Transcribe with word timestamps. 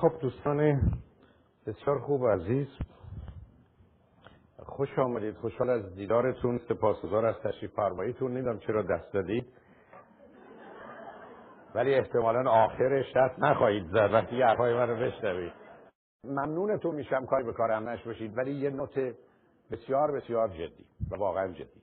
خب 0.00 0.12
دوستان 0.20 0.80
بسیار 1.66 1.98
خوب 1.98 2.26
عزیز. 2.26 2.68
خوش 4.58 4.98
آمدید. 4.98 5.36
خوشحال 5.36 5.70
از 5.70 5.94
دیدارتون. 5.94 6.60
سپاسگزار 6.68 7.26
از 7.26 7.34
تشریف 7.44 7.74
فرماییتون. 7.74 8.32
نمی‌دونم 8.32 8.58
چرا 8.58 8.82
دست 8.82 9.12
دادید. 9.12 9.46
ولی 11.74 11.94
احتمالا 11.94 12.50
آخرش 12.50 13.16
دست 13.16 13.38
نخواهید 13.38 13.86
زد. 13.86 14.10
وقتی 14.12 14.42
حرفای 14.42 14.74
من 14.74 14.88
رو 14.88 14.96
بشنوید 14.96 15.52
ممنونتون 16.24 16.94
میشم 16.94 17.26
کاری 17.26 17.44
به 17.44 17.52
کار 17.52 17.70
همنش 17.70 18.02
باشید 18.02 18.38
ولی 18.38 18.52
یه 18.52 18.70
نوت 18.70 19.14
بسیار 19.70 20.12
بسیار 20.12 20.48
جدی. 20.48 20.86
و 21.10 21.16
واقعا 21.16 21.52
جدی. 21.52 21.82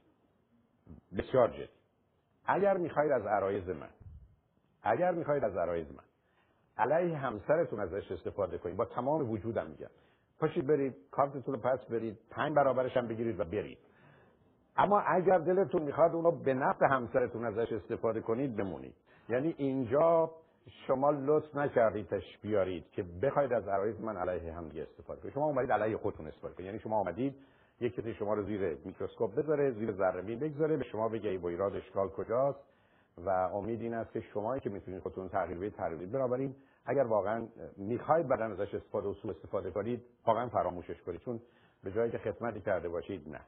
بسیار 1.18 1.48
جدی. 1.50 1.70
اگر 2.46 2.78
می‌خواید 2.78 3.12
از 3.12 3.26
عرایز 3.26 3.70
من 3.70 3.90
اگر 4.84 5.12
می‌خواید 5.12 5.44
از 5.44 5.58
عرایز 5.58 5.92
من 5.92 6.07
علیه 6.78 7.18
همسرتون 7.18 7.80
ازش 7.80 8.12
استفاده 8.12 8.58
کنید. 8.58 8.78
با 8.78 8.86
تمام 8.86 9.30
وجودم 9.32 9.68
میگم. 9.68 9.90
پاشید 10.40 10.68
برید 10.68 10.96
کارتتون 11.12 11.54
رو 11.54 11.60
پس 11.60 11.86
برید 11.86 12.18
پنج 12.30 12.56
برابرش 12.56 12.98
هم 12.98 13.08
بگیرید 13.08 13.40
و 13.40 13.44
برید. 13.44 13.78
اما 14.78 15.00
اگر 15.00 15.38
دلتون 15.38 15.82
می‌خواد 15.82 16.16
اونو 16.16 16.32
به 16.32 16.54
نفع 16.54 16.86
همسرتون 16.86 17.46
ازش 17.46 17.72
استفاده 17.72 18.22
کنید 18.22 18.56
بمونید. 18.56 18.96
یعنی 19.30 19.56
اینجا 19.58 20.32
شما 20.88 21.12
لطف 21.12 21.56
نکردید 21.56 22.08
بیارید 22.42 22.92
که 22.92 23.04
بخواید 23.22 23.54
از 23.54 23.68
عرایز 23.68 24.02
من 24.02 24.18
علیه 24.18 24.54
هم 24.54 24.66
استفاده 24.66 25.22
کنید. 25.22 25.34
شما 25.34 25.46
اومدید 25.46 25.72
علیه 25.72 25.98
خودتون 25.98 26.28
استفاده 26.28 26.54
کنید. 26.54 26.66
یعنی 26.66 26.80
شما 26.80 27.00
اومدید 27.00 27.36
یک 27.80 27.96
کسی 27.96 28.14
شما 28.14 28.34
رو 28.34 28.44
زیر 28.44 28.78
میکروسکوپ 28.86 29.36
بذاره 29.36 29.72
زیر 29.72 29.92
ذره 29.92 30.22
بگذاره 30.22 30.78
به 30.78 30.84
شما 30.84 31.10
بگه 31.10 31.30
ای 31.30 31.46
ایراد 31.46 31.76
اشکال 31.76 32.10
کجاست؟ 32.10 32.77
و 33.18 33.30
امید 33.30 33.82
این 33.82 33.94
است 33.94 34.14
که 34.14 34.22
شما 34.22 34.60
که 34.60 34.70
می‌تونید 34.70 35.02
خودتون 35.02 35.30
تغییر 35.30 35.58
بدید 35.58 35.74
تغییر 35.74 35.98
بدید. 35.98 36.12
بنابراین 36.12 36.56
اگر 36.86 37.04
واقعا 37.04 37.48
می‌خواید 37.78 38.28
بعدا 38.28 38.46
ازش 38.46 38.74
استفاده 38.74 39.08
و 39.08 39.14
سوء 39.14 39.32
استفاده 39.32 39.72
کنید 39.72 40.04
واقعا 40.26 40.50
فراموشش 40.50 41.02
کنید. 41.02 41.22
چون 41.22 41.42
به 41.84 41.92
جایی 41.92 42.12
که 42.12 42.18
خدمتی 42.18 42.62
کرده 42.62 42.90
باشید 42.90 43.30
نه. 43.30 43.42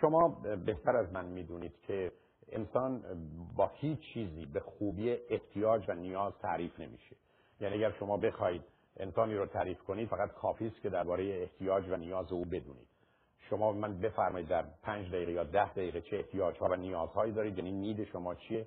شما 0.00 0.28
بهتر 0.66 0.96
از 0.96 1.12
من 1.12 1.24
می‌دونید 1.24 1.72
که 1.82 2.12
انسان 2.52 3.02
با 3.56 3.70
هیچ 3.74 4.00
چیزی 4.00 4.46
به 4.46 4.60
خوبی 4.60 5.10
احتیاج 5.10 5.84
و 5.88 5.94
نیاز 5.94 6.32
تعریف 6.38 6.80
نمیشه. 6.80 7.16
یعنی 7.60 7.74
اگر 7.74 7.90
شما 7.98 8.16
بخواید 8.16 8.62
انسانی 8.96 9.34
رو 9.34 9.46
تعریف 9.46 9.82
کنید 9.82 10.08
فقط 10.08 10.32
کافی 10.32 10.66
است 10.66 10.80
که 10.80 10.90
درباره 10.90 11.24
احتیاج 11.24 11.88
و 11.88 11.96
نیاز 11.96 12.32
او 12.32 12.44
بدونید. 12.44 12.88
شما 13.50 13.72
من 13.72 14.00
بفرمایید 14.00 14.48
در 14.48 14.64
پنج 14.82 15.08
دقیقه 15.08 15.32
یا 15.32 15.44
ده 15.44 15.72
دقیقه 15.72 16.00
چه 16.00 16.16
احتیاجها 16.16 16.68
و 16.70 16.76
نیازهایی 16.76 17.32
دارید 17.32 17.58
یعنی 17.58 17.72
نید 17.72 18.04
شما 18.04 18.34
چیه؟ 18.34 18.66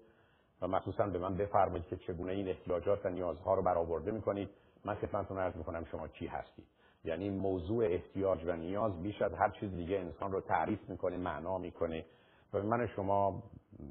و 0.62 0.68
مخصوصا 0.68 1.08
به 1.08 1.20
من 1.20 1.38
بفرمایید 1.38 1.88
که 1.88 1.96
چگونه 1.96 2.32
این 2.32 2.48
احتیاجات 2.48 3.06
و 3.06 3.10
نیازها 3.10 3.54
رو 3.54 3.62
برآورده 3.62 4.12
می‌کنید. 4.12 4.50
من 4.86 4.96
خدمتتون 4.96 5.38
عرض 5.38 5.56
می‌کنم 5.56 5.86
شما 5.92 6.08
چی 6.08 6.28
هستید. 6.28 6.66
یعنی 7.04 7.30
موضوع 7.30 7.86
احتیاج 7.86 8.40
و 8.46 8.56
نیاز 8.56 9.04
بیش 9.04 9.22
از 9.22 9.34
هر 9.34 9.50
چیز 9.50 9.76
دیگه 9.76 9.98
انسان 9.98 10.32
رو 10.32 10.42
تعریف 10.42 10.90
می‌کنه 10.90 11.18
معنا 11.18 11.58
می‌کنه 11.58 12.06
و 12.54 12.64
من 12.64 12.88
شما 12.88 13.44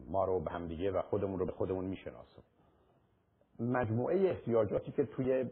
ما 0.08 0.24
رو 0.24 0.40
به 0.40 0.50
هم 0.50 0.68
دیگه 0.68 0.90
و 0.90 1.02
خودمون 1.02 1.38
رو 1.38 1.46
به 1.46 1.52
خودمون 1.52 1.84
می‌شناسم 1.84 2.42
مجموعه 3.60 4.30
احتیاجاتی 4.30 4.92
که 4.92 5.04
توی 5.04 5.50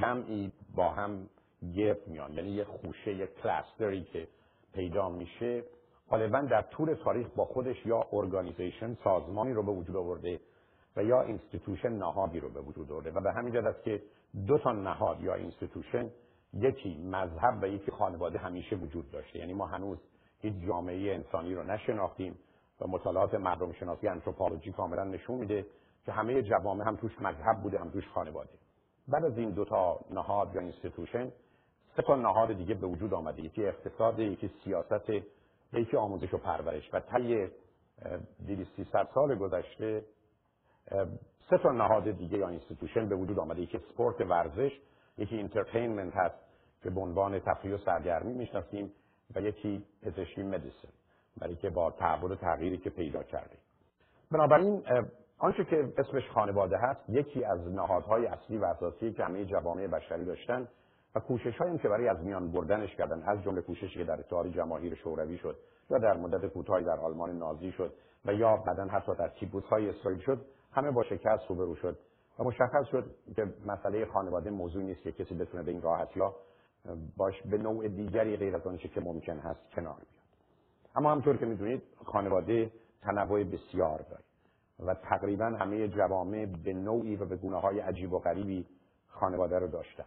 جمعی 0.00 0.52
با 0.74 0.88
هم 0.88 1.28
گرد 1.74 2.08
میان 2.08 2.32
یعنی 2.34 2.50
یه 2.50 2.64
خوشه 2.64 3.14
یه 3.14 3.26
کلستری 3.26 4.04
که 4.04 4.28
پیدا 4.72 5.08
میشه 5.08 5.64
غالبا 6.10 6.40
در 6.40 6.62
طول 6.62 6.94
تاریخ 6.94 7.26
با 7.36 7.44
خودش 7.44 7.86
یا 7.86 8.06
organization 8.12 8.94
سازمانی 9.04 9.52
رو 9.52 9.62
به 9.62 9.72
وجود 9.72 9.96
آورده 9.96 10.40
و 10.96 11.04
یا 11.04 11.22
institution 11.22 11.92
نهادی 11.92 12.40
رو 12.40 12.48
به 12.48 12.60
وجود 12.60 12.92
آورده 12.92 13.10
و 13.10 13.20
به 13.20 13.32
همین 13.32 13.52
جهت 13.54 13.64
است 13.64 13.82
که 13.82 14.02
دو 14.46 14.58
تا 14.58 14.72
نهاد 14.72 15.20
یا 15.20 15.34
institution 15.34 16.10
یکی 16.54 16.98
مذهب 17.04 17.62
و 17.62 17.68
یکی 17.68 17.90
خانواده 17.90 18.38
همیشه 18.38 18.76
وجود 18.76 19.10
داشته. 19.10 19.38
یعنی 19.38 19.54
ما 19.54 19.66
هنوز 19.66 19.98
هیچ 20.40 20.54
جامعه 20.66 21.14
انسانی 21.14 21.54
رو 21.54 21.62
نشناختیم 21.62 22.38
و 22.80 22.86
مطالعات 22.86 23.34
مردم 23.34 23.72
شناسی 23.72 24.08
anthropology 24.08 24.72
کاملا 24.72 25.04
نشون 25.04 25.38
میده 25.38 25.66
که 26.06 26.12
همه 26.12 26.42
جوامع 26.42 26.84
هم 26.84 26.96
توش 26.96 27.20
مذهب 27.20 27.62
بوده 27.62 27.78
هم 27.78 27.90
توش 27.90 28.08
خانواده. 28.08 28.50
بعد 29.08 29.24
از 29.24 29.38
این 29.38 29.50
دو 29.50 29.64
تا 29.64 30.00
نهاد 30.10 30.54
یا 30.54 30.60
institution 30.60 31.32
سه 31.96 32.02
تا 32.02 32.16
نهاد 32.16 32.52
دیگه 32.52 32.74
به 32.74 32.86
وجود 32.86 33.14
آمده. 33.14 33.42
یکی 33.42 33.66
اقتصاد 33.66 34.18
یکی 34.18 34.50
سیاست 34.64 35.10
یکی 35.80 35.96
آموزش 35.96 36.34
و 36.34 36.38
پرورش. 36.38 36.90
و 36.92 37.00
طی 37.00 37.48
200 38.46 39.14
سال 39.14 39.34
گذشته 39.34 40.04
سه 41.50 41.58
تا 41.62 41.72
نهاد 41.72 42.10
دیگه 42.10 42.38
یا 42.38 42.48
institution 42.48 43.08
به 43.08 43.16
وجود 43.16 43.38
آمده. 43.38 43.60
یکی 43.60 43.78
سپورت 43.78 44.20
ورزش 44.20 44.72
یکی 45.18 45.36
entertainment 45.36 46.16
هست 46.16 46.34
که 46.82 46.90
به 46.90 47.00
عنوان 47.00 47.38
تفریح 47.38 47.74
و 47.74 47.78
سرگرمی 47.78 48.32
می‌شناسیم 48.32 48.92
و 49.34 49.40
یکی 49.40 49.84
پزشکی 50.02 50.42
medicine 50.42 50.88
برای 51.40 51.56
که 51.56 51.70
با 51.70 51.90
تحول 51.90 52.32
و 52.32 52.34
تغییری 52.34 52.78
که 52.78 52.90
پیدا 52.90 53.22
کرده. 53.22 53.56
بنابراین 54.30 54.82
آنچه 55.38 55.64
که 55.64 55.92
اسمش 55.98 56.30
خانواده 56.30 56.78
هست 56.78 57.00
یکی 57.08 57.44
از 57.44 57.68
نهادهای 57.68 58.26
اصلی 58.26 58.58
و 58.58 58.64
اساسی 58.64 59.12
که 59.12 59.24
همه 59.24 59.44
جوامع 59.44 59.86
بشری 59.86 60.24
داشتن 60.24 60.68
و 61.14 61.20
کوشش 61.20 61.56
هایی 61.56 61.78
که 61.78 61.88
برای 61.88 62.08
از 62.08 62.24
میان 62.24 62.52
بردنش 62.52 62.96
کردن 62.96 63.22
از 63.22 63.42
جمله 63.42 63.60
کوششی 63.60 63.98
که 63.98 64.04
در 64.04 64.20
اتحاد 64.20 64.48
جماهیر 64.48 64.94
شوروی 64.94 65.38
شد 65.38 65.56
یا 65.90 65.98
در 65.98 66.16
مدت 66.16 66.46
کوتاهی 66.46 66.84
در 66.84 67.00
آلمان 67.00 67.38
نازی 67.38 67.72
شد 67.72 67.94
و 68.24 68.34
یا 68.34 68.56
بعدا 68.56 68.84
حتی 68.84 69.14
در 69.14 69.28
کیبوس 69.28 69.64
های 69.64 69.88
اسرائیل 69.88 70.20
شد 70.20 70.46
همه 70.72 70.90
با 70.90 71.02
شکست 71.02 71.42
روبرو 71.48 71.74
شد 71.74 71.98
و 72.38 72.44
مشخص 72.44 72.86
شد 72.90 73.04
که 73.36 73.46
مسئله 73.66 74.06
خانواده 74.06 74.50
موضوع 74.50 74.82
نیست 74.82 75.02
که 75.02 75.12
کسی 75.12 75.34
بتونه 75.34 75.62
به 75.62 75.70
این 75.70 75.82
راحتی 75.82 76.20
ها 76.20 76.36
باش 77.16 77.42
به 77.42 77.58
نوع 77.58 77.88
دیگری 77.88 78.36
غیر 78.36 78.56
از 78.56 78.66
آنچه 78.66 78.88
که 78.88 79.00
ممکن 79.00 79.38
هست 79.38 79.70
کنار 79.70 79.94
بیاد. 79.94 80.24
اما 80.96 81.12
همطور 81.12 81.36
که 81.36 81.46
می‌دونید 81.46 81.82
خانواده 82.04 82.70
تنوع 83.02 83.44
بسیار 83.44 83.98
داره 83.98 84.22
و 84.86 84.94
تقریبا 84.94 85.44
همه 85.44 85.88
جوامع 85.88 86.46
به 86.64 86.72
نوعی 86.72 87.16
و 87.16 87.24
به 87.24 87.36
گونه 87.36 87.60
های 87.60 87.80
عجیب 87.80 88.12
و 88.12 88.18
غریبی 88.18 88.66
خانواده 89.08 89.58
رو 89.58 89.66
داشتن. 89.66 90.04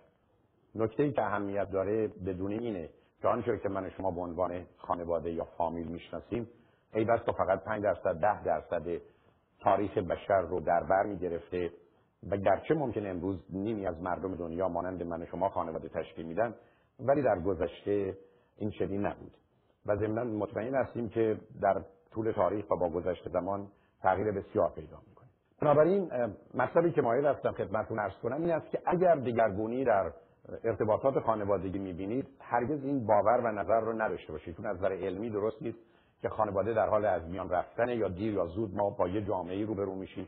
نکته 0.76 1.04
ای 1.04 1.12
که 1.12 1.22
اهمیت 1.22 1.72
داره 1.72 2.08
بدون 2.08 2.52
اینه 2.52 2.90
که 3.22 3.28
آنچه 3.28 3.58
که 3.58 3.70
من 3.70 3.90
شما 3.90 4.12
به 4.12 4.22
عنوان 4.22 4.66
خانواده 4.78 5.32
یا 5.32 5.44
فامیل 5.44 5.88
می‌شناسیم 5.88 6.48
ای 6.94 7.04
بس 7.04 7.20
تا 7.26 7.32
فقط 7.32 7.64
5 7.64 7.84
درصد 7.84 8.20
ده 8.20 8.44
درصد 8.44 9.02
تاریخ 9.60 9.98
بشر 9.98 10.42
رو 10.42 10.60
در 10.60 10.84
بر 10.84 11.04
می 11.04 11.18
گرفته 11.18 11.72
و 12.32 12.38
گرچه 12.38 12.74
ممکن 12.74 13.06
امروز 13.06 13.46
نیمی 13.50 13.88
از 13.88 14.02
مردم 14.02 14.36
دنیا 14.36 14.70
مانند 14.70 15.04
من 15.04 15.26
شما 15.26 15.50
خانواده 15.50 15.90
تشکیل 15.90 16.26
میدن 16.26 16.56
ولی 17.00 17.22
در 17.22 17.40
گذشته 17.40 18.18
این 18.58 18.72
چنین 18.72 19.06
نبود. 19.06 19.32
و 19.86 19.96
ضمنا 19.96 20.24
مطمئن 20.24 20.76
هستیم 20.76 21.10
که 21.10 21.38
در 21.62 21.82
طول 22.12 22.32
تاریخ 22.32 22.72
و 22.72 22.76
با 22.76 22.90
گذشته 22.90 23.30
زمان 23.30 23.68
تغییر 24.02 24.32
بسیار 24.32 24.72
پیدا 24.76 24.98
می‌کنه. 25.08 25.28
بنابراین 25.62 26.12
مطلبی 26.54 26.92
که 26.92 27.02
مایل 27.02 27.26
هستم 27.26 27.52
خدمتتون 27.52 28.00
عرض 28.00 28.14
کنم 28.24 28.42
این 28.42 28.52
است 28.52 28.70
که 28.72 28.82
اگر 28.86 29.16
دگرگونی 29.16 29.84
در 29.86 30.12
ارتباطات 30.64 31.20
خانوادگی 31.20 31.80
می‌بینید 31.80 32.28
هرگز 32.40 32.84
این 32.84 33.06
باور 33.06 33.38
و 33.38 33.52
نظر 33.52 33.80
رو 33.80 34.02
نداشته 34.02 34.32
باشید. 34.32 34.56
چون 34.56 34.66
نظر 34.66 34.92
علمی 34.92 35.30
درست 35.30 35.62
نیست 35.62 35.78
که 36.22 36.30
خانواده 36.30 36.74
در 36.74 36.90
حال 36.90 37.06
از 37.06 37.28
میان 37.30 37.50
رفتن 37.50 37.90
یا 37.90 38.08
دیر 38.08 38.34
یا 38.34 38.46
زود 38.46 38.76
ما 38.76 38.90
با 38.90 39.08
یه 39.08 39.22
جامعه 39.22 39.66
روبرو 39.66 39.96
میشیم 39.96 40.28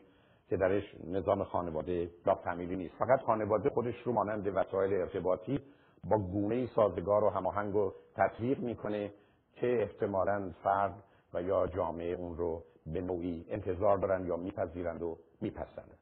که 0.50 0.58
درش 0.58 0.84
نظام 1.08 1.44
خانواده 1.44 2.10
یا 2.26 2.36
فامیلی 2.36 2.76
نیست. 2.76 2.96
فقط 2.96 3.22
خانواده 3.22 3.70
خودش 3.70 4.02
رو 4.02 4.14
مانند 4.14 4.48
وسایل 4.48 4.94
ارتباطی 4.94 5.60
با 6.04 6.18
گونه 6.18 6.68
سازگار 6.76 7.24
و 7.24 7.30
هماهنگ 7.30 7.76
و 7.76 7.94
تطبیق 8.16 8.60
می‌کنه 8.60 9.12
که 9.54 9.82
احتمالا 9.82 10.52
فرد 10.64 11.04
و 11.34 11.42
یا 11.42 11.68
جامعه 11.68 12.14
اون 12.14 12.38
رو 12.38 12.64
به 12.86 13.02
نوعی 13.02 13.46
انتظار 13.50 13.98
دارن 13.98 14.26
یا 14.26 14.38
میپذیرند 14.38 15.02
و 15.02 15.18
میپسندند. 15.42 16.00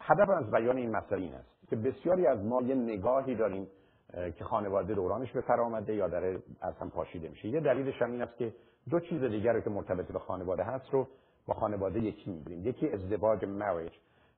هدف 0.00 0.30
از 0.30 0.50
بیان 0.50 0.76
این 0.76 0.90
مسئله 0.90 1.20
این 1.20 1.34
است 1.34 1.53
که 1.74 1.80
بسیاری 1.80 2.26
از 2.26 2.44
ما 2.44 2.62
یه 2.62 2.74
نگاهی 2.74 3.34
داریم 3.34 3.66
که 4.38 4.44
خانواده 4.44 4.94
دورانش 4.94 5.32
به 5.32 5.40
سر 5.40 5.60
آمده 5.60 5.94
یا 5.94 6.04
از 6.60 6.74
هم 6.80 6.90
پاشیده 6.90 7.28
میشه. 7.28 7.48
یه 7.48 7.60
دلیلش 7.60 8.02
هم 8.02 8.10
این 8.10 8.22
است 8.22 8.36
که 8.36 8.54
دو 8.90 9.00
چیز 9.00 9.24
دیگر 9.24 9.60
که 9.60 9.70
مرتبط 9.70 10.12
به 10.12 10.18
خانواده 10.18 10.62
هست 10.62 10.90
رو 10.90 11.06
با 11.46 11.54
خانواده 11.54 12.00
یکی 12.00 12.30
می‌بینیم. 12.30 12.68
یکی 12.68 12.88
ازدواج 12.88 13.44
مریج 13.44 13.92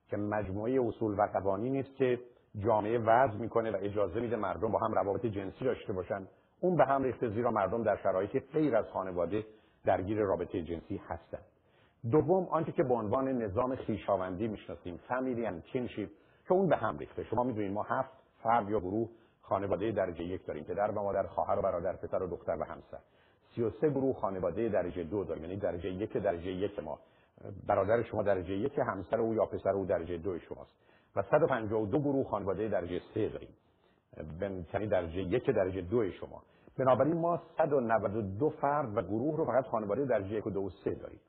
که 0.09 0.17
مجموعه 0.17 0.87
اصول 0.87 1.19
و 1.19 1.21
قوانین 1.33 1.71
نیست 1.71 1.95
که 1.95 2.19
جامعه 2.59 2.99
وضع 2.99 3.35
می‌کنه 3.35 3.71
و 3.71 3.77
اجازه 3.81 4.19
میده 4.19 4.35
مردم 4.35 4.71
با 4.71 4.79
هم 4.79 4.93
روابط 4.93 5.25
جنسی 5.25 5.65
داشته 5.65 5.93
باشن. 5.93 6.27
اون 6.59 6.77
به 6.77 6.85
هم 6.85 7.03
ریخته 7.03 7.29
زیرا 7.29 7.51
مردم 7.51 7.83
در 7.83 7.97
شرایطی 8.03 8.39
غیر 8.39 8.75
از 8.75 8.85
خانواده 8.85 9.45
درگیر 9.85 10.19
رابطه 10.19 10.63
جنسی 10.63 11.01
هستند. 11.07 11.45
دوم 12.11 12.47
آنچه 12.51 12.71
که 12.71 12.83
به 12.83 12.93
عنوان 12.93 13.27
نظام 13.27 13.75
خویشاوندی 13.75 14.47
می‌شناسیم 14.47 14.99
فامیلی 15.07 15.45
اند 15.45 15.63
که 16.47 16.53
اون 16.53 16.67
به 16.67 16.77
هم 16.77 16.97
ریخته. 16.97 17.23
شما 17.23 17.43
می‌دونید 17.43 17.71
ما 17.71 17.83
هفت 17.83 18.11
فرد 18.43 18.69
یا 18.69 18.79
گروه 18.79 19.09
خانواده 19.41 19.91
درجه 19.91 20.23
یک 20.23 20.45
داریم 20.45 20.63
پدر 20.63 20.91
و 20.91 21.01
مادر 21.01 21.23
خواهر 21.23 21.59
و 21.59 21.61
برادر 21.61 21.95
پسر 21.95 22.23
و 22.23 22.27
دختر 22.27 22.57
و 22.59 22.63
همسر. 22.63 22.99
33 23.55 23.89
گروه 23.89 24.15
خانواده 24.15 24.69
درجه 24.69 25.03
دو 25.03 25.23
داریم 25.23 25.43
یعنی 25.43 25.55
درجه 25.55 25.89
یک 25.89 26.17
درجه 26.17 26.51
یک 26.51 26.79
ما. 26.79 26.99
برادر 27.67 28.03
شما 28.03 28.23
درجه 28.23 28.53
یک 28.53 28.79
همسر 28.79 29.19
او 29.21 29.33
یا 29.33 29.45
پسر 29.45 29.69
او 29.69 29.85
درجه 29.85 30.17
دو 30.17 30.39
شماست. 30.39 30.71
و 31.15 31.21
152 31.21 31.99
گروه 31.99 32.29
خانواده 32.29 32.67
درجه 32.67 33.01
سه 33.13 33.29
داریم. 33.29 33.49
یعنی 34.73 34.87
درجه 34.87 35.21
یک 35.21 35.49
درجه 35.49 35.81
دو 35.81 36.11
شما. 36.11 36.43
بنابراین 36.77 37.17
ما 37.17 37.41
192 37.57 38.49
فرد 38.49 38.97
و 38.97 39.01
گروه 39.01 39.37
رو 39.37 39.45
فقط 39.45 39.65
خانواده 39.65 40.05
درجه 40.05 40.31
یک 40.31 40.47
و 40.47 40.49
دو 40.49 40.61
و 40.61 40.69
سه 40.69 40.95
داریم. 40.95 41.19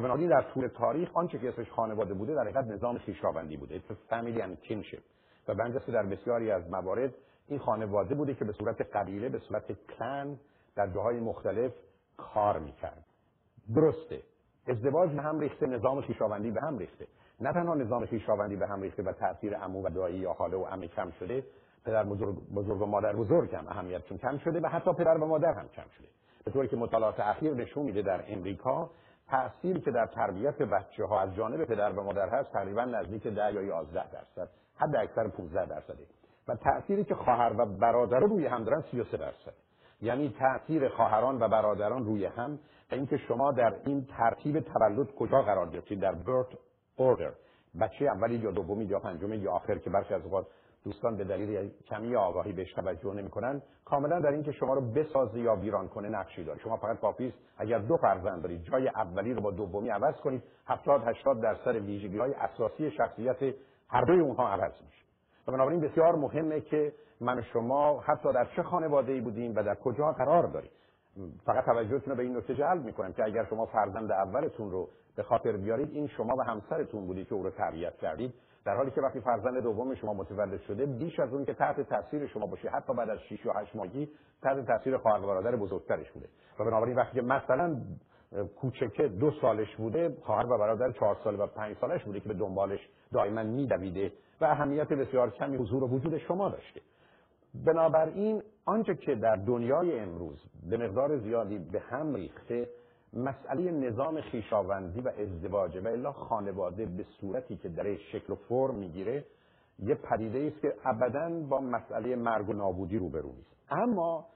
بنابراین 0.00 0.28
در 0.28 0.42
طول 0.42 0.66
تاریخ 0.66 1.10
آنچه 1.14 1.38
که 1.38 1.48
اسمش 1.48 1.70
خانواده 1.70 2.14
بوده 2.14 2.34
در 2.34 2.40
حقیقت 2.40 2.64
نظام 2.64 2.98
خیشاوندی 2.98 3.56
بوده. 3.56 3.82
Family 4.10 4.40
and 4.40 4.68
kinship. 4.68 5.02
و 5.48 5.54
بنجسته 5.54 5.92
در 5.92 6.02
بسیاری 6.02 6.50
از 6.50 6.70
موارد 6.70 7.14
این 7.48 7.58
خانواده 7.58 8.14
بوده 8.14 8.34
که 8.34 8.44
به 8.44 8.52
صورت 8.52 8.96
قبیله 8.96 9.28
به 9.28 9.38
صورت 9.38 9.72
کلن 9.72 10.38
در 10.76 10.86
جاهای 10.86 11.20
مختلف 11.20 11.72
کار 12.16 12.58
می‌کرد. 12.58 13.04
درسته. 13.74 14.22
ازدواج 14.68 15.10
به 15.10 15.22
هم 15.22 15.40
ریخته 15.40 15.66
نظام 15.66 16.00
خیشاوندی 16.00 16.50
به 16.50 16.60
هم 16.60 16.78
ریخته. 16.78 17.06
نه 17.40 17.52
تنها 17.52 17.74
نظام 17.74 18.06
خیشاوندی 18.06 18.56
به 18.56 18.66
هم 18.66 18.82
ریخته 18.82 19.02
و 19.02 19.12
تاثیر 19.12 19.56
عمو 19.56 19.82
و 19.86 19.90
دایی 19.90 20.18
یا 20.18 20.34
خاله 20.34 20.56
و 20.56 20.64
عمه 20.64 20.88
کم 20.88 21.10
شده 21.10 21.44
پدر 21.84 22.04
بزرگ, 22.04 22.36
بزرگ 22.54 22.82
و 22.82 22.86
مادر 22.86 23.16
بزرگ 23.16 23.54
هم 23.54 23.68
اهمیتشون 23.68 24.18
کم 24.18 24.38
شده 24.38 24.60
و 24.60 24.66
حتی 24.66 24.92
پدر 24.92 25.18
و 25.18 25.26
مادر 25.26 25.52
هم 25.52 25.68
کم 25.68 25.88
شده. 25.98 26.08
به 26.44 26.50
طوری 26.50 26.68
که 26.68 26.76
مطالعات 26.76 27.20
اخیر 27.20 27.54
نشون 27.54 27.84
میده 27.84 28.02
در 28.02 28.24
امریکا 28.28 28.90
تأثیری 29.28 29.80
که 29.80 29.90
در 29.90 30.06
تربیت 30.06 30.62
بچه 30.62 31.04
ها 31.04 31.20
از 31.20 31.34
جانب 31.34 31.64
پدر 31.64 31.92
و 31.92 32.02
مادر 32.02 32.28
هست 32.28 32.52
تقریبا 32.52 32.84
نزدیک 32.84 33.26
10 33.26 33.54
یا 33.54 33.62
11 33.62 34.04
درصد 34.10 34.50
حد 34.76 34.96
اکثر 34.96 35.28
15 35.28 35.66
درصده. 35.66 36.06
و 36.48 36.54
تأثیری 36.54 37.04
که 37.04 37.14
خواهر 37.14 37.52
و 37.58 37.66
برادر 37.66 38.18
روی 38.18 38.46
هم 38.46 38.64
دارن 38.64 38.84
33 38.90 39.16
درصد. 39.16 39.54
یعنی 40.02 40.34
تأثیر 40.38 40.88
خواهران 40.88 41.42
و 41.42 41.48
برادران 41.48 42.04
روی 42.04 42.24
هم 42.24 42.58
اینکه 42.92 43.16
شما 43.16 43.52
در 43.52 43.74
این 43.84 44.06
ترتیب 44.18 44.60
تولد 44.60 45.14
کجا 45.14 45.42
قرار 45.42 45.70
گرفتید 45.70 46.00
در 46.00 46.12
برت 46.12 46.46
اوردر 46.96 47.32
بچه 47.80 48.04
اولی 48.04 48.36
یا 48.36 48.50
دومی 48.50 48.84
یا 48.84 48.98
پنجمی 48.98 49.36
یا 49.36 49.52
آخر 49.52 49.78
که 49.78 49.90
برخی 49.90 50.14
از 50.14 50.22
اوقات 50.24 50.46
دوستان 50.84 51.16
به 51.16 51.24
دلیل 51.24 51.70
کمی 51.86 52.16
آگاهی 52.16 52.52
بهش 52.52 52.72
توجه 52.72 53.14
نمی‌کنن. 53.14 53.62
کاملا 53.84 54.20
در 54.20 54.30
اینکه 54.30 54.52
شما 54.52 54.74
رو 54.74 54.80
بسازه 54.80 55.40
یا 55.40 55.56
ویران 55.56 55.88
کنه 55.88 56.08
نقشی 56.08 56.44
داره. 56.44 56.58
شما 56.58 56.76
فقط 56.76 57.00
کافی 57.00 57.34
اگر 57.58 57.78
دو 57.78 57.96
فرزند 57.96 58.42
دارید 58.42 58.62
جای 58.62 58.88
اولی 58.88 59.34
رو 59.34 59.40
با 59.40 59.50
دومی 59.50 59.88
عوض 59.88 60.14
کنید 60.14 60.42
70 60.66 61.02
80 61.08 61.40
درصد 61.40 61.74
ویژگی 61.76 62.18
های 62.18 62.34
اساسی 62.34 62.90
شخصیت 62.90 63.54
هر 63.88 64.04
دوی 64.04 64.20
اونها 64.20 64.48
عوض 64.48 64.72
میشه. 64.72 65.04
و 65.48 65.52
بنابراین 65.52 65.80
بسیار 65.80 66.16
مهمه 66.16 66.60
که 66.60 66.92
من 67.20 67.38
و 67.38 67.42
شما 67.42 68.00
حتی 68.00 68.32
در 68.32 68.44
چه 68.56 68.62
خانواده 68.62 69.12
ای 69.12 69.20
بودیم 69.20 69.52
و 69.56 69.62
در 69.62 69.74
کجا 69.74 70.12
قرار 70.12 70.46
داریم. 70.46 70.70
فقط 71.46 71.64
توجهتون 71.64 72.10
رو 72.10 72.16
به 72.16 72.22
این 72.22 72.36
نکته 72.36 72.54
جلب 72.54 72.84
می‌کنم 72.84 73.12
که 73.12 73.24
اگر 73.24 73.44
شما 73.50 73.66
فرزند 73.66 74.12
اولتون 74.12 74.70
رو 74.70 74.88
به 75.16 75.22
خاطر 75.22 75.56
بیارید 75.56 75.90
این 75.90 76.06
شما 76.06 76.36
و 76.36 76.42
همسرتون 76.42 77.06
بودید 77.06 77.28
که 77.28 77.34
او 77.34 77.42
رو 77.42 77.50
تربیت 77.50 77.96
کردید. 77.96 78.34
در 78.64 78.76
حالی 78.76 78.90
که 78.90 79.00
وقتی 79.00 79.20
فرزند 79.20 79.62
دوم 79.62 79.94
شما 79.94 80.14
متولد 80.14 80.60
شده 80.60 80.86
بیش 80.86 81.20
از 81.20 81.32
اون 81.32 81.44
که 81.44 81.54
تحت 81.54 81.80
تاثیر 81.80 82.26
شما 82.26 82.46
باشه 82.46 82.68
حتی 82.70 82.94
بعد 82.94 83.10
از 83.10 83.18
6 83.20 83.44
یا 83.44 83.52
8 83.52 83.76
ماهگی 83.76 84.08
تحت 84.42 84.66
تاثیر 84.66 84.96
خواهر 84.96 85.24
و 85.24 85.26
برادر 85.26 85.56
بزرگترش 85.56 86.10
بوده. 86.10 86.28
و 86.58 86.64
بنابراین 86.64 86.96
وقتی 86.96 87.20
که 87.20 87.22
مثلا 87.22 87.76
کوچکه 88.60 89.08
دو 89.08 89.30
سالش 89.40 89.76
بوده 89.76 90.16
خواهر 90.22 90.46
و 90.46 90.58
برادر 90.58 90.92
چهار 90.92 91.16
ساله 91.24 91.38
و 91.38 91.46
پنج 91.46 91.76
سالش 91.80 92.04
بوده 92.04 92.20
که 92.20 92.28
به 92.28 92.34
دنبالش 92.34 92.80
دائما 93.12 93.42
میدویده 93.42 94.12
و 94.40 94.44
اهمیت 94.44 94.88
بسیار 94.88 95.30
کمی 95.30 95.56
حضور 95.56 95.84
و 95.84 95.88
وجود 95.88 96.18
شما 96.18 96.48
داشته. 96.48 96.80
بنابراین 97.54 98.42
آنچه 98.66 98.94
که 98.94 99.14
در 99.14 99.36
دنیای 99.36 99.98
امروز 99.98 100.44
به 100.70 100.76
مقدار 100.76 101.18
زیادی 101.18 101.58
به 101.58 101.80
هم 101.80 102.14
ریخته 102.14 102.68
مسئله 103.12 103.70
نظام 103.70 104.20
خیشاوندی 104.20 105.00
و 105.00 105.08
ازدواجه 105.08 105.80
و 105.80 105.86
الا 105.88 106.12
خانواده 106.12 106.86
به 106.86 107.04
صورتی 107.20 107.56
که 107.56 107.68
در 107.68 107.96
شکل 107.96 108.32
و 108.32 108.36
فرم 108.36 108.74
می‌گیره 108.74 109.24
یه 109.78 109.94
پدیده 109.94 110.52
است 110.52 110.62
که 110.62 110.74
ابدا 110.84 111.28
با 111.48 111.60
مسئله 111.60 112.16
مرگ 112.16 112.48
و 112.48 112.52
نابودی 112.52 112.98
روبرو 112.98 113.32
نیست. 113.32 113.56
اما 113.70 114.26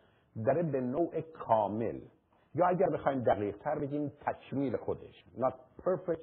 داره 0.47 0.63
به 0.63 0.81
نوع 0.81 1.21
کامل 1.21 2.01
یا 2.55 2.67
اگر 2.67 2.91
بخوایم 2.91 3.21
دقیق 3.21 3.57
تر 3.57 3.79
بگیم 3.79 4.13
تکمیل 4.27 4.77
خودش. 4.77 5.25
Not 5.39 5.83
perfect 5.85 6.23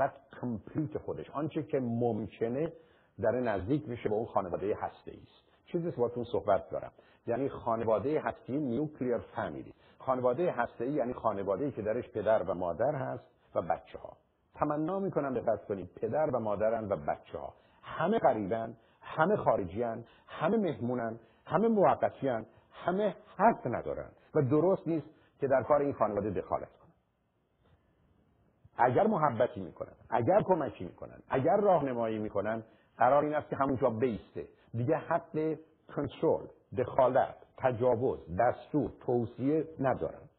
but 0.00 0.40
complete 0.40 0.98
خودش. 0.98 1.30
آنچه 1.30 1.62
که 1.62 1.80
ممکنه 1.80 2.72
در 3.20 3.30
نزدیک 3.30 3.88
میشه 3.88 4.08
به 4.08 4.14
اون 4.14 4.26
خانواده 4.26 4.76
هسته 4.80 5.10
است. 5.10 5.44
چیزی 5.66 5.90
که 5.90 5.96
باتون 5.96 6.24
صحبت 6.24 6.70
دارم. 6.70 6.92
یعنی 7.26 7.48
خانواده 7.48 8.20
هستی 8.20 8.56
نیوکلیر 8.56 9.18
فامیلی. 9.18 9.74
خانواده 10.06 10.52
هسته 10.52 10.86
یعنی 10.86 11.12
خانواده 11.12 11.64
ای 11.64 11.70
که 11.70 11.82
درش 11.82 12.08
پدر 12.08 12.42
و 12.42 12.54
مادر 12.54 12.94
هست 12.94 13.24
و 13.54 13.62
بچه 13.62 13.98
ها 13.98 14.16
تمنا 14.54 14.98
می‌کنم 14.98 15.34
دقت 15.34 15.64
کنید 15.64 15.90
پدر 15.94 16.30
و 16.32 16.40
مادرن 16.40 16.88
و 16.88 16.96
بچه 16.96 17.38
ها 17.38 17.54
همه 17.82 18.18
غریبن 18.18 18.76
همه 19.00 19.36
خارجیان 19.36 20.04
همه 20.26 20.56
مهمونن 20.56 21.18
همه 21.46 21.68
موقتیان 21.68 22.46
همه 22.72 23.16
حق 23.36 23.66
ندارن 23.66 24.10
و 24.34 24.42
درست 24.42 24.88
نیست 24.88 25.06
که 25.40 25.48
در 25.48 25.62
کار 25.62 25.80
این 25.80 25.92
خانواده 25.92 26.30
دخالت 26.30 26.68
کنن. 26.68 26.92
اگر 28.76 29.06
محبتی 29.06 29.60
می‌کنن 29.60 29.92
اگر 30.10 30.42
کمکی 30.42 30.84
می‌کنن 30.84 31.18
اگر 31.28 31.56
راهنمایی 31.56 32.18
می‌کنن 32.18 32.62
قرار 32.98 33.24
این 33.24 33.34
است 33.34 33.48
که 33.48 33.56
همونجا 33.56 33.90
بیسته. 33.90 34.48
دیگه 34.72 34.96
حق 34.96 35.56
کنترل 35.96 36.46
دخالت 36.78 37.43
تجاوز 37.56 38.18
دستور 38.38 38.90
توصیه 39.06 39.68
ندارند. 39.80 40.30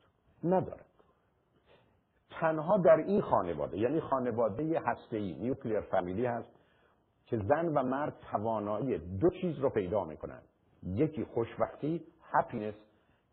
ندارند. 0.44 0.86
تنها 2.30 2.78
در 2.78 2.98
این 2.98 3.22
خانواده 3.22 3.78
یعنی 3.78 4.00
خانواده 4.00 4.82
هسته‌ای 4.86 5.34
نیوکلیر 5.34 5.82
فامیلی 5.82 6.26
هست 6.26 6.50
که 7.26 7.38
زن 7.38 7.66
و 7.66 7.84
مرد 7.84 8.14
توانایی 8.32 8.98
دو 8.98 9.30
چیز 9.30 9.60
رو 9.60 9.70
پیدا 9.70 10.04
می‌کنن. 10.04 10.42
یکی 10.84 11.24
خوشبختی 11.26 12.08
هپینس 12.34 12.76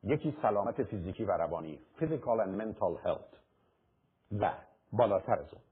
یکی 0.04 0.36
سلامت 0.42 0.82
فیزیکی 0.82 1.24
و 1.24 1.30
روانی 1.30 1.78
physical 2.00 2.38
and 2.44 2.62
mental 2.62 3.06
health. 3.06 3.36
و 4.40 4.52
بالاتر 4.92 5.32
از 5.32 5.52
اون 5.52 5.62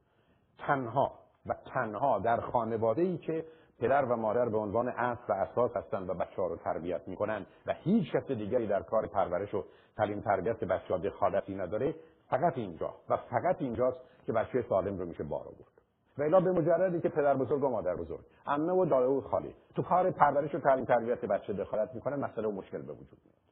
تنها 0.58 1.12
و 1.46 1.54
تنها 1.74 2.18
در 2.18 2.40
خانواده 2.40 3.02
ای 3.02 3.18
که 3.18 3.44
پدر 3.80 4.04
و 4.04 4.16
مادر 4.16 4.48
به 4.48 4.58
عنوان 4.58 4.88
اصل 4.88 5.22
و 5.28 5.32
اساس 5.32 5.76
هستند 5.76 6.10
و 6.10 6.14
بچه 6.14 6.42
ها 6.42 6.46
رو 6.46 6.56
تربیت 6.56 7.08
می‌کنن 7.08 7.46
و 7.66 7.72
هیچ 7.72 8.12
کس 8.12 8.30
دیگری 8.30 8.66
در 8.66 8.82
کار 8.82 9.06
پرورش 9.06 9.54
و 9.54 9.64
تعلیم 9.96 10.20
تربیت 10.20 10.64
بچه 10.64 10.94
ها 10.94 10.98
دخالتی 10.98 11.54
نداره 11.54 11.94
فقط 12.30 12.58
اینجا 12.58 12.94
و 13.08 13.16
فقط 13.16 13.56
اینجاست 13.58 13.98
که 14.26 14.32
بچه 14.32 14.64
سالم 14.68 14.98
رو 14.98 15.06
میشه 15.06 15.24
بار 15.24 15.40
آورد. 15.40 15.80
و 16.18 16.22
الا 16.22 16.40
به 16.40 16.52
مجردی 16.52 17.00
که 17.00 17.08
پدر 17.08 17.34
بزرگ 17.34 17.64
و 17.64 17.68
مادر 17.68 17.96
بزرگ 17.96 18.24
عمه 18.46 18.72
و 18.72 18.84
دایه 18.84 19.08
و 19.08 19.20
خالی 19.20 19.54
تو 19.76 19.82
کار 19.82 20.10
پرورش 20.10 20.54
و 20.54 20.58
تعلیم 20.58 20.84
تربیت 20.84 21.24
بچه 21.24 21.52
دخالت 21.52 21.94
می‌کنن 21.94 22.16
مسئله 22.16 22.48
و 22.48 22.52
مشکل 22.52 22.82
به 22.82 22.92
وجود 22.92 23.18
میاد. 23.24 23.49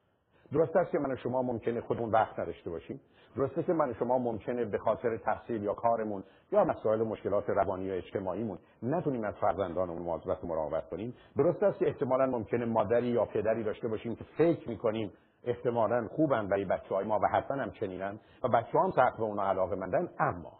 درست 0.52 0.76
است 0.76 0.90
که 0.90 0.98
من 0.98 1.12
و 1.12 1.16
شما 1.16 1.42
ممکنه 1.42 1.80
خودمون 1.80 2.10
وقت 2.10 2.38
نداشته 2.38 2.70
باشیم. 2.70 3.00
درسته 3.36 3.62
که 3.62 3.72
من 3.72 3.90
و 3.90 3.94
شما 3.94 4.18
ممکنه 4.18 4.64
به 4.64 4.78
خاطر 4.78 5.16
تحصیل 5.16 5.62
یا 5.62 5.74
کارمون 5.74 6.22
یا 6.52 6.64
مسائل 6.64 7.00
و 7.00 7.04
مشکلات 7.04 7.50
روانی 7.50 7.84
یا 7.84 7.94
اجتماعیمون 7.94 8.58
نتونیم 8.82 9.24
از 9.24 9.34
فرزندانمون 9.34 10.02
مواظبت 10.02 10.44
مراقبت 10.44 10.88
کنیم. 10.88 11.14
درست 11.36 11.62
است 11.62 11.78
که 11.78 11.86
احتمالا 11.86 12.26
ممکنه 12.26 12.64
مادری 12.64 13.06
یا 13.06 13.24
پدری 13.24 13.64
داشته 13.64 13.88
باشیم 13.88 14.16
که 14.16 14.24
فکر 14.24 14.68
می‌کنیم 14.68 15.12
احتمالا 15.44 16.08
خوبن 16.08 16.48
برای 16.48 16.64
بچه 16.64 16.94
های 16.94 17.06
ما 17.06 17.18
و 17.22 17.26
حتما 17.26 17.62
هم 17.62 17.70
چنینن 17.70 18.18
و 18.44 18.48
بچه 18.48 18.78
هم 18.78 18.92
به 19.18 19.22
اونا 19.22 19.48
علاقه 19.48 19.76
مندن 19.76 20.08
اما 20.18 20.52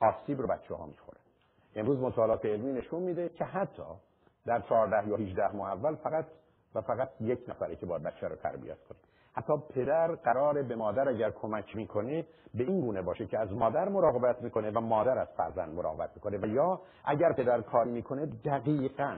آسیب 0.00 0.40
رو 0.40 0.46
بچه 0.46 0.74
ها 0.74 0.86
می‌خوره. 0.86 1.18
امروز 1.76 1.98
مطالعات 1.98 2.44
علمی 2.44 2.72
نشون 2.72 3.02
میده 3.02 3.28
که 3.28 3.44
حتی 3.44 3.82
در 4.46 4.60
14 4.60 5.08
یا 5.08 5.16
18 5.16 5.56
ماه 5.56 5.72
اول 5.72 5.94
فقط 5.94 6.26
و 6.74 6.80
فقط 6.80 7.10
یک 7.20 7.40
نفره 7.48 7.76
که 7.76 7.86
باید 7.86 8.02
بچه 8.02 8.28
رو 8.28 8.36
تربیت 8.36 8.78
کنه. 8.88 8.98
حتی 9.32 9.52
پدر 9.74 10.14
قرار 10.14 10.62
به 10.62 10.76
مادر 10.76 11.08
اگر 11.08 11.30
کمک 11.30 11.76
می‌کنه 11.76 12.26
به 12.54 12.64
این 12.64 12.80
گونه 12.80 13.02
باشه 13.02 13.26
که 13.26 13.38
از 13.38 13.52
مادر 13.52 13.88
مراقبت 13.88 14.42
می‌کنه 14.42 14.70
و 14.70 14.80
مادر 14.80 15.18
از 15.18 15.28
فرزند 15.36 15.74
مراقبت 15.74 16.10
می‌کنه 16.14 16.38
و 16.38 16.46
یا 16.46 16.80
اگر 17.04 17.32
پدر 17.32 17.60
کاری 17.60 17.90
می‌کنه 17.90 18.26
دقیقا 18.26 19.16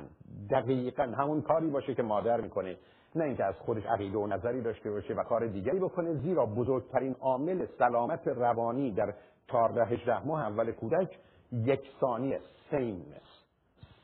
دقیقا 0.50 1.02
همون 1.02 1.42
کاری 1.42 1.70
باشه 1.70 1.94
که 1.94 2.02
مادر 2.02 2.40
می‌کنه. 2.40 2.76
نه 3.14 3.24
اینکه 3.24 3.44
از 3.44 3.54
خودش 3.54 3.86
عقیده 3.86 4.18
و 4.18 4.26
نظری 4.26 4.62
داشته 4.62 4.90
باشه 4.90 5.14
و 5.14 5.22
کار 5.22 5.46
دیگری 5.46 5.78
بکنه 5.78 6.14
زیرا 6.14 6.46
بزرگترین 6.46 7.16
عامل 7.20 7.66
سلامت 7.78 8.28
روانی 8.28 8.90
در 8.90 9.14
14 9.52 9.84
18 9.84 10.26
ماه 10.26 10.42
اول 10.42 10.72
کودک 10.72 11.18
یکسانی 11.52 12.38
سیمنس 12.70 13.44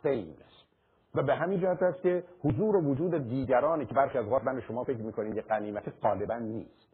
سیمنس 0.02 0.47
و 1.14 1.22
به 1.22 1.34
همین 1.34 1.60
جهت 1.60 1.82
است 1.82 2.02
که 2.02 2.24
حضور 2.40 2.76
و 2.76 2.80
وجود 2.80 3.28
دیگرانی 3.28 3.86
که 3.86 3.94
برخی 3.94 4.18
از 4.18 4.24
اوقات 4.24 4.44
من 4.44 4.60
شما 4.60 4.84
فکر 4.84 5.02
می‌کنید 5.02 5.36
یه 5.36 5.42
غنیمت 5.42 5.92
غالبا 6.02 6.34
نیست. 6.34 6.88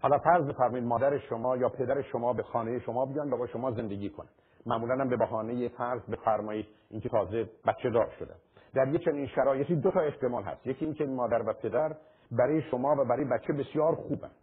حالا 0.00 0.18
فرض 0.18 0.44
بفرمایید 0.44 0.86
مادر 0.86 1.18
شما 1.18 1.56
یا 1.56 1.68
پدر 1.68 2.02
شما 2.02 2.32
به 2.32 2.42
خانه 2.42 2.78
شما 2.78 3.06
بیان 3.06 3.32
و 3.32 3.36
با 3.36 3.46
شما 3.46 3.70
زندگی 3.70 4.10
کنند 4.10 4.30
معمولا 4.66 4.94
هم 4.94 5.08
به 5.08 5.16
بهانه 5.16 5.68
فرض 5.68 6.02
بفرمایید 6.02 6.66
اینکه 6.90 7.08
تازه 7.08 7.50
بچه 7.66 7.90
دار 7.90 8.10
شده 8.18 8.34
در 8.74 8.88
یک 8.88 9.04
چنین 9.04 9.26
شرایطی 9.26 9.76
دو 9.76 9.90
تا 9.90 10.00
احتمال 10.00 10.42
هست. 10.42 10.66
یکی 10.66 10.84
اینکه 10.84 11.04
مادر 11.04 11.42
و 11.42 11.52
پدر 11.52 11.96
برای 12.30 12.62
شما 12.62 12.92
و 12.98 13.04
برای 13.04 13.24
بچه 13.24 13.52
بسیار 13.52 13.94
خوبند. 13.94 14.36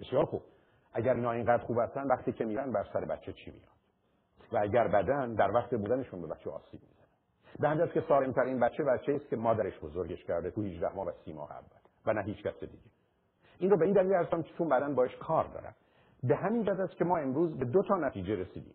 بسیار 0.00 0.24
خوب. 0.24 0.42
اگر 0.94 1.14
اینا 1.14 1.32
اینقدر 1.32 1.62
خوب 1.62 1.78
هستن 1.78 2.06
وقتی 2.06 2.32
که 2.32 2.44
میرن 2.44 2.72
بر 2.72 2.84
سر 2.92 3.04
بچه 3.04 3.32
چی 3.32 3.50
میاد؟ 3.50 3.78
و 4.52 4.58
اگر 4.58 4.88
بدن 4.88 5.34
در 5.34 5.50
وقت 5.50 5.74
بودنشون 5.74 6.20
به 6.20 6.26
بچه 6.26 6.50
آسیب 6.50 6.80
می‌زنن 6.80 6.97
به 7.60 7.68
همین 7.68 7.86
که 7.86 8.04
سالمترین 8.08 8.60
بچه 8.60 8.84
بچه 8.84 9.12
است 9.12 9.28
که 9.28 9.36
مادرش 9.36 9.78
بزرگش 9.78 10.24
کرده 10.24 10.50
تو 10.50 10.62
18 10.62 10.94
ماه 10.94 11.06
و 11.06 11.10
30 11.24 11.32
ماه 11.32 11.50
اول 11.52 11.78
و 12.06 12.12
نه 12.12 12.22
هیچ 12.22 12.42
کس 12.42 12.60
دیگه. 12.60 12.90
این 13.58 13.70
رو 13.70 13.76
به 13.76 13.84
این 13.84 13.94
دلیل 13.94 14.14
هستم 14.14 14.42
که 14.42 14.54
چون 14.58 14.68
بعدا 14.68 14.88
باش 14.88 15.16
کار 15.16 15.44
دارم. 15.44 15.74
به 16.22 16.36
همین 16.36 16.64
جهت 16.64 16.80
است 16.80 16.96
که 16.96 17.04
ما 17.04 17.18
امروز 17.18 17.58
به 17.58 17.64
دو 17.64 17.82
تا 17.82 17.96
نتیجه 17.96 18.34
رسیدیم. 18.34 18.74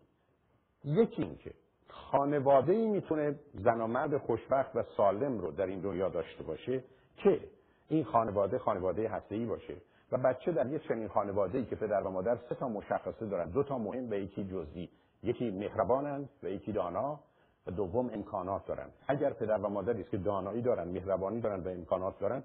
یکی 0.84 1.22
این 1.22 1.36
که 1.36 1.54
خانواده 1.88 2.72
ای 2.72 2.86
می‌تونه 2.86 3.38
زن 3.54 3.80
و 3.80 3.86
مرد 3.86 4.16
خوشبخت 4.16 4.76
و 4.76 4.82
سالم 4.96 5.38
رو 5.38 5.50
در 5.50 5.66
این 5.66 5.80
دنیا 5.80 6.08
داشته 6.08 6.42
باشه 6.42 6.84
که 7.16 7.40
این 7.88 8.04
خانواده 8.04 8.58
خانواده 8.58 9.08
هسته 9.08 9.46
باشه 9.46 9.74
و 10.12 10.18
بچه 10.18 10.52
در 10.52 10.66
یک 10.66 10.88
چنین 10.88 11.08
خانواده 11.08 11.58
ای 11.58 11.64
که 11.64 11.76
پدر 11.76 12.02
و 12.02 12.10
مادر 12.10 12.38
سه 12.48 12.54
تا 12.54 12.68
مشخصه 12.68 13.26
دارن. 13.26 13.50
دو 13.50 13.62
تا 13.62 13.78
مهم 13.78 14.10
و 14.10 14.14
یکی 14.14 14.44
جزئی. 14.44 14.90
یکی 15.22 15.50
مهربانند 15.50 16.28
و 16.42 16.48
یکی 16.48 16.72
دانا. 16.72 17.20
و 17.66 17.70
دوم 17.70 18.10
امکانات 18.14 18.66
دارن. 18.66 18.88
اگر 19.08 19.32
پدر 19.32 19.58
و 19.58 19.68
مادری 19.68 20.00
است 20.00 20.10
که 20.10 20.16
دانایی 20.16 20.62
دارن 20.62 20.88
مهربانی 20.88 21.40
دارن 21.40 21.60
و 21.60 21.68
امکانات 21.68 22.18
دارن 22.18 22.42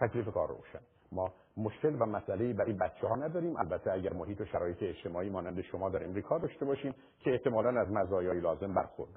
تکلیف 0.00 0.28
کار 0.28 0.48
روشن. 0.48 0.80
ما 1.12 1.32
مشکل 1.56 1.96
و 2.02 2.06
مسئله 2.06 2.52
برای 2.52 2.72
بچه 2.72 3.06
ها 3.06 3.16
نداریم. 3.16 3.56
البته 3.56 3.92
اگر 3.92 4.12
محیط 4.12 4.40
و 4.40 4.44
شرایط 4.44 4.76
اجتماعی 4.82 5.30
مانند 5.30 5.60
شما 5.60 5.90
در 5.90 6.04
امریکا 6.04 6.38
داشته 6.38 6.64
باشیم 6.64 6.94
که 7.20 7.30
احتمالا 7.30 7.80
از 7.80 7.90
مزایای 7.90 8.40
لازم 8.40 8.74
برخورد. 8.74 9.10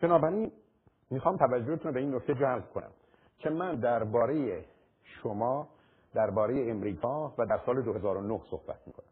بنابراین 0.00 0.52
می‌خوام 1.10 1.36
توجهتون 1.36 1.78
رو 1.78 1.92
به 1.92 2.00
این 2.00 2.14
نکته 2.14 2.34
جلب 2.34 2.70
کنم 2.74 2.90
که 3.38 3.50
من 3.50 3.74
درباره 3.74 4.64
شما 5.02 5.68
درباره 6.14 6.70
امریکا 6.70 7.34
و 7.38 7.46
در 7.46 7.60
سال 7.66 7.82
2009 7.82 8.40
صحبت 8.50 8.78
می‌کنم. 8.86 9.06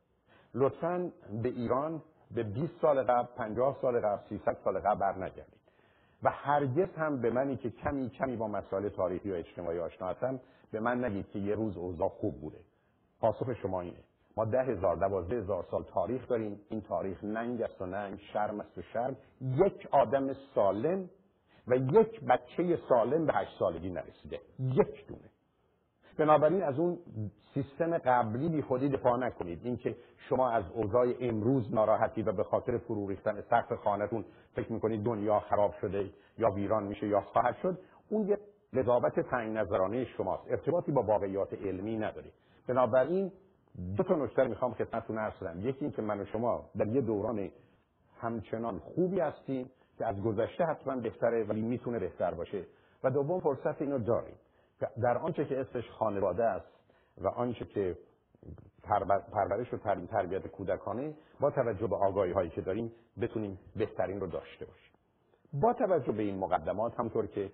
لطفا 0.55 1.13
به 1.43 1.49
ایران 1.49 2.03
به 2.35 2.43
20 2.43 2.73
سال 2.83 3.03
قبل 3.03 3.27
50 3.37 3.77
سال 3.83 4.01
قبل 4.01 4.29
300 4.29 4.57
سال 4.65 4.79
قبل 4.79 5.01
برنگردید 5.01 5.61
و 6.23 6.31
هرگز 6.31 6.89
هم 6.97 7.21
به 7.21 7.31
منی 7.31 7.57
که 7.57 7.71
کمی 7.71 8.11
کمی 8.11 8.37
با 8.37 8.49
مسائل 8.49 8.89
تاریخی 8.89 9.31
و 9.31 9.35
اجتماعی 9.35 9.79
آشنا 9.79 10.09
هستم 10.09 10.41
به 10.73 10.81
من 10.81 11.05
نگید 11.05 11.31
که 11.31 11.39
یه 11.39 11.55
روز 11.55 11.77
اوضاع 11.77 12.09
خوب 12.09 12.41
بوده. 12.41 12.59
پاسخ 13.21 13.53
شما 13.63 13.81
اینه. 13.81 13.99
ما 14.37 14.45
ده 14.45 14.63
هزار 14.63 14.97
دوازده 14.97 15.37
هزار 15.37 15.67
سال 15.71 15.85
تاریخ 15.85 16.29
داریم. 16.29 16.61
این 16.69 16.81
تاریخ 16.81 17.25
ننگ 17.25 17.63
است 17.63 17.83
و 17.83 17.87
ننگ 17.87 18.19
شرم 18.33 18.61
است 18.61 18.79
و 18.79 18.83
شرم. 18.83 19.17
یک 19.41 19.89
آدم 19.91 20.33
سالم 20.55 21.11
و 21.69 21.77
یک 21.77 22.25
بچه 22.25 22.79
سالم 22.89 23.27
به 23.27 23.33
هشت 23.33 23.59
سالگی 23.59 23.91
نرسیده. 23.91 24.41
یک 24.59 25.07
دونه. 25.07 25.30
بنابراین 26.17 26.63
از 26.63 26.79
اون 26.79 26.99
سیستم 27.55 27.99
قبلی 27.99 28.49
بی 28.49 28.63
خودی 28.63 28.89
دفاع 28.89 29.19
نکنید. 29.19 29.61
اینکه 29.65 29.97
شما 30.29 30.51
از 30.51 30.65
اوضاع 30.75 31.07
امروز 31.21 31.75
ناراحتی 31.75 32.23
و 32.23 32.33
به 32.33 32.45
خاطر 32.45 32.79
فرو 32.79 33.09
ریختن 33.09 33.41
سقف 33.41 33.73
خانهتون 33.73 34.25
فکر 34.55 34.73
می‌کنید 34.73 35.05
دنیا 35.05 35.41
خراب 35.41 35.75
شده 35.81 36.11
یا 36.39 36.51
ویران 36.51 36.83
میشه 36.83 37.07
یا 37.07 37.21
خواهد 37.21 37.57
شد 37.63 37.79
اون 38.09 38.29
یه 38.29 38.39
قضاوت 38.75 39.21
تنگ 39.21 39.57
نظرانه 39.57 40.05
شماست. 40.05 40.51
ارتباطی 40.51 40.93
با 40.93 41.03
واقعیات 41.03 41.55
علمی 41.55 41.97
نداره 41.97 42.31
بنابراین 42.67 43.33
دو 43.97 44.03
تا 44.03 44.15
نکته 44.15 44.45
می‌خوام 44.45 44.75
خدمتتون 44.75 45.19
عرض 45.19 45.35
کنم. 45.35 45.69
یکی 45.69 45.79
اینکه 45.81 46.03
من 46.03 46.21
و 46.21 46.25
شما 46.25 46.65
در 46.77 46.87
یه 46.87 47.01
دوران 47.01 47.51
همچنان 48.21 48.79
خوبی 48.79 49.21
هستیم 49.21 49.71
که 49.99 50.07
از 50.07 50.23
گذشته 50.23 50.65
حتما 50.65 50.97
بهتره 50.97 51.45
ولی 51.45 51.63
می‌تونه 51.63 51.99
بهتر 51.99 52.35
باشه. 52.35 52.65
و 53.05 53.11
دوم 53.11 53.41
فرصت 53.41 53.83
اینو 53.83 53.99
داریم. 53.99 54.35
در 55.03 55.19
آنچه 55.19 55.45
که 55.45 55.61
اسمش 55.61 55.91
خانواده 55.91 56.45
است 56.45 56.67
و 57.19 57.29
آنچه 57.29 57.65
که 57.65 57.99
پرورش 59.33 59.75
و 59.75 59.77
تربیت 60.07 60.47
کودکانه 60.47 61.15
با 61.41 61.51
توجه 61.51 61.87
به 61.87 61.97
آگاهی 61.97 62.33
هایی 62.33 62.51
که 62.51 62.61
داریم 62.61 62.93
بتونیم 63.21 63.59
بهترین 63.77 64.21
رو 64.21 64.27
داشته 64.27 64.65
باشیم. 64.65 64.93
با 65.53 65.73
توجه 65.73 66.13
به 66.13 66.23
این 66.23 66.39
مقدمات 66.39 67.01
همطور 67.01 67.27
که 67.27 67.53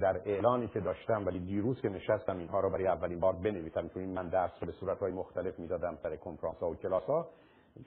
در 0.00 0.20
اعلانی 0.24 0.68
که 0.68 0.80
داشتم 0.80 1.26
ولی 1.26 1.38
دیروز 1.38 1.80
که 1.80 1.88
نشستم 1.88 2.38
اینها 2.38 2.60
رو 2.60 2.70
برای 2.70 2.86
اولین 2.86 3.20
بار 3.20 3.32
بنویسم. 3.32 3.88
چون 3.88 4.04
من 4.04 4.28
درس 4.28 4.50
رو 4.60 4.66
به 4.66 4.72
صورت 4.72 4.98
های 4.98 5.12
مختلف 5.12 5.58
می‌دادم 5.58 5.98
سر 6.02 6.16
کنفرانس 6.16 6.56
ها 6.56 6.70
و 6.70 6.76
کلاس 6.76 7.04
ها 7.04 7.28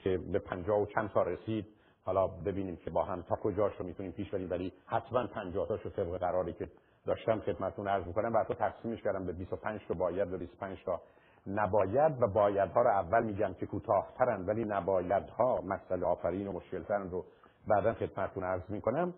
که 0.03 0.17
به 0.17 0.39
پنجاه 0.39 0.81
و 0.81 0.85
چند 0.85 1.09
تا 1.09 1.23
رسید. 1.23 1.65
حالا 2.03 2.27
ببینیم 2.27 2.75
که 2.75 2.89
با 2.89 3.03
هم 3.03 3.21
تا 3.21 3.35
کجاش 3.35 3.73
رو 3.79 3.85
می‌تونیم 3.85 4.11
پیش 4.11 4.29
بریم 4.29 4.49
ولی 4.49 4.73
حتما 4.85 5.27
50 5.27 5.67
تاشو 5.67 5.89
طبق 5.89 6.17
قراری 6.17 6.53
که 6.53 6.69
داشتم 7.05 7.39
خدمتتون 7.39 7.87
عرض 7.87 8.07
می‌کنم. 8.07 8.33
و 8.33 8.43
تقسیمش 8.43 9.01
کردم 9.01 9.25
به 9.25 9.33
25 9.33 9.81
تا 9.87 9.93
باید 9.93 10.33
و 10.33 10.37
25 10.37 10.83
تا 10.85 11.01
نباید 11.47 12.21
و 12.21 12.27
بایدها 12.27 12.81
رو 12.81 12.89
اول 12.89 13.23
میگم 13.23 13.53
که 13.53 13.65
کوتاهترن 13.65 14.45
ولی 14.45 14.65
نبایدها 14.65 15.61
مسئله 15.61 16.05
آفرین 16.05 16.47
و 16.47 16.51
مشکلترن 16.51 17.09
رو 17.09 17.25
بعدا 17.67 17.93
خدمتتون 17.93 18.43
عرض 18.43 18.69
می‌کنم. 18.69 19.13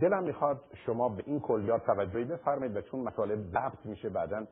دلم 0.00 0.22
می‌خواد 0.22 0.60
شما 0.86 1.08
به 1.08 1.22
این 1.26 1.40
کلیات 1.40 1.86
توجهی 1.86 2.24
بفرمایید 2.24 2.76
و 2.76 2.80
چون 2.80 3.00
مطالب 3.00 3.38
ضبط 3.40 3.86
میشه 3.86 4.08
بعدا 4.08 4.46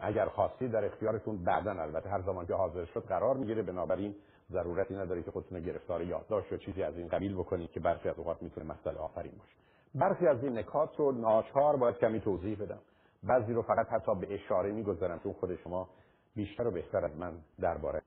اگر 0.00 0.26
خواستی 0.26 0.68
در 0.68 0.84
اختیارتون 0.84 1.44
بعدا 1.44 1.70
البته 1.70 2.08
هر 2.08 2.22
زمان 2.22 2.46
که 2.46 2.54
حاضر 2.54 2.84
شد 2.84 3.04
قرار 3.04 3.36
می‌گیره. 3.36 3.62
بنابراین 3.62 4.14
ضرورتی 4.50 4.94
نداره 4.94 5.22
که 5.22 5.30
خودتون 5.30 5.60
گرفتار 5.60 6.02
یادداشت 6.02 6.52
یا 6.52 6.58
چیزی 6.58 6.82
از 6.82 6.98
این 6.98 7.08
قبیل 7.08 7.34
بکنید 7.34 7.70
که 7.70 7.80
برخی 7.80 8.08
از 8.08 8.18
اوقات 8.18 8.42
می‌تونه 8.42 8.66
مسئله 8.66 8.98
آفرین 8.98 9.32
باشه. 9.38 9.67
برخی 9.94 10.26
از 10.26 10.44
این 10.44 10.58
نکات 10.58 10.96
رو 10.96 11.12
ناچار 11.12 11.76
باید 11.76 11.98
کمی 11.98 12.20
توضیح 12.20 12.58
بدم. 12.62 12.78
بعضی 13.22 13.52
رو 13.52 13.62
فقط 13.62 13.88
حتی 13.88 14.14
به 14.14 14.34
اشاره 14.34 14.72
می‌گذارم 14.72 15.18
چون 15.18 15.32
خود 15.32 15.56
شما 15.56 15.88
بیشتر 16.36 16.66
و 16.66 16.70
بهتر 16.70 17.04
از 17.04 17.16
من 17.16 17.32
درباره. 17.60 18.02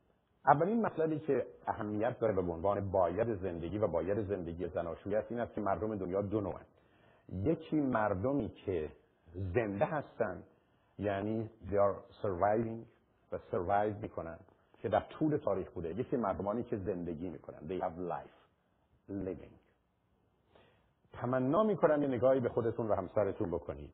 اولین 0.45 0.85
مطلبی 0.85 1.19
که 1.19 1.45
اهمیت 1.67 2.19
داره 2.19 2.33
به 2.33 2.41
عنوان 2.41 2.91
باید 2.91 3.35
زندگی 3.35 3.77
و 3.77 3.87
باید 3.87 4.27
زندگی 4.27 4.67
زناشویی 4.67 5.15
است 5.15 5.31
این 5.31 5.39
است 5.39 5.55
که 5.55 5.61
مردم 5.61 5.95
دنیا 5.95 6.21
دو 6.21 6.41
نوعن. 6.41 6.65
یکی 7.33 7.81
مردمی 7.81 8.49
که 8.49 8.89
زنده 9.53 9.85
هستن 9.85 10.43
یعنی 10.99 11.49
they 11.69 11.73
are 11.75 12.23
surviving 12.23 12.85
و 13.31 13.37
survive 13.51 14.01
می‌کنن 14.01 14.39
که 14.81 14.89
در 14.89 14.99
طول 14.99 15.37
تاریخ 15.37 15.71
بوده. 15.71 15.99
یکی 15.99 16.17
مردمانی 16.17 16.63
که 16.63 16.77
زندگی 16.77 17.29
می‌کنن 17.29 17.59
they 17.67 17.81
have 17.83 18.11
life 18.11 18.35
living. 19.09 19.60
تمنا 21.13 21.63
می‌کنم 21.63 22.01
یه 22.01 22.07
نگاهی 22.07 22.39
به 22.39 22.49
خودتون 22.49 22.87
و 22.87 22.95
همسرتون 22.95 23.51
بکنید 23.51 23.93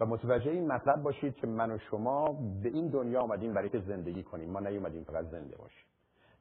و 0.00 0.06
متوجه 0.06 0.50
این 0.50 0.72
مطلب 0.72 1.02
باشید 1.02 1.36
که 1.36 1.46
من 1.46 1.70
و 1.70 1.78
شما 1.78 2.32
به 2.62 2.68
این 2.68 2.88
دنیا 2.88 3.20
آمدیم 3.20 3.52
برای 3.52 3.68
که 3.68 3.80
زندگی 3.80 4.22
کنیم. 4.22 4.50
ما 4.50 4.60
نیومدیم 4.60 5.04
فقط 5.04 5.24
زنده 5.24 5.56
باشیم. 5.56 5.86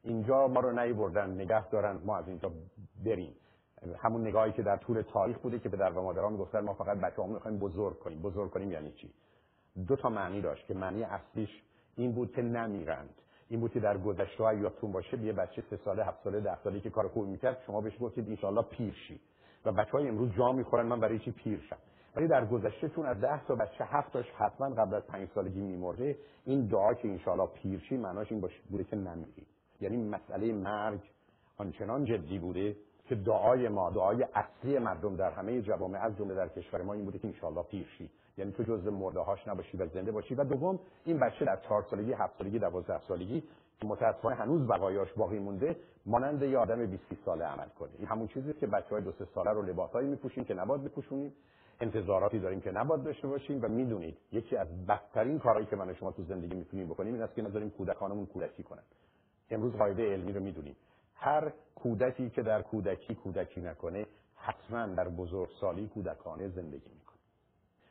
اینجا 0.04 0.48
ما 0.48 0.60
رو 0.60 0.80
نیبردن 0.80 1.30
نگه 1.30 1.70
دارن 1.70 2.00
ما 2.06 2.18
از 2.18 2.28
اینجا 2.28 2.52
بریم. 3.06 3.36
همون 3.98 4.22
نگاهی 4.28 4.52
که 4.52 4.64
در 4.64 4.78
طول 4.78 5.02
تاریخ 5.02 5.38
بوده 5.38 5.60
که 5.60 5.70
در 5.70 5.92
و 5.92 6.02
مادران 6.02 6.32
می‌گفتن 6.32 6.60
ما 6.60 6.74
فقط 6.74 6.98
بچه‌هامون 6.98 7.36
می‌خوایم 7.36 7.60
بزرگ 7.60 8.00
کنیم. 8.00 8.22
بزرگ 8.22 8.52
کنیم 8.52 8.72
یعنی 8.72 8.92
چی؟ 8.92 9.14
دو 9.88 9.96
تا 9.96 10.10
معنی 10.10 10.42
داشت 10.42 10.68
که 10.68 10.74
معنی 10.74 11.04
اصلیش 11.04 11.50
این 11.96 12.12
بود 12.12 12.32
که 12.32 12.42
نمیرند. 12.42 13.16
این 13.50 13.60
بود 13.60 13.72
که 13.72 13.80
در 13.80 13.98
گذشته 13.98 14.58
یادتون 14.58 14.92
باشه 14.92 15.20
یه 15.20 15.34
بچه 15.34 15.64
سه 15.70 15.78
ساله 15.78 16.06
هفت 16.06 16.24
ساله 16.24 16.40
ده 16.40 16.64
ساله 16.64 16.80
که 16.80 16.90
کار 16.90 17.08
خوب 17.08 17.28
می‌کرد 17.28 17.58
شما 17.66 17.82
بهش 17.82 17.98
گفتید 18.02 18.46
ان 18.46 18.62
پیر 18.62 18.94
شی. 18.94 19.20
و 19.66 19.72
بچه 19.72 19.92
های 19.92 20.08
امروز 20.08 20.30
جا 20.38 20.52
می‌خورن 20.52 20.86
من 20.86 21.00
برای 21.00 21.20
چی 21.20 21.32
پیر 21.32 21.60
شم؟ 21.70 21.78
ولی 22.16 22.28
در 22.28 22.46
گذشته 22.46 22.90
چون 22.90 23.06
از 23.06 23.22
ده 23.22 23.46
تا 23.46 23.56
بچه 23.56 23.86
هفتاش 23.86 24.26
حتما 24.38 24.70
قبل 24.70 24.94
از 24.96 25.08
پنج 25.08 25.30
سالگی 25.36 25.62
میمرده. 25.62 26.18
این 26.46 26.68
دعا 26.68 26.94
که 26.94 27.08
انشاءالله 27.08 27.48
پیرشی 27.48 27.98
معناش 27.98 28.32
این 28.32 28.42
باشه 28.42 28.60
بوده 28.70 28.84
که 28.84 28.96
نمیری 28.96 29.46
یعنی 29.82 29.98
مسئله 29.98 30.54
مرگ 30.54 31.00
آنچنان 31.58 32.06
جدی 32.06 32.40
بوده 32.40 32.76
که 33.06 33.16
دعای 33.16 33.68
ما 33.68 33.90
دعای 33.90 34.26
اصلی 34.34 34.80
مردم 34.80 35.16
در 35.16 35.32
همه 35.32 35.62
جوامع 35.62 36.00
از 36.00 36.18
جمله 36.18 36.36
در 36.36 36.48
کشور 36.48 36.82
ما 36.82 36.94
این 36.94 37.06
بوده 37.06 37.20
که 37.20 37.28
انشاءالله 37.28 37.64
پیرشی 37.64 38.10
یعنی 38.38 38.52
تو 38.52 38.64
جزء 38.64 38.92
مرده 38.92 39.20
هاش 39.20 39.48
نباشی 39.48 39.78
و 39.78 39.88
زنده 39.88 40.12
باشی. 40.12 40.36
و 40.36 40.44
دوم 40.44 40.80
این 41.06 41.20
بچه 41.20 41.46
در 41.46 41.60
چهار 41.68 41.86
سالگی 41.90 42.14
هفت 42.14 42.38
سالگی 42.38 42.60
دوازده 42.60 43.00
سالگی 43.08 43.44
متاسفانه 43.84 44.36
هنوز 44.36 44.68
بقایاش 44.68 45.14
باقی 45.14 45.40
مونده 45.40 45.76
مانند 46.06 46.44
یه 46.44 46.58
آدم 46.58 46.86
20 46.86 47.04
ساله 47.26 47.46
عمل 47.46 47.68
کنه. 47.80 47.90
این 47.98 48.08
همون 48.08 48.28
چیزی 48.28 48.54
که 48.54 48.68
بچهای 48.68 49.02
دو 49.02 49.12
سه 49.12 49.26
ساله 49.36 49.52
رو 49.52 49.62
لباسایی 49.62 50.08
میپوشیم 50.08 50.44
که 50.46 50.54
نباید 50.54 50.84
بپوشونیم. 50.84 51.34
انتظاراتی 51.80 52.40
داریم 52.40 52.62
که 52.62 52.72
نباید 52.72 53.04
داشته 53.04 53.28
باشیم 53.28 53.60
و 53.62 53.68
می‌دونید 53.68 54.18
یکی 54.32 54.58
از 54.58 54.86
بدترین 54.86 55.40
کارهایی 55.40 55.66
که 55.66 55.76
من 55.76 55.90
و 55.90 55.94
شما 55.94 56.12
تو 56.12 56.24
زندگی 56.24 56.56
می‌تونیم 56.56 56.88
بکنیم 56.88 57.14
این 57.14 57.24
است 57.24 57.36
که 57.36 57.42
نذاریم 57.42 57.70
کودکانمون 57.70 58.26
کودکی 58.26 58.64
کنن. 58.64 58.84
امروز 59.50 59.74
قاعده 59.74 60.14
علمی 60.14 60.34
رو 60.34 60.40
می‌دونیم. 60.40 60.76
هر 61.16 61.52
کودکی 61.76 62.30
که 62.30 62.42
در 62.42 62.62
کودکی 62.62 63.16
کودکی 63.16 63.62
نکنه 63.62 64.06
حتما 64.36 64.86
در 64.88 65.10
بزرگسالی 65.10 65.88
کودکانه 65.88 66.50
زندگی 66.50 66.90
می‌کنه. 67.00 67.18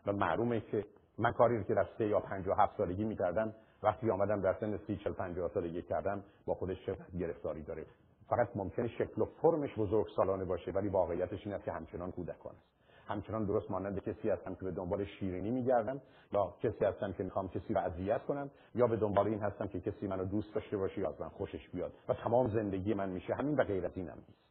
و 0.07 0.13
معلومه 0.13 0.61
که 0.61 0.85
من 1.19 1.33
کاری 1.33 1.65
که 1.65 1.75
در 1.75 1.87
سه 1.99 2.07
یا 2.07 2.21
پنج 2.21 2.49
و 2.49 2.53
هفت 2.53 2.77
سالگی 2.77 3.05
می‌کردم 3.05 3.55
وقتی 3.83 4.11
آمدم 4.11 4.41
در 4.41 4.55
سن 4.61 4.77
سی 4.87 4.97
چل 4.97 5.13
پنجاه 5.13 5.51
سالگی 5.55 5.83
کردم 5.83 6.23
با 6.47 6.55
خودش 6.55 6.87
چقدر 6.87 7.19
گرفتاری 7.19 7.63
داره. 7.63 7.87
فقط 8.29 8.49
ممکنه 8.55 8.89
شکل 8.89 9.23
و 9.23 9.25
فرمش 9.25 9.75
بزرگ 9.79 10.07
سالانه 10.17 10.45
باشه 10.45 10.71
ولی 10.71 10.89
واقعیتش 10.89 11.47
این 11.47 11.55
است 11.55 11.65
که 11.65 11.73
همچنان 11.73 12.13
کودکان 12.13 12.53
است. 12.53 12.73
همچنان 13.09 13.45
درست 13.45 13.71
مانند 13.71 13.99
کسی 13.99 14.31
هستم 14.31 14.55
که 14.55 14.65
به 14.65 14.71
دنبال 14.71 15.05
شیرینی 15.05 15.51
میگردم 15.51 16.01
یا 16.33 16.55
کسی 16.63 16.85
هستم 16.85 17.13
که 17.13 17.25
می‌خوام 17.25 17.49
کسی 17.49 17.75
رو 17.75 17.81
اذیت 17.81 18.23
کنم 18.23 18.51
یا 18.75 18.87
به 18.87 18.97
دنبال 18.97 19.27
این 19.27 19.41
هستم 19.41 19.69
که 19.69 19.81
کسی 19.81 20.07
منو 20.07 20.25
دوست 20.25 20.55
داشته 20.55 20.77
باشه 20.77 21.01
یا 21.01 21.09
از 21.09 21.21
من 21.21 21.29
خوشش 21.29 21.69
بیاد. 21.69 21.93
و 22.09 22.15
تمام 22.15 22.49
زندگی 22.51 22.95
من 22.95 23.09
میشه 23.09 23.35
همین 23.35 23.57
و 23.57 23.65
غیر 23.65 23.87
از 23.87 23.93
اینم 23.95 24.19
نیست. 24.29 24.43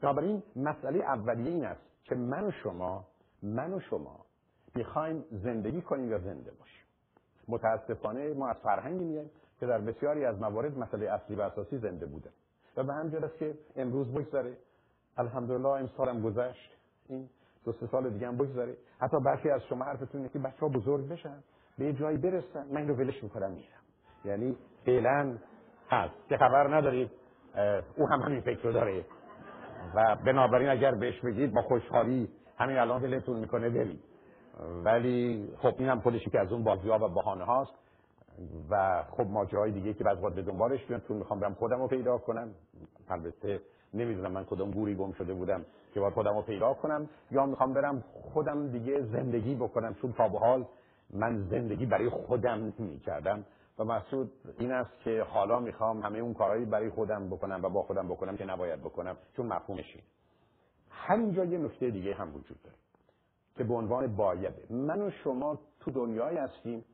بنابراین 0.00 0.42
مسئله 0.56 0.98
اولیه 0.98 1.50
این 1.50 1.64
است 1.64 1.82
که 2.04 2.14
من 2.14 2.46
و 2.46 2.50
شما 2.50 3.06
من 3.42 3.72
و 3.74 3.80
شما 3.80 4.26
می‌خوایم 4.74 5.24
زندگی 5.30 5.82
کنیم 5.82 6.10
یا 6.10 6.18
زنده 6.18 6.50
باشیم. 6.50 6.79
متاسفانه 7.50 8.34
ما 8.34 8.48
از 8.48 8.56
فرهنگی 8.62 9.04
میایم 9.04 9.30
که 9.60 9.66
در 9.66 9.78
بسیاری 9.78 10.24
از 10.24 10.40
موارد 10.40 10.78
مسئله 10.78 11.10
اصلی 11.10 11.36
و 11.36 11.40
اساسی 11.40 11.78
زنده 11.78 12.06
بوده. 12.06 12.30
و 12.76 12.82
به 12.82 12.92
همجرد 12.92 13.24
است 13.24 13.38
که 13.38 13.54
امروز 13.76 14.14
بگذره. 14.14 14.56
الحمدلله 15.16 15.68
امسالم 15.68 16.22
گذشت. 16.22 16.70
این 17.08 17.28
دو 17.64 17.72
سه 17.72 17.86
سال 17.86 18.10
دیگه 18.10 18.26
هم 18.28 18.36
بگذاره 18.36 18.76
حتی 19.00 19.16
برخی 19.24 19.50
از 19.50 19.62
شما 19.68 19.84
حرفتون 19.84 20.28
که 20.28 20.38
بچه 20.38 20.56
ها 20.60 20.68
بزرگ 20.68 21.08
بشن 21.08 21.42
به 21.78 21.84
یه 21.84 21.92
جایی 21.92 22.18
برسن. 22.18 22.66
من 22.72 22.88
رو 22.88 22.94
ولش 22.94 23.22
می‌کنم 23.22 23.50
میرم 23.50 23.80
یعنی 24.24 24.56
فعلا 24.86 25.38
هست. 25.90 26.28
که 26.28 26.36
خبر 26.36 26.76
ندارید؟ 26.76 27.10
او 27.96 28.08
هم 28.08 28.20
همین 28.20 28.40
فکر 28.40 28.62
رو 28.62 28.72
داره. 28.72 29.04
و 29.94 30.16
بنابراین 30.26 30.68
اگر 30.68 30.94
بهش 30.94 31.20
بگید 31.20 31.54
با 31.54 31.62
خوشحالی 31.62 32.28
همین 32.58 32.78
الان 32.78 33.02
دلتون 33.02 33.36
می‌کنه 33.40 33.70
برید 33.70 34.09
ولی 34.84 35.48
خب 35.58 35.74
این 35.78 35.88
هم 35.88 36.00
که 36.00 36.40
از 36.40 36.52
اون 36.52 36.64
بازی 36.64 36.88
ها 36.88 36.98
و 36.98 37.08
بحانه 37.08 37.44
هاست. 37.44 37.72
و 38.70 39.02
خب 39.10 39.26
ماجراهای 39.26 39.70
دیگه 39.70 39.94
که 39.94 40.04
بعد 40.04 40.34
به 40.34 40.42
دنبالش 40.42 40.84
بیان 40.84 41.00
چون 41.08 41.16
می‌خوام 41.16 41.40
برم 41.40 41.54
خودم 41.54 41.78
رو 41.78 41.88
پیدا 41.88 42.18
کنم. 42.18 42.54
البته 43.08 43.60
نمی‌دونم 43.94 44.32
من 44.32 44.44
کدوم 44.44 44.70
گوری 44.70 44.94
گم 44.94 45.12
شده 45.12 45.34
بودم 45.34 45.64
که 45.94 46.00
باید 46.00 46.14
خودم 46.14 46.34
رو 46.34 46.42
پیدا 46.42 46.74
کنم 46.74 47.08
یا 47.30 47.46
می‌خوام 47.46 47.72
برم 47.72 48.04
خودم 48.32 48.68
دیگه 48.68 49.02
زندگی 49.02 49.54
بکنم. 49.54 49.94
چون 49.94 50.12
تا 50.12 50.28
به 50.28 50.38
حال 50.38 50.66
من 51.10 51.48
زندگی 51.50 51.86
برای 51.86 52.08
خودم 52.08 52.72
کردم 53.06 53.44
و 53.78 53.84
محسود 53.84 54.32
این 54.58 54.72
است 54.72 55.00
که 55.04 55.22
حالا 55.22 55.60
می‌خوام 55.60 56.02
همه 56.02 56.18
اون 56.18 56.34
کارهایی 56.34 56.64
برای 56.64 56.90
خودم 56.90 57.28
بکنم 57.28 57.60
و 57.62 57.68
با 57.68 57.82
خودم 57.82 58.08
بکنم 58.08 58.36
که 58.36 58.44
نباید 58.44 58.80
بکنم 58.80 59.16
چون 59.36 59.46
مفهومشی 59.46 60.02
همینجا 60.90 61.44
یه 61.44 61.58
نکته 61.58 61.90
دیگه 61.90 62.14
هم 62.14 62.34
وجود 62.34 62.62
داره. 62.62 62.76
که 63.56 63.64
به 63.64 63.74
عنوان 63.74 64.16
بایده 64.16 64.64
من 64.70 65.02
و 65.02 65.10
شما 65.10 65.58
تو 65.80 65.90
دنیایی 65.90 66.38
هستیم 66.38 66.84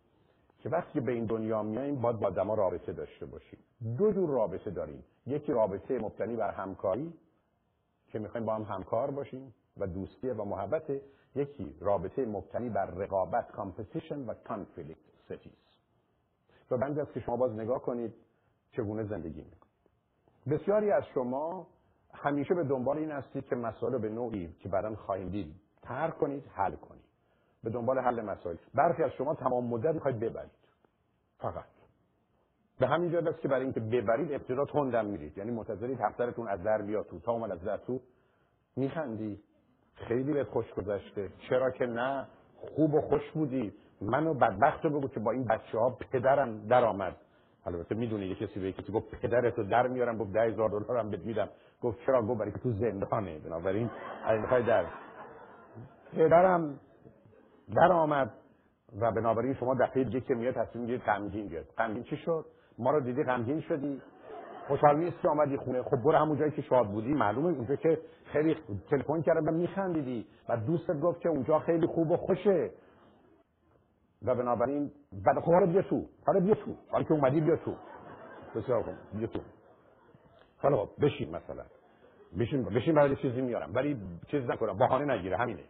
که 0.59 0.69
وقتی 0.69 1.01
به 1.01 1.13
این 1.13 1.25
دنیا 1.25 1.63
میاییم 1.63 2.01
باید 2.01 2.19
با 2.19 2.31
دما 2.31 2.55
رابطه 2.55 2.93
داشته 2.93 3.27
باشیم. 3.27 3.59
دو 3.99 4.13
جور 4.13 4.31
رابطه 4.31 4.71
داریم. 4.71 5.05
یکی 5.27 5.53
رابطه 5.53 5.99
مبتنی 5.99 6.37
بر 6.37 6.51
همکاری 6.51 7.13
که 8.09 8.19
می‌خوایم 8.19 8.47
با 8.47 8.55
هم 8.55 8.63
همکار 8.63 9.11
باشیم 9.11 9.55
و 9.77 9.87
دوستی 9.87 10.29
و 10.29 10.45
محبت. 10.45 10.91
یکی 11.35 11.77
رابطه 11.81 12.27
مبتنی 12.27 12.69
بر 12.69 12.87
رقابت 12.87 13.53
competition 13.53 14.27
و 14.27 14.35
conflict 14.35 15.01
ستیز 15.25 15.53
و 16.71 16.77
بنده 16.77 16.99
است 16.99 17.13
که 17.13 17.21
شما 17.21 17.37
باز 17.37 17.53
نگاه 17.53 17.83
کنید 17.83 18.15
چگونه 18.73 19.05
زندگی 19.05 19.41
می‌کنید. 19.41 19.67
بسیاری 20.51 20.91
از 20.91 21.05
شما 21.15 21.67
همیشه 22.15 22.55
به 22.55 22.65
دنبال 22.65 22.99
این 22.99 23.11
هستید 23.11 23.47
که 23.47 23.57
مسائل 23.57 23.99
به 23.99 24.09
نوعی 24.09 24.53
که 24.61 24.69
بعدا 24.69 24.95
خواهیم 24.95 25.29
دید 25.29 25.55
ترک 25.89 26.19
کنید 26.19 26.45
حل 26.55 26.75
کنید. 26.75 27.05
به 27.65 27.71
دنبال 27.71 27.99
حل 27.99 28.21
مسائل. 28.21 28.57
برخی 28.75 29.03
از 29.03 29.11
شما 29.13 29.35
تمام 29.35 29.67
مدت 29.67 29.95
می‌خواید 29.95 30.21
ببرید. 30.21 30.51
فقط. 31.39 31.65
به 32.79 32.87
همین 32.87 33.13
جهت 33.13 33.27
است 33.27 33.41
که 33.41 33.49
برای 33.49 33.63
اینکه 33.63 33.81
ببرید 33.81 34.33
ابتدا 34.33 34.65
تندم 34.65 35.07
میرید. 35.07 35.39
یعنی 35.39 35.51
منتظرید 35.51 36.01
همسرتون 36.01 36.49
از 36.49 36.63
در 36.63 36.83
بیاد 36.83 37.07
تو 37.07 37.21
تا 37.21 37.33
اومد 37.33 37.51
از 37.51 37.65
در 37.65 37.77
تو. 37.77 38.01
میخندی. 38.77 39.41
خیلی 39.95 40.33
بهت 40.33 40.49
خوش 40.49 40.73
گذشته. 40.73 41.29
چرا 41.49 41.71
که 41.71 41.87
نه؟ 41.87 42.27
خوب 42.57 42.95
و 42.95 43.01
خوش 43.01 43.31
بودی. 43.31 43.75
منو 44.01 44.35
بدبخت 44.35 44.85
رو 44.85 44.91
بگو 44.91 45.09
که 45.09 45.21
با 45.21 45.31
این 45.31 45.45
بچه 45.45 45.79
ها 45.79 45.91
پدرم 45.91 46.67
در 46.67 46.85
آمد 46.85 47.17
البته 47.67 47.95
می‌دونی 47.95 48.27
یه 48.27 48.35
کسی 48.35 48.61
به 48.61 48.73
کسی 48.73 48.93
گفت 48.93 49.11
پدرتو 49.11 49.63
در 49.63 49.87
میارم 49.87 50.19
گفت 50.19 50.33
ده 50.33 50.41
هزار 50.41 50.69
دلار 50.69 50.99
هم 50.99 51.11
بهت 51.11 51.21
میدم. 51.21 51.49
گفت 51.83 51.99
چرا؟ 52.07 52.23
گفت 52.23 52.39
برای 52.41 52.53
که 52.53 52.59
تو 52.59 52.73
زندانه. 52.73 53.39
بنابراین 53.39 53.91
اگه 54.27 54.41
می‌خوای 54.41 54.63
در 54.63 54.85
پدرم 56.13 56.81
در 57.75 57.93
آمد 57.93 58.33
و 59.01 59.13
بنابراین 59.13 59.55
شما 59.55 59.75
دفعه 59.75 60.05
دیگه 60.05 60.21
که 60.21 60.35
میاد 60.35 60.55
تصمیم 60.55 60.85
می‌گیرید 60.85 61.03
غمگین 61.03 61.49
بیاد 61.49 61.65
غمگین 61.79 62.03
چی 62.03 62.17
شد؟ 62.17 62.47
ما 62.79 62.91
رو 62.91 63.01
دیدی 63.01 63.25
غمگین 63.25 63.61
شدی. 63.61 64.03
خوشحال 64.69 64.99
نیست 64.99 65.17
که 65.23 65.57
خونه. 65.57 65.83
خب 65.83 65.97
برو 65.97 66.13
همون 66.13 66.39
جایی 66.39 66.51
که 66.51 66.63
شاد 66.63 66.87
بودی. 66.87 67.15
معلومه 67.15 67.49
اونجا 67.49 67.77
که 67.77 67.99
خیلی 68.25 68.57
تلفن 68.91 69.23
کردم 69.23 69.49
و 69.49 69.51
میخندیدی 69.51 70.27
و 70.49 70.57
دوستت 70.57 71.01
گفت 71.01 71.21
که 71.21 71.29
اونجا 71.29 71.59
خیلی 71.59 71.87
خوب 71.87 72.11
و 72.11 72.17
خوشه. 72.17 72.71
و 74.23 74.35
بنابراین 74.35 74.91
بعد 75.13 75.41
خب 75.41 75.73
بیا 75.73 75.83
تو. 75.83 76.03
حالا 76.27 76.41
بیا 76.41 76.55
تو. 76.55 76.75
حالا 76.91 77.05
که 77.05 77.13
اومدی 77.13 77.41
بیا 77.41 77.57
تو. 77.57 77.75
بسیار 78.55 78.83
خوب. 78.83 78.95
بیا 79.13 79.27
تو. 79.27 79.41
حالا 80.59 80.77
خب 80.77 80.89
بشین 81.05 81.29
مثلا. 81.37 81.65
بشین 82.39 82.65
بشین 82.65 82.95
برای 82.95 83.17
چیزی 83.17 83.41
میارم. 83.41 83.75
ولی 83.75 83.97
چیز 84.27 84.51
نکنم. 84.51 84.79
بهانه 84.79 85.15
نگیره. 85.15 85.37
همینه. 85.37 85.63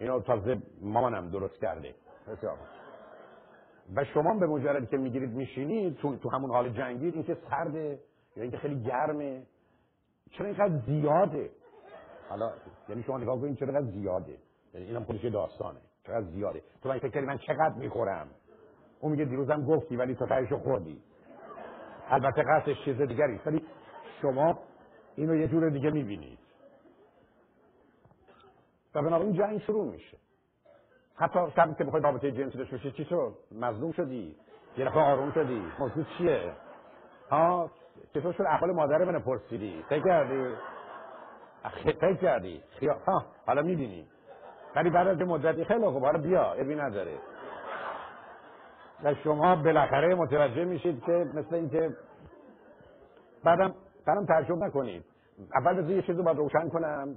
اینو 0.00 0.20
تازه 0.20 0.62
مامانم 0.80 1.30
درست 1.30 1.60
کرده. 1.60 1.94
بسیار. 2.28 2.58
و 3.96 4.04
شما 4.04 4.34
به 4.34 4.46
مجرد 4.46 4.90
که 4.90 4.96
می‌گیرید 4.96 5.30
میشینید 5.30 5.96
تو, 5.96 6.16
تو 6.16 6.30
همون 6.30 6.50
حال 6.50 6.68
جنگید 6.68 7.14
این 7.14 7.24
که 7.24 7.36
سرده 7.50 7.98
یا 8.36 8.42
اینکه 8.42 8.58
خیلی 8.58 8.82
گرمه. 8.82 9.42
چرا 10.30 10.46
اینقدر 10.46 10.78
زیاده؟ 10.86 11.50
حالا 12.28 12.52
یعنی 12.88 13.02
شما 13.02 13.18
نگاه 13.18 13.40
کنید 13.40 13.58
چرا 13.58 13.68
اینقدر 13.68 13.92
زیاده. 13.92 14.38
یعنی 14.74 14.86
اینم 14.86 15.04
خودش 15.04 15.24
داستانه. 15.24 15.78
چقدر 16.06 16.22
زیاده. 16.22 16.62
تو 16.82 16.88
من 16.88 16.98
فکر 16.98 17.20
من 17.20 17.38
چقدر 17.38 17.74
می‌خورم؟ 17.74 18.28
اون 19.00 19.12
میگه 19.12 19.24
دیروزم 19.24 19.64
گفتی 19.66 19.96
ولی 19.96 20.14
تو 20.14 20.26
تایشو 20.26 20.58
خوردی. 20.58 21.02
البته 22.08 22.42
قصدش 22.42 22.84
چیز 22.84 23.00
دیگری 23.00 23.40
ولی 23.46 23.66
شما 24.22 24.58
اینو 25.16 25.36
یه 25.36 25.48
جور 25.48 25.70
دیگه 25.70 25.90
می‌بینید 25.90 26.38
و 28.94 29.02
بنابراین 29.02 29.32
جنگ 29.32 29.60
شروع 29.60 29.92
میشه. 29.92 30.18
حتی 31.14 31.38
شب 31.56 31.76
که 31.78 31.84
بخوای 31.84 32.02
رابطه 32.02 32.32
جنسی 32.32 32.58
داشته 32.58 32.76
باشی 32.76 32.92
چی 32.92 33.04
شد؟ 33.04 33.34
مظلوم 33.52 33.92
شدی؟ 33.92 34.36
یه 34.76 34.84
دفعه 34.84 35.02
آروم 35.02 35.32
شدی؟ 35.32 35.62
موضوع 35.78 36.04
چیه؟ 36.18 36.52
ها؟ 37.30 37.70
چطور 38.14 38.32
شد؟ 38.32 38.42
احوال 38.42 38.72
مادر 38.72 39.04
من 39.04 39.18
پرسیدی. 39.18 39.84
فکر 39.88 40.04
کردی؟ 40.04 40.54
فکر 41.84 42.14
کردی؟ 42.14 42.62
ها 43.06 43.24
حالا 43.46 43.62
می‌بینی. 43.62 44.06
ولی 44.76 44.90
بعد 44.90 45.08
از 45.08 45.18
مدتی 45.18 45.64
خیلی 45.64 45.86
خوب. 45.86 46.04
حالا 46.04 46.18
بیا 46.18 46.52
ابی 46.52 46.74
نداره. 46.74 47.18
و 49.04 49.14
شما 49.14 49.56
بالاخره 49.56 50.14
متوجه 50.14 50.64
میشید 50.64 51.04
که 51.04 51.12
مثل 51.34 51.54
اینکه 51.54 51.96
بعدم 53.44 53.74
بعدم 54.06 54.26
ترجمه 54.26 54.66
نکنید. 54.66 55.04
اول 55.54 55.74
بذار 55.74 55.90
یه 55.90 56.02
چیزی 56.02 56.22
باید 56.22 56.36
روشن 56.38 56.68
کنم. 56.68 57.14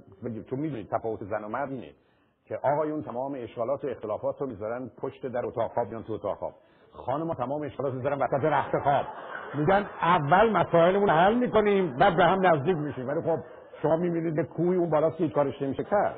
تو 0.48 0.56
می‌دونید 0.56 0.88
تفاوت 0.90 1.24
زن 1.24 1.44
و 1.44 1.48
مرد 1.48 1.70
اینه 1.70 1.94
که 2.44 2.58
آقایون 2.62 3.02
تمام 3.02 3.34
اشکالات 3.36 3.84
و 3.84 3.88
اختلافات 3.88 4.40
رو 4.40 4.46
می‌ذارن 4.46 4.90
پشت 4.98 5.26
در 5.26 5.46
اتاق 5.46 5.72
خواب 5.72 5.88
میان 5.88 6.02
تو 6.02 6.12
اتاق 6.12 6.38
خواب. 6.38 6.54
خانم 6.92 7.34
تمام 7.34 7.62
اشکالات 7.62 7.92
رو 7.92 7.98
می‌ذارن 7.98 8.18
وسط 8.18 8.44
رخت 8.44 8.78
خواب. 8.78 9.04
میگن 9.54 9.86
اول 10.02 10.50
مسائلمون 10.50 11.10
حل 11.10 11.34
می‌کنیم 11.34 11.96
بعد 11.96 12.16
به 12.16 12.24
هم 12.24 12.46
نزدیک 12.46 12.76
میشیم. 12.76 13.08
ولی 13.08 13.20
خب 13.20 13.38
شما 13.82 13.96
می‌بینید 13.96 14.36
به 14.36 14.44
کوی 14.44 14.76
اون 14.76 14.90
بالا 14.90 15.10
که 15.10 15.28
کارش 15.28 15.62
نمیشه. 15.62 15.84
کرد 15.84 16.16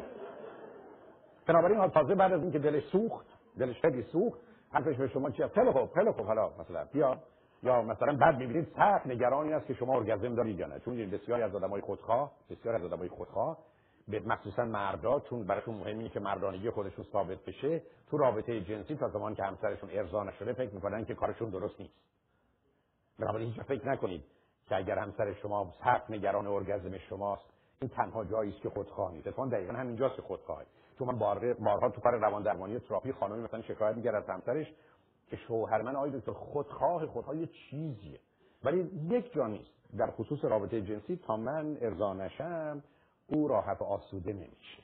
بنابراین 1.47 1.89
تازه 1.89 2.15
بعد 2.15 2.33
از 2.33 2.43
اینکه 2.43 2.59
دلش 2.59 2.83
سوخت 2.93 3.27
دلش 3.59 3.81
خیلی 3.81 4.03
سوخت 4.03 4.41
حرفش 4.73 4.97
به 4.97 5.09
شما 5.09 5.31
چیه 5.31 5.49
خیلی 5.49 5.71
خوب 5.71 5.91
خیلی 5.95 6.11
خوب. 6.11 6.27
حالا 6.27 6.51
مثلا 6.61 6.85
بیا. 6.93 7.17
یا 7.62 7.83
مثلا 7.83 8.16
بعد 8.16 8.38
می‌بینید 8.38 8.68
سخت 8.77 9.07
نگران 9.07 9.44
این 9.44 9.55
است 9.55 9.66
که 9.66 9.75
شما 9.75 9.97
ارگزم 9.97 10.35
دارید 10.35 10.59
یا 10.59 10.66
نه. 10.66 10.81
چون 10.81 11.11
بسیاری 11.11 11.42
از 11.42 11.55
آدمای 11.55 11.81
خودخواه 11.81 12.33
بسیاری 12.51 12.79
از 12.79 12.92
آدمای 12.92 13.09
خودخواه 13.09 13.59
به 14.09 14.21
مخصوصا 14.21 14.64
مردا 14.64 15.21
چون 15.21 15.47
براشون 15.47 15.75
مهمه 15.75 16.09
که 16.09 16.21
مردانگی 16.21 16.71
خودشون 16.71 17.05
ثابت 17.12 17.44
بشه 17.44 17.83
تو 18.11 18.16
رابطه 18.16 18.61
جنسی 18.61 18.97
تا 18.97 19.09
زمان 19.09 19.35
که 19.35 19.42
همسرشون 19.42 19.90
ارضا 19.92 20.25
نشده 20.25 20.53
فکر 20.53 20.75
می‌کنن 20.75 21.05
که 21.05 21.14
کارشون 21.14 21.51
درست 21.51 21.81
نیست. 21.81 21.94
بنابراین 23.18 23.53
هیچ 23.53 23.61
فکر 23.61 23.88
نکنید 23.88 24.25
که 24.68 24.77
اگر 24.77 24.99
همسر 24.99 25.33
شما 25.33 25.73
سخت 25.85 26.11
نگران 26.11 26.47
ارگزم 26.47 26.99
شماست 26.99 27.44
این 27.81 27.90
تنها 27.90 28.25
جایی 28.25 28.51
است 28.51 28.62
که 28.62 28.71
خودخواه 28.71 29.12
نیست. 29.12 29.27
اتفاقا 29.27 29.49
دقیقا 29.49 29.73
همینجاست 29.73 30.16
که 30.16 30.23
خودخواه 30.23 30.62
چون 30.99 31.09
من 31.09 31.18
بارها 31.18 31.90
تو 31.90 32.01
کار 32.01 32.18
روان 32.18 32.42
درمانی 32.42 32.79
تراپی 32.79 33.12
خانمی 33.12 33.44
مثلا 33.44 33.62
شکایت 33.62 33.97
میگرد 33.97 34.14
از 34.14 34.31
همسرش 34.31 34.66
که 35.31 35.37
شوهر 35.37 35.83
من 35.83 35.97
آقای 35.97 36.11
دکتر 36.11 36.33
خودخواه 36.33 37.07
خودخواه 37.07 37.37
یه 37.37 37.47
چیزیه. 37.47 38.21
ولی 38.64 38.91
یک 39.11 39.33
جا 39.33 39.47
نیست. 39.47 39.71
در 39.99 40.11
خصوص 40.11 40.45
رابطه 40.45 40.83
جنسی 40.83 41.17
تا 41.17 41.37
من 41.37 41.79
ارضا 41.81 42.14
نشم 42.14 42.83
او 43.27 43.49
راحت 43.49 43.83
آسوده 43.83 44.33
نمیشه. 44.33 44.83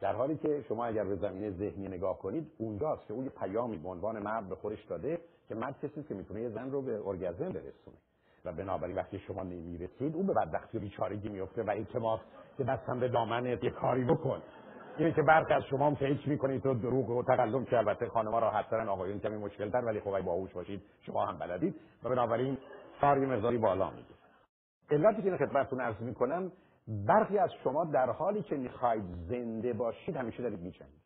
در 0.00 0.12
حالی 0.12 0.36
که 0.36 0.64
شما 0.68 0.84
اگر 0.84 1.04
به 1.04 1.16
زمینه 1.16 1.50
ذهنی 1.50 1.88
نگاه 1.88 2.18
کنید 2.18 2.52
اونجاست 2.58 3.06
که 3.06 3.14
او 3.14 3.22
یه 3.24 3.30
پیامی 3.30 3.76
به 3.76 3.88
عنوان 3.88 4.22
مرد 4.22 4.48
به 4.48 4.54
خودش 4.54 4.84
داده 4.84 5.20
که 5.48 5.54
مرد 5.54 5.80
کسی 5.80 6.02
که 6.02 6.14
می‌تونه 6.14 6.40
یه 6.40 6.48
زن 6.48 6.70
رو 6.70 6.82
به 6.82 7.00
ارگزم 7.06 7.48
برسونه. 7.48 7.96
و 8.44 8.52
بنابراین 8.52 8.96
وقتی 8.96 9.18
شما 9.18 9.42
نمی‌رسید 9.42 10.16
او 10.16 10.22
به 10.22 10.34
بدبختی 10.34 10.78
و 10.78 10.80
بیچارگی 10.80 11.28
میفته 11.28 11.62
و 11.62 11.70
اعتماد 11.70 12.20
که 12.58 12.64
دستم 12.64 13.00
به 13.00 13.08
دامنت 13.08 13.64
یه 13.64 13.70
کاری 13.70 14.04
بکن. 14.04 14.42
اینه 14.98 15.12
که 15.12 15.22
برخی 15.22 15.52
از 15.52 15.62
شما 15.64 15.86
هم 15.86 15.94
فکر 15.94 16.28
می‌کنید 16.28 16.62
تو 16.62 16.74
دروغ 16.74 17.10
و 17.10 17.22
تقلم 17.22 17.64
که 17.64 17.78
البته 17.78 18.08
خانم‌ها 18.08 18.38
راحت 18.38 18.70
ترن 18.70 18.88
آقایون 18.88 19.18
کمی 19.18 19.36
مشکل 19.36 19.70
تر 19.70 19.78
ولی 19.78 20.00
خب 20.00 20.20
باهوش 20.20 20.52
باشید 20.52 20.82
شما 21.00 21.26
هم 21.26 21.38
بلدید. 21.38 21.74
و 22.02 22.08
بنابراین 22.08 22.58
کاری 23.00 23.26
مقداری 23.26 23.58
بالا 23.58 23.90
میگه 23.90 24.08
علتی 24.90 25.22
که 25.22 25.28
این 25.28 25.36
خدمتتون 25.36 25.80
عرض 25.80 26.00
می‌کنم 26.00 26.52
برخی 26.88 27.38
از 27.38 27.50
شما 27.64 27.84
در 27.84 28.10
حالی 28.10 28.42
که 28.42 28.56
می‌خواید 28.56 29.04
زنده 29.28 29.72
باشید 29.72 30.16
همیشه 30.16 30.42
دارید 30.42 30.60
میجنگید. 30.60 31.02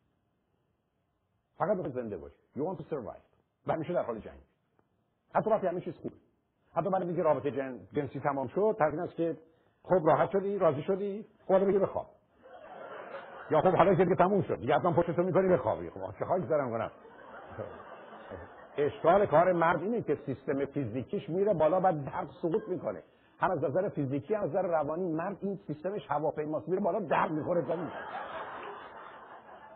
فقط 1.57 1.77
باید 1.77 1.93
زنده 1.93 2.17
باشید. 2.17 2.39
You 2.55 2.59
want 2.59 2.81
to 2.81 2.83
survive. 2.83 3.23
و 3.67 3.73
همیشه 3.73 3.93
در 3.93 4.03
حال 4.03 4.19
جنگ. 4.19 4.39
حتی 5.35 5.49
وقتی 5.49 5.67
همه 5.67 5.81
چیز 5.81 5.93
خوبه. 5.97 6.15
حتی 6.75 6.89
بعد 6.89 7.01
اینکه 7.01 7.23
رابطه 7.23 7.51
جن... 7.51 7.79
جنسی 7.93 8.19
تمام 8.19 8.47
شد 8.47 8.75
تقریبا 8.79 9.03
است 9.03 9.15
که 9.15 9.37
خب 9.83 10.01
راحت 10.05 10.31
شدی 10.31 10.57
راضی 10.57 10.81
شدی. 10.81 11.25
خب 11.47 11.65
بگی 11.67 11.79
بخواب. 11.79 12.05
یا 13.53 13.61
خب 13.61 13.75
حالا 13.75 13.95
که 13.95 14.15
تموم 14.15 14.41
شد. 14.41 14.59
دیگه 14.59 14.75
حتما 14.75 14.91
پشتتو 14.91 15.23
می‌کنی 15.23 15.47
بخوابی. 15.47 15.89
خب 15.89 15.99
چه 16.19 16.25
خواهی 16.25 16.41
دارم 16.41 16.69
کنم؟ 16.69 16.91
اشکال 18.77 19.25
کار 19.25 19.51
مرد 19.51 19.81
اینه 19.81 20.01
که 20.01 20.15
سیستم 20.25 20.65
فیزیکیش 20.65 21.29
میره 21.29 21.53
بالا 21.53 21.79
و 21.79 21.91
درد 21.91 22.27
سقوط 22.41 22.67
می‌کنه. 22.67 23.01
هم 23.39 23.51
از 23.51 23.63
نظر 23.63 23.89
فیزیکی 23.89 24.33
هم 24.33 24.43
از 24.43 24.49
نظر 24.49 24.61
روانی 24.61 25.13
مرد 25.13 25.37
این 25.41 25.59
سیستمش 25.67 26.11
هواپیماست. 26.11 26.69
میره 26.69 26.81
بالا 26.81 26.99
درد 26.99 27.31
می‌خوره. 27.31 27.61
زمین 27.61 27.87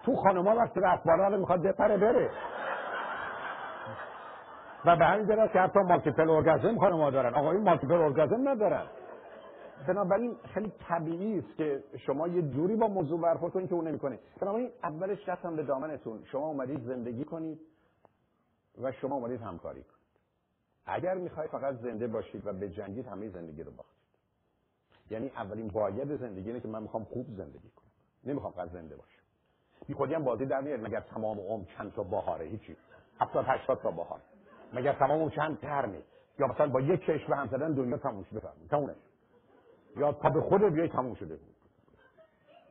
تو 0.04 0.16
خانم‌ها 0.16 0.56
وقتی 0.56 0.80
رفت 0.80 1.04
بالا 1.04 1.38
می‌خواد 1.38 1.62
بپره 1.62 1.98
بره. 1.98 2.30
و 4.86 4.96
به 4.96 5.06
همین 5.06 5.28
جهت 5.28 5.54
که 5.54 5.60
حتی 5.60 5.80
مالتیپل 5.80 6.30
ارگازم 6.30 6.80
خانم‌ها 6.80 7.10
دارن. 7.10 7.34
آقایون 7.34 7.64
مالتیپل 7.64 8.02
ارگازم 8.02 8.50
ندارن. 8.50 8.84
بنابراین 9.88 10.36
خیلی 10.54 10.74
طبیعی 10.80 11.40
است 11.40 11.58
که 11.58 11.84
شما 12.06 12.28
یه 12.28 12.42
جوری 12.42 12.76
با 12.76 12.88
موضوع 12.88 13.22
برخورد 13.22 13.54
کنید 13.54 13.70
که 13.70 13.76
اون 13.76 13.88
نمی‌کنه. 13.88 14.20
بنابراین 14.42 14.72
اولش 14.84 15.30
دستم 15.30 15.56
به 15.56 15.64
دامنتون. 15.64 16.24
شما 16.26 16.48
اومدید 16.48 16.84
زندگی 16.84 17.24
کنید 17.24 17.60
و 18.82 18.92
شما 18.92 19.16
اومدید 19.16 19.42
همکاری 19.42 19.84
کنید. 19.84 19.98
اگر 20.86 21.14
می‌خواید 21.16 21.52
فقط 21.52 21.76
زنده 21.76 22.08
باشید 22.08 22.48
و 22.48 22.54
به 22.54 22.70
جنگید 22.70 23.08
همه 23.08 23.30
زندگی 23.30 23.64
رو 23.64 23.72
باختید. 23.72 23.98
یعنی 25.10 25.28
اولین 25.28 25.68
باید 25.68 26.16
زندگی 26.16 26.48
اینه 26.50 26.60
که 26.60 26.68
من 26.68 26.82
می‌خوام 26.82 27.04
خوب 27.04 27.26
زندگی 27.38 27.70
کنم. 27.70 27.92
نمی‌خوام 28.24 28.54
فقط 28.54 28.70
زنده 28.72 28.96
باشم. 28.96 29.22
بی 29.88 29.94
خودی 29.94 30.14
هم 30.14 30.24
بازی 30.24 30.46
در 30.46 30.62
میاد 30.62 30.80
مگر 30.80 31.00
تمام 31.00 31.40
عمر 31.40 31.66
چند 31.78 31.94
تا 31.94 32.04
بهاره؟ 32.04 32.46
هیچی. 32.46 32.78
70 33.20 33.46
80 33.48 33.82
تا 33.82 33.92
بهار 33.92 34.22
مگر 34.74 34.94
تمام 34.94 35.30
چند 35.30 35.60
ترمه؟ 35.60 36.02
یا 36.40 36.48
مثلا 36.48 36.68
با 36.68 36.82
یک 36.82 37.06
چشم 37.06 37.34
هم 37.34 37.48
زدن 37.48 37.74
دنیا 37.74 37.98
تموم 37.98 38.24
شده 38.24 38.42
تمومش 38.70 38.96
یا 39.98 40.14
تا 40.14 40.30
به 40.30 40.42
خود 40.42 40.62
بیای 40.62 40.90
تموم 40.90 41.16
شده. 41.16 41.36
بود 41.36 41.56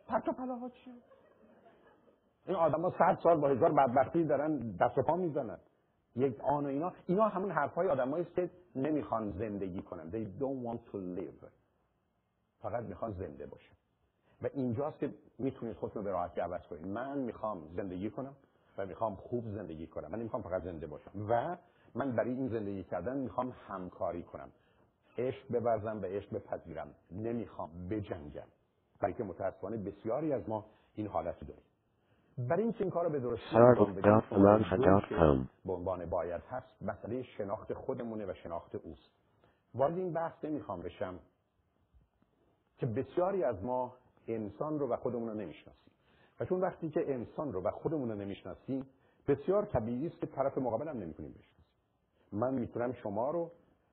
پرت 0.08 0.28
و 0.28 0.32
پلاها 0.32 0.68
چیه؟ 0.68 0.94
این 2.46 2.56
آدم 2.56 2.82
ها 2.82 2.94
صد 2.98 3.18
سال 3.22 3.40
با 3.40 3.48
هزار 3.48 3.72
بدبختی 3.72 4.24
دارن 4.24 4.76
دست 4.80 4.98
و 4.98 5.02
پا 5.02 5.16
می‌زنن. 5.16 5.58
یک 6.16 6.40
آن 6.40 6.64
و 6.64 6.68
اینا. 6.68 6.92
اینا 7.06 7.28
همون 7.28 7.50
حرفای 7.50 7.88
آدمایی 7.88 8.24
که 8.24 8.50
نمی‌خوان 8.76 9.30
زندگی 9.30 9.82
کنن. 9.82 10.10
They 10.10 10.40
don't 10.40 10.66
want 10.66 10.92
to 10.92 10.96
live. 11.20 11.46
فقط 12.62 12.84
می‌خوان 12.84 13.12
زنده 13.12 13.46
باشن. 13.46 13.74
و 14.42 14.48
اینجاست 14.54 14.98
که 14.98 15.14
می‌تونید 15.38 15.76
خودتون 15.76 16.04
به 16.04 16.10
راحتی 16.10 16.40
عوض 16.40 16.62
کنید. 16.62 16.86
من 16.86 17.18
می‌خوام 17.18 17.68
زندگی 17.76 18.10
کنم 18.10 18.36
و 18.78 18.86
می‌خوام 18.86 19.14
خوب 19.14 19.44
زندگی 19.50 19.86
کنم. 19.86 20.10
من 20.10 20.18
نمی‌خوام 20.18 20.42
فقط 20.42 20.62
زنده 20.62 20.86
باشم. 20.86 21.10
و 21.28 21.56
من 21.94 22.12
برای 22.12 22.30
این 22.30 22.48
زندگی 22.48 22.84
کردن 22.84 23.16
می‌خوام 23.16 23.52
همکاری 23.68 24.22
کنم. 24.22 24.48
عشق 25.18 25.48
بورزم 25.48 26.02
و 26.02 26.04
عشق 26.04 26.34
بپذیرم. 26.34 26.88
نمی‌خوام 27.10 27.88
بجنگم. 27.90 28.46
برای 29.00 29.14
که 29.14 29.24
متاسفانه 29.24 29.76
بسیاری 29.76 30.32
از 30.32 30.48
ما 30.48 30.64
این 30.94 31.06
حالت 31.06 31.40
داریم. 31.40 31.62
برای 32.38 32.62
اینکه 32.62 32.80
این 32.80 32.90
کار 32.90 33.08
به 33.08 33.20
درستی 33.20 33.56
به 35.64 35.72
عنوان 35.72 36.06
باید 36.06 36.42
هست 36.50 36.82
مسئله 36.82 37.22
شناخت 37.22 37.74
خودمونه 37.74 38.26
و 38.26 38.34
شناخت 38.34 38.74
اوست. 38.74 39.10
وارد 39.74 39.98
این 39.98 40.12
بحث 40.12 40.44
نمی‌خوام 40.44 40.82
بشم 40.82 41.18
که 42.78 42.86
بسیاری 42.86 43.44
از 43.44 43.64
ما 43.64 43.94
انسان 44.28 44.78
رو 44.78 44.88
و 44.88 44.96
خودمون 44.96 45.28
رو 45.28 45.34
نمی‌شناسیم. 45.34 45.92
و 46.40 46.44
چون 46.44 46.60
وقتی 46.60 46.90
که 46.90 47.14
انسان 47.14 47.52
رو 47.52 47.62
و 47.62 47.70
خودمون 47.70 48.10
رو 48.10 48.14
نمی‌شناسیم 48.14 48.86
بسیار 49.28 49.64
طبیعی 49.64 50.06
است 50.06 50.20
که 50.20 50.26
طرف 50.26 50.58
مقابلم 50.58 50.98
نمی‌تونیم 50.98 51.32
بشناسیم. 51.32 51.64
من 52.32 52.54
می‌تونم 52.54 52.92
شما 52.92 53.30
رو 53.30 53.50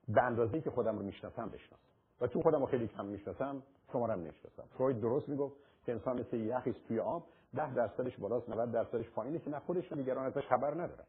به 0.08 0.22
اندازه‌ای 0.22 0.60
که 0.60 0.70
خودم 0.70 0.98
رو 0.98 1.04
می‌شناسم 1.04 1.48
بشناسم. 1.48 1.84
و 2.20 2.26
چون 2.26 2.42
خودم 2.42 2.60
رو 2.60 2.66
خیلی 2.66 2.88
کم 2.88 3.04
می‌شناسم 3.04 3.62
شما 3.92 4.06
رو 4.06 4.12
هم 4.12 4.20
نمی‌شناسم. 4.20 4.64
فروید 4.78 5.00
درست 5.00 5.28
می‌گفت 5.28 5.56
که 5.86 5.92
انسان 5.92 6.20
مثل 6.20 6.36
یخی 6.36 6.74
توی 6.88 7.00
آب 7.00 7.26
ده 7.54 7.74
درصدش 7.74 8.16
بالاست 8.16 8.48
90 8.48 8.72
درصدش 8.72 9.10
پایینه 9.10 9.38
که 9.38 9.50
نه 9.50 9.58
خودش 9.58 9.92
و 9.92 9.94
دیگران 9.94 10.26
ازش 10.26 10.46
خبر 10.46 10.74
ندارن. 10.74 11.04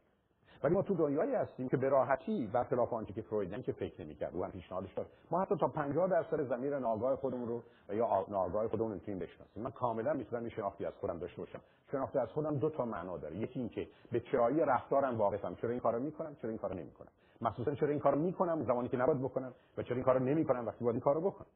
ولی 0.62 0.74
ما 0.74 0.82
تو 0.82 0.94
دنیایی 0.94 1.34
هستیم 1.34 1.68
که 1.68 1.76
به 1.76 1.88
راحتی 1.88 2.46
برخلاف 2.46 2.92
آنچه 2.92 3.12
که 3.12 3.22
فروید 3.22 3.64
که 3.64 3.72
فکر 3.72 4.02
نمی‌کرد 4.04 4.34
او 4.34 4.44
هم 4.44 4.50
پیشنهادش 4.50 4.94
داد. 4.94 5.06
ما 5.30 5.42
حتی 5.42 5.56
تا 5.56 5.68
50 5.68 6.08
درصد 6.08 6.48
زمیر 6.48 6.78
ناگاه 6.78 7.16
خودمون 7.16 7.48
رو 7.48 7.62
و 7.88 7.94
یا 7.94 8.26
ناگاه 8.28 8.68
خودمون 8.68 8.88
رو 8.88 8.94
می‌تونیم 8.94 9.20
بشناسیم. 9.20 9.62
من 9.62 9.70
کاملا 9.70 10.12
می‌تونم 10.12 10.42
این 10.42 10.50
شناختی 10.50 10.84
از 10.84 10.92
خودم 11.00 11.18
داشته 11.18 11.38
باشم. 11.38 11.60
شناختی 11.90 12.18
از 12.18 12.28
خودم 12.28 12.56
دو 12.56 12.70
تا 12.70 12.84
معنا 12.84 13.16
داره. 13.16 13.36
یکی 13.36 13.60
اینکه 13.60 13.88
به 14.12 14.20
چرایی 14.20 14.60
رفتارم 14.60 15.18
واقفم. 15.18 15.54
چرا 15.54 15.70
این 15.70 15.80
کارو 15.80 16.00
می‌کنم؟ 16.00 16.36
چرا 16.42 16.50
این 16.50 16.58
کارو 16.58 16.74
نمی‌کنم؟ 16.74 17.08
مخصوصا 17.40 17.74
چرا 17.74 17.88
این 17.88 17.98
کارو 17.98 18.18
می‌کنم 18.18 18.64
زمانی 18.64 18.88
که 18.88 18.96
نباید 18.96 19.22
بکنم 19.22 19.54
و 19.76 19.82
چرا 19.82 19.94
این 19.94 20.04
کارو 20.04 20.18
نمی‌کنم 20.24 20.66
وقتی 20.66 20.84
باید 20.84 20.94
این 20.94 21.00
کارو 21.00 21.20
بکنم. 21.20 21.46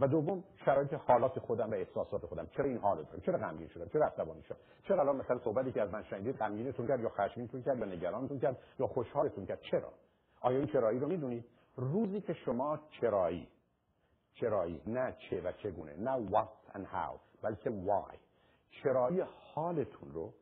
و 0.00 0.08
دوم 0.08 0.44
شرایط 0.64 0.94
حالات 0.94 1.38
خودم 1.38 1.70
و 1.70 1.74
احساسات 1.74 2.26
خودم. 2.26 2.46
چرا 2.46 2.64
این 2.64 2.78
حالو 2.78 3.02
دارم؟ 3.02 3.20
چرا 3.20 3.38
غمگین 3.38 3.68
شدم؟ 3.68 3.88
چرا 3.88 4.06
عصبانی 4.06 4.42
شدم؟ 4.42 4.58
چرا 4.88 5.00
الان 5.00 5.16
مثلا 5.16 5.38
صحبتی 5.38 5.72
که 5.72 5.82
از 5.82 5.90
من 5.92 6.02
شنیدید 6.02 6.36
غمگینتون 6.36 6.86
کرد 6.86 7.00
یا 7.00 7.08
خشمگینتون 7.08 7.62
کرد 7.62 7.78
یا 7.78 7.84
نگرانتون 7.84 8.38
کرد 8.38 8.58
یا 8.78 8.86
خوشحالتون 8.86 9.46
کرد؟ 9.46 9.60
چرا؟ 9.60 9.92
آیا 10.40 10.58
این 10.58 10.66
چرایی 10.66 10.98
رو 10.98 11.08
می‌دونید؟ 11.08 11.44
روزی 11.76 12.20
که 12.20 12.32
شما 12.32 12.78
چرایی 13.00 13.48
چرایی 14.34 14.82
نه 14.86 15.16
چه 15.30 15.40
و 15.40 15.52
چگونه 15.52 15.96
نه 15.96 16.28
what 16.30 16.76
and 16.76 16.82
how 16.82 17.42
بلکه 17.42 17.70
why 17.70 18.14
چرایی 18.70 19.22
حالتون 19.54 20.12
رو 20.12 20.32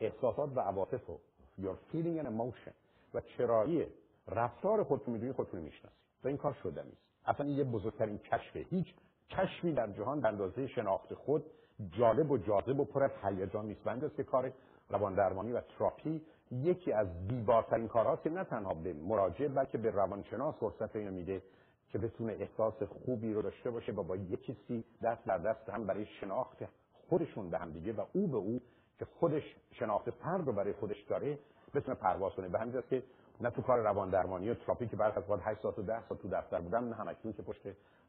احساسات 0.00 0.56
و 0.56 0.60
عواطف 0.60 1.06
رو 1.06 1.20
your 1.58 1.92
feeling 1.92 2.24
and 2.24 2.26
emotion 2.26 2.72
و 3.14 3.20
چرایی 3.20 3.86
رفتار 4.30 4.84
خودتون 4.84 5.14
می‌دونید 5.14 5.34
خودتون 5.34 5.60
می‌شناسید. 5.60 6.00
و 6.24 6.28
این 6.28 6.36
کار 6.36 6.56
شده 6.62 6.82
نیست. 6.82 7.02
اصلا 7.26 7.46
یه 7.46 7.64
بزرگترین 7.64 8.18
کشفه 8.18 8.66
هیچ 8.70 8.86
کشفی 9.30 9.72
در 9.72 9.92
جهان 9.92 10.20
به 10.20 10.28
اندازه 10.28 10.66
شناخت 10.66 11.14
خود 11.14 11.44
جالب 11.90 12.30
و 12.30 12.38
جاذب 12.38 12.80
و 12.80 12.84
پر 12.84 13.02
از 13.02 13.10
هیجان 13.22 13.66
نیست. 13.66 13.84
بنده 13.84 14.10
که 14.16 14.24
کار 14.24 14.52
روان 14.88 15.14
درمانی 15.14 15.52
و 15.52 15.60
تراپی 15.60 16.22
یکی 16.50 16.92
از 16.92 17.06
زیباترین 17.28 17.88
کارهاست 17.88 18.22
که 18.22 18.30
نه 18.30 18.44
تنها 18.44 18.74
به 18.74 18.92
مراجعه 18.92 19.48
بلکه 19.48 19.78
به 19.78 19.90
روانشناس 19.90 20.54
فرصت 20.54 20.96
اینو 20.96 21.10
میده 21.10 21.42
که 21.88 21.98
بتونه 21.98 22.32
احساس 22.32 22.82
خوبی 22.82 23.32
رو 23.32 23.42
داشته 23.42 23.70
باشه 23.70 23.92
و 23.92 24.02
با 24.02 24.16
یه 24.16 24.36
کسی 24.36 24.84
دست 25.02 25.24
در 25.24 25.38
دست 25.38 25.68
هم 25.68 25.86
برای 25.86 26.06
شناخت 26.06 26.58
خودشون 27.08 27.50
به 27.50 27.58
هم 27.58 27.70
دیگه 27.70 27.92
و 27.92 28.04
او 28.12 28.26
به 28.26 28.36
او 28.36 28.60
که 28.98 29.04
خودش 29.04 29.42
شناخت 29.72 30.10
فرد 30.10 30.46
رو 30.46 30.52
برای 30.52 30.72
خودش 30.72 31.02
داره 31.02 31.38
بتونه 31.74 31.94
پرواز 31.94 32.32
کنه. 32.32 32.48
به 32.48 32.58
همین 32.58 32.82
که 32.90 33.02
نه 33.40 33.50
تو 33.50 33.62
کار 33.62 33.78
روان 33.78 34.10
درمانی 34.10 34.50
و 34.50 34.54
تراپی 34.54 34.86
که 34.86 34.96
برخ 34.96 35.16
از 35.16 35.24
8 35.42 35.60
ساعت 35.62 35.78
و 35.78 35.82
10 35.82 36.08
ساعت 36.08 36.22
تو 36.22 36.28
دفتر 36.28 36.60
بودم 36.60 36.88
نه 36.88 36.94
همکنون 36.94 37.34
که 37.34 37.42
پشت 37.42 37.62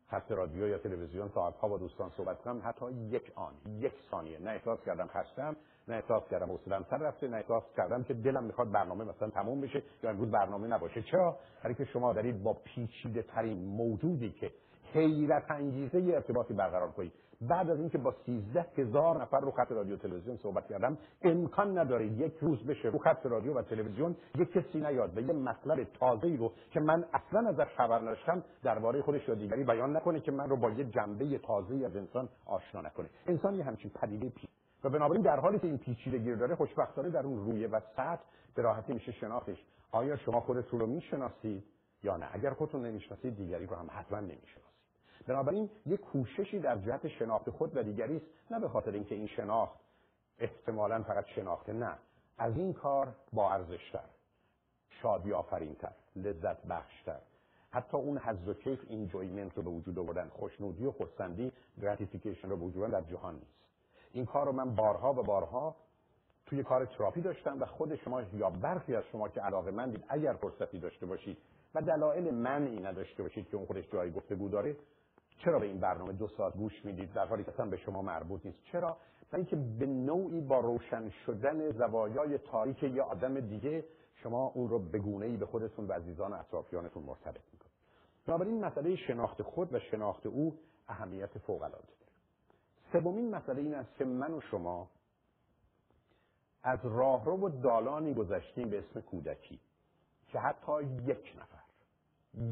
خط 0.07 0.31
رادیو 0.31 0.67
یا 0.67 0.77
تلویزیون 0.77 1.29
ساعتها 1.35 1.67
با 1.67 1.77
دوستان 1.77 2.11
صحبت 2.17 2.41
کنم 2.41 2.61
حتی 2.65 2.91
یک 2.91 3.31
آن 3.35 3.53
یک 3.79 3.93
ثانیه. 4.11 4.39
نه 4.39 4.49
احساس 4.49 4.79
کردم 4.85 5.07
خستم 5.07 5.55
نه 5.87 5.95
احساس 5.95 6.23
کردم 6.31 6.51
حوصله‌ام 6.51 6.85
سر 6.89 6.97
رفته 6.97 7.27
نه 7.27 7.37
احساس 7.37 7.63
کردم 7.77 8.03
که 8.03 8.13
دلم 8.13 8.43
می‌خواد 8.43 8.71
برنامه 8.71 9.05
مثلا 9.05 9.29
تموم 9.29 9.61
بشه 9.61 9.83
یا 10.03 10.09
امروز 10.09 10.31
برنامه 10.31 10.67
نباشه. 10.67 11.01
چرا؟ 11.01 11.37
برای 11.63 11.75
که 11.75 11.85
شما 11.85 12.13
دارید 12.13 12.43
با 12.43 12.53
پیچیده 12.53 13.21
ترین 13.21 13.65
موجودی 13.65 14.31
که 14.31 14.51
حیرت 14.93 15.51
انگیزه 15.51 16.13
ارتباطی 16.13 16.53
برقرار 16.53 16.91
کنید. 16.91 17.13
بعد 17.41 17.69
از 17.69 17.79
اینکه 17.79 17.97
با 17.97 18.15
سیزده 18.25 18.65
هزار 18.77 19.21
نفر 19.21 19.39
رو 19.39 19.51
خط 19.51 19.71
رادیو 19.71 19.97
تلویزیون 19.97 20.37
صحبت 20.37 20.67
کردم 20.67 20.97
امکان 21.21 21.77
نداره 21.77 22.07
یک 22.07 22.33
روز 22.41 22.65
بشه 22.65 22.87
رو 22.87 22.99
خط 22.99 23.25
رادیو 23.25 23.53
و 23.53 23.61
تلویزیون 23.61 24.15
یک 24.35 24.51
کسی 24.51 24.79
نیاد 24.79 25.17
و 25.17 25.21
یه 25.21 25.33
مطلب 25.33 25.83
تازه 25.83 26.35
رو 26.35 26.51
که 26.71 26.79
من 26.79 27.05
اصلا 27.13 27.49
ازش 27.49 27.75
خبر 27.77 27.99
نداشتم 27.99 28.43
درباره 28.63 29.01
خودش 29.01 29.27
یا 29.27 29.35
دیگری 29.35 29.63
بیان 29.63 29.95
نکنه 29.95 30.19
که 30.19 30.31
من 30.31 30.49
رو 30.49 30.57
با 30.57 30.69
یه 30.69 30.83
جنبه 30.83 31.37
تازه 31.37 31.85
از 31.85 31.95
انسان 31.95 32.29
آشنا 32.45 32.81
نکنه. 32.81 33.09
انسان 33.27 33.55
یه 33.55 33.63
همچین 33.63 33.91
پدیده 33.91 34.29
پی 34.29 34.47
و 34.83 34.89
بنابراین 34.89 35.21
در 35.21 35.39
حالی 35.39 35.59
که 35.59 35.67
این 35.67 35.77
پیچیدگی 35.77 36.35
داره 36.35 36.55
خوشبختانه 36.55 37.09
در 37.09 37.25
اون 37.25 37.45
رویه 37.45 37.67
و 37.67 37.79
سطح 37.95 38.23
به 38.55 38.61
راحتی 38.61 38.93
میشه 38.93 39.11
شناختش. 39.11 39.65
آیا 39.91 40.15
شما 40.15 40.39
خودتون 40.39 40.79
رو 40.79 40.87
می‌شناسید 40.87 41.63
یا 42.03 42.17
نه؟ 42.17 42.27
اگر 42.31 42.53
خودتون 42.53 42.85
نمی‌شناسید 42.85 43.35
دیگری 43.35 43.65
رو 43.65 43.75
هم 43.75 43.87
حتما 43.91 44.19
نمی‌شناسید. 44.19 44.70
بنابراین 45.27 45.69
یک 45.85 45.99
کوششی 45.99 46.59
در 46.59 46.77
جهت 46.77 47.07
شناخت 47.07 47.49
خود 47.49 47.77
و 47.77 47.83
دیگری 47.83 48.17
است 48.17 48.25
نه 48.51 48.59
به 48.59 48.69
خاطر 48.69 48.91
اینکه 48.91 49.15
این 49.15 49.27
شناخت 49.27 49.79
احتمالا 50.39 51.03
فقط 51.03 51.25
شناخته 51.25 51.73
نه. 51.73 51.97
از 52.37 52.57
این 52.57 52.73
کار 52.73 53.15
با 53.33 53.51
ارزشتر 53.51 54.05
شادی 54.89 55.33
آفرینتر 55.33 55.91
لذت 56.15 56.65
بخشتر 56.67 57.19
حتی 57.71 57.97
اون 57.97 58.17
حظ 58.17 58.47
و 58.47 58.53
کیف 58.53 58.79
enjoyment 58.89 59.57
رو 59.57 59.63
به 59.63 59.69
وجود 59.69 59.99
آوردن 59.99 60.29
خوشنودی 60.29 60.85
و 60.85 60.91
خرسندی 60.91 61.51
gratification 61.81 62.49
رو 62.49 62.57
به 62.57 62.65
وجود 62.65 62.91
در 62.91 63.01
جهان 63.01 63.33
نیست. 63.33 63.61
این 64.13 64.25
کار 64.25 64.45
رو 64.45 64.51
من 64.51 64.75
بارها 64.75 65.13
و 65.13 65.23
بارها 65.23 65.75
توی 66.45 66.63
کار 66.63 66.85
تراپی 66.85 67.21
داشتم 67.21 67.61
و 67.61 67.65
خود 67.65 67.95
شما 67.95 68.21
یا 68.21 68.49
برخی 68.49 68.95
از 68.95 69.03
شما 69.11 69.29
که 69.29 69.41
علاقه 69.41 69.71
من 69.71 70.03
اگر 70.09 70.33
فرصتی 70.33 70.79
داشته 70.79 71.05
باشید 71.05 71.37
و 71.75 71.81
دلایل 71.81 72.33
من 72.33 72.85
نداشته 72.85 73.23
باشید 73.23 73.49
که 73.49 73.57
اون 73.57 73.65
خودش 73.65 73.91
جای 73.91 74.11
گفتگو 74.11 74.49
داره 74.49 74.75
چرا 75.43 75.59
به 75.59 75.65
این 75.65 75.79
برنامه 75.79 76.13
دو 76.13 76.27
ساعت 76.27 76.53
گوش 76.53 76.85
می‌دید؟ 76.85 77.13
در 77.13 77.25
حالی 77.25 77.43
که 77.43 77.51
اصلا 77.51 77.65
به 77.65 77.77
شما 77.77 78.01
مربوط 78.01 78.45
نیست. 78.45 78.63
چرا؟ 78.63 78.97
و 79.31 79.35
اینکه 79.35 79.55
به 79.55 79.85
نوعی 79.85 80.41
با 80.41 80.59
روشن 80.59 81.09
شدن 81.09 81.71
زوایای 81.71 82.37
تاریک 82.37 82.83
یه 82.83 83.01
آدم 83.01 83.39
دیگه 83.39 83.85
شما 84.15 84.45
اون 84.55 84.69
رو 84.69 84.79
به 84.79 84.99
گونه 84.99 85.25
ای 85.25 85.37
به 85.37 85.45
خودتون 85.45 85.87
و 85.87 85.93
عزیزان 85.93 86.33
اطرافیانتون 86.33 87.03
مرتبط 87.03 87.41
می‌کنید. 87.53 87.71
بنابراین 88.25 88.65
مسئله 88.65 88.95
شناخت 88.95 89.41
خود 89.41 89.73
و 89.73 89.79
شناخت 89.79 90.25
او 90.25 90.59
اهمیت 90.87 91.37
فوق 91.37 91.61
العاده 91.61 91.87
داره. 91.87 92.11
سومین 93.03 93.35
مسئله 93.35 93.61
این 93.61 93.75
است 93.75 93.95
که 93.95 94.05
من 94.05 94.33
و 94.33 94.41
شما 94.41 94.89
از 96.63 96.79
راهرو 96.83 97.37
و 97.37 97.49
دالانی 97.49 98.13
گذشتیم 98.13 98.69
به 98.69 98.79
اسم 98.79 99.01
کودکی 99.01 99.59
که 100.27 100.39
حتی 100.39 100.83
یک 100.83 101.35
نفر 101.39 101.61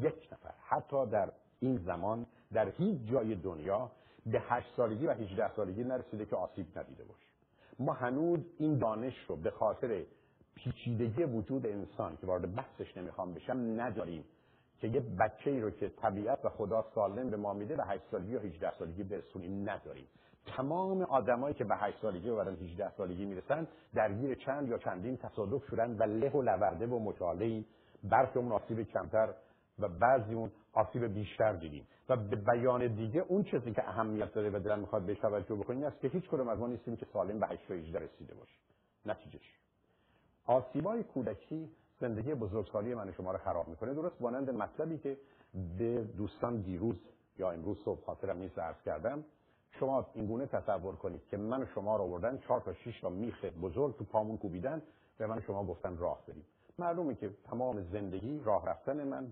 یک 0.08 0.28
نفر 0.32 0.54
حتی 0.60 1.06
در 1.06 1.32
این 1.60 1.76
زمان 1.76 2.26
در 2.52 2.68
هیچ 2.68 2.98
جای 3.10 3.34
دنیا 3.34 3.90
به 4.26 4.42
هشت 4.48 4.68
سالگی 4.76 5.06
و 5.06 5.10
18 5.10 5.54
سالگی 5.56 5.84
نرسیده 5.84 6.26
که 6.26 6.36
آسیب 6.36 6.78
ندیده 6.78 7.04
باشه. 7.04 7.26
ما 7.78 7.92
هنوز 7.92 8.40
این 8.58 8.78
دانش 8.78 9.14
رو 9.28 9.36
به 9.36 9.50
خاطر 9.50 10.02
پیچیدگی 10.54 11.24
وجود 11.24 11.66
انسان 11.66 12.16
که 12.16 12.26
وارد 12.26 12.54
بحثش 12.54 12.96
نمی‌خوام 12.96 13.34
بشم 13.34 13.80
نداریم 13.80 14.24
که 14.80 14.88
یه 14.88 15.00
بچه 15.00 15.50
ای 15.50 15.60
رو 15.60 15.70
که 15.70 15.88
طبیعت 15.88 16.44
و 16.44 16.48
خدا 16.48 16.84
سالم 16.94 17.30
به 17.30 17.36
ما 17.36 17.52
میده 17.52 17.76
به 17.76 17.84
8 17.84 18.02
سالگی 18.10 18.32
یا 18.32 18.40
18 18.40 18.72
سالگی 18.78 19.02
برسونیم 19.02 19.70
نداریم. 19.70 20.06
تمام 20.56 21.02
آدمایی 21.02 21.54
که 21.54 21.64
به 21.64 21.76
8 21.76 22.02
سالگی 22.02 22.28
و 22.28 22.36
بعد 22.36 22.62
18 22.62 22.90
سالگی 22.96 23.24
می‌رسن 23.24 23.66
درگیر 23.94 24.34
چند 24.34 24.68
یا 24.68 24.78
چندین 24.78 25.16
تصادف 25.16 25.66
شدن 25.70 25.96
و 25.98 26.02
له 26.02 26.30
و 26.30 26.42
لورده 26.42 26.86
و 26.86 26.98
مطالعه 26.98 27.64
برخی 28.04 28.38
اون 28.38 28.52
آسیب 28.52 28.82
کمتر 28.82 29.34
و 29.78 29.88
بعضی 29.88 30.34
اون 30.34 30.50
آسیب 30.72 31.04
بیشتر 31.04 31.52
دیدیم. 31.52 31.86
و 32.10 32.16
به 32.16 32.36
بیان 32.36 32.86
دیگه 32.94 33.24
اون 33.28 33.44
چیزی 33.44 33.72
که 33.72 33.88
اهمیت 33.88 34.32
داره 34.32 34.50
و 34.50 34.58
دلم 34.58 34.78
می‌خواد 34.78 35.02
بهش 35.02 35.18
توجه 35.18 35.54
بکنیم 35.54 35.84
است 35.84 36.00
که 36.00 36.08
هیچ 36.08 36.28
کدوم 36.28 36.48
از 36.48 36.58
ما 36.58 36.66
نیستیم 36.66 36.96
که 36.96 37.06
سالم 37.12 37.40
به 37.40 37.46
8 37.46 37.70
18 37.70 37.98
رسیده 37.98 38.34
باشیم. 38.34 38.58
نتیجهش. 39.06 39.58
آسیبای 40.46 41.02
کودکی 41.02 41.70
زندگی 42.00 42.34
بزرگسالی 42.34 42.94
من 42.94 43.12
شما 43.12 43.32
رو 43.32 43.38
خراب 43.38 43.68
می‌کنه. 43.68 43.94
درست 43.94 44.22
مانند 44.22 44.50
مطلبی 44.50 44.98
که 44.98 45.16
به 45.78 46.04
دوستان 46.04 46.60
دیروز 46.60 46.96
یا 47.38 47.50
امروز 47.50 47.78
صبح 47.84 48.04
خاطرم 48.04 48.38
نیست 48.38 48.58
عرض 48.58 48.82
کردم. 48.84 49.24
شما 49.70 50.06
این 50.14 50.26
گونه 50.26 50.46
تصور 50.46 50.96
کنید 50.96 51.26
که 51.30 51.36
من 51.36 51.66
شما 51.74 51.96
رو 51.96 52.02
آوردن 52.02 52.38
چهار 52.38 52.60
تا 52.60 52.74
شش 52.74 53.00
تا 53.00 53.08
میخ 53.10 53.44
بزرگ 53.44 53.96
تو 53.96 54.04
پامون 54.04 54.36
کوبیدن 54.36 54.82
به 55.18 55.26
من 55.26 55.40
شما 55.40 55.64
گفتن 55.64 55.96
راه 55.96 56.26
بریم. 56.28 56.44
معلومه 56.78 57.14
که 57.14 57.30
تمام 57.50 57.82
زندگی 57.82 58.40
راه 58.44 58.66
رفتن 58.66 59.04
من 59.04 59.28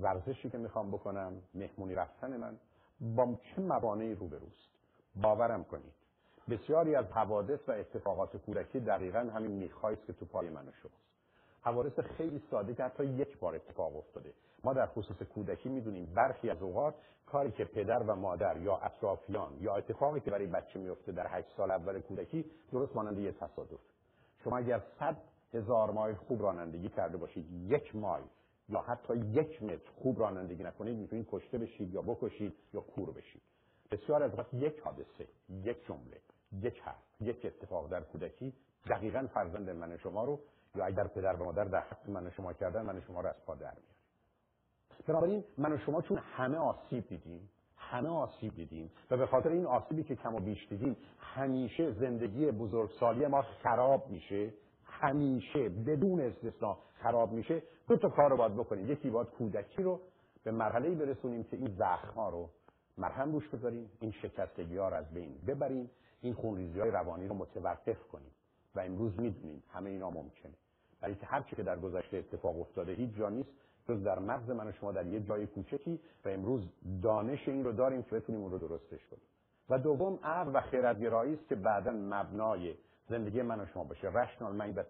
ورزشی 0.00 0.50
که 0.50 0.58
می‌خوام 0.58 0.90
بکنم 0.90 1.32
مهمونی 1.54 1.94
رفتن 1.94 2.36
من 2.36 2.58
با 3.00 3.38
چه 3.42 3.62
موانعی 3.62 4.14
روبروست؟ 4.14 4.68
باورم 5.16 5.64
کنید. 5.64 5.92
بسیاری 6.48 6.94
از 6.94 7.06
حوادث 7.06 7.68
و 7.68 7.72
اتفاقات 7.72 8.36
کودکی 8.36 8.80
دقیقا 8.80 9.18
همین 9.18 9.50
میخهایی 9.50 9.98
که 10.06 10.12
تو 10.12 10.24
پای 10.24 10.48
من 10.50 10.62
شماست 10.82 11.02
حوادث 11.62 12.00
خیلی 12.00 12.42
ساده 12.50 12.74
که 12.74 12.84
حتی 12.84 13.04
یک 13.04 13.38
بار 13.38 13.54
اتفاق 13.54 13.96
افتاده. 13.96 14.32
ما 14.64 14.72
در 14.72 14.86
خصوص 14.86 15.22
کودکی 15.22 15.68
می‌دونیم 15.68 16.12
برخی 16.14 16.50
از 16.50 16.62
اوقات 16.62 16.94
کاری 17.26 17.50
که 17.50 17.64
پدر 17.64 18.02
و 18.02 18.14
مادر 18.14 18.56
یا 18.56 18.76
اطرافیان 18.76 19.52
یا 19.60 19.76
اتفاقی 19.76 20.20
که 20.20 20.30
برای 20.30 20.46
بچه 20.46 20.78
میفته 20.78 21.12
در 21.12 21.26
هشت 21.26 21.56
سال 21.56 21.70
اول 21.70 22.00
کودکی 22.00 22.44
درست 22.72 22.96
مانند 22.96 23.18
یه 23.18 23.32
تصادف. 23.32 23.80
شما 24.44 24.58
اگر 24.58 24.82
صد 24.98 25.16
هزار 25.54 25.90
مایل 25.90 26.14
خوب 26.14 26.42
رانندگی 26.42 26.88
کرده 26.88 27.16
باشید 27.16 27.70
یک 27.70 27.96
مایل 27.96 28.24
یا 28.72 28.80
حتی 28.80 29.16
یک 29.16 29.62
متر 29.62 29.90
خوب 30.02 30.20
رانندگی 30.20 30.62
نکنید 30.62 30.96
می‌تونید 30.96 31.28
کشته 31.30 31.58
بشید 31.58 31.94
یا 31.94 32.02
بکشید 32.02 32.54
یا 32.74 32.80
کور 32.80 33.10
بشید. 33.10 33.42
بسیار 33.90 34.22
از 34.22 34.38
وقت 34.38 34.54
یک 34.54 34.78
حادثه 34.78 35.28
یک 35.48 35.86
جمله 35.86 36.20
یک 36.52 36.80
حرف 36.80 37.04
یک 37.20 37.46
اتفاق 37.46 37.90
در 37.90 38.00
کودکی 38.00 38.52
دقیقا 38.90 39.26
فرزند 39.34 39.70
من 39.70 39.96
شما 39.96 40.24
رو 40.24 40.40
یا 40.74 40.84
اگر 40.84 41.06
پدر 41.06 41.36
و 41.36 41.44
مادر 41.44 41.64
در 41.64 41.80
حق 41.80 42.10
من 42.10 42.30
شما 42.30 42.52
کردن 42.52 42.82
من 42.82 43.00
شما 43.00 43.20
رو 43.20 43.28
از 43.28 43.44
پا 43.46 43.54
در 43.54 43.60
میاره 43.60 43.92
بنابراین 45.06 45.44
من 45.58 45.72
و 45.72 45.78
شما 45.78 46.02
چون 46.02 46.18
همه 46.18 46.56
آسیب 46.56 47.08
دیدیم 47.08 47.50
همه 47.76 48.08
آسیب 48.08 48.54
دیدیم 48.54 48.90
و 49.10 49.16
به 49.16 49.26
خاطر 49.26 49.48
این 49.48 49.66
آسیبی 49.66 50.02
که 50.02 50.16
کم 50.16 50.34
و 50.34 50.40
بیش 50.40 50.68
دیدیم 50.68 50.96
همیشه 51.18 51.92
زندگی 51.92 52.50
بزرگسالی 52.50 53.26
ما 53.26 53.42
خراب 53.42 54.10
میشه 54.10 54.54
همیشه 54.84 55.68
بدون 55.68 56.20
استثنا 56.20 56.78
خراب 57.02 57.32
میشه 57.32 57.62
دو 57.88 57.96
تا 57.96 58.08
کار 58.08 58.30
رو 58.30 58.36
باید 58.36 58.54
بکنیم. 58.54 58.90
یکی 58.90 59.10
باید 59.10 59.28
کودکی 59.28 59.82
رو 59.82 60.00
به 60.44 60.50
مرحله 60.50 60.90
برسونیم 60.90 61.44
که 61.44 61.56
این 61.56 61.74
زخم 61.78 62.14
ها 62.14 62.28
رو 62.28 62.50
مرهم 62.98 63.32
روش 63.32 63.48
بذاریم 63.48 63.90
این 64.00 64.12
شکستگی 64.12 64.76
ها 64.76 64.88
رو 64.88 64.96
از 64.96 65.10
بین 65.14 65.34
ببریم 65.46 65.90
این 66.20 66.34
خونریزی 66.34 66.80
های 66.80 66.90
روانی 66.90 67.28
رو 67.28 67.34
متوقف 67.34 68.08
کنیم 68.12 68.30
و 68.74 68.80
امروز 68.80 69.20
می‌دونیم 69.20 69.62
همه 69.72 69.90
اینا 69.90 70.10
ممکنه. 70.10 70.52
ولی 71.02 71.14
که 71.14 71.26
هر 71.26 71.42
که 71.42 71.62
در 71.62 71.78
گذشته 71.78 72.16
اتفاق 72.16 72.60
افتاده 72.60 72.92
هیچ 72.92 73.16
جا 73.16 73.28
نیست 73.28 73.50
جز 73.88 74.04
در 74.04 74.18
مغز 74.18 74.50
من 74.50 74.68
و 74.68 74.72
شما 74.72 74.92
در 74.92 75.06
یه 75.06 75.20
جای 75.20 75.46
کوچکی 75.46 76.00
و 76.24 76.28
امروز 76.28 76.68
دانش 77.02 77.48
این 77.48 77.64
رو 77.64 77.72
داریم 77.72 78.02
که 78.02 78.16
بتونیم 78.16 78.40
اون 78.40 78.50
رو 78.50 78.58
درستش 78.58 79.06
کنیم. 79.06 79.22
و 79.68 79.78
دوم 79.78 80.18
عقل 80.22 80.50
و 80.54 80.60
خیرتگرایی 80.60 81.34
است 81.34 81.48
که 81.48 81.54
بعدا 81.54 81.90
مبنای 81.90 82.74
زندگی 83.08 83.42
من 83.42 83.60
و 83.60 83.66
شما 83.66 83.84
باشه. 83.84 84.08
رشنال 84.08 84.56
مایند 84.56 84.78
و 84.78 84.82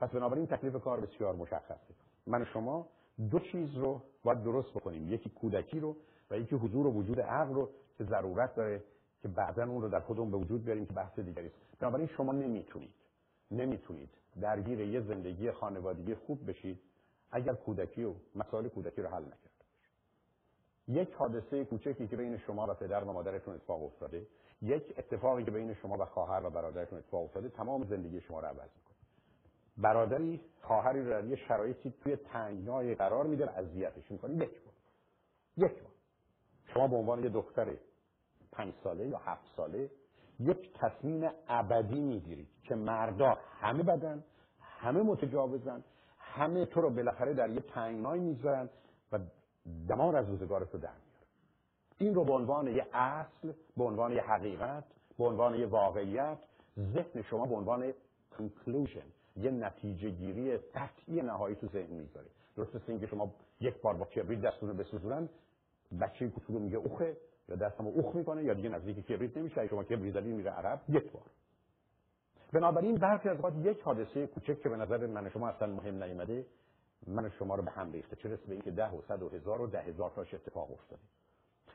پس 0.00 0.10
بنابراین 0.10 0.46
تکلیف 0.46 0.76
کار 0.76 1.00
بسیار 1.00 1.34
مشخصه 1.34 1.94
من 2.26 2.42
و 2.42 2.44
شما 2.44 2.88
دو 3.30 3.38
چیز 3.38 3.74
رو 3.76 4.02
باید 4.24 4.42
درست 4.42 4.70
بکنیم. 4.70 5.14
یکی 5.14 5.30
کودکی 5.30 5.80
رو 5.80 5.96
و 6.30 6.38
یکی 6.38 6.56
حضور 6.56 6.86
و 6.86 6.90
وجود 6.92 7.20
عقل 7.20 7.54
رو 7.54 7.70
که 7.98 8.04
ضرورت 8.04 8.54
داره 8.54 8.82
که 9.22 9.28
بعدا 9.28 9.64
اون 9.64 9.82
رو 9.82 9.88
در 9.88 10.00
خودمون 10.00 10.30
به 10.30 10.36
وجود 10.36 10.64
بیاریم 10.64 10.86
که 10.86 10.92
بحث 10.92 11.18
دیگری 11.18 11.50
بنابراین 11.80 12.06
شما 12.06 12.32
نمی‌تونید 12.32 12.94
نمی‌تونید 13.50 14.08
درگیر 14.40 14.80
یه 14.80 15.00
زندگی 15.00 15.50
خانوادگی 15.50 16.14
خوب 16.14 16.50
بشید 16.50 16.80
اگر 17.30 17.54
کودکی 17.54 18.04
و 18.04 18.14
مسائل 18.34 18.68
کودکی 18.68 19.02
رو 19.02 19.08
حل 19.08 19.22
نکرد 19.22 19.64
یک 20.88 21.12
حادثه 21.12 21.64
کوچکی 21.64 22.08
که 22.08 22.16
بین 22.16 22.38
شما 22.38 22.66
و 22.66 22.74
پدر 22.74 23.04
و 23.04 23.12
مادرتون 23.12 23.54
اتفاق 23.54 23.84
افتاده 23.84 24.26
یک 24.62 24.94
اتفاقی 24.98 25.44
که 25.44 25.50
بین 25.50 25.74
شما 25.74 25.96
و 25.98 26.04
خواهر 26.04 26.46
و 26.46 26.50
برادرتون 26.50 26.98
اتفاق 26.98 27.24
افتاده 27.24 27.48
تمام 27.48 27.84
زندگی 27.84 28.20
شما 28.20 28.40
رو 28.40 28.46
عوض 28.46 28.70
برادری 29.78 30.40
خواهری 30.62 31.02
رو 31.02 31.10
در 31.10 31.24
یه 31.24 31.36
شرایطی 31.36 31.94
توی 32.02 32.16
تنگنای 32.16 32.94
قرار 32.94 33.26
میده 33.26 33.46
و 33.46 33.50
اذیتش 33.56 34.10
می‌کنه. 34.10 34.34
یک 34.34 34.38
بار 34.38 34.74
یک 35.56 35.82
بار. 35.82 35.92
شما 36.74 36.88
به 36.88 36.96
عنوان 36.96 37.22
یه 37.22 37.28
دختر 37.28 37.76
پنج 38.52 38.74
ساله 38.84 39.06
یا 39.06 39.18
هفت 39.18 39.44
ساله 39.56 39.90
یک 40.40 40.72
تصمیم 40.78 41.30
ابدی 41.48 42.00
می‌گیرید 42.00 42.48
که 42.62 42.74
مردا 42.74 43.38
همه 43.60 43.82
بدن 43.82 44.24
همه 44.60 45.02
متجاوزن 45.02 45.84
همه 46.18 46.66
تو 46.66 46.80
رو 46.80 46.90
بالاخره 46.90 47.34
در 47.34 47.50
یه 47.50 47.60
تنگنای 47.60 48.20
می‌ذارن 48.20 48.68
و 49.12 49.18
دمار 49.88 50.16
از 50.16 50.28
روزگارت 50.28 50.74
رو 50.74 50.80
در 50.80 50.90
این 51.98 52.14
رو 52.14 52.24
به 52.24 52.32
عنوان 52.32 52.66
یه 52.66 52.86
اصل 52.92 53.52
به 53.76 53.84
عنوان 53.84 54.12
یه 54.12 54.22
حقیقت 54.22 54.84
به 55.18 55.24
عنوان 55.24 55.54
یه 55.54 55.66
واقعیت 55.66 56.38
ذهن 56.78 57.22
شما 57.22 57.46
به 57.46 57.54
عنوان 57.54 57.92
conclusion 58.38 59.06
یه 59.36 59.50
نتیجه 59.50 60.10
گیری 60.10 60.56
قطعی 60.56 61.22
نهایی 61.22 61.56
تو 61.56 61.66
ذهن 61.68 61.94
می‌ذاره 61.94 62.26
درست 62.56 62.76
مثل 62.76 62.84
اینکه 62.88 63.06
شما 63.06 63.34
یک 63.60 63.80
بار 63.82 63.94
با 63.94 64.04
کبریت 64.04 64.40
دستون 64.40 64.68
رو 64.68 64.74
بسوزونن 64.74 65.28
بچه 66.00 66.28
کوچولو 66.28 66.58
میگه 66.58 66.76
اوخه 66.76 67.16
یا 67.48 67.56
دستمو 67.56 67.90
اوخ 67.90 68.14
می‌کنه 68.14 68.44
یا 68.44 68.54
دیگه 68.54 68.68
نزدیک 68.68 69.06
کبریت 69.06 69.36
نمیشه. 69.36 69.68
شما 69.68 69.84
کبریت 69.84 70.14
زدی 70.14 70.32
میره 70.32 70.50
عقب 70.50 70.80
یک 70.88 71.12
بار. 71.12 71.22
بنابراین 72.52 72.94
برخی 72.94 73.28
از 73.28 73.40
وقت 73.40 73.52
یک 73.56 73.80
حادثه 73.80 74.26
کوچک 74.26 74.62
که 74.62 74.68
به 74.68 74.76
نظر 74.76 75.06
من 75.06 75.30
شما 75.30 75.48
اصلا 75.48 75.74
مهم 75.74 76.02
نیومده 76.02 76.46
من 77.06 77.30
شما 77.30 77.54
رو 77.54 77.62
به 77.62 77.70
هم 77.70 77.92
ریخته. 77.92 78.16
چه 78.16 78.28
به 78.28 78.52
اینکه 78.52 78.70
ده 78.70 78.90
و 78.90 79.02
صد 79.08 79.22
و 79.22 79.28
هزار 79.28 79.60
و 79.60 79.66
ده 79.66 79.80
هزار 79.80 80.10
تاش 80.10 80.34
اتفاق 80.34 80.72
افتاده. 80.72 81.02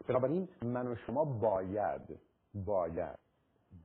بنابراین 0.07 0.47
من 0.63 0.87
و 0.87 0.95
شما 0.95 1.25
باید 1.25 2.19
باید 2.53 3.19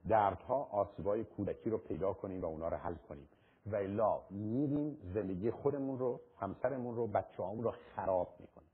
دردها 0.08 0.62
آسیبای 0.64 1.24
کودکی 1.24 1.70
رو 1.70 1.78
پیدا 1.78 2.12
کنیم 2.12 2.40
و 2.40 2.44
اونا 2.44 2.68
رو 2.68 2.76
حل 2.76 2.94
کنیم. 2.94 3.28
و 3.66 3.76
الا 3.76 4.20
میریم 4.30 4.98
زندگی 5.14 5.50
خودمون 5.50 5.98
رو 5.98 6.20
همسرمون 6.40 6.96
رو 6.96 7.06
بچه 7.06 7.36
رو 7.38 7.74
خراب 7.96 8.36
می‌کنیم. 8.40 8.68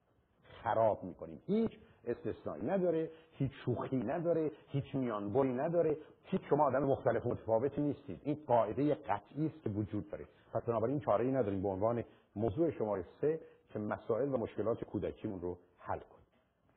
خراب 0.62 1.02
می‌کنیم. 1.04 1.42
هیچ 1.46 1.72
استثنایی 2.04 2.66
نداره 2.66 3.10
هیچ 3.32 3.52
شوخی 3.64 3.96
نداره 3.96 4.50
هیچ 4.68 4.94
میانبری 4.94 5.52
نداره. 5.52 5.96
هیچ 6.24 6.40
شما 6.50 6.64
آدم 6.64 6.82
مختلف 6.84 7.26
متفاوتی 7.26 7.80
نیستید. 7.80 8.20
این 8.24 8.38
قاعده 8.46 8.94
قطعی 8.94 9.46
است 9.46 9.62
که 9.62 9.70
وجود 9.70 10.10
داره. 10.10 10.26
پس 10.52 10.62
بنابراین 10.62 11.00
چاره 11.00 11.24
ای 11.24 11.32
نداریم 11.32 11.62
به 11.62 11.68
عنوان 11.68 12.04
موضوع 12.36 12.70
شماره 12.70 13.04
سه 13.20 13.40
که 13.68 13.78
مسائل 13.78 14.34
و 14.34 14.36
مشکلات 14.36 14.84
کودکیمون 14.84 15.40
رو 15.40 15.58
حل 15.78 15.98
کنیم. 15.98 16.26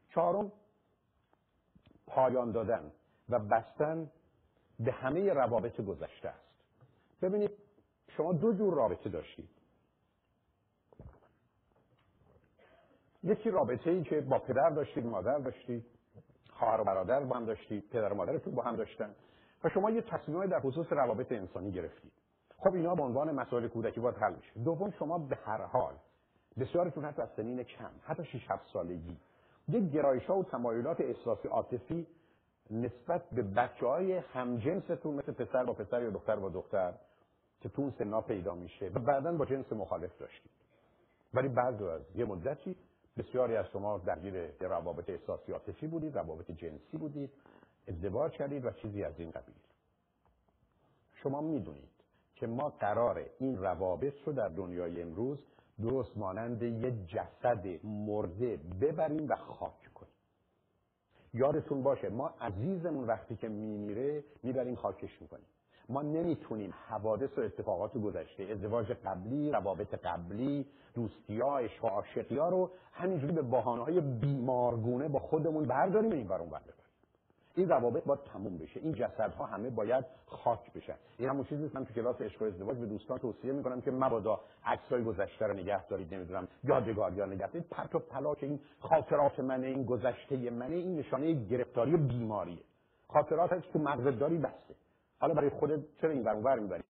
چهارم 0.09 0.51
پایان 2.07 2.51
دادن 2.51 2.91
و 3.29 3.39
بستن 3.39 4.11
به 4.79 4.91
همه 4.91 5.33
روابط 5.33 5.81
گذشته 5.81 6.29
است. 6.29 6.45
ببینید 7.21 7.51
شما 8.17 8.33
دو 8.33 8.53
جور 8.53 8.73
رابطه 8.73 9.09
داشتید. 9.09 9.49
یکی 13.23 13.49
رابطه 13.49 13.89
ای 13.89 14.03
که 14.03 14.21
با 14.21 14.39
پدر 14.39 14.69
داشتید 14.69 15.05
مادر 15.05 15.37
داشتید 15.37 15.85
خواهر 16.49 16.81
و 16.81 16.83
برادر 16.83 17.19
با 17.19 17.35
هم 17.35 17.45
داشتید 17.45 17.89
پدر 17.89 18.13
و 18.13 18.15
مادرتون 18.15 18.55
با 18.55 18.63
هم 18.63 18.75
داشتن 18.75 19.15
و 19.63 19.69
شما 19.69 19.91
یه 19.91 20.01
تصمیم 20.01 20.45
در 20.45 20.59
خصوص 20.59 20.87
روابط 20.91 21.31
انسانی 21.31 21.71
گرفتید. 21.71 22.11
خب 22.57 22.73
اینا 22.73 22.95
به 22.95 23.03
عنوان 23.03 23.31
مسائل 23.31 23.67
کودکی 23.67 23.99
باید 23.99 24.15
حل 24.17 24.33
میشه 24.35 24.59
دوم 24.59 24.91
شما 24.91 25.17
به 25.17 25.35
هر 25.35 25.65
حال 25.65 25.93
بسیارتون 26.59 27.05
حتی 27.05 27.21
از 27.21 27.29
سنین 27.35 27.63
کم 27.63 27.91
حتی 28.03 28.25
6 28.25 28.51
7 28.51 28.65
سالگی 28.73 29.17
یک 29.67 29.91
گرایش 29.91 30.25
ها 30.25 30.37
و 30.37 30.43
تمایلات 30.43 31.01
احساسی 31.01 31.47
عاطفی 31.47 32.07
نسبت 32.71 33.29
به 33.31 33.41
بچه 33.41 33.85
های 33.85 34.13
همجنستون 34.13 35.15
مثل 35.15 35.31
پسر 35.31 35.63
با 35.63 35.73
پسر 35.73 36.01
یا 36.01 36.09
دختر 36.09 36.35
با 36.35 36.49
دختر 36.49 36.93
که 37.65 37.69
تو 37.69 37.81
اون 37.81 37.93
سنا 37.97 38.21
پیدا 38.21 38.55
میشه. 38.55 38.85
و 38.87 38.99
بعدا 38.99 39.31
با 39.31 39.45
جنس 39.45 39.73
مخالف 39.73 40.17
داشتید 40.17 40.51
ولی 41.33 41.47
بعد 41.47 41.83
از 41.83 42.01
یه 42.15 42.25
مدتی 42.25 42.75
بسیاری 43.17 43.55
از 43.55 43.65
شما 43.73 43.97
درگیر 43.97 44.51
روابط 44.59 45.09
احساسی 45.09 45.51
عاطفی 45.51 45.87
بودید 45.87 46.17
روابط 46.17 46.51
جنسی 46.51 46.97
بودید 46.97 47.31
ازدواج 47.87 48.31
کردید 48.31 48.65
و 48.65 48.71
چیزی 48.71 49.03
از 49.03 49.19
این 49.19 49.31
قبیل. 49.31 49.55
شما 51.13 51.41
می‌دونید 51.41 51.89
که 52.35 52.47
ما 52.47 52.69
قرار 52.69 53.25
این 53.39 53.57
روابط 53.57 54.13
رو 54.25 54.33
در 54.33 54.49
دنیای 54.49 55.01
امروز 55.01 55.39
درست 55.81 56.17
مانند 56.17 56.61
یه 56.61 57.05
جسد 57.07 57.85
مرده 57.85 58.57
ببریم 58.81 59.29
و 59.29 59.35
خاک 59.35 59.93
کنیم. 59.93 60.13
یادتون 61.33 61.83
باشه 61.83 62.09
ما 62.09 62.27
عزیزمون 62.27 63.07
وقتی 63.07 63.35
که 63.35 63.49
میمیره 63.49 64.23
می‌بریم 64.43 64.75
خاکش 64.75 65.21
می‌کنیم. 65.21 65.45
ما 65.89 66.01
نمی‌تونیم 66.01 66.73
حوادث 66.87 67.37
و 67.37 67.41
اتفاقات 67.41 67.97
گذشته 67.97 68.43
ازدواج 68.43 68.91
قبلی 68.91 69.51
روابط 69.51 69.95
قبلی 69.95 70.65
دوستی 70.93 71.39
ها 71.39 71.59
عشق 71.59 71.85
عاشقی 71.85 72.37
ها 72.37 72.49
رو 72.49 72.71
همینجوری 72.93 73.33
به 73.33 73.41
بحانه 73.41 73.83
های 73.83 74.01
بیمارگونه 74.01 75.07
با 75.07 75.19
خودمون 75.19 75.63
برداریم 75.63 76.11
این 76.11 76.27
برون 76.27 76.49
بر 76.49 76.59
این 77.57 77.69
روابط 77.69 78.03
باید 78.03 78.19
تموم 78.33 78.57
بشه. 78.57 78.79
این 78.79 78.93
جسدها 78.93 79.45
همه 79.45 79.69
باید 79.69 80.05
خاک 80.25 80.73
بشن. 80.73 80.95
این 81.17 81.29
همون 81.29 81.43
چیزی 81.43 81.71
من 81.73 81.85
تو 81.85 81.93
کلاس 81.93 82.21
عشق 82.21 82.41
و 82.41 82.45
ازدواج 82.45 82.77
به 82.77 82.85
دوستان 82.85 83.17
توصیه 83.17 83.51
می‌کنم 83.51 83.81
که 83.81 83.91
مبادا 83.91 84.39
عکسای 84.65 85.03
گذشته 85.03 85.47
رو 85.47 85.53
نگه 85.53 85.87
دارید 85.87 86.13
نمی‌دونم 86.13 86.47
یادگار 86.63 87.13
یا 87.13 87.25
نگه 87.25 87.47
دارید. 87.47 87.69
پرت 87.71 87.95
و 87.95 87.99
پلا 87.99 88.35
که 88.35 88.45
این 88.45 88.59
خاطرات 88.79 89.39
منه 89.39 89.67
این 89.67 89.85
گذشته 89.85 90.49
منه 90.49 90.75
این 90.75 90.95
نشانه 90.95 91.33
گرفتاری 91.33 91.93
و 91.93 91.97
بیماریه. 91.97 92.63
خاطرات 93.07 93.53
تو 93.53 93.79
مغزت 93.79 94.19
داری 94.19 94.37
بسته. 94.37 94.75
حالا 95.25 95.33
برای 95.33 95.49
خودت 95.49 95.79
چرا 96.01 96.09
این 96.09 96.23
برون 96.23 96.59
می‌بری؟ 96.59 96.83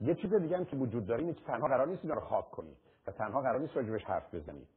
یه 0.00 0.14
چیز 0.14 0.34
دیگه 0.34 0.56
هم 0.56 0.64
که 0.64 0.76
وجود 0.76 1.06
داره 1.06 1.20
اینه 1.20 1.34
که 1.34 1.44
تنها 1.44 1.68
قرار 1.68 1.86
نیست 1.86 2.02
اینا 2.02 2.14
رو 2.14 2.20
خاک 2.20 2.50
کنید 2.50 2.76
و 3.06 3.12
تنها 3.12 3.40
قرار 3.40 3.60
نیست 3.60 3.76
راجبش 3.76 4.04
حرف 4.04 4.34
بزنید 4.34 4.68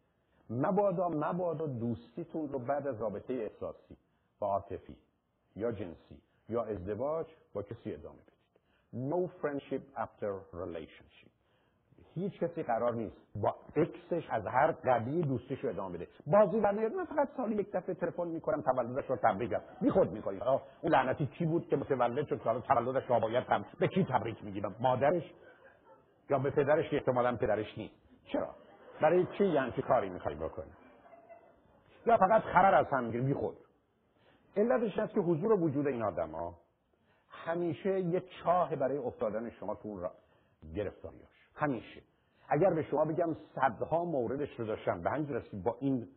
مبادا 0.50 1.10
مبادا 1.10 1.66
دوستیتون 1.66 2.50
رو 2.50 2.60
بعد 2.60 2.88
از 2.88 3.02
رابطه 3.02 3.34
احساسی 3.34 3.98
و 4.42 4.46
عاطفی 4.46 4.96
یا 5.56 5.72
جنسی 5.72 6.22
یا 6.50 6.64
ازدواج 6.64 7.28
با 7.54 7.64
کسی 7.64 7.94
ادامه 7.94 8.18
بدید. 8.18 9.12
No 9.12 9.30
friendship 9.42 10.00
after 10.00 10.32
relationship. 10.54 11.39
هیچ 12.20 12.40
کسی 12.40 12.64
قرار 12.64 12.94
نیست 12.94 13.16
با 13.36 13.56
اکسش 13.76 14.30
از 14.30 14.46
هر 14.46 14.72
قبیل 14.72 15.28
دوستیش 15.28 15.60
رو 15.60 15.70
ادامه 15.70 15.98
بده. 15.98 16.08
بازی 16.28 16.60
و 16.60 16.72
من 16.72 17.06
فقط 17.06 17.30
سالی 17.38 17.56
یک 17.56 17.72
دفعه 17.72 17.96
تلفن 17.96 18.28
می‌کنم 18.28 18.62
تولدش 18.62 19.10
رو 19.10 19.16
تبریکم 19.16 19.62
بی 19.82 19.90
خود 19.90 20.12
می‌کنی 20.12 20.40
اون 20.82 20.92
لعنتی 20.92 21.26
کی 21.26 21.46
بود 21.46 21.68
که 21.68 21.76
متولد 21.76 22.28
شد؟ 22.28 22.42
سال 22.44 22.62
تولدش 22.62 23.10
رو 23.10 23.20
باید 23.20 23.44
تم... 23.44 23.66
به 23.80 23.88
کی 23.88 24.04
تبریک 24.04 24.44
می‌گیرم 24.44 24.76
مادرش 24.80 25.34
یا 26.30 26.40
به 26.40 26.50
پدرش 26.50 26.90
که 26.90 26.96
احتمالا 26.96 27.36
پدرش 27.36 27.78
نیست؟ 27.78 27.94
چرا؟ 28.32 28.56
برای 29.02 29.28
چی 29.38 29.46
یعنی 29.46 29.72
چه 29.72 29.82
کاری 29.82 30.10
می‌خوای 30.10 30.36
بکنی؟ 30.36 30.72
یا 32.06 32.18
فقط 32.18 32.42
خرر 32.42 32.76
از 32.76 32.86
هم 32.92 33.04
می‌گیری؟ 33.04 33.24
بی 33.24 33.34
خود. 33.34 33.58
علتش 34.58 35.00
هست 35.00 35.14
که 35.14 35.20
حضور 35.20 35.52
و 35.52 35.58
وجود 35.58 35.88
این 35.88 36.02
ها 36.02 36.54
همیشه 37.30 38.00
یه 38.00 38.24
چاه 38.44 38.76
برای 38.76 38.98
افتادن 38.98 39.50
شما 39.50 39.76
تو 39.76 39.88
اون 39.88 40.02
را 40.02 40.12
گرفتاریاش 40.76 41.30
همیشه. 41.56 42.02
اگر 42.50 42.70
به 42.70 42.84
شما 42.84 43.06
بگم 43.06 43.36
صدها 43.56 44.06
موردش 44.06 44.60
رو 44.60 44.66
داشتم 44.66 45.02
به 45.02 45.10
همین 45.10 45.30
رسید 45.30 45.64
با 45.64 45.78
این 45.80 46.08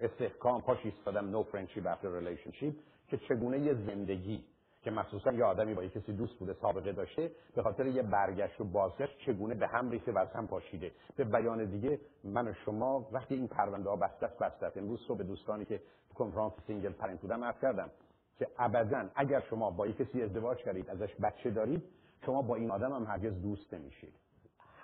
استحکام 0.00 0.60
پاش 0.60 0.78
ایستادم 0.84 1.32
no 1.32 1.44
friendship 1.44 1.84
after 1.84 2.08
relationship 2.22 2.74
که 3.08 3.16
چگونه 3.16 3.58
یه 3.58 3.74
زندگی 3.74 4.44
که 4.82 4.90
مخصوصا 4.90 5.32
یه 5.32 5.44
آدمی 5.44 5.74
با 5.74 5.82
یه 5.82 5.88
کسی 5.88 6.12
دوست 6.12 6.38
بوده 6.38 6.56
سابقه 6.62 6.92
داشته 6.92 7.30
به 7.54 7.62
خاطر 7.62 7.86
یه 7.86 8.02
برگشت 8.02 8.60
و 8.60 8.64
بازگشت 8.64 9.18
چگونه 9.26 9.54
به 9.54 9.66
هم 9.66 9.90
ریخته 9.90 10.12
و 10.12 10.18
از 10.18 10.28
هم 10.28 10.46
پاشیده. 10.46 10.92
به 11.16 11.24
بیان 11.24 11.64
دیگه 11.64 12.00
من 12.24 12.48
و 12.48 12.52
شما 12.64 13.08
وقتی 13.12 13.34
این 13.34 13.48
پرونده 13.48 13.90
ها 13.90 13.96
بسته 13.96 14.26
بسته 14.40 14.80
امروز 14.80 15.00
صبح 15.08 15.22
دوستانی 15.22 15.64
که 15.64 15.80
کنفرانس 16.14 16.52
single 16.66 16.92
parent 16.92 17.20
بودم 17.20 17.44
عرض 17.44 17.60
کردم 17.62 17.90
که 18.38 18.48
ابدا 18.58 19.08
اگر 19.14 19.40
شما 19.50 19.70
با 19.70 19.86
یه 19.86 19.92
کسی 19.92 20.22
ازدواج 20.22 20.58
کردید 20.58 20.90
ازش 20.90 21.14
بچه 21.22 21.50
دارید 21.50 21.82
شما 22.26 22.42
با 22.42 22.54
این 22.54 22.70
آدم 22.70 22.92
هم 22.92 23.04
هرگز 23.04 23.42
دوست 23.42 23.74
نمیشید. 23.74 24.14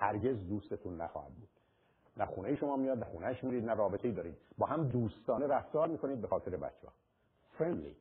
هرگز 0.04 0.48
دوستتون 0.48 1.00
نخواهد 1.00 1.34
بود. 1.34 1.48
نه 2.16 2.26
خونه 2.26 2.56
شما 2.56 2.76
میاد 2.76 2.98
نه 2.98 3.04
خونهش 3.04 3.44
میرید 3.44 3.64
نه 3.64 3.74
رابطه 3.74 4.08
ای 4.08 4.14
دارید. 4.14 4.36
با 4.58 4.66
هم 4.66 4.88
دوستانه 4.88 5.46
رفتار 5.46 5.88
می‌کنید 5.88 6.20
به 6.20 6.26
خاطر 6.26 6.56
بچه 6.56 6.86
ها 6.86 6.92
friendly. 7.58 7.94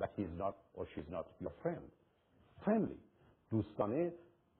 That 0.00 0.10
he 0.16 0.22
is 0.22 0.34
not 0.42 0.54
or 0.76 0.84
she 0.86 1.00
is 1.00 1.08
not 1.12 1.26
your 1.44 1.52
friend. 1.64 1.86
Friendly. 2.66 2.98
دوستانه 3.50 4.12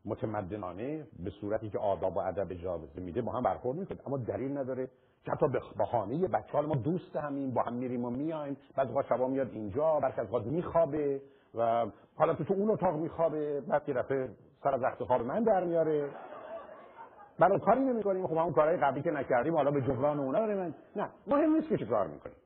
متمدنانه 0.05 1.07
به 1.25 1.31
صورتی 1.31 1.71
که 1.71 1.79
آداب 1.79 2.17
و 2.17 2.21
ادب 2.21 2.53
اجازه 2.53 3.01
میده 3.01 3.23
با 3.23 3.33
هم 3.33 3.43
برخورد 3.43 3.79
می‌کنید 3.79 4.01
اما 4.07 4.17
دلیل 4.17 4.59
نداره 4.59 4.89
که 5.25 5.33
حتی 5.33 5.49
به 5.49 5.61
بهانه 5.79 6.29
بچه 6.29 6.61
ما 6.61 6.75
دوست 6.75 7.17
همین 7.17 7.55
با 7.55 7.63
هم 7.63 7.75
میریم 7.75 8.05
و 8.05 8.11
میایم 8.11 8.57
بعد 8.77 8.97
وقت 8.97 9.07
شبا 9.07 9.29
میاد 9.29 9.51
اینجا 9.53 10.01
برخی 10.01 10.21
از 10.21 10.33
وقت 10.33 10.47
میخوابه 10.47 11.23
و 11.55 11.87
حالا 12.15 12.35
تو 12.35 12.45
تو 12.45 12.55
اون 12.55 12.71
اتاق 12.71 12.97
میخوابه 12.97 13.61
بعد 13.61 13.89
یه 13.89 13.95
دفعه 13.95 14.29
سر 14.63 14.75
از 14.75 14.99
خواب 15.07 15.23
من 15.23 15.43
در 15.43 15.65
میاره. 15.65 16.11
برای 17.39 17.59
کاری 17.59 17.81
نمی‌کنیم. 17.81 18.27
خب 18.27 18.37
همون 18.37 18.53
کارهای 18.53 18.77
قبلی 18.77 19.03
که 19.03 19.11
نکردیم 19.11 19.55
حالا 19.55 19.71
به 19.71 19.81
جبران 19.81 20.19
اونا 20.21 20.47
من 20.47 20.75
نه 20.97 21.09
مهم 21.27 21.55
نیست 21.55 21.69
که 21.69 21.77
چه 21.77 21.87
کار 21.87 22.07
می‌کنیم. 22.07 22.37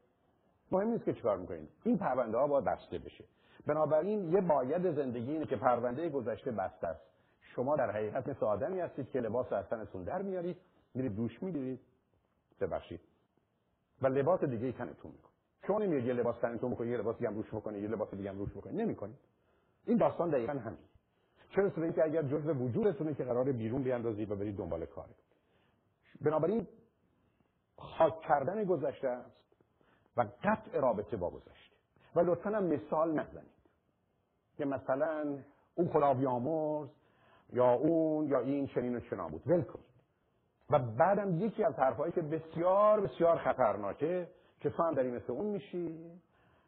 مهم 0.72 0.88
نیست 0.88 1.04
که 1.04 1.12
چیکار 1.12 1.36
می‌کنید 1.36 1.68
این 1.84 1.98
پرونده 1.98 2.38
ها 2.38 2.46
باید 2.46 2.64
بسته 2.64 2.98
بشه. 2.98 3.24
بنابراین 3.66 4.32
یه 4.32 4.40
باید 4.40 4.94
زندگی 4.94 5.32
اینه 5.32 5.46
که 5.46 5.56
پرونده 5.56 6.08
گذشته 6.08 6.50
بسته 6.50 6.86
است. 6.86 7.00
شما 7.40 7.76
در 7.76 7.90
حقیقت 7.90 8.28
مثل 8.28 8.46
آدمی 8.46 8.80
هستید 8.80 9.10
که 9.10 9.20
لباس 9.20 9.52
از 9.52 9.68
تنتون 9.68 10.04
در 10.04 10.22
میارید 10.22 10.56
میرید 10.94 11.16
دوش 11.16 11.42
می‌گیرید. 11.42 11.80
ببخشید. 12.60 13.00
و 14.02 14.06
لباس 14.06 14.44
دیگه 14.44 14.72
تنتون 14.72 15.10
می‌کنید 15.10 15.36
شما 15.66 15.78
نمیاد 15.78 16.04
یه 16.04 16.12
لباس 16.12 16.38
تنتون 16.38 16.70
بکنید 16.70 16.90
یه 16.90 16.96
لباس 16.96 17.16
دیگه 17.16 17.30
روش 17.30 17.54
بکنید 17.54 17.82
یه 17.82 17.88
لباس 17.88 18.14
دیگه 18.14 18.30
هم 18.30 18.38
روش 18.38 18.50
بکنید. 18.50 18.80
نمی‌کنید. 18.80 19.16
این 19.86 19.96
داستان 19.98 20.30
دقیقا 20.30 20.52
همین 20.52 20.78
چرا 21.50 21.68
به 21.68 21.82
اینکه 21.82 22.04
اگر 22.04 22.22
جزء 22.22 22.52
وجودتونه 22.52 23.14
که 23.14 23.24
قرار 23.24 23.52
بیرون 23.52 23.82
بیاندازید 23.82 24.30
و 24.30 24.36
برید 24.36 24.56
دنبال 24.56 24.86
کار. 24.86 25.06
بنابراین 26.20 26.66
خاک 27.78 28.20
کردن 28.20 28.64
گذشته 28.64 29.08
است 29.08 29.36
و 30.16 30.26
قطع 30.42 30.80
رابطه 30.80 31.16
با 31.16 31.30
گذشته. 31.30 31.76
و 32.14 32.20
لطفا 32.20 32.50
هم 32.50 32.64
مثال 32.64 33.12
نزنید 33.12 33.56
که 34.56 34.64
مثلا 34.64 35.38
اون 35.74 35.88
خدا 35.88 36.14
بیامرز 36.14 36.88
یا 37.52 37.72
اون 37.72 38.26
یا 38.26 38.40
این 38.40 38.66
چنین 38.66 38.96
و 38.96 39.00
چنا 39.00 39.28
بود. 39.28 39.42
ول 39.46 39.62
کنید 39.62 39.86
و 40.70 40.78
بعدم 40.78 41.38
یکی 41.40 41.64
از 41.64 41.74
حرفهایی 41.74 42.12
که 42.12 42.22
بسیار 42.22 43.00
بسیار 43.00 43.38
خطرناکه 43.38 44.28
که 44.60 44.70
تو 44.70 44.82
هم 44.82 44.94
داری 44.94 45.10
مثل 45.10 45.32
اون 45.32 45.46
میشی 45.46 45.98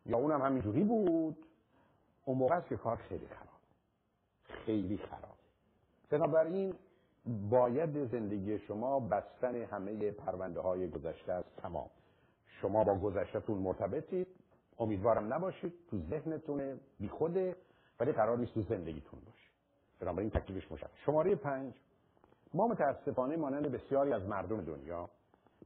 یا 0.06 0.16
اونم 0.16 0.42
همینجوری 0.42 0.84
بود 0.84 1.36
اون 2.24 2.38
موقع 2.38 2.56
است 2.56 2.68
که 2.68 2.76
کار 2.76 2.96
خیلی 2.96 3.26
خراب 3.26 3.47
خیلی 4.68 4.98
خراب. 4.98 5.36
بنابراین 6.10 6.74
باید 7.50 8.04
زندگی 8.12 8.58
شما 8.58 9.00
بستن 9.00 9.54
همه 9.54 10.10
پرونده 10.10 10.60
های 10.60 10.90
گذشته 10.90 11.32
است. 11.32 11.56
تمام. 11.56 11.90
شما 12.60 12.84
با 12.84 12.94
گذشتهتون 12.94 13.58
مرتبطید. 13.58 14.26
امیدوارم 14.78 15.34
نباشید. 15.34 15.72
تو 15.90 15.98
ذهنتونه 16.10 16.76
بی 17.00 17.08
خوده 17.08 17.56
ولی 18.00 18.12
قرار 18.12 18.38
نیست 18.38 18.54
تو 18.54 18.62
زندگیتون 18.62 19.20
باشه 19.20 19.48
بنابراین 20.00 20.30
تکلیفش 20.30 20.72
مشخص 20.72 20.90
شماره 21.04 21.34
پنج. 21.34 21.74
ما 22.54 22.68
متاسفانه 22.68 23.36
مانند 23.36 23.72
بسیاری 23.72 24.12
از 24.12 24.22
مردم 24.22 24.60
دنیا 24.60 25.10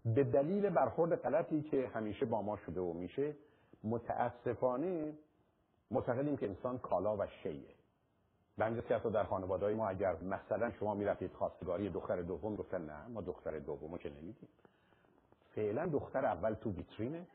به 0.05 0.25
دلیل 0.25 0.69
برخورد 0.71 1.15
غلطی 1.17 1.63
که 1.63 1.91
همیشه 1.95 2.27
با 2.27 2.43
ما 2.43 2.57
شده 2.57 2.81
و 2.81 2.93
میشه 2.93 3.35
متاسفانه 3.85 5.15
معتقدیم 5.91 6.37
که 6.37 6.49
انسان 6.49 6.79
کالا 6.79 7.17
و 7.17 7.27
شیه 7.43 7.82
به 8.59 8.83
که 8.83 9.11
در 9.11 9.25
خانواده 9.25 9.75
ما 9.75 9.89
اگر 9.89 10.17
مثلا 10.23 10.71
شما 10.71 10.95
می‌رفتید 10.95 11.33
خواستگاری 11.33 11.91
دختر 11.91 12.23
دوم 12.23 12.57
گفتن 12.57 12.83
نه 12.87 13.09
ما 13.09 13.21
دختر 13.21 13.59
دومو 13.59 13.99
که 13.99 14.11
نمیدیم. 14.11 14.49
فعلا 15.55 15.87
دختر 15.87 16.27
اول 16.27 16.55
تو 16.55 16.71
ویترینه 16.71 17.27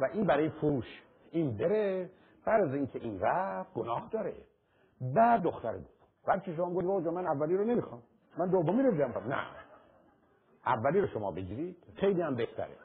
و 0.00 0.04
این 0.12 0.26
برای 0.26 0.48
فروش. 0.48 1.02
این 1.30 1.56
بره 1.56 2.10
فرض 2.44 2.74
اینکه 2.74 2.98
این 2.98 3.20
رفت 3.20 3.74
گناه 3.74 4.08
داره. 4.10 4.34
بعد 5.00 5.42
دختر 5.42 5.72
دوم. 5.72 5.88
بعد 6.26 6.42
که 6.42 6.54
شما 6.56 6.70
گفتید 6.70 7.12
من 7.12 7.26
اولی 7.26 7.56
رو 7.56 7.64
نمی‌خوام. 7.64 8.02
من 8.38 8.50
دومی 8.50 8.82
رو 8.82 8.96
جمع 8.98 9.26
نه. 9.26 9.46
اولی 10.66 11.00
رو 11.00 11.06
شما 11.06 11.30
بگیرید 11.30 11.76
خیلی 11.96 12.22
هم 12.22 12.34
بهتره. 12.34 12.76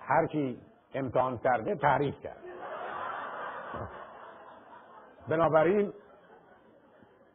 هر 0.00 0.26
کی 0.26 0.60
امتحان 0.94 1.38
کرده 1.38 1.74
تعریف 1.76 2.20
کرد 2.20 2.53
بنابراین 5.28 5.92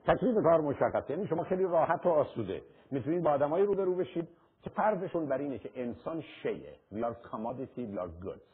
تکلیف 0.06 0.44
کار 0.44 0.62
مشخصه 0.62 1.12
یعنی 1.12 1.28
شما 1.28 1.44
خیلی 1.44 1.64
راحت 1.64 2.06
و 2.06 2.10
آسوده 2.10 2.62
می‌تونید 2.92 3.24
با 3.24 3.32
آدمایی 3.32 3.66
رو 3.66 3.96
بشید 3.96 4.28
که 4.62 4.70
فرضشون 4.70 5.26
بر 5.26 5.38
اینه 5.38 5.60
که 5.60 5.72
انسان 5.76 6.22
شیه 6.22 6.76
we 6.94 6.98
are 6.98 7.30
commodity 7.32 7.96
we 7.96 8.00
are 8.00 8.26
goods. 8.26 8.50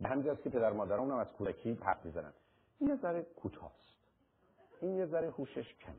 به 0.00 0.08
همین 0.08 0.36
که 0.36 0.50
پدر 0.50 0.72
مادران 0.72 1.10
هم 1.10 1.16
از 1.16 1.26
کودکی 1.38 1.78
حرف 1.82 2.04
می‌زنن. 2.04 2.32
این 2.78 2.90
یه 2.90 2.96
ذره 2.96 3.22
کوتاست 3.22 3.96
این 4.80 4.96
یه 4.96 5.06
ذره 5.06 5.30
خوشش 5.30 5.74
کمه. 5.74 5.94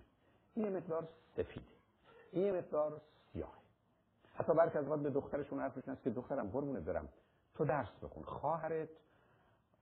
این 0.56 0.66
یه 0.66 0.72
مقدار 0.72 1.08
سفیده. 1.38 1.66
این 2.32 2.46
یه 2.46 2.52
مقدار 2.52 3.02
سیاه 3.34 3.58
حتی 4.36 4.54
برخی 4.54 4.78
از 4.78 4.86
به 4.86 5.10
دخترشون 5.10 5.60
حرفشون 5.60 5.94
هست 5.94 6.04
که 6.04 6.10
دخترم 6.10 6.50
قربونت 6.50 6.84
برم. 6.84 7.10
تو 7.56 7.66
درس 7.66 7.88
بخون. 8.04 8.24
خواهرت 8.24 8.90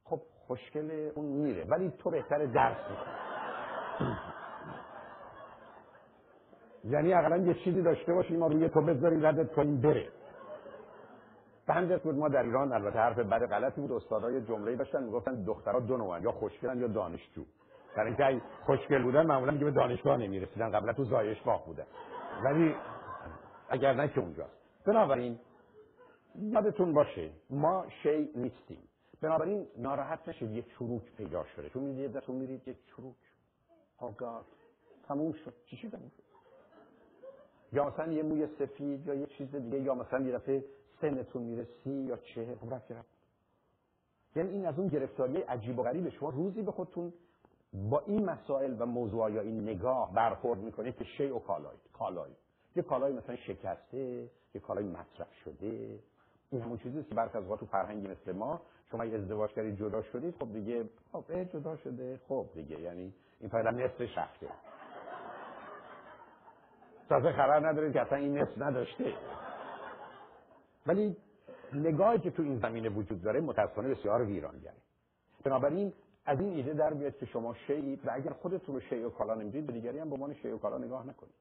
خب 0.06 0.22
خوشگل 0.48 1.12
اون 1.16 1.26
میره 1.26 1.66
ولی 1.66 1.94
تو 2.00 2.10
بهتر 2.10 2.46
درس 2.46 2.78
بخون 2.78 3.08
یعنی 6.84 7.14
اقلا 7.14 7.38
یه 7.38 7.54
چیزی 7.54 7.82
داشته 7.82 8.14
باشیم 8.14 8.40
ما 8.40 8.48
روی 8.48 8.70
تو 8.70 8.82
بذاریم 8.82 9.26
ردت 9.26 9.54
کنیم 9.54 9.82
بره. 9.82 10.08
همین 11.70 11.98
بود 11.98 12.16
ما 12.16 12.30
در 12.30 12.44
ایران 12.44 12.74
البته 12.74 13.00
حرف 13.00 13.20
بد 13.20 13.46
غلطی 13.46 13.82
بود 13.82 13.92
استادای 13.92 14.42
جمله 14.42 14.76
داشتن 14.76 15.04
می‌گفتن 15.04 15.44
دخترها 15.44 15.80
دو 15.80 15.98
نوعن 15.98 16.24
یا 16.24 16.32
خوشگلن 16.32 16.80
یا 16.80 16.88
دانشجو. 16.88 17.44
برای 17.98 18.08
اینکه 18.08 18.46
خوشگل 18.66 19.04
بودن 19.04 19.26
معمولا 19.26 19.52
به 19.52 19.72
دانشگاه 19.72 20.18
نمی‌رسیدن 20.18 20.72
قبلا 20.72 20.94
تو 20.94 21.04
زایش 21.04 21.42
باغ 21.42 21.66
بودن. 21.66 21.86
ولی 22.44 22.76
اگر 23.70 23.94
نه 23.94 24.08
که 24.08 24.20
اونجاست. 24.20 24.58
بنابراین 24.86 25.40
یادتون 26.36 26.94
باشه 26.94 27.30
ما 27.50 27.86
شی 28.04 28.30
نیستیم. 28.36 28.85
بنابراین 29.22 29.68
ناراحت 29.78 30.28
نشید 30.28 30.52
یک 30.52 30.66
چروک 30.80 31.04
پیدا 31.18 31.46
شده. 31.46 31.70
چون 31.70 31.84
می‌دید 31.84 32.14
دستون 32.14 32.36
میرید 32.36 32.68
یک 32.68 32.78
چروک. 32.88 33.16
آگاه 33.98 34.46
تموم 35.08 35.32
شد. 35.32 35.54
چی 35.66 35.78
شد 35.78 35.92
یا 37.72 37.90
مثلا 37.90 38.12
یه 38.12 38.24
موی 38.24 38.48
سفید 38.60 39.08
یا 39.08 39.14
یه 39.14 39.26
چیز 39.26 39.56
دیگه 39.56 39.80
یا 39.80 39.96
مثلا 39.96 40.20
یه 40.20 40.32
دفعه 40.32 40.66
سنتون 41.02 41.42
میره 41.42 41.68
سی 41.84 41.90
یا 41.90 42.18
چه 42.18 42.56
خب 42.56 42.74
رفت 42.74 42.92
یعنی 44.36 44.50
این 44.50 44.66
از 44.66 44.80
اون 44.80 44.88
گرفتاری 44.88 45.42
عجیب 45.42 45.80
و 45.80 45.84
غریب 45.84 46.10
شما 46.10 46.30
روزی 46.30 46.62
به 46.62 46.72
خودتون 46.72 47.14
با 47.74 48.00
این 48.00 48.26
مسائل 48.26 48.76
و 48.82 48.86
موضوع 48.86 49.32
یا 49.32 49.42
این 49.42 49.62
نگاه 49.62 50.14
برخورد 50.14 50.60
می‌کنید 50.60 50.96
که 50.96 51.04
شی 51.04 51.28
و 51.28 51.40
کالایی 51.40 51.80
کالایی 51.94 52.36
یه 52.76 52.84
کالای 52.84 53.14
مثلا 53.14 53.36
شکسته 53.36 54.30
یه 54.56 54.62
کالای 54.62 54.86
مصرف 54.86 55.34
شده. 55.46 56.00
این 56.52 56.62
همون 56.62 56.78
چیزی 56.78 57.04
که 57.04 57.16
برخی 57.16 57.38
از 57.38 57.44
تو 57.60 57.66
فرهنگی 57.66 58.08
مثل 58.08 58.32
ما 58.32 58.62
شما 58.92 59.04
اگه 59.04 59.16
ازدواج 59.16 59.52
کردید 59.52 59.78
جدا 59.78 60.02
شدید 60.02 60.36
خب 60.40 60.54
دیگه 60.54 60.90
خب 61.12 61.44
جدا 61.44 61.78
شده. 61.78 62.20
خب 62.28 62.46
دیگه 62.54 62.80
یعنی 62.80 63.14
این 63.40 63.50
فعلا 63.50 63.72
نصف 63.72 64.06
شخصه 64.06 64.48
تازه 67.10 67.32
خبر 67.32 67.68
ندارید 67.68 67.94
که 67.94 68.02
اصلا 68.02 68.18
این 68.18 68.38
نصف 68.38 68.62
نداشته. 68.62 69.14
ولی 70.88 71.18
نگاهی 71.74 72.20
که 72.20 72.32
تو 72.32 72.44
این 72.44 72.60
زمینه 72.60 72.90
وجود 72.90 73.22
داره 73.22 73.42
متاسفانه 73.42 73.90
بسیار 73.90 74.24
ویرانگره. 74.24 74.74
بنابراین 75.44 75.94
از 76.26 76.40
این 76.40 76.54
ایده 76.54 76.74
در 76.74 76.94
بیاد 76.94 77.18
که 77.18 77.26
شما 77.26 77.54
شیعید 77.54 78.08
و 78.08 78.10
اگر 78.14 78.32
خودتون 78.32 78.76
رو 78.76 78.82
شیع 78.82 79.08
و 79.08 79.10
کالا 79.10 79.36
نمی‌دید 79.36 79.68
به 79.68 79.74
دیگری 79.74 80.00
هم 80.00 80.10
به 80.10 80.16
عنوان 80.16 80.34
شیع 80.34 80.54
و 80.54 80.58
کالا 80.58 80.78
نگاه 80.78 81.08
نکنید. 81.08 81.34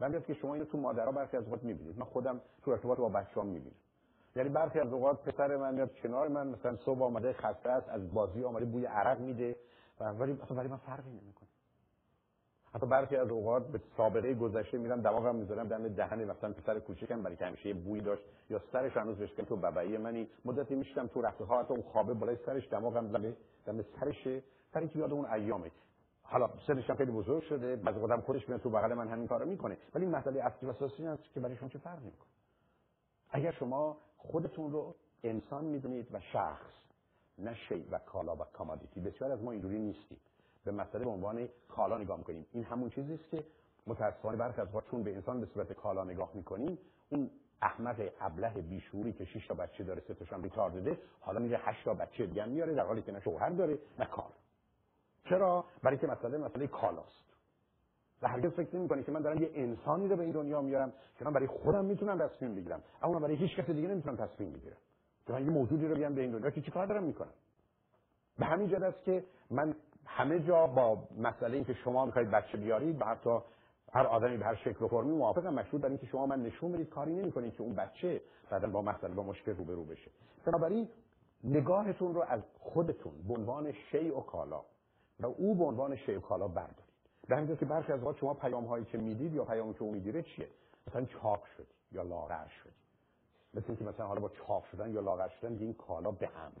من 0.00 0.22
که 0.22 0.34
شما 0.34 0.54
اینو 0.54 0.66
تو 0.66 0.78
مادرها 0.78 1.12
برخی 1.12 1.36
از 1.36 1.44
اوقات 1.44 1.62
می‌بینید. 1.62 1.98
من 1.98 2.04
خودم 2.04 2.40
تو 2.62 2.70
ارتباط 2.70 2.98
با 2.98 3.08
بچه‌ام 3.08 3.46
می‌بینم. 3.46 3.76
یعنی 4.36 4.48
برخی 4.48 4.78
از 4.80 4.92
اوقات 4.92 5.22
پسر 5.22 5.56
من 5.56 5.74
میاد 5.74 5.94
کنار 6.02 6.28
من 6.28 6.46
مثلا 6.46 6.76
صبح 6.76 7.02
آمده 7.02 7.32
خسته 7.32 7.70
است 7.70 7.88
از 7.88 8.14
بازی 8.14 8.44
آمده 8.44 8.64
بوی 8.64 8.86
عرق 8.86 9.20
میده 9.20 9.56
و 10.00 10.04
ولی 10.04 10.32
برای 10.32 10.68
من 10.68 10.76
فرقی 10.76 11.10
نمی‌کنه. 11.10 11.48
حتی 12.74 12.86
برخی 12.86 13.16
از 13.16 13.28
اوقات 13.28 13.66
به 13.68 13.80
سابقه 13.96 14.34
گذشته 14.34 14.78
میرم 14.78 15.00
دماغم 15.00 15.34
می‌ذارم 15.34 15.68
دم 15.68 15.88
دهن 15.88 16.24
مثلا 16.24 16.52
پسر 16.52 16.78
کوچکم 16.78 17.22
برای 17.22 17.36
که 17.36 17.46
همیشه 17.46 17.74
بوی 17.74 18.00
داشت 18.00 18.22
یا 18.50 18.60
سرش 18.72 18.96
هنوز 18.96 19.16
بهش 19.16 19.30
تو 19.32 19.56
ببعی 19.56 19.96
منی. 19.96 20.28
مدتی 20.44 20.74
میشتم 20.74 21.06
تو 21.06 21.22
رفته 21.22 21.44
ها 21.44 21.66
اون 21.68 21.82
خوابه 21.82 22.14
بالای 22.14 22.36
سرش 22.46 22.68
دماغم 22.68 23.08
دم 23.08 23.34
دم 23.66 23.84
سرشه. 24.00 24.42
سری 24.74 24.88
که 24.88 24.98
یاد 24.98 25.12
اون 25.12 25.26
ایامه. 25.26 25.70
حالا 26.22 26.50
سنش 26.66 26.90
خیلی 26.90 27.12
بزرگ 27.12 27.42
شده 27.42 27.76
بعضی 27.76 28.00
قدم 28.00 28.20
خودش 28.20 28.48
میاد 28.48 28.60
تو 28.60 28.70
بغل 28.70 28.94
من 28.94 29.08
همین 29.08 29.26
کارو 29.26 29.46
می‌کنه. 29.46 29.76
ولی 29.94 30.06
مسئله 30.06 30.44
اصلی 30.44 30.68
و 30.68 30.70
اساسی 30.70 31.06
است 31.06 31.22
که 31.34 31.40
برای 31.40 31.56
شما 31.56 31.68
چه 31.68 31.78
فرق 31.78 32.02
می‌کنه. 32.02 32.28
اگر 33.30 33.52
شما 33.52 33.96
خودتون 34.30 34.72
رو 34.72 34.94
انسان 35.24 35.64
می‌دونید 35.64 36.08
و 36.12 36.20
شخص 36.20 36.72
نه 37.38 37.54
شی 37.54 37.88
و 37.90 37.98
کالا 37.98 38.36
و 38.36 38.38
commodity. 38.52 39.00
بسیار 39.00 39.32
از 39.32 39.42
ما 39.42 39.52
اینجوری 39.52 39.78
نیستیم. 39.78 40.20
به 40.64 40.72
مسئله 40.72 41.04
به 41.04 41.10
عنوان 41.10 41.48
کالا 41.68 41.98
نگاه 41.98 42.18
می‌کنیم. 42.18 42.46
این 42.52 42.64
همون 42.64 42.90
چیزی 42.90 43.14
است 43.14 43.30
که 43.30 43.44
متاسفانه 43.86 44.36
برخی 44.36 44.60
از 44.60 44.68
به 44.68 45.14
انسان 45.14 45.40
به 45.40 45.46
صورت 45.46 45.72
کالا 45.72 46.04
نگاه 46.04 46.30
می‌کنیم. 46.34 46.78
اون 47.08 47.30
احمق 47.62 48.08
ابله 48.20 48.48
بیشعوری 48.48 49.12
که 49.12 49.24
6 49.24 49.46
تا 49.46 49.54
بچه 49.54 49.84
داره 49.84 50.02
سه 50.08 50.14
تاشون 50.14 50.42
retarded 50.42 50.70
ئه 50.70 50.98
حالا 51.20 51.40
میگه 51.40 51.58
8 51.58 51.84
تا 51.84 51.94
بچه 51.94 52.26
دیگه 52.26 52.44
میاره 52.44 52.74
در 52.74 52.86
حالی 52.86 53.02
که 53.02 53.12
نه 53.12 53.20
شوهر 53.20 53.48
داره 53.48 53.78
نه 53.98 54.06
کار. 54.06 54.32
چرا؟ 55.28 55.64
برای 55.82 55.98
که 55.98 56.06
مسئله 56.06 56.38
مسئله 56.38 56.66
کالاست. 56.66 57.33
و 58.24 58.28
هرگز 58.28 58.52
فکر 58.52 58.76
نمی 58.76 59.04
که 59.04 59.12
من 59.12 59.20
دارم 59.20 59.42
یه 59.42 59.50
انسانی 59.54 60.08
رو 60.08 60.16
به 60.16 60.22
این 60.22 60.32
دنیا 60.32 60.60
میارم 60.60 60.92
که 61.18 61.24
من 61.24 61.32
برای 61.32 61.46
خودم 61.46 61.84
می‌تونم 61.84 62.18
تصمیم 62.18 62.54
بگیرم. 62.54 62.82
اما 63.02 63.18
برای 63.18 63.36
هیچ 63.36 63.56
کس 63.56 63.70
دیگه 63.70 63.88
نمی‌تونم 63.88 64.16
تصمیم 64.16 64.52
بگیرم. 64.52 64.76
که 65.26 65.32
من 65.32 65.44
یه 65.44 65.50
موجودی 65.50 65.88
رو 65.88 65.94
بیام 65.94 66.14
به 66.14 66.20
این 66.20 66.30
دنیا 66.30 66.50
که 66.50 66.60
چیکار 66.60 66.86
دارم 66.86 67.02
می‌کنم. 67.02 67.32
به 68.38 68.46
همین 68.46 68.68
جد 68.68 68.82
است 68.82 69.04
که 69.04 69.24
من 69.50 69.74
همه 70.06 70.40
جا 70.40 70.66
با 70.66 71.08
مسئله 71.18 71.54
اینکه 71.54 71.74
شما 71.74 72.06
می‌خواید 72.06 72.30
بچه 72.30 72.58
بیارید 72.58 73.00
و 73.00 73.04
حتی 73.04 73.38
هر 73.92 74.06
آدمی 74.06 74.36
به 74.36 74.44
هر 74.44 74.54
شکل 74.54 74.84
و 74.84 74.88
فرمی 74.88 75.12
موافقم 75.12 75.54
مشروط 75.54 75.82
در 75.82 75.88
اینکه 75.88 76.06
شما 76.06 76.26
من 76.26 76.42
نشون 76.42 76.72
بدید 76.72 76.88
کاری 76.88 77.14
نمی‌کنید 77.14 77.54
که 77.54 77.62
اون 77.62 77.74
بچه 77.74 78.20
بعدا 78.50 78.68
با 78.68 78.82
مسئله 78.82 79.14
با 79.14 79.22
مشکل 79.22 79.56
روبرو 79.56 79.84
بشه. 79.84 80.10
بنابراین 80.44 80.88
نگاهتون 81.44 82.14
رو 82.14 82.24
از 82.28 82.40
خودتون 82.58 83.12
به 83.28 83.34
عنوان 83.34 83.72
شیء 83.72 84.18
و 84.18 84.20
کالا. 84.20 84.60
و 85.20 85.26
او 85.26 85.54
به 85.54 85.64
عنوان 85.64 85.96
شیء 85.96 86.18
و 86.18 86.20
کالا 86.20 86.48
بردارید 86.48 86.83
به 87.28 87.36
همین 87.36 87.56
که 87.56 87.64
برخی 87.64 87.92
از 87.92 88.02
وقت 88.02 88.16
شما 88.16 88.34
پیام 88.34 88.64
هایی 88.64 88.84
که 88.84 88.98
می‌دید 88.98 89.34
یا 89.34 89.44
پیامی 89.44 89.74
که 89.74 89.82
او 89.82 89.92
می‌گیره 89.92 90.22
چیه؟ 90.22 90.48
مثلا 90.86 91.04
چاق 91.04 91.44
شدی 91.56 91.66
یا 91.92 92.02
لاغر 92.02 92.46
شدی 92.48 92.72
مثل 93.54 93.66
اینکه 93.68 93.84
مثلا 93.84 94.06
حالا 94.06 94.20
با 94.20 94.28
چاق 94.28 94.64
شدن 94.72 94.90
یا 94.92 95.00
لاغر 95.00 95.28
شدن 95.28 95.58
این 95.58 95.74
کالا 95.74 96.10
به 96.10 96.26
هم 96.26 96.52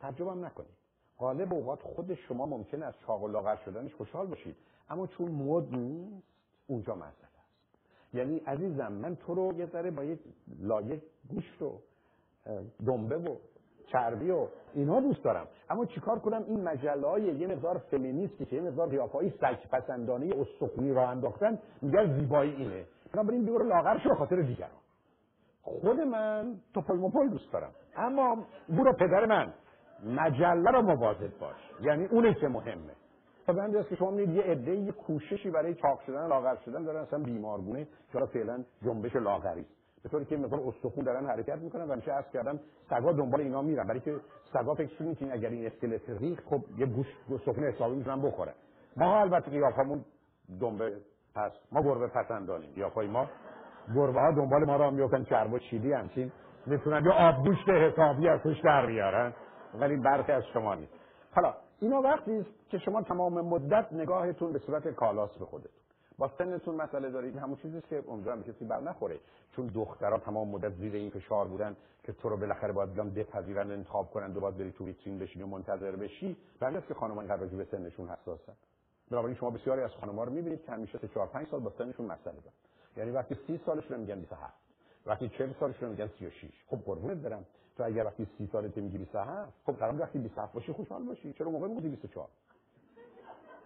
تعجب 0.00 0.28
هم 0.28 0.44
نکنید. 0.44 0.78
غالب 1.18 1.54
اوقات 1.54 1.82
خود 1.82 2.14
شما 2.14 2.46
ممکن 2.46 2.82
است 2.82 2.98
چاق 3.06 3.22
و 3.22 3.28
لاغر 3.28 3.56
شدنش 3.56 3.94
خوشحال 3.94 4.26
باشید. 4.26 4.56
اما 4.90 5.06
چون 5.06 5.30
مد 5.30 5.74
نیست 5.74 6.26
اونجا 6.66 6.94
مسئله 6.94 7.08
است. 7.10 8.14
یعنی 8.14 8.38
عزیزم 8.38 8.92
من 8.92 9.16
تو 9.16 9.34
رو 9.34 9.58
یه 9.58 9.66
ذره 9.66 9.90
با 9.90 10.04
یک 10.04 10.20
لایه 10.58 11.02
گوشت 11.28 11.62
و 11.62 11.80
دنبه 12.86 13.18
و 13.18 13.36
چربی 13.92 14.30
و 14.30 14.46
اینا 14.74 15.00
دوست 15.00 15.24
دارم. 15.24 15.46
اما 15.70 15.84
چیکار 15.84 16.18
کنم؟ 16.18 16.44
این 16.48 16.68
مجله 16.68 17.08
های 17.08 17.22
یه 17.22 17.46
مقدار 17.46 17.78
فمینیستی 17.78 18.44
که 18.44 18.56
یه 18.56 18.62
مقدار 18.62 18.88
قیافه‌ای 18.88 19.30
سگ 19.30 19.56
پسندانه 19.72 20.30
استخونی 20.40 20.92
را 20.92 21.08
انداختن 21.08 21.58
میگه 21.82 22.18
زیبایی 22.18 22.54
اینه. 22.54 22.84
بنابراین 23.12 23.44
بیور 23.44 23.62
لاغر 23.62 23.98
شو 23.98 24.14
خاطر 24.14 24.42
دیگران. 24.42 24.70
خود 25.62 26.00
من 26.00 26.54
توپل 26.74 27.28
دوست 27.28 27.52
دارم. 27.52 27.70
اما 27.96 28.46
برو 28.68 28.92
پدر 28.92 29.26
من 29.26 29.52
مجله 30.06 30.70
رو 30.70 30.82
مواظب 30.82 31.38
باش. 31.40 31.56
یعنی 31.80 32.06
اونه 32.06 32.34
که 32.34 32.48
مهمه. 32.48 32.92
تا 33.46 33.52
به 33.52 33.84
که 33.84 33.96
شما 33.96 34.10
می‌دید 34.10 34.36
یه 34.36 34.42
عده 34.42 34.76
یه 34.76 34.92
کوششی 34.92 35.50
برای 35.50 35.74
چاق 35.74 36.00
شدن 36.06 36.28
لاغر 36.28 36.56
شدن 36.64 36.82
دارن 36.82 37.00
اصلا 37.00 37.18
بیمارگونه. 37.18 37.86
چرا 38.12 38.26
فعلا 38.26 38.64
جنبش 38.82 39.16
لاغری 39.16 39.66
به 40.08 40.12
طوری 40.12 40.24
که 40.24 40.36
مقدار 40.36 40.60
استخون 40.66 41.04
دارن 41.04 41.26
حرکت 41.26 41.58
می‌کنن 41.58 41.88
و 41.88 41.96
میشه 41.96 42.12
عرض 42.12 42.30
کردم 42.32 42.60
سگا 42.90 43.12
دنبال 43.12 43.40
اینا 43.40 43.62
میرن. 43.62 43.86
برای 43.86 44.00
که 44.00 44.16
سگا 44.52 44.74
فکر 44.74 45.02
می‌کنن 45.02 45.32
اگر 45.32 45.48
این 45.48 45.66
اسکلت 45.66 46.10
ریخ 46.20 46.40
خب 46.50 46.60
یه 46.78 46.86
گوش 46.86 47.06
استخون 47.30 47.64
حسابی 47.64 47.96
می‌تونن 47.96 48.22
بخورن 48.22 48.52
ما 48.96 49.20
البته 49.20 49.50
قیافمون 49.50 50.04
دنبه 50.60 50.92
پس 51.34 51.52
ما 51.72 51.82
گربه 51.82 52.06
پسندانیم. 52.06 52.70
قیافای 52.74 53.06
ما 53.06 53.26
گربه 53.94 54.20
ها 54.20 54.32
دنبال 54.32 54.64
ما 54.64 54.76
را 54.76 54.90
میفتن 54.90 55.24
چرب 55.24 55.52
و 55.52 55.58
چیلی 55.58 55.92
همچین. 55.92 56.32
می‌تونن 56.66 57.04
یا 57.04 57.12
آبگوشت 57.12 57.68
حسابی 57.68 58.28
از 58.28 58.40
توش 58.40 58.60
در 58.60 58.86
بیارن 58.86 59.32
ولی 59.74 59.96
برخی 59.96 60.32
از 60.32 60.42
شما 60.52 60.74
نیست. 60.74 60.92
حالا 61.34 61.54
اینا 61.80 62.00
وقتی 62.00 62.46
که 62.68 62.78
شما 62.78 63.02
تمام 63.02 63.40
مدت 63.40 63.92
نگاهتون 63.92 64.52
به 64.52 64.58
صورت 64.58 64.88
کالاس 64.88 65.38
به 65.38 65.44
خودتون 65.44 65.77
با 66.18 66.30
سنتون 66.38 66.74
مسئله 66.74 67.10
دارید. 67.10 67.36
همون 67.36 67.56
چیزی 67.56 67.80
که 67.80 68.04
امیدوارم 68.08 68.42
کسی 68.42 68.64
بر 68.64 68.80
نخوره. 68.80 69.20
چون 69.56 69.66
دخترها 69.66 70.18
تمام 70.18 70.48
مدت 70.48 70.72
زیر 70.74 70.94
این 70.94 71.10
فشار 71.10 71.48
بودن 71.48 71.76
که 72.02 72.12
تو 72.12 72.28
رو 72.28 72.36
بالاخره 72.36 72.72
باید 72.72 72.92
بیان 72.92 73.10
بپذیرن 73.10 73.70
انتخاب 73.70 74.10
کنن 74.10 74.32
دو 74.32 74.40
باید 74.40 74.56
بری 74.56 74.72
تو 74.72 74.84
ویترین 74.84 75.18
بشین 75.18 75.42
و 75.42 75.46
منتظر 75.46 75.96
بشی. 75.96 76.36
بله 76.60 76.82
که 76.88 76.94
خانمان 76.94 77.30
اینقدر 77.30 77.46
به 77.46 77.64
سنشون 77.64 78.08
حساسن. 78.08 78.52
بنابراین 79.10 79.36
شما 79.36 79.50
بسیاری 79.50 79.82
از 79.82 79.90
خانم‌ها 79.90 80.24
رو 80.24 80.32
می‌بینید 80.32 80.64
که 80.64 80.72
همیشه 80.72 80.98
4 81.14 81.26
5 81.26 81.48
سال 81.48 81.60
با 81.60 81.72
سنشون 81.78 82.06
مسئله 82.06 82.34
دارن. 82.34 82.56
یعنی 82.96 83.10
وقتی 83.10 83.36
30 83.46 83.60
سالشون 83.66 84.00
میگن 84.00 84.20
27 84.20 84.54
وقتی 85.06 85.28
40 85.28 85.52
سالشون 85.60 85.88
میگن 85.88 86.10
36 86.18 86.50
خب 86.66 86.76
قربونت 86.76 87.16
برم. 87.16 87.44
تو 87.76 87.84
اگر 87.84 88.04
وقتی 88.04 88.26
سی 88.38 88.48
سالت 88.52 88.76
میگی 88.76 88.98
27 88.98 89.52
خب 89.66 89.72
قرار 89.72 90.00
وقتی 90.00 90.18
27 90.18 90.52
باشی 90.52 90.72
خوشحال 90.72 91.02
باشی. 91.02 91.32
چرا 91.32 91.50
موقع 91.50 91.68
میگی 91.68 91.88
24 91.88 92.28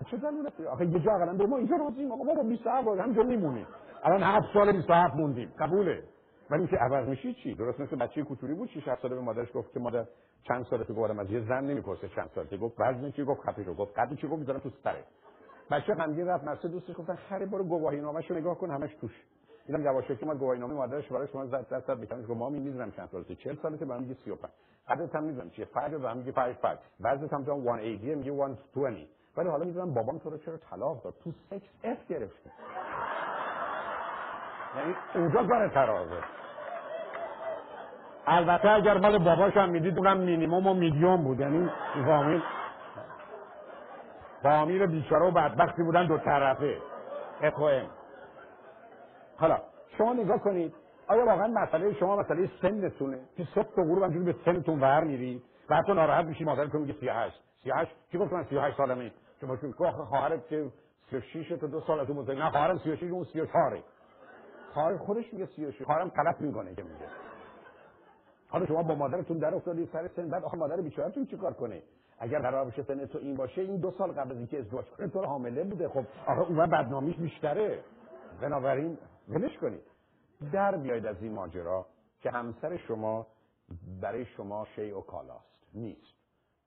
چه 0.03 0.17
دلیل 0.17 0.67
آخه 0.71 0.87
یه 0.87 1.01
جا 1.01 1.13
قرار 1.13 1.47
ما 1.47 1.57
اینجا 1.57 1.77
راضیم 1.77 2.13
آقا. 2.13 2.25
ما 2.25 2.43
27 2.43 2.89
همینجا 2.89 3.23
میمونیم. 3.23 3.67
الان 4.05 4.23
7 4.23 4.47
سال 4.55 4.73
27 4.73 5.15
موندیم. 5.15 5.53
قبوله. 5.59 6.03
ولی 6.51 6.61
اینکه 6.61 6.77
عوض 6.77 7.09
میشی 7.09 7.35
چی؟ 7.35 7.55
درست 7.55 7.81
مثل 7.81 7.97
بچه 7.97 8.23
کوچولی 8.23 8.55
بود 8.55 8.69
6 8.69 8.85
ساله 9.03 9.15
به 9.15 9.21
مادرش 9.21 9.49
گفت 9.55 9.73
که 9.73 9.81
مادر 9.81 10.05
چند 10.49 10.65
سالته 10.65 10.95
گفتم 10.95 11.19
از 11.19 11.31
یه 11.31 11.41
زن 11.41 11.65
نمی‌پرسه 11.65 12.09
چند 12.09 12.31
سالته 12.35 12.57
گفت 12.57 12.81
وزن 12.81 13.11
چی؟ 13.11 13.25
گفت 13.25 13.41
خفی 13.41 13.65
رو. 13.65 13.75
گفت 13.75 13.99
قدی 13.99 14.17
چی؟ 14.17 14.27
گفت 14.29 14.39
می‌ذارم 14.39 14.59
تو 14.59 14.71
سره 14.85 15.05
بچه 15.71 15.95
غمگین 15.95 16.27
رفت. 16.27 16.45
مرسه 16.45 16.69
دوستش 16.69 16.97
گفتن 16.97 17.15
خری 17.15 17.47
برو 17.47 17.65
گواهی 17.65 18.01
نامه‌شو 18.01 18.35
نگاه 18.35 18.59
کن. 18.59 18.71
همش 18.71 18.95
توش. 19.01 19.23
اینم 19.69 19.85
یواشکی 19.85 20.27
ما 20.27 20.35
گواهی 20.35 20.61
نامه 20.61 20.75
مادرش 20.75 21.09
برای 21.09 21.29
شما 21.29 21.47
زد 21.47 21.69
دست 21.69 21.87
داد 21.87 21.99
می‌کنه 22.01 22.27
که 22.27 22.35
مامی 22.35 22.61
می‌ذارم 22.61 22.91
چند 22.91 23.09
سالته 23.09 23.35
40 23.35 23.57
سالته 23.63 23.85
برام 23.85 24.03
میگه 24.03 24.15
35 24.15 24.53
قدت 24.89 25.15
هم 25.15 25.25
می‌ذارم 25.25 25.51
چیه؟ 25.51 25.65
فرق 25.65 25.97
برام 25.99 26.17
میگه 26.17 26.33
5 26.33 26.57
5 26.57 26.79
وزنت 27.01 27.33
هم 27.33 27.45
جان 27.45 27.65
180 27.65 28.19
میگه 28.19 28.57
120 28.75 29.22
ولی 29.37 29.49
حالا 29.49 29.65
می‌ذارم 29.65 29.95
بابام 29.95 30.19
تو 30.19 30.31
رو 30.31 30.39
چرا 30.39 30.57
طلاق 30.57 31.03
داد؟ 31.03 31.15
تو 31.25 31.33
سکس 31.51 31.69
اف 31.85 32.07
گرفتی 32.09 32.51
یعنی 34.77 34.95
اونجا 35.15 35.47
کار 35.47 35.69
ترازه. 35.69 36.21
البته 38.27 38.71
اگر 38.71 38.99
مال 38.99 39.19
باباش 39.19 39.57
هم 39.57 39.69
می‌دید 39.69 39.99
اونم 39.99 40.19
مینیموم 40.19 40.67
و 40.67 40.75
میدیوم 40.75 41.25
بود. 41.25 41.41
یعنی 41.41 41.71
فامیل 42.07 42.43
فامیل 44.43 44.87
بیچاره 44.87 45.27
و 45.27 45.31
بدبختی 45.31 45.83
بودن 45.83 46.07
دو 46.07 46.19
طرفه. 46.19 46.79
اخوه 47.43 47.87
حالا 49.37 49.59
شما 49.99 50.13
نگاه 50.13 50.39
کنید 50.39 50.75
آیا 51.09 51.27
واقعا 51.27 51.47
مسئله 51.47 51.95
شما 51.95 52.17
مسئله 52.17 52.51
سنتونه؟ 52.63 53.19
که 53.37 53.45
صبح 53.55 53.75
تا 53.77 53.83
غروب 53.83 54.03
همجوری 54.03 54.25
به 54.25 54.35
سنتون 54.45 54.81
ور 54.81 55.05
میرید 55.05 55.43
بعد 55.69 55.85
تو 55.85 55.95
ناراحت 55.95 56.25
میشی 56.25 56.45
مادرتون 56.45 56.81
میگه 56.81 56.93
38 57.01 57.43
38 57.65 57.91
کی 58.13 58.19
گفت 58.19 58.33
من 58.33 58.45
38 58.45 58.77
سالمه؟ 58.77 59.13
شما 59.43 59.57
چون 59.57 59.73
خواهرت 59.73 60.49
که 60.49 60.73
36 61.11 61.49
تا 61.61 61.67
دو 61.67 61.81
سال 61.81 62.07
تو 62.07 62.15
مزه 62.15 62.35
نه 62.35 62.51
خواهرم 62.51 62.79
36 62.79 63.03
اون 63.03 63.25
34 63.25 63.83
خواهر 64.73 64.97
خودش 64.97 65.33
میگه 65.33 65.47
36 65.47 65.83
خواهرم 65.83 66.09
غلط 66.09 66.41
می‌کنه 66.41 66.75
که 66.75 66.83
میگه. 66.83 67.07
حالا 68.49 68.67
شما 68.67 68.83
با 68.83 68.95
مادرتون 68.95 69.39
در 69.39 69.55
افتادید 69.55 69.89
سر 69.93 70.09
سن 70.17 70.29
بعد 70.29 70.45
آخه 70.45 70.57
مادر 70.57 70.81
بیچارهتون 70.81 71.27
چیکار 71.27 71.53
کنه؟ 71.53 71.83
اگر 72.19 72.39
قرار 72.39 72.65
بشه 72.65 72.83
سن 72.83 73.07
تو 73.07 73.19
این 73.19 73.35
باشه 73.35 73.63
این 73.63 73.77
دو 73.77 73.91
سال 73.91 74.13
قبل 74.13 74.31
از 74.31 74.37
اینکه 74.37 74.59
ازدواج 74.59 74.87
کنه 74.87 75.09
تو 75.09 75.25
حامله 75.25 75.65
بوده. 75.65 75.89
خب 75.89 76.05
آخه 76.27 76.41
اون 76.41 76.67
بدنامیش 76.67 77.17
بیشتره. 77.17 77.85
بنابراین 78.41 78.99
ولش 79.29 79.59
کنید. 79.59 79.83
در 80.53 80.77
بیاید 80.77 81.07
از 81.07 81.23
این 81.23 81.33
ماجرا 81.33 81.87
که 82.21 82.31
همسر 82.31 82.77
شما 82.77 83.27
برای 84.03 84.25
شما 84.25 84.67
شیء 84.77 84.99
و 84.99 85.01
کالاست. 85.01 85.69
نیست. 85.75 86.22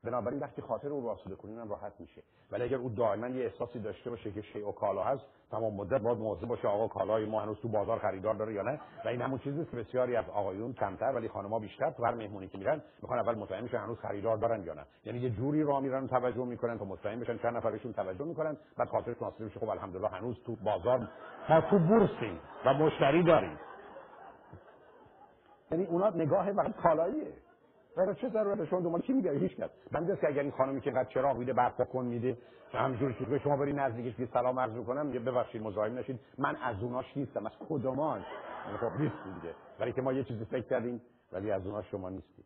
بنابراین 0.05 0.39
وقتی 0.39 0.61
خاطر 0.61 0.87
او 0.87 1.01
رو 1.01 1.09
آسوده 1.09 1.35
کنین 1.35 1.59
هم 1.59 1.69
راحت 1.69 1.93
میشه. 1.99 2.21
ولی 2.51 2.63
اگر 2.63 2.77
او 2.77 2.89
دائما 2.89 3.27
یه 3.27 3.45
احساسی 3.45 3.79
داشته 3.79 4.09
باشه 4.09 4.31
که 4.31 4.41
شیء 4.41 4.67
و 4.67 4.71
کالا 4.71 5.03
هست 5.03 5.23
تمام 5.51 5.73
مدت 5.73 6.01
باید 6.01 6.17
مواظب 6.17 6.47
باشه 6.47 6.67
آقا 6.67 6.87
کالای 6.87 7.25
ما 7.25 7.41
هنوز 7.41 7.57
تو 7.61 7.67
بازار 7.67 7.99
خریدار 7.99 8.33
داره 8.33 8.53
یا 8.53 8.61
نه. 8.61 8.79
و 9.05 9.07
این 9.07 9.21
همون 9.21 9.39
چیزی 9.39 9.65
که 9.65 9.77
بسیاری 9.77 10.15
از 10.15 10.25
آقایون 10.29 10.73
کمتر 10.73 11.11
ولی 11.15 11.27
خانم‌ها 11.27 11.59
بیشتر 11.59 11.91
تو 11.91 12.05
هر 12.05 12.13
مهمونی 12.13 12.47
که 12.47 12.57
میرن 12.57 12.81
می‌خوان 13.01 13.19
اول 13.19 13.35
مطمئن 13.35 13.65
بشن 13.65 13.77
هنوز 13.77 13.99
خریدار 13.99 14.37
دارن 14.37 14.63
یا 14.63 14.73
نه. 14.73 14.85
یعنی 15.05 15.19
یه 15.19 15.29
جوری 15.29 15.63
راه 15.63 15.79
میرن 15.79 16.07
توجه 16.07 16.45
می‌کنن 16.45 16.77
تا 16.77 16.85
مطمئن 16.85 17.19
بشن 17.19 17.37
چند 17.37 17.57
نفر 17.57 17.71
بهشون 17.71 17.93
توجه 17.93 18.25
می‌کنن 18.25 18.57
بعد 18.77 18.89
خاطرشون 18.89 19.27
آسوده 19.27 19.45
بشه 19.45 19.59
خب 19.59 19.69
الحمدلله 19.69 20.07
هنوز 20.07 20.35
تو 20.45 20.55
بازار 20.55 21.09
ما 21.49 21.61
تو 21.61 21.79
بورسیم 21.79 22.39
و 22.65 22.73
مشتری 22.73 23.23
داریم. 23.23 23.59
یعنی 25.71 25.85
اونا 25.85 26.09
نگاه 26.09 26.51
فقط 26.51 26.75
کالاییه. 26.75 27.33
برای 27.97 28.15
چه 28.15 28.29
ضرورت 28.29 28.65
شما 28.65 28.79
دنبال 28.81 29.01
کی 29.01 29.13
میگه؟ 29.13 29.31
هیچ 29.31 29.55
کس. 29.55 29.69
بنده 29.91 30.15
که 30.15 30.27
اگر 30.27 30.41
این 30.41 30.51
خانمی 30.51 30.81
که 30.81 30.91
قد 30.91 31.07
چراغ 31.07 31.37
میده 31.37 31.53
برق 31.53 31.89
کن 31.89 32.05
میده 32.05 32.37
همینجوری 32.73 33.13
که 33.13 33.37
شما 33.37 33.57
بری 33.57 33.73
نزدیکش 33.73 34.15
بی 34.15 34.29
سلام 34.33 34.59
عرض 34.59 34.85
کنم 34.85 35.05
میگه 35.05 35.19
ببخشید 35.19 35.61
مزاحم 35.61 35.97
نشید 35.97 36.19
من 36.37 36.55
از 36.55 36.83
اوناش 36.83 37.17
نیستم. 37.17 37.45
از 37.45 37.51
کدومان 37.69 38.25
خب 38.79 39.01
نیست 39.01 39.15
دیگه. 39.23 39.53
برای 39.79 39.93
که 39.93 40.01
ما 40.01 40.13
یه 40.13 40.23
چیزی 40.23 40.45
فکر 40.45 40.67
کردیم 40.67 41.01
ولی 41.31 41.51
از 41.51 41.65
اوناش 41.67 41.91
شما 41.91 42.09
نیستید. 42.09 42.45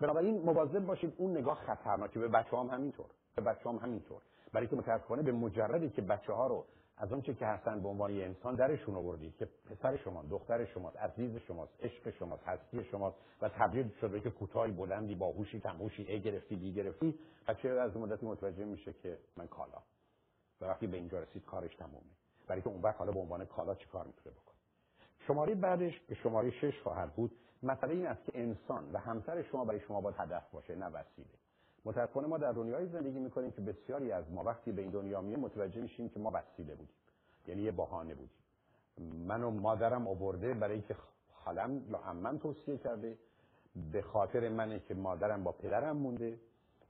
بنابراین 0.00 0.42
مواظب 0.42 0.86
باشید 0.86 1.14
اون 1.16 1.30
نگاه 1.30 1.54
خطرناکه 1.54 2.20
به 2.20 2.28
بچه 2.28 2.56
هم 2.56 2.66
همینطور. 2.66 3.06
به 3.36 3.42
بچه 3.42 3.68
هم 3.70 3.76
همینطور. 3.76 4.18
برای 4.52 4.66
که 4.66 4.76
متاسفانه 4.76 5.22
به 5.22 5.32
مجردی 5.32 5.90
که 5.90 6.02
بچه 6.02 6.32
ها 6.32 6.46
رو 6.46 6.64
از 7.02 7.12
اون 7.12 7.22
چه 7.22 7.34
که 7.34 7.46
هستن 7.46 7.80
به 7.82 7.88
عنوان 7.88 8.10
انسان 8.10 8.54
درشون 8.54 8.94
آوردی 8.94 9.34
که 9.38 9.48
پسر 9.70 9.96
شما 9.96 10.22
دختر 10.22 10.64
شماست 10.64 10.96
عزیز 10.96 11.36
شماست 11.36 11.72
عشق 11.84 12.10
شماست 12.10 12.44
هستی 12.44 12.84
شماست 12.84 13.16
و 13.40 13.48
تبدیل 13.48 13.90
شده 14.00 14.20
که 14.20 14.30
کوتاهی 14.30 14.72
بلندی 14.72 15.14
باهوشی 15.14 15.60
کمهوشی 15.60 16.02
ای 16.02 16.20
گرفتی 16.20 16.56
بی 16.56 16.74
گرفتی. 16.74 17.18
بچه 17.48 17.68
از 17.68 17.96
مدتی 17.96 18.26
متوجه 18.26 18.64
میشه 18.64 18.92
که 18.92 19.18
من 19.36 19.46
کالا. 19.46 19.78
و 20.60 20.64
وقتی 20.64 20.86
به 20.86 20.96
اینجا 20.96 21.20
رسید 21.20 21.44
کارش 21.44 21.74
تمومه. 21.76 22.12
برای 22.46 22.62
که 22.62 22.68
اون 22.68 22.82
وقت 22.82 22.96
حالا 22.96 23.12
به 23.12 23.20
عنوان 23.20 23.44
کالا 23.44 23.74
چی 23.74 23.86
کار 23.86 24.06
می‌تونه 24.06 24.34
بکنه؟ 24.34 24.56
شماره 25.26 25.54
بعدش 25.54 26.00
که 26.08 26.14
شماره 26.14 26.50
شش 26.50 26.80
خواهد 26.82 27.14
بود. 27.14 27.32
مسئله 27.62 27.94
این 27.94 28.06
است 28.06 28.24
که 28.24 28.32
انسان 28.34 28.92
و 28.92 28.98
همسر 28.98 29.42
شما 29.42 29.64
برای 29.64 29.80
شما 29.80 30.00
باید 30.00 30.16
هدف 30.18 30.50
باشه 30.50 30.74
نه 30.74 30.86
وسیله. 30.86 31.41
متاسفانه 31.84 32.26
ما 32.26 32.38
در 32.38 32.52
دنیای 32.52 32.86
زندگی 32.86 33.18
می‌کنیم 33.18 33.50
که 33.50 33.60
بسیاری 33.60 34.12
از 34.12 34.30
ما 34.30 34.44
وقتی 34.44 34.72
به 34.72 34.82
این 34.82 34.90
دنیا 34.90 35.20
میه 35.20 35.36
متوجه 35.36 35.80
میشیم 35.80 36.08
که 36.08 36.20
ما 36.20 36.30
وسیله 36.34 36.74
بودیم. 36.74 36.94
یعنی 37.46 37.62
یه 37.62 37.72
بهانه 37.72 38.14
بودیم. 38.14 38.36
من 39.26 39.42
و 39.42 39.50
مادرم 39.50 40.08
آورده 40.08 40.54
برای 40.54 40.74
اینکه 40.74 40.96
خالم 41.32 41.90
یا 41.90 41.98
عمم 41.98 42.38
توصیه 42.38 42.76
کرده 42.78 43.18
به 43.92 44.02
خاطر 44.02 44.48
منه 44.48 44.80
که 44.80 44.94
مادرم 44.94 45.44
با 45.44 45.52
پدرم 45.52 45.96
مونده 45.96 46.40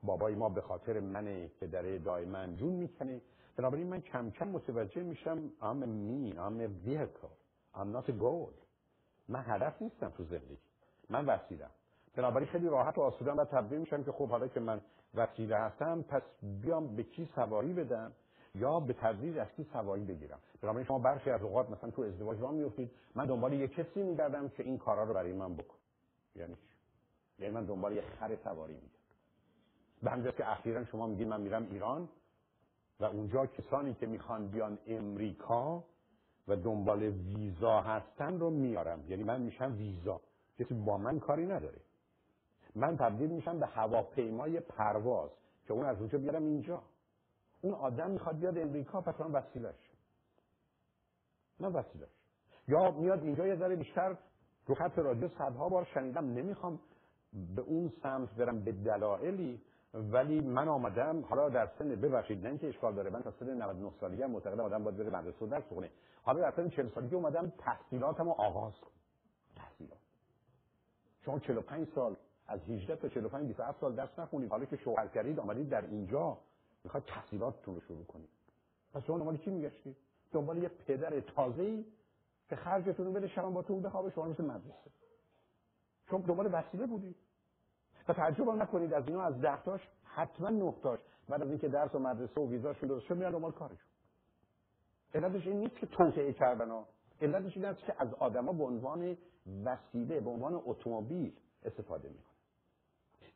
بابای 0.02 0.34
ما 0.34 0.48
به 0.48 0.60
خاطر 0.60 1.00
منه 1.00 1.50
که 1.60 1.66
در 1.66 1.98
دائما 1.98 2.46
جون 2.46 2.72
می‌کنه. 2.72 3.20
بنابراین 3.56 3.86
من 3.86 4.00
کم 4.00 4.30
کم 4.30 4.48
متوجه 4.48 5.02
میشم 5.02 5.50
I'm 5.60 5.80
mean, 5.80 6.38
I'm 6.38 6.60
a 6.60 6.68
vehicle, 6.88 7.34
I'm 7.74 7.92
not 7.92 8.08
a 8.08 8.12
goal. 8.12 8.52
من 9.28 9.44
هدف 9.46 9.82
نیستم 9.82 10.08
تو 10.08 10.24
زندگی. 10.24 10.58
من 11.10 11.26
وسیلم 11.26 11.70
بنابراین 12.16 12.48
خیلی 12.48 12.68
راحت 12.68 12.98
و 12.98 13.00
آسودم 13.00 13.36
و 13.36 13.44
تبدیل 13.44 13.78
میشم 13.78 14.04
که 14.04 14.12
خب 14.12 14.28
حالا 14.28 14.48
که 14.48 14.60
من 14.60 14.80
وسیله 15.14 15.56
هستم 15.56 16.02
پس 16.02 16.22
بیام 16.42 16.96
به 16.96 17.02
کی 17.02 17.28
سواری 17.34 17.72
بدم 17.72 18.12
یا 18.54 18.80
به 18.80 18.92
تدریج 18.92 19.38
از 19.38 19.48
کی 19.56 19.66
سواری 19.72 20.04
بگیرم؟ 20.04 20.38
بنابراین 20.62 20.86
شما 20.86 20.98
برخی 20.98 21.30
از 21.30 21.42
اوقات 21.42 21.70
مثلا 21.70 21.90
تو 21.90 22.02
ازدواج 22.02 22.40
راه 22.40 22.52
میفتید 22.52 22.90
من 23.14 23.24
دنبال 23.26 23.52
یه 23.52 23.68
کسی 23.68 24.02
میگردم 24.02 24.48
که 24.48 24.62
این 24.62 24.78
کارا 24.78 25.04
رو 25.04 25.14
برای 25.14 25.32
من 25.32 25.54
بکن 25.54 25.76
یعنی 26.36 26.56
یعنی 27.38 27.54
من 27.54 27.64
دنبال 27.64 27.92
یه 27.92 28.02
خر 28.02 28.36
سواری 28.44 28.74
میگردم. 28.74 28.92
به 30.02 30.10
همجاست 30.10 30.36
که 30.36 30.52
اخیرا 30.52 30.84
شما 30.84 31.06
میگید 31.06 31.28
من 31.28 31.40
میرم 31.40 31.66
ایران 31.70 32.08
و 33.00 33.04
اونجا 33.04 33.46
کسانی 33.46 33.94
که 33.94 34.06
می‌خوان 34.06 34.48
بیان 34.48 34.78
امریکا 34.86 35.84
و 36.48 36.56
دنبال 36.56 37.02
ویزا 37.02 37.80
هستن 37.80 38.38
رو 38.38 38.50
میارم. 38.50 39.04
یعنی 39.08 39.24
من 39.24 39.40
میشم 39.40 39.74
ویزا. 39.76 40.20
کسی 40.58 40.74
با 40.74 40.98
من 40.98 41.20
کاری 41.20 41.46
نداره. 41.46 41.78
من 42.74 42.96
تبدیل 42.96 43.30
میشم 43.30 43.60
به 43.60 43.66
هواپیمای 43.66 44.60
پرواز 44.60 45.30
که 45.66 45.72
اون 45.72 45.86
از 45.86 45.98
اونجا 45.98 46.18
بیارم 46.18 46.44
اینجا. 46.44 46.82
اون 47.62 47.74
آدم 47.74 48.10
می‌خواد 48.10 48.38
بیاد 48.38 48.58
امریکا 48.58 49.00
پس 49.00 49.20
من 49.20 49.32
وسیلش 49.32 49.90
من 51.60 51.72
وسیلش 51.72 52.08
یا 52.68 52.90
میاد 52.90 53.22
اینجا 53.22 53.46
یه 53.46 53.56
ذره 53.56 53.76
بیشتر 53.76 54.16
رو 54.66 54.74
خط 54.74 54.98
رادیو 54.98 55.28
صدها 55.28 55.68
بار 55.68 55.84
شنیدم 55.94 56.24
نمی‌خوام 56.26 56.80
به 57.56 57.62
اون 57.62 57.92
سمت 58.02 58.34
برم 58.34 58.64
به 58.64 58.72
دلایلی 58.72 59.60
ولی 59.94 60.40
من 60.40 60.68
آمدم 60.68 61.24
حالا 61.24 61.48
در 61.48 61.68
سن 61.78 61.88
ببخشید 61.88 62.42
نه 62.42 62.48
اینکه 62.48 62.68
اشکال 62.68 62.94
داره 62.94 63.10
من 63.10 63.22
تا 63.22 63.30
سن 63.30 63.62
99 63.62 63.92
سالگی 64.00 64.24
معتقدم 64.24 64.60
آدم 64.60 64.84
باید 64.84 64.96
بره 64.96 65.10
مدرسه 65.20 65.44
و 65.44 65.48
درس 65.48 65.64
بخونه. 65.64 65.90
حالا 66.22 66.40
در 66.40 66.56
سن 66.56 66.68
40 66.68 66.88
سالگی 66.88 67.14
اومدم 67.14 67.52
تحصیلاتمو 67.58 68.30
آغاز 68.30 68.72
کنم. 68.80 68.90
تحصیلات. 69.56 69.98
شما 71.24 71.38
45 71.38 71.88
سال 71.94 72.16
از 72.46 72.60
18 72.60 72.96
تا 72.96 73.08
45 73.08 73.46
27 73.46 73.80
سال 73.80 73.94
درس 73.94 74.18
نخونید. 74.18 74.50
حالا 74.50 74.64
که 74.64 74.76
شوهر 74.76 75.06
کردید 75.06 75.40
آمدید 75.40 75.68
در 75.68 75.84
اینجا 75.86 76.38
می‌خواد 76.84 77.04
تحصیلاتتون 77.04 77.74
رو 77.74 77.80
شروع 77.80 78.04
کنید. 78.04 78.28
پس 78.94 79.02
شما 79.02 79.18
دنبال 79.18 79.36
کی 79.36 79.50
میگشتید؟ 79.50 79.96
دنبال 80.32 80.62
یه 80.62 80.68
پدر 80.68 81.20
تازه‌ای 81.20 81.84
که 82.48 82.56
خرجتون 82.56 83.06
رو 83.06 83.12
بده 83.12 83.28
شبم 83.28 83.54
باتون 83.54 83.82
بخوابه 83.82 84.10
شما 84.10 84.24
مثل 84.24 84.44
مدرسه. 84.44 84.90
شما 86.10 86.20
دنبال 86.20 86.54
وسیله 86.54 86.86
بودید. 86.86 87.16
و 88.08 88.12
تعجب 88.12 88.50
نکنید 88.50 88.92
از 88.92 89.08
اینا 89.08 89.22
از 89.22 89.40
ده 89.40 89.62
تاش 89.62 89.80
حتما 90.04 90.48
نه 90.50 90.74
تاش. 90.82 91.00
بعد 91.28 91.42
از 91.42 91.48
اینکه 91.48 91.68
درس 91.68 91.94
و 91.94 91.98
مدرسه 91.98 92.40
و 92.40 92.50
ویزاشون 92.50 92.88
درست 92.88 93.06
شد 93.06 93.16
میرن 93.16 93.30
دنبال 93.30 93.52
کارشون. 93.52 93.88
علتش 95.14 95.46
این 95.46 95.56
نیست 95.56 95.76
که 95.76 95.86
توطئه 95.86 96.32
کردن 96.32 96.70
ها. 96.70 96.88
علتش 97.20 97.56
این 97.56 97.64
است 97.64 97.84
که 97.84 97.94
از 97.98 98.14
آدما 98.14 98.52
به 98.52 98.64
عنوان 98.64 99.16
وسیله 99.64 100.20
به 100.20 100.30
عنوان 100.30 100.62
اتومبیل 100.64 101.32
استفاده 101.64 102.08
می‌کنن. 102.08 102.31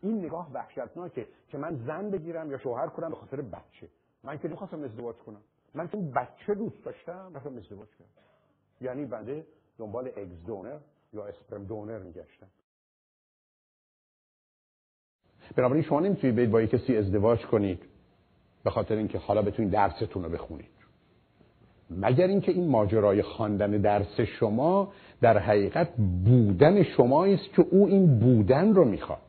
این 0.09 0.25
نگاه 0.25 0.53
وحشتناکه 0.53 1.27
که 1.49 1.59
من 1.59 1.77
زن 1.87 2.11
بگیرم 2.11 2.51
یا 2.51 2.59
شوهر 2.59 2.87
کنم 2.87 3.11
به 3.11 3.17
خاطر 3.17 3.41
بچه. 3.43 3.89
من 4.25 4.39
که 4.39 4.49
نمی‌خواستم 4.49 4.85
ازدواج 4.85 5.17
کنم. 5.17 5.41
من 5.75 5.89
چون 5.89 6.11
بچه 6.11 6.55
دوست 6.55 6.85
داشتم 6.85 7.33
رفتم 7.35 7.57
ازدواج 7.57 7.89
کردم 7.89 8.11
یعنی 8.81 9.05
بنده 9.05 9.47
دنبال 9.79 10.09
اگز 10.17 10.45
دونر 10.47 10.79
یا 11.13 11.27
اسپرم 11.27 11.65
دونر 11.65 11.99
میگشتم. 11.99 12.47
بنابراین 15.57 15.83
شما 15.83 16.01
نمی‌تونید 16.01 16.37
برید 16.37 16.51
با 16.51 16.67
کسی 16.67 16.97
ازدواج 16.97 17.47
کنید 17.47 17.83
به 18.65 18.71
خاطر 18.71 18.97
اینکه 18.97 19.19
حالا 19.19 19.43
بتونید 19.43 19.73
درستون 19.73 20.25
رو 20.25 20.31
بخونید. 20.31 20.71
مگر 21.91 22.27
اینکه 22.27 22.53
این 22.53 22.69
ماجرای 22.71 23.23
خواندن 23.23 23.71
درس 23.71 24.21
شما 24.21 24.93
در 25.21 25.39
حقیقت 25.39 25.97
بودن 26.25 26.83
شما 26.83 27.25
است 27.25 27.53
که 27.57 27.67
او 27.71 27.87
این 27.87 28.19
بودن 28.19 28.75
رو 28.75 28.85
می‌خواد؟ 28.85 29.26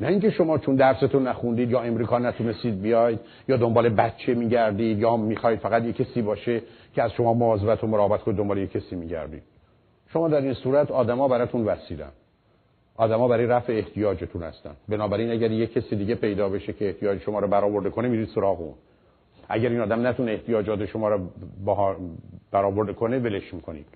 نه 0.00 0.08
اینکه 0.08 0.30
شما 0.30 0.58
چون 0.58 0.76
درستون 0.76 1.28
نخوندید 1.28 1.70
یا 1.70 1.80
امریکا 1.80 2.18
نتونستید 2.18 2.82
بیاید 2.82 3.20
یا 3.48 3.56
دنبال 3.56 3.88
بچه 3.88 4.34
میگردید 4.34 4.98
یا 4.98 5.16
می‌خواید 5.16 5.58
فقط 5.58 5.84
یک 5.84 5.96
کسی 5.96 6.22
باشه 6.22 6.62
که 6.94 7.02
از 7.02 7.12
شما 7.12 7.34
مواظبت 7.34 7.84
و 7.84 7.86
مراقبت 7.86 8.22
کنه 8.22 8.34
دنبال 8.34 8.58
یک 8.58 8.72
کسی 8.72 8.96
میگردید. 8.96 9.42
شما 10.12 10.28
در 10.28 10.40
این 10.40 10.54
صورت 10.54 10.90
آدما 10.90 11.28
براتون 11.28 11.64
وسیلن. 11.64 12.10
آدما 12.96 13.28
برای 13.28 13.46
رفع 13.46 13.72
احتیاجتون 13.72 14.42
هستن. 14.42 14.76
بنابراین 14.88 15.30
اگر 15.30 15.50
یک 15.50 15.72
کسی 15.72 15.96
دیگه 15.96 16.14
پیدا 16.14 16.48
بشه 16.48 16.72
که 16.72 16.86
احتیاج 16.86 17.20
شما 17.20 17.38
رو 17.38 17.48
برآورده 17.48 17.90
کنه 17.90 18.08
میرید 18.08 18.28
سراغ 18.34 18.60
اون. 18.60 18.74
اگر 19.48 19.68
این 19.68 19.80
آدم 19.80 20.06
نتونه 20.06 20.32
احتیاجات 20.32 20.86
شما 20.86 21.08
رو 21.08 21.18
برآورده 22.52 22.92
کنه 22.92 23.18
ولش 23.18 23.54
می‌کنید. 23.54 23.86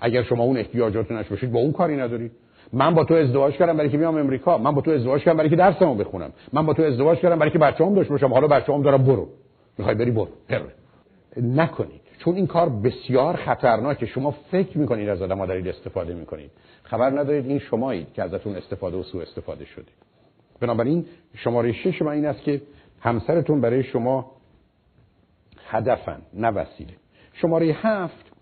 اگر 0.00 0.22
شما 0.22 0.44
اون 0.44 0.56
احتیاجات 0.56 1.12
نشوشید 1.12 1.52
با 1.52 1.58
اون 1.58 1.72
کاری 1.72 1.96
ندارید. 1.96 2.32
من 2.74 2.94
با 2.94 3.04
تو 3.04 3.14
ازدواج 3.14 3.54
کردم 3.54 3.76
برای 3.76 3.90
که 3.90 3.98
بیام 3.98 4.16
امریکا. 4.16 4.58
من 4.58 4.72
با 4.72 4.80
تو 4.80 4.90
ازدواج 4.90 5.22
کردم 5.22 5.36
برای 5.36 5.50
که 5.50 5.56
درسمو 5.56 5.94
بخونم. 5.94 6.32
من 6.52 6.66
با 6.66 6.74
تو 6.74 6.82
ازدواج 6.82 7.18
کردم 7.18 7.38
برای 7.38 7.50
که 7.50 7.58
بچه‌ام 7.58 7.94
داشته 7.94 8.10
باشم. 8.10 8.32
حالا 8.32 8.46
بچه‌ام 8.46 8.82
دارم 8.82 9.04
برو. 9.04 9.28
می‌خوای 9.78 9.96
بری 9.96 10.10
برو. 10.10 10.28
هره. 10.50 10.72
نکنید. 11.36 12.00
چون 12.18 12.34
این 12.34 12.46
کار 12.46 12.68
بسیار 12.68 13.36
خطرناکه. 13.36 14.06
شما 14.06 14.30
فکر 14.30 14.78
می‌کنید 14.78 15.08
از 15.08 15.22
آدم 15.22 15.46
دارید 15.46 15.68
استفاده 15.68 16.14
می‌کنید. 16.14 16.50
خبر 16.82 17.10
ندارید 17.10 17.46
این 17.46 17.58
شمایید 17.58 18.12
که 18.12 18.22
ازتون 18.22 18.56
استفاده 18.56 18.96
و 18.96 19.02
سوء 19.02 19.22
استفاده 19.22 19.64
شده. 19.64 19.92
بنابراین 20.60 21.06
شماره 21.34 21.72
شش 21.72 22.02
من 22.02 22.12
این 22.12 22.26
است 22.26 22.42
که 22.42 22.62
همسرتون 23.00 23.60
برای 23.60 23.82
شما 23.82 24.30
هدفن 25.66 26.18
نه 26.34 26.48
وسیله. 26.48 26.92
شماره 27.32 27.66
هفت 27.66 28.32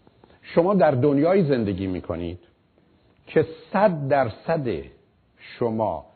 شما 0.43 0.75
در 0.75 0.91
دنیای 0.91 1.45
زندگی 1.45 1.87
می‌کنید. 1.87 2.39
که 3.27 3.47
صد 3.73 4.09
درصد 4.09 4.69
شما 5.39 6.07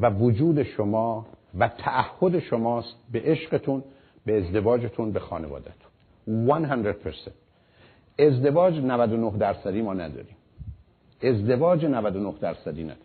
و 0.00 0.10
وجود 0.10 0.62
شما 0.62 1.26
و 1.58 1.68
تعهد 1.68 2.38
شماست 2.38 2.96
به 3.12 3.20
عشقتون 3.20 3.84
به 4.26 4.38
ازدواجتون 4.38 5.12
به 5.12 5.20
خانوادهتون. 5.20 5.90
100% 6.26 7.30
ازدواج 8.18 8.78
99 8.78 9.38
درصدی 9.38 9.82
ما 9.82 9.94
نداریم. 9.94 10.36
ازدواج 11.22 11.84
99 11.84 12.34
درصدی 12.40 12.82
نداریم. 12.84 13.02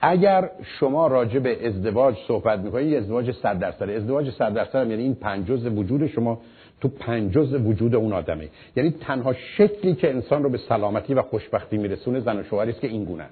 اگر 0.00 0.50
شما 0.62 1.06
راجع 1.06 1.38
به 1.38 1.66
ازدواج 1.66 2.16
صحبت 2.28 2.58
می‌کنید 2.58 2.94
ازدواج 2.94 3.30
100 3.30 3.58
درصد. 3.58 3.90
ازدواج 3.90 4.30
100 4.30 4.54
درصد 4.54 4.90
یعنی 4.90 5.02
این 5.02 5.14
پنج 5.14 5.50
وجود 5.50 6.06
شما 6.06 6.40
تو 6.82 6.88
پنج 6.88 7.36
وجود 7.36 7.94
اون 7.94 8.12
آدمه. 8.12 8.48
یعنی 8.76 8.90
تنها 8.90 9.32
شکلی 9.32 9.94
که 9.94 10.10
انسان 10.10 10.42
رو 10.42 10.48
به 10.48 10.58
سلامتی 10.58 11.14
و 11.14 11.22
خوشبختی 11.22 11.78
میرسونه 11.78 12.20
زن 12.20 12.40
و 12.40 12.42
شوهری 12.42 12.70
است 12.70 12.80
که 12.80 12.88
این 12.88 13.04
گونه 13.04 13.26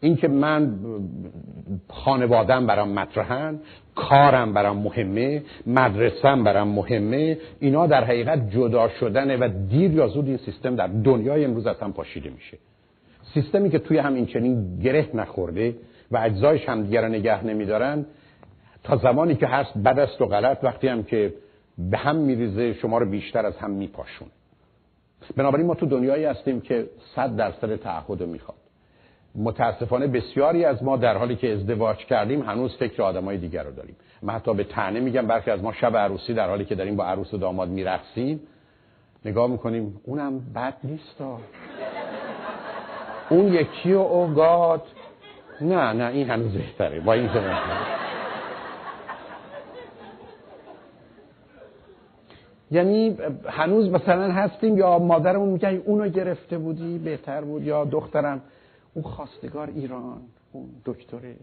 این 0.00 0.16
که 0.16 0.28
من 0.28 0.78
خانوادم 1.88 2.66
برام 2.66 2.88
مطرحن 2.88 3.60
کارم 3.94 4.52
برام 4.52 4.76
مهمه 4.76 5.42
مدرسم 5.66 6.44
برام 6.44 6.68
مهمه 6.68 7.38
اینا 7.60 7.86
در 7.86 8.04
حقیقت 8.04 8.50
جدا 8.50 8.88
شدنه 8.88 9.36
و 9.36 9.48
دیر 9.68 9.92
یا 9.92 10.08
زود 10.08 10.26
این 10.26 10.36
سیستم 10.36 10.76
در 10.76 10.86
دنیای 10.86 11.44
امروز 11.44 11.66
از 11.66 11.76
پاشیده 11.76 12.30
میشه. 12.30 12.58
سیستمی 13.34 13.70
که 13.70 13.78
توی 13.78 13.98
هم 13.98 14.14
این 14.14 14.26
چنین 14.26 14.78
گره 14.80 15.08
نخورده 15.14 15.74
و 16.10 16.16
اجزایش 16.16 16.68
هم 16.68 16.82
دیگر 16.82 17.08
نگه 17.08 17.44
نمیدارن 17.44 18.06
تا 18.84 18.96
زمانی 18.96 19.34
که 19.34 19.46
هست 19.46 19.78
بد 19.78 19.98
است 19.98 20.20
و 20.20 20.26
غلط 20.26 20.58
وقتی 20.64 20.88
هم 20.88 21.02
که 21.02 21.34
به 21.78 21.98
هم 21.98 22.16
میریزه 22.16 22.72
شما 22.72 22.98
رو 22.98 23.06
بیشتر 23.06 23.46
از 23.46 23.56
هم 23.56 23.70
میپاشون. 23.70 24.28
بنابراین 25.36 25.66
ما 25.66 25.74
تو 25.74 25.86
دنیایی 25.86 26.24
هستیم 26.24 26.60
که 26.60 26.90
صد 27.16 27.36
درصد 27.36 27.76
تعهد 27.76 28.22
می‌خواد. 28.22 28.58
متاسفانه 29.34 30.06
بسیاری 30.06 30.64
از 30.64 30.82
ما 30.82 30.96
در 30.96 31.16
حالی 31.16 31.36
که 31.36 31.52
ازدواج 31.52 31.96
کردیم 31.96 32.42
هنوز 32.42 32.76
فکر 32.76 33.02
آدمای 33.02 33.38
دیگر 33.38 33.62
رو 33.62 33.70
داریم. 33.70 33.96
من 34.22 34.34
حتی 34.34 34.54
به 34.54 34.64
تنه 34.64 35.00
میگم 35.00 35.26
برخی 35.26 35.50
از 35.50 35.62
ما 35.62 35.72
شب 35.72 35.96
عروسی 35.96 36.34
در 36.34 36.48
حالی 36.48 36.64
که 36.64 36.74
داریم 36.74 36.96
با 36.96 37.04
عروس 37.04 37.34
و 37.34 37.38
داماد 37.38 37.68
میرقصیم. 37.68 38.40
نگاه 39.24 39.50
می‌کنیم 39.50 40.00
اونم 40.04 40.40
بد 40.54 40.74
نیست 40.84 41.22
اون 43.30 43.52
یکی 43.52 43.92
و 43.92 43.98
اوگاد. 43.98 44.82
نه 45.60 45.92
نه 45.92 46.04
این 46.04 46.30
هنوز 46.30 46.52
بهتره. 46.52 47.00
با 47.00 47.12
این 47.12 47.28
زمان. 47.28 47.97
یعنی 52.70 53.16
هنوز 53.46 53.88
مثلا 53.88 54.32
هستیم 54.32 54.78
یا 54.78 54.98
مادرمون 54.98 55.48
میگه 55.48 55.68
اونو 55.68 56.08
گرفته 56.08 56.58
بودی 56.58 56.98
بهتر 56.98 57.40
بود 57.40 57.62
یا 57.62 57.84
دخترم 57.84 58.40
اون 58.94 59.04
خواستگار 59.04 59.68
ایران 59.74 60.20
اون 60.52 60.68
دکتره. 60.84 61.34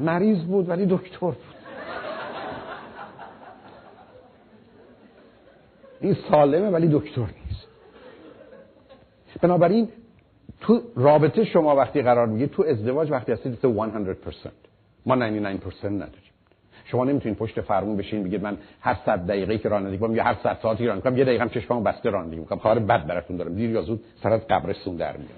مریض 0.00 0.44
بود 0.44 0.68
ولی 0.68 0.86
دکتر 0.86 1.18
بود. 1.20 1.36
این 6.00 6.16
سالمه 6.30 6.70
ولی 6.70 6.88
دکتر 6.92 7.20
نیست. 7.20 7.68
بنابراین 9.42 9.88
تو 10.60 10.82
رابطه 10.96 11.44
شما 11.44 11.76
وقتی 11.76 12.02
قرار 12.02 12.26
می‌گیرید 12.26 12.50
تو 12.50 12.62
ازدواج 12.62 13.10
وقتی 13.10 13.32
هستید 13.32 13.54
100% 13.54 13.64
ما 15.06 15.16
99% 15.16 15.84
نداریم. 15.84 16.27
شما 16.90 17.04
نمی‌تونید 17.04 17.38
پشت 17.38 17.60
فرمون 17.60 17.96
بشین 17.96 18.24
بگید 18.24 18.42
من 18.42 18.56
هر 18.80 18.96
صد 19.06 19.26
دقیقه 19.26 19.58
که 19.58 19.68
رانندگی 19.68 19.98
کنم 19.98 20.16
یا 20.16 20.24
هر 20.24 20.36
صد 20.42 20.58
ساعتی 20.62 20.86
رانندگی 20.86 21.10
کنم 21.10 21.18
یه 21.18 21.24
دقیقه 21.24 21.42
هم 21.42 21.48
چشممو 21.48 21.80
بسته 21.80 22.10
رانندگی 22.10 22.40
می‌کنم. 22.40 22.58
خبر 22.58 22.78
بد 22.78 23.06
براتون 23.06 23.36
دارم. 23.36 23.54
دیر 23.54 23.70
یا 23.70 23.82
زود 23.82 24.04
سر 24.22 24.32
از 24.32 24.46
قبرستون 24.46 24.96
در 24.96 25.16
میاد. 25.16 25.28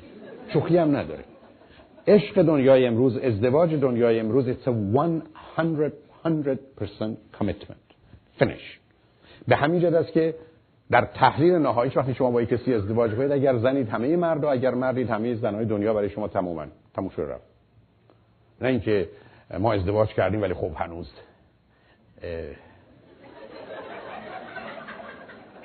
شوخی 0.52 0.76
هم 0.76 0.96
نداره. 0.96 1.24
عشق 2.06 2.42
دنیای 2.42 2.86
امروز 2.86 3.16
ازدواج 3.16 3.74
دنیای 3.74 4.20
امروز 4.20 4.48
it's 4.48 4.66
a 4.66 4.72
100 5.56 5.92
100% 6.24 7.16
commitment. 7.38 7.86
Finish. 8.40 8.78
به 9.48 9.56
همین 9.56 9.80
جد 9.80 9.94
است 9.94 10.12
که 10.12 10.34
در 10.90 11.04
تحلیل 11.04 11.54
نهاییش 11.54 11.96
وقتی 11.96 12.14
شما 12.14 12.30
با 12.30 12.44
کسی 12.44 12.74
ازدواج 12.74 13.10
کنید 13.14 13.32
اگر 13.32 13.58
زنید 13.58 13.88
همه 13.88 14.16
مرد 14.16 14.44
و 14.44 14.46
اگر 14.46 14.74
مردید 14.74 15.10
همه 15.10 15.34
زنهای 15.34 15.64
دنیا 15.64 15.94
برای 15.94 16.08
شما 16.08 16.28
تموما 16.28 16.66
تموم 16.94 17.08
شده 17.08 17.26
رفت. 17.26 17.44
نه 18.60 18.68
اینکه 18.68 19.08
ما 19.58 19.72
ازدواج 19.72 20.08
کردیم 20.08 20.42
ولی 20.42 20.54
خب 20.54 20.70
هنوز. 20.76 21.10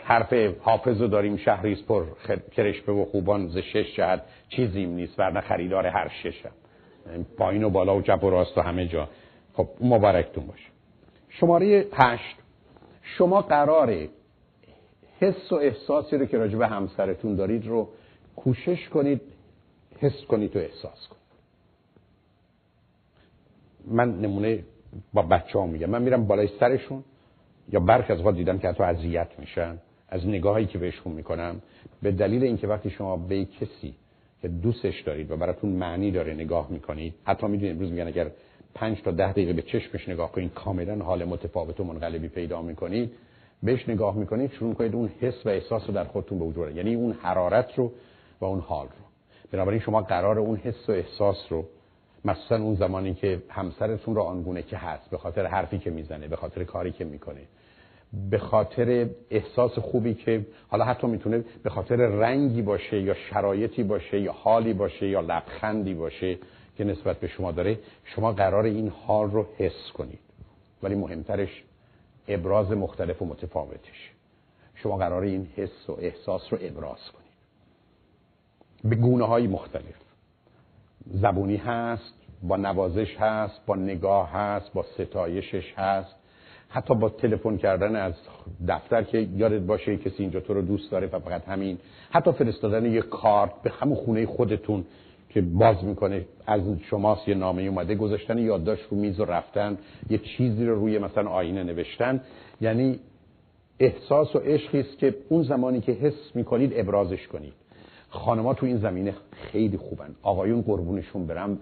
حرف 0.04 0.34
حافظ 0.60 1.02
رو 1.02 1.08
داریم 1.08 1.38
شهریز 1.38 1.86
پر 1.86 2.06
و 2.90 3.06
خوبان 3.06 3.48
ز 3.48 3.58
شش 3.58 3.96
جهت 3.96 4.22
چیزیم 4.50 4.90
نیست 4.90 5.20
ورنه 5.20 5.42
خریدار 5.42 5.88
هر 5.88 6.08
ششم 6.08 6.52
پایین 7.38 7.64
و 7.64 7.70
بالا 7.70 7.98
و 7.98 8.02
چپ 8.02 8.24
و 8.24 8.30
راست 8.30 8.58
و 8.58 8.62
همه 8.62 8.88
جا. 8.88 9.10
خب 9.54 9.70
مبارکتون 9.82 10.48
باشه. 10.48 10.70
شماره 11.30 11.88
هشت. 11.94 12.36
شما 13.02 13.42
قراره 13.42 14.10
حس 15.20 15.52
و 15.52 15.56
احساسی 15.56 16.18
رو 16.18 16.26
که 16.26 16.38
راجع 16.38 16.58
به 16.58 16.68
همسرتون 16.68 17.36
دارید 17.36 17.68
رو 17.68 17.90
کوشش 18.36 18.90
کنید 18.90 19.22
حس 20.00 20.26
کنید 20.26 20.56
و 20.56 20.60
احساس 20.60 21.08
کنید. 21.08 21.26
من 23.88 24.20
نمونه 24.22 24.64
با 25.14 25.22
بچه 25.22 25.60
ها 25.60 25.66
میگم. 25.66 25.90
من 25.90 26.02
میرم 26.02 26.28
بالای 26.28 26.50
سرشون 26.60 27.04
یا 27.72 27.80
برخی 27.80 28.14
از 28.14 28.22
وقت 28.22 28.36
دیدم 28.36 28.58
که 28.58 28.68
حتی 28.68 28.84
اذیت 28.84 29.28
میشن. 29.40 29.78
از 30.10 30.28
نگاهی 30.28 30.66
که 30.66 30.78
بهشون 30.78 31.14
می‌کنم. 31.14 31.62
به 32.02 32.12
دلیل 32.12 32.44
اینکه 32.44 32.68
وقتی 32.68 32.90
شما 32.90 33.18
به 33.18 33.46
کسی 33.46 33.96
که 34.42 34.48
دوستش 34.48 35.02
دارید 35.02 35.32
و 35.32 35.38
براتون 35.38 35.70
معنی 35.70 36.12
داره 36.12 36.34
نگاه 36.34 36.68
می‌کنید 36.72 37.14
حتی 37.24 37.48
می‌دونید 37.48 37.76
امروز 37.76 37.92
میگن 37.92 38.08
اگر 38.08 38.32
پنج 38.76 39.02
تا 39.02 39.12
ده 39.12 39.32
دقیقه 39.32 39.54
به 39.54 39.62
چشمش 39.62 40.10
نگاه 40.10 40.32
کنید 40.32 40.54
کاملا 40.54 41.06
حال 41.06 41.26
متفاوت 41.26 41.80
و 41.80 41.84
منقلبی 41.84 42.28
پیدا 42.28 42.62
می‌کنید 42.62 43.12
بهش 43.64 43.90
نگاه 43.90 44.16
می‌کنید 44.16 44.52
شروع 44.52 44.74
کنید 44.74 44.96
اون 44.96 45.10
حس 45.22 45.46
و 45.46 45.50
احساس 45.50 45.88
رو 45.88 45.94
در 45.94 46.04
خودتون 46.04 46.40
به 46.40 46.46
وجود 46.46 46.76
یعنی 46.76 46.96
اون 46.96 47.12
حرارت 47.12 47.78
رو 47.78 47.92
و 48.42 48.46
اون 48.46 48.60
حال 48.60 48.86
رو. 48.86 49.06
بنابراین 49.52 49.80
شما 49.80 50.02
قرار 50.02 50.40
اون 50.40 50.58
حس 50.58 50.90
و 50.90 50.92
احساس 50.92 51.38
رو 51.50 51.66
مثلا 52.26 52.64
اون 52.64 52.76
زمانی 52.76 53.14
که 53.14 53.42
همسرتون 53.50 54.16
رو 54.16 54.22
آنگونه 54.22 54.62
که 54.62 54.78
هست 54.78 55.10
به 55.10 55.18
خاطر 55.18 55.46
حرفی 55.46 55.80
که 55.80 55.92
می‌زنه 55.92 56.28
به 56.28 56.36
خاطر 56.36 56.64
کاری 56.64 56.92
که 56.92 57.06
می‌کنه. 57.06 57.42
به 58.30 58.38
خاطر 58.38 59.10
احساس 59.30 59.80
خوبی 59.80 60.14
که 60.14 60.46
حالا 60.68 60.86
حتی 60.86 61.08
می‌تونه 61.08 61.44
به 61.64 61.70
خاطر 61.70 61.96
رنگی 61.96 62.62
باشه 62.62 63.02
یا 63.02 63.14
شرایطی 63.14 63.84
باشه 63.84 64.20
یا 64.20 64.32
حالی 64.32 64.74
باشه 64.74 65.08
یا 65.08 65.22
لبخندی 65.22 65.94
باشه 65.94 66.38
که 66.78 66.84
نسبت 66.84 67.20
به 67.20 67.28
شما 67.28 67.52
داره 67.52 67.80
شما 68.04 68.32
قرار 68.32 68.64
این 68.64 68.90
حال 68.90 69.32
رو 69.32 69.46
حس 69.58 69.92
کنید. 69.94 70.20
ولی 70.84 70.96
مهمترش 70.96 71.64
ابراز 72.28 72.72
مختلف 72.72 73.22
و 73.22 73.26
متفاوتش. 73.26 74.12
شما 74.76 74.98
قرار 74.98 75.22
این 75.22 75.48
حس 75.56 75.90
و 75.90 75.98
احساس 76.00 76.54
رو 76.54 76.60
ابراز 76.62 77.00
کنید. 77.12 77.26
به 78.84 78.96
گونه 78.96 79.26
های 79.26 79.48
مختلف. 79.48 80.05
زبونی 81.12 81.58
هست 81.58 82.14
با 82.44 82.58
نوازش 82.58 83.16
هست 83.20 83.66
با 83.66 83.76
نگاه 83.76 84.32
هست 84.32 84.74
با 84.74 84.84
ستایشش 84.84 85.74
هست. 85.78 86.16
حتی 86.70 86.96
با 86.96 87.10
تلفن 87.10 87.58
کردن 87.58 87.96
از 87.96 88.14
دفتر 88.68 89.04
که 89.04 89.18
یادت 89.36 89.62
باشه 89.62 89.98
کسی 89.98 90.16
اینجا 90.24 90.40
تو 90.40 90.54
رو 90.54 90.62
دوست 90.62 90.92
داره 90.92 91.08
و 91.08 91.20
فقط 91.20 91.48
همین. 91.48 91.78
حتی 92.10 92.32
فرستادن 92.32 92.86
یه 92.86 93.02
کارت 93.02 93.62
به 93.64 93.70
همون 93.70 93.96
خونه 93.96 94.26
خودتون 94.26 94.86
که 95.30 95.42
باز 95.42 95.84
می‌کنه 95.84 96.26
از 96.48 96.62
شماست 96.90 97.28
یه 97.28 97.36
نامه 97.36 97.62
اومده 97.62 97.96
گذاشتن 97.96 98.38
یادداشت 98.38 98.84
رو 98.92 98.98
میز 98.98 99.20
و 99.20 99.26
رفتن 99.26 99.78
یه 100.10 100.18
چیزی 100.18 100.66
رو 100.66 100.76
روی 100.76 101.00
مثلا 101.00 101.30
آینه 101.30 101.64
نوشتن. 101.64 102.22
یعنی 102.62 103.00
احساس 103.80 104.36
و 104.36 104.40
عشقی 104.40 104.80
است 104.80 104.98
که 104.98 105.16
اون 105.30 105.44
زمانی 105.44 105.82
که 105.82 105.92
حس 105.92 106.36
می‌کنید 106.36 106.74
ابرازش 106.76 107.28
کنید. 107.28 107.54
خانما 108.16 108.54
تو 108.54 108.66
این 108.66 108.78
زمینه 108.78 109.14
خیلی 109.32 109.78
خوبن. 109.78 110.16
آقایون 110.24 110.62
قربونشون 110.62 111.28
برم. 111.28 111.58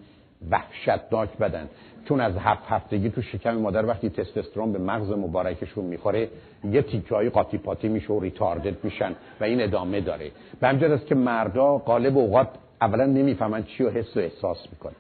وحشتناک 0.52 1.38
بدن. 1.38 1.70
چون 2.06 2.22
از 2.22 2.34
هفت 2.38 2.64
هفتگی 2.68 3.10
تو 3.10 3.22
شکم 3.22 3.56
مادر 3.56 3.86
وقتی 3.86 4.10
تستوسترون 4.10 4.72
به 4.72 4.80
مغز 4.80 5.12
مبارکشون 5.12 5.86
می‌خوره 5.86 6.30
یه 6.72 6.82
تیکه 6.82 7.16
های 7.16 7.30
قاطی 7.30 7.58
پاتی 7.58 7.88
میشه 7.88 8.14
و 8.14 8.20
ریتاردت 8.20 8.86
میشن 8.86 9.16
و 9.42 9.44
این 9.44 9.62
ادامه 9.62 10.02
داره. 10.02 10.32
به 10.60 10.68
است 10.68 11.06
که 11.06 11.16
مردا 11.16 11.78
قالب 11.78 12.18
اوقات 12.18 12.48
اولا 12.82 13.06
نمی‌فهمن 13.06 13.64
چی 13.64 13.84
و 13.84 13.90
حس 13.90 14.18
و 14.18 14.20
احساس 14.20 14.58
می‌کنه 14.72 14.94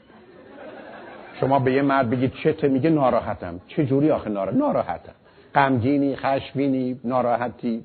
شما 1.39 1.59
به 1.59 1.73
یه 1.73 1.81
مرد 1.81 2.09
بگید 2.09 2.33
چته 2.43 2.67
میگه 2.67 2.89
ناراحتم. 2.89 3.61
چه 3.67 3.85
جوری 3.85 4.11
آخه 4.11 4.29
ناراحت 4.29 4.57
ناراحتم. 4.57 5.13
غمگینی 5.55 6.15
خشمگینی 6.15 6.99
ناراحتی. 7.03 7.83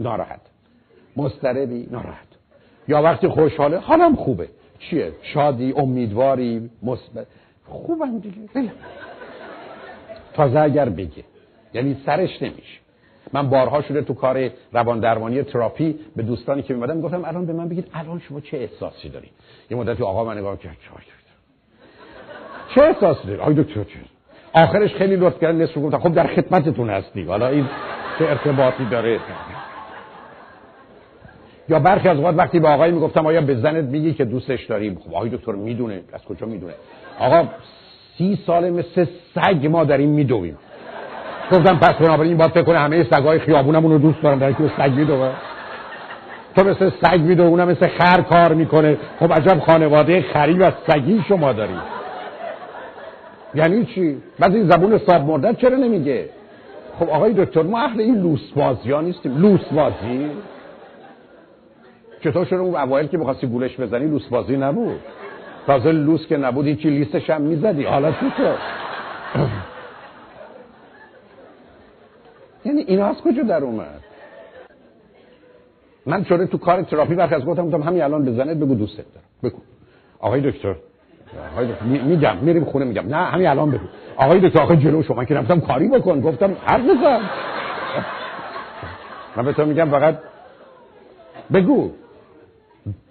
ناراحت. 0.00 0.40
مضطربی 1.16 1.88
ناراحت. 1.90 2.33
یا 2.88 3.02
وقتی 3.02 3.28
خوشحاله 3.28 3.78
حالم 3.78 4.16
خوبه. 4.16 4.48
چیه؟ 4.78 5.12
شادی 5.22 5.72
امیدواری 5.76 6.70
مثبت. 6.82 7.26
خوبم 7.64 8.18
دیگه. 8.18 8.36
بله. 8.54 8.70
تازه 10.34 10.58
اگر 10.60 10.88
بگه. 10.88 11.24
یعنی 11.74 11.96
سرش 12.06 12.42
نمیشه. 12.42 12.84
من 13.32 13.50
بارها 13.50 13.82
شده 13.82 14.02
تو 14.02 14.14
کار 14.14 14.50
روان 14.72 15.00
درمانی 15.00 15.42
تراپی 15.42 15.98
به 16.16 16.22
دوستانی 16.22 16.62
که 16.62 16.74
میمدن 16.74 17.00
گفتم 17.00 17.24
الان 17.24 17.46
به 17.46 17.52
من 17.52 17.68
بگید 17.68 17.90
الان 17.94 18.18
شما 18.18 18.40
چه 18.40 18.56
احساسی 18.56 19.08
داری 19.08 19.30
یه 19.70 19.76
مدتی 19.76 20.02
آقا 20.02 20.24
من 20.24 20.38
نگاه 20.38 20.58
کرد 20.58 20.76
چه 22.74 22.82
احساسی 22.82 23.26
داری؟ 23.28 23.40
آقای 23.40 23.54
دکتر 23.54 23.84
چه 23.84 23.98
آخرش 24.52 24.94
خیلی 24.94 25.16
لطف 25.16 25.40
کردن 25.40 25.62
نصف 25.62 25.78
گفتم 25.78 25.98
خب 25.98 26.14
در 26.14 26.26
خدمتتون 26.26 26.90
هستی 26.90 27.22
حالا 27.22 27.48
این 27.48 27.68
چه 28.18 28.24
ارتباطی 28.24 28.84
داره؟ 28.84 29.20
یا 31.68 31.78
برخی 31.78 32.08
از 32.08 32.18
وقت 32.18 32.34
وقتی 32.38 32.60
به 32.60 32.68
آقای 32.68 32.90
می‌گفتم 32.90 33.26
آیا 33.26 33.40
به 33.40 33.54
زنت 33.54 33.84
میگی 33.84 34.14
که 34.14 34.24
دوستش 34.24 34.64
داری 34.64 34.98
خب 35.04 35.14
آقای 35.14 35.30
دکتر 35.30 35.52
می‌دونه. 35.52 36.00
از 36.12 36.24
کجا 36.24 36.46
می‌دونه؟ 36.46 36.72
آقا 37.20 37.48
سی 38.18 38.38
سال 38.46 38.70
مثل 38.70 39.06
سگ 39.34 39.66
ما 39.66 39.84
داریم 39.84 40.08
میدویم. 40.08 40.58
گفتم 41.52 41.76
پس 41.76 41.94
بنابراین 41.94 42.36
باید 42.36 42.50
فکر 42.50 42.62
کنه 42.62 42.78
همه 42.78 43.06
سگای 43.10 43.38
خیابونمون 43.38 43.92
رو 43.92 43.98
دوست 43.98 44.22
دارم 44.22 44.38
در 44.38 44.52
سگ 44.52 44.92
میدوه 44.96 45.30
تو 46.56 46.64
مثل 46.64 46.90
سگ 47.02 47.20
میدوه 47.20 47.46
اونم 47.46 47.68
مثل 47.68 47.88
خر 47.88 48.20
کار 48.20 48.54
می‌کنه. 48.54 48.96
خب 49.20 49.32
عجب 49.32 49.58
خانواده 49.58 50.22
خریب 50.22 50.62
از 50.62 50.72
سگی 50.86 51.24
شما 51.28 51.52
داری. 51.52 51.74
یعنی 53.54 53.84
چی؟ 53.84 54.18
بعد 54.38 54.54
این 54.54 54.70
زبون 54.70 54.98
صاحب 54.98 55.22
مردد 55.22 55.56
چرا 55.56 55.76
نمیگه؟ 55.76 56.28
خب 56.98 57.10
آقای 57.10 57.32
دکتر 57.32 57.62
ما 57.62 57.80
اهل 57.80 58.00
این 58.00 58.22
لوس 58.22 58.52
بازی 58.56 58.90
ها 58.90 59.00
نیستیم. 59.00 59.36
لوس 59.36 59.64
بازی 59.72 60.30
چطور 62.24 62.44
شده 62.44 62.58
اون 62.58 62.74
اوایل 62.76 63.06
که 63.06 63.18
می‌خواستی 63.18 63.46
گولش 63.46 63.80
بزنی 63.80 64.06
لوس 64.06 64.28
بازی 64.28 64.56
نبود. 64.56 65.00
تازه 65.66 65.92
لوس 65.92 66.26
که 66.26 66.36
نبود 66.36 66.66
هیچی 66.66 66.90
لیستش 66.90 67.30
هم 67.30 67.42
می‌زدی. 67.42 67.84
حالا 67.84 68.12
چی 68.12 68.32
شد؟ 68.36 68.58
یعنی 72.64 72.80
اینا 72.82 73.06
از 73.06 73.16
کجا 73.16 73.42
در 73.42 73.64
اومد؟ 73.64 74.00
من 76.06 76.24
شده 76.24 76.46
تو 76.46 76.58
کار 76.58 76.82
تراپی 76.82 77.14
برخی 77.14 77.34
از 77.34 77.44
گفتم 77.44 77.66
گفتم 77.66 77.82
همین 77.82 78.02
الان 78.02 78.24
بزنه 78.24 78.54
بگو 78.54 78.74
دوستت 78.74 79.04
دارم. 79.14 79.26
بگو. 79.42 79.58
آقای 80.18 80.50
دکتر 80.50 80.74
آقای 81.52 81.66
دکتر 81.66 81.84
میگم 81.84 82.36
میریم 82.36 82.64
خونه 82.64 82.84
میگم. 82.84 83.06
نه 83.06 83.16
همین 83.16 83.46
الان 83.46 83.70
بگو. 83.70 83.86
آقای 84.16 84.40
دکتر 84.40 84.62
آقای 84.62 84.76
جلو 84.76 85.02
شما 85.02 85.24
که 85.24 85.34
رفتم 85.34 85.60
کاری 85.60 85.88
بکن. 85.88 86.20
گفتم 86.20 86.56
هر 86.66 86.78
بزن. 86.78 87.20
من 89.36 89.44
به 89.44 89.52
تو 89.52 89.66
میگم 89.66 89.90
فقط 89.90 90.18
بگو. 91.52 91.90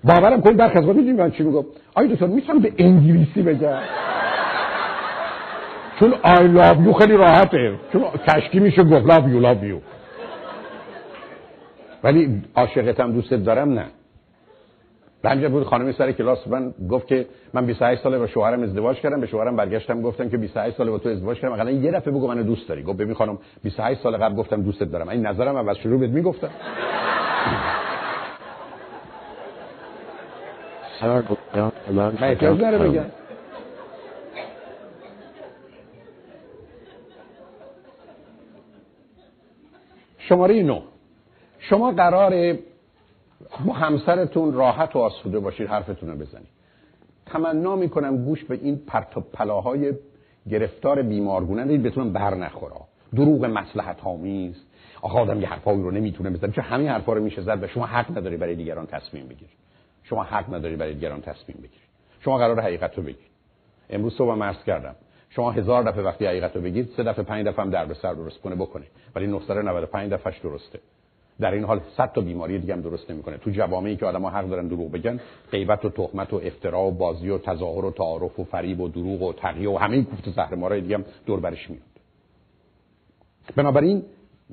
باورم 0.03 0.41
کن 0.41 0.53
برخی 0.53 0.77
از 0.77 0.85
می‌دونی 0.85 1.13
من 1.13 1.31
چی 1.31 1.43
میگم 1.43 1.65
آیا 1.95 2.07
دکتر 2.07 2.25
می‌تونم 2.25 2.59
به 2.59 2.73
انگلیسی 2.77 3.41
بگم؟ 3.41 3.79
چون 5.99 6.13
آی 6.23 6.47
لاب 6.47 6.81
یو 6.81 6.93
خیلی 6.93 7.17
راحته. 7.17 7.75
چون 7.93 8.03
کشکی 8.27 8.59
میشه 8.59 8.83
گفت 8.83 9.05
لاب 9.05 9.29
یو 9.29 9.39
لاب 9.39 9.63
یو 9.63 9.79
ولی 12.03 12.41
عاشقتم 12.55 13.11
دوستت 13.11 13.43
دارم 13.45 13.73
نه. 13.73 13.85
به 15.23 15.49
بود 15.49 15.63
خانمی 15.63 15.93
سر 15.93 16.11
کلاس 16.11 16.47
من 16.47 16.73
گفت 16.89 17.07
که 17.07 17.25
من 17.53 17.65
28 17.65 18.03
ساله 18.03 18.19
با 18.19 18.27
شوهرم 18.27 18.63
ازدواج 18.63 18.97
کردم. 18.97 19.21
به 19.21 19.27
شوهرم 19.27 19.55
برگشتم 19.55 20.01
گفتم 20.01 20.29
که 20.29 20.37
28 20.37 20.77
ساله 20.77 20.91
با 20.91 20.97
تو 20.97 21.09
ازدواج 21.09 21.39
کردم. 21.39 21.53
اقلا 21.53 21.71
یه 21.71 21.91
دفعه 21.91 22.13
بگو 22.13 22.27
منو 22.27 22.43
دوست 22.43 22.69
داری. 22.69 22.83
گفت 22.83 22.97
ببین 22.97 23.13
خانم 23.13 23.37
28 23.63 24.01
سال 24.01 24.17
قبل 24.17 24.35
گفتم 24.35 24.61
دوستت 24.61 24.91
دارم. 24.91 25.09
این 25.09 25.27
نظرم 25.27 25.69
از 25.69 25.77
شروع 25.77 25.99
بهت 25.99 26.09
می‌گفتم. 26.09 26.49
من 31.91 32.17
احتیاج 32.21 32.61
نره 32.61 32.77
بگم. 32.77 33.05
شماره 40.17 40.63
نو 40.63 40.81
شما 41.59 41.91
قرار 41.91 42.57
با 43.65 43.73
همسرتون 43.73 44.53
راحت 44.53 44.95
و 44.95 44.99
آسوده 44.99 45.39
باشید 45.39 45.67
حرفتون 45.67 46.09
رو 46.09 46.15
بزنید. 46.15 46.47
تمنا 47.25 47.75
می‌کنم 47.75 48.25
گوش 48.25 48.43
به 48.43 48.59
این 48.61 48.81
پرت 48.87 49.17
و 49.17 49.21
پلاهای 49.21 49.93
گرفتار 50.49 51.01
بیمارگونه. 51.01 51.65
دید 51.65 51.83
بتونم 51.83 52.13
بر 52.13 52.35
نخورا 52.35 52.81
دروغ 53.15 53.45
مسلحت 53.45 53.97
آمیز 54.03 54.55
آخه 55.01 55.19
آدم 55.19 55.41
یه 55.41 55.47
حرفایی 55.47 55.81
رو 55.81 55.91
نمی‌تونه 55.91 56.29
بزنه. 56.29 56.51
چون 56.51 56.63
همین 56.63 56.87
حرفا 56.87 57.13
رو 57.13 57.23
میشه 57.23 57.41
زد 57.41 57.63
و 57.63 57.67
شما 57.67 57.85
حق 57.85 58.11
نداری 58.11 58.37
برای 58.37 58.55
دیگران 58.55 58.85
تصمیم 58.85 59.27
بگیرید 59.27 59.63
شما 60.03 60.23
حق 60.23 60.53
نداری 60.53 60.75
برای 60.75 60.93
دیگران 60.93 61.21
تصمیم 61.21 61.57
بگیرید 61.57 61.89
شما 62.19 62.37
قرار 62.37 62.59
حقیقت 62.59 62.97
رو 62.97 63.03
بگید 63.03 63.33
امروز 63.89 64.13
صبح 64.17 64.33
مرز 64.33 64.63
کردم. 64.63 64.95
شما 65.29 65.51
هزار 65.51 65.83
دفعه 65.83 66.03
وقتی 66.03 66.25
حقیقت 66.25 66.55
رو 66.55 66.61
بگید 66.61 66.89
سه 66.97 67.03
دفعه 67.03 67.23
پنج 67.23 67.47
دفعه 67.47 67.65
هم 67.65 67.71
در 67.71 67.85
به 67.85 67.93
سر 67.93 68.13
درست 68.13 68.41
کنه 68.41 68.55
بکنه. 68.55 68.85
ولی 69.15 69.27
995 69.27 70.13
دفعهش 70.13 70.39
درسته. 70.39 70.79
در 71.39 71.51
این 71.51 71.63
حال 71.63 71.81
صد 71.97 72.11
تا 72.13 72.21
بیماری 72.21 72.59
دیگه 72.59 72.73
هم 72.73 72.81
درست 72.81 73.11
نمی‌کنه. 73.11 73.37
تو 73.37 73.49
جوامعی 73.49 73.95
که 73.95 74.05
آدم‌ها 74.05 74.29
حق 74.29 74.49
دارن 74.49 74.67
دروغ 74.67 74.91
بگن 74.91 75.19
غیبت 75.51 75.85
و 75.85 75.89
تهمت 75.89 76.33
و 76.33 76.41
افترا 76.43 76.81
و 76.81 76.91
بازی 76.91 77.29
و 77.29 77.37
تظاهر 77.37 77.85
و 77.85 77.91
تعارف 77.91 78.39
و 78.39 78.43
فریب 78.43 78.79
و 78.79 78.87
دروغ 78.87 79.21
و 79.21 79.33
تقیه 79.33 79.69
و 79.69 79.77
همه 79.77 79.93
این 79.93 80.05
کوفت 80.05 80.29
زهر 80.29 80.79
دیگه 80.79 80.95
هم 80.95 81.05
دور 81.25 81.39
برش 81.39 81.69
میاد. 81.69 81.83
بنابراین 83.55 84.03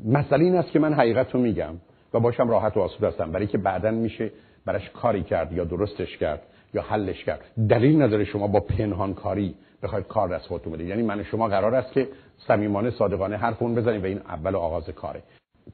مسئله 0.07 0.44
این 0.44 0.55
است 0.55 0.70
که 0.70 0.78
من 0.78 0.94
حقیقت 0.94 1.34
رو 1.34 1.40
میگم 1.40 1.74
و 2.14 2.20
باشم 2.20 2.48
راحت 2.48 2.76
و 2.76 2.80
آسوده 2.80 3.09
هستم. 3.09 3.32
برای 3.32 3.46
که 3.46 3.59
بعدا 3.59 3.90
میشه 3.90 4.30
براش 4.65 4.91
کاری 4.91 5.23
کرد 5.23 5.53
یا 5.53 5.65
درستش 5.65 6.17
کرد 6.17 6.43
یا 6.75 6.83
حلش 6.83 7.25
کرد. 7.25 7.41
دلیل 7.69 8.03
نداره 8.03 8.25
شما 8.25 8.47
با 8.47 8.61
پنهان 8.61 9.15
کاری 9.15 9.55
بخواید 9.83 10.07
کار 10.07 10.29
دست 10.29 10.47
خودتون 10.47 10.73
بدید. 10.73 10.89
یعنی 10.89 11.03
من 11.03 11.23
شما 11.23 11.49
قرار 11.49 11.75
است 11.75 11.93
که 11.93 12.09
صمیمانه 12.39 12.91
صادقانه 12.91 13.37
حرف 13.37 13.63
اون 13.63 13.75
بزنید 13.75 14.03
و 14.03 14.07
این 14.07 14.19
اول 14.19 14.57
آغاز 14.57 14.89
کاره. 14.89 15.23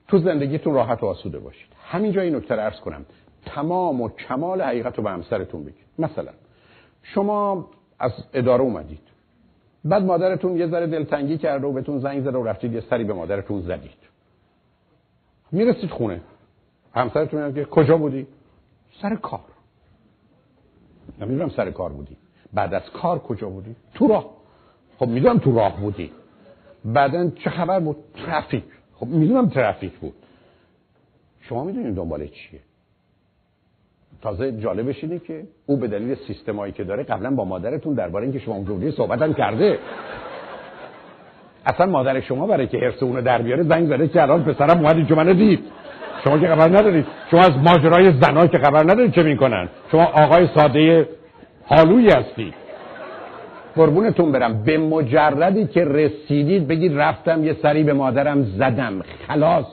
تو 0.08 0.18
زندگیتون 0.18 0.74
راحت 0.74 1.02
و 1.02 1.06
آسوده 1.06 1.38
باشید. 1.38 1.68
همینجا 1.86 2.20
این 2.20 2.34
نکته 2.34 2.54
ارز 2.54 2.80
کنم. 2.80 3.06
تمام 3.46 4.00
و 4.00 4.08
کمال 4.08 4.62
حقیقت 4.62 4.96
رو 4.96 5.04
به 5.04 5.10
همسرتون 5.10 5.62
بگید. 5.64 5.84
مثلا 5.98 6.32
شما 7.02 7.70
از 7.98 8.12
اداره 8.34 8.62
اومدید. 8.62 9.00
بعد 9.84 10.02
مادرتون 10.02 10.56
یه 10.56 10.66
ذره 10.66 10.86
دلتنگی 10.86 11.38
کرده 11.38 11.66
و 11.66 11.72
بهتون 11.72 11.98
زنگ 11.98 12.20
زده 12.20 12.38
و 12.38 12.44
رفتید 12.44 12.72
یه 12.72 12.80
سری 12.80 13.04
به 13.04 13.12
مادرتون 13.12 13.60
زدید. 13.60 14.06
می‌رسید 15.52 15.90
خونه. 15.90 16.20
همسرتون 16.94 17.46
میگه 17.46 17.64
کجا 17.64 17.96
بودی؟ 17.96 18.26
سر 19.02 19.16
کار. 19.16 19.40
نمی‌دونم 21.20 21.48
سر 21.48 21.70
کار 21.70 21.92
بودی. 21.92 22.16
بعد 22.52 22.74
از 22.74 22.90
کار 22.90 23.18
کجا 23.18 23.48
بودی؟ 23.48 23.76
تو 23.94 24.08
راه. 24.08 24.30
خب 24.98 25.08
می‌دونم 25.08 25.38
تو 25.38 25.56
راه 25.56 25.80
بودی. 25.80 26.12
بعدا 26.84 27.30
چه 27.30 27.50
خبر 27.50 27.80
بود؟ 27.80 27.96
ترافیک. 28.26 28.64
خب 28.94 29.06
می‌دونم 29.06 29.48
ترافیک 29.48 29.92
بود. 29.92 30.14
شما 31.40 31.64
می‌دونید 31.64 31.94
دنبال 31.94 32.26
چیه؟ 32.26 32.60
تازه 34.22 34.52
جالبش 34.52 35.04
اینه 35.04 35.18
که 35.18 35.46
او 35.66 35.76
به 35.76 35.88
دلیل 35.88 36.14
سیستمایی 36.26 36.72
که 36.72 36.84
داره 36.84 37.02
قبلا 37.02 37.30
با 37.30 37.44
مادرتون 37.44 37.94
درباره 37.94 38.24
اینکه 38.24 38.38
شما 38.38 38.54
اونجوری 38.54 38.94
هم 39.20 39.34
کرده. 39.34 39.78
اصلا 41.66 41.86
مادر 41.86 42.20
شما 42.20 42.46
برای 42.46 42.66
که 42.66 42.78
حرس 42.78 43.02
اونو 43.02 43.22
در 43.22 43.42
بیاره 43.42 43.62
زنگ 43.62 43.86
زده 43.88 44.08
که 44.08 44.22
الان 44.22 44.44
پسرم 44.44 44.78
اومد 44.78 44.96
اینجا 44.96 45.16
منو 45.16 45.34
دید. 45.34 45.60
شما 46.24 46.38
که 46.38 46.48
خبر 46.48 46.68
ندارید 46.68 47.06
شما 47.30 47.40
از 47.40 47.50
ماجرای 47.50 48.12
زنا 48.20 48.46
که 48.46 48.58
خبر 48.58 48.82
ندارید 48.82 49.12
چه 49.12 49.22
می‌کنن؟ 49.22 49.68
شما 49.90 50.04
آقای 50.04 50.48
ساده 50.54 51.08
حالوی 51.64 52.10
هستی. 52.10 52.54
قربونتون 53.76 54.32
برم. 54.32 54.62
به 54.62 54.78
مجردی 54.78 55.66
که 55.66 55.84
رسیدید 55.84 56.68
بگید 56.68 56.98
رفتم 56.98 57.44
یه 57.44 57.56
سری 57.62 57.82
به 57.82 57.92
مادرم 57.92 58.42
زدم. 58.42 59.02
خلاص. 59.28 59.66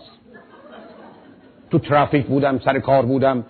تو 1.71 1.79
ترافیک 1.79 2.25
بودم 2.25 2.59
سر 2.59 2.79
کار 2.79 3.05
بودم 3.05 3.43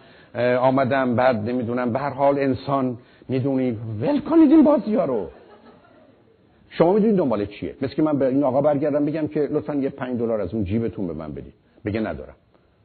آمدم 0.59 1.15
بعد 1.15 1.49
نمی‌دونم 1.49 1.93
به 1.93 1.99
هر 1.99 2.09
حال 2.09 2.39
انسان 2.39 2.97
می‌دونی. 3.29 3.77
ول 4.01 4.19
کنید 4.19 4.51
این 4.51 4.63
بازی 4.63 4.95
ها 4.95 5.29
شما 6.69 6.93
می‌دونید 6.93 7.17
دنبال 7.17 7.45
چیه؟ 7.45 7.75
مثل 7.81 7.93
که 7.93 8.01
من 8.01 8.17
به 8.17 8.27
این 8.27 8.43
آقا 8.43 8.61
برگردم 8.61 9.05
بگم 9.05 9.27
که 9.27 9.39
لطفا 9.51 9.75
یه 9.75 9.89
پنج 9.89 10.19
دلار 10.19 10.41
از 10.41 10.53
اون 10.53 10.63
جیبتون 10.63 11.07
به 11.07 11.13
من 11.13 11.31
بدید. 11.31 11.53
بگه 11.85 11.99
ندارم. 11.99 12.35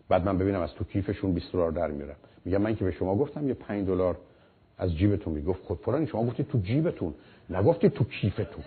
بعد 0.09 0.24
من 0.24 0.38
ببینم 0.38 0.61
از 0.61 0.74
تو 0.74 0.84
کیفشون 0.84 1.32
20 1.32 1.52
دلار 1.52 1.70
در 1.72 1.90
میارم 1.90 2.16
میگم 2.44 2.62
من 2.62 2.76
که 2.76 2.84
به 2.84 2.90
شما 2.90 3.16
گفتم 3.16 3.48
یه 3.48 3.54
5 3.54 3.86
دلار 3.86 4.16
از 4.78 4.96
جیبتون 4.96 5.32
می‌گفت. 5.32 5.64
خود 5.64 5.78
فلان 5.78 6.06
شما 6.06 6.26
گفتید 6.26 6.48
تو 6.48 6.59
جیبتون 6.59 7.14
نگفتید 7.50 7.92
تو 7.92 8.04
کیفتون. 8.04 8.64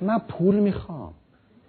من 0.00 0.18
پول 0.18 0.54
می‌خوام. 0.54 1.12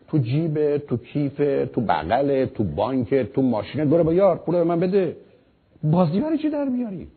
تو 0.07 0.17
جیب 0.17 0.77
تو 0.77 0.97
کیف 0.97 1.37
تو 1.73 1.81
بغل 1.81 2.45
تو 2.45 2.63
بانک 2.63 3.15
تو 3.15 3.41
ماشین 3.41 3.89
برو 3.89 4.03
با 4.03 4.13
یار 4.13 4.37
پول 4.37 4.55
به 4.55 4.63
من 4.63 4.79
بده. 4.79 5.17
بازی 5.83 6.19
برای 6.19 6.37
چی 6.37 6.49
در 6.49 6.65
میاری؟ 6.65 7.07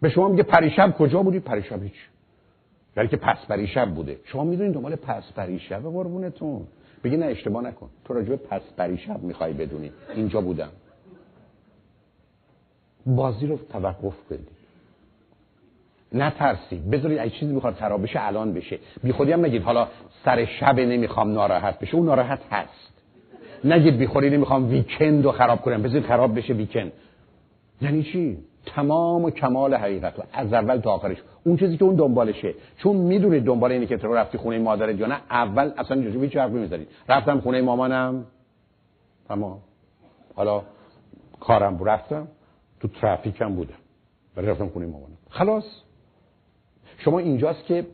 به 0.00 0.10
شما 0.10 0.28
میگه 0.28 0.42
پریشب 0.42 0.94
کجا 0.98 1.22
بودی؟ 1.22 1.40
پریشب 1.40 1.82
هیچ. 1.82 2.08
ولی 2.96 3.08
که 3.08 3.16
پس 3.16 3.36
پریشب 3.48 3.94
بوده. 3.94 4.18
شما 4.24 4.44
می‌دونید 4.44 4.74
دنبال 4.74 4.96
پس 4.96 5.32
پریشب 5.36 5.82
قربونتون. 5.82 6.66
بگی 7.04 7.16
نه 7.16 7.26
اشتباه 7.26 7.62
نکن. 7.62 7.90
تو 8.04 8.14
راجب 8.14 8.36
پس 8.36 8.60
پریشب 8.76 9.22
می‌خوای 9.22 9.52
بدونی. 9.52 9.92
اینجا 10.14 10.40
بودم. 10.40 10.68
بازی 13.06 13.46
رو 13.46 13.56
توقف 13.56 14.14
بدید 14.30 14.48
نترسید 16.12 16.90
بذارید 16.90 17.18
اگه 17.18 17.30
چیزی 17.30 17.52
می‌خواد 17.52 17.74
خراب 17.74 18.02
بشه 18.02 18.26
الان 18.26 18.52
بشه. 18.52 18.78
بی 19.04 19.12
خودی 19.12 19.32
هم 19.32 19.44
نگید 19.44 19.62
حالا 19.62 19.88
سر 20.24 20.44
شب 20.44 20.80
نمی‌خوام 20.80 21.32
ناراحت 21.32 21.78
بشه. 21.78 21.94
اون 21.94 22.06
ناراحت 22.06 22.40
هست. 22.50 22.92
نگید 23.64 23.98
بی 23.98 24.06
خودی 24.06 24.30
نمی‌خوام 24.30 24.68
ویکند 24.68 25.24
رو 25.24 25.32
خراب 25.32 25.62
کنم. 25.62 25.82
بذارید 25.82 26.06
خراب 26.06 26.38
بشه 26.38 26.54
ویکند 26.54 26.92
یعنی 27.80 28.02
چی؟ 28.02 28.38
تمام 28.66 29.24
و 29.24 29.30
کمال 29.30 29.74
حقیقت 29.74 30.18
و 30.18 30.22
از 30.32 30.52
اول 30.52 30.76
تا 30.76 30.90
آخرش. 30.90 31.16
اون 31.44 31.56
چیزی 31.56 31.76
که 31.76 31.84
اون 31.84 31.94
دنبالشه. 31.94 32.54
چون 32.78 32.96
می‌دونید 32.96 33.44
دنبال 33.44 33.72
اینه 33.72 33.86
که 33.86 33.96
تو 33.96 34.14
رفتی 34.14 34.38
خونه 34.38 34.58
مادرت 34.58 35.00
یا 35.00 35.06
نه 35.06 35.20
اول 35.30 35.72
اصلا 35.76 35.96
اینجوری 35.96 36.26
هیچ 36.26 36.36
حرفی 36.36 36.54
می‌زنید 36.54 36.88
رفتم 37.08 37.40
خونه 37.40 37.62
مامانم. 37.62 38.26
تمام. 39.28 39.58
حالا 40.34 40.62
کارم 41.40 41.84
رفتم. 41.84 42.28
تو 42.80 42.88
ترافیکم 42.88 43.54
بودم. 43.54 43.74
ولی 44.36 44.46
رفتم 44.46 44.68
خونه 44.68 44.86
مامانم. 44.86 45.16
خلاص. 45.30 45.64
شما 46.98 47.18
اینجاست 47.18 47.64
که 47.64 47.86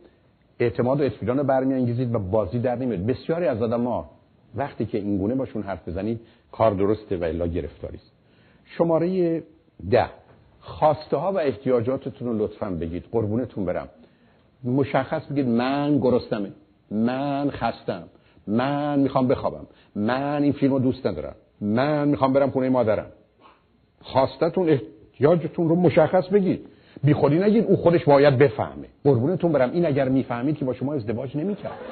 اعتماد 0.59 1.01
و 1.01 1.03
اطمینان 1.03 1.37
رو 1.37 1.43
برمیانگیزید 1.43 2.15
و 2.15 2.19
بازی 2.19 2.59
در 2.59 2.75
نمیاد. 2.75 3.05
بسیاری 3.05 3.45
از 3.45 3.61
ها 3.61 4.09
وقتی 4.55 4.85
که 4.85 4.97
این 4.97 5.17
گونه 5.17 5.35
باشون 5.35 5.63
حرف 5.63 5.89
بزنید 5.89 6.21
کار 6.51 6.71
درسته 6.71 7.17
و 7.17 7.23
الا 7.23 7.47
گرفتاری 7.47 7.97
است 7.97 8.11
شماره 8.65 9.43
ده. 9.89 10.09
خواسته 10.59 11.17
ها 11.17 11.31
و 11.31 11.37
احتیاجاتتون 11.39 12.27
رو 12.27 12.45
لطفا 12.45 12.69
بگید. 12.69 13.05
قربونتون 13.11 13.65
برم. 13.65 13.89
مشخص 14.63 15.25
بگید 15.31 15.47
من 15.47 15.99
گرستمه 15.99 16.51
من 16.91 17.49
خستم. 17.51 18.03
من 18.47 18.99
می‌خوام 18.99 19.27
بخوابم. 19.27 19.67
من 19.95 20.43
این 20.43 20.51
فیلم 20.51 20.73
رو 20.73 20.79
دوست 20.79 21.05
ندارم. 21.05 21.35
من 21.61 22.07
می‌خوام 22.07 22.33
برم 22.33 22.51
خونه 22.51 22.69
مادرم. 22.69 23.11
خواستتون 24.01 24.69
احتیاجتون 24.69 25.69
رو 25.69 25.75
مشخص 25.75 26.27
بگید. 26.27 26.65
بی 27.03 27.13
خودی 27.13 27.39
نگید 27.39 27.65
او 27.65 27.75
خودش 27.75 28.05
باید 28.05 28.37
بفهمه. 28.37 28.87
قربونتون 29.03 29.51
برم. 29.51 29.71
این 29.71 29.85
اگر 29.85 30.09
می‌فهمید 30.09 30.57
که 30.57 30.65
با 30.65 30.73
شما 30.73 30.93
ازدواج 30.93 31.37
نمی‌کرد. 31.37 31.71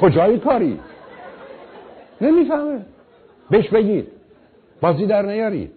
کجای 0.00 0.38
کاری؟ 0.38 0.80
نمی‌فهمه. 2.20 2.80
بهش 3.50 3.68
بگید. 3.68 4.08
بازی 4.80 5.06
در 5.06 5.22
نیارید. 5.22 5.70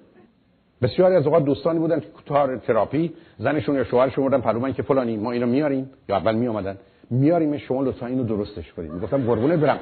بسیاری 0.82 1.16
از 1.16 1.26
اوقات 1.26 1.46
دوستانی 1.46 1.80
بودن 1.80 2.00
که 2.00 2.08
کتار 2.26 2.58
تراپی 2.58 3.14
زنشون 3.38 3.76
یا 3.76 3.84
شوهرشون 3.84 4.24
بودن 4.24 4.42
پلو 4.42 4.72
که 4.72 4.84
فلانی 4.84 5.18
ما 5.18 5.32
اینو 5.32 5.48
میاریم. 5.48 5.90
یا 6.10 6.16
اول 6.16 6.36
می 6.36 6.48
اومدن 6.48 6.78
میاریم 7.10 7.58
شما 7.58 7.82
لطفا 7.82 8.06
اینو 8.06 8.24
درستش 8.24 8.74
کنید. 8.74 8.92
می‌گفتم 8.92 9.26
قربونه 9.26 9.58
برم. 9.58 9.80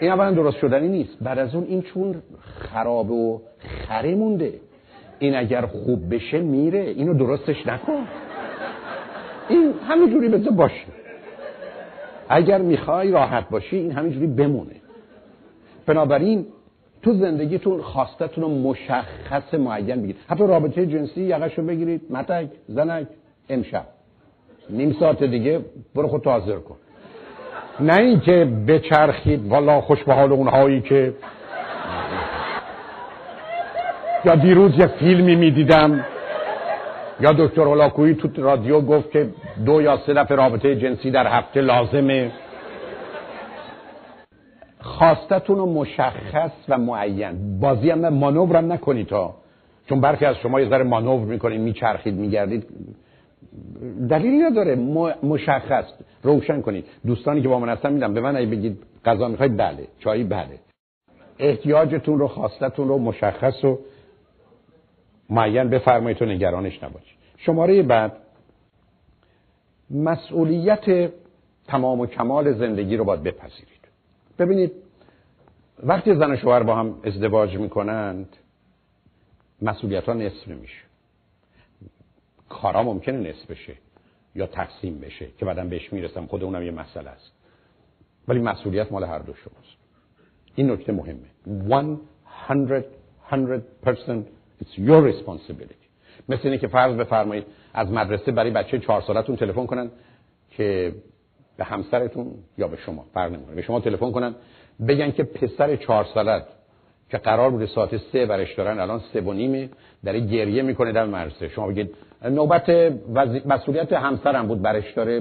این 0.00 0.10
اولا 0.10 0.30
درست 0.30 0.56
شدنی 0.56 0.88
نیست. 0.88 1.16
بعد 1.20 1.38
از 1.38 1.54
اون 1.54 1.64
این 1.64 1.82
چون 1.82 2.22
خراب 2.58 3.10
و 3.10 3.42
خره 3.58 4.14
مونده. 4.14 4.52
این 5.18 5.36
اگر 5.36 5.66
خوب 5.66 6.14
بشه 6.14 6.40
میره. 6.40 6.80
اینو 6.80 7.14
درستش 7.14 7.66
نکن. 7.66 8.06
این 9.48 9.74
همینجوری 9.88 10.28
بذار 10.28 10.52
باشه. 10.52 10.86
اگر 12.28 12.58
می‌خوای 12.58 13.10
راحت 13.10 13.48
باشی 13.48 13.76
این 13.76 13.92
همینجوری 13.92 14.26
بمونه. 14.26 14.76
بنابراین 15.86 16.46
تو 17.04 17.12
زندگیتون 17.12 17.82
خواستتون 17.82 18.44
رو 18.44 18.50
مشخص 18.50 19.54
معین 19.54 20.02
بگید 20.02 20.16
حتی 20.28 20.46
رابطه 20.46 20.86
جنسی 20.86 21.20
یقش 21.22 21.58
رو 21.58 21.64
بگیرید. 21.64 22.02
متک 22.10 22.48
زنک 22.68 23.06
امشب. 23.48 23.84
نیم 24.70 24.96
ساعت 25.00 25.22
دیگه 25.24 25.60
برو 25.94 26.08
خود 26.08 26.26
حاضر 26.26 26.56
کن. 26.56 26.76
نه 27.80 27.96
اینکه 27.96 28.48
بچرخید 28.68 29.48
والا 29.48 29.80
خوش 29.80 30.04
به 30.04 30.14
حال 30.14 30.32
اونهایی 30.32 30.80
که 30.80 31.14
یا 34.24 34.34
دیروز 34.34 34.78
یه 34.78 34.86
فیلمی 34.86 35.36
می‌دیدم. 35.36 36.04
یا 37.20 37.32
دکتر 37.32 37.62
هلاکویی 37.62 38.14
تو 38.14 38.28
رادیو 38.42 38.80
گفت 38.80 39.10
که 39.10 39.28
دو 39.66 39.82
یا 39.82 39.98
سه 40.06 40.14
دفعه 40.14 40.36
رابطه 40.36 40.76
جنسی 40.76 41.10
در 41.10 41.26
هفته 41.26 41.60
لازمه. 41.60 42.30
خواستتون 44.84 45.56
رو 45.56 45.66
مشخص 45.66 46.50
و 46.68 46.78
معین. 46.78 47.60
بازی 47.60 47.90
هم 47.90 48.08
مانور 48.08 48.56
هم 48.56 48.72
نکنید 48.72 49.06
تا 49.06 49.34
چون 49.88 50.00
برخی 50.00 50.24
از 50.24 50.36
شما 50.36 50.60
یه 50.60 50.68
ذره 50.68 50.84
مانور 50.84 51.24
می‌کنید 51.24 51.60
میچرخید 51.60 52.14
میگردید. 52.14 52.66
دلیلی 54.08 54.38
نداره. 54.38 54.74
مشخص. 55.22 55.84
روشن 56.22 56.60
کنید. 56.60 56.84
دوستانی 57.06 57.42
که 57.42 57.48
با 57.48 57.58
من 57.58 57.68
هستن 57.68 57.92
میدم 57.92 58.14
به 58.14 58.20
من 58.20 58.36
اگه 58.36 58.46
بگید 58.46 58.78
غذا 59.04 59.28
می‌خواید 59.28 59.56
بله. 59.56 59.88
چایی 59.98 60.24
بله. 60.24 60.58
احتیاجتون 61.38 62.18
رو 62.18 62.28
خواستتون 62.28 62.88
رو 62.88 62.98
مشخص 62.98 63.64
و 63.64 63.78
معین 65.30 65.70
بفرمایید 65.70 66.18
تو 66.18 66.24
نگرانش 66.24 66.82
نباشید. 66.82 67.18
شماره 67.36 67.82
بعد. 67.82 68.12
مسئولیت 69.90 71.10
تمام 71.66 72.00
و 72.00 72.06
کمال 72.06 72.52
زندگی 72.52 72.96
رو 72.96 73.04
باید 73.04 73.22
بپذیرید. 73.22 73.73
ببینید 74.38 74.72
وقتی 75.82 76.14
زن 76.14 76.30
و 76.30 76.36
شوهر 76.36 76.62
با 76.62 76.76
هم 76.76 77.00
ازدواج 77.04 77.56
می‌کنند 77.56 78.36
مسئولیت 79.62 80.04
ها 80.04 80.12
نصف 80.12 80.48
نمیشه 80.48 80.82
کارا 82.48 82.82
ممکنه 82.82 83.30
نصف 83.30 83.50
بشه 83.50 83.74
یا 84.34 84.46
تقسیم 84.46 84.98
بشه 84.98 85.28
که 85.38 85.44
بعدا 85.44 85.64
بهش 85.64 85.92
می‌رسم. 85.92 86.26
خود 86.26 86.44
اونم 86.44 86.62
یه 86.62 86.70
مسئله 86.70 87.10
است. 87.10 87.32
ولی 88.28 88.40
مسئولیت 88.40 88.92
مال 88.92 89.04
هر 89.04 89.18
دو 89.18 89.34
شماست. 89.34 89.76
این 90.54 90.70
نکته 90.70 90.92
مهمه. 90.92 91.28
100 92.48 92.84
100% 93.30 94.24
It's 94.60 94.78
your 94.78 95.02
responsibility. 95.02 95.84
مثل 96.28 96.40
اینه 96.44 96.58
که 96.58 96.68
فرض 96.68 96.96
بفرمایید 96.96 97.44
از 97.74 97.90
مدرسه 97.90 98.32
برای 98.32 98.50
بچه 98.50 98.78
چهار 98.78 99.00
سالتون 99.00 99.36
تلفن 99.36 99.66
کنن 99.66 99.90
که 100.50 100.94
به 101.56 101.64
همسرتون 101.64 102.34
یا 102.58 102.68
به 102.68 102.76
شما 102.76 103.04
فرق 103.14 103.32
نمی‌کنه. 103.32 103.54
به 103.54 103.62
شما 103.62 103.80
تلفن 103.80 104.12
کنن 104.12 104.34
بگن 104.88 105.10
که 105.10 105.24
پسر 105.24 105.76
چهار 105.76 106.06
سالت 106.14 106.46
که 107.10 107.18
قرار 107.18 107.50
بوده 107.50 107.66
ساعت 107.66 107.96
سه 107.96 108.26
برش 108.26 108.54
دارن 108.54 108.78
الان 108.80 109.00
سه 109.12 109.20
و 109.20 109.32
نیمه 109.32 109.68
داره 110.04 110.20
گریه 110.20 110.62
می‌کنه 110.62 110.92
در 110.92 111.06
مدرسه. 111.06 111.48
شما 111.48 111.66
بگید 111.66 111.94
نوبت 112.24 112.70
مسئولیت 113.46 113.92
همسرم 113.92 114.48
بود 114.48 114.62
برش 114.62 114.92
داره 114.92 115.20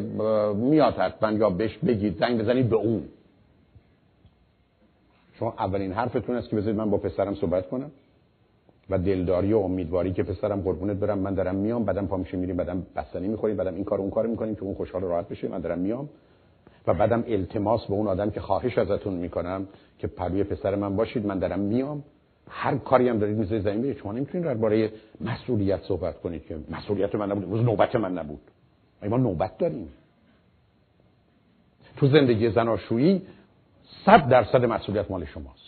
میاد 0.55 0.93
حتما 0.93 1.31
یا 1.31 1.49
بهش 1.49 1.77
بگید 1.77 2.17
زنگ 2.19 2.41
بزنید 2.41 2.69
به 2.69 2.75
اون. 2.75 3.03
شما 5.39 5.53
اولین 5.59 5.93
حرفتون 5.93 6.35
است 6.35 6.49
که 6.49 6.55
بذارید 6.55 6.77
من 6.77 6.89
با 6.89 6.97
پسرم 6.97 7.35
صحبت 7.35 7.69
کنم. 7.69 7.91
و 8.89 8.97
دلداری 8.97 9.53
و 9.53 9.57
امیدواری 9.57 10.13
که 10.13 10.23
پسرم 10.23 10.61
قربونت 10.61 10.97
برم. 10.97 11.19
من 11.19 11.33
دارم 11.33 11.55
میام 11.55 11.83
بعدم 11.83 12.07
پا 12.07 12.17
میشه 12.17 12.37
میریم 12.37 12.57
بعدم 12.57 12.85
بستنی 12.95 13.27
می‌خوریم 13.27 13.57
بعدم 13.57 13.75
این 13.75 13.83
کار 13.83 13.99
اون 13.99 14.09
کار 14.09 14.27
می‌کنیم 14.27 14.55
که 14.55 14.63
اون 14.63 14.73
خوشحال 14.73 15.01
راحت 15.01 15.29
بشه. 15.29 15.47
من 15.47 15.59
دارم 15.59 15.79
میام 15.79 16.09
و 16.87 16.93
بعدم 16.93 17.23
التماس 17.27 17.85
به 17.85 17.93
اون 17.93 18.07
آدم 18.07 18.29
که 18.29 18.39
خواهش 18.39 18.77
ازتون 18.77 19.13
می‌کنم 19.13 19.67
که 19.99 20.07
پروی 20.07 20.43
پسر 20.43 20.75
من 20.75 20.95
باشید. 20.95 21.25
من 21.25 21.39
دارم 21.39 21.59
میام. 21.59 22.03
هر 22.49 22.77
کاری 22.77 23.09
هم 23.09 23.19
دارید 23.19 23.37
می‌ذارید 23.37 23.63
زمین 23.63 23.81
برید 23.81 23.97
شما 23.97 24.11
نمی‌تونید 24.11 24.47
درباره 24.47 24.91
مسئولیت 25.21 25.83
صحبت 25.83 26.21
کنید 26.21 26.45
که 26.45 26.57
مسئولیت 26.69 27.15
من 27.15 27.31
نبود. 27.31 27.43
روز 27.43 27.61
نوبت 27.61 27.95
من 27.95 28.17
نبود. 28.17 28.41
ما 29.09 29.17
نوبت 29.17 29.57
داریم. 29.57 29.87
تو 31.97 32.07
زندگی 32.07 32.49
زناشویی 32.49 33.21
صد 34.05 34.29
درصد 34.29 34.65
مسئولیت 34.65 35.11
مال 35.11 35.25
شماست. 35.25 35.62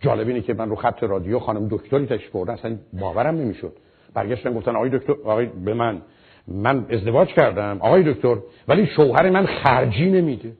جالب 0.00 0.28
اینه 0.28 0.40
که 0.40 0.54
من 0.54 0.68
رو 0.68 0.76
خط 0.76 1.02
رادیو 1.02 1.38
خانم 1.38 1.68
دکتری 1.68 2.06
تشریف 2.06 2.30
بردن 2.32 2.54
اصلا 2.54 2.78
باورم 2.92 3.36
نمی‌شد. 3.36 3.76
برگشتن 4.14 4.54
گفتن 4.54 4.76
آقای 4.76 4.90
دکتر 4.90 5.12
آقای 5.12 5.46
به 5.46 5.74
من 5.74 6.02
من 6.48 6.86
ازدواج 6.90 7.28
کردم 7.28 7.78
آقای 7.80 8.14
دکتر 8.14 8.36
ولی 8.68 8.86
شوهر 8.86 9.30
من 9.30 9.46
خرجی 9.46 10.10
نمیده. 10.10 10.56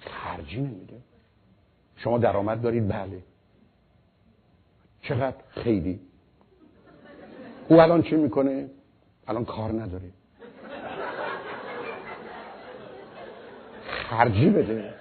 خرجی 0.00 0.60
نمیده. 0.60 0.96
شما 1.96 2.18
درآمد 2.18 2.62
دارید؟ 2.62 2.88
بله. 2.88 3.22
چقدر؟ 5.02 5.36
خیلی. 5.50 6.00
او 7.68 7.80
الان 7.80 8.02
چی 8.02 8.16
می‌کنه؟ 8.16 8.66
الان 9.28 9.44
کار 9.44 9.70
نداره. 9.72 10.10
خرجی 14.10 14.50
بده. 14.50 14.99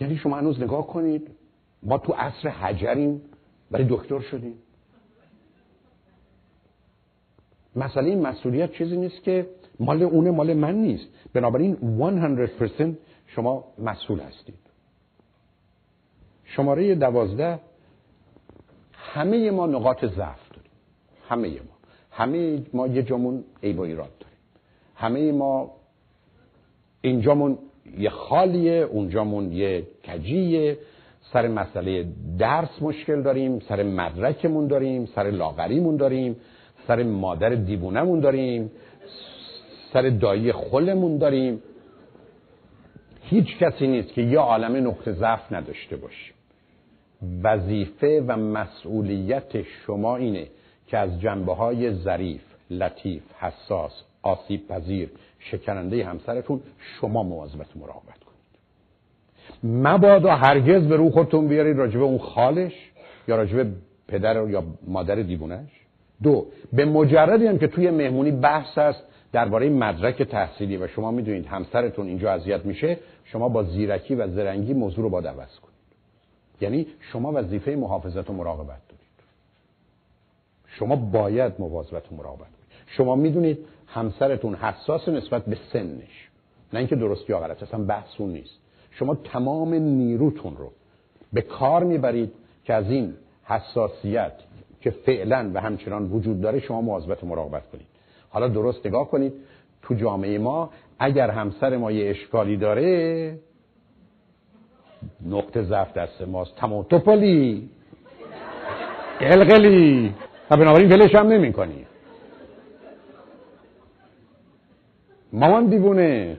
یعنی 0.00 0.16
شما 0.16 0.36
هنوز 0.38 0.60
نگاه 0.60 0.86
کنید 0.86 1.30
ما 1.82 1.98
تو 1.98 2.12
عصر 2.12 2.48
حجریم 2.48 3.22
ولی 3.70 3.86
دکتر 3.90 4.20
شدیم. 4.20 4.54
مسئله 7.76 8.10
این 8.10 8.26
مسئولیت 8.26 8.72
چیزی 8.72 8.96
نیست 8.96 9.22
که 9.22 9.46
مال 9.80 10.02
اونه 10.02 10.30
مال 10.30 10.54
من 10.54 10.74
نیست. 10.74 11.08
بنابراین 11.32 11.76
100% 12.80 12.96
شما 13.26 13.64
مسئول 13.78 14.20
هستید. 14.20 14.54
شماره 16.44 16.94
دوازده 16.94 17.60
همه 18.92 19.50
ما 19.50 19.66
نقاط 19.66 20.04
ضعف 20.04 20.50
داریم. 20.50 20.72
همه 21.28 21.48
ما. 21.48 21.76
همه 22.10 22.62
ما 22.72 22.86
یه 22.86 23.02
جامون 23.02 23.44
عیب 23.62 23.78
و 23.78 23.82
ایراد 23.82 24.18
داریم. 24.18 24.38
همه 24.94 25.32
ما 25.32 25.70
اینجامون 27.00 27.58
یه 27.98 28.10
خالیه 28.10 28.72
اونجامون 28.72 29.52
یه 29.52 29.82
کجیه. 30.08 30.78
سر 31.32 31.48
مسئله 31.48 32.06
درس 32.38 32.82
مشکل 32.82 33.22
داریم 33.22 33.58
سر 33.58 33.82
مدرکمون 33.82 34.66
داریم 34.66 35.06
سر 35.06 35.30
لاغریمون 35.30 35.96
داریم 35.96 36.36
سر 36.86 37.02
مادر 37.02 37.48
دیوونمون 37.48 38.20
داریم 38.20 38.70
سر 39.92 40.08
دایی 40.08 40.52
خلمون 40.52 41.18
داریم. 41.18 41.62
هیچ 43.22 43.58
کسی 43.58 43.86
نیست 43.86 44.12
که 44.12 44.22
یه 44.22 44.38
عالم 44.38 44.88
نقطه 44.88 45.12
ضعف 45.12 45.52
نداشته 45.52 45.96
باشه 45.96 46.32
وظیفه 47.42 48.24
و 48.26 48.36
مسئولیت 48.36 49.62
شما 49.62 50.16
اینه 50.16 50.46
که 50.86 50.98
از 50.98 51.20
جنبه 51.20 51.54
های 51.54 51.94
ظریف 51.94 52.42
لطیف 52.70 53.22
حساس 53.38 53.92
آسیب 54.22 54.68
پذیر 54.68 55.10
شکننده 55.40 56.04
همسرتون 56.04 56.60
شما 56.78 57.22
مواظبت 57.22 57.76
مراقبت 57.76 58.18
کنید. 58.24 58.40
مبادا 59.86 60.34
هرگز 60.34 60.88
به 60.88 60.96
رو 60.96 61.10
خودتون 61.10 61.48
بیارید 61.48 61.76
راجبه 61.76 62.02
اون 62.02 62.18
خالش 62.18 62.90
یا 63.28 63.36
راجبه 63.36 63.66
پدر 64.08 64.48
یا 64.48 64.64
مادر 64.86 65.14
دیوونش 65.14 65.70
دو 66.22 66.46
به 66.72 66.84
مجردی 66.84 67.46
هم 67.46 67.58
که 67.58 67.66
توی 67.66 67.90
مهمونی 67.90 68.30
بحث 68.30 68.78
است 68.78 69.02
درباره 69.32 69.68
مدرک 69.70 70.22
تحصیلی 70.22 70.76
و 70.76 70.86
شما 70.86 71.10
می‌دونید 71.10 71.46
همسرتون 71.46 72.06
اینجا 72.06 72.32
اذیت 72.32 72.64
میشه 72.64 72.98
شما 73.24 73.48
با 73.48 73.62
زیرکی 73.62 74.14
و 74.14 74.28
زرنگی 74.28 74.74
موضوع 74.74 75.04
رو 75.04 75.10
با 75.10 75.18
عوض 75.18 75.58
کنید. 75.58 75.70
یعنی 76.60 76.86
شما 77.00 77.32
وظیفه 77.32 77.76
محافظت 77.76 78.30
و 78.30 78.32
مراقبت 78.32 78.66
دارید. 78.66 79.00
شما 80.66 80.96
باید 80.96 81.52
مواظبت 81.58 82.12
و 82.12 82.14
مراقبت 82.14 82.38
کنید. 82.38 82.86
شما 82.86 83.16
می‌دونید 83.16 83.58
همسرتون 83.94 84.54
حساس 84.54 85.08
نسبت 85.08 85.44
به 85.44 85.56
سنش. 85.72 86.28
نه 86.72 86.78
اینکه 86.78 86.96
درست 86.96 87.30
یا 87.30 87.40
غلط 87.40 87.62
اصلا 87.62 87.84
بحث 87.84 88.20
نیست. 88.20 88.60
شما 88.90 89.14
تمام 89.14 89.74
نیروتون 89.74 90.56
رو 90.56 90.72
به 91.32 91.42
کار 91.42 91.84
می‌برید 91.84 92.32
که 92.64 92.74
از 92.74 92.90
این 92.90 93.14
حساسیت 93.44 94.32
که 94.80 94.90
فعلا 94.90 95.50
و 95.54 95.60
همچنان 95.60 96.10
وجود 96.10 96.40
داره 96.40 96.60
شما 96.60 96.80
مواظبت 96.80 97.24
و 97.24 97.26
مراقبت 97.26 97.70
کنید. 97.70 97.86
حالا 98.30 98.48
درست 98.48 98.86
نگاه 98.86 99.10
کنید 99.10 99.32
تو 99.82 99.94
جامعه 99.94 100.38
ما 100.38 100.70
اگر 100.98 101.30
همسر 101.30 101.76
ما 101.76 101.92
یه 101.92 102.10
اشکالی 102.10 102.56
داره 102.56 103.38
نقطه 105.26 105.62
ضعف 105.62 105.92
دست 105.92 106.22
ماست. 106.22 106.56
تمام 106.56 106.82
توپلی. 106.82 107.70
قلقلی. 109.20 110.14
و 110.50 110.56
بنابراین 110.56 110.92
ولش 110.92 111.14
هم 111.14 111.26
نمی 111.26 111.52
کنی 111.52 111.86
مامان 115.32 115.66
دیوونه. 115.66 116.36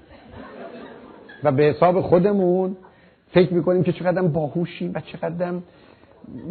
و 1.43 1.51
به 1.51 1.63
حساب 1.63 2.01
خودمون 2.01 2.77
فکر 3.31 3.53
می‌کنیم 3.53 3.83
که 3.83 3.91
چقدر 3.91 4.21
باهوشیم 4.21 4.91
و 4.95 4.99
چقدر 4.99 5.53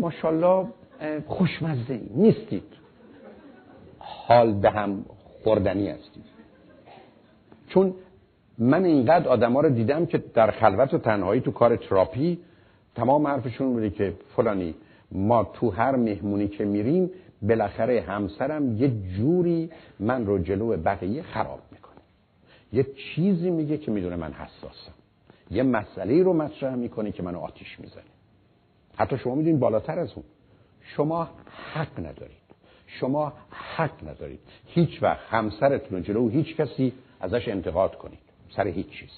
ماشاءالله 0.01 0.67
خوشمزه 1.27 2.01
نیستید. 2.15 2.63
حال 3.99 4.53
به 4.53 4.71
هم 4.71 5.05
خوردنی 5.45 5.89
هستید. 5.89 6.25
چون 7.69 7.95
من 8.59 8.85
اینقدر 8.85 9.29
آدما 9.29 9.61
رو 9.61 9.69
دیدم 9.69 10.07
که 10.07 10.19
در 10.35 10.51
خلوت 10.51 10.95
و 10.95 10.99
تنهایی 10.99 11.41
تو 11.41 11.51
کار 11.51 11.77
تراپی 11.77 12.39
تمام 12.95 13.27
حرفشون 13.27 13.73
بوده 13.73 13.91
که 13.91 14.13
فلانی 14.37 14.75
ما 15.13 15.45
تو 15.45 15.71
هر 15.71 15.97
مهمونی 15.97 16.49
که 16.49 16.65
میریم 16.65 17.11
بالاخره 17.43 18.01
همسرم 18.01 18.77
یه 18.77 18.93
جوری 19.17 19.71
من 20.01 20.27
رو 20.27 20.39
جلو 20.39 20.77
بقیه 20.77 21.23
خراب 21.23 21.61
یه 22.73 22.87
چیزی 23.15 23.51
میگه 23.51 23.79
که 23.79 23.91
می‌دونه 23.91 24.17
من 24.17 24.33
حساسم. 24.33 24.93
یه 25.51 25.63
مسئله 25.63 26.23
رو 26.23 26.33
مطرح 26.33 26.75
می‌کنه 26.75 27.13
که 27.13 27.23
منو 27.23 27.39
آتیش 27.39 27.81
می‌زنه. 27.81 28.03
حتی 28.97 29.19
شما 29.19 29.35
می‌دونید 29.35 29.61
بالاتر 29.61 29.99
از 29.99 30.13
اون. 30.15 30.25
شما 30.83 31.29
حق 31.75 31.99
ندارید. 31.99 32.37
شما 32.87 33.33
حق 33.51 34.09
ندارید. 34.09 34.41
هیچ 34.67 35.03
وقت 35.03 35.21
همسرتون 35.31 36.03
جلو 36.03 36.29
هیچ 36.29 36.57
کسی 36.57 36.93
ازش 37.21 37.49
انتقاد 37.49 37.99
کنید. 37.99 38.19
سر 38.57 38.67
هیچ 38.67 38.91
چیز. 38.91 39.11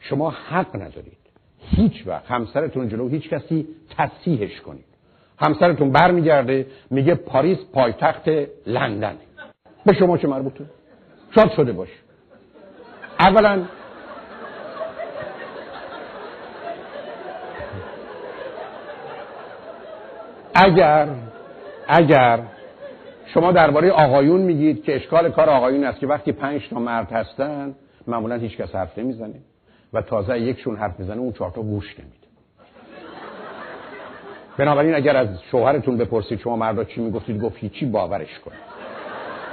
شما 0.00 0.30
حق 0.30 0.76
ندارید. 0.76 1.16
هیچ 1.58 2.06
وقت 2.06 2.26
همسرتون 2.26 2.88
جلو 2.88 3.08
هیچ 3.08 3.28
کسی 3.28 3.68
تصیحش 3.98 4.60
کنید. 4.60 4.84
همسرتون 5.38 5.90
برمیگرده 5.90 6.66
میگه 6.90 7.14
پاریس 7.14 7.58
پایتخت 7.72 8.28
لندن 8.66 9.16
به 9.86 9.94
شما 9.94 10.18
چه 10.18 10.28
مربوطه؟ 10.28 10.64
شاد 11.34 11.52
شده 11.56 11.72
باش. 11.72 11.88
اولا 13.20 13.64
اگر 20.54 21.08
اگر 21.88 22.40
شما 23.26 23.52
درباره 23.52 23.90
آقایون 23.90 24.40
میگید 24.40 24.84
که 24.84 24.96
اشکال 24.96 25.30
کار 25.30 25.50
آقایون 25.50 25.84
است 25.84 26.00
که 26.00 26.06
وقتی 26.06 26.32
پنج 26.32 26.68
تا 26.68 26.78
مرد 26.78 27.12
هستن 27.12 27.74
معمولا 28.06 28.34
هیچ 28.34 28.56
کس 28.56 28.74
حرف 28.74 28.98
نمی‌زنه 28.98 29.34
و 29.92 30.02
تازه 30.02 30.40
یکشون 30.40 30.76
حرف 30.76 31.00
می‌زنه 31.00 31.20
اون 31.20 31.32
چهار 31.32 31.50
تا 31.50 31.62
گوش 31.62 31.98
نمیده. 31.98 32.16
بنابراین 34.58 34.94
اگر 34.94 35.16
از 35.16 35.28
شوهرتون 35.50 35.96
بپرسید 35.96 36.38
شما 36.38 36.56
مردا 36.56 36.84
چی 36.84 37.00
می‌گفتید 37.00 37.40
گفت 37.40 37.56
هیچی 37.56 37.86
باورش 37.86 38.38
کن 38.38 38.52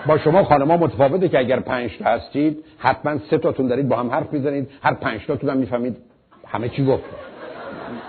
با 0.07 0.17
شما 0.17 0.43
خانما 0.43 0.77
متفاوته 0.77 1.29
که 1.29 1.39
اگر 1.39 1.59
پنج 1.59 1.97
تا 1.97 2.05
هستید 2.05 2.63
حتما 2.77 3.17
سه 3.29 3.37
تاتون 3.37 3.67
دارید 3.67 3.89
با 3.89 3.95
هم 3.95 4.11
حرف 4.11 4.33
می‌زنید. 4.33 4.69
هر 4.81 4.93
پنج 4.93 5.25
تاتون 5.25 5.49
هم 5.49 5.57
می‌فهمید 5.57 5.97
همه 6.47 6.69
چی 6.69 6.85
گفت. 6.85 7.03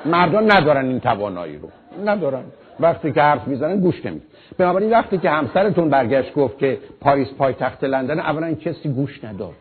مردان 0.06 0.52
ندارن 0.52 0.86
این 0.86 1.00
توانایی 1.00 1.58
رو. 1.58 1.68
ندارن. 2.06 2.42
وقتی 2.80 3.12
که 3.12 3.22
حرف 3.22 3.48
می‌زنن 3.48 3.80
گوش 3.80 4.06
نمیده 4.06 4.24
بنابراین 4.58 4.90
وقتی 4.90 5.18
که 5.18 5.30
همسرتون 5.30 5.90
برگشت 5.90 6.34
گفت 6.34 6.58
که 6.58 6.78
پاریس 7.00 7.28
پایتخت 7.38 7.84
لندن 7.84 8.20
اولا 8.20 8.54
کسی 8.54 8.88
گوش 8.88 9.24
نداد. 9.24 9.54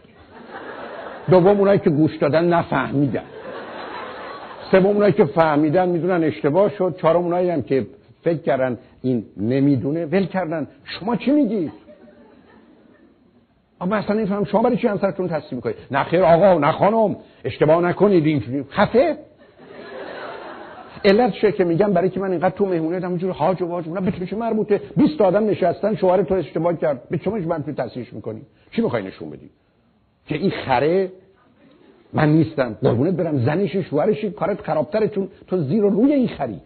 دوم 1.30 1.60
اونایی 1.60 1.80
که 1.80 1.90
گوش 1.90 2.18
دادن 2.18 2.46
نفهمیدن. 2.46 3.24
سوم 4.72 4.86
اونایی 4.86 5.14
که 5.14 5.26
فهمیدن 5.26 5.90
می‌دونن 5.90 6.24
اشتباه 6.24 6.70
شد. 6.70 6.96
چهارم 7.02 7.24
اونایی 7.24 7.50
هم 7.50 7.62
که 7.62 7.88
فکر 8.24 8.38
کردن 8.42 8.78
این 9.02 9.26
نمی‌دونه 9.38 10.06
ول 10.06 10.26
کردن. 10.26 10.68
شما 10.84 11.16
چی 11.16 11.32
میگید 11.32 11.72
اما 13.82 13.96
اصلا 13.96 14.16
نمیفهم 14.16 14.44
شما 14.44 14.62
برای 14.62 14.78
چی 14.78 14.88
همسرتون 14.88 15.28
تصدیب 15.28 15.54
می‌کنید؟ 15.54 15.76
نه 15.92 16.04
خیر 16.04 16.24
آقا 16.24 16.60
نه 16.60 16.72
خانم. 16.72 17.16
اشتباه 17.44 17.82
نکنید. 17.82 18.26
اینجوری 18.26 18.64
خفه. 18.64 19.18
علت 21.06 21.34
چیه 21.34 21.52
که 21.52 21.64
میگم؟ 21.64 21.94
برای 21.94 22.10
که 22.10 22.20
من 22.20 22.32
اینقدر 22.32 22.56
تو 22.56 22.66
مهمونی 22.66 22.96
هم 22.96 23.10
اینجوری 23.10 23.34
هاج 23.34 23.62
و 23.62 23.66
واج 23.66 23.88
به 23.88 24.26
چه 24.26 24.36
مربوطه. 24.36 24.82
20 24.98 25.22
آدم 25.22 25.46
نشستن 25.46 25.96
شوهر 25.96 26.24
تو 26.24 26.34
اشتباه 26.34 26.78
کرد. 26.78 27.10
به 27.10 27.18
چه 27.18 27.30
من 27.30 27.64
تو 27.64 27.72
تصحیحش 27.72 28.14
می‌کنی. 28.14 28.42
چی 28.72 28.82
می‌خوای 28.82 29.04
نشون 29.04 29.30
بدی؟ 29.30 29.50
که 30.28 30.36
این 30.36 30.52
خره؟ 30.52 31.12
من 32.14 32.30
نیستم. 32.30 32.78
قربونت 32.82 33.14
برم. 33.14 33.46
زنش 33.46 33.76
شوهرش 33.76 34.26
کارت 34.26 34.62
خرابتره 34.62 35.08
چون 35.08 35.28
تو 35.48 35.58
زیر 35.64 35.82
روی 35.82 36.14
این 36.14 36.28
خری. 36.28 36.62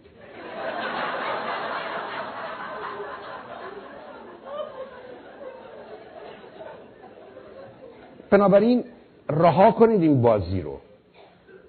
بنابراین 8.32 8.84
رها 9.30 9.70
کنید 9.70 10.02
این 10.02 10.22
بازی 10.22 10.60
رو 10.60 10.78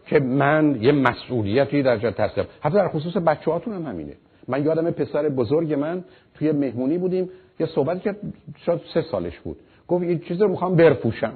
که 0.06 0.20
من 0.20 0.78
یه 0.82 0.92
مسئولیتی 0.92 1.84
در 1.84 1.98
جا 1.98 2.12
تصدیب 2.12 2.46
حتی 2.62 2.76
در 2.76 2.88
خصوص 2.88 3.18
بچه 3.18 3.52
هاتون 3.52 3.74
هم 3.74 3.86
همینه. 3.86 4.14
من 4.48 4.66
یادم 4.66 4.92
پسر 4.92 5.30
بزرگ 5.30 5.74
من 5.74 6.04
توی 6.34 6.52
مهمونی 6.52 6.98
بودیم. 6.98 7.30
یه 7.60 7.66
صحبت 7.66 8.02
که 8.02 8.16
شاید 8.58 8.82
سه 8.94 9.02
سالش 9.12 9.40
بود. 9.40 9.58
گفت 9.88 10.04
یه 10.04 10.20
چیزی 10.20 10.40
رو 10.40 10.48
می‌خوام 10.48 10.76
برفوشم 10.76 11.34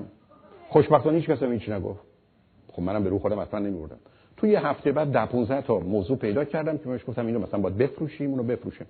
خوشبختانه 0.69 1.17
هیچ 1.17 1.29
کس 1.29 1.43
هیچ 1.43 1.69
نگفت. 1.69 1.99
خب 2.71 2.81
منم 2.81 3.03
به 3.03 3.09
رو 3.09 3.19
خودم 3.19 3.39
اصلا 3.39 3.59
نمیبردم. 3.59 3.97
توی 4.37 4.49
یه 4.49 4.67
هفته 4.67 4.91
بعد 4.91 5.07
ده 5.07 5.25
15 5.25 5.61
تا 5.61 5.79
موضوع 5.79 6.17
پیدا 6.17 6.45
کردم 6.45 6.77
که 6.77 6.89
بهش 6.89 7.01
گفتم 7.07 7.25
اینو 7.25 7.39
مثلا 7.39 7.59
باید 7.59 7.77
بفروشیم 7.77 8.29
اونو 8.29 8.43
بفروشیم. 8.43 8.87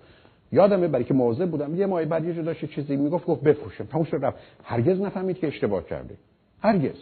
یادمه 0.52 0.88
برای 0.88 1.04
که 1.04 1.14
موضوع 1.14 1.46
بودم. 1.46 1.74
یه 1.74 1.86
ماه 1.86 2.04
بعد 2.04 2.24
یه 2.24 2.42
داشت 2.42 2.64
چیزی 2.64 2.96
می‌گفت 2.96 3.26
گفت 3.26 3.42
بفروشیم 3.42 3.86
تموم 3.86 4.04
شد 4.04 4.18
رفت. 4.22 4.36
هرگز 4.64 5.00
نفهمید 5.00 5.38
که 5.38 5.46
اشتباه 5.46 5.84
کرده. 5.84 6.14
هرگز. 6.62 6.96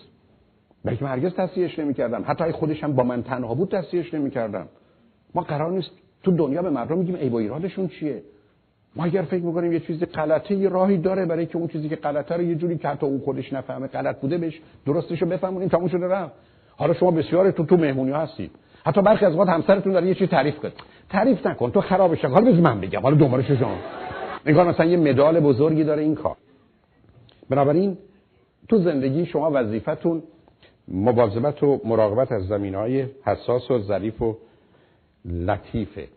برای 0.84 0.96
که 0.96 1.06
هرگز 1.06 1.34
تصحیحش 1.34 1.78
نمی‌کردم. 1.78 2.24
حتی 2.26 2.44
اگه 2.44 2.52
خودش 2.52 2.84
با 2.84 3.02
من 3.02 3.22
تنها 3.22 3.54
بود 3.54 3.70
تصحیحش 3.70 4.14
نمی‌کردم. 4.14 4.68
ما 5.34 5.42
قرار 5.42 5.72
نیست 5.72 5.90
تو 6.22 6.30
دنیا 6.30 6.62
به 6.62 6.70
مردم 6.70 6.98
میگیم 6.98 7.14
ای 7.14 7.28
و 7.28 7.36
ایرادشون 7.36 7.88
چیه؟ 7.88 8.22
ما 8.96 9.04
اگر 9.04 9.22
فکر 9.22 9.42
می‌کنیم 9.42 9.72
یه 9.72 9.80
چیزی 9.80 10.06
غلطه 10.06 10.54
یه 10.54 10.68
راهی 10.68 10.98
داره 10.98 11.26
برای 11.26 11.46
که 11.46 11.56
اون 11.56 11.68
چیزی 11.68 11.88
که 11.88 11.96
غلطه 11.96 12.36
رو 12.36 12.42
یه 12.42 12.54
جوری 12.54 12.78
که 12.78 12.88
حتی 12.88 13.06
اون 13.06 13.20
خودش 13.20 13.52
نفهمه 13.52 13.86
غلط 13.86 14.20
بوده 14.20 14.38
بهش 14.38 14.60
درستش 14.86 15.22
رو 15.22 15.28
بفهمونیم 15.28 15.68
تموم 15.68 15.88
شده 15.88 16.08
رفت. 16.08 16.32
حالا 16.76 16.94
شما 16.94 17.10
بسیار 17.10 17.50
تو 17.50 17.64
تو 17.64 17.76
مهمونی 17.76 18.12
هستید. 18.12 18.50
حتی 18.84 19.02
برخی 19.02 19.24
از 19.24 19.36
وقت 19.36 19.48
همسرتون 19.48 19.92
داره 19.92 20.06
یه 20.06 20.14
چیز 20.14 20.28
تعریف 20.28 20.58
کنه. 20.58 20.72
تعریف 21.10 21.46
نکن 21.46 21.70
تو 21.70 21.80
خرابش 21.80 22.20
کن 22.22 22.30
حالا 22.30 22.52
بز 22.52 22.58
من 22.58 22.80
بگم. 22.80 23.00
حالا 23.00 23.16
دوباره 23.16 23.56
شما. 23.56 23.76
نگاه 24.46 24.68
مثلا 24.68 24.86
یه 24.86 24.96
مدال 24.96 25.40
بزرگی 25.40 25.84
داره 25.84 26.02
این 26.02 26.14
کار. 26.14 26.36
بنابراین 27.50 27.98
تو 28.68 28.78
زندگی 28.78 29.26
شما 29.26 29.50
وظیفتون 29.54 30.22
مواظبت 30.88 31.62
و 31.62 31.80
مراقبت 31.84 32.32
از 32.32 32.46
زمین 32.46 32.74
های 32.74 33.06
حساس 33.24 33.70
و 33.70 33.78
ظریف 33.78 34.22
و 34.22 34.36
لطیفه. 35.24 36.08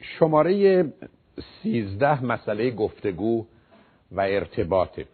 شماره 0.00 0.84
سیزده 1.62 2.24
مسئله 2.24 2.70
گفتگو 2.70 3.44
و 4.12 4.20
ارتباطه. 4.20 5.04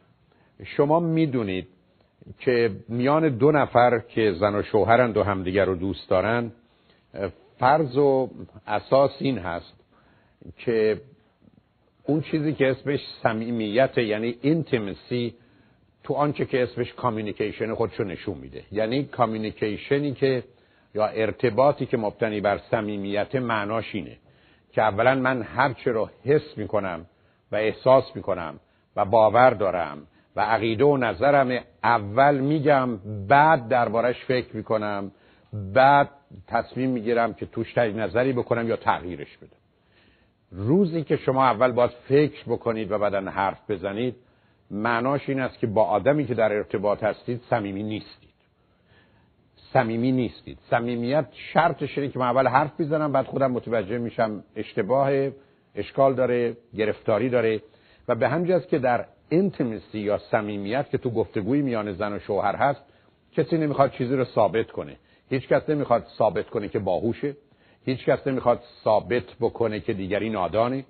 شما 0.65 1.01
می‌دونید 1.01 1.69
که 2.39 2.71
میان 2.89 3.29
دو 3.29 3.53
نفر 3.53 3.99
که 3.99 4.33
زن 4.41 4.55
و 4.55 4.63
شوهرند 4.63 5.17
و 5.17 5.23
همدیگر 5.23 5.65
رو 5.65 5.75
دوست 5.75 6.11
دارن 6.11 6.53
فرض 7.63 7.97
و 7.97 8.31
اساس 8.67 9.11
این 9.19 9.39
هست 9.39 9.75
که 10.57 11.01
اون 12.07 12.21
چیزی 12.21 12.53
که 12.53 12.71
اسمش 12.71 13.01
صمیمیت 13.23 13.99
یعنی 13.99 14.39
اینتیمسی 14.41 15.35
تو 16.05 16.15
آنچه 16.15 16.45
که 16.45 16.63
اسمش 16.63 16.93
communication 16.93 17.75
خودشو 17.75 18.05
نشون 18.05 18.39
میده. 18.39 18.65
یعنی 18.73 19.05
communication 19.05 20.05
ی 20.05 20.13
که 20.13 20.45
یا 20.95 21.07
ارتباطی 21.07 21.87
که 21.87 21.97
مبتنی 21.97 22.41
بر 22.41 22.61
صمیمیت 22.71 23.35
معناش 23.35 23.95
اینه 23.95 24.17
که 24.73 24.83
اولا 24.83 25.15
من 25.15 25.43
هرچه 25.43 25.93
رو 25.93 26.11
حس 26.25 26.57
می‌کنم 26.57 27.07
و 27.53 27.57
احساس 27.57 28.05
می‌کنم 28.15 28.61
و 28.97 29.05
باور 29.05 29.51
دارم 29.51 30.07
و 30.37 30.41
عقیده 30.41 30.85
و 30.85 30.97
نظرم 30.97 31.65
اول 31.85 32.39
میگم 32.39 32.97
بعد 33.29 33.69
دربارش 33.69 34.25
فکر 34.25 34.57
می‌کنم 34.57 35.13
بعد 35.53 36.11
تصمیم 36.47 36.91
می‌گیرم 36.91 37.35
که 37.35 37.47
توش 37.47 37.73
تجدید 37.73 37.93
نظری 37.93 38.33
بکنم 38.33 38.69
یا 38.69 38.77
تغییرش 38.77 39.37
بدم. 39.37 39.57
روزی 40.51 41.03
که 41.03 41.17
شما 41.17 41.45
اول 41.45 41.73
باید 41.73 41.91
فکر 41.91 42.45
بکنید 42.45 42.93
و 42.93 42.99
بعدا 42.99 43.21
حرف 43.21 43.71
بزنید 43.71 44.17
معناش 44.71 45.29
این 45.29 45.41
است 45.41 45.59
که 45.59 45.67
با 45.67 45.85
آدمی 45.85 46.27
که 46.27 46.35
در 46.35 46.53
ارتباط 46.53 47.05
هستید 47.05 47.41
صمیمی 47.51 47.83
نیستید. 47.83 48.33
صمیمی 49.73 50.13
نیستید. 50.13 50.59
صمیمیت 50.71 51.27
شرطش 51.33 51.99
اینه 51.99 52.11
که 52.11 52.19
من 52.19 52.27
اول 52.27 52.49
حرف 52.49 52.81
بزنم 52.81 53.13
بعد 53.13 53.27
خودم 53.27 53.51
متوجه 53.51 53.99
میشم 53.99 54.45
اشتباه 54.57 55.11
اشکال 55.75 56.15
داره 56.15 56.57
گرفتاری 56.77 57.29
داره 57.29 57.63
و 58.09 58.15
به 58.15 58.29
همین 58.29 58.61
که 58.61 58.79
در 58.79 59.05
انتمیسی 59.31 59.99
یا 59.99 60.19
صمیمیت 60.19 60.91
که 60.91 60.99
تو 60.99 61.11
گفتگوی 61.11 61.63
میان 61.63 61.93
زن 61.93 62.13
و 62.13 62.19
شوهر 62.19 62.57
هست 62.57 62.83
کسی 63.33 63.59
نمی‌خواد 63.59 63.93
چیزی 63.93 64.17
رو 64.17 64.25
ثابت 64.25 64.71
کنه. 64.71 64.97
هیچ 65.33 65.49
کس 65.49 65.71
نمی‌خواد 65.71 66.07
ثابت 66.19 66.51
کنه 66.51 66.69
که 66.69 66.79
باهوشه. 66.79 67.37
هیچ 67.85 68.05
کس 68.05 68.27
نمی‌خواد 68.27 68.61
ثابت 68.85 69.25
بکنه 69.41 69.81
که 69.81 69.93
دیگری 69.93 70.31
نادانه. 70.31 70.85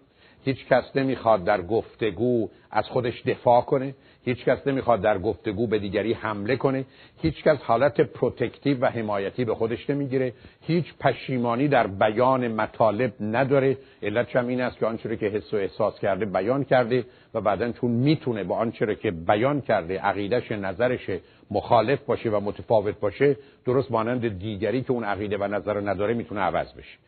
هیچ 0.45 0.67
کس 0.67 0.85
نمی‌خواد 0.95 1.45
در 1.45 1.63
گفتگو 1.63 2.49
از 2.71 2.85
خودش 2.89 3.23
دفاع 3.27 3.61
کنه. 3.61 3.95
هیچ 4.25 4.45
کس 4.45 4.67
نمی‌خواد 4.67 5.01
در 5.01 5.19
گفتگو 5.19 5.67
به 5.67 5.79
دیگری 5.79 6.13
حمله 6.13 6.57
کنه. 6.57 6.85
هیچ 7.23 7.43
کس 7.43 7.59
حالت 7.63 8.01
protective 8.01 8.81
و 8.81 8.87
حمایتی 8.87 9.45
به 9.45 9.55
خودش 9.55 9.91
نمی‌گیره. 9.91 10.33
هیچ 10.61 10.85
پشیمانی 11.01 11.69
در 11.69 11.87
بیان 11.87 12.49
مطالب 12.49 13.13
نداره. 13.21 13.79
علت 14.03 14.37
هم 14.37 14.49
این 14.49 14.61
است 14.61 14.79
که 14.79 14.87
آنچه 14.87 15.17
که 15.17 15.27
حس 15.27 15.55
و 15.55 15.57
احساس 15.57 15.99
کرده 15.99 16.25
بیان 16.27 16.65
کرده 16.65 17.05
و 17.35 17.41
بعدا 17.41 17.73
چون 17.73 17.91
می‌تونه 17.91 18.45
با 18.45 18.57
آنچه 18.57 18.95
که 18.95 19.11
بیان 19.11 19.61
کرده 19.61 19.99
عقیدش 19.99 20.53
نظرش 20.53 21.11
مخالف 21.53 22.01
باشه 22.01 22.31
و 22.31 22.41
متفاوت 22.41 23.01
باشه 23.01 23.37
درست 23.67 23.91
مانند 23.91 24.39
دیگری 24.39 24.83
که 24.83 24.93
اون 24.93 25.05
عقیده 25.05 25.39
و 25.39 25.45
نظر 25.45 25.81
نداره 25.81 26.15
می‌تونه 26.15 26.41
عوض 26.41 26.73
بشه. 26.73 26.99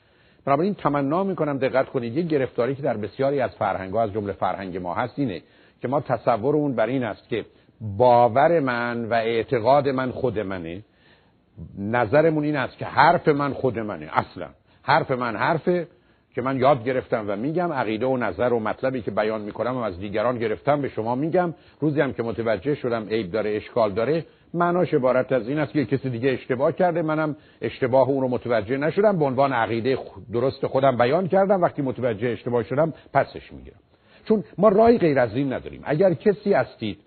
بنابراین 0.44 0.74
تمنا 0.74 1.24
می‌کنم 1.24 1.58
دقت 1.58 1.86
کنید 1.86 2.16
یه 2.16 2.22
گرفتاری 2.22 2.74
که 2.74 2.82
در 2.82 2.96
بسیاری 2.96 3.40
از 3.40 3.50
فرهنگ 3.50 3.96
از 3.96 4.12
جمله 4.12 4.32
فرهنگ 4.32 4.76
ما 4.76 4.94
هست 4.94 5.18
اینه 5.18 5.42
که 5.82 5.88
ما 5.88 6.00
تصور 6.00 6.56
اون 6.56 6.74
بر 6.74 6.86
این 6.86 7.04
است 7.04 7.28
که 7.28 7.44
باور 7.80 8.60
من 8.60 9.04
و 9.04 9.14
اعتقاد 9.14 9.88
من 9.88 10.10
خود 10.10 10.38
منه. 10.38 10.82
نظرمون 11.78 12.44
این 12.44 12.56
است 12.56 12.78
که 12.78 12.84
حرف 12.84 13.28
من 13.28 13.52
خود 13.52 13.78
منه 13.78 14.08
اصلا. 14.12 14.48
حرف 14.82 15.10
من 15.10 15.36
حرفه 15.36 15.86
که 16.34 16.42
من 16.42 16.58
یاد 16.58 16.84
گرفتم 16.84 17.24
و 17.28 17.36
میگم 17.36 17.72
عقیده 17.72 18.06
و 18.06 18.16
نظر 18.16 18.52
و 18.52 18.60
مطلبی 18.60 19.02
که 19.02 19.10
بیان 19.10 19.40
می‌کنم 19.40 19.76
و 19.76 19.80
از 19.80 19.98
دیگران 19.98 20.38
گرفتم 20.38 20.80
به 20.80 20.88
شما 20.88 21.14
میگم. 21.14 21.54
روزی 21.80 22.00
هم 22.00 22.12
که 22.12 22.22
متوجه 22.22 22.74
شدم 22.74 23.08
عیب 23.08 23.30
داره 23.30 23.50
اشکال 23.50 23.92
داره 23.92 24.24
معناش 24.54 24.94
عبارت 24.94 25.32
از 25.32 25.48
این 25.48 25.58
است 25.58 25.72
که 25.72 25.84
کسی 25.84 26.10
دیگه 26.10 26.30
اشتباه 26.30 26.72
کرده. 26.72 27.02
منم 27.02 27.36
اشتباه 27.62 28.08
اون 28.08 28.20
رو 28.20 28.28
متوجه 28.28 28.76
نشدم. 28.76 29.18
به 29.18 29.24
عنوان 29.24 29.52
عقیده 29.52 29.98
درست 30.32 30.66
خودم 30.66 30.96
بیان 30.96 31.28
کردم. 31.28 31.62
وقتی 31.62 31.82
متوجه 31.82 32.28
اشتباه 32.28 32.62
شدم 32.62 32.92
پسش 33.12 33.52
می‌گیرم. 33.52 33.78
چون 34.28 34.44
ما 34.58 34.68
رای 34.68 34.98
غیر 34.98 35.18
از 35.18 35.36
این 35.36 35.52
نداریم. 35.52 35.82
اگر 35.84 36.14
کسی 36.14 36.52
هستید 36.52 36.98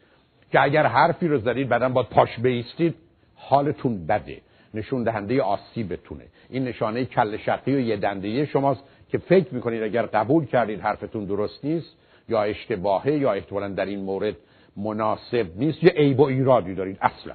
که 0.51 0.61
اگر 0.61 0.85
حرفی 0.85 1.27
رو 1.27 1.39
زدید 1.39 1.69
بعدا 1.69 1.89
با 1.89 2.03
پاش 2.03 2.39
بیستید 2.39 2.95
حالتون 3.35 4.07
بده. 4.07 4.37
نشون 4.73 5.03
دهنده 5.03 5.41
آسیبتونه. 5.41 6.23
این 6.49 6.63
نشانه 6.63 7.05
کل 7.05 7.37
شقی 7.37 7.75
و 7.75 7.79
یه 7.79 7.97
دنده 7.97 8.45
شماست 8.45 8.83
که 9.09 9.17
فکر 9.17 9.53
می‌کنید 9.55 9.83
اگر 9.83 10.05
قبول 10.05 10.45
کردید 10.45 10.81
حرفتون 10.81 11.25
درست 11.25 11.65
نیست 11.65 11.95
یا 12.29 12.43
اشتباهه 12.43 13.11
یا 13.11 13.33
احتمالا 13.33 13.67
در 13.67 13.85
این 13.85 13.99
مورد 13.99 14.35
مناسب 14.77 15.47
نیست. 15.55 15.83
یا 15.83 15.91
عیب 15.91 16.19
و 16.19 16.23
ایرادی 16.23 16.75
دارید 16.75 16.97
اصلا. 17.01 17.33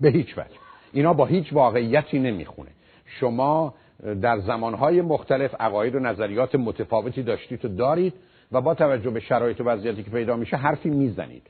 به 0.00 0.10
هیچ 0.10 0.38
وجه. 0.38 0.56
اینا 0.92 1.12
با 1.12 1.26
هیچ 1.26 1.52
واقعیتی 1.52 2.18
نمی‌خونه. 2.18 2.70
شما 3.06 3.74
در 4.22 4.38
زمانهای 4.38 5.00
مختلف 5.00 5.54
عقاید 5.60 5.94
و 5.94 5.98
نظریات 5.98 6.54
متفاوتی 6.54 7.22
داشتید 7.22 7.64
و 7.64 7.68
دارید 7.68 8.14
و 8.52 8.60
با 8.60 8.74
توجه 8.74 9.10
به 9.10 9.20
شرایط 9.20 9.60
و 9.60 9.64
وضعیتی 9.64 10.02
که 10.02 10.10
پیدا 10.10 10.36
میشه 10.36 10.56
حرفی 10.56 10.90
می‌زنید. 10.90 11.42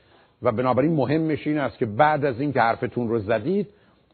و 0.43 0.53
بنابراین 0.53 0.93
مهمش 0.93 1.47
این 1.47 1.59
است 1.59 1.79
که 1.79 1.87
بعد 1.87 2.25
از 2.25 2.41
این 2.41 2.53
که 2.53 2.61
حرفتون 2.61 3.09
رو 3.09 3.19
زدید 3.19 3.67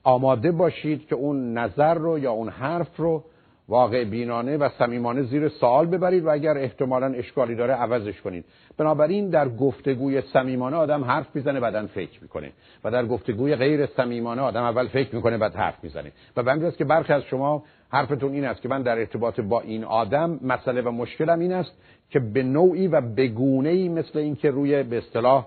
آماده 0.03 0.53
باشید 0.53 1.07
که 1.07 1.15
اون 1.15 1.59
نظر 1.59 1.95
رو 1.95 2.19
یا 2.19 2.33
اون 2.33 2.49
حرف 2.49 2.97
رو 2.97 3.25
واقع 3.69 4.05
بینانه 4.05 4.57
و 4.57 4.69
صمیمانه 4.79 5.23
زیر 5.23 5.49
سوال 5.49 5.87
ببرید 5.87 6.25
و 6.25 6.31
اگر 6.31 6.59
احتمالا 6.59 7.07
اشکالی 7.07 7.55
داره 7.55 7.75
عوضش 7.75 8.21
کنید. 8.21 8.45
بنابراین 8.79 9.31
در 9.31 9.49
گفتگوی 9.49 10.21
صمیمانه 10.21 10.77
آدم 10.77 11.05
حرف 11.05 11.27
می‌زنه 11.35 11.61
بعدا 11.61 11.87
فکر 11.87 12.23
می‌کنه. 12.23 12.53
و 12.85 12.91
در 12.91 13.07
گفتگوی 13.07 13.57
غیر 13.57 13.87
صمیمانه 13.87 14.43
آدم 14.43 14.63
اول 14.63 14.87
فکر 14.87 15.15
می‌کنه 15.15 15.39
بعد 15.39 15.55
حرف 15.55 15.85
می‌زنه. 15.85 16.13
و 16.37 16.43
به 16.43 16.53
است 16.67 16.79
که 16.79 16.85
برخی 16.85 17.13
از 17.13 17.23
شما 17.23 17.65
حرفتون 17.91 18.33
این 18.33 18.45
است 18.45 18.63
که 18.63 18.69
من 18.69 18.83
در 18.83 18.99
ارتباط 18.99 19.41
با 19.41 19.61
این 19.61 19.85
آدم 19.85 20.41
مسئله 20.43 20.83
و 20.83 20.91
مشکلم 20.91 21.41
این 21.41 21.53
است 21.53 21.73
که 22.11 22.21
به 22.21 22.43
نوعی 22.43 22.89
و 22.89 23.01
بگونه 23.01 23.69
ای 23.69 23.89
مثل 23.89 24.19
اینکه 24.19 24.51
روی 24.51 24.83
به 24.83 24.99
اصطلاح 24.99 25.47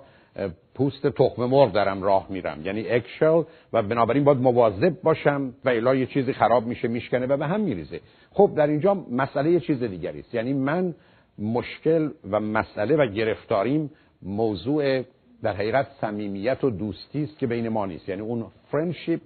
پوست 0.75 1.07
تخم 1.07 1.45
مرغ 1.45 1.71
دارم 1.71 2.03
راه 2.03 2.27
میرم. 2.29 2.61
یعنی 2.65 2.89
اکشل 2.89 3.43
و 3.73 3.83
بنابراین 3.83 4.23
باید 4.23 4.37
مواظب 4.37 5.01
باشم 5.03 5.53
و 5.65 5.69
الا 5.69 5.95
یه 5.95 6.05
چیزی 6.05 6.33
خراب 6.33 6.65
میشه 6.65 6.87
میشکنه 6.87 7.25
و 7.25 7.37
به 7.37 7.47
هم 7.47 7.61
میریزه. 7.61 7.99
خب 8.31 8.51
در 8.55 8.67
اینجا 8.67 8.93
مسئله 9.11 9.51
یه 9.51 9.59
چیز 9.59 9.83
دیگری 9.83 10.19
است. 10.19 10.35
یعنی 10.35 10.53
من 10.53 10.95
مشکل 11.39 12.09
و 12.31 12.39
مسئله 12.39 12.95
و 12.95 13.05
گرفتاریم 13.05 13.91
موضوع 14.21 15.03
در 15.43 15.53
حقیقت 15.53 15.87
صمیمیت 16.01 16.63
و 16.63 16.69
دوستی 16.69 17.23
است 17.23 17.39
که 17.39 17.47
بین 17.47 17.69
ما 17.69 17.85
نیست. 17.85 18.09
یعنی 18.09 18.21
اون 18.21 18.45
friendship 18.71 19.21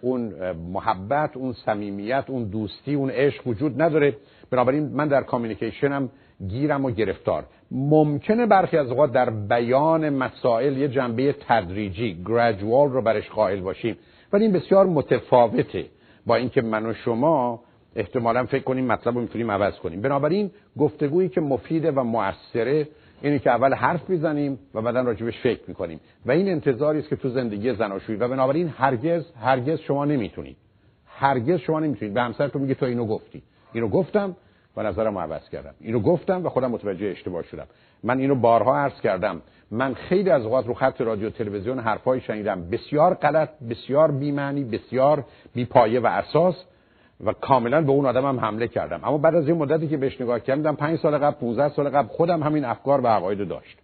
اون 0.00 0.52
محبت 0.52 1.36
اون 1.36 1.52
صمیمیت 1.52 2.24
اون 2.28 2.44
دوستی 2.44 2.94
اون 2.94 3.10
عشق 3.10 3.46
وجود 3.46 3.82
نداره. 3.82 4.16
بنابراین 4.50 4.88
من 4.88 5.08
در 5.08 5.22
communication 5.22 6.04
م 6.04 6.10
گیرم 6.48 6.84
و 6.84 6.90
گرفتار. 6.90 7.44
ممکنه 7.74 8.46
برخی 8.46 8.76
از 8.76 8.90
اوقات 8.90 9.12
در 9.12 9.30
بیان 9.30 10.10
مسائل 10.10 10.76
یه 10.76 10.88
جنبه 10.88 11.34
تدریجی 11.48 12.22
gradual 12.26 12.90
رو 12.90 13.02
برش 13.02 13.30
قائل 13.30 13.60
باشیم. 13.60 13.96
ولی 14.32 14.44
این 14.44 14.52
بسیار 14.52 14.86
متفاوته. 14.86 15.84
با 16.26 16.36
اینکه 16.36 16.62
من 16.62 16.86
و 16.86 16.94
شما 16.94 17.60
احتمالا 17.96 18.44
فکر 18.44 18.62
کنیم 18.62 18.86
مطلب 18.86 19.14
رو 19.14 19.20
می‌تونیم 19.20 19.50
عوض 19.50 19.74
کنیم. 19.74 20.00
بنابراین 20.00 20.50
گفتگویی 20.78 21.28
که 21.28 21.40
مفیده 21.40 21.90
و 21.90 22.02
موثره 22.02 22.88
اینه 23.22 23.38
که 23.38 23.50
اول 23.50 23.74
حرف 23.74 24.10
می‌زنیم 24.10 24.58
و 24.74 24.82
بعدا 24.82 25.00
راجبش 25.00 25.40
فکر 25.40 25.60
می‌کنیم. 25.68 26.00
و 26.26 26.30
این 26.30 26.48
انتظاری 26.48 26.98
است 26.98 27.08
که 27.08 27.16
تو 27.16 27.28
زندگی 27.28 27.74
زناشویی. 27.74 28.18
و 28.18 28.28
بنابراین 28.28 28.68
هرگز 28.68 29.24
هرگز 29.40 29.78
شما 29.78 30.04
نمی‌تونید. 30.04 30.56
هرگز 31.06 31.58
شما 31.58 31.80
نمی‌تونید. 31.80 32.14
به 32.14 32.22
همسرتون 32.22 32.62
میگه 32.62 32.74
تو 32.74 32.86
اینو 32.86 33.06
گفتی. 33.06 33.42
اینو 33.72 33.88
گفتم. 33.88 34.36
و 34.76 34.82
نظرم 34.82 35.18
عوض 35.18 35.48
کردم. 35.48 35.74
اینو 35.80 36.00
گفتم 36.00 36.46
و 36.46 36.48
خودم 36.48 36.70
متوجه 36.70 37.06
اشتباه 37.06 37.42
شدم. 37.42 37.66
من 38.02 38.18
اینو 38.18 38.34
بارها 38.34 38.76
عرض 38.78 39.00
کردم. 39.00 39.40
من 39.70 39.94
خیلی 39.94 40.30
از 40.30 40.42
اوقات 40.42 40.66
رو 40.66 40.74
خط 40.74 41.00
رادیو 41.00 41.30
تلویزیون 41.30 41.78
حرفایی 41.78 42.20
شنیدم. 42.20 42.70
بسیار 42.70 43.14
غلط 43.14 43.48
بسیار 43.70 44.10
بی‌معنی 44.10 44.64
بسیار 44.64 45.24
بی‌پایه 45.54 46.00
و 46.00 46.06
اساس 46.06 46.64
و 47.24 47.32
کاملا 47.32 47.80
به 47.80 47.92
اون 47.92 48.06
آدمم 48.06 48.40
حمله 48.40 48.68
کردم. 48.68 49.00
اما 49.04 49.18
بعد 49.18 49.34
از 49.34 49.48
این 49.48 49.56
مدتی 49.56 49.88
که 49.88 49.96
بهش 49.96 50.20
نگاه 50.20 50.40
کردم 50.40 50.74
5 50.74 50.98
سال 50.98 51.18
قبل 51.18 51.36
15 51.40 51.68
سال 51.68 51.88
قبل 51.88 52.08
خودم 52.08 52.42
همین 52.42 52.64
افکار 52.64 53.00
و 53.00 53.06
عقاید 53.06 53.48
داشت. 53.48 53.78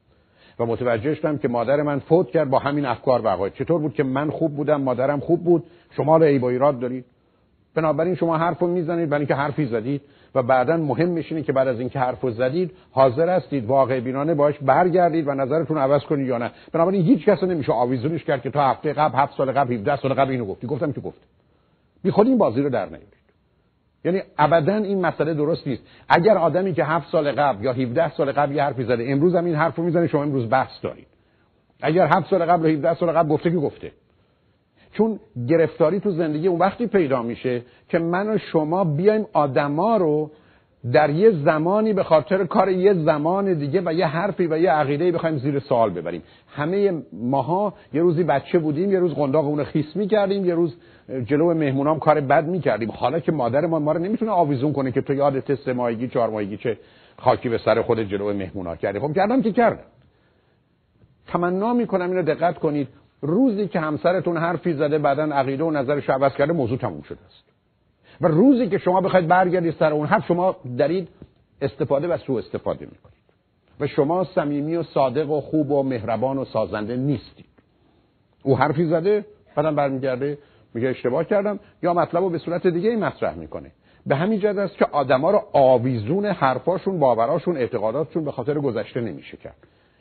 و 0.59 0.67
متوجه 0.67 1.15
شدم 1.15 1.39
که 1.39 1.49
مادر 1.49 1.83
من 1.83 1.99
فوت 1.99 2.31
کرد 2.31 2.51
با 2.51 2.59
همین 2.59 2.87
افکار 2.87 3.21
و 3.21 3.29
عقاید. 3.29 3.55
چطور 3.55 3.81
بود 3.81 3.95
که 3.95 4.03
من 4.03 4.31
خوب 4.31 4.57
بودم 4.57 4.81
مادرم 4.81 5.21
خوب 5.21 5.45
بود؟ 5.45 5.65
شما 5.97 6.17
رو 6.17 6.23
ای 6.23 6.45
ایراد 6.45 6.81
دارید. 6.81 7.05
بنابراین 7.75 8.15
شما 8.15 8.37
حرفو 8.37 8.67
می‌زنید 8.67 9.09
برای 9.09 9.21
اینکه 9.21 9.35
حرفی 9.35 9.67
زدید. 9.67 10.03
و 10.35 10.43
بعدا 10.43 10.77
مهم 10.77 11.09
میشینه 11.09 11.43
که 11.43 11.53
بعد 11.53 11.69
از 11.69 11.81
اینکه 11.81 11.99
حرفو 11.99 12.31
زدید 12.31 12.71
حاضر 12.93 13.29
هستید 13.29 13.65
واقع 13.65 14.01
بینانه 14.01 14.35
باش 14.35 14.55
برگردید 14.63 15.29
و 15.29 15.35
نظرتون 15.35 15.79
عوض 15.79 16.03
کنید 16.03 16.27
یا 16.27 16.39
نه. 16.39 16.51
بنابراین 16.73 17.03
هیچ 17.03 17.25
کس 17.25 17.43
نمیشه 17.43 17.73
آویزونش 17.73 18.25
کرد 18.25 18.43
که 18.43 18.51
تا 18.51 18.71
هفته 18.71 18.93
قبل 18.93 19.19
هفت 19.19 19.37
سال 19.37 19.53
قبل 19.53 19.75
17 19.75 19.97
سال 19.97 20.15
قبل 20.15 20.31
اینو 20.31 20.45
گفتی. 20.45 20.67
گفتم 20.67 20.93
که 20.93 21.01
گفت. 21.01 21.21
بی 22.03 22.11
خود 22.11 22.27
این 22.27 22.39
بازی 22.39 22.63
رو 22.63 22.71
در 22.71 22.87
نیارید. 22.87 23.21
یعنی 24.05 24.23
ابدا 24.39 24.75
این 24.75 25.07
مسئله 25.07 25.35
درست 25.35 25.67
نیست. 25.67 25.83
اگر 26.09 26.39
آدمی 26.39 26.75
که 26.75 26.85
هفت 26.85 27.11
سال 27.13 27.33
قبل 27.33 27.65
یا 27.65 27.73
17 27.73 28.13
سال 28.15 28.33
قبل 28.33 28.55
یه 28.55 28.63
حرفی 28.63 28.85
زده 28.85 29.05
امروز 29.09 29.35
هم 29.35 29.45
این 29.45 29.55
حرفو 29.55 29.83
می‌زنه 29.83 30.07
شما 30.07 30.23
امروز 30.23 30.51
بحث 30.51 30.73
دارید. 30.83 31.07
اگر 31.83 32.07
هفت 32.07 32.31
سال 32.31 32.45
قبل 32.45 32.65
و 32.65 32.69
17 32.69 32.95
سال 32.95 33.13
قبل 33.13 33.29
گفته 33.29 33.51
که 33.51 33.57
گفته. 33.57 33.93
چون 34.93 35.21
گرفتاری 35.49 36.01
تو 36.01 36.11
زندگی 36.11 36.49
اون 36.49 36.59
وقتی 36.59 36.87
پیدا 36.87 37.23
میشه 37.23 37.63
که 37.89 37.99
من 37.99 38.29
و 38.29 38.39
شما 38.39 38.85
بیایم 38.85 39.27
آدما 39.33 39.97
رو 39.97 40.31
در 40.93 41.11
یه 41.11 41.31
زمانی 41.31 41.93
به 41.93 42.03
خاطر 42.03 42.45
کار 42.45 42.69
یه 42.69 42.95
زمان 42.95 43.55
دیگه 43.55 43.83
و 43.85 43.93
یه 43.93 44.07
حرفی 44.07 44.47
و 44.47 44.59
یه 44.59 44.71
عقیده 44.71 45.13
بخوایم 45.13 45.39
زیر 45.39 45.59
سوال 45.59 45.91
ببریم. 45.91 46.23
همه 46.49 47.03
ماها 47.13 47.75
یه 47.93 48.03
روزی 48.03 48.25
بچه 48.25 48.59
بودیم 48.59 48.93
یه 48.93 48.99
روز 48.99 49.15
قنداق 49.15 49.47
اون 49.47 49.65
خیس 49.65 49.97
می‌کردیم 49.97 50.45
یه 50.45 50.55
روز 50.55 50.77
جلو 51.25 51.55
مهمونام 51.55 51.99
کار 51.99 52.21
بد 52.21 52.47
می‌کردیم. 52.47 52.91
حالا 52.91 53.21
که 53.21 53.33
مادر 53.33 53.67
ما 53.67 53.79
ما 53.79 53.93
رو 53.93 53.99
نمی‌تونه 53.99 54.31
آویزون 54.31 54.73
کنه 54.73 54.93
که 54.93 55.01
تو 55.01 55.15
یادت 55.15 55.55
سه 55.55 55.73
ماهگی 55.73 56.09
چهار 56.09 56.31
ماهگی 56.31 56.57
چه 56.57 56.79
خاکی 57.19 57.49
به 57.49 57.59
سر 57.59 57.83
خود 57.83 58.01
جلو 58.01 58.33
مهمونا 58.33 58.77
کردی. 58.77 58.99
خب 58.99 59.15
کردم 59.15 59.43
که 59.43 59.53
کردم. 59.53 59.85
تمنا 61.27 61.75
می‌کنم 61.75 62.11
اینو 62.11 62.23
دقت 62.23 62.59
کنید. 62.59 62.89
روزی 63.23 63.69
که 63.69 63.81
همسرتون 63.81 64.37
حرفی 64.37 64.73
زده 64.73 64.99
بعدا 64.99 65.25
عقیده 65.25 65.65
و 65.65 65.71
نظرش 65.71 66.11
عوض 66.11 66.33
کرده 66.33 66.53
موضوع 66.53 66.79
تموم 66.79 67.03
شده 67.03 67.19
است. 67.27 67.45
و 68.21 68.27
روزی 68.29 68.69
که 68.69 68.79
شما 68.79 69.01
بخواید 69.01 69.29
برگردید 69.29 69.75
سر 69.79 69.93
اون 69.93 70.07
حرف 70.07 70.27
شما 70.27 70.57
دارید 70.79 71.09
استفاده 71.63 72.09
و 72.09 72.17
سوء 72.17 72.39
استفاده 72.39 72.87
می‌کنید. 72.87 73.21
و 73.81 73.87
شما 73.87 74.25
صمیمی 74.25 74.77
و 74.77 74.83
صادق 74.83 75.31
و 75.31 75.41
خوب 75.41 75.71
و 75.71 75.83
مهربان 75.83 76.39
و 76.39 76.45
سازنده 76.45 76.97
نیستید. 76.97 77.47
او 78.43 78.59
حرفی 78.59 78.85
زده 78.85 79.25
بعدم 79.57 79.75
برمیگرده 79.75 80.39
میگه 80.75 80.89
اشتباه 80.89 81.25
کردم. 81.25 81.61
یا 81.83 81.95
مطلب 81.95 82.23
رو 82.23 82.31
به 82.31 82.39
صورت 82.39 82.67
دیگه 82.67 82.97
مطرح 82.97 83.35
می‌کنه. 83.35 83.71
به 84.07 84.17
همین 84.17 84.41
جد 84.41 84.59
است 84.59 84.77
که 84.77 84.87
آدما 84.93 85.31
رو 85.31 85.43
آویزون 85.53 86.27
حرفاشون 86.27 86.99
باوراشون 86.99 87.57
اعتقاداتشون 87.57 88.25
به 88.25 88.33
خاطر 88.33 88.59
گذشته 88.59 89.01
نمیشه 89.01 89.37
کرد 89.37 89.57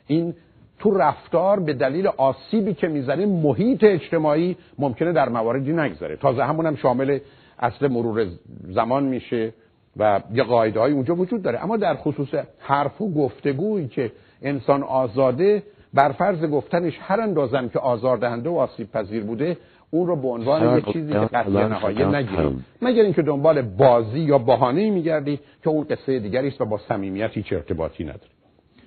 این 0.06 0.34
تو 0.80 0.90
رفتار 0.90 1.60
به 1.60 1.72
دلیل 1.72 2.06
آسیبی 2.06 2.74
که 2.74 2.88
می‌زنه 2.88 3.26
محیط 3.26 3.84
اجتماعی 3.84 4.56
ممکنه 4.78 5.12
در 5.12 5.28
مواردی 5.28 5.72
نگذره. 5.72 6.16
تازه 6.16 6.44
همون 6.44 6.76
شامل 6.76 7.18
اصل 7.58 7.88
مرور 7.88 8.26
زمان 8.68 9.04
میشه 9.04 9.52
و 9.96 10.20
یه 10.34 10.42
قاعده 10.42 10.80
های 10.80 10.92
اونجا 10.92 11.14
وجود 11.14 11.42
داره. 11.42 11.64
اما 11.64 11.76
در 11.76 11.94
خصوص 11.94 12.28
حرف 12.58 13.00
و 13.00 13.14
گفتگویی 13.14 13.88
که 13.88 14.12
انسان 14.42 14.82
آزاده 14.82 15.62
بر 15.94 16.12
فرض 16.12 16.44
گفتنش 16.44 16.98
هر 17.00 17.20
اندازم 17.20 17.68
که 17.68 17.78
آزاردهنده 17.78 18.50
و 18.50 18.56
آسیب 18.56 18.92
پذیر 18.92 19.24
بوده 19.24 19.56
اون 19.90 20.06
رو 20.06 20.16
به 20.16 20.28
عنوان 20.28 20.76
یه 20.76 20.92
چیزی 20.92 21.12
که 21.12 21.18
قطعی 21.18 21.52
نهاییه 21.52 22.06
نگیریم 22.06 22.64
مگر 22.82 23.02
اینکه 23.02 23.22
دنبال 23.22 23.62
بازی 23.62 24.20
یا 24.20 24.38
بهانه‌ای 24.38 24.90
میگردی 24.90 25.40
که 25.62 25.70
اون 25.70 25.84
قصه 25.84 26.18
دیگری 26.18 26.48
است 26.48 26.60
و 26.60 26.64
با 26.64 26.78
صمیمیت 26.88 27.30
هیچ 27.32 27.52
ارتباطی 27.52 28.04
نداره 28.04 28.30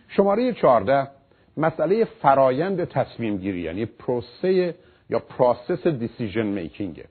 شماره 0.08 0.54
14 0.54 1.08
مسئله 1.58 2.06
فرایند 2.06 2.84
تصمیم 2.84 3.38
گیری 3.38 3.62
یعنی 3.62 3.86
پروسه 3.86 4.76
یا 5.10 5.20
process 5.20 5.88
decision 5.88 6.46
making 6.46 7.04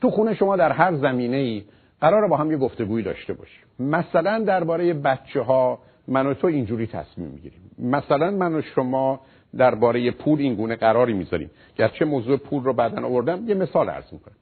تو 0.00 0.10
خونه 0.10 0.34
شما 0.34 0.56
در 0.56 0.72
هر 0.72 0.94
زمینه 0.96 1.36
ای 1.36 1.64
قرار 2.00 2.28
با 2.28 2.36
هم 2.36 2.50
یه 2.50 2.56
گفتگویی 2.56 3.04
داشته 3.04 3.32
باشیم 3.32 3.64
مثلا 3.78 4.38
درباره 4.38 4.94
بچه 4.94 5.40
ها 5.40 5.78
من 6.08 6.26
و 6.26 6.34
تو 6.34 6.46
اینجوری 6.46 6.86
تصمیم 6.86 7.28
می‌گیریم. 7.28 7.70
مثلا 7.78 8.30
من 8.30 8.54
و 8.54 8.62
شما 8.62 9.20
درباره 9.56 10.10
پول 10.10 10.40
این 10.40 10.54
گونه 10.54 10.76
قراری 10.76 11.12
می‌ذاریم. 11.12 11.50
گرچه 11.76 12.04
موضوع 12.04 12.36
پول 12.36 12.64
رو 12.64 12.72
بعدا 12.72 13.06
آوردم 13.06 13.48
یه 13.48 13.54
مثال 13.54 13.88
عرض 13.88 14.12
می‌کنم. 14.12 14.36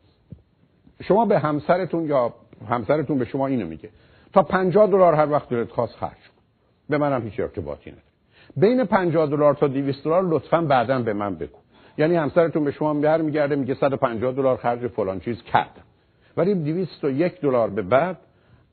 شما 1.02 1.24
به 1.24 1.38
همسرتون 1.38 2.04
یا 2.04 2.34
همسرتون 2.68 3.18
به 3.18 3.24
شما 3.24 3.46
اینو 3.46 3.66
میگه. 3.66 3.88
تا 4.32 4.42
50 4.42 4.86
دلار 4.86 5.14
هر 5.14 5.30
وقت 5.30 5.48
دلت 5.48 5.70
خواست 5.70 5.96
خرج 5.96 6.10
کن. 6.10 6.42
به 6.88 6.98
منم 6.98 7.22
هیچ 7.22 7.40
ارتباطی 7.40 7.90
نداره. 7.90 8.13
بین 8.56 8.84
50 8.84 9.26
دلار 9.26 9.54
تا 9.54 9.68
200 9.68 10.04
دلار 10.04 10.24
لطفا 10.24 10.60
بعدا 10.60 10.98
به 10.98 11.12
من 11.12 11.34
بگو. 11.34 11.58
یعنی 11.98 12.16
همسرتون 12.16 12.64
به 12.64 12.70
شما 12.70 12.94
بر 12.94 13.22
میگرده 13.22 13.56
میگه 13.56 13.74
150 13.74 14.32
دلار 14.32 14.56
خرج 14.56 14.86
فلان 14.86 15.20
چیز 15.20 15.42
کردم 15.42 15.82
ولی 16.36 16.54
201 16.54 17.40
دلار 17.40 17.70
به 17.70 17.82
بعد 17.82 18.16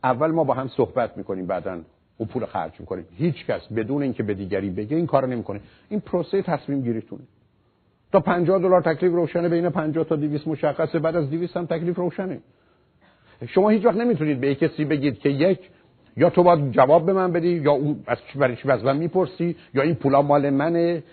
اول 0.04 0.32
ما 0.32 0.44
با 0.44 0.54
هم 0.54 0.68
صحبت 0.68 1.18
می‌کنیم 1.18 1.46
بعدا 1.46 1.80
او 2.18 2.26
پول 2.26 2.46
خرج 2.46 2.72
می‌کنیم. 2.80 3.06
هیچ 3.16 3.46
کس 3.46 3.62
بدون 3.76 4.02
اینکه 4.02 4.24
به 4.24 4.34
دیگری 4.34 4.70
بگه 4.70 4.98
این 4.98 5.08
کارو 5.08 5.28
نمی‌کنه. 5.28 5.60
این 5.90 6.00
پروسه 6.00 6.42
تصمیم 6.42 6.82
گیریتونه. 6.82 7.22
تا 8.12 8.20
50 8.20 8.60
دلار 8.60 8.82
تکلیف 8.82 9.14
روشنه 9.14 9.50
بین 9.50 9.70
50 9.70 10.06
تا 10.06 10.16
200 10.16 10.48
مشخصه. 10.48 11.00
بعد 11.00 11.16
از 11.16 11.30
200 11.30 11.58
هم 11.58 11.66
تکلیف 11.66 11.98
روشنه. 11.98 12.40
شما 13.48 13.70
هیچ 13.70 13.86
وقت 13.86 13.98
نمی‌تونید 13.98 14.40
به 14.40 14.56
کسی 14.56 14.86
بگید 14.86 15.20
که 15.20 15.30
یک 15.30 15.60
یا 16.18 16.30
تو 16.30 16.44
باید 16.44 16.72
جواب 16.72 17.06
به 17.06 17.14
من 17.14 17.32
بدی 17.32 17.50
یا 17.50 17.72
اون 17.72 18.04
از 18.08 18.18
چی 18.34 18.40
برای 18.40 18.56
چی 18.56 18.72
از 18.72 18.84
من 18.84 18.98
می‌پرسی 18.98 19.56
یا 19.74 19.84
این 19.84 19.96
پولا 19.96 20.22
مال 20.22 20.50
منه. 20.50 21.04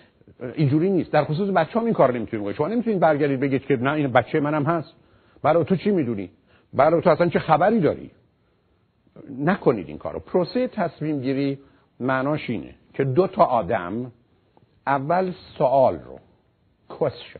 اینجوری 0.55 0.89
نیست. 0.89 1.11
در 1.11 1.23
خصوص 1.23 1.49
بچه 1.49 1.79
هم 1.79 1.85
این 1.85 1.93
کار 1.93 2.13
نمی‌تونید 2.13 2.55
شما 2.55 2.67
نمی‌تونید 2.67 2.99
برگردید 2.99 3.39
بگید 3.39 3.65
که 3.65 3.75
نه 3.75 3.91
این 3.91 4.07
بچه 4.07 4.39
منم 4.39 4.63
هست. 4.63 4.93
برای 5.43 5.63
تو 5.63 5.75
چی 5.75 5.91
می‌دونی؟ 5.91 6.29
برای 6.73 7.01
تو 7.01 7.09
اصلا 7.09 7.29
چه 7.29 7.39
خبری 7.39 7.79
داری؟ 7.79 8.11
نکنید 9.39 9.87
این 9.87 9.97
کارو. 9.97 10.19
پروسه 10.19 10.67
تصمیم 10.67 11.21
گیری 11.21 11.59
معناش 11.99 12.49
اینه 12.49 12.75
که 12.93 13.03
دو 13.03 13.27
تا 13.27 13.43
آدم 13.43 14.11
اول 14.87 15.31
سوال 15.57 15.99
رو 15.99 16.19
question 16.89 17.39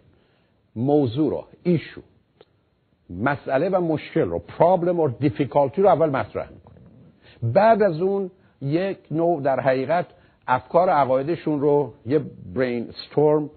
موضوع 0.76 1.30
رو 1.30 1.46
ایشو 1.64 2.02
مسئله 3.10 3.70
و 3.70 3.82
مشکل 3.82 4.22
رو 4.22 4.40
پرابلم 4.40 5.00
و 5.00 5.10
difficulty 5.22 5.78
رو 5.78 5.88
اول 5.88 6.10
مطرح 6.10 6.50
بعد 7.44 7.82
از 7.82 8.02
اون 8.02 8.32
یک 8.62 8.98
نوع 9.12 9.42
در 9.42 9.60
حقیقت 9.60 10.06
افکار 10.48 10.90
عقایدشون 10.90 11.62
رو 11.62 11.94
یه 12.06 12.22
برین 12.56 12.88
ستورم 12.92 13.50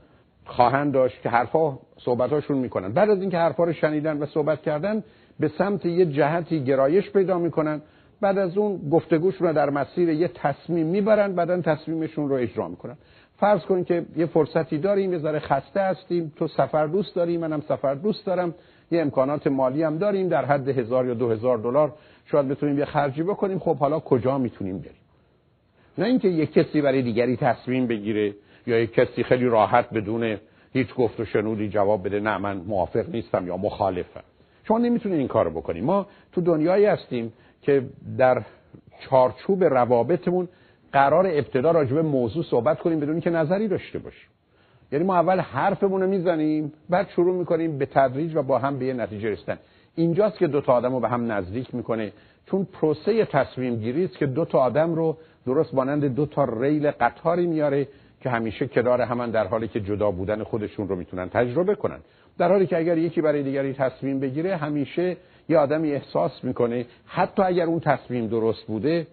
خواهند 0.45 0.93
داشت 0.93 1.23
که 1.23 1.29
حرفا 1.29 1.79
صحبتاشون 1.99 2.59
می‌کنن. 2.59 2.93
بعد 2.93 3.11
از 3.11 3.21
اینکه 3.21 3.39
حرفا 3.39 3.65
رو 3.65 3.73
شنیدن 3.73 4.19
و 4.19 4.27
صحبت 4.27 4.63
کردن 4.63 5.05
به 5.41 5.49
سمت 5.49 5.87
یه 5.87 6.07
جهتی 6.07 6.65
گرایش 6.65 7.11
پیدا 7.11 7.39
می‌کنن. 7.39 7.81
بعد 8.21 8.39
از 8.39 8.59
اون 8.59 8.91
گفتگوشون 8.91 9.47
رو 9.47 9.55
در 9.55 9.71
مسیر 9.71 10.09
یه 10.09 10.29
تصمیم 10.29 10.87
می‌برن 10.87 11.35
بعدا 11.35 11.61
تصمیمشون 11.61 12.29
رو 12.29 12.35
اجرا 12.35 12.69
می‌کنن. 12.69 12.97
فرض 13.37 13.61
کنید 13.61 13.87
که 13.87 14.05
یه 14.17 14.27
فرصتی 14.27 14.79
داریم 14.79 15.13
یه 15.13 15.19
ذره 15.19 15.39
خسته 15.39 15.81
هستیم 15.81 16.33
تو 16.37 16.49
سفر 16.49 16.87
دوست 16.87 17.17
داریم 17.17 17.41
منم 17.41 17.61
سفر 17.61 17.95
دوست 17.95 18.27
دارم 18.27 18.55
یه 18.91 19.01
امکانات 19.01 19.47
مالی 19.47 19.83
هم 19.83 19.99
داریم 19.99 20.29
در 20.29 20.45
حد 20.45 20.69
هزار 20.69 21.07
یا 21.07 21.15
دو 21.15 21.31
هزار 21.31 21.59
دلار 21.59 21.93
شاید 22.27 22.49
بتونیم 22.49 22.79
یه 22.79 22.85
خرجی 22.85 23.23
بکنیم. 23.23 23.59
خب 23.59 23.77
حالا 23.77 24.01
کجا 24.01 24.39
می‌تونیم 24.39 24.79
بریم؟ 24.79 24.97
نه 25.99 26.07
اینکه 26.07 26.29
یه 26.29 26.47
کسی 26.47 26.81
برای 26.81 27.03
دیگری 27.03 27.37
تصمیم 27.37 27.87
بگیره 27.87 28.35
یا 28.67 28.79
یک 28.79 28.93
کسی 28.93 29.23
خیلی 29.23 29.45
راحت 29.45 29.91
بدون 29.91 30.37
هیچ 30.73 30.95
گفت 30.95 31.21
و 31.21 31.25
شنودی 31.25 31.69
جواب 31.69 32.07
بده 32.07 32.21
نه 32.21 32.39
من 32.39 32.57
موافق 32.57 33.09
نیستم 33.09 33.47
یا 33.47 33.57
مخالفم. 33.57 34.23
شما 34.69 34.79
نمی‌تونید 34.79 35.19
این 35.19 35.29
کارو 35.29 35.51
بکنید 35.51 35.85
ما 35.85 36.07
تو 36.33 36.41
دنیایی 36.41 36.85
هستیم 36.85 37.33
که 37.63 37.85
در 38.19 38.43
چارچوب 39.01 39.65
روابطمون 39.65 40.49
قرار 40.93 41.27
ابتدا 41.27 41.71
راجع 41.71 41.95
به 41.95 42.03
موضوع 42.03 42.45
صحبت 42.45 42.79
کنیم 42.81 43.01
بدون 43.01 43.21
که 43.21 43.31
نظری 43.31 43.69
داشته 43.69 43.99
باشیم. 43.99 44.29
یعنی 44.93 45.05
ما 45.05 45.15
اول 45.15 45.41
حرفمون 45.41 46.01
رو 46.01 46.07
می‌زنیم 46.07 46.73
بعد 46.91 47.09
شروع 47.09 47.37
می‌کنیم 47.37 47.79
به 47.79 47.87
تدریج 47.87 48.37
و 48.37 48.43
با 48.43 48.59
هم 48.59 48.79
به 48.79 48.85
یه 48.85 48.93
نتیجه 48.93 49.31
رسیدن. 49.31 49.59
اینجاست 49.95 50.39
که 50.39 50.47
دو 50.47 50.61
تا 50.61 50.73
آدم 50.73 50.93
رو 50.93 51.01
به 51.01 51.09
هم 51.09 51.33
نزدیک 51.33 51.75
می‌کنه. 51.75 52.13
چون 52.47 52.67
پروسه 52.73 53.25
تصمیم 53.25 53.77
گیری 53.77 54.05
است 54.05 54.19
که 54.19 54.27
دو 54.27 54.45
تا 54.45 54.59
آدم 54.59 54.95
رو 54.95 55.17
درست 55.47 55.75
مانند 55.75 56.05
دو 56.05 56.27
تا 56.27 56.45
ریل 56.45 56.91
قطاری 56.91 57.47
میاره 57.47 57.89
که 58.21 58.31
همیشه 58.31 58.67
کنار 58.67 59.01
همان 59.01 59.31
در 59.31 59.47
حالی 59.47 59.69
که 59.69 59.81
جدا 59.81 60.11
بودن 60.11 60.43
خودشون 60.43 60.89
رو 60.89 60.97
می‌تونن 60.97 61.29
تجربه 61.29 61.75
کنن. 61.75 61.99
در 62.39 62.49
حالی 62.49 62.67
که 62.67 62.79
اگر 62.79 62.99
یکی 62.99 63.21
برای 63.21 63.43
دیگری 63.43 63.73
تصمیم 63.73 64.21
بگیره 64.21 64.57
همیشه 64.57 65.17
یه 65.49 65.59
آدمی 65.59 65.93
احساس 65.93 66.45
می‌کنه 66.45 66.87
حتی 67.07 67.43
اگر 67.43 67.65
اون 67.65 67.81
تصمیم 67.81 68.27
درست 68.27 68.67
بوده 68.67 69.07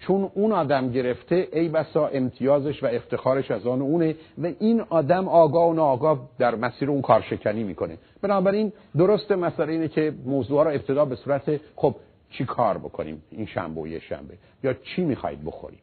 چون 0.00 0.30
اون 0.34 0.52
آدم 0.52 0.90
گرفته 0.90 1.48
ای 1.52 1.68
بسا 1.68 2.06
امتیازش 2.06 2.82
و 2.82 2.86
افتخارش 2.86 3.50
از 3.50 3.66
آن 3.66 3.82
اونه 3.82 4.14
و 4.38 4.46
این 4.58 4.80
آدم 4.80 5.28
آگاه 5.28 5.68
و 5.68 5.72
ناآگاه 5.72 6.28
در 6.38 6.54
مسیر 6.54 6.90
اون 6.90 7.02
کارشکنی 7.02 7.64
می‌کنه. 7.64 7.98
بنابراین 8.22 8.72
درست 8.96 9.32
مسئله 9.32 9.72
اینه 9.72 9.88
که 9.88 10.14
موضوع 10.26 10.64
را 10.64 10.70
ابتدا 10.70 11.04
به 11.04 11.16
صورت 11.16 11.60
خب 11.76 11.94
چی 12.30 12.44
کار 12.44 12.78
بکنیم 12.78 13.22
این 13.30 13.46
شنبه 13.46 13.80
و 13.80 13.86
یه 13.86 13.98
شنبه؟ 13.98 14.34
یا 14.64 14.72
چی 14.72 15.04
می‌خواید 15.04 15.44
بخوریم؟ 15.44 15.78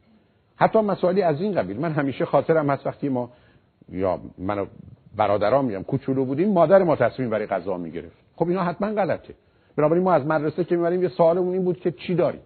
حتی 0.56 0.80
مسائلی 0.80 1.22
از 1.22 1.42
این 1.42 1.56
قبیل. 1.56 1.80
من 1.80 1.92
همیشه 1.92 2.26
خاطرم 2.26 2.70
هست 2.70 2.88
وقتی 2.88 3.10
ما 3.10 3.30
یا 3.92 4.20
من 4.38 4.68
برادرام 5.18 5.66
میام 5.66 5.84
کوچولو 5.84 6.26
بودیم 6.26 6.50
مادر 6.50 6.84
ما 6.84 6.96
تصمیم 6.96 7.30
برای 7.30 7.46
غذا 7.46 7.78
می‌گرفت. 7.78 8.18
خب 8.36 8.48
اینا 8.48 8.64
حتما 8.64 8.94
غلطه. 8.94 9.34
بنابراین 9.76 10.04
ما 10.04 10.14
از 10.14 10.26
مدرسه 10.26 10.64
که 10.64 10.76
می‌بریم 10.76 11.04
یه 11.04 11.10
سوالمون 11.10 11.54
این 11.54 11.64
بود 11.64 11.80
که 11.80 11.92
چی 11.92 12.16
داریم؟ 12.16 12.42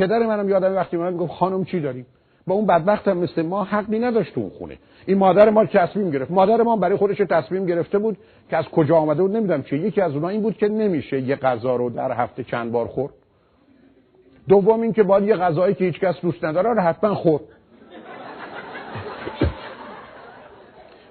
پدر 0.00 0.18
منم 0.18 0.48
یادم 0.48 0.76
وقتی 0.76 0.96
من 0.96 1.12
می‌گفت 1.12 1.32
خانم 1.32 1.64
چی 1.64 1.80
داریم؟ 1.80 2.06
با 2.46 2.54
اون 2.54 2.66
بدبخت 2.66 3.08
هم 3.08 3.16
مثل 3.18 3.42
ما 3.42 3.64
حقی 3.64 3.98
نداشت 3.98 4.38
اون 4.38 4.50
خونه. 4.50 4.78
این 5.06 5.18
مادر 5.18 5.50
ما 5.50 5.64
تصمیم 5.64 6.10
گرفت. 6.10 6.30
مادر 6.30 6.62
ما 6.62 6.76
برای 6.76 6.96
خودش 6.96 7.16
تصمیم 7.16 7.66
گرفته 7.66 7.98
بود 7.98 8.16
که 8.50 8.56
از 8.56 8.64
کجا 8.64 8.96
آمده 8.96 9.22
بود 9.22 9.36
نمی‌دونم 9.36 9.62
چه 9.62 9.76
یکی 9.78 10.00
از 10.00 10.12
اونها 10.12 10.28
این 10.28 10.42
بود 10.42 10.56
که 10.56 10.68
نمیشه 10.68 11.20
یه 11.20 11.36
غذا 11.36 11.76
رو 11.76 11.90
در 11.90 12.12
هفته 12.12 12.44
چند 12.44 12.72
بار 12.72 12.86
خورد. 12.86 13.12
دوم 14.48 14.80
این 14.80 14.92
که 14.92 15.02
باید 15.02 15.24
یه 15.24 15.36
غذایی 15.36 15.74
که 15.74 15.84
هیچ 15.84 16.00
کس 16.00 16.20
دوست 16.22 16.44
نداره 16.44 16.72
رو 16.72 16.80
حتما 16.80 17.14
خورد. 17.14 17.42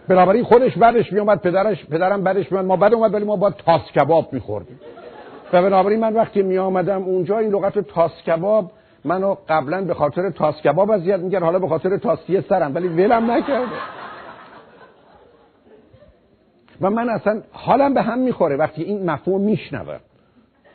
بنابراین 0.07 0.43
خودش 0.43 0.77
بعدش 0.77 1.13
میومد 1.13 1.41
پدرش 1.41 1.85
پدرم 1.85 2.23
بعدش 2.23 2.51
میومد 2.51 2.65
ما 2.65 2.75
بعد 2.75 2.93
اومد 2.93 3.13
ولی 3.13 3.25
ما 3.25 3.35
باید 3.35 3.53
تاس 3.55 3.81
کباب 3.95 4.33
میخوردیم. 4.33 4.79
و 5.53 5.61
بنابراین 5.61 5.99
من 5.99 6.13
وقتی 6.13 6.41
می 6.41 6.57
آمدم 6.57 7.03
اونجا 7.03 7.37
این 7.37 7.49
لغت 7.49 7.79
تاس 7.79 8.11
کباب 8.27 8.71
منو 9.05 9.35
قبلا 9.49 9.81
به 9.81 9.93
خاطر 9.93 10.29
تاس 10.29 10.55
کباب 10.61 10.91
اذیت 10.91 11.19
می‌کرد 11.19 11.43
حالا 11.43 11.59
به 11.59 11.67
خاطر 11.67 11.97
تاستی 11.97 12.41
سرم 12.41 12.75
ولی 12.75 12.87
ولم 12.87 13.31
نکرده. 13.31 13.75
و 16.81 16.89
من 16.89 17.09
اصلا 17.09 17.41
حالم 17.51 17.93
به 17.93 18.01
هم 18.01 18.19
می‌خوره 18.19 18.55
وقتی 18.55 18.83
این 18.83 19.09
مفهوم 19.09 19.41
میشنوم 19.41 19.99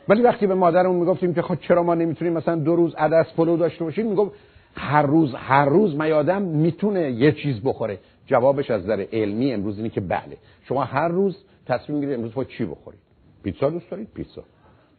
ولی 0.09 0.21
وقتی 0.21 0.47
به 0.47 0.55
مادرمون 0.55 0.95
می‌گفتیم 0.95 1.33
که 1.33 1.41
خب 1.41 1.55
چرا 1.59 1.83
ما 1.83 1.95
نمی‌تونیم 1.95 2.33
مثلا 2.33 2.55
دو 2.55 2.75
روز 2.75 2.95
عدس 2.95 3.33
پلو 3.37 3.57
داشته 3.57 3.83
باشیم 3.83 4.07
می‌گفت 4.07 4.31
هر 4.75 5.01
روز 5.01 5.35
هر 5.35 5.65
روز 5.65 5.95
میادم 5.95 6.41
می‌تونه 6.41 7.11
یه 7.11 7.31
چیز 7.31 7.61
بخوره. 7.61 7.99
جوابش 8.25 8.71
از 8.71 8.83
نظر 8.83 9.05
علمی 9.13 9.53
امروز 9.53 9.77
اینه 9.77 9.89
که 9.89 10.01
بله. 10.01 10.37
شما 10.63 10.83
هر 10.83 11.07
روز 11.07 11.43
تصمیم 11.65 11.97
می‌گیرید 11.97 12.17
امروز 12.17 12.33
با 12.33 12.43
چی 12.43 12.65
بخورید؟ 12.65 12.99
پیتزا 13.43 13.69
دوست 13.69 13.89
دارید؟ 13.91 14.07
پیتزا. 14.13 14.43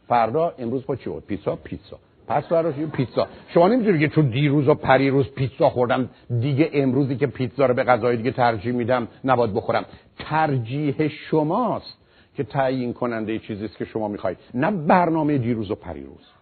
فردا 0.09 0.55
امروز 0.59 0.87
با 0.87 0.97
چی 0.97 1.11
بود 1.11 1.27
پیتزا 1.27 1.57
پیتزا. 1.57 1.99
پس 2.29 2.45
فردا 2.45 2.73
پیتزا. 2.93 3.27
شما 3.49 3.69
نمی‌تونید 3.69 4.01
که 4.01 4.09
چون 4.09 4.27
دیروز 4.27 4.69
و 4.69 4.75
پریروز 4.75 5.29
پیتزا 5.31 5.69
خوردم 5.69 6.09
دیگه 6.41 6.71
امروزی 6.73 7.17
که 7.17 7.27
پیتزا 7.27 7.67
رو 7.67 7.75
به 7.75 7.85
غذای 7.85 8.17
دیگه 8.17 8.31
ترجیح 8.31 8.73
میدم 8.73 9.09
نباید 9.25 9.55
بخورم. 9.55 9.85
ترجیح 10.19 11.09
شماست 11.09 11.99
که 12.37 12.45
تعیین 12.45 12.93
کننده 12.93 13.39
چیزی 13.39 13.65
است 13.65 13.77
که 13.77 13.85
شما 13.85 14.09
می‌خواید. 14.09 14.39
نه 14.55 14.71
برنامه 14.71 15.39
دیروز 15.39 15.71
و 15.71 15.75
پریروز. 15.75 16.33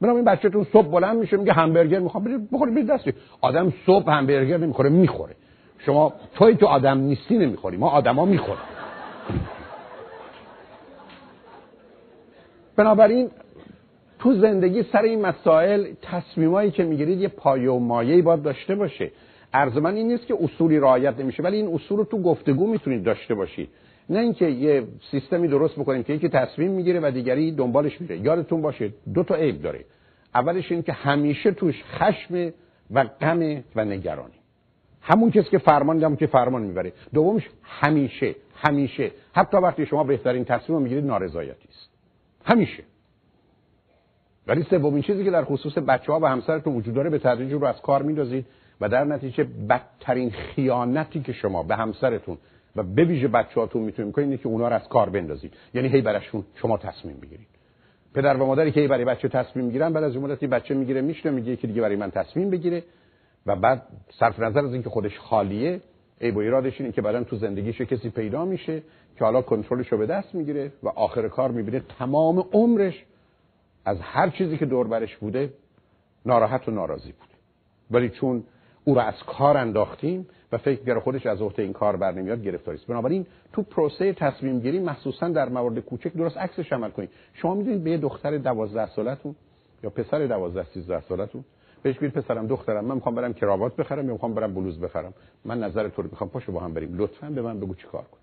بنابراین 0.00 0.24
بچه‌تون 0.24 0.66
صبح 0.72 0.88
بلند 0.88 1.16
میشه 1.16 1.36
میگه 1.36 1.52
همبرگر 1.52 1.98
می‌خوام. 1.98 2.48
بخورید 2.52 2.74
برید 2.74 2.90
دستی 2.90 3.12
آدم 3.40 3.72
صبح 3.86 4.10
همبرگر 4.10 4.56
نمی‌خوره 4.56 4.90
می‌خوره. 4.90 5.34
شما 5.78 6.12
توی 6.34 6.54
تو 6.54 6.66
آدم 6.66 6.98
نیستی 6.98 7.38
نمی‌خوری 7.38 7.76
ما 7.76 7.88
آدما 7.90 8.24
می‌خوریم. 8.24 8.64
بنابراین 12.76 13.30
تو 14.20 14.34
زندگی 14.34 14.82
سر 14.82 15.02
این 15.02 15.20
مسائل 15.20 15.86
تصمیمایی 16.02 16.70
که 16.70 16.84
می‌گیرید 16.84 17.20
یه 17.20 17.28
پایه 17.28 17.70
و 17.70 17.78
مایه‌ای 17.78 18.22
باید 18.22 18.42
داشته 18.42 18.74
باشه 18.74 19.10
عرض 19.52 19.76
من 19.76 19.94
این 19.94 20.08
نیست 20.08 20.26
که 20.26 20.34
اصولی 20.40 20.78
رعایت 20.78 21.18
نمیشه 21.18 21.42
ولی 21.42 21.56
این 21.56 21.74
اصول 21.74 21.98
رو 21.98 22.04
تو 22.04 22.22
گفتگو 22.22 22.66
می‌تونید 22.66 23.04
داشته 23.04 23.34
باشید 23.34 23.68
نه 24.10 24.18
اینکه 24.18 24.46
یه 24.46 24.82
سیستمی 25.10 25.48
درست 25.48 25.74
بکنیم 25.74 26.02
که 26.02 26.12
یکی 26.12 26.28
تصمیم 26.28 26.70
می‌گیره 26.70 27.00
و 27.02 27.10
دیگری 27.10 27.52
دنبالش 27.52 28.00
میره. 28.00 28.18
یادتون 28.18 28.62
باشه 28.62 28.92
دو 29.14 29.22
تا 29.22 29.34
عیب 29.34 29.62
داره. 29.62 29.84
اولش 30.34 30.72
این 30.72 30.82
که 30.82 30.92
همیشه 30.92 31.50
توش 31.50 31.84
خشم 31.84 32.52
و 32.90 33.04
غم 33.04 33.62
و 33.76 33.84
نگرانی. 33.84 34.34
همون 35.02 35.30
کسی 35.30 35.50
که 35.50 35.58
فرمان 35.58 36.04
همون 36.04 36.16
که 36.16 36.26
فرمان 36.26 36.62
می‌بره. 36.62 36.92
دومش 37.14 37.48
همیشه 37.62 38.34
همیشه. 38.54 39.10
حتی 39.32 39.56
وقتی 39.56 39.86
شما 39.86 40.04
بهترین 40.04 40.44
تصمیم 40.44 40.82
می‌گیرید 40.82 41.04
نارضایتی 41.04 41.68
است. 41.68 41.90
همیشه. 42.44 42.82
ولی 44.46 44.62
سومین 44.62 45.02
چیزی 45.02 45.24
که 45.24 45.30
در 45.30 45.44
خصوص 45.44 45.78
بچه 45.78 46.12
ها 46.12 46.20
و 46.20 46.26
همسرتون 46.26 46.76
وجود 46.76 46.94
داره 46.94 47.10
به 47.10 47.18
تدریج 47.18 47.52
رو 47.52 47.64
از 47.64 47.82
کار 47.82 48.02
میندازید 48.02 48.46
و 48.80 48.88
در 48.88 49.04
نتیجه 49.04 49.44
بدترین 49.44 50.30
خیانتی 50.30 51.20
که 51.20 51.32
شما 51.32 51.62
به 51.62 51.76
همسرتون 51.76 52.38
و 52.76 52.82
به 52.82 53.04
ویژه 53.04 53.28
بچه‌هاتون 53.28 53.82
می‌تونید 53.82 54.14
کنید 54.14 54.28
اینه 54.28 54.42
که 54.42 54.48
اونا 54.48 54.68
رو 54.68 54.74
از 54.74 54.88
کار 54.88 55.10
بندازید. 55.10 55.52
یعنی 55.74 55.88
هی 55.88 56.00
براشون 56.00 56.44
شما 56.54 56.78
تصمیم 56.78 57.16
بگیرید 57.16 57.46
پدر 58.14 58.36
و 58.36 58.46
مادری 58.46 58.72
که 58.72 58.80
هی 58.80 58.88
برای 58.88 59.04
بچه 59.04 59.28
تصمیم 59.28 59.64
می‌گیرن 59.64 59.92
بعد 59.92 60.04
از 60.04 60.16
مدتی 60.16 60.46
بچه 60.46 60.74
می‌گیره 60.74 61.00
میشه 61.00 61.30
میگه 61.30 61.56
که 61.56 61.66
دیگه 61.66 61.80
برای 61.80 61.96
من 61.96 62.10
تصمیم 62.10 62.50
بگیره 62.50 62.82
و 63.46 63.56
بعد 63.56 63.82
صرف 64.18 64.40
نظر 64.40 64.60
از 64.64 64.72
اینکه 64.72 64.90
خودش 64.90 65.18
خالیه 65.18 65.80
ای 66.20 66.30
با 66.30 66.40
ایرادش 66.40 66.80
اینه 66.80 66.92
که 66.92 67.02
بعدا 67.02 67.24
تو 67.24 67.36
زندگیش 67.36 67.80
کسی 67.80 68.10
پیدا 68.10 68.44
میشه 68.44 68.82
که 69.18 69.24
حالا 69.24 69.42
کنترلش 69.42 69.94
به 69.94 70.06
دست 70.06 70.34
می‌گیره 70.34 70.72
و 70.82 70.88
آخر 70.88 71.28
کار 71.28 71.50
می‌بینه 71.50 71.82
تمام 71.98 72.44
عمرش 72.52 73.04
از 73.84 74.00
هر 74.00 74.30
چیزی 74.30 74.58
که 74.58 74.66
دور 74.66 74.88
برش 74.88 75.16
بوده 75.16 75.52
ناراحت 76.26 76.68
و 76.68 76.70
ناراضی 76.70 77.12
بوده 77.12 77.34
ولی 77.90 78.08
چون 78.08 78.44
او 78.84 78.94
را 78.94 79.02
از 79.02 79.14
کار 79.26 79.56
انداختیم 79.56 80.26
و 80.52 80.58
فکر 80.58 80.84
کرده 80.84 81.00
خودش 81.00 81.26
از 81.26 81.42
عهده 81.42 81.62
این 81.62 81.72
کار 81.72 81.96
بر 81.96 82.12
نمیاد 82.12 82.42
گرفتاری 82.42 82.78
است. 82.78 82.86
بنابراین 82.86 83.26
تو 83.52 83.62
پروسه 83.62 84.12
تصمیم 84.12 84.60
گیری 84.60 84.80
مخصوصا 84.80 85.28
در 85.28 85.48
موارد 85.48 85.78
کوچک 85.78 86.12
درست 86.12 86.36
عکسش 86.36 86.72
عمل 86.72 86.90
کنید. 86.90 87.10
شما 87.34 87.54
می‌دونید 87.54 87.84
به 87.84 87.90
یه 87.90 87.96
دختر 87.96 88.38
12 88.38 88.86
سالتون 88.86 89.34
یا 89.82 89.90
پسر 89.90 90.26
12 90.26 90.64
13 90.74 91.00
سالتون؟ 91.00 91.44
بهش 91.82 91.98
بگید 91.98 92.12
پسرم 92.12 92.46
دخترم 92.46 92.84
من 92.84 92.94
می‌خوام 92.94 93.14
برم 93.14 93.32
کراوات 93.32 93.76
بخرم 93.76 94.06
یا 94.06 94.12
می‌خوام 94.12 94.34
برم 94.34 94.54
بلوز 94.54 94.80
بخرم؟ 94.80 95.14
من 95.44 95.58
نظر 95.58 95.88
تو 95.88 96.02
رو 96.02 96.08
می‌خوام 96.10 96.30
پاشو 96.30 96.52
با 96.52 96.60
هم 96.60 96.74
بریم. 96.74 96.98
لطفا 96.98 97.30
به 97.30 97.42
من 97.42 97.60
بگو 97.60 97.74
چیکار 97.74 98.02
کنم. 98.02 98.20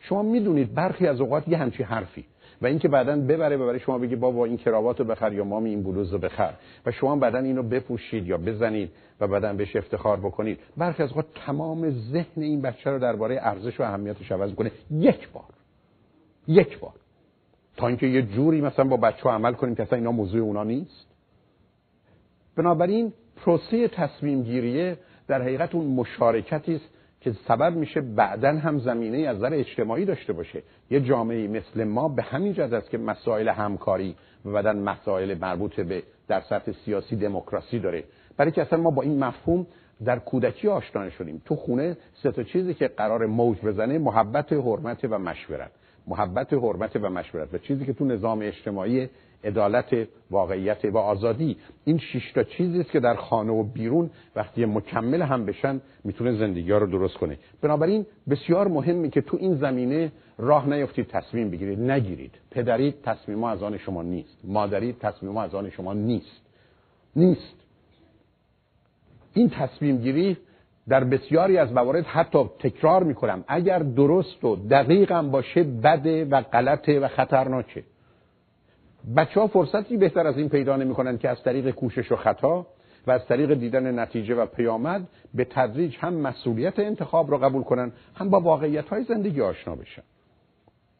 شما 0.00 0.22
می‌دونید 0.22 0.74
برخی 0.74 1.06
از 1.06 1.20
اوقات 1.20 1.48
یه 1.48 1.58
همچی 1.58 1.82
حرفی 1.82 2.24
و 2.62 2.66
اینکه 2.66 2.88
بعدا 2.88 3.16
ببره 3.16 3.56
ببره 3.56 3.78
شما 3.78 3.98
بگی 3.98 4.16
بابا 4.16 4.44
این 4.44 4.56
کراوات 4.56 4.98
رو 5.00 5.04
بخر 5.04 5.32
یا 5.32 5.44
مامی 5.44 5.70
این 5.70 5.82
بلوز 5.82 6.12
رو 6.12 6.18
بخر. 6.18 6.52
و 6.86 6.90
شما 6.90 7.16
بعدا 7.16 7.38
اینو 7.38 7.62
بپوشید 7.62 8.26
یا 8.26 8.38
بزنید 8.38 8.90
و 9.20 9.26
بعدا 9.26 9.52
بهش 9.52 9.76
افتخار 9.76 10.16
بکنید. 10.16 10.58
برخی 10.76 11.02
از 11.02 11.08
اوقات 11.08 11.26
تمام 11.46 11.90
ذهن 11.90 12.42
این 12.42 12.60
بچه 12.60 12.90
رو 12.90 12.98
درباره 12.98 13.38
ارزش 13.40 13.80
و 13.80 13.82
اهمیتش 13.82 14.32
عوض 14.32 14.54
کنه 14.54 14.70
یک 14.90 15.28
بار. 15.28 15.44
یک 16.48 16.78
بار. 16.78 16.94
تا 17.76 17.88
اینکه 17.88 18.06
یه 18.06 18.22
جوری 18.22 18.60
مثلا 18.60 18.84
با 18.84 18.96
بچه 18.96 19.22
ها 19.22 19.34
عمل 19.34 19.52
کنیم 19.52 19.74
که 19.74 19.82
اصلا 19.82 19.98
اینا 19.98 20.12
موضوع 20.12 20.40
اونا 20.40 20.64
نیست. 20.64 21.06
بنابراین 22.56 23.12
پروسه 23.36 23.88
تصمیم 23.88 24.42
گیریه 24.42 24.98
در 25.28 25.42
حقیقت 25.42 25.74
اون 25.74 25.86
مشارکتی 25.86 26.74
است 26.74 26.88
که 27.26 27.32
سبب 27.48 27.76
میشه 27.76 28.00
بعدا 28.00 28.48
هم 28.48 28.78
زمینه 28.78 29.18
از 29.18 29.36
نظر 29.36 29.54
اجتماعی 29.54 30.04
داشته 30.04 30.32
باشه. 30.32 30.62
یه 30.90 31.00
جامعه 31.00 31.48
مثل 31.48 31.84
ما 31.84 32.08
به 32.08 32.22
همین 32.22 32.52
جهت 32.52 32.72
است 32.72 32.90
که 32.90 32.98
مسائل 32.98 33.48
همکاری 33.48 34.16
و 34.44 34.50
بعدا 34.50 34.72
مسائل 34.72 35.38
مربوط 35.38 35.80
به 35.80 36.02
در 36.28 36.40
سطح 36.40 36.72
سیاسی 36.84 37.16
دموکراسی 37.16 37.78
داره. 37.78 38.04
برای 38.36 38.52
که 38.52 38.62
اصلا 38.62 38.78
ما 38.78 38.90
با 38.90 39.02
این 39.02 39.24
مفهوم 39.24 39.66
در 40.04 40.18
کودکی 40.18 40.68
آشنا 40.68 41.10
شدیم 41.10 41.42
تو 41.44 41.56
خونه 41.56 41.96
سه 42.22 42.32
تا 42.32 42.42
چیزی 42.42 42.74
که 42.74 42.88
قرار 42.88 43.26
موج 43.26 43.60
بزنه 43.60 43.98
محبت 43.98 44.52
حرمت 44.52 45.04
و 45.04 45.18
مشورت. 45.18 45.70
محبت 46.06 46.52
حرمت 46.52 46.96
و 46.96 47.10
مشورت. 47.10 47.54
و 47.54 47.58
چیزی 47.58 47.84
که 47.86 47.92
تو 47.92 48.04
نظام 48.04 48.38
اجتماعی 48.42 49.08
عدالت 49.46 50.08
واقعیت 50.30 50.84
و 50.84 50.98
آزادی. 50.98 51.56
این 51.84 51.98
شش 51.98 52.32
تا 52.32 52.42
چیزی 52.42 52.80
است 52.80 52.90
که 52.90 53.00
در 53.00 53.14
خانه 53.14 53.52
و 53.52 53.62
بیرون 53.62 54.10
وقتی 54.36 54.64
مکمل 54.64 55.22
هم 55.22 55.46
بشن 55.46 55.80
می‌تونه 56.04 56.32
زندگی 56.32 56.72
ها 56.72 56.78
رو 56.78 56.86
درست 56.86 57.14
کنه. 57.14 57.38
بنابراین 57.62 58.06
بسیار 58.30 58.68
مهمه 58.68 59.10
که 59.10 59.20
تو 59.20 59.36
این 59.40 59.54
زمینه 59.54 60.12
راه 60.38 60.68
نیفتید 60.68 61.06
تصمیم 61.06 61.50
بگیرید. 61.50 61.80
نگیرید. 61.80 62.34
پدرید 62.50 63.02
تصمیم 63.02 63.44
از 63.44 63.62
آن 63.62 63.78
شما 63.78 64.02
نیست. 64.02 64.38
مادرید 64.44 64.98
تصمیم 64.98 65.36
از 65.36 65.54
آن 65.54 65.70
شما 65.70 65.94
نیست. 65.94 66.42
نیست. 67.16 67.56
این 69.34 69.50
تصمیم 69.50 69.96
گیری 69.96 70.36
در 70.88 71.04
بسیاری 71.04 71.58
از 71.58 71.72
موارد 71.72 72.04
حتی 72.04 72.44
تکرار 72.58 73.02
می‌کنم. 73.02 73.44
اگر 73.48 73.78
درست 73.78 74.44
و 74.44 74.56
دقیقم 74.56 75.30
باشه 75.30 75.62
بده 75.62 76.24
و 76.24 76.40
غلطه 76.40 77.00
و 77.00 77.08
خطرناکه. 77.08 77.84
بچه 79.16 79.40
ها 79.40 79.46
فرصتی 79.46 79.96
بهتر 79.96 80.26
از 80.26 80.38
این 80.38 80.48
پیدا 80.48 80.76
نمی‌کنن 80.76 81.18
که 81.18 81.28
از 81.28 81.42
طریق 81.42 81.70
کوشش 81.70 82.12
و 82.12 82.16
خطا 82.16 82.66
و 83.06 83.10
از 83.10 83.26
طریق 83.26 83.54
دیدن 83.54 83.98
نتیجه 83.98 84.34
و 84.34 84.46
پیامد 84.46 85.08
به 85.34 85.44
تدریج 85.44 85.96
هم 85.98 86.14
مسئولیت 86.14 86.78
انتخاب 86.78 87.30
رو 87.30 87.38
قبول 87.38 87.62
کنن 87.62 87.92
هم 88.14 88.30
با 88.30 88.40
واقعیت 88.40 88.88
های 88.88 89.04
زندگی 89.04 89.40
آشنا 89.40 89.74
بشن. 89.74 90.02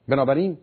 بنابراین 0.09 0.59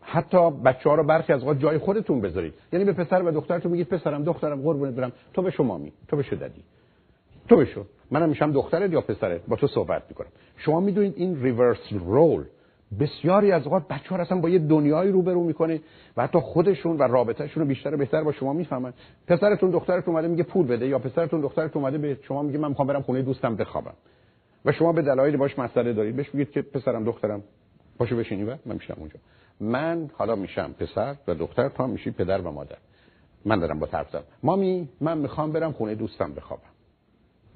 حتی 0.00 0.50
بچه 0.50 0.88
ها 0.88 0.94
رو 0.94 1.04
برخی 1.04 1.32
از 1.32 1.58
جای 1.58 1.78
خودتون 1.78 2.20
بذارید. 2.20 2.54
یعنی 2.72 2.84
به 2.84 2.92
پسر 2.92 3.22
و 3.22 3.30
دخترتون 3.30 3.72
میگید 3.72 3.88
پسرم 3.88 4.24
دخترم 4.24 4.62
قربونت 4.62 4.94
برم. 4.94 5.12
تو 5.34 5.42
به 5.42 5.50
شما 5.50 5.78
می 5.78 5.92
تو 6.08 6.16
به 6.16 6.22
دادی. 6.22 6.64
تو 7.48 7.56
بشو 7.56 7.86
منم 8.10 8.28
میشم 8.28 8.52
دخترت 8.52 8.92
یا 8.92 9.00
پسرت؟ 9.00 9.46
با 9.48 9.56
تو 9.56 9.66
صحبت 9.66 10.02
می‌کنم. 10.08 10.28
شما 10.56 10.80
می‌دونید 10.80 11.14
این 11.16 11.42
ریورس 11.42 11.92
رول 11.92 12.44
بسیاری 13.00 13.52
از 13.52 13.64
اوقات 13.64 13.88
بچه 13.88 14.08
ها 14.08 14.16
اصلا 14.16 14.40
با 14.40 14.48
یه 14.48 14.58
دنیایی 14.58 15.12
روبرو 15.12 15.44
می‌کنه 15.44 15.80
و 16.16 16.22
حتی 16.22 16.38
خودشون 16.38 16.96
و 16.98 17.02
رابطهشون 17.02 17.62
رو 17.62 17.68
بیشتر 17.68 17.94
و 17.94 17.96
بهتر 17.96 18.22
با 18.22 18.32
شما 18.32 18.52
می‌فهمن. 18.52 18.92
پسرتون 19.26 19.70
دخترتون 19.70 20.14
اومده 20.14 20.28
میگه 20.28 20.42
پول 20.42 20.66
بده 20.66 20.88
یا 20.88 20.98
پسرتون 20.98 21.40
دخترتون 21.40 21.82
اومده 21.82 21.98
به 21.98 22.18
شما 22.22 22.42
میگه 22.42 22.58
من 22.58 22.68
می‌خوام 22.68 22.88
برم 22.88 23.02
خونه 23.02 23.22
دوستم 23.22 23.56
بخوابم. 23.56 23.94
و 24.64 24.72
شما 24.72 24.92
به 24.92 25.02
دلایلی 25.02 25.36
باش 25.36 25.58
مسئله 25.58 25.92
دارید. 25.92 26.16
بهش 26.16 26.34
میگید 26.34 26.52
که 26.52 26.62
پسرم 26.62 27.04
دخترم 27.04 27.42
پاشو 27.98 28.16
بشینی 28.16 28.44
و 28.44 28.56
من 28.66 28.74
میشم 28.74 28.96
اونجا. 28.98 29.16
من 29.60 30.10
حالا 30.14 30.34
میشم 30.34 30.72
پسر 30.78 31.16
و 31.28 31.34
دختر 31.34 31.68
تا 31.68 31.86
میشی 31.86 32.10
پدر 32.10 32.40
و 32.40 32.50
مادر. 32.50 32.76
من 33.44 33.58
دارم 33.58 33.78
با 33.78 33.86
طرف 33.86 34.16
مامی 34.42 34.88
من 35.00 35.18
می‌خوام 35.18 35.52
برم 35.52 35.72
خونه 35.72 35.94
دوستم 35.94 36.32
بخوابم. 36.32 36.62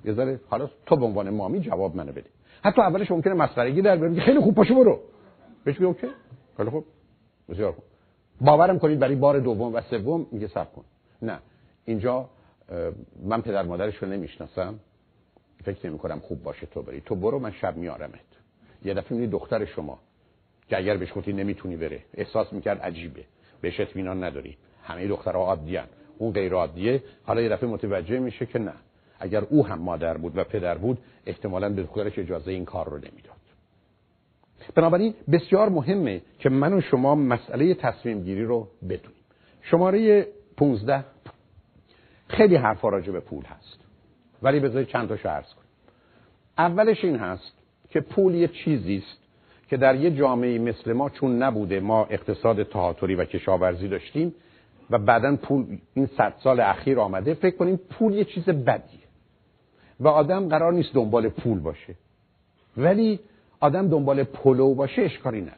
یه 0.05 0.41
حالا 0.49 0.71
تو 0.87 0.97
به 0.97 1.05
عنوان 1.05 1.31
مامی 1.31 1.61
جواب 1.61 1.97
منو 1.97 2.13
بده. 2.13 2.31
حتی 2.65 2.83
اولش 2.83 3.11
ممکنه 3.11 3.35
مسخرگی 3.35 3.83
در 3.83 3.97
بیاره. 3.97 4.21
خیلی 4.21 4.41
خوب 4.41 4.55
پاشو 4.55 4.75
برو. 4.75 5.01
بهش 5.67 5.81
میگم 5.81 5.87
اوکی؟ 5.87 6.07
خیلی 6.57 6.71
خوب 6.71 6.85
بسیار 7.49 7.73
خوب. 7.73 7.85
باورم 8.41 8.79
کنید 8.79 8.99
برای 8.99 9.15
بار 9.15 9.39
دوم 9.39 9.75
و 9.75 9.81
سوم 9.81 10.27
میگه 10.33 10.49
صبر 10.49 10.71
کن. 10.77 10.85
نه 11.23 11.39
اینجا 11.85 12.29
من 13.23 13.43
پدر 13.43 13.63
مادرش 13.63 13.97
رو 13.97 14.09
نمی‌شناسم. 14.09 14.75
فکر 15.65 15.87
نمی 15.87 15.99
کنم 15.99 16.21
خوب 16.21 16.43
باشه 16.43 16.67
تو 16.67 16.83
بری. 16.83 17.01
تو 17.01 17.15
برو 17.15 17.39
من 17.39 17.53
شب 17.53 17.77
میارمت. 17.77 18.21
یه 18.85 18.95
دفعه 18.95 19.13
می‌بینی 19.13 19.33
دختر 19.33 19.65
شما. 19.65 19.99
که 20.69 20.77
اگر 20.77 20.97
بهش 20.97 21.13
گفتی 21.17 21.33
نمی‌تونی 21.33 21.77
بره. 21.77 22.03
احساس 22.15 22.53
می‌کرد 22.53 22.81
عجیبه. 22.81 23.25
بهش 23.61 23.81
اطمینان 23.81 24.25
نداری. 24.25 24.57
همه 24.83 25.09
دخترها 25.09 25.45
عادیان. 25.45 25.87
اون 26.19 26.33
غیر 26.33 26.55
عادیه. 26.55 27.03
حالا 27.25 27.41
یه 27.41 27.49
دفعه 27.49 27.69
متوجه 27.69 28.19
میشه 28.19 28.47
که 28.47 28.59
نه. 28.59 28.73
اگر 29.19 29.45
او 29.45 29.67
هم 29.67 29.79
مادر 29.79 30.17
بود 30.17 30.39
و 30.39 30.45
پدر 30.45 30.79
بود 30.79 30.99
احتمالا 31.27 31.69
به 31.69 31.83
دخترش 31.83 32.19
اجازه 32.19 32.51
این 32.51 32.65
کار 32.65 32.89
رو 32.89 32.97
نمی‌داد. 32.97 33.36
بنابراین 34.75 35.15
بسیار 35.33 35.69
مهمه 35.69 36.23
که 36.39 36.49
من 36.49 36.73
و 36.73 36.81
شما 36.81 37.15
مسئله 37.15 37.75
تصمیم 37.75 38.23
گیری 38.23 38.45
رو 38.45 38.69
بدونیم. 38.83 39.21
شماره 39.63 40.27
15 40.57 41.05
خیلی 42.29 42.57
حرفا 42.57 42.89
راجع 42.89 43.13
به 43.13 43.21
پول 43.21 43.45
هست. 43.45 43.79
ولی 44.43 44.61
بذارید 44.61 44.89
چند 44.89 45.09
تاشو 45.09 45.29
عرض 45.29 45.55
کنیم 45.55 45.67
اولش 46.59 47.05
این 47.05 47.17
هست 47.17 47.53
که 47.91 48.01
پول 48.01 48.35
یه 48.35 48.49
چیزی 48.49 48.97
است 48.97 49.19
که 49.69 49.77
در 49.77 49.95
یه 49.95 50.11
جامعه 50.11 50.59
مثل 50.59 50.93
ما 50.93 51.11
چون 51.11 51.43
نبوده 51.43 51.81
ما 51.81 52.05
اقتصاد 52.05 52.63
تهاتری 52.63 53.15
و 53.15 53.25
کشاورزی 53.25 53.89
داشتیم 53.89 54.35
و 54.91 54.99
بعدا 54.99 55.37
پول 55.37 55.79
این 55.95 56.07
صد 56.07 56.35
سال 56.43 56.61
اخیر 56.61 57.01
آمده 57.01 57.35
فکر 57.35 57.57
کنیم 57.57 57.77
پول 57.77 58.15
یه 58.15 58.25
چیز 58.25 58.45
بدیه. 58.45 59.01
و 60.01 60.09
آدم 60.09 60.49
قرار 60.49 60.73
نیست 60.73 60.95
دنبال 60.95 61.29
پول 61.29 61.59
باشه. 61.59 61.95
ولی 62.77 63.21
آدم 63.61 63.89
دنبال 63.89 64.25
پلو 64.25 64.75
باشه 64.75 65.03
اشکالی 65.03 65.41
نداره. 65.41 65.57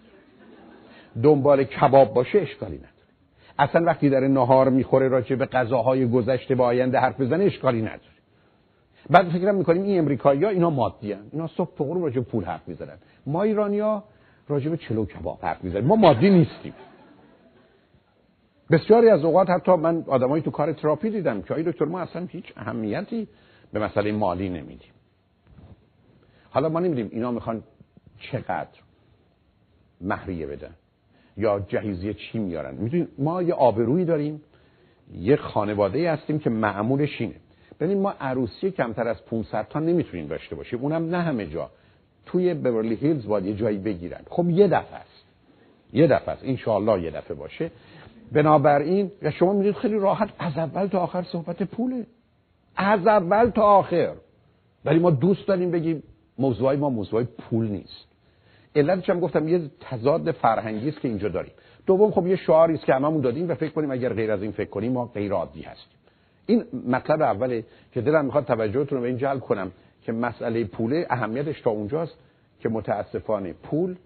دنبال 1.23 1.65
کباب 1.65 2.15
باشه 2.15 2.39
اشکالی 2.39 2.77
نداره. 2.77 2.93
اصلا 3.59 3.85
وقتی 3.85 4.11
در 4.11 4.21
نهار 4.21 4.71
می‌خوره 4.71 5.09
راجع 5.09 5.37
به 5.37 5.47
غذاهای 5.47 6.11
گذشته 6.11 6.55
با 6.55 6.65
آینده 6.65 6.99
حرف 6.99 7.21
بزنه 7.21 7.45
اشکالی 7.45 7.83
نداره. 7.83 8.01
بعد 9.11 9.29
فکرم 9.29 9.55
می‌کنیم 9.55 9.83
این 9.83 9.99
امریکایی 9.99 10.45
ها 10.45 10.51
اینا 10.51 10.71
مادی 10.71 11.13
هن. 11.13 11.23
اینا 11.33 11.47
صبح 11.47 11.77
تو 11.79 12.05
راجع 12.05 12.21
پول 12.21 12.45
حرف 12.45 12.69
می‌زنن. 12.69 12.99
ما 13.27 13.43
ایرانیا 13.43 14.05
راجع 14.49 14.71
به 14.71 14.77
چلو 14.77 15.05
کباب 15.05 15.39
حرف 15.43 15.65
می‌زنیم. 15.65 15.85
ما 15.85 15.97
مادی 15.97 16.31
نیستیم. 16.31 16.75
بسیاری 18.71 19.09
از 19.09 19.25
اوقات 19.25 19.51
حتی 19.51 19.73
من 19.73 20.05
آدمایی 20.07 20.43
تو 20.43 20.51
کار 20.51 20.73
تراپی 20.73 21.11
دیدم 21.11 21.43
که 21.43 21.55
آی 21.55 21.63
دکتر 21.63 21.85
ما 21.85 22.01
اصلا 22.01 22.27
هیچ 22.31 22.53
اهمیتی 22.57 23.29
به 23.73 23.81
مسئله 23.81 24.13
مالی 24.13 24.49
نمیدیم. 24.49 24.93
حالا 26.51 26.69
ما 26.69 26.81
نمیدیم. 26.81 27.09
اینا 27.13 27.31
می‌خوان 27.31 27.63
چقدر 28.21 28.79
مهریه 30.01 30.47
بدن 30.47 30.75
یا 31.37 31.61
جهیزیه 31.69 32.15
چی 32.15 32.39
میارن. 32.39 32.75
می‌دونید 32.75 33.09
ما 33.19 33.43
یه 33.43 33.55
آبرویی 33.55 34.05
داریم 34.05 34.43
یه 35.15 35.37
خانواده 35.37 36.13
هستیم 36.13 36.39
که 36.39 36.51
معمولش 36.51 37.21
اینه. 37.21 37.35
ببین 37.81 38.01
ما 38.01 38.15
عروسی 38.21 38.71
کمتر 38.71 39.09
از 39.09 39.25
500 39.25 39.67
تا 39.69 39.81
نمی‌تونیم 39.81 40.27
داشته 40.27 40.57
باشیم. 40.57 40.79
اونم 40.83 41.11
نه 41.11 41.23
همه 41.23 41.47
جا. 41.47 41.71
توی 42.27 42.55
بورلی 42.55 42.95
هیلز 42.95 43.27
باید 43.27 43.47
یه 43.47 43.55
جایی 43.55 43.79
بگیرن. 43.79 44.21
خب 44.31 44.51
یه 44.51 44.69
دفعه 44.69 44.97
است. 44.97 45.25
یه 45.93 46.07
دفعه 46.07 46.35
است. 46.35 46.43
ان 46.45 47.03
یه 47.03 47.11
دفعه 47.11 47.37
باشه. 47.37 47.71
بنابراین 48.33 49.11
شما 49.39 49.53
می‌دید 49.53 49.75
خیلی 49.75 49.99
راحت 49.99 50.29
از 50.39 50.59
اول 50.59 50.87
تا 50.87 51.01
آخر 51.01 51.23
صحبت 51.23 51.63
پوله. 51.63 52.07
از 52.77 53.07
اول 53.07 53.51
تا 53.51 53.63
آخر. 53.63 54.13
ولی 54.85 54.99
ما 54.99 55.11
دوست 55.11 55.47
داریم 55.47 55.71
بگیم 55.71 56.03
موضوعی 56.39 56.77
ما 56.77 56.91
موضوع 56.91 57.25
پول 57.25 57.69
نیست. 57.69 58.07
علتش 58.77 59.11
هم 59.11 59.21
گفتم 59.21 59.49
یه 59.49 59.71
تضاد 59.81 60.31
فرهنگی 60.31 60.89
است 60.89 61.01
که 61.01 61.09
اینجا 61.09 61.29
داریم. 61.29 61.53
دوم 61.87 62.11
خب 62.11 62.27
یه 62.27 62.37
شعاری 62.37 62.75
است 62.75 62.85
که 62.85 62.95
هممون 62.95 63.21
دادیم 63.21 63.49
و 63.49 63.55
فکر 63.55 63.71
کنیم 63.71 63.91
اگر 63.91 64.13
غیر 64.13 64.33
از 64.33 64.43
این 64.43 64.53
فکر 64.53 64.71
کنیم 64.71 64.93
ما 64.93 65.07
غیر 65.07 65.33
عادی 65.33 65.63
هستیم. 65.63 65.99
این 66.47 66.65
مطلب 66.89 67.23
اوله 67.23 67.65
که 67.93 68.01
دلم 68.01 68.25
می‌خواد 68.25 68.45
توجهتون 68.45 68.99
رو 68.99 69.01
به 69.01 69.09
این 69.09 69.17
جلب 69.17 69.41
کنم 69.41 69.73
که 70.03 70.13
مسئله 70.13 70.65
پوله 70.65 71.07
اهمیتش 71.11 71.61
تا 71.61 71.71
اونجاست 71.71 72.19
که 72.61 72.69
متاسفانه 72.69 73.53
پول 73.53 73.97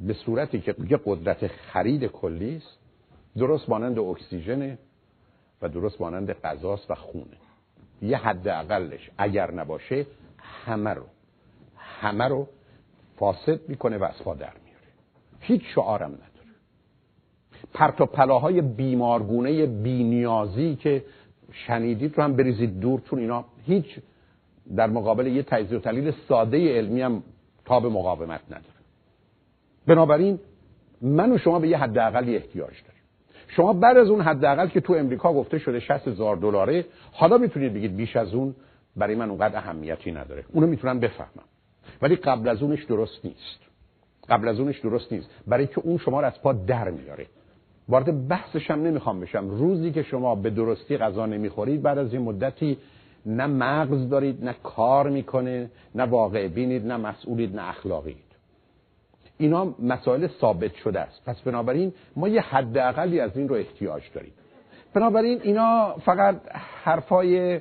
به 0.00 0.12
صورتی 0.12 0.60
که 0.60 0.74
یه 0.90 1.00
قدرت 1.04 1.46
خرید 1.46 2.04
کلی 2.04 2.56
است 2.56 2.78
درست 3.36 3.68
مانند 3.68 3.98
اکسیژن 3.98 4.78
و 5.62 5.68
درست 5.68 6.00
مانند 6.00 6.32
غذاست 6.32 6.90
و 6.90 6.94
خونه. 6.94 7.36
یه 8.02 8.16
حد 8.16 8.48
اقلش 8.48 9.10
اگر 9.18 9.50
نباشه 9.50 10.06
همه 10.38 10.90
رو. 10.90 11.02
همه 12.02 12.28
رو 12.28 12.48
فاسد 13.16 13.68
می‌کنه 13.68 13.98
و 13.98 14.04
از 14.04 14.22
پا 14.24 14.34
در 14.34 14.52
میاره 14.64 14.88
هیچ 15.40 15.62
شعارم 15.74 16.10
نداره. 16.10 16.32
پرت 17.74 18.00
و 18.00 18.06
پلاهای 18.06 18.60
بیمارگونه 18.60 19.66
بینیازی 19.66 20.76
که 20.76 21.04
شنیدید 21.52 22.18
رو 22.18 22.24
هم 22.24 22.36
بریزید 22.36 22.80
دور 22.80 23.00
چون 23.00 23.18
اینا. 23.18 23.44
هیچ 23.66 23.98
در 24.76 24.86
مقابل 24.86 25.26
یه 25.26 25.42
تجزیه 25.42 25.78
و 25.78 25.80
تحلیل 25.80 26.12
ساده 26.28 26.76
علمی 26.76 27.02
هم 27.02 27.22
تاب 27.64 27.86
مقاومت 27.86 28.40
نداره. 28.46 28.80
بنابراین 29.86 30.38
من 31.02 31.32
و 31.32 31.38
شما 31.38 31.58
به 31.58 31.68
یه 31.68 31.78
حداقلی 31.78 32.36
احتیاج 32.36 32.72
داریم. 32.86 33.02
شما 33.48 33.72
بعد 33.72 33.96
از 33.96 34.08
اون 34.08 34.20
حداقل 34.20 34.68
که 34.68 34.80
تو 34.80 34.92
امریکا 34.92 35.32
گفته 35.32 35.58
شده 35.58 35.80
60 35.80 36.08
هزار 36.08 36.36
دلاره 36.36 36.84
حالا 37.12 37.38
می‌تونید 37.38 37.74
بگید 37.74 37.96
بیش 37.96 38.16
از 38.16 38.34
اون 38.34 38.54
برای 38.96 39.14
من 39.14 39.30
اونقدر 39.30 39.56
اهمیتی 39.56 40.12
نداره. 40.12 40.44
اونو 40.52 40.66
می‌تونم 40.66 41.00
بفهمم. 41.00 41.44
ولی 42.02 42.16
قبل 42.16 42.48
از 42.48 42.62
اونش 42.62 42.84
درست 42.84 43.24
نیست. 43.24 43.58
قبل 44.28 44.48
از 44.48 44.60
اونش 44.60 44.78
درست 44.78 45.12
نیست. 45.12 45.28
برای 45.46 45.66
که 45.66 45.78
اون 45.78 45.98
شما 45.98 46.20
رو 46.20 46.26
از 46.26 46.42
پا 46.42 46.52
در 46.52 46.90
میاره. 46.90 47.26
وارد 47.88 48.28
بحثش 48.28 48.70
هم 48.70 48.82
نمی‌خوام 48.82 49.20
بشم. 49.20 49.50
روزی 49.50 49.92
که 49.92 50.02
شما 50.02 50.34
به 50.34 50.50
درستی 50.50 50.96
غذا 50.96 51.26
نمی‌خورید 51.26 51.82
بعد 51.82 51.98
از 51.98 52.12
این 52.12 52.22
مدتی 52.22 52.78
نه 53.26 53.46
مغز 53.46 54.08
دارید 54.08 54.44
نه 54.44 54.54
کار 54.62 55.10
می‌کنه 55.10 55.70
نه 55.94 56.02
واقع 56.02 56.48
بینید 56.48 56.86
نه 56.86 56.96
مسئولید 56.96 57.56
نه 57.56 57.68
اخلاقید. 57.68 58.16
اینا 59.38 59.74
مسائل 59.82 60.26
ثابت 60.40 60.74
شده 60.74 61.00
است. 61.00 61.24
پس 61.26 61.40
بنابراین 61.40 61.92
ما 62.16 62.28
یه 62.28 62.40
حداقلی 62.40 63.20
از 63.20 63.36
این 63.36 63.48
رو 63.48 63.54
احتیاج 63.54 64.02
داریم. 64.14 64.32
بنابراین 64.94 65.40
اینا 65.42 65.94
فقط 66.04 66.40
حرفای 66.84 67.60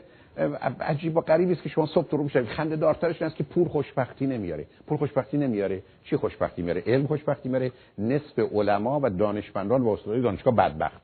عجیب 0.82 1.18
و 1.18 1.22
غریبی 1.22 1.52
است 1.54 1.64
که 1.64 1.70
شما 1.70 1.86
صبح 1.86 2.12
رو 2.12 2.24
میشه 2.24 2.46
خنده 2.46 2.76
دارترش 2.76 3.22
است 3.22 3.36
که 3.36 3.44
پول 3.44 3.68
خوشبختی 3.68 4.28
نمیاره. 4.28 4.66
پول 4.88 4.98
خوشبختی 4.98 5.38
نمیاره. 5.38 5.84
چی 6.04 6.18
خوشبختی 6.18 6.62
میاره؟ 6.62 6.84
علم 6.88 7.08
خوشبختی 7.08 7.50
میاره. 7.50 7.72
نصف 7.98 8.40
علما 8.40 9.00
و 9.04 9.10
دانشمندان 9.10 9.82
و 9.82 9.90
استادای 9.90 10.22
دانشگاه 10.22 10.56
بدبخت. 10.56 11.02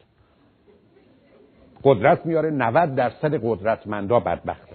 قدرت 1.83 2.25
میاره. 2.25 2.51
90 2.51 2.95
درصد 2.95 3.39
قدرتمندا 3.43 4.19
بدبخت. 4.19 4.67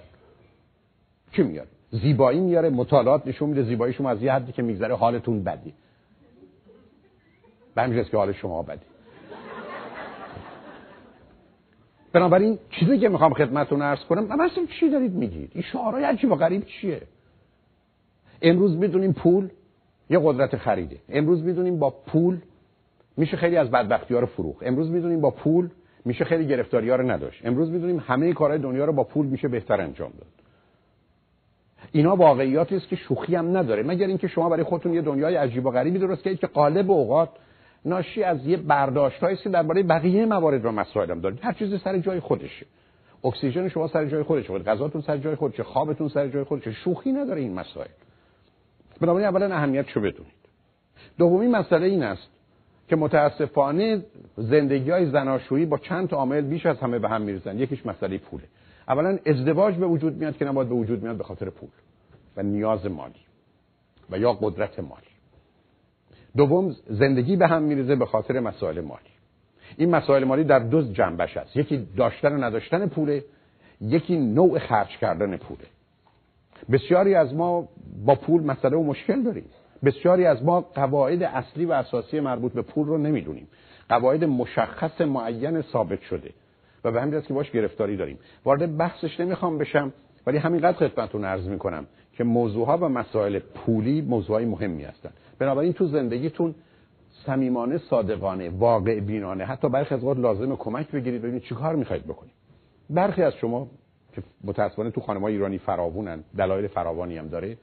چی 1.32 1.42
میاره؟ 1.42 1.68
زیبایی 1.90 2.40
میاره. 2.40 2.70
مطالعات 2.70 3.26
نشون 3.26 3.48
میده 3.48 3.62
زیبایی 3.62 3.94
شما 3.94 4.10
از 4.10 4.22
یه 4.22 4.32
حدی 4.32 4.52
که 4.52 4.62
میگذره 4.62 4.94
حالتون 4.94 5.44
بدی. 5.44 5.74
به 7.74 8.04
که 8.04 8.16
حال 8.16 8.32
شما 8.32 8.62
بدی. 8.62 8.91
بنابراین 12.12 12.58
چیزی 12.70 12.98
که 12.98 13.08
می‌خوام 13.08 13.34
خدمتتون 13.34 13.82
عرض 13.82 14.04
کنم 14.04 14.40
اصلا 14.40 14.66
چی 14.80 14.90
دارید 14.90 15.12
میگید؟ 15.12 15.50
این 15.54 15.64
شعارهای 15.72 16.04
عجیب 16.04 16.32
و 16.32 16.34
غریب 16.34 16.64
چیه؟ 16.64 17.02
امروز 18.42 18.76
می‌دونیم 18.76 19.12
پول 19.12 19.48
یه 20.10 20.20
قدرت 20.22 20.56
خریده. 20.56 20.96
امروز 21.08 21.42
می‌دونیم 21.42 21.78
با 21.78 21.90
پول 21.90 22.38
میشه 23.16 23.36
خیلی 23.36 23.56
از 23.56 23.70
بدبختی 23.70 24.14
ها 24.14 24.20
رو 24.20 24.26
فروخ 24.26 24.56
امروز 24.62 24.90
می‌دونیم 24.90 25.20
با 25.20 25.30
پول 25.30 25.68
میشه 26.04 26.24
خیلی 26.24 26.46
گرفتاری 26.46 26.90
ها 26.90 26.96
رو 26.96 27.10
نداشت. 27.10 27.46
امروز 27.46 27.70
می‌دونیم 27.70 28.04
همه 28.06 28.32
کارهای 28.32 28.58
دنیا 28.58 28.84
رو 28.84 28.92
با 28.92 29.04
پول 29.04 29.26
میشه 29.26 29.48
بهتر 29.48 29.80
انجام 29.80 30.10
داد. 30.18 30.26
اینا 31.92 32.16
واقعیاتی 32.16 32.76
است 32.76 32.88
که 32.88 32.96
شوخی 32.96 33.34
هم 33.34 33.56
نداره. 33.56 33.82
مگر 33.82 34.06
اینکه 34.06 34.28
شما 34.28 34.48
برای 34.48 34.62
خودتون 34.62 34.94
یه 34.94 35.02
دنیای 35.02 35.36
عجیب 35.36 35.66
و 35.66 35.70
غریبی 35.70 35.98
درست 35.98 36.22
کردید 36.22 36.40
که 36.40 36.46
قالب 36.46 36.90
اوقات 36.90 37.28
ناشی 37.84 38.22
از 38.22 38.46
یه 38.46 38.56
برداشتایی 38.56 39.34
است 39.34 39.42
که 39.42 39.48
درباره 39.50 39.82
بقیه 39.82 40.26
موارد 40.26 40.64
و 40.64 40.70
مسائل 40.70 41.10
هم 41.10 41.20
دارید 41.20 41.38
هر 41.42 41.52
چیزی 41.52 41.78
سر 41.78 41.98
جای 41.98 42.20
خودشه. 42.20 42.66
اکسیژن 43.24 43.68
شما 43.68 43.88
سر 43.88 44.06
جای 44.06 44.22
خودشه. 44.22 44.58
غذاتون 44.58 45.02
سر 45.02 45.16
جای 45.18 45.34
خودشه. 45.34 45.62
خوابتون 45.62 46.08
سر 46.08 46.28
جای 46.28 46.44
خودشه. 46.44 46.72
شوخی 46.72 47.12
نداره 47.12 47.40
این 47.40 47.54
مسائل. 47.54 47.88
بنابراین 49.00 49.28
اولا 49.28 49.54
اهمیتشو 49.54 50.00
بدونید. 50.00 50.42
دومی 51.18 51.46
مسئله 51.46 51.86
این 51.86 52.02
است 52.02 52.28
که 52.88 52.96
متاسفانه 52.96 54.04
زندگی 54.36 54.90
های 54.90 55.10
زناشویی 55.10 55.66
با 55.66 55.78
چند 55.78 56.08
تا 56.08 56.16
عامل 56.16 56.40
بیش 56.40 56.66
از 56.66 56.78
همه 56.78 56.98
به 56.98 57.08
هم 57.08 57.22
میرزن 57.22 57.58
یکیش 57.58 57.86
مسئله 57.86 58.18
پوله. 58.18 58.44
اولا 58.88 59.18
ازدواج 59.26 59.74
به 59.74 59.86
وجود 59.86 60.16
میاد 60.16 60.36
که 60.36 60.44
نباید 60.44 60.68
به 60.68 60.74
وجود 60.74 61.02
میاد 61.02 61.16
به 61.16 61.24
خاطر 61.24 61.50
پول 61.50 61.68
و 62.36 62.42
نیاز 62.42 62.86
مالی 62.86 63.14
و 64.10 64.18
یا 64.18 64.32
قدرت 64.32 64.78
مالی. 64.78 65.11
دوم 66.36 66.76
زندگی 66.86 67.36
به 67.36 67.46
هم 67.46 67.62
میریزه 67.62 67.96
به 67.96 68.06
خاطر 68.06 68.40
مسائل 68.40 68.80
مالی. 68.80 69.12
این 69.76 69.90
مسائل 69.90 70.24
مالی 70.24 70.44
در 70.44 70.58
دو 70.58 70.82
جنبش 70.82 71.36
است. 71.36 71.56
یکی 71.56 71.88
داشتن 71.96 72.32
و 72.32 72.44
نداشتن 72.44 72.86
پوله 72.86 73.24
یکی 73.80 74.16
نوع 74.16 74.58
خرج 74.58 74.88
کردن 74.88 75.36
پوله. 75.36 75.64
بسیاری 76.72 77.14
از 77.14 77.34
ما 77.34 77.68
با 78.04 78.14
پول 78.14 78.42
مسئله 78.42 78.76
و 78.76 78.82
مشکل 78.82 79.22
داریم. 79.22 79.44
بسیاری 79.84 80.26
از 80.26 80.44
ما 80.44 80.60
قواعد 80.60 81.22
اصلی 81.22 81.64
و 81.64 81.72
اساسی 81.72 82.20
مربوط 82.20 82.52
به 82.52 82.62
پول 82.62 82.86
رو 82.86 82.98
نمی‌دونیم. 82.98 83.48
قواعد 83.88 84.24
مشخص 84.24 85.00
معین 85.00 85.62
ثابت 85.62 86.02
شده 86.02 86.30
و 86.84 86.92
به 86.92 87.02
همین 87.02 87.20
که 87.20 87.34
باش 87.34 87.50
گرفتاری 87.50 87.96
داریم. 87.96 88.18
وارد 88.44 88.76
بحثش 88.76 89.20
نمی‌خوام 89.20 89.58
بشم 89.58 89.92
ولی 90.26 90.38
همینقدر 90.38 90.88
خدمتتون 90.88 91.24
عرض 91.24 91.48
می‌کنم 91.48 91.86
که 92.12 92.24
موضوعها 92.24 92.78
و 92.78 92.88
مسائل 92.88 93.38
پولی 93.38 94.02
موضوعهای 94.02 94.44
مهمی 94.44 94.84
هستند. 94.84 95.14
بنابراین 95.42 95.72
تو 95.72 95.86
زندگیتون 95.86 96.54
صمیمانه 97.26 97.78
صادقانه 97.78 98.50
واقع 98.50 99.00
بینانه 99.00 99.44
حتی 99.44 99.68
برخی 99.68 99.94
از 99.94 100.04
وقت 100.04 100.18
لازم 100.18 100.56
کمک 100.56 100.90
بگیرید 100.90 101.22
ببینید 101.22 101.42
چیکار 101.42 101.76
می‌خواید 101.76 102.04
بکنید. 102.04 102.32
برخی 102.90 103.22
از 103.22 103.34
شما 103.34 103.68
که 104.14 104.22
متاسفانه 104.44 104.90
تو 104.90 105.00
خانم 105.00 105.24
ایرانی 105.24 105.58
فراوونن 105.58 106.24
دلایل 106.38 106.66
فراوانی 106.66 107.18
هم 107.18 107.28
داره 107.28 107.56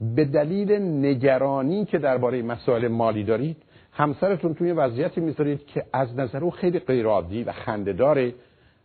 به 0.00 0.24
دلیل 0.24 0.72
نگرانی 1.06 1.84
که 1.84 1.98
درباره 1.98 2.42
مسائل 2.42 2.88
مالی 2.88 3.24
دارید 3.24 3.56
همسرتون 3.92 4.54
توی 4.54 4.72
وضعیتی 4.72 5.20
می‌ذارید 5.20 5.66
که 5.66 5.84
از 5.92 6.16
نظر 6.16 6.44
او 6.44 6.50
خیلی 6.50 6.78
غیرعادی 6.78 7.44
و 7.44 7.52
خنده 7.52 7.92
داره 7.92 8.34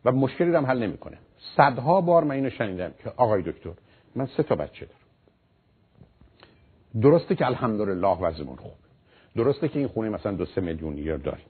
و 0.05 0.11
مشکلی 0.11 0.55
هم 0.55 0.65
حل 0.65 0.83
نمی‌کنه. 0.83 1.17
صدها 1.57 2.01
بار 2.01 2.23
من 2.23 2.35
اینو 2.35 2.49
شنیدم 2.49 2.91
که 3.03 3.11
آقای 3.17 3.41
دکتر 3.41 3.69
من 4.15 4.25
سه 4.25 4.43
تا 4.43 4.55
بچه 4.55 4.85
دارم. 4.85 5.04
درسته 7.01 7.35
که 7.35 7.45
الحمدلله 7.45 8.17
وضعمون 8.19 8.55
خوب. 8.55 8.71
درسته 9.35 9.67
که 9.67 9.79
این 9.79 9.87
خونه 9.87 10.09
مثلا 10.09 10.31
دو 10.31 10.45
سه 10.45 10.61
میلیون 10.61 10.93
لیر 10.93 11.17
داریم 11.17 11.45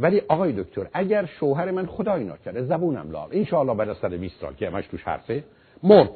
ولی 0.00 0.20
آقای 0.28 0.52
دکتر 0.52 0.88
اگر 0.92 1.26
شوهر 1.26 1.70
من 1.70 1.86
خدای 1.86 2.24
ناکرده 2.24 2.62
زبونم 2.62 3.10
لال 3.10 3.28
ان 3.32 3.44
شاء 3.44 3.60
الله 3.60 3.74
بعد 3.74 3.88
از 3.88 3.96
120 3.96 4.40
سال 4.40 4.54
که 4.54 4.70
همش 4.70 4.86
توش 4.86 5.02
حرفه 5.02 5.44
مرد. 5.82 6.10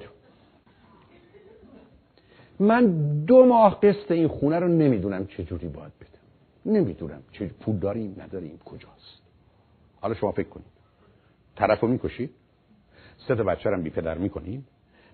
من 2.61 2.86
دو 3.24 3.44
ماه 3.44 3.81
قسط 3.81 4.11
این 4.11 4.28
خونه 4.28 4.59
رو 4.59 4.69
نمی‌دونم 4.69 5.27
چه 5.27 5.44
جوری 5.44 5.69
باید 5.69 5.93
بدم. 6.01 6.74
نمی‌دونم 6.74 7.23
چه 7.32 7.47
پول 7.61 7.77
داریم 7.77 8.16
نداریم 8.19 8.59
کجاست. 8.65 9.23
حالا 10.01 10.15
شما 10.15 10.32
فکر 10.32 10.48
کنید. 10.48 10.66
طرفو 11.56 11.86
می‌کشید 11.86 12.31
سه 13.28 13.35
تا 13.35 13.43
بچه 13.43 13.70
بی 13.70 13.90
پدر 13.90 14.19
می‌کنید 14.19 14.65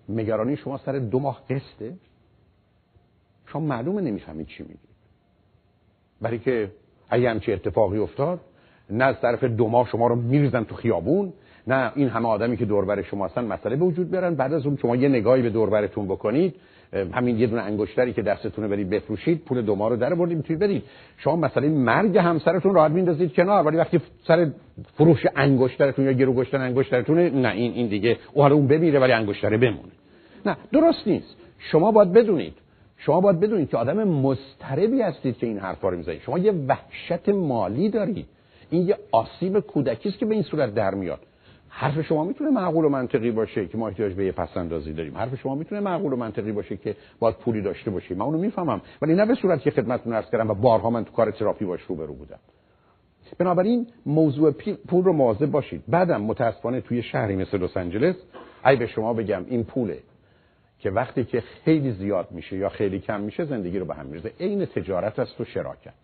نگرانی 0.09 0.57
شما 0.57 0.79
سر 0.79 0.93
دو 0.93 1.19
ماه 1.19 1.43
قسطه؟ 1.51 1.95
شما 3.53 3.67
معلومه 3.67 4.01
نمی‌فهمید 4.01 4.47
چی 4.47 4.63
میگید 4.63 4.91
برای 6.21 6.39
که 6.39 6.71
اگه 7.11 7.31
همچی 7.31 7.53
اتفاقی 7.53 7.99
افتاد 7.99 8.41
نه 8.91 9.05
از 9.05 9.21
طرف 9.21 9.45
دو 9.45 9.69
ماه 9.69 9.89
شما 9.89 10.07
رو 10.07 10.17
میریزن 10.17 10.65
تو 10.65 10.75
خیابون 10.75 11.33
نه 11.67 11.93
این 11.95 12.09
همه 12.09 12.29
آدمی 12.29 12.57
که 12.57 12.65
دوربر 12.65 13.03
شما 13.03 13.25
هستن 13.25 13.45
مسئله 13.45 13.77
به 13.77 13.85
وجود 13.85 14.11
بیارن. 14.11 14.35
بعد 14.35 14.53
از 14.53 14.67
اون 14.67 14.77
شما 14.77 14.97
یه 14.97 15.09
نگاهی 15.09 15.43
به 15.43 15.51
دوربرتون 15.51 16.07
بکنید. 16.07 16.55
همین 17.13 17.39
یه 17.39 17.47
دونه 17.47 17.63
انگشتری 17.63 18.13
که 18.13 18.23
دستتونه 18.23 18.69
برید 18.69 18.91
بفروشید 18.91 19.45
پول 19.45 19.63
دو 19.63 19.75
ماه 19.75 19.91
رو 19.91 19.97
در 19.97 20.15
بردید 20.15 20.37
می‌تونید 20.37 20.63
بدید 20.63 20.83
شما 21.17 21.37
مسئله 21.37 21.69
مرگ 21.69 22.19
همسرتون 22.19 22.75
راحت 22.75 22.91
میندازید 22.91 23.33
کنار. 23.33 23.67
ولی 23.67 23.77
وقتی 23.77 24.01
سر 24.27 24.51
فروش 24.95 25.27
انگشترتون 25.37 26.05
یا 26.05 26.13
گرو 26.13 26.35
گشتن 26.35 26.61
انگشترتون 26.61 27.19
نه 27.19 27.49
این 27.49 27.73
این 27.73 27.89
دیگه. 27.89 28.17
او 28.33 28.43
حالا 28.43 28.55
اون 28.55 28.67
بمیره 28.67 29.01
ولی 29.01 29.13
انگشتره 29.13 29.57
بمونه. 29.57 29.93
نه 30.47 30.57
درست 30.73 31.07
نیست. 31.07 31.37
شما 31.59 31.93
باید 31.93 32.13
بدونید 32.13 32.55
شما 33.03 33.21
باید 33.21 33.41
بدونید 33.41 33.71
که 33.71 33.77
آدم 33.77 34.05
مضطربی 34.05 35.03
هستید 35.03 35.39
که 35.39 35.47
این 35.47 35.59
حرفا 35.59 35.89
رو 35.89 35.97
می‌زنید. 35.97 36.21
شما 36.21 36.39
یه 36.39 36.53
وحشت 36.53 37.29
مالی 37.29 37.89
دارید. 37.89 38.27
این 38.71 38.89
یه 38.89 38.97
آسیب 39.13 39.61
کودکی 39.61 40.09
است 40.09 40.19
که 40.19 40.27
به 40.27 40.35
این 40.35 40.43
صورت 40.43 40.75
در 40.75 40.95
میاد. 40.95 41.21
حرف 41.69 42.01
شما 42.01 42.25
می‌تونه 42.25 42.51
معقول 42.51 42.85
و 42.85 42.89
منطقی 42.89 43.31
باشه 43.31 43.67
که 43.67 43.79
ما 43.79 43.89
احتیاج 43.89 44.13
به 44.13 44.25
یه 44.25 44.33
پسندازی 44.33 44.93
داریم. 44.93 45.17
حرف 45.17 45.35
شما 45.35 45.55
می‌تونه 45.55 45.81
معقول 45.81 46.13
و 46.13 46.17
منطقی 46.17 46.53
باشه 46.53 46.77
که 46.77 46.97
باید 47.19 47.37
پولی 47.37 47.63
داشته 47.63 47.91
باشیم. 47.91 48.17
من 48.17 48.25
اونو 48.25 48.39
می‌فهمم. 48.39 48.81
ولی 49.03 49.15
نه 49.15 49.27
به 49.27 49.35
صورت 49.35 49.61
که 49.61 49.71
خدمتتون 49.71 50.13
عرض 50.13 50.31
کردم 50.31 50.51
و 50.51 50.55
بارها 50.55 50.91
من 50.91 51.05
تو 51.05 51.13
کار 51.13 51.31
تراپی 51.31 51.65
باش 51.65 51.81
روبرو 51.83 52.15
بودم. 52.15 52.39
بنابراین 53.39 53.87
موضوع 54.07 54.51
پول 54.89 55.05
رو 55.05 55.13
مواظب 55.13 55.47
باشید. 55.47 55.83
بعدم 55.89 56.23
متاسفانه 56.23 56.81
توی 56.81 57.03
شهری 57.03 57.37
مثل 57.37 57.63
لس 57.63 57.77
آنجلس 57.77 58.17
ای 58.67 58.77
به 58.77 58.87
شما 58.87 59.15
بگم 59.15 59.45
این 59.49 59.65
پوله. 59.65 59.99
که 60.81 60.91
وقتی 60.91 61.25
که 61.25 61.41
خیلی 61.65 61.93
زیاد 61.93 62.29
میشه 62.31 62.57
یا 62.57 62.69
خیلی 62.69 62.99
کم 62.99 63.21
میشه 63.21 63.45
زندگی 63.45 63.79
رو 63.79 63.85
به 63.85 63.95
هم 63.95 64.07
میرزه 64.07 64.33
عین 64.41 64.67
تجارت 64.67 65.19
است 65.19 65.41
و 65.41 65.45
شراکت. 65.45 65.95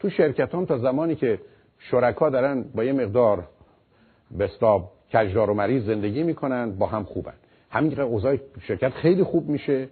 تو 0.00 0.10
شرکت 0.10 0.54
هم 0.54 0.66
تا 0.66 0.78
زمانی 0.78 1.14
که 1.14 1.38
شرکا 1.78 2.30
دارن 2.30 2.62
با 2.74 2.84
یه 2.84 2.92
مقدار 2.92 3.48
بستاب 4.38 4.92
کجدار 5.12 5.50
و 5.50 5.54
مریض 5.54 5.84
زندگی 5.84 6.22
می‌کنن 6.22 6.72
با 6.72 6.86
هم 6.86 7.04
خوبن. 7.04 7.34
همین 7.70 7.94
که 7.94 8.02
اوضاع 8.02 8.36
شرکت 8.60 8.90
خیلی 8.90 9.22
خوب 9.22 9.48
میشه 9.48 9.88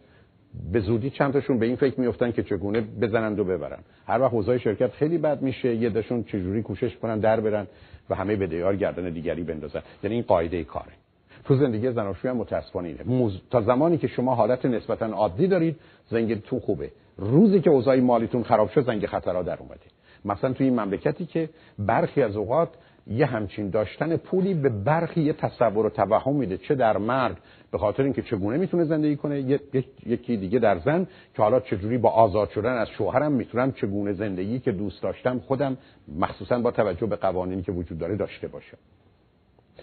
به 0.72 0.80
زودی 0.80 1.10
چند 1.10 1.32
تاشون 1.32 1.59
به 1.59 1.66
این 1.66 1.76
فکر 1.76 2.00
میفتن 2.00 2.32
که 2.32 2.42
چگونه 2.42 2.80
بزنند 2.80 3.38
و 3.38 3.44
ببرن 3.44 3.78
هر 4.06 4.20
وقت 4.20 4.32
اوضاع 4.32 4.59
شرکت 4.59 4.90
خیلی 4.90 5.18
بد 5.18 5.42
میشه 5.42 5.74
یه 5.74 5.90
دشون 5.90 6.24
چجوری 6.24 6.62
کوشش 6.62 6.96
کنن 6.96 7.18
در 7.18 7.40
برن 7.40 7.66
و 8.10 8.14
همه 8.14 8.36
بدهیار 8.36 8.76
گردن 8.76 9.10
دیگری 9.10 9.42
بندازن. 9.42 9.82
یعنی 10.02 10.14
این 10.14 10.24
قاعده 10.24 10.64
کاره. 10.64 11.01
تو 11.44 11.56
زندگی 11.56 11.93
زناشویی 11.93 12.31
هم 12.31 12.36
متاسفانه 12.36 12.89
اینه. 12.89 13.32
تا 13.51 13.60
زمانی 13.60 13.98
که 13.98 14.06
شما 14.06 14.35
حالت 14.35 14.66
نسبتا 14.66 15.06
عادی 15.06 15.47
دارید 15.47 15.77
زنگتون 16.10 16.60
خوبه. 16.60 16.90
روزی 17.16 17.60
که 17.60 17.70
اوضاع 17.70 18.01
مالیتون 18.01 18.43
خراب 18.43 18.70
شد 18.70 18.86
زنگ 18.86 19.06
خطرها 19.06 19.43
در 19.43 19.59
اومده. 19.59 19.81
مثلا 20.24 20.52
توی 20.52 20.66
این 20.66 20.81
مملکتی 20.81 21.27
که 21.27 21.48
برخی 21.78 22.23
از 22.23 22.36
اوقات 22.36 22.69
یه 23.06 23.27
همچین 23.27 23.70
داشتن 23.70 24.16
پولی 24.16 24.55
به 24.55 24.69
برخی 24.69 25.23
یه 25.23 25.32
تصور 25.32 25.86
و 25.86 25.90
توهم 25.90 26.35
میده. 26.35 26.59
چه 26.59 26.74
در 26.74 26.97
مرد 26.97 27.40
به 27.73 27.78
خاطر 27.78 28.02
اینکه 28.02 28.23
چگونه 28.23 28.59
می‌تونه 28.59 28.85
زندگی 28.85 29.16
کنه 29.16 29.60
یکی 30.06 30.36
دیگه 30.36 30.59
در 30.59 30.78
زن 30.78 31.06
که 31.35 31.43
حالا 31.43 31.60
چجوری 31.60 31.98
با 31.98 32.10
آزاد 32.10 32.51
شدن 32.51 32.73
از 32.73 32.89
شوهرم 32.89 33.32
می‌تونم 33.32 33.73
چگونه 33.73 34.12
زندگی 34.12 34.59
که 34.59 34.73
دوست 34.73 35.02
داشتم 35.02 35.39
خودم 35.39 35.77
مخصوصا 36.19 36.59
با 36.59 36.70
توجه 36.70 37.06
به 37.06 37.16
قوانینی 37.16 37.62
که 37.62 37.73
وجود 37.73 37.98
داره 37.98 38.16
داشته 38.16 38.48
باشم. 38.48 38.78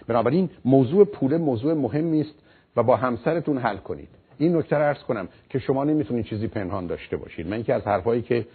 بنابراین 0.06 0.50
موضوع 0.64 1.04
پول 1.04 1.36
موضوع 1.36 1.74
مهمی 1.74 2.20
است 2.20 2.34
و 2.76 2.82
با 2.82 2.96
همسرتون 2.96 3.58
حل 3.58 3.76
کنید. 3.76 4.08
این 4.38 4.56
نکته 4.56 4.76
رو 4.76 4.82
عرض 4.82 5.02
کنم 5.02 5.28
که 5.48 5.58
شما 5.58 5.84
نمی‌تونید 5.84 6.24
چیزی 6.24 6.48
پنهان 6.48 6.86
داشته 6.86 7.16
باشید. 7.16 7.48
من 7.48 7.62
که 7.62 7.74
از 7.74 7.82
حرفایی 7.82 8.22
که 8.22 8.46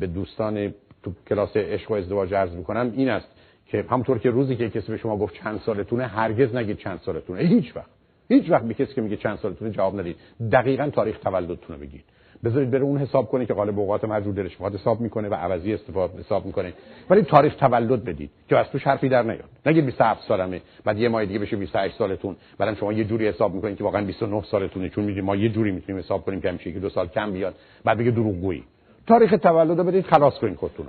به 0.00 0.06
دوستان 0.06 0.74
تو 1.02 1.12
کلاس 1.28 1.56
عشق 1.56 1.90
و 1.90 1.94
ازدواج 1.94 2.34
عرض 2.34 2.52
می‌کنم 2.52 2.92
این 2.96 3.08
است 3.08 3.28
که 3.66 3.84
همونطور 3.90 4.18
که 4.18 4.30
روزی 4.30 4.56
که 4.56 4.70
کسی 4.70 4.92
به 4.92 4.98
شما 4.98 5.16
گفت 5.16 5.34
چند 5.34 5.60
سالتونه 5.60 6.06
هرگز 6.06 6.54
نگید 6.54 6.78
چند 6.78 7.00
سالتونه. 7.00 7.40
هیچ 7.40 7.76
وقت. 7.76 7.90
هیچ 8.28 8.50
وقت 8.50 8.64
به 8.64 8.74
کسی 8.74 8.94
که 8.94 9.00
میگه 9.00 9.16
چند 9.16 9.38
سالتونه 9.38 9.70
جواب 9.70 10.00
ندید. 10.00 10.16
دقیقا 10.52 10.90
تاریخ 10.90 11.18
تولدتون 11.18 11.76
رو 11.76 11.82
بگید. 11.82 12.04
بذارید 12.44 12.70
بره 12.70 12.82
اون 12.82 12.98
حساب 12.98 13.28
کنه 13.28 13.46
که 13.46 13.54
قالب 13.54 13.78
اوقات 13.78 14.04
مجبور 14.04 14.34
دلش 14.34 14.50
می‌خواد 14.50 14.74
حساب 14.74 15.00
می‌کنه 15.00 15.28
و 15.28 15.34
عوضی 15.34 15.74
استفاده 15.74 16.18
حساب 16.18 16.46
می‌کنه. 16.46 16.72
ولی 17.10 17.22
تاریخ 17.22 17.56
تولد 17.56 18.04
بدید 18.04 18.30
که 18.48 18.58
از 18.58 18.66
توش 18.66 18.86
حرفی 18.86 19.08
در 19.08 19.22
نیاد. 19.22 19.48
نگید 19.66 19.86
27 19.86 20.28
سالمه 20.28 20.62
بعد 20.84 20.98
یه 20.98 21.08
ماه 21.08 21.24
دیگه 21.24 21.38
بشه 21.38 21.56
28 21.56 21.96
سالتون. 21.98 22.36
بعدم 22.58 22.74
شما 22.74 22.92
یه 22.92 23.04
جوری 23.04 23.28
حساب 23.28 23.54
می‌کنید 23.54 23.76
که 23.76 23.84
واقعا 23.84 24.04
29 24.04 24.42
سالتونه. 24.42 24.88
چون 24.88 25.04
میگید 25.04 25.24
ما 25.24 25.36
یه 25.36 25.48
جوری 25.48 25.70
می‌تونیم 25.70 26.02
حساب 26.02 26.24
کنیم 26.24 26.40
که 26.40 26.48
همیشه 26.48 26.70
دو 26.70 26.88
سال 26.88 27.08
کم 27.08 27.32
بیاد. 27.32 27.54
بعد 27.84 27.98
بگه 27.98 28.10
دروغگویی. 28.10 28.64
تاریخ 29.06 29.30
تولد 29.30 29.78
رو 29.78 29.84
بدید 29.84 30.04
خلاص 30.04 30.38
کنید 30.38 30.56
خودتون 30.56 30.86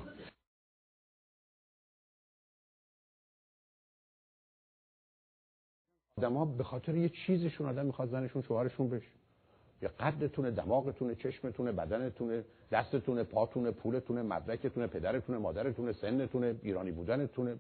ها 6.24 6.46
به 6.46 6.64
خاطر 6.64 6.96
یه 6.96 7.10
چیزشون 7.10 7.68
آدم 7.68 7.86
می‌خواد 7.86 8.10
زنشون 8.10 8.42
شوهرشون 8.42 8.90
بشه. 8.90 9.23
یا 9.84 9.90
قدتونه 10.00 10.52
دماغتونه 10.52 11.16
چشمتونه 11.16 11.72
بدنتونه 11.72 12.44
دستتونه 12.72 13.24
پاتونه 13.24 13.72
پولتونه 13.72 14.22
مدرکتونه 14.22 14.88
پدرتونه 14.88 15.38
مادرتونه 15.38 15.94
سنتونه 15.94 16.56
ایرانی 16.64 16.92
بودنتونه. 16.92 17.56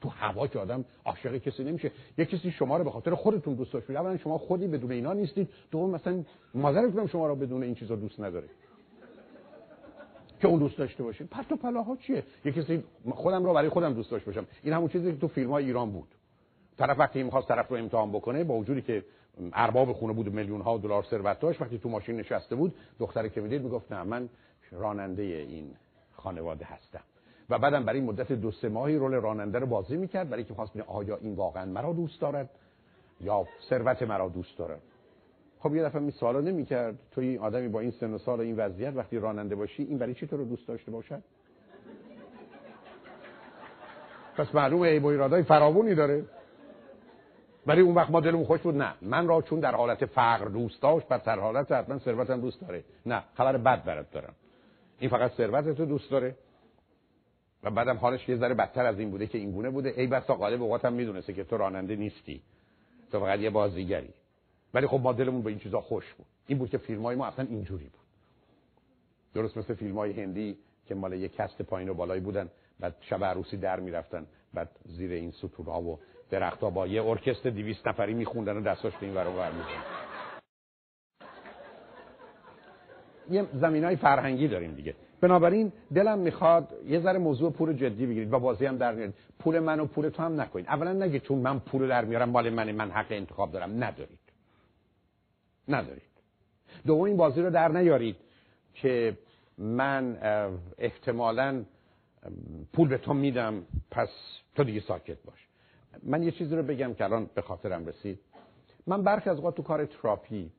تو 0.00 0.08
هوا 0.08 0.46
که 0.46 0.58
آدم 0.58 0.84
عاشق 1.04 1.36
کسی 1.36 1.64
نمیشه. 1.64 1.90
یه 2.18 2.24
کسی 2.24 2.50
شما 2.50 2.76
رو 2.76 2.84
به 2.84 2.90
خاطر 2.90 3.14
خودتون 3.14 3.54
دوست 3.54 3.72
داشت. 3.72 3.90
اولا 3.90 4.16
شما 4.16 4.38
خودی 4.38 4.66
بدون 4.66 4.92
اینا 4.92 5.12
نیستید. 5.12 5.48
دوم 5.70 5.90
مثلا 5.90 6.24
مادرتون 6.54 7.06
شما 7.06 7.26
رو 7.26 7.36
بدون 7.36 7.62
این 7.62 7.74
چیزا 7.74 7.96
دوست 7.96 8.20
نداره. 8.20 8.48
که 10.40 10.48
اون 10.48 10.58
دوست 10.58 10.78
داشته 10.78 11.02
باشید 11.02 11.28
پرت 11.28 11.52
و 11.52 11.56
پلاها 11.56 11.96
چیه؟ 11.96 12.22
یه 12.44 12.52
کسی 12.52 12.84
خودم 13.10 13.44
رو 13.44 13.54
برای 13.54 13.68
خودم 13.68 13.94
دوست 13.94 14.10
داشته 14.10 14.26
باشم. 14.30 14.46
این 14.62 14.74
همون 14.74 14.88
چیزی 14.88 15.12
که 15.12 15.18
تو 15.18 15.28
فیلم 15.28 15.50
های 15.50 15.64
ایران 15.64 15.90
بود. 15.90 16.08
طرف 16.78 16.98
وقتی 16.98 17.22
می‌خواست 17.22 17.48
طرف 17.48 17.68
رو 17.68 17.76
امتحان 17.76 18.12
بکنه 18.12 18.44
با 18.44 18.54
وجودی 18.54 18.82
که 18.82 19.04
ارباب 19.52 19.92
خونه 19.92 20.12
بود 20.12 20.34
میلیون 20.34 20.60
ها 20.60 20.78
دلار 20.78 21.02
ثروت 21.02 21.40
داشت. 21.40 21.62
وقتی 21.62 21.78
تو 21.78 21.88
ماشین 21.88 22.16
نشسته 22.16 22.56
بود 22.56 22.74
دختری 22.98 23.30
که 23.30 23.40
می‌دید 23.40 23.62
می‌گفت 23.62 23.92
نه 23.92 24.02
من 24.02 24.28
راننده 24.72 25.22
این 25.22 25.70
خانواده 26.12 26.64
هستم. 26.64 27.00
و 27.50 27.58
بعدم 27.58 27.84
برای 27.84 28.00
مدت 28.00 28.32
دو 28.32 28.50
سه 28.50 28.68
ماهی 28.68 28.96
رول 28.96 29.14
راننده 29.14 29.58
رو 29.58 29.66
بازی 29.66 29.96
می‌کرد 29.96 30.28
برای 30.30 30.44
که 30.44 30.54
خواست 30.54 30.76
آیا 30.76 31.16
این 31.16 31.34
واقعا 31.34 31.64
مرا 31.64 31.92
دوست 31.92 32.20
دارد 32.20 32.50
یا 33.20 33.46
ثروت 33.68 34.02
مرا 34.02 34.28
دوست 34.28 34.58
دارد. 34.58 34.80
خب 35.60 35.74
یه 35.74 35.82
دفعه 35.82 36.00
می 36.00 36.10
سوالا 36.10 36.40
نمی‌کرد. 36.40 36.98
تو 37.12 37.20
این 37.20 37.38
آدمی 37.38 37.68
با 37.68 37.80
این 37.80 37.90
سن 37.90 38.14
و 38.14 38.18
سال 38.18 38.38
و 38.38 38.42
این 38.42 38.56
وضعیت 38.56 38.96
وقتی 38.96 39.18
راننده 39.18 39.54
باشی 39.54 39.82
این 39.82 39.98
برای 39.98 40.14
چی 40.14 40.26
تو 40.26 40.36
رو 40.36 40.44
دوست 40.44 40.68
داشته 40.68 40.90
باشد؟ 40.90 41.22
پس 44.36 44.54
معلومه 44.54 44.88
ای 44.88 44.98
ایرادای 44.98 45.42
فراوونی 45.42 45.94
داره. 45.94 46.24
ولی 47.68 47.80
اون 47.80 47.94
وقت 47.94 48.10
ما 48.10 48.20
دلمون 48.20 48.44
خوش 48.44 48.60
بود. 48.60 48.74
نه. 48.74 48.94
من 49.02 49.28
را 49.28 49.42
چون 49.42 49.60
در 49.60 49.74
حالت 49.74 50.06
فقر 50.06 50.44
دوست 50.44 50.82
داشت 50.82 51.06
پس 51.06 51.24
در 51.24 51.38
حالت 51.38 51.72
حتما 51.72 51.98
ثروتم 51.98 52.40
دوست 52.40 52.60
داره. 52.60 52.84
نه. 53.06 53.22
خبر 53.34 53.56
بد 53.56 53.84
برات 53.84 54.10
دارم. 54.10 54.34
این 54.98 55.10
فقط 55.10 55.32
ثروت 55.32 55.76
تو 55.76 55.84
دوست 55.84 56.10
داره. 56.10 56.34
و 57.62 57.70
بعدم 57.70 57.96
حالش 57.96 58.28
یه 58.28 58.36
ذره 58.36 58.54
بدتر 58.54 58.86
از 58.86 58.98
این 58.98 59.10
بوده 59.10 59.26
که 59.26 59.38
این 59.38 59.52
گونه 59.52 59.70
بوده. 59.70 59.94
ای 59.96 60.06
بسا 60.06 60.34
غالب 60.34 60.62
اوقاتم 60.62 60.92
می‌دونسته 60.92 61.32
که 61.32 61.44
تو 61.44 61.56
راننده 61.56 61.96
نیستی. 61.96 62.42
تو 63.12 63.20
فقط 63.20 63.38
یه 63.38 63.50
بازیگری. 63.50 64.10
ولی 64.74 64.86
خب 64.86 65.00
ما 65.02 65.12
دلمون 65.12 65.42
به 65.42 65.50
این 65.50 65.58
چیزا 65.58 65.80
خوش 65.80 66.14
بود. 66.14 66.26
این 66.46 66.58
بود 66.58 66.70
که 66.70 66.78
فیلم 66.78 67.02
های 67.02 67.16
ما 67.16 67.26
اصلا 67.26 67.46
اینجوری 67.50 67.84
بود. 67.84 68.00
درست 69.34 69.56
مثل 69.56 69.74
فیلم 69.74 69.98
های 69.98 70.22
هندی 70.22 70.58
که 70.86 70.94
مال 70.94 71.12
یه 71.12 71.28
کست 71.28 71.62
پایین 71.62 71.88
و 71.88 71.94
بالایی 71.94 72.20
بودن. 72.20 72.48
بعد 72.80 72.94
شب 73.00 73.24
عروسی 73.24 73.56
در 73.56 73.80
می‌رفتن. 73.80 74.26
بعد 74.54 74.70
زیر 74.84 75.12
این 75.12 75.32
ها 75.66 75.82
و 75.82 75.98
درختها 76.30 76.70
با 76.70 76.86
یه 76.86 77.04
ارکستر 77.04 77.50
200 77.50 77.88
نفری 77.88 78.14
میخوندن 78.14 78.56
و 78.56 78.60
دستاش 78.60 78.92
این 79.00 79.14
ور 79.14 79.26
و 79.26 79.32
یه 83.30 83.46
زمین 83.54 83.84
های 83.84 83.96
فرهنگی 83.96 84.48
داریم 84.48 84.74
دیگه. 84.74 84.94
بنابراین 85.20 85.72
دلم 85.94 86.18
می‌خواد 86.18 86.74
یه 86.86 87.00
ذره 87.00 87.18
موضوع 87.18 87.52
پول 87.52 87.72
جدی 87.72 88.06
بگیرید 88.06 88.32
و 88.32 88.38
بازی 88.38 88.66
هم 88.66 88.76
در 88.76 88.94
میارید. 88.94 89.14
پول 89.38 89.58
من 89.58 89.80
و 89.80 89.86
پول 89.86 90.08
تو 90.08 90.22
هم 90.22 90.40
نکنید. 90.40 90.66
اولا 90.66 90.92
نگید 90.92 91.22
چون 91.22 91.38
من 91.38 91.58
پول 91.58 91.88
در 91.88 92.04
میارم 92.04 92.28
مال 92.30 92.50
من 92.50 92.72
من 92.72 92.90
حق 92.90 93.06
انتخاب 93.10 93.52
دارم. 93.52 93.84
ندارید. 93.84 94.18
ندارید. 95.68 96.02
دوم 96.86 97.02
این 97.02 97.16
بازی 97.16 97.42
رو 97.42 97.50
در 97.50 97.68
نیارید 97.68 98.16
که 98.74 99.18
من 99.58 100.18
احتمالا 100.78 101.64
پول 102.72 102.88
به 102.88 102.98
تو 102.98 103.14
میدم 103.14 103.62
پس 103.90 104.08
تو 104.54 104.64
دیگه 104.64 104.80
ساکت 104.80 105.22
باش. 105.22 105.47
من 106.02 106.22
یه 106.22 106.30
چیزی 106.30 106.56
رو 106.56 106.62
بگم 106.62 106.94
که 106.94 107.04
الان 107.04 107.30
به 107.34 107.42
خاطرم 107.42 107.86
رسید. 107.86 108.18
من 108.86 109.02
برخی 109.02 109.30
از 109.30 109.36
اوقات 109.36 109.56
تو 109.56 109.62
کار 109.62 109.86
تراپی 109.86 110.52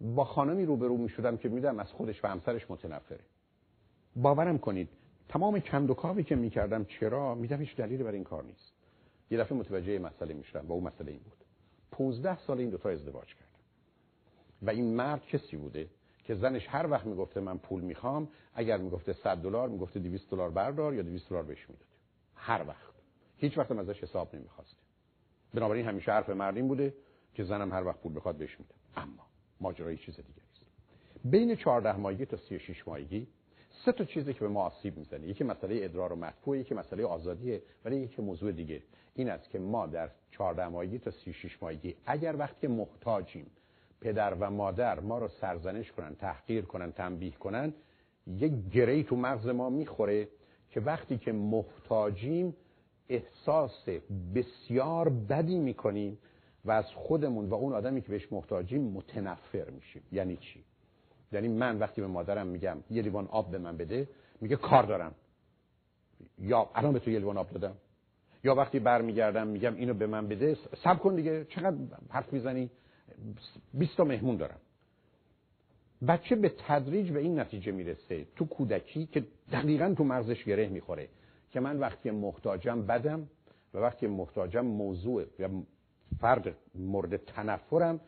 با 0.00 0.24
خانمی 0.24 0.64
روبرو 0.64 0.96
می 0.96 1.08
شدم 1.08 1.36
که 1.36 1.48
میدم 1.48 1.78
از 1.78 1.92
خودش 1.92 2.24
و 2.24 2.28
همسرش 2.28 2.70
متنفره. 2.70 3.20
باورم 4.16 4.58
کنید 4.58 4.88
تمام 5.28 5.60
کند 5.60 5.90
و 5.90 5.94
کاوی 5.94 6.22
که 6.24 6.36
می‌کردم 6.36 6.84
چرا 6.84 7.34
میدم 7.34 7.60
هیچ 7.60 7.76
دلیلی 7.76 8.02
برای 8.02 8.14
این 8.14 8.24
کار 8.24 8.44
نیست. 8.44 8.72
یه 9.30 9.38
دفعه 9.38 9.58
متوجه 9.58 9.98
مسئله 9.98 10.34
می‌شدم 10.34 10.68
و 10.68 10.72
اون 10.72 10.84
مسئله 10.84 11.10
این 11.10 11.20
بود. 11.20 11.44
15 11.90 12.38
سال 12.38 12.58
این 12.58 12.70
دوتا 12.70 12.88
ازدواج 12.88 13.26
کردم. 13.26 13.46
و 14.62 14.70
این 14.70 14.94
مرد 14.94 15.26
کسی 15.26 15.56
بوده 15.56 15.88
که 16.24 16.34
زنش 16.34 16.66
هر 16.68 16.90
وقت 16.90 17.06
می‌گفته 17.06 17.40
من 17.40 17.58
پول 17.58 17.80
می‌خوام 17.80 18.28
اگر 18.54 18.76
می‌گفته 18.76 19.12
100 19.12 19.36
دلار 19.36 19.68
می‌گفته 19.68 20.00
200 20.00 20.30
دلار 20.30 20.50
بردار 20.50 20.94
یا 20.94 21.02
200 21.02 21.30
دلار 21.30 21.42
بهش 21.42 21.70
می‌داد. 21.70 21.86
هر 22.34 22.64
وقت. 22.68 22.91
هیچ 23.42 23.58
وقت 23.58 23.72
ازش 23.72 24.02
حساب 24.02 24.34
نمی‌خواست. 24.34 24.76
بنابراین 25.54 25.86
همیشه 25.86 26.12
حرف 26.12 26.30
مردین 26.30 26.68
بوده 26.68 26.94
که 27.34 27.44
زنم 27.44 27.72
هر 27.72 27.84
وقت 27.84 28.00
پول 28.00 28.16
بخواد 28.16 28.36
بهش 28.36 28.60
میده. 28.60 28.74
اما 28.96 29.26
ماجرای 29.60 29.96
چیز 29.96 30.16
دیگه 30.16 30.42
است. 30.50 30.64
بین 31.24 31.56
14 31.56 31.96
ماهگی 31.96 32.26
تا 32.26 32.36
36 32.36 32.88
ماهگی 32.88 33.26
سه 33.84 33.92
تا 33.92 34.04
چیزی 34.04 34.34
که 34.34 34.40
به 34.40 34.48
ما 34.48 34.62
آسیب 34.62 34.96
می‌زنه. 34.96 35.28
یکی 35.28 35.44
مسئله 35.44 35.84
ادرار 35.84 36.12
و 36.12 36.16
مدفوع 36.16 36.58
یکی 36.58 36.74
مسئله 36.74 37.04
آزادیه 37.04 37.62
ولی 37.84 37.96
یکی 37.96 38.22
موضوع 38.22 38.52
دیگه. 38.52 38.82
این 39.14 39.30
است 39.30 39.50
که 39.50 39.58
ما 39.58 39.86
در 39.86 40.10
14 40.30 40.68
ماهگی 40.68 40.98
تا 40.98 41.10
36 41.10 41.62
ماهگی 41.62 41.96
اگر 42.06 42.36
وقتی 42.38 42.66
محتاجیم 42.66 43.50
پدر 44.00 44.34
و 44.34 44.50
مادر 44.50 45.00
ما 45.00 45.18
رو 45.18 45.28
سرزنش 45.28 45.92
کنن 45.92 46.14
تحقیر 46.14 46.64
کنن 46.64 46.92
تنبیه 46.92 47.32
کنن 47.32 47.74
یک 48.26 48.52
گری 48.72 49.04
تو 49.04 49.16
مغز 49.16 49.48
ما 49.48 49.70
می‌خوره 49.70 50.28
که 50.70 50.80
وقتی 50.80 51.18
که 51.18 51.32
محتاجیم 51.32 52.56
احساس 53.08 53.88
بسیار 54.34 55.08
بدی 55.08 55.58
می‌کنیم 55.58 56.18
و 56.64 56.70
از 56.70 56.84
خودمون 56.94 57.48
و 57.48 57.54
اون 57.54 57.72
آدمی 57.72 58.02
که 58.02 58.08
بهش 58.08 58.32
محتاجیم 58.32 58.82
متنفر 58.82 59.70
میشیم. 59.70 60.02
یعنی 60.12 60.36
چی؟ 60.36 60.64
یعنی 61.32 61.48
من 61.48 61.78
وقتی 61.78 62.00
به 62.00 62.06
مادرم 62.06 62.46
میگم 62.46 62.76
یه 62.90 63.02
لیوان 63.02 63.26
آب 63.26 63.50
به 63.50 63.58
من 63.58 63.76
بده 63.76 64.08
میگه 64.40 64.56
کار 64.56 64.82
دارم. 64.82 65.14
یا 66.38 66.70
الان 66.74 66.92
به 66.92 66.98
تو 66.98 67.10
یه 67.10 67.18
لیوان 67.18 67.36
آب 67.36 67.50
دادم. 67.50 67.76
یا 68.44 68.54
وقتی 68.54 68.78
برمیگردم 68.78 69.46
میگم 69.46 69.74
اینو 69.74 69.94
به 69.94 70.06
من 70.06 70.28
بده 70.28 70.56
سب 70.84 70.98
کن 70.98 71.14
دیگه 71.14 71.44
چقدر 71.44 71.76
حرف 72.08 72.32
می‌زنی؟ 72.32 72.70
20 73.74 73.96
تا 73.96 74.04
مهمون 74.04 74.36
دارم. 74.36 74.58
بچه 76.08 76.36
به 76.36 76.52
تدریج 76.68 77.10
به 77.10 77.20
این 77.20 77.40
نتیجه 77.40 77.72
می‌رسه. 77.72 78.26
تو 78.36 78.44
کودکی 78.44 79.06
که 79.06 79.26
دقیقا 79.52 79.94
تو 79.96 80.04
مغزش 80.04 80.44
گره 80.44 80.68
می‌خوره. 80.68 81.08
که 81.52 81.60
من 81.60 81.78
وقتی 81.78 82.10
محتاجم 82.10 82.82
بدم 82.82 83.28
و 83.74 83.78
وقتی 83.78 84.06
محتاجم 84.06 84.60
موضوع 84.60 85.24
یا 85.38 85.50
فرد 86.20 86.54
مورد 86.74 87.16
تنفرم 87.16 88.00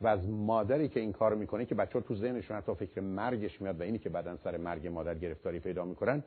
و 0.00 0.06
از 0.06 0.28
مادری 0.28 0.88
که 0.88 1.00
این 1.00 1.12
کار 1.12 1.34
می‌کنه 1.34 1.64
که 1.66 1.74
بچه 1.74 2.00
تو 2.00 2.14
ذهنشون 2.14 2.56
حتی 2.56 2.74
فکر 2.74 3.00
مرگش 3.00 3.60
میاد 3.60 3.80
و 3.80 3.82
اینی 3.82 3.98
که 3.98 4.08
بعدا 4.08 4.36
سر 4.36 4.56
مرگ 4.56 4.86
مادر 4.86 5.14
گرفتاری 5.14 5.60
پیدا 5.60 5.84
می‌کنن 5.84 6.24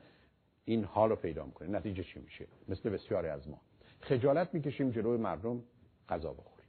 این 0.64 0.84
حال 0.84 1.10
رو 1.10 1.16
پیدا 1.16 1.44
می‌کنه. 1.44 1.68
نتیجه 1.68 2.02
چی 2.02 2.20
میشه؟ 2.20 2.46
مثل 2.68 2.90
بسیاری 2.90 3.28
از 3.28 3.48
ما. 3.48 3.60
خجالت 4.00 4.54
می‌کشیم 4.54 4.90
جلوی 4.90 5.16
مردم 5.16 5.62
غذا 6.08 6.32
بخوریم. 6.32 6.66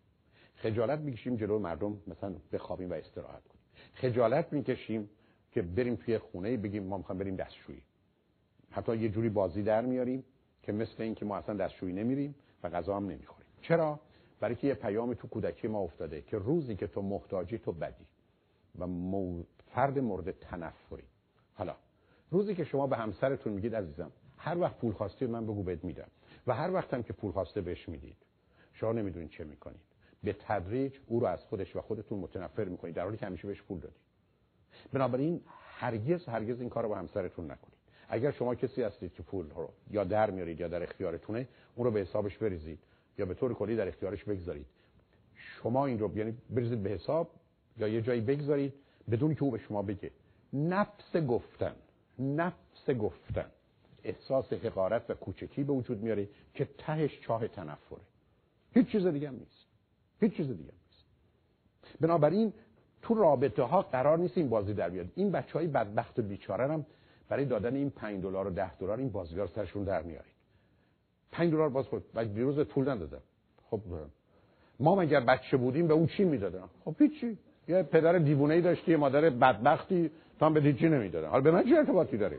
خجالت 0.55 0.99
می‌کشیم 0.99 1.35
جلوی 1.35 1.59
مردم 1.59 1.97
مثلا 2.07 2.35
بخوابیم 2.51 2.89
و 2.89 2.93
استراحت 2.93 3.47
کنیم. 3.47 3.63
خجالت 3.93 4.53
می‌کشیم 4.53 5.09
که 5.51 5.61
بریم 5.61 5.95
توی 5.95 6.17
خونه 6.17 6.57
بگیم 6.57 6.83
ما 6.83 6.97
می‌خوایم 6.97 7.19
بریم 7.19 7.35
دستشویی. 7.35 7.81
حتی 8.71 8.97
یه 8.97 9.09
جوری 9.09 9.29
بازی 9.29 9.63
در 9.63 9.85
میاریم 9.85 10.23
که 10.63 10.71
مثل 10.71 11.03
اینکه 11.03 11.25
ما 11.25 11.37
اصلا 11.37 11.55
دستشویی 11.55 11.93
نمیریم 11.93 12.35
و 12.63 12.69
غذا 12.69 12.95
هم 12.95 13.05
نمی‌خوریم. 13.05 13.47
چرا؟ 13.61 13.99
برای 14.39 14.55
که 14.55 14.67
یه 14.67 14.73
پیام 14.73 15.13
تو 15.13 15.27
کودکی 15.27 15.67
ما 15.67 15.79
افتاده 15.79 16.21
که 16.21 16.37
روزی 16.37 16.75
که 16.75 16.87
تو 16.87 17.01
محتاجی 17.01 17.57
تو 17.57 17.71
بدی 17.71 18.05
و 18.79 18.87
فرد 19.67 19.99
مورد 19.99 20.31
تنفری. 20.31 21.03
حالا 21.53 21.75
روزی 22.31 22.55
که 22.55 22.63
شما 22.63 22.87
به 22.87 22.97
همسرتون 22.97 23.53
میگید 23.53 23.75
عزیزم 23.75 24.11
هر 24.37 24.57
وقت 24.57 24.77
پول 24.77 24.93
خواستی 24.93 25.25
من 25.25 25.43
بگو 25.43 25.63
بهت 25.63 25.83
میدم. 25.83 26.07
و 26.47 26.53
هر 26.53 26.73
وقت 26.73 26.93
هم 26.93 27.03
که 27.03 27.13
پول 27.13 27.31
خواسته 27.31 27.61
بهش 27.61 27.89
می‌دید. 27.89 28.17
شما 28.73 28.91
نمی‌دونید 28.91 29.29
چه 29.29 29.43
می‌کنید. 29.43 29.81
به 30.23 30.33
تدریج 30.33 30.93
او 31.05 31.19
رو 31.19 31.27
از 31.27 31.43
خودش 31.45 31.75
و 31.75 31.81
خودتون 31.81 32.19
متنفر 32.19 32.63
می‌کنید 32.63 32.95
در 32.95 33.03
حالی 33.03 33.17
که 33.17 33.25
همیشه 33.25 33.47
بهش 33.47 33.61
پول 33.61 33.79
دادید. 33.79 34.01
بنابراین 34.93 35.41
هرگز 35.79 36.25
هرگز 36.25 36.59
این 36.59 36.69
کار 36.69 36.83
رو 36.83 36.89
با 36.89 36.95
همسرتون 36.95 37.51
نکنید. 37.51 37.76
اگر 38.09 38.31
شما 38.31 38.55
کسی 38.55 38.83
هستید 38.83 39.13
که 39.13 39.23
پول 39.23 39.49
رو 39.49 39.69
یا 39.91 40.03
در 40.03 40.31
میارید 40.31 40.59
یا 40.59 40.67
در 40.67 40.83
اختیارتونه 40.83 41.47
اون 41.75 41.85
رو 41.85 41.91
به 41.91 41.99
حسابش 41.99 42.37
بریزید 42.37 42.79
یا 43.17 43.25
به 43.25 43.33
طور 43.33 43.53
کلی 43.53 43.75
در 43.75 43.87
اختیارش 43.87 44.23
بگذارید. 44.23 44.65
شما 45.35 45.85
این 45.85 45.99
رو 45.99 46.17
یعنی 46.17 46.37
بریزید 46.49 46.83
به 46.83 46.89
حساب 46.89 47.29
یا 47.77 47.87
یه 47.87 48.01
جایی 48.01 48.21
بگذارید 48.21 48.73
بدون 49.11 49.35
که 49.35 49.43
او 49.43 49.51
به 49.51 49.57
شما 49.57 49.81
بگه. 49.81 50.11
نفس 50.53 51.15
گفتن 51.15 51.75
نفس 52.19 52.89
گفتن. 52.89 53.45
احساس 54.03 54.53
حقارت 54.53 55.09
و 55.09 55.13
کوچکی 55.13 55.63
به 55.63 55.73
وجود 55.73 56.03
میاره 56.03 56.27
که 56.53 56.67
تهش 56.77 57.19
چاه 57.21 57.47
تنفره. 57.47 58.01
هیچ 58.73 58.87
چیز 58.87 59.07
دیگه 59.07 59.27
هم 59.27 59.35
نیست. 59.35 59.65
هیچ 60.19 60.33
چیز 60.33 60.47
دیگه 60.47 60.71
هم 60.71 60.77
نیست. 60.87 61.05
بنابراین 62.01 62.53
تو 63.01 63.13
رابطه 63.13 63.63
ها 63.63 63.81
قرار 63.81 64.17
نیست 64.17 64.37
این 64.37 64.49
بازی 64.49 64.73
در 64.73 64.89
بیاد. 64.89 65.07
این 65.15 65.31
بچه 65.31 65.53
های 65.53 65.67
بدبخت 65.67 66.19
و 66.19 66.21
بیچاره 66.21 66.73
هم 66.73 66.85
برای 67.29 67.45
دادن 67.45 67.75
این 67.75 67.89
5 67.89 68.23
دلار 68.23 68.47
و 68.47 68.49
10 68.49 68.75
دلار 68.75 68.97
این 68.97 69.09
بازیگر 69.09 69.47
سرشون 69.47 69.83
در 69.83 70.01
میارید. 70.01 70.31
5 71.31 71.51
دلار 71.51 71.69
باز 71.69 71.85
خود 71.87 72.03
و 72.15 72.25
دیروز 72.25 72.59
پول 72.59 72.89
ندادم. 72.89 73.21
خب 73.69 73.81
ما 74.79 74.95
مگر 74.95 75.19
بچه 75.19 75.57
بودیم 75.57 75.87
به 75.87 75.93
اون 75.93 76.07
چی 76.07 76.23
می‌دادن؟ 76.23 76.63
خب 76.85 76.95
هیچی. 76.99 77.37
یه 77.67 77.83
پدر 77.83 78.17
دیوونه 78.17 78.53
ای 78.53 78.61
داشتی 78.61 78.91
یه 78.91 78.97
مادر 78.97 79.29
بدبختی 79.29 80.11
تا 80.39 80.45
هم 80.45 80.53
به 80.53 80.73
چی 80.73 80.89
نمی‌دادن. 80.89 81.27
حالا 81.27 81.41
به 81.41 81.51
من 81.51 81.63
چه 81.63 81.75
ارتباطی 81.75 82.17
داره؟ 82.17 82.37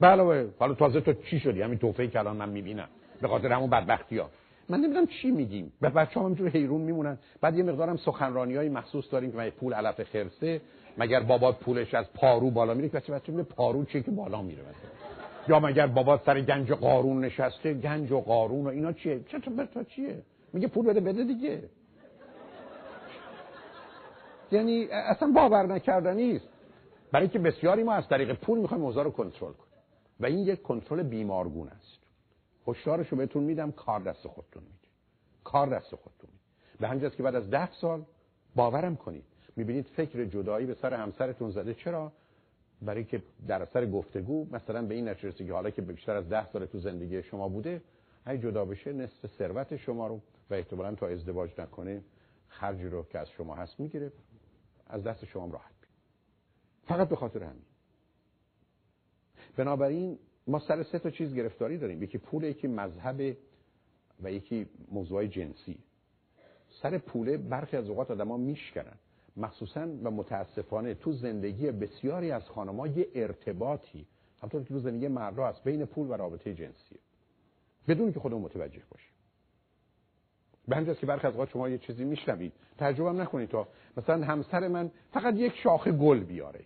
بله 0.00 0.48
حالا 0.58 0.74
تازه 0.74 1.00
تو 1.00 1.12
چی 1.12 1.40
شدی؟ 1.40 1.62
همین 1.62 1.78
توفه 1.78 2.08
که 2.08 2.18
الان 2.18 2.36
من 2.36 2.48
می‌بینم. 2.48 2.88
به 3.22 3.28
خاطر 3.28 3.52
همون 3.52 3.70
بدبختی 3.70 4.18
ها 4.18 4.30
من 4.68 4.78
نمی‌دونم 4.78 5.06
چی 5.06 5.30
میگیم. 5.30 5.72
به 5.80 5.88
بچه 5.88 6.20
هم 6.20 6.26
همینجور 6.26 6.48
حیرون 6.48 6.80
میمونن. 6.80 7.18
بعد 7.40 7.56
یه 7.56 7.62
مقدارم 7.62 7.96
سخنرانی 7.96 8.56
های 8.56 8.68
مخصوص 8.68 9.12
داریم 9.12 9.32
که 9.32 9.50
پول 9.50 9.74
علف 9.74 10.02
خرسه 10.02 10.60
مگر 10.98 11.20
بابا 11.20 11.52
پولش 11.52 11.94
از 11.94 12.12
پارو 12.12 12.50
بالا 12.50 12.74
میره؟ 12.74 12.88
بچه 12.88 13.12
بچه 13.12 13.32
میگه 13.32 13.42
پارو 13.42 13.84
چیه 13.84 14.02
که 14.02 14.10
بالا 14.10 14.42
میره 14.42 14.62
مثلا؟ 14.62 14.90
یا 15.48 15.60
مگر 15.60 15.86
بابا 15.86 16.20
سر 16.26 16.40
گنج 16.40 16.72
قارون 16.72 17.24
نشسته؟ 17.24 17.74
گنج 17.74 18.12
و 18.12 18.20
قارون 18.20 18.64
و 18.64 18.68
اینا 18.68 18.92
چیه؟ 18.92 19.20
چطور 19.20 19.64
تا 19.64 19.84
چیه؟ 19.84 20.22
میگه 20.52 20.68
پول 20.68 20.86
بده 20.86 21.00
بده 21.00 21.24
دیگه. 21.24 21.62
یعنی 24.52 24.88
اصلا 24.90 25.32
باور 25.32 25.66
نکردنی 25.66 26.36
است 26.36 26.48
برای 27.12 27.28
که 27.28 27.38
بسیاری 27.38 27.82
ما 27.82 27.92
از 27.92 28.08
طریق 28.08 28.32
پول 28.32 28.58
می‌خوایم 28.58 28.84
اوضاع 28.84 29.04
رو 29.04 29.10
کنترل 29.10 29.52
کنیم. 29.52 29.74
و 30.20 30.26
این 30.26 30.38
یک 30.38 30.62
کنترل 30.62 31.02
بیمارگون 31.02 31.68
است. 31.68 31.98
هشدارش 32.68 33.08
رو 33.08 33.18
بهتون 33.18 33.44
میدم 33.44 33.72
کار 33.72 34.00
دست 34.00 34.28
خودتون 34.28 34.62
میده. 34.62 34.88
کار 35.44 35.66
دست 35.66 35.94
خودتون 35.94 36.30
میده. 36.32 36.78
به 36.80 36.88
همین 36.88 37.10
که 37.10 37.22
بعد 37.22 37.34
از 37.34 37.50
ده 37.50 37.72
سال 37.72 38.04
باورم 38.54 38.96
کنید. 38.96 39.24
می‌بینید 39.56 39.86
فکر 39.86 40.24
جدایی 40.24 40.66
به 40.66 40.74
سر 40.74 40.94
همسرتون 40.94 41.50
زده. 41.50 41.74
چرا؟ 41.74 42.12
برای 42.82 43.04
که 43.04 43.22
در 43.48 43.62
اثر 43.62 43.86
گفتگو 43.86 44.46
مثلا 44.50 44.82
به 44.82 44.94
این 44.94 45.08
نتیجه 45.08 45.46
که 45.46 45.52
حالا 45.52 45.70
که 45.70 45.82
بیشتر 45.82 46.16
از 46.16 46.28
ده 46.28 46.50
سال 46.52 46.66
تو 46.66 46.78
زندگی 46.78 47.22
شما 47.22 47.48
بوده 47.48 47.82
اگه 48.24 48.42
جدا 48.42 48.64
بشه 48.64 48.92
نصف 48.92 49.26
ثروت 49.26 49.76
شما 49.76 50.06
رو 50.06 50.20
و 50.50 50.54
احتمالا 50.54 50.94
تا 50.94 51.08
ازدواج 51.08 51.50
نکنه 51.60 52.02
خرجی 52.48 52.88
رو 52.88 53.02
که 53.02 53.18
از 53.18 53.30
شما 53.30 53.54
هست 53.54 53.80
می‌گیره 53.80 54.12
از 54.86 55.04
دست 55.04 55.24
شما 55.24 55.46
راحت 55.52 55.74
بید. 55.80 55.90
فقط 56.86 57.08
به 57.08 57.16
خاطر 57.16 57.42
همین. 57.42 57.62
بنابراین 59.56 60.18
ما 60.46 60.58
سر 60.58 60.82
سه 60.82 60.98
تا 60.98 61.10
چیز 61.10 61.34
گرفتاری 61.34 61.78
داریم. 61.78 62.02
یکی 62.02 62.18
پول 62.18 62.44
یکی 62.44 62.66
مذهب 62.66 63.36
و 64.22 64.32
یکی 64.32 64.68
موضوع 64.90 65.26
جنسی. 65.26 65.78
سر 66.82 66.98
پوله 66.98 67.36
برخی 67.36 67.76
از 67.76 67.88
اوقات 67.88 68.10
آدما 68.10 68.36
میشکنن. 68.36 68.96
مخصوصا 69.36 69.88
و 70.02 70.10
متاسفانه 70.10 70.94
تو 70.94 71.12
زندگی 71.12 71.70
بسیاری 71.70 72.30
از 72.30 72.48
خانم‌ها 72.48 72.86
یه 72.86 73.08
ارتباطی 73.14 74.06
همطور 74.42 74.62
که 74.62 74.68
تو 74.68 74.78
زندگی 74.78 75.08
مردا 75.08 75.46
هست 75.46 75.64
بین 75.64 75.84
پول 75.84 76.06
و 76.08 76.12
رابطه 76.12 76.54
جنسیه. 76.54 76.98
بدون 77.88 78.12
که 78.12 78.20
خودمون 78.20 78.42
متوجه 78.42 78.82
باشیم. 78.90 79.10
به 80.68 80.76
همجاست 80.76 81.00
که 81.00 81.06
برخی 81.06 81.26
از 81.26 81.48
شما 81.48 81.68
یه 81.68 81.78
چیزی 81.78 82.04
میشنوید. 82.04 82.52
تجربه 82.78 83.10
هم 83.10 83.20
نکنید 83.20 83.48
تا 83.48 83.68
مثلا 83.96 84.24
همسر 84.24 84.68
من 84.68 84.90
فقط 85.12 85.34
یک 85.34 85.52
شاخه 85.56 85.92
گل 85.92 86.20
بیاره. 86.20 86.60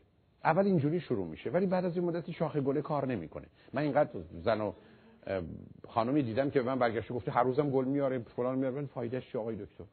اول 0.44 0.66
اینجوری 0.66 1.00
شروع 1.00 1.26
میشه 1.26 1.50
ولی 1.50 1.66
بعد 1.66 1.84
از 1.84 1.96
این 1.96 2.04
مدتی 2.04 2.32
شاخه 2.32 2.60
گله 2.60 2.82
کار 2.82 3.06
نمی‌کنه. 3.06 3.46
من 3.72 3.82
اینقدر 3.82 4.10
زن 4.44 4.60
و 4.60 4.72
خانمی 5.88 6.22
دیدم 6.22 6.50
که 6.50 6.62
به 6.62 6.66
من 6.66 6.78
برگشته 6.78 7.14
گفته 7.14 7.30
هر 7.30 7.42
روزم 7.42 7.70
گل 7.70 7.84
میاره 7.84 8.18
فلان 8.18 8.58
میاره 8.58 8.86
فایدهش 8.86 9.32
چی 9.32 9.38
آقای 9.38 9.56
دکتر؟ 9.56 9.84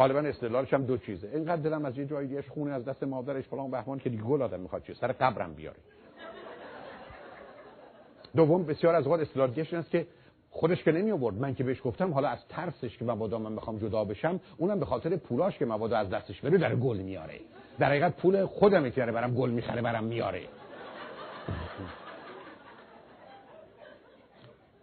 غالبا 0.00 0.18
استدلالش 0.18 0.74
هم 0.74 0.84
دو 0.84 0.96
چیزه. 0.96 1.28
اینقدر 1.34 1.62
دلم 1.62 1.84
از 1.84 1.98
یه 1.98 2.06
جایی 2.06 2.28
دیگه 2.28 2.42
خونه 2.42 2.72
از 2.72 2.84
دست 2.84 3.02
مادرش 3.02 3.44
فلان 3.44 3.70
بهمان 3.70 3.98
که 3.98 4.10
دیگه 4.10 4.22
گل 4.22 4.42
آدم 4.42 4.60
می‌خواد 4.60 4.82
چیه 4.82 4.94
سر 4.94 5.12
قبرم 5.12 5.54
بیاره 5.54 5.76
دوم 8.36 8.64
بسیار 8.64 8.94
از 8.94 9.04
اوقات 9.04 9.20
استدلال 9.20 9.50
دیگه 9.50 9.78
است 9.78 9.90
که 9.90 10.06
خودش 10.50 10.84
که 10.84 10.92
نمی 10.92 11.10
آورد 11.10 11.36
من 11.36 11.54
که 11.54 11.64
بهش 11.64 11.80
گفتم 11.84 12.14
حالا 12.14 12.28
از 12.28 12.38
ترسش 12.48 12.98
که 12.98 13.04
مبادا 13.04 13.38
من 13.38 13.56
بخوام 13.56 13.78
جدا 13.78 14.04
بشم 14.04 14.40
اونم 14.56 14.80
به 14.80 14.86
خاطر 14.86 15.16
پولاش 15.16 15.58
که 15.58 15.66
مبادا 15.66 15.96
از 15.96 16.10
دستش 16.10 16.40
بره 16.40 16.58
در 16.58 16.76
گل 16.76 16.96
میاره 16.96 17.40
در 17.78 17.86
حقیقت 17.86 18.16
پول 18.16 18.46
خودم 18.46 18.90
که 18.90 19.06
برم 19.06 19.34
گل 19.34 19.50
می‌خره 19.50 19.82
برم 19.82 20.04
میاره 20.04 20.42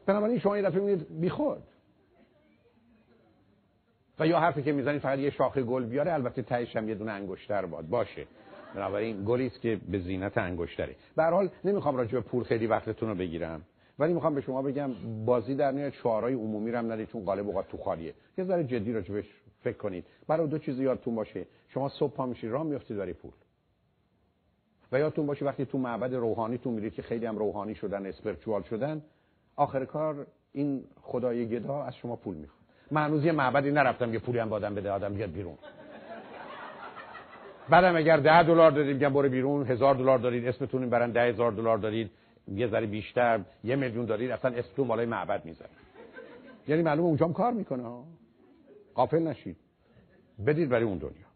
بنابراین 0.06 0.40
شما 0.40 0.58
یه 0.58 0.64
دفعه 0.64 0.80
میگید 0.80 1.20
بیخود. 1.20 1.64
و 4.20 4.28
یا 4.28 4.40
حرفی 4.40 4.64
که 4.64 4.72
می‌زنید 4.72 5.02
فقط 5.02 5.20
یه 5.20 5.30
شاخه 5.30 5.64
گل 5.64 5.86
بیاره 5.86 6.14
البته 6.14 6.42
تهش 6.42 6.76
هم 6.76 6.90
یه 6.90 6.96
دونه 6.96 7.12
انگشتر 7.12 7.66
باد. 7.66 7.88
باشه. 7.88 8.28
بنابراین 8.76 9.24
گلی 9.26 9.48
است 9.48 9.62
که 9.62 9.80
به 9.90 10.00
زینت 10.00 10.38
انگشتره. 10.38 10.96
به 11.16 11.24
هر 11.24 11.32
حال 11.32 11.50
نمی‌خوام 11.64 11.96
راجع 11.98 12.12
به 12.12 12.22
پول 12.22 12.44
خیلی 12.44 12.68
وقتتون 12.68 13.10
رو 13.10 13.16
بگیرم 13.16 13.62
ولی 14.00 14.14
می‌خوام 14.14 14.36
به 14.36 14.42
شما 14.42 14.62
بگم 14.62 14.92
بازی 15.26 15.56
در 15.56 15.72
نیاد 15.72 15.94
شعارهای 15.94 16.34
عمومی 16.34 16.72
رو 16.72 16.78
هم 16.78 16.92
ندید 16.92 17.08
چون 17.08 17.26
غالب 17.26 17.48
اوقات 17.48 17.68
تو 17.68 17.78
خالیه. 17.78 18.14
یه 18.38 18.44
ذره 18.44 18.64
جدی 18.64 18.94
راجبش 18.94 19.26
فکر 19.64 19.78
کنید. 19.78 20.06
برای 20.28 20.48
دو 20.48 20.58
چیز 20.58 20.80
یادتون 20.80 21.16
باشه. 21.16 21.46
شما 21.68 21.90
صبح 21.90 22.14
پا 22.14 22.26
میشید 22.26 22.52
راه 22.52 22.64
میافتید 22.64 22.98
برای 22.98 23.14
پول. 23.14 23.32
و 24.92 25.00
یادتون 25.00 25.26
باشه 25.26 25.46
وقتی 25.46 25.66
تو 25.66 25.78
معبد 25.78 26.14
روحانی 26.14 26.58
تو 26.58 26.72
میرید 26.72 26.94
که 26.94 27.02
خیلی 27.02 27.26
هم 27.26 27.38
روحانی 27.38 27.76
شدن 27.76 28.06
اسپرچوال 28.06 28.64
شدن 28.64 29.02
آخر 29.56 29.86
کار 29.86 30.28
این 30.54 30.84
خدای 31.02 31.50
گدا 31.50 31.84
از 31.84 31.96
شما 31.96 32.16
پول 32.16 32.36
می‌خواد. 32.36 32.57
من 32.92 33.06
هنوز 33.06 33.26
یه 33.26 33.32
معبدی 33.32 33.72
نرفتم 33.72 34.14
یه 34.14 34.20
پولی 34.20 34.40
هم 34.40 34.50
بادم 34.50 34.76
بده 34.76 34.92
آدم 34.92 35.14
بیاد 35.14 35.32
بیرون. 35.32 35.58
بعدم 37.70 37.96
اگر 37.96 38.18
ده 38.18 38.44
دلار 38.44 38.72
دادید 38.72 38.96
میگم 38.96 39.14
برو 39.14 39.30
بیرون. 39.30 39.68
هزار 39.68 39.96
دلار 39.96 40.20
دارید 40.20 40.48
اسمتون 40.48 40.90
برن 40.90 41.12
ده 41.12 41.22
هزار 41.22 41.52
دلار 41.52 41.78
دارید. 41.78 42.12
یه 42.48 42.68
ذره 42.68 42.86
بیشتر 42.86 43.40
یه 43.64 43.76
میلیون 43.76 44.06
دارید 44.06 44.32
اصلا 44.32 44.56
اسمتون 44.56 44.88
بالای 44.88 45.06
معبد 45.06 45.46
می‌زنه 45.46 45.68
یعنی 46.68 46.82
معلومه 46.82 47.08
اونجام 47.08 47.34
کار 47.34 47.54
می‌کنه. 47.54 47.84
قافل 48.96 49.20
نشید. 49.20 49.58
بدید 50.46 50.70
برای 50.70 50.84
اون 50.84 50.98
دنیا. 50.98 51.28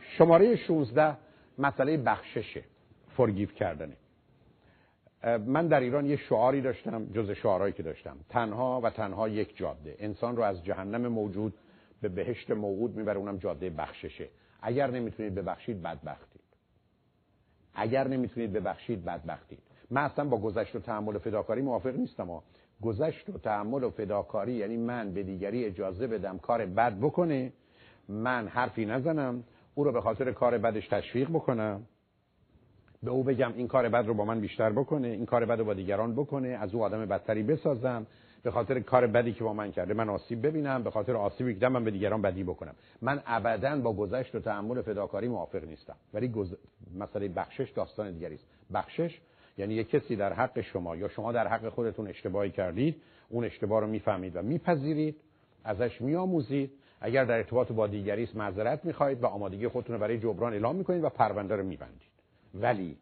شماره 0.00 0.56
16 0.56 1.16
مسئله 1.58 1.96
بخششه 1.96 2.64
فرگیف 3.16 3.54
کردنه. 3.54 3.96
من 5.46 5.68
در 5.68 5.80
ایران 5.80 6.06
یه 6.06 6.16
شعاری 6.16 6.60
داشتم 6.60 7.06
جز 7.06 7.30
شعارهایی 7.30 7.72
که 7.72 7.82
داشتم. 7.82 8.16
تنها 8.28 8.80
و 8.80 8.90
تنها 8.90 9.28
یک 9.28 9.56
جاده. 9.56 9.96
انسان 9.98 10.36
رو 10.36 10.42
از 10.42 10.64
جهنم 10.64 11.08
موجود 11.08 11.54
به 12.02 12.08
بهشت 12.08 12.50
موعود 12.50 12.96
می‌بره 12.96 13.18
اونم 13.18 13.36
جاده 13.36 13.70
بخششه. 13.70 14.28
اگر 14.62 14.90
نمی‌تونید 14.90 15.34
ببخشید 15.34 15.82
بدبختید. 15.82 16.40
اگر 17.74 18.08
نمی‌تونید 18.08 18.52
ببخشید 18.52 19.04
بدبختید. 19.04 19.58
من 19.90 20.02
اصلا 20.02 20.24
با 20.24 20.38
گذشت 20.38 20.76
و 20.76 20.78
تحمل 20.78 21.16
و 21.16 21.18
فداکاری 21.18 21.62
موافق 21.62 21.96
نیستم. 21.96 22.26
ها 22.26 22.42
گذشت 22.82 23.30
و 23.30 23.38
تحمل 23.38 23.84
و 23.84 23.90
فداکاری 23.90 24.52
یعنی 24.52 24.76
من 24.76 25.12
به 25.12 25.22
دیگری 25.22 25.64
اجازه 25.64 26.06
بدم 26.06 26.38
کار 26.38 26.66
بد 26.66 26.98
بکنه 26.98 27.52
من 28.08 28.48
حرفی 28.48 28.86
نزنم 28.86 29.44
او 29.74 29.84
رو 29.84 29.92
به 29.92 30.00
خاطر 30.00 30.32
کار 30.32 30.58
بدش 30.58 30.88
تشویق 30.88 31.28
بکنم. 31.28 31.86
به 33.02 33.10
او 33.10 33.24
بگم 33.24 33.52
این 33.56 33.68
کار 33.68 33.88
بد 33.88 34.06
رو 34.06 34.14
با 34.14 34.24
من 34.24 34.40
بیشتر 34.40 34.70
بکنه 34.70 35.08
این 35.08 35.26
کار 35.26 35.44
بد 35.44 35.58
رو 35.58 35.64
با 35.64 35.74
دیگران 35.74 36.14
بکنه 36.14 36.48
از 36.48 36.74
او 36.74 36.84
آدم 36.84 37.06
بدتری 37.06 37.42
بسازم 37.42 38.06
به 38.42 38.50
خاطر 38.50 38.80
کار 38.80 39.06
بدی 39.06 39.32
که 39.32 39.44
با 39.44 39.52
من 39.52 39.72
کرده. 39.72 39.94
من 39.94 40.08
آسیب 40.08 40.46
ببینم 40.46 40.82
به 40.82 40.90
خاطر 40.90 41.16
آسیبی 41.16 41.54
که 41.54 41.68
من 41.68 41.84
به 41.84 41.90
دیگران 41.90 42.22
بدی 42.22 42.44
بکنم. 42.44 42.74
من 43.02 43.22
ابدا 43.26 43.76
با 43.76 43.92
گذشت 43.92 44.34
و 44.34 44.40
تحمل 44.40 44.82
فداکاری 44.82 45.28
موافق 45.28 45.64
نیستم. 45.64 45.96
ولی 46.14 46.28
گز... 46.28 46.54
مسئله 46.98 47.28
بخشش 47.28 47.70
داستان 47.70 48.12
دیگری 48.12 48.34
است. 48.34 48.46
بخشش 48.74 49.20
یعنی 49.58 49.74
یک 49.74 49.90
کسی 49.90 50.16
در 50.16 50.32
حق 50.32 50.60
شما 50.60 50.96
یا 50.96 51.08
شما 51.08 51.32
در 51.32 51.48
حق 51.48 51.68
خودتون 51.68 52.08
اشتباهی 52.08 52.50
کردید 52.50 52.96
اون 53.28 53.44
اشتباه 53.44 53.80
رو 53.80 53.86
می‌فهمید 53.86 54.36
و 54.36 54.42
میپذیرید 54.42 55.16
ازش 55.64 56.00
میآموزید. 56.00 56.70
اگر 57.00 57.24
در 57.24 57.36
ارتباط 57.36 57.72
با 57.72 57.86
دیگری 57.86 58.22
است 58.22 58.36
معذرت 58.36 58.84
می‌خواهید 58.84 59.22
و 59.22 59.26
آمادگی 59.26 59.68
خودتون 59.68 59.94
رو 59.94 60.00
برای 60.00 60.18
جبران 60.18 60.52
اعلام 60.52 60.76
می‌کنید 60.76 61.04
و 61.04 61.08
پرونده 61.08 61.56
رو 61.56 61.64
میبندید. 61.64 62.17
ولی 62.54 62.98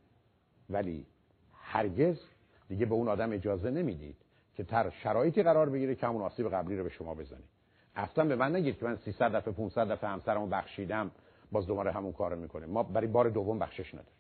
ولی 0.70 1.06
هرگز 1.54 2.20
دیگه 2.68 2.86
به 2.86 2.94
اون 2.94 3.08
آدم 3.08 3.32
اجازه 3.32 3.70
نمی‌دید 3.70 4.16
که 4.54 4.64
تر 4.64 4.90
شرایطی 4.90 5.42
قرار 5.42 5.70
بگیره 5.70 5.94
که 5.94 6.06
همون 6.06 6.22
آسیب 6.22 6.48
قبلی 6.48 6.76
رو 6.76 6.84
به 6.84 6.90
شما 6.90 7.14
بزنید 7.14 7.48
اصلا 7.96 8.24
به 8.24 8.36
من 8.36 8.56
نگید 8.56 8.78
که 8.78 8.84
من 8.84 8.96
300 8.96 9.36
دفعه 9.36 9.54
500 9.54 9.92
دفعه 9.92 10.10
همسرمو 10.10 10.46
بخشیدم 10.46 11.10
باز 11.52 11.66
دوباره 11.66 11.92
همون 11.92 12.12
کارو 12.12 12.36
می‌کنه. 12.36 12.66
ما 12.66 12.82
برای 12.82 13.06
بار 13.06 13.28
دوم 13.28 13.58
بخشش 13.58 13.94
نداریم. 13.94 14.12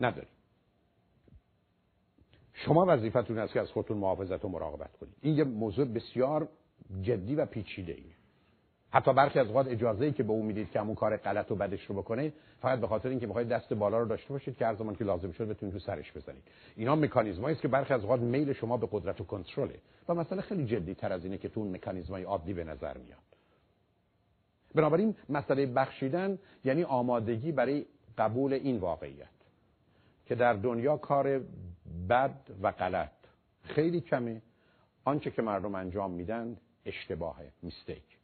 نداریم. 0.00 0.30
شما 2.52 2.84
وظیفتون 2.88 3.38
است 3.38 3.52
که 3.52 3.60
از 3.60 3.70
خودتون 3.70 3.98
محافظت 3.98 4.44
و 4.44 4.48
مراقبت 4.48 4.96
کنید. 4.96 5.14
این 5.20 5.36
یه 5.36 5.44
موضوع 5.44 5.84
بسیار 5.84 6.48
جدی 7.02 7.34
و 7.34 7.46
پیچیده 7.46 7.92
ایه. 7.92 8.17
حتی 8.90 9.12
برخی 9.12 9.38
از 9.38 9.46
اوقات 9.46 9.68
اجازه 9.68 10.04
ای 10.04 10.12
که 10.12 10.22
به 10.22 10.32
او 10.32 10.42
می‌دید 10.42 10.70
که 10.70 10.80
همون 10.80 10.94
کار 10.94 11.16
غلط 11.16 11.50
و 11.50 11.54
بدش 11.54 11.84
رو 11.84 11.94
بکنه 11.94 12.32
فقط 12.60 12.80
به 12.80 12.86
خاطر 12.86 13.08
اینکه 13.08 13.26
می‌خواید 13.26 13.48
دست 13.48 13.74
بالا 13.74 13.98
رو 13.98 14.08
داشته 14.08 14.28
باشید 14.28 14.56
که 14.56 14.66
هر 14.66 14.74
زمان 14.74 14.94
که 14.94 15.04
لازم 15.04 15.32
شد 15.32 15.48
بتونید 15.48 15.74
تو 15.74 15.80
سرش 15.80 16.12
بزنید 16.12 16.42
اینا 16.76 16.96
مکانیزمایی 16.96 17.52
است 17.52 17.62
که 17.62 17.68
برخی 17.68 17.94
از 17.94 18.02
اوقات 18.02 18.20
میل 18.20 18.52
شما 18.52 18.76
به 18.76 18.88
قدرت 18.92 19.20
و 19.20 19.24
کنترله. 19.24 19.80
و 20.08 20.14
مسئله 20.14 20.42
خیلی 20.42 20.66
جدی 20.66 20.94
تر 20.94 21.12
از 21.12 21.24
اینه 21.24 21.38
که 21.38 21.48
تو 21.48 21.60
اون 21.60 21.74
مکانیزمای 21.74 22.22
عادی 22.22 22.52
به 22.52 22.64
نظر 22.64 22.98
میاد. 22.98 23.18
بنابراین 24.74 25.14
مسئله 25.28 25.66
بخشیدن 25.66 26.38
یعنی 26.64 26.84
آمادگی 26.84 27.52
برای 27.52 27.86
قبول 28.18 28.52
این 28.52 28.76
واقعیت 28.76 29.26
که 30.26 30.34
در 30.34 30.52
دنیا 30.52 30.96
کار 30.96 31.40
بد 32.08 32.40
و 32.62 32.72
غلط 32.72 33.10
خیلی 33.62 34.00
کمه. 34.00 34.42
آنچه 35.04 35.30
که 35.30 35.42
مردم 35.42 35.74
انجام 35.74 36.10
میدن 36.10 36.56
اشتباهه 36.86 37.52
میستیک. 37.62 38.17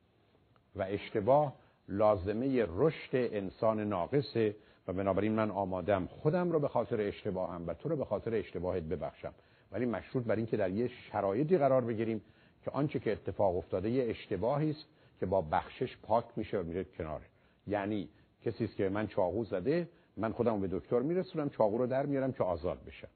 و 0.77 0.83
اشتباه 0.83 1.55
لازمه 1.89 2.67
رشد 2.69 3.11
انسان 3.13 3.81
ناقصه 3.81 4.57
و 4.89 4.93
بنابراین 4.93 5.33
من 5.33 5.51
آمادم 5.51 6.07
خودم 6.07 6.53
رو 6.53 6.61
به 6.61 6.69
خاطر 6.69 7.01
اشتباهم 7.01 7.67
و 7.67 7.75
تو 7.75 7.89
رو 7.89 7.97
به 7.97 8.05
خاطر 8.05 8.35
اشتباهت 8.35 8.83
ببخشم. 8.83 9.35
ولی 9.73 9.87
مشروط 9.87 10.25
بر 10.25 10.37
اینکه 10.37 10.57
در 10.57 10.71
یه 10.71 10.89
شرایطی 10.89 11.59
قرار 11.59 11.85
بگیریم 11.85 12.23
که 12.65 12.71
آنچه 12.71 12.99
که 12.99 13.13
اتفاق 13.13 13.57
افتاده 13.57 13.91
یه 13.91 14.11
اشتباهی 14.11 14.71
است 14.71 14.87
که 15.21 15.27
با 15.27 15.41
بخشش 15.41 15.97
پاک 16.03 16.25
میشه 16.37 16.59
و 16.59 16.63
میره 16.63 16.85
کناره 16.85 17.25
یعنی 17.67 18.09
کسی 18.45 18.65
است 18.65 18.77
که 18.77 18.89
من 18.89 19.07
چاقو 19.07 19.45
زده 19.45 19.89
من 20.17 20.33
خودم 20.33 20.61
به 20.61 20.69
دکتر 20.69 21.01
میرسونم 21.01 21.51
چاقو 21.51 21.79
رو 21.79 21.87
در 21.87 22.07
میارم 22.07 22.33
که 22.33 22.45
آزاد 22.45 22.85
بشم. 22.87 23.09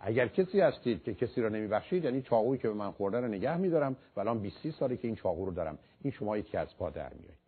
اگر 0.00 0.28
کسی 0.28 0.60
هستید 0.60 1.02
که 1.02 1.14
کسی 1.14 1.42
رو 1.42 1.48
نمیبخشید 1.48 2.04
یعنی 2.04 2.22
چاقویی 2.22 2.60
که 2.60 2.68
به 2.68 2.74
من 2.74 2.90
خورده 2.90 3.20
رو 3.20 3.28
نگه 3.28 3.56
میدارم 3.56 3.96
و 4.16 4.20
الان 4.20 4.38
20 4.38 4.70
ساله 4.70 4.96
که 4.96 5.08
این 5.08 5.16
چاقو 5.16 5.44
رو 5.44 5.52
دارم. 5.52 5.78
این 6.02 6.12
شما 6.12 6.36
یکی 6.36 6.56
از 6.56 6.76
پا 6.78 6.90
در 6.90 7.12
میایید 7.14 7.38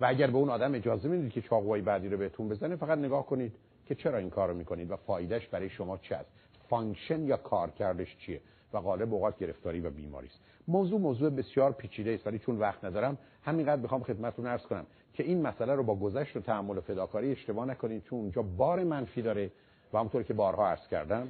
و 0.00 0.06
اگر 0.06 0.26
به 0.26 0.36
اون 0.38 0.50
آدم 0.50 0.74
اجازه 0.74 1.08
می‌دید 1.08 1.32
که 1.32 1.42
چاقوهای 1.42 1.80
بعدی 1.80 2.08
رو 2.08 2.18
بهتون 2.18 2.48
بزنه 2.48 2.76
فقط 2.76 2.98
نگاه 2.98 3.26
کنید 3.26 3.52
که 3.86 3.94
چرا 3.94 4.18
این 4.18 4.30
کار 4.30 4.48
رو 4.48 4.54
می‌کنید 4.54 4.90
و 4.90 4.96
فایدهش 4.96 5.46
برای 5.46 5.68
شما 5.68 5.98
چه 5.98 6.16
است. 6.16 6.30
function 6.68 7.24
یا 7.24 7.36
کارکردش 7.36 8.16
چیه؟ 8.16 8.40
و 8.72 8.80
غالب 8.80 9.14
اوقات 9.14 9.38
گرفتاری 9.38 9.80
و 9.80 9.90
بیماری 9.90 10.26
است. 10.26 10.40
موضوع 10.68 11.00
موضوع 11.00 11.30
بسیار 11.30 11.72
پیچیده 11.72 12.10
است 12.10 12.26
ولی 12.26 12.38
چون 12.38 12.58
وقت 12.58 12.84
ندارم 12.84 13.18
همینقدر 13.42 13.82
می‌خوام 13.82 14.02
خدمتتون 14.02 14.46
عرض 14.46 14.62
کنم 14.62 14.86
که 15.14 15.22
این 15.22 15.42
مسئله 15.42 15.74
رو 15.74 15.82
با 15.82 15.94
گذشت 15.94 16.36
و 16.36 16.40
تحمل 16.40 16.78
و 16.78 16.80
فداکاری 16.80 17.32
اشتباه 17.32 17.66
نکنید 17.66 18.02
چون 18.02 18.18
اونجا 18.18 18.42
بار 18.42 18.84
منفی 18.84 19.22
داره 19.22 19.50
و 19.92 19.98
همونطور 19.98 20.22
که 20.22 20.34
بارها 20.34 20.68
عرض 20.68 20.88
کردم 20.88 21.28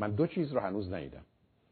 من 0.00 0.10
دو 0.10 0.26
چیز 0.26 0.52
رو 0.52 0.60
هنوز 0.60 0.92
ندیدم. 0.92 1.24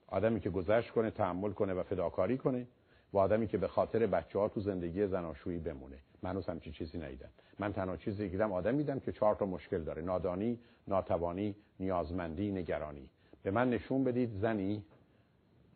آدمی 0.06 0.40
که 0.40 0.50
گذشت 0.50 0.90
کنه 0.90 1.10
تحمل 1.10 1.52
کنه 1.52 1.74
و 1.74 1.82
فداکاری 1.82 2.38
کنه 2.38 2.66
و 3.12 3.18
آدمی 3.18 3.46
که 3.46 3.58
به 3.58 3.68
خاطر 3.68 4.06
بچه 4.06 4.38
ها 4.38 4.48
تو 4.48 4.60
زندگی 4.60 5.06
زناشویی 5.06 5.58
بمونه. 5.58 5.96
من 6.22 6.30
هنوز 6.30 6.46
همچین 6.46 6.72
چیزی 6.72 6.98
ندیدم. 6.98 7.28
من 7.58 7.72
تنها 7.72 7.96
چیزی 7.96 8.24
که 8.24 8.28
دیدم 8.28 8.52
آدم 8.52 8.74
میدم 8.74 9.00
که 9.00 9.12
چهار 9.12 9.34
تا 9.34 9.46
مشکل 9.46 9.82
داره. 9.82 10.02
نادانی 10.02 10.58
ناتوانی 10.88 11.54
نیازمندی 11.80 12.50
نگرانی. 12.50 13.08
به 13.42 13.50
من 13.50 13.70
نشون 13.70 14.04
بدید 14.04 14.30
زنی 14.40 14.82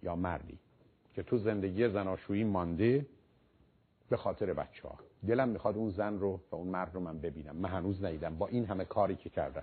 یا 0.02 0.16
مردی 0.16 0.58
که 1.14 1.22
تو 1.22 1.38
زندگی 1.38 1.88
زناشویی 1.88 2.44
مانده 2.44 3.06
به 4.08 4.16
خاطر 4.16 4.52
بچه 4.52 4.88
ها 4.88 4.98
دلم 5.26 5.48
می‌خواد 5.48 5.76
اون 5.76 5.90
زن 5.90 6.18
رو 6.18 6.40
و 6.50 6.56
اون 6.56 6.68
مرد 6.68 6.94
رو 6.94 7.00
من 7.00 7.18
ببینم. 7.18 7.56
من 7.56 7.68
هنوز 7.68 8.04
ندیدم. 8.04 8.38
با 8.38 8.46
این 8.46 8.64
همه 8.64 8.84
کاری 8.84 9.16
که 9.16 9.30
کردم. 9.30 9.62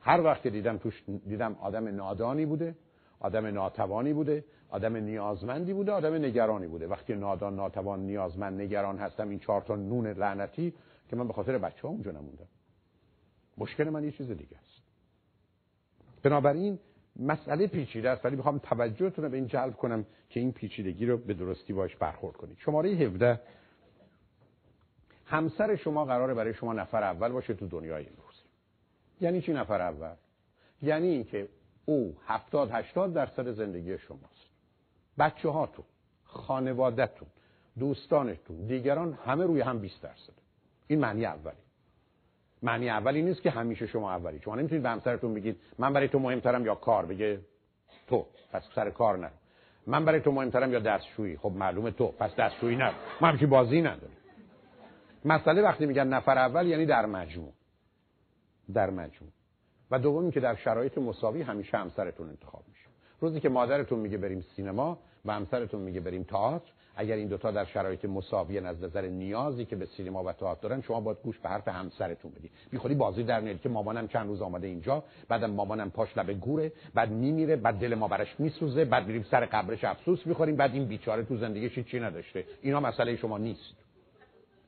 هر 0.00 0.20
وقت 0.20 0.46
دیدم 0.46 0.76
توش 0.76 1.04
دیدم 1.28 1.56
آدم 1.60 1.88
نادانی 1.88 2.46
بوده 2.46 2.74
آدم 3.20 3.46
ناتوانی 3.46 4.12
بوده 4.12 4.44
آدم 4.68 4.96
نیازمندی 4.96 5.72
بوده 5.72 5.92
آدم 5.92 6.14
نگرانی 6.14 6.66
بوده. 6.66 6.86
وقتی 6.86 7.14
نادان 7.14 7.56
ناتوان 7.56 8.00
نیازمند 8.00 8.60
نگران 8.60 8.98
هستم 8.98 9.28
این 9.28 9.38
چهار 9.38 9.60
تا 9.60 9.76
نون 9.76 10.06
لعنتی 10.06 10.74
که 11.08 11.16
من 11.16 11.26
به 11.26 11.32
خاطر 11.32 11.58
بچه 11.58 11.82
ها 11.82 11.88
اونجا 11.88 12.10
نموندم. 12.10 12.48
مشکل 13.58 13.88
من 13.88 14.04
یه 14.04 14.10
چیز 14.10 14.30
دیگه 14.30 14.56
است. 14.58 14.82
بنابراین 16.22 16.78
مسئله 17.16 17.66
پیچیده 17.66 18.10
است 18.10 18.24
ولی 18.24 18.36
می‌خوام 18.36 18.58
توجهتون 18.58 19.24
رو 19.24 19.30
به 19.30 19.36
این 19.36 19.46
جلب 19.46 19.76
کنم 19.76 20.06
که 20.30 20.40
این 20.40 20.52
پیچیدگی 20.52 21.06
رو 21.06 21.16
به 21.16 21.34
درستی 21.34 21.72
باش 21.72 21.96
برخورد 21.96 22.36
کنید. 22.36 22.56
شماره 22.58 22.90
17 22.90 23.40
همسر 25.24 25.76
شما 25.76 26.04
قراره 26.04 26.34
برای 26.34 26.54
شما 26.54 26.72
نفر 26.72 27.02
اول 27.02 27.32
باشه 27.32 27.54
تو 27.54 27.66
دنیای 27.66 28.06
امروز 28.06 28.27
یعنی 29.20 29.42
چی 29.42 29.52
نفر 29.52 29.80
اول؟ 29.80 30.14
یعنی 30.82 31.08
اینکه 31.08 31.48
او 31.84 32.16
70 32.26 32.70
80 32.72 33.14
درصد 33.14 33.50
زندگی 33.52 33.98
شماست. 33.98 34.48
بچه 35.18 35.48
هاتون 35.48 35.84
خانوادهتون 36.24 37.28
دوستانتون 37.78 38.66
دیگران 38.66 39.18
همه 39.26 39.44
روی 39.44 39.60
هم 39.60 39.78
20 39.78 40.02
درصد. 40.02 40.32
این 40.86 40.98
معنی 40.98 41.26
اولی. 41.26 41.56
معنی 42.62 42.90
اولی 42.90 43.22
نیست 43.22 43.42
که 43.42 43.50
همیشه 43.50 43.86
شما 43.86 44.12
اولی. 44.12 44.40
شما 44.40 44.54
نمی‌تونید 44.54 44.82
به 44.82 44.90
همسرتون 44.90 45.34
بگید 45.34 45.60
من 45.78 45.92
برای 45.92 46.08
تو 46.08 46.18
مهمترم 46.18 46.66
یا 46.66 46.74
کار؟ 46.74 47.06
بگه 47.06 47.40
تو. 48.08 48.26
پس 48.52 48.62
سر 48.74 48.90
کار 48.90 49.18
نرو. 49.18 49.30
من 49.86 50.04
برای 50.04 50.20
تو 50.20 50.32
مهمترم 50.32 50.72
یا 50.72 50.78
دستشویی؟ 50.78 51.36
خب 51.36 51.52
معلومه 51.56 51.90
تو. 51.90 52.08
پس 52.08 52.36
دستشویی 52.36 52.76
نرو. 52.76 52.94
ما 53.20 53.28
همچی 53.28 53.46
بازی 53.46 53.82
نداریم. 53.82 54.16
مسئله 55.24 55.62
وقتی 55.62 55.86
میگن 55.86 56.06
نفر 56.06 56.38
اول 56.38 56.66
یعنی 56.66 56.86
در 56.86 57.06
مجموع. 57.06 57.52
در 58.74 58.90
مجموع. 58.90 59.30
و 59.90 59.98
دومی 59.98 60.32
که 60.32 60.40
در 60.40 60.54
شرایط 60.54 60.98
مساوی 60.98 61.42
همیشه 61.42 61.76
همسرتون 61.76 62.28
انتخاب 62.28 62.62
میشه. 62.68 62.88
روزی 63.20 63.40
که 63.40 63.48
مادرتون 63.48 63.98
میگه 63.98 64.18
بریم 64.18 64.44
سینما 64.56 64.98
و 65.24 65.32
همسرتون 65.32 65.80
میگه 65.80 66.00
بریم 66.00 66.22
تئاتر 66.22 66.72
اگر 66.96 67.16
این 67.16 67.28
دوتا 67.28 67.50
در 67.50 67.64
شرایط 67.64 68.04
مساوی 68.04 68.58
از 68.58 68.82
نظر 68.82 69.06
نیازی 69.06 69.64
که 69.64 69.76
به 69.76 69.86
سینما 69.86 70.24
و 70.24 70.32
تئاتر 70.32 70.68
دارن 70.68 70.82
شما 70.82 71.00
باید 71.00 71.18
گوش 71.24 71.38
به 71.38 71.48
حرف 71.48 71.68
همسرتون 71.68 72.30
بدید. 72.30 72.50
بیخودی 72.70 72.94
بازی 72.94 73.22
در 73.22 73.40
نیاری 73.40 73.58
که 73.58 73.68
مامانم 73.68 74.08
چند 74.08 74.26
روز 74.26 74.42
آمده 74.42 74.66
اینجا 74.66 75.04
بعدم 75.28 75.50
مامانم 75.50 75.90
پاش 75.90 76.18
لبه 76.18 76.34
گوره 76.34 76.72
بعد 76.94 77.10
میمیره 77.10 77.56
بعد 77.56 77.74
دل 77.74 77.94
ما 77.94 78.08
برش 78.08 78.40
میسوزه 78.40 78.84
بعد 78.84 79.06
میریم 79.06 79.26
سر 79.30 79.44
قبرش 79.44 79.84
افسوس 79.84 80.26
می‌خوریم 80.26 80.56
بعد 80.56 80.74
این 80.74 80.84
بیچاره 80.84 81.22
تو 81.22 81.36
زندگیش 81.36 81.78
چی 81.78 82.00
نداشته. 82.00 82.44
اینا 82.62 82.80
مسئله 82.80 83.16
شما 83.16 83.38
نیست. 83.38 83.74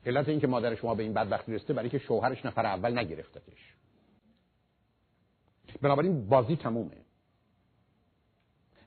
علت 0.05 0.29
این 0.29 0.39
که 0.39 0.47
مادر 0.47 0.75
شما 0.75 0.95
به 0.95 1.03
این 1.03 1.13
بدبختی 1.13 1.53
رسیده 1.53 1.73
برای 1.73 1.89
که 1.89 1.97
شوهرش 1.97 2.45
نفر 2.45 2.65
اول 2.65 2.99
نگرفتتش. 2.99 3.70
بنابراین 5.81 6.27
بازی 6.27 6.55
تمومه. 6.55 6.97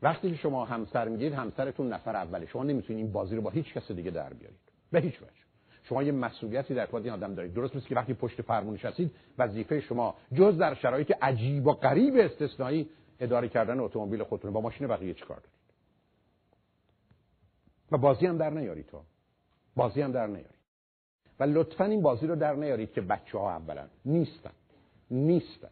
وقتی 0.02 0.30
که 0.30 0.36
شما 0.36 0.64
همسر 0.64 1.08
میگید 1.08 1.32
همسرتون 1.32 1.92
نفر 1.92 2.16
اوله 2.16 2.46
شما 2.46 2.64
نمی‌تونید 2.64 3.04
این 3.04 3.12
بازی 3.12 3.36
رو 3.36 3.42
با 3.42 3.50
هیچ 3.50 3.72
کس 3.74 3.92
دیگه 3.92 4.10
در 4.10 4.32
بیارید. 4.32 4.60
به 4.92 5.00
هیچ 5.00 5.22
وجه. 5.22 5.44
شما 5.82 6.02
یه 6.02 6.12
مسئولیتی 6.12 6.74
در 6.74 6.96
این 6.96 7.10
آدم 7.10 7.34
دارید. 7.34 7.54
درست 7.54 7.76
مثل 7.76 7.86
که 7.86 7.94
وقتی 7.94 8.14
پشت 8.14 8.42
فرمونش 8.42 8.84
هستید 8.84 9.14
وظیفه 9.38 9.80
شما 9.80 10.14
جز 10.34 10.58
در 10.58 10.74
شرایط 10.74 11.12
عجیب 11.22 11.66
و 11.66 11.72
غریب 11.72 12.14
استثنایی 12.16 12.88
اداره 13.20 13.48
کردن 13.48 13.80
اتومبیل 13.80 14.22
خودتون 14.22 14.52
با 14.52 14.60
ماشین 14.60 14.86
بقیه 14.86 15.14
چیکار 15.14 15.36
دارید؟ 15.36 15.54
و 17.92 17.98
بازی 17.98 18.26
هم 18.26 18.38
در 18.38 18.50
نیارید 18.50 18.86
تو 18.86 19.02
بازی 19.76 20.02
هم 20.02 20.12
در 20.12 20.26
نیارید. 20.26 20.54
و 21.40 21.44
لطفا 21.44 21.84
این 21.84 22.02
بازی 22.02 22.26
رو 22.26 22.36
در 22.36 22.54
نیارید 22.54 22.92
که 22.92 23.00
بچه 23.00 23.38
ها 23.38 23.50
اولا 23.50 23.88
نیستن. 24.04 24.52
نیستن. 25.10 25.70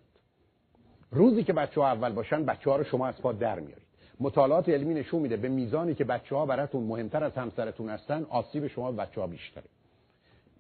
روزی 1.12 1.44
که 1.44 1.52
بچه 1.52 1.80
ها 1.80 1.86
اول 1.86 2.12
باشن 2.12 2.44
بچه 2.44 2.70
ها 2.70 2.76
رو 2.76 2.84
شما 2.84 3.06
از 3.06 3.22
پا 3.22 3.32
در 3.32 3.60
میارید. 3.60 3.86
مطالعات 4.20 4.68
علمی 4.68 4.94
نشون 4.94 5.22
میده 5.22 5.36
به 5.36 5.48
میزانی 5.48 5.94
که 5.94 6.04
بچه 6.04 6.36
ها 6.36 6.46
براتون 6.46 6.82
مهمتر 6.82 7.24
از 7.24 7.32
همسرتون 7.32 7.88
هستن 7.88 8.26
آسیب 8.30 8.66
شما 8.66 8.92
بچه 8.92 9.20
ها 9.20 9.26
بیشتره. 9.26 9.64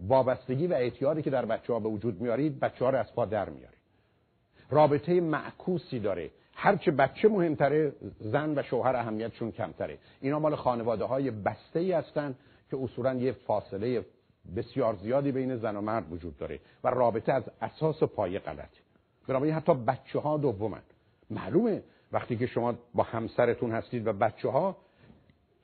وابستگی 0.00 0.66
و 0.66 0.72
اعتیادی 0.72 1.22
که 1.22 1.30
در 1.30 1.44
بچه 1.44 1.72
ها 1.72 1.80
به 1.80 1.88
وجود 1.88 2.20
میارید 2.20 2.60
بچه 2.60 2.84
ها 2.84 2.90
رو 2.90 2.98
از 2.98 3.14
پا 3.14 3.24
در 3.24 3.48
میارید. 3.48 3.82
رابطه 4.70 5.20
معکوسی 5.20 6.00
داره. 6.00 6.30
هرچه 6.54 6.90
بچه 6.90 7.28
مهمتره 7.28 7.92
زن 8.20 8.58
و 8.58 8.62
شوهر 8.62 8.96
اهمیتشون 8.96 9.52
کمتره. 9.52 9.98
اینا 10.20 10.38
مال 10.38 10.56
خانواده 10.56 11.04
های 11.04 11.30
بسته 11.30 11.80
ای 11.80 11.92
هستن 11.92 12.34
که 12.70 12.76
اصولا 12.82 13.14
یه 13.14 13.32
فاصله 13.32 14.04
بسیار 14.56 14.94
زیادی 15.02 15.32
بین 15.32 15.56
زن 15.56 15.76
و 15.76 15.80
مرد 15.80 16.12
وجود 16.12 16.36
داره 16.36 16.60
و 16.84 16.88
رابطه 16.88 17.32
از 17.32 17.42
اساس 17.60 18.02
پایه 18.02 18.38
غلط 18.38 18.81
بنابراین 19.28 19.54
حتی 19.54 19.74
بچه 19.74 20.18
ها 20.18 20.36
دومن. 20.36 20.82
معلومه 21.30 21.82
وقتی 22.12 22.36
که 22.36 22.46
شما 22.46 22.74
با 22.94 23.02
همسرتون 23.02 23.72
هستید 23.72 24.06
و 24.06 24.12
بچه 24.12 24.48
ها 24.48 24.76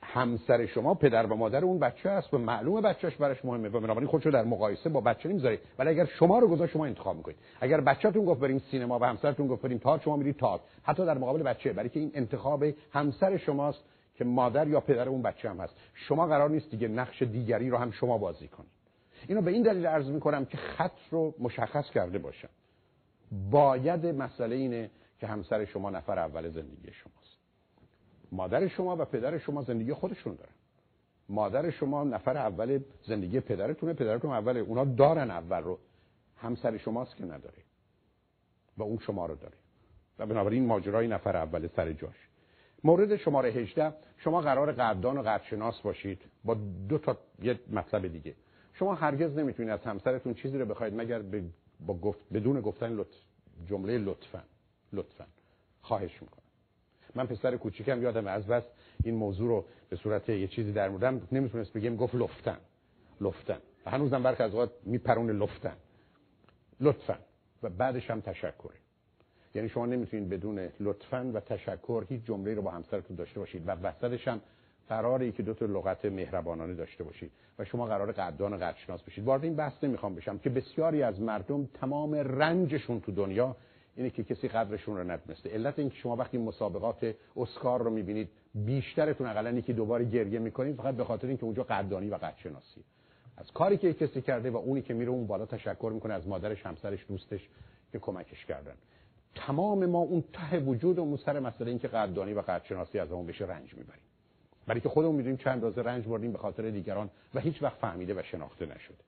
همسر 0.03 0.67
شما 0.67 0.95
پدر 0.95 1.27
و 1.27 1.37
مادر 1.37 1.65
اون 1.65 1.79
بچه 1.79 2.11
هست 2.11 2.35
و 2.35 2.39
معلومه 2.39 2.81
بچهش 2.81 3.17
برش 3.17 3.45
مهمه. 3.45 3.69
و 3.69 3.81
بنابراین 3.81 4.09
خودشو 4.09 4.31
در 4.31 4.45
مقایسه 4.45 4.91
با 4.91 5.01
بچه 5.01 5.29
نمی‌ذاری 5.29 5.59
ولی 5.79 5.91
اگر 5.91 6.05
شما 6.05 6.39
رو 6.39 6.49
گذاشت 6.49 6.73
شما 6.73 6.87
انتخاب 6.87 7.17
می‌کنید. 7.17 7.37
اگر 7.61 7.81
بچه‌تون 7.81 8.25
گفت 8.25 8.41
بریم 8.41 8.59
سینما 8.59 8.99
و 8.99 9.05
همسرتون 9.05 9.47
گفت 9.47 9.63
بریم 9.63 9.79
تئاتر 9.79 10.05
شما 10.05 10.17
میرید 10.17 10.37
تئاتر. 10.37 10.65
حتی 10.83 11.07
در 11.07 11.19
مقابل 11.19 11.43
بچه. 11.43 11.73
برای 11.73 11.89
که 11.89 12.01
این 12.01 12.11
انتخاب 12.15 12.65
همسر 12.93 13.37
شماست 13.37 13.85
که 14.15 14.25
مادر 14.25 14.69
یا 14.69 14.81
پدر 14.81 15.09
اون 15.09 15.23
بچه 15.23 15.51
هم 15.51 15.61
هست. 15.61 15.77
شما 15.95 16.27
قرار 16.27 16.51
نیست 16.51 16.71
دیگه 16.71 16.89
نقش 16.89 17.23
دیگری 17.23 17.71
رو 17.71 17.77
هم 17.77 17.91
شما 17.91 18.19
بازی 18.19 18.49
کنید. 18.49 18.71
اینو 19.29 19.43
به 19.43 19.51
این 19.51 19.63
دلیل 19.63 19.87
عرض 19.87 20.09
می‌کنم 20.09 20.45
که 20.45 20.57
خط 20.57 20.99
رو 21.11 21.35
مشخص 21.39 21.91
کرده 21.91 22.19
باشم. 22.19 22.49
باید 23.51 24.07
مسئله 24.07 24.57
اینه 24.57 24.91
که 25.21 25.27
همسر 25.27 25.65
شما 25.65 25.91
نفر 25.91 26.19
اول 26.19 26.49
زندگی 26.49 26.93
شماست. 26.93 27.39
مادر 28.33 28.69
شما 28.69 28.97
و 28.97 29.05
پدر 29.05 29.39
شما 29.39 29.63
زندگی 29.63 29.93
خودشون 29.93 30.35
دارن. 30.35 30.53
مادر 31.29 31.71
شما 31.71 32.05
نفر 32.05 32.37
اول 32.37 32.81
زندگی 33.07 33.41
پدرتونه 33.41 33.93
پدرتون 33.93 34.31
اوله 34.31 34.61
اونا 34.61 34.85
دارن 34.85 35.31
اول 35.31 35.63
رو. 35.63 35.79
همسر 36.37 36.77
شماست 36.77 37.17
که 37.17 37.25
نداره. 37.25 37.63
و 38.77 38.83
اون 38.83 38.99
شما 38.99 39.27
رو 39.27 39.35
داره. 39.35 39.57
و 40.19 40.27
بنابراین 40.27 40.67
ماجرای 40.67 41.09
نفر 41.09 41.37
اول 41.37 41.69
سر 41.77 41.93
جاش. 41.93 42.29
مورد 42.85 43.17
شماره 43.17 43.49
18 43.49 43.93
شما 44.17 44.41
قرار 44.41 44.73
قدردان 44.73 45.19
و 45.19 45.23
قدرشناس 45.23 45.81
باشید 45.81 46.23
با 46.45 46.57
دو 46.89 46.99
تا 46.99 47.17
یه 47.43 47.61
مطلب 47.71 48.07
دیگه. 48.07 48.35
شما 48.75 48.95
هرگز 48.95 49.39
نمی‌تونید 49.39 49.73
از 49.73 49.81
همسرتون 49.81 50.35
چیزی 50.35 50.59
رو 50.59 50.65
بخواید 50.65 50.95
مگر 50.95 51.19
با 51.81 51.95
گفت 51.95 52.19
بدون 52.33 52.61
گفتن 52.61 52.93
لطف 52.93 53.17
جمله 53.67 53.99
لطفا 53.99 54.43
لطفا 54.93 55.27
خواهش 55.83 56.23
می‌کنم. 56.23 56.43
من 57.15 57.27
پسر 57.27 57.57
کوچیکم 57.57 58.03
یادم 58.03 58.27
از 58.27 58.47
بس 58.47 58.63
این 59.05 59.15
موضوع 59.15 59.49
رو 59.49 59.65
به 59.89 59.97
صورت 59.97 60.29
یه 60.29 60.49
چیزی 60.49 60.73
در 60.73 60.89
موردم 60.89 61.29
نمی‌تونست 61.33 61.73
بگم 61.73 61.97
گفت 61.97 62.15
لفتن 62.15 62.59
لفتن. 63.21 63.59
و 63.87 63.91
هنوزم 63.91 64.23
برخی 64.23 64.43
از 64.43 64.53
اوقات 64.53 64.71
میپرونه 64.85 65.33
لفتن. 65.33 65.77
لطفا. 66.81 67.19
و 67.63 67.71
بعدش 67.71 68.11
هم 68.11 68.21
تشکر 68.21 68.71
یعنی 69.55 69.69
شما 69.69 69.87
نمی‌تونید 69.87 70.29
بدون 70.29 70.69
لطفا 70.81 71.31
و 71.35 71.41
تشکر 71.41 72.05
هیچ 72.09 72.25
جمله 72.25 72.55
رو 72.55 72.63
با 72.63 72.71
همسرتون 72.71 73.17
داشته 73.17 73.41
باشید 73.41 73.69
و 73.69 73.71
وسطش 73.71 74.29
هم 74.29 74.41
قراره 74.89 75.33
که 75.33 75.43
دو 75.43 75.55
تا 75.55 75.67
لغت 75.67 76.05
مهربانانه 76.05 76.75
داشته 76.75 77.05
باشید 77.05 77.31
و 77.59 77.65
شما 77.65 77.87
قرار 77.87 78.13
قدردان 78.13 78.57
قدرشناس 78.57 79.03
بشید. 79.03 79.25
وارد 79.25 79.45
این 79.45 79.57
بحث 79.57 79.85
نمی‌خوام 79.85 80.15
بشم 80.15 80.39
که 80.39 80.51
بسیاری 80.51 81.03
از 81.03 81.21
مردم 81.21 81.69
تمام 81.81 82.15
رنجشون 82.15 83.01
تو 83.01 83.13
دنیا 83.13 83.57
اینه 83.97 84.11
که 84.11 84.25
کسی 84.25 84.49
قدرشون 84.49 84.97
رو 84.97 85.11
ندونسته 85.11 85.51
علت 85.51 85.79
اینکه 85.79 85.97
شما 85.97 86.17
وقتی 86.17 86.39
مسابقات 86.39 87.15
اسکار 87.37 87.83
رو 87.83 87.91
می‌بینید 87.91 88.29
بیشترتون 88.55 89.27
اقلا 89.27 89.51
یکی 89.51 89.73
دوباره 89.73 90.05
گریه 90.05 90.39
می‌کنید 90.39 90.77
فقط 90.77 90.95
به 90.95 91.05
خاطر 91.05 91.29
اینکه 91.29 91.45
اونجا 91.45 91.63
قدردانی 91.63 92.09
و 92.09 92.15
قدرشناسی. 92.15 92.85
از 93.37 93.53
کاری 93.53 93.77
که 93.77 93.95
کسی 93.95 94.23
کرده 94.23 94.51
و 94.51 94.57
اونی 94.57 94.83
که 94.83 94.95
میره 94.95 95.11
اون 95.11 95.27
بالا 95.27 95.47
تشکر 95.47 95.91
می‌کنه 95.95 96.15
از 96.15 96.29
مادرش 96.29 96.67
همسرش 96.67 97.07
دوستش 97.09 97.49
که 97.93 97.99
کمکش 97.99 98.47
کردن. 98.47 98.75
تمام 99.35 99.87
ما 99.87 99.99
اون 99.99 100.25
ته 100.33 100.59
وجود 100.59 100.99
و 100.99 101.17
سر 101.17 101.41
مسئله 101.41 101.69
اینکه 101.69 101.89
قدردانی 101.89 102.33
و 102.33 102.41
قدرشناسی 102.41 102.99
از 102.99 103.13
اون 103.13 103.27
بشه 103.27 103.45
رنج 103.45 103.75
می‌بریم. 103.75 104.03
برای 104.69 104.81
که 104.81 104.89
خودمون 104.89 105.17
می‌دونیم 105.17 105.37
چند 105.37 105.53
اندازه 105.53 105.83
رنج 105.83 106.07
بردیم 106.07 106.33
به 106.33 106.39
خاطر 106.39 106.71
دیگران 106.71 107.11
و 107.35 107.41
هیچ 107.41 107.63
وقت 107.63 107.77
فهمیده 107.77 108.15
و 108.15 108.23
شناخته 108.23 108.67
نشده 108.67 108.99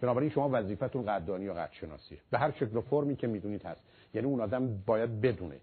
بنابراین 0.00 0.30
شما 0.30 0.50
وظیفتون 0.52 1.02
قدردانی 1.02 1.48
و 1.48 1.52
قدرشناسیه 1.52 2.18
به 2.30 2.38
هر 2.38 2.50
شکل 2.50 2.76
و 2.76 2.80
فرمی 2.80 3.16
که 3.16 3.26
می‌دونید 3.26 3.62
هست. 3.62 3.82
یعنی 4.14 4.26
اون 4.26 4.40
آدم 4.40 4.82
باید 4.86 5.20
بدونه 5.20 5.56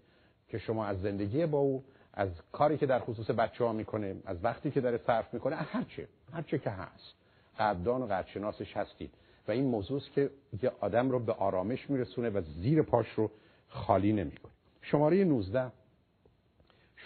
که 0.48 0.58
شما 0.58 0.86
از 0.86 1.00
زندگی 1.00 1.46
با 1.46 1.58
او 1.58 1.84
از 2.14 2.28
کاری 2.52 2.78
که 2.78 2.86
در 2.86 2.98
خصوص 2.98 3.30
بچه 3.30 3.64
ها 3.64 3.72
می‌کنه 3.72 4.16
از 4.24 4.44
وقتی 4.44 4.70
که 4.70 4.80
داره 4.80 5.00
صرف 5.06 5.34
می‌کنه 5.34 5.56
هرچه 5.56 6.08
هرچه 6.32 6.58
که 6.58 6.70
هست. 6.70 7.14
قدردان 7.58 8.02
و 8.02 8.06
قدرشناسش 8.06 8.76
هستید. 8.76 9.10
و 9.48 9.50
این 9.50 9.64
موضوع 9.64 10.00
که 10.00 10.30
یه 10.62 10.72
آدم 10.80 11.10
رو 11.10 11.18
به 11.18 11.32
آرامش 11.32 11.90
میرسونه 11.90 12.30
و 12.30 12.40
زیر 12.40 12.82
پاش 12.82 13.12
رو 13.12 13.30
خالی 13.68 14.12
نمی‌کنه. 14.12 14.52
شماره 14.82 15.24
19 15.24 15.72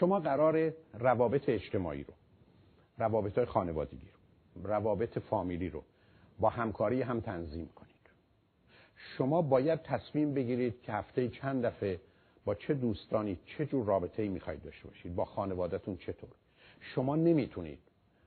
شما 0.00 0.20
قرار 0.20 0.72
روابط 0.94 1.48
اجتماعی 1.48 2.04
رو 2.04 2.14
روابط 2.98 3.44
خانوادگی 3.44 4.08
رو 4.54 4.62
روابط 4.68 5.18
فامیلی 5.18 5.68
رو 5.68 5.82
با 6.40 6.48
همکاری 6.48 7.02
هم 7.02 7.20
تنظیم 7.20 7.68
کنید. 7.74 7.96
شما 8.96 9.42
باید 9.42 9.82
تصمیم 9.82 10.34
بگیرید 10.34 10.82
که 10.82 10.92
هفته 10.92 11.28
چند 11.28 11.66
دفعه 11.66 12.00
با 12.44 12.54
چه 12.54 12.74
دوستانی 12.74 13.38
چه 13.46 13.66
جور 13.66 13.86
رابطه 13.86 14.22
ای 14.22 14.28
می‌خواید 14.28 14.62
داشته 14.62 14.88
باشید 14.88 15.14
با 15.14 15.24
خانوادهتون 15.24 15.96
چطور. 15.96 16.30
شما 16.80 17.16
نمی‌تونید 17.16 17.78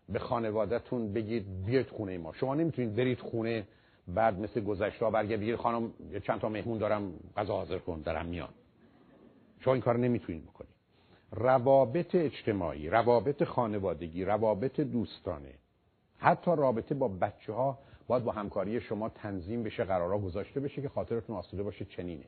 به 0.10 0.20
خانوادهتون 0.20 1.14
بگید 1.14 1.66
بیاید 1.66 1.88
خونه 1.88 2.18
ما. 2.18 2.34
شما 2.34 2.56
نمی‌تونید 2.56 2.96
برید 2.96 3.20
خونه 3.20 3.68
بعد 4.08 4.40
مثل 4.40 4.62
گذشته 4.62 5.10
برگه 5.10 5.38
بگید 5.38 5.56
خانم 5.56 5.94
چند 6.24 6.40
تا 6.40 6.50
مهمون 6.50 6.78
دارم 6.78 7.14
غذا 7.38 7.54
حاضر 7.54 7.80
کن 7.80 8.02
دارم 8.02 8.26
میان 8.26 8.50
شما 9.60 9.74
این 9.74 9.84
کار 9.84 9.98
نمی‌تونید 9.98 10.44
بکنید. 10.46 10.79
روابط 11.32 12.16
اجتماعی 12.16 12.90
روابط 12.90 13.44
خانوادگی 13.44 14.26
روابط 14.26 14.80
دوستانه. 14.80 15.54
حتی 16.18 16.52
رابطه 16.56 16.96
با 16.96 17.08
بچه 17.08 17.54
ها 17.54 17.80
باید 18.08 18.24
با 18.24 18.32
همکاری 18.32 18.82
شما 18.82 19.10
تنظیم 19.10 19.64
بشه 19.64 19.84
قرارا 19.84 20.20
گذاشته 20.20 20.60
بشه 20.60 20.82
که 20.82 20.90
خاطرتون 20.90 21.36
آسوده 21.36 21.64
باشه 21.64 21.86
چنینه. 21.86 22.26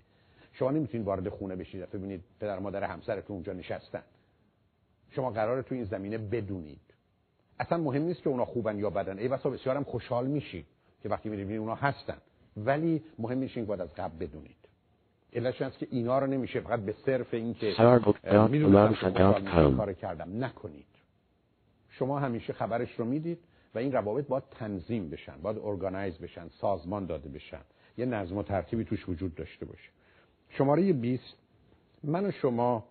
شما 0.53 0.72
نمی‌تونید 0.72 1.07
وارد 1.07 1.30
خونه 1.30 1.56
بشید 1.56 1.90
ببینید 1.90 2.23
پدر 2.40 2.60
مادر 2.60 2.84
همسرتون 2.84 3.34
اونجا 3.34 3.53
نشستن. 3.53 4.03
شما 5.10 5.32
قراره 5.32 5.61
تو 5.61 5.76
این 5.76 5.84
زمینه 5.84 6.18
بدونید. 6.18 6.82
اصلا 7.60 7.78
مهم 7.78 8.02
نیست 8.02 8.23
که 8.23 8.30
اونا 8.30 8.45
خوبن 8.45 8.80
یا 8.80 8.90
بدن. 8.90 9.19
ای 9.19 9.28
بسا 9.28 9.49
بسیارم 9.49 9.84
خوشحال 9.84 10.28
میشید 10.28 10.65
که 11.03 11.10
وقتی 11.10 11.30
می‌بینید 11.30 11.60
اونا 11.60 11.76
هستن. 11.76 12.18
ولی 12.57 13.03
مهم 13.19 13.38
نیست 13.38 13.53
که 13.53 13.61
باید 13.64 13.82
از 13.82 13.94
قبل 13.95 14.18
بدونید. 14.26 14.60
علتش 15.33 15.61
هست 15.61 15.77
که 15.77 15.87
اینا 15.91 16.19
رو 16.19 16.27
نمیشه 16.27 16.59
فقط 16.59 16.79
به 16.79 16.95
صرف 17.05 17.33
اینکه 17.33 17.75
می‌دونم 18.49 18.93
کار 19.77 19.93
کردم. 19.93 20.43
نکنید. 20.43 20.85
شما 21.89 22.19
همیشه 22.19 22.53
خبرش 22.53 22.99
رو 22.99 23.05
می‌دید 23.05 23.39
و 23.75 23.77
این 23.77 23.91
روابط 23.91 24.27
باید 24.27 24.43
تنظیم 24.51 25.09
بشن 25.09 25.37
باید 25.41 25.57
ارگانایز 25.63 26.17
بشن 26.17 26.47
سازمان 26.47 27.05
داده 27.05 27.29
بشن. 27.29 27.61
یه 27.97 28.05
نظم 28.05 28.37
و 28.37 28.43
ترتیبی 28.43 28.85
توش 28.85 29.09
وجود 29.09 29.35
داشته 29.35 29.65
باشه. 29.65 29.89
شماره 30.49 30.93
20 30.93 31.23
من 32.03 32.25
و 32.25 32.31
شما 32.31 32.85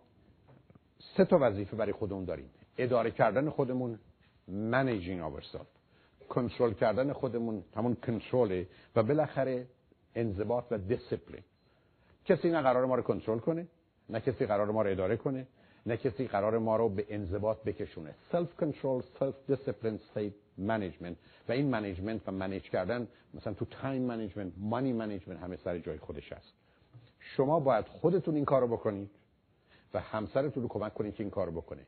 سه 1.17 1.25
تا 1.25 1.39
وظیفه 1.41 1.77
برای 1.77 1.93
خودمون 1.93 2.25
داریم. 2.25 2.51
اداره 2.79 3.11
کردن 3.11 3.51
خودمون 3.51 3.99
managing 4.49 5.21
ourselves. 5.21 5.81
کنترل 6.29 6.73
کردن 6.73 7.13
خودمون 7.13 7.65
همون 7.77 7.95
کنترله 7.95 8.67
و 8.97 9.03
بالاخره 9.03 9.67
انضباط 10.15 10.65
و 10.71 10.79
دیسپلین 10.79 11.43
کسی 12.31 12.51
نه 12.51 12.63
قرار 12.63 12.85
ما 12.87 12.95
رو 12.95 13.03
کنترل 13.03 13.39
کنه 13.39 13.67
نه 14.09 14.21
کسی 14.21 14.47
قرار 14.47 14.71
ما 14.71 14.83
رو 14.83 14.91
اداره 14.91 15.17
کنه 15.17 15.47
نه 15.87 15.97
کسی 15.97 16.27
قرار 16.27 16.59
ما 16.59 16.77
رو 16.77 16.89
به 16.89 17.07
انضباط 17.09 17.63
بکشونه. 17.63 18.15
self 18.33 18.57
control 18.57 19.03
self 19.19 19.35
discipline 19.47 20.01
self 20.15 20.35
management 20.59 21.17
و 21.49 21.53
این 21.53 21.67
management 21.71 22.29
و 22.29 22.33
manage 22.33 22.63
کردن 22.63 23.09
مثلا 23.35 23.55
تو 23.55 23.65
time 23.65 24.03
management 24.03 24.53
money 24.57 24.93
management 24.93 25.41
همه 25.41 25.57
سر 25.57 25.79
جای 25.79 25.99
خودش 25.99 26.33
هست. 26.33 26.55
شما 27.21 27.61
باید 27.61 27.87
خودتون 27.87 28.35
این 28.35 28.45
کارو 28.45 28.69
بکنید 28.69 29.11
و 29.95 30.01
همسرتون 30.01 30.63
رو 30.63 30.69
کمک 30.69 30.95
کنید 30.95 31.15
که 31.15 31.23
این 31.23 31.31
کارو 31.31 31.53
بکنه. 31.53 31.87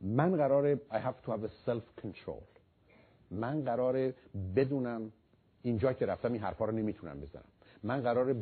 من 0.00 0.36
قراره 0.36 0.80
I 0.90 0.96
have 0.96 1.26
to 1.26 1.30
have 1.30 1.44
a 1.44 1.70
self 1.70 2.04
control 2.04 2.44
من 3.30 3.64
قراره 3.64 4.14
بدونم 4.56 5.12
اینجا 5.62 5.92
که 5.92 6.06
رفتم 6.06 6.32
این 6.32 6.42
حرفا 6.42 6.64
رو 6.64 6.72
نمی‌تونم 6.72 7.20
بزنم. 7.20 7.44
من 7.82 8.00
قراره 8.00 8.36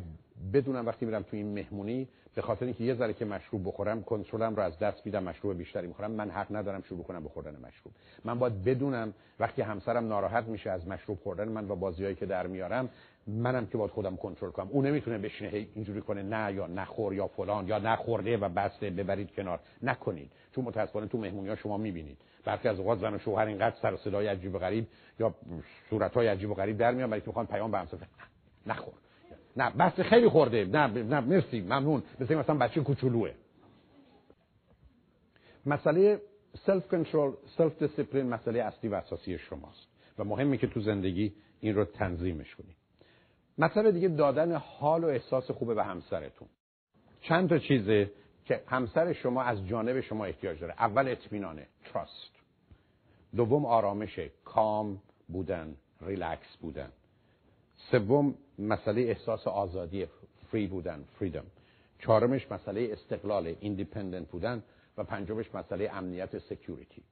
بدونم 0.52 0.86
وقتی 0.86 1.06
میرم 1.06 1.22
تو 1.22 1.36
این 1.36 1.54
مهمونی 1.54 2.08
به 2.34 2.42
خاطر 2.42 2.64
اینکه 2.64 2.84
یه 2.84 2.94
ذره 2.94 3.12
که 3.12 3.24
مشروب 3.24 3.68
بخورم 3.68 4.02
کنترلم 4.02 4.56
رو 4.56 4.62
از 4.62 4.78
دست 4.78 5.06
میدم 5.06 5.22
مشروب 5.22 5.58
بیشتری 5.58 5.86
می‌خورم 5.86 6.10
من 6.10 6.30
حق 6.30 6.56
ندارم 6.56 6.82
شروع 6.82 7.04
کنم 7.04 7.22
به 7.22 7.28
خوردن 7.28 7.50
مشروب. 7.50 7.94
من 8.24 8.38
باید 8.38 8.64
بدونم 8.64 9.14
وقتی 9.40 9.62
همسرم 9.62 10.08
ناراحت 10.08 10.44
میشه 10.44 10.70
از 10.70 10.88
مشروب 10.88 11.18
خوردن 11.22 11.48
من 11.48 11.70
و 11.70 11.76
بازیایی 11.76 12.14
که 12.14 12.26
در 12.26 12.46
میارم 12.46 12.88
منم 13.26 13.66
که 13.66 13.78
باید 13.78 13.90
خودم 13.90 14.16
کنترل 14.16 14.50
کنم. 14.50 14.68
اون 14.70 14.86
نمی‌تونه 14.86 15.18
بشینه 15.18 15.66
اینجوری 15.74 16.00
کنه 16.00 16.22
نه 16.22 16.54
یا 16.54 16.66
نخور 16.66 17.14
یا 17.14 17.26
فلان 17.26 17.68
یا 17.68 17.78
نخورده 17.78 18.36
و 18.36 18.48
بسته 18.48 18.90
ببرید 18.90 19.30
کنار. 19.30 19.60
نکنید. 19.82 20.30
چون 20.54 20.64
متاسفانه 20.64 21.06
تو 21.06 21.18
مهمونی 21.18 21.48
ها 21.48 21.56
شما 21.56 21.76
می‌بینید. 21.76 22.18
برخی 22.44 22.68
از 22.68 22.78
اوقات 22.78 22.98
زن 22.98 23.14
و 23.14 23.18
شوهر 23.18 23.46
اینقدر 23.46 23.76
سر 23.82 23.96
صدای 23.96 24.26
عجیب 24.26 24.54
و 24.54 24.58
غریب 24.58 24.86
یا 25.20 25.34
صورت 25.90 26.14
های 26.14 26.26
عجیب 26.26 26.50
و 26.50 26.54
غریب 26.54 26.78
در 26.78 26.92
میان 26.92 27.10
برای 27.10 27.20
که 27.20 27.26
می‌خوان 27.26 27.46
پیام 27.46 27.70
به 27.70 27.78
همسر 27.78 27.96
نخور. 28.66 28.94
نه 29.56 29.70
بس 29.70 30.00
خیلی 30.00 30.28
خورده. 30.28 30.64
نه 30.64 30.86
نه 30.86 31.20
مرسی 31.20 31.60
ممنون. 31.60 32.02
مثل 32.20 32.34
مثلا 32.34 32.56
بچه 32.56 32.80
کوچولوه. 32.80 33.30
مسئله 35.66 36.20
self 36.66 36.88
control 36.88 37.32
self 37.56 37.82
discipline 37.82 38.26
مسئله 38.26 38.62
اصلی 38.62 38.88
و 38.90 38.94
اساسی 38.94 39.38
شماست. 39.38 39.86
و 40.18 40.24
مهمه 40.24 40.56
که 40.56 40.66
تو 40.66 40.80
زندگی 40.80 41.34
این 41.60 41.74
رو 41.74 41.84
تنظیمش 41.84 42.54
کنید. 42.54 42.76
مسئله 43.58 43.92
دیگه 43.92 44.08
دادن 44.08 44.52
حال 44.56 45.04
و 45.04 45.06
احساس 45.06 45.50
خوبه 45.50 45.74
به 45.74 45.84
همسرتون. 45.84 46.48
چند 47.20 47.48
تا 47.48 47.58
چیزه 47.58 48.10
که 48.44 48.62
همسر 48.66 49.12
شما 49.12 49.42
از 49.42 49.66
جانب 49.66 50.00
شما 50.00 50.24
احتیاج 50.24 50.60
داره. 50.60 50.74
اول 50.78 51.08
اطمینانه 51.08 51.66
trust 51.84 52.30
دوم 53.36 53.66
آرامشه 53.66 54.30
calm 54.44 55.02
بودن 55.28 55.76
ریلکس 56.00 56.56
بودن. 56.60 56.92
سوم 57.90 58.34
مسئله 58.58 59.02
احساس 59.02 59.46
آزادی 59.46 60.06
free 60.50 60.66
بودن 60.66 61.04
freedom 61.18 61.44
چهارمش 61.98 62.52
مسئله 62.52 62.88
استقلال 62.92 63.54
independent 63.60 64.28
بودن. 64.28 64.62
و 64.96 65.04
پنجمش 65.04 65.54
مسئله 65.54 65.90
امنیت 65.92 66.38
security 66.38 67.02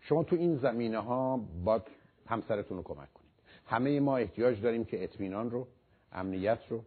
شما 0.00 0.24
تو 0.24 0.36
این 0.36 0.56
زمینه 0.56 0.98
ها 0.98 1.40
باید 1.64 1.82
همسرتون 2.26 2.76
رو 2.76 2.82
کمک 2.82 3.12
کنید. 3.14 3.30
همه 3.66 4.00
ما 4.00 4.16
احتیاج 4.16 4.60
داریم 4.60 4.84
که 4.84 5.04
اطمینان 5.04 5.50
رو 5.50 5.68
امنیت 6.12 6.58
رو 6.68 6.84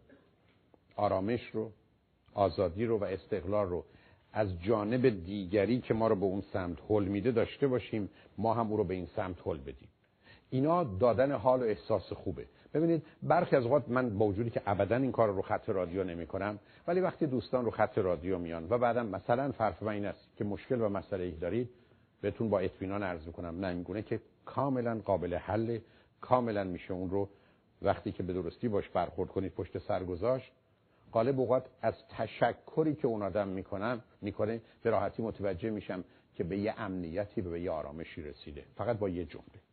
آرامش 0.96 1.50
رو 1.52 1.72
آزادی 2.34 2.84
رو 2.84 2.98
و 2.98 3.04
استقلال 3.04 3.66
رو 3.66 3.84
از 4.32 4.60
جانب 4.60 5.24
دیگری 5.24 5.80
که 5.80 5.94
ما 5.94 6.08
رو 6.08 6.16
به 6.16 6.24
اون 6.24 6.40
سمت 6.52 6.78
هل 6.88 7.04
میده 7.04 7.30
داشته 7.30 7.68
باشیم. 7.68 8.10
ما 8.38 8.54
هم 8.54 8.70
او 8.70 8.76
رو 8.76 8.84
به 8.84 8.94
این 8.94 9.06
سمت 9.06 9.36
هل 9.46 9.58
بدیم. 9.58 9.88
اینا 10.50 10.84
دادن 10.84 11.32
حال 11.32 11.60
و 11.60 11.64
احساس 11.64 12.12
خوبه. 12.12 12.46
ببینید 12.74 13.02
برخی 13.22 13.56
از 13.56 13.64
اوقات 13.64 13.88
من 13.88 14.18
با 14.18 14.26
وجودی 14.26 14.50
که 14.50 14.62
ابدا 14.66 14.96
این 14.96 15.12
کار 15.12 15.28
رو 15.28 15.42
خط 15.42 15.68
رادیو 15.68 16.04
نمی 16.04 16.26
کنم 16.26 16.58
ولی 16.86 17.00
وقتی 17.00 17.26
دوستان 17.26 17.64
رو 17.64 17.70
خط 17.70 17.98
رادیو 17.98 18.38
میان 18.38 18.66
و 18.70 18.78
بعدم 18.78 19.06
مثلا 19.06 19.52
فرض 19.52 19.82
این 19.82 20.06
است 20.06 20.36
که 20.36 20.44
مشکل 20.44 20.80
و 20.80 20.88
مسئله 20.88 21.24
ای 21.24 21.30
دارید 21.30 21.70
بهتون 22.20 22.50
با 22.50 22.58
اطمینان 22.58 23.02
عرض 23.02 23.26
می‌کنم 23.26 23.64
نمیگونه 23.64 24.02
که 24.02 24.20
کاملا 24.44 25.00
قابل 25.04 25.34
حل 25.34 25.78
کاملا 26.20 26.64
میشه 26.64 26.92
اون 26.92 27.10
رو 27.10 27.28
وقتی 27.82 28.12
که 28.12 28.22
به 28.22 28.32
درستی 28.32 28.68
باش 28.68 28.88
برخورد 28.88 29.30
کنید 29.30 29.52
پشت 29.52 29.78
سر 29.78 30.04
گذاشت. 30.04 30.52
غالب 31.12 31.40
اوقات 31.40 31.66
از 31.82 31.94
تشکری 32.08 32.94
که 32.94 33.06
اون 33.06 33.22
آدم 33.22 33.48
می‌کنم 33.48 34.02
می‌کنه 34.20 34.60
به 34.82 34.90
راحتی 34.90 35.22
متوجه 35.22 35.70
میشم 35.70 36.04
که 36.34 36.44
به 36.44 36.58
یه 36.58 36.74
امنیتی 36.78 37.42
به 37.42 37.60
یه 37.60 37.70
آرامشی 37.70 38.22
رسیده. 38.22 38.64
فقط 38.76 38.98
با 38.98 39.08
یه 39.08 39.24
جمله. 39.24 39.71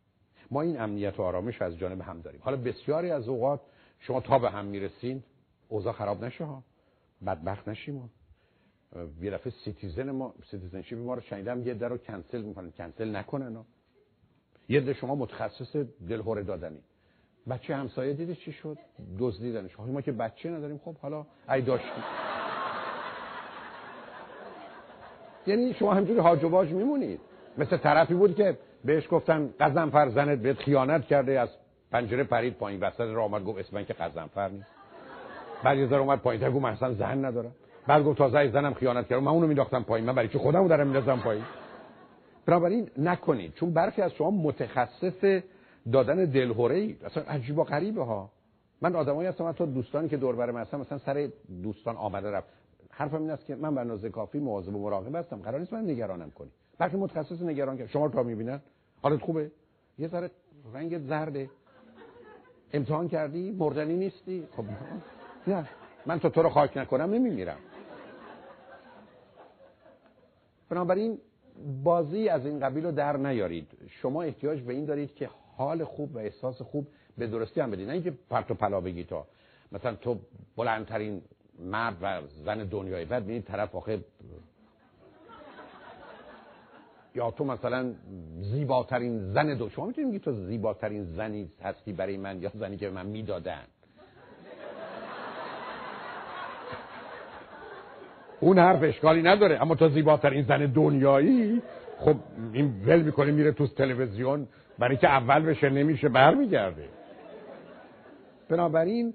ما 0.51 0.61
این 0.61 0.81
امنیت 0.81 1.19
و 1.19 1.21
آرامش 1.21 1.61
از 1.61 1.77
جانب 1.77 2.01
هم 2.01 2.21
داریم. 2.21 2.41
حالا 2.43 2.57
بسیاری 2.57 3.11
از 3.11 3.27
اوقات 3.27 3.61
شما 3.99 4.21
تا 4.21 4.39
به 4.39 4.49
هم 4.49 4.65
می‌رسین 4.65 5.23
اوضاع 5.69 5.93
خراب 5.93 6.25
نشه 6.25 6.43
ها. 6.43 6.63
بدبخت 7.25 7.67
نشیم 7.67 8.09
یه 9.21 9.31
دفعه 9.31 9.53
سیتیزن 9.65 10.11
ما 10.11 10.33
سیتیزنشیپ 10.51 10.99
ما 10.99 11.13
رو 11.13 11.21
شنیدم 11.21 11.67
یه 11.67 11.73
در 11.73 11.87
رو 11.89 11.97
کنسل 11.97 12.41
می‌کنن. 12.41 12.71
کنسل 12.71 13.15
نکنن 13.15 13.55
ها. 13.55 13.65
یه 14.69 14.79
ده 14.79 14.93
شما 14.93 15.15
متخصص 15.15 15.75
دلهوره 16.09 16.43
دادنی. 16.43 16.79
بچه 17.49 17.75
همسایه 17.75 18.13
دیدی 18.13 18.35
چی 18.35 18.51
شد؟ 18.51 18.77
دزدیدنش. 19.19 19.75
خب 19.75 19.83
ما 19.83 20.01
که 20.01 20.11
بچه 20.11 20.49
نداریم. 20.49 20.77
خب 20.77 20.97
حالا 20.97 21.25
ای 21.49 21.61
داشتیم 21.61 22.03
یعنی 25.47 25.73
شما 25.73 25.93
همجوری 25.93 26.19
هاج 26.19 26.43
و 26.43 26.49
باج 26.49 26.71
میمونید. 26.71 27.19
مثل 27.57 27.77
طرفی 27.77 28.13
بود 28.13 28.35
که 28.35 28.57
بهش 28.83 29.07
گفتن 29.11 29.49
قزنفر 29.59 30.09
زنت 30.09 30.39
بهت 30.39 30.57
خیانت 30.57 31.05
کرده 31.05 31.39
از 31.39 31.49
پنجره 31.91 32.23
پرید 32.23 32.53
پایین. 32.53 32.79
وسط 32.79 32.99
راه 32.99 33.25
آمد 33.25 33.43
گفت 33.43 33.59
اسم 33.59 33.83
که 33.83 33.93
قزنفر 33.93 34.49
نیست. 34.49 34.67
بعد 35.63 35.77
یه 35.77 35.87
ذره 35.87 35.99
اومد 35.99 36.19
پایین 36.19 36.49
گفت 36.49 36.63
من 36.63 36.71
اصلا 36.71 36.93
زن 36.93 37.25
ندارم. 37.25 37.51
بعد 37.87 38.03
گفت 38.03 38.17
تازه 38.17 38.51
زنم 38.51 38.73
خیانت 38.73 39.07
کرد. 39.07 39.19
من 39.19 39.31
اونو 39.31 39.47
مینداختم 39.47 39.83
پایین 39.83 40.07
من 40.07 40.15
برای 40.15 40.27
چه 40.27 40.39
خودمو 40.39 40.67
دارم 40.67 40.87
میندازم 40.87 41.19
پایین؟ 41.19 41.43
بنابراین 42.45 42.89
نکنید 42.97 43.53
چون 43.53 43.73
برخی 43.73 44.01
از 44.01 44.11
شما 44.11 44.31
متخصص 44.31 45.41
دادن 45.91 46.25
دلهوره 46.25 46.75
ای 46.75 46.95
اصلا 47.05 47.23
عجیب 47.23 47.57
و 47.57 47.63
غریبه 47.63 48.03
ها. 48.03 48.29
من 48.81 48.95
آدمایی 48.95 49.27
هستم 49.27 49.51
تو 49.51 49.65
دوستانی 49.65 50.09
که 50.09 50.17
دور 50.17 50.35
برم 50.35 50.57
هستم 50.57 50.79
مثلا 50.79 50.97
سر 50.97 51.29
دوستان 51.63 51.95
آمده 51.95 52.31
رفت. 52.31 52.47
حرفم 52.89 53.21
این 53.21 53.29
است 53.29 53.45
که 53.45 53.55
من 53.55 53.75
به 53.75 53.81
اندازه 53.81 54.09
کافی 54.09 54.39
مواظب 54.39 54.75
و 54.75 54.83
مراقب 54.83 55.15
هستم. 55.15 55.37
قرار 55.37 55.59
نیست 55.59 55.73
من 55.73 55.89
نگرانم 55.89 56.31
کنی. 56.31 56.49
بلکه 56.79 56.97
متخصص 56.97 57.41
نگران 57.41 57.77
که 57.77 57.87
شما 57.87 58.05
رو 58.05 58.23
می‌بینن. 58.23 58.61
حالت 59.01 59.21
خوبه؟ 59.21 59.51
یه 59.97 60.07
ذره 60.07 60.31
رنگ 60.73 60.97
زرده. 60.97 61.49
امتحان 62.73 63.07
کردی؟ 63.07 63.51
مردنی 63.51 63.93
نیستی؟ 63.93 64.47
خب 64.57 64.65
نه. 65.47 65.69
من 66.05 66.19
تو 66.19 66.29
تو 66.29 66.41
رو 66.41 66.49
خاک 66.49 66.77
نکنم 66.77 67.13
نمیمیرم. 67.13 67.57
بنابراین 70.69 71.17
بازی 71.83 72.29
از 72.29 72.45
این 72.45 72.59
قبیل 72.59 72.85
رو 72.85 72.91
در 72.91 73.17
نیارید. 73.17 73.67
شما 73.87 74.21
احتیاج 74.21 74.61
به 74.61 74.73
این 74.73 74.85
دارید 74.85 75.15
که 75.15 75.29
حال 75.57 75.83
خوب 75.83 76.15
و 76.15 76.17
احساس 76.17 76.61
خوب 76.61 76.87
به 77.17 77.27
درستی 77.27 77.61
هم 77.61 77.71
بدید. 77.71 77.87
نه 77.87 77.93
اینکه 77.93 78.13
پرت 78.29 78.51
و 78.51 78.53
پلا 78.53 78.81
بگی 78.81 79.03
تا. 79.03 79.27
مثلا 79.71 79.95
تو 79.95 80.19
بلندترین 80.57 81.21
مرد 81.59 81.97
و 82.01 82.21
زن 82.45 82.57
دنیای 82.57 83.05
بعد 83.05 83.23
ببینید 83.23 83.43
طرف 83.43 83.75
آخه 83.75 84.03
یا 87.19 87.31
تو 87.31 87.43
مثلا 87.43 87.91
زیباترین 88.41 89.33
زن 89.33 89.53
دو 89.53 89.69
شما 89.69 89.85
می‌تونید 89.85 90.21
تو 90.21 90.31
زیباترین 90.31 91.03
زنی 91.03 91.49
هستی 91.63 91.93
برای 91.93 92.17
من 92.17 92.41
یا 92.41 92.51
زنی 92.55 92.77
که 92.77 92.89
به 92.89 92.95
من 92.95 93.05
می‌دادن؟ 93.05 93.63
اون 98.39 98.59
حرف 98.59 98.83
اشکالی 98.83 99.21
نداره 99.21 99.61
اما 99.61 99.75
تو 99.75 99.89
زیباترین 99.89 100.43
زن 100.43 100.65
دنیایی 100.65 101.61
خب 101.99 102.15
این 102.53 102.83
ول 102.85 103.01
می‌کنه 103.01 103.31
میره 103.31 103.51
تو 103.51 103.67
تلویزیون 103.67 104.47
برای 104.79 104.97
که 104.97 105.07
اول 105.07 105.41
بشه 105.41 105.69
نمیشه 105.69 106.09
برمیگرده. 106.09 106.85
بنابراین 108.49 109.13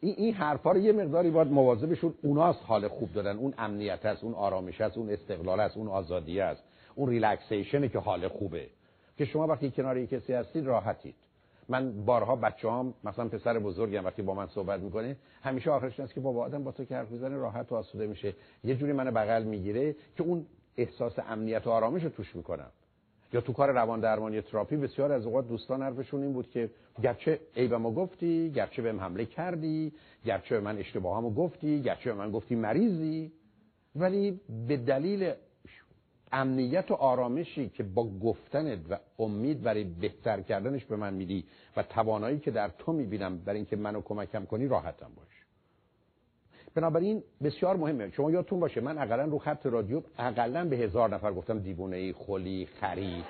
این 0.00 0.14
این 0.18 0.34
حرفا 0.34 0.72
رو 0.72 0.78
یه 0.78 0.92
مقداری 0.92 1.30
باید 1.30 1.48
مواظبشون 1.48 2.14
اوناست 2.22 2.60
حال 2.66 2.88
خوب 2.88 3.12
دادن. 3.12 3.36
اون 3.36 3.54
امنیت 3.58 4.06
هست 4.06 4.24
اون 4.24 4.34
آرامش 4.34 4.80
هست 4.80 4.98
اون 4.98 5.10
استقلال 5.10 5.60
هست 5.60 5.76
اون 5.76 5.88
آزادی 5.88 6.40
هست 6.40 6.62
اون 6.94 7.08
ریلکسیشنه 7.08 7.88
که 7.88 7.98
حال 7.98 8.28
خوبه. 8.28 8.66
که 9.18 9.24
شما 9.24 9.46
وقتی 9.46 9.70
کنار 9.70 9.98
یک 9.98 10.10
کسی 10.10 10.32
هستید 10.32 10.66
راحتید. 10.66 11.14
من 11.68 12.04
بارها 12.04 12.36
بچه 12.36 12.70
هم 12.70 12.94
مثلا 13.04 13.28
پسر 13.28 13.58
بزرگم 13.58 14.04
وقتی 14.04 14.22
با 14.22 14.34
من 14.34 14.46
صحبت 14.46 14.80
می‌کنه 14.80 15.16
همیشه 15.42 15.70
آخرش 15.70 16.00
است 16.00 16.14
که 16.14 16.20
بابا 16.20 16.44
آدم 16.44 16.64
با 16.64 16.72
تو 16.72 16.84
که 16.84 16.94
حرف 16.94 17.10
می‌زنه 17.10 17.36
راحت 17.36 17.72
و 17.72 17.74
آسوده 17.74 18.06
میشه. 18.06 18.34
یه 18.64 18.76
جوری 18.76 18.92
من 18.92 19.10
بغل 19.10 19.42
می‌گیره 19.42 19.92
که 20.16 20.22
اون 20.22 20.46
احساس 20.76 21.18
امنیت 21.18 21.66
و 21.66 21.70
آرامش 21.70 22.02
رو 22.02 22.10
توش 22.10 22.36
می‌کنم. 22.36 22.70
یا 23.32 23.40
تو 23.40 23.52
کار 23.52 23.70
روان 23.70 24.00
درمانی 24.00 24.40
تراپی 24.40 24.76
بسیار 24.76 25.12
از 25.12 25.26
اوقات 25.26 25.48
دوستان 25.48 25.82
حرفشون 25.82 26.22
این 26.22 26.32
بود 26.32 26.50
که 26.50 26.70
گرچه 27.02 27.40
عیبمو 27.56 27.92
گفتی 27.94 28.50
گرچه 28.50 28.82
بهم 28.82 29.00
حمله 29.00 29.24
کردی 29.24 29.92
گرچه 30.24 30.54
به 30.54 30.60
من 30.60 30.78
اشتباهامو 30.78 31.34
گفتی 31.34 31.82
گرچه 31.82 32.12
به 32.12 32.18
من 32.18 32.30
گفتی 32.30 32.54
مریضی 32.54 33.32
ولی 33.96 34.40
به 34.68 34.76
دلیل 34.76 35.32
امنیت 36.32 36.90
و 36.90 36.94
آرامشی 36.94 37.68
که 37.68 37.82
با 37.82 38.10
گفتنت 38.18 38.78
و 38.90 38.98
امید 39.18 39.62
برای 39.62 39.84
بهتر 39.84 40.40
کردنش 40.40 40.84
به 40.84 40.96
من 40.96 41.14
میدی 41.14 41.44
و 41.76 41.82
توانایی 41.82 42.38
که 42.38 42.50
در 42.50 42.68
تو 42.68 42.92
می‌بینم 42.92 43.38
برای 43.38 43.56
اینکه 43.56 43.76
منو 43.76 44.00
کمکم 44.00 44.44
کنی 44.44 44.66
راحتم 44.66 45.10
باش. 45.16 45.29
بنابراین 46.74 47.22
بسیار 47.42 47.76
مهمه. 47.76 48.10
شما 48.10 48.30
یادتون 48.30 48.60
باشه 48.60 48.80
من 48.80 48.98
اقلا 48.98 49.24
رو 49.24 49.38
خط 49.38 49.66
رادیو 49.66 50.02
اقلا 50.18 50.64
به 50.64 50.76
هزار 50.76 51.14
نفر 51.14 51.32
گفتم 51.32 51.58
دیوونه 51.58 51.96
ای 51.96 52.12
خلی 52.12 52.68
خری 52.80 53.24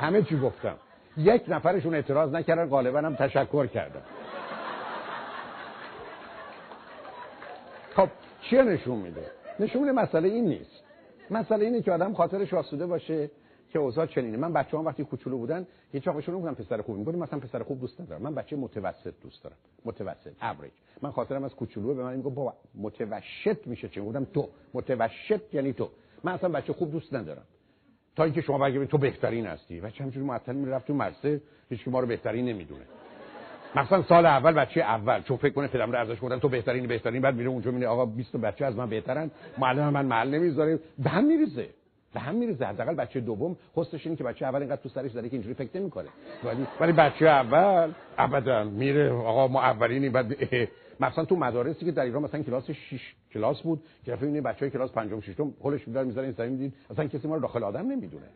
همه 0.00 0.22
چی 0.22 0.38
گفتم. 0.38 0.76
یک 1.16 1.42
نفرشون 1.48 1.94
اعتراض 1.94 2.32
نکردن 2.32 2.66
غالبا 2.66 2.98
هم 2.98 3.14
تشکر 3.14 3.66
کردم 3.66 4.02
خب 7.96 8.08
چیه 8.42 8.62
نشون 8.62 8.98
میده؟ 8.98 9.26
نشون 9.60 9.90
مسئله 9.90 10.28
این 10.28 10.44
نیست. 10.44 10.82
مسئله 11.30 11.64
اینه 11.64 11.82
که 11.82 11.92
آدم 11.92 12.14
خاطرش 12.14 12.54
آسوده 12.54 12.86
باشه. 12.86 13.30
که 13.70 13.78
اوضاع 13.78 14.06
چنینه. 14.06 14.36
من 14.36 14.52
بچه 14.52 14.78
هم 14.78 14.84
وقتی 14.84 15.04
کوچولو 15.04 15.38
بودن 15.38 15.66
یه 15.94 16.00
چاقشون 16.00 16.34
بودن 16.34 16.54
پسر 16.54 16.82
خوب 16.82 16.96
می‌گفتم 16.96 17.18
مثلا 17.18 17.38
پسر 17.38 17.62
خوب 17.62 17.80
دوست 17.80 18.00
ندارم. 18.00 18.22
من 18.22 18.34
بچه 18.34 18.56
متوسط 18.56 19.14
دوست 19.22 19.44
دارم. 19.44 19.56
متوسط 19.84 20.42
اوریج 20.42 20.72
من 21.02 21.10
خاطرم 21.10 21.44
از 21.44 21.54
کوچولو 21.54 21.94
به 21.94 22.02
من 22.02 22.16
می‌گفت 22.16 22.34
بابا 22.34 22.54
متوسط 22.74 23.66
میشه 23.66 23.88
چه 23.88 24.02
گفتم 24.02 24.24
تو. 24.24 24.48
متوسط 24.74 25.54
یعنی 25.54 25.72
تو. 25.72 25.90
من 26.24 26.32
اصلا 26.32 26.48
بچه 26.48 26.72
خوب 26.72 26.92
دوست 26.92 27.14
ندارم. 27.14 27.44
تا 28.16 28.24
اینکه 28.24 28.40
شما 28.40 28.58
بگید 28.58 28.84
تو 28.84 28.98
بهترین 28.98 29.46
هستی. 29.46 29.80
بچه 29.80 29.98
همینجوری 29.98 30.26
معطل 30.26 30.54
می‌رفت 30.54 30.86
تو 30.86 30.94
مدرسه 30.94 31.40
هیچ 31.70 31.88
ما 31.88 32.00
رو 32.00 32.06
بهترین 32.06 32.44
نمی‌دونه. 32.44 32.84
مثلا 33.76 34.02
سال 34.02 34.26
اول 34.26 34.52
بچه 34.52 34.80
اول. 34.80 35.22
چون 35.22 35.36
فکر 35.36 35.52
کنه 35.52 35.66
پدرم 35.66 35.94
ارزش 35.94 36.20
کردن 36.20 36.38
تو 36.38 36.48
بهترین 36.48 36.86
بهترین 36.86 37.22
بعد 37.22 37.34
میره 37.34 37.48
اونجا 37.48 37.70
میره 37.70 37.86
آقا 37.86 38.06
20 38.06 38.36
بچه 38.36 38.64
از 38.64 38.76
من 38.76 38.90
بهترن. 38.90 39.30
معلم 39.58 39.92
من 39.92 40.06
محل 40.06 40.28
نمی‌ذاره 40.28 40.78
به 40.98 41.20
میریزه. 41.20 41.68
به 42.14 42.20
هم 42.20 42.34
میریزه. 42.34 42.64
حداقل 42.64 42.94
بچه 42.94 43.20
دوم 43.20 43.56
حسش 43.74 44.06
اینه 44.06 44.16
که 44.16 44.24
بچه 44.24 44.46
اول 44.46 44.60
اینقدر 44.60 44.82
تو 44.82 44.88
سرش 44.88 45.12
داره 45.12 45.28
که 45.28 45.34
اینجوری 45.34 45.54
فکر 45.54 45.80
نمی‌کنه. 45.80 46.08
ولی 46.44 46.66
ولی 46.80 46.92
بچه 46.92 47.26
اول 47.26 47.92
ابدا 48.18 48.64
میره 48.64 49.12
آقا 49.12 49.48
ما 49.48 49.62
اولینی 49.62 50.08
بعد 50.08 50.36
مثلا 51.00 51.24
تو 51.24 51.36
مدارسی 51.36 51.84
که 51.84 51.92
در 51.92 52.04
ایران 52.04 52.22
مثلا 52.22 52.42
کلاس 52.42 52.70
6 52.70 53.14
کلاس 53.32 53.62
بود 53.62 53.82
که 54.04 54.12
رفت 54.12 54.22
این 54.22 54.40
بچهای 54.40 54.70
کلاس 54.70 54.92
پنجم 54.92 55.20
ششم 55.20 55.54
هولش 55.62 55.88
می‌ذاره 55.88 56.06
می‌ذاره 56.06 56.26
این 56.26 56.36
زمین 56.36 56.56
دید. 56.56 56.74
اصلا 56.90 57.06
کسی 57.06 57.28
ما 57.28 57.34
رو 57.34 57.40
داخل 57.40 57.64
آدم 57.64 57.86
نمی‌دونه. 57.86 58.26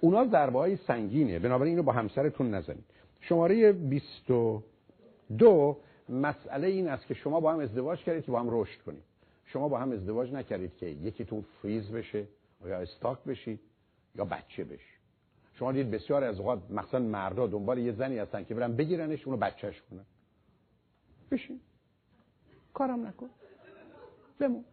اونا 0.00 0.26
ضربه 0.26 0.58
های 0.58 0.76
سنگینه. 0.76 1.38
بنابراین 1.38 1.72
اینو 1.72 1.82
با 1.82 1.92
همسرتون 1.92 2.54
نزنید. 2.54 2.84
شماره 3.20 3.72
22 3.72 5.76
مسئله 6.08 6.66
این 6.66 6.88
است 6.88 7.06
که 7.06 7.14
شما 7.14 7.40
با 7.40 7.52
هم 7.52 7.58
ازدواج 7.58 7.98
کردید 7.98 8.24
که 8.24 8.32
با 8.32 8.40
هم 8.40 8.46
رشد 8.50 8.80
کنید. 8.86 9.02
شما 9.44 9.68
با 9.68 9.78
هم 9.78 9.92
ازدواج 9.92 10.32
نکردید 10.32 10.76
که 10.76 10.86
یکیتون 10.86 11.44
فریز 11.62 11.92
بشه. 11.92 12.24
یا 12.66 12.78
استاک 12.80 13.24
بشید 13.24 13.60
یا 14.14 14.24
بچه 14.24 14.64
بشی؟ 14.64 14.98
شما 15.54 15.72
دید 15.72 15.90
بسیار 15.90 16.24
از 16.24 16.40
اوقات 16.40 16.70
مثلا 16.70 17.00
مردا 17.00 17.46
دنبال 17.46 17.78
یه 17.78 17.92
زنی 17.92 18.18
هستن 18.18 18.44
که 18.44 18.54
برن 18.54 18.76
بگیرنش 18.76 19.26
اونو 19.26 19.38
بچهش 19.38 19.82
کنن. 19.90 20.04
بشین. 21.30 21.60
کارم 22.74 23.06
نکن. 23.06 23.30
بمون. 24.38 24.64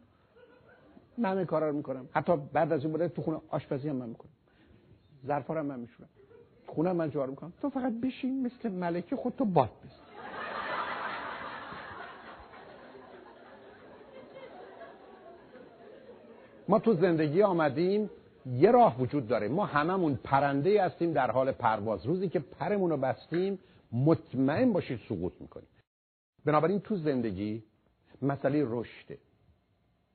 من 1.17 1.31
همه 1.31 1.45
کارا 1.45 1.69
رو 1.69 1.75
می‌کنم. 1.75 2.09
حتی 2.11 2.37
بعد 2.37 2.73
از 2.73 2.85
این 2.85 2.93
مدت 2.93 3.13
تو 3.13 3.21
خونه 3.21 3.41
آشپزی 3.49 3.89
هم 3.89 3.95
من 3.95 4.09
می‌کنم. 4.09 4.31
ظرفا 5.25 5.59
هم 5.59 5.65
من 5.65 5.79
میشورم. 5.79 6.09
خونه 6.67 6.93
من 6.93 7.09
جارو 7.11 7.31
می‌کنم. 7.31 7.53
تو 7.61 7.69
فقط 7.69 7.93
بشین 7.93 8.45
مثل 8.45 8.71
ملکه 8.71 9.15
خود 9.15 9.35
تو 9.35 9.45
باد 9.45 9.69
بزن. 9.69 10.04
ما 16.67 16.79
تو 16.79 16.93
زندگی 16.93 17.43
آمدیم 17.43 18.09
یه 18.45 18.71
راه 18.71 19.01
وجود 19.01 19.27
داره. 19.27 19.47
ما 19.47 19.65
هممون 19.65 20.19
پرنده 20.23 20.83
هستیم 20.83 21.13
در 21.13 21.31
حال 21.31 21.51
پرواز. 21.51 22.05
روزی 22.05 22.29
که 22.29 22.39
پرمون 22.39 22.89
رو 22.89 22.97
بستیم 22.97 23.59
مطمئن 23.91 24.73
باشید 24.73 24.99
سقوط 25.09 25.33
می‌کنیم. 25.39 25.67
بنابراین 26.45 26.79
تو 26.79 26.95
زندگی 26.95 27.63
مسئله 28.21 28.63
رشده. 28.67 29.17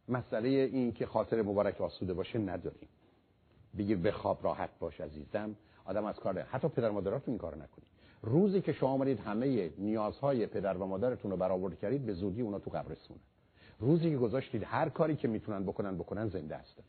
مسئله 0.08 0.48
این 0.48 0.92
که 0.92 1.06
خاطر 1.06 1.42
مبارک 1.42 1.80
آسوده 1.80 2.14
باشه 2.14 2.38
نداریم. 2.38 2.88
بگیر 3.78 3.96
به 3.96 4.12
خواب 4.12 4.38
راحت 4.42 4.70
باش 4.78 5.00
عزیزم. 5.00 5.56
آدم 5.84 6.04
از 6.04 6.16
کار 6.16 6.40
حتی 6.40 6.68
پدر 6.68 6.90
مادراتون 6.90 7.32
این 7.32 7.38
کار 7.38 7.54
نکنید. 7.54 7.90
روزی 8.22 8.60
که 8.60 8.72
شما 8.72 8.88
آمدید 8.88 9.20
همه 9.20 9.70
نیازهای 9.78 10.46
پدر 10.46 10.76
و 10.76 10.86
مادرتون 10.86 11.30
رو 11.30 11.36
برآورده 11.36 11.76
کردید 11.76 12.06
به 12.06 12.12
زودی 12.12 12.42
اونا 12.42 12.58
تو 12.58 12.70
قبرستونه 12.70 13.20
روزی 13.80 14.10
که 14.10 14.16
گذاشتید 14.16 14.64
هر 14.64 14.88
کاری 14.88 15.16
که 15.16 15.28
می‌تونن 15.28 15.64
بکنن 15.64 15.98
بکنن 15.98 16.28
زنده 16.28 16.56
هستند 16.56 16.84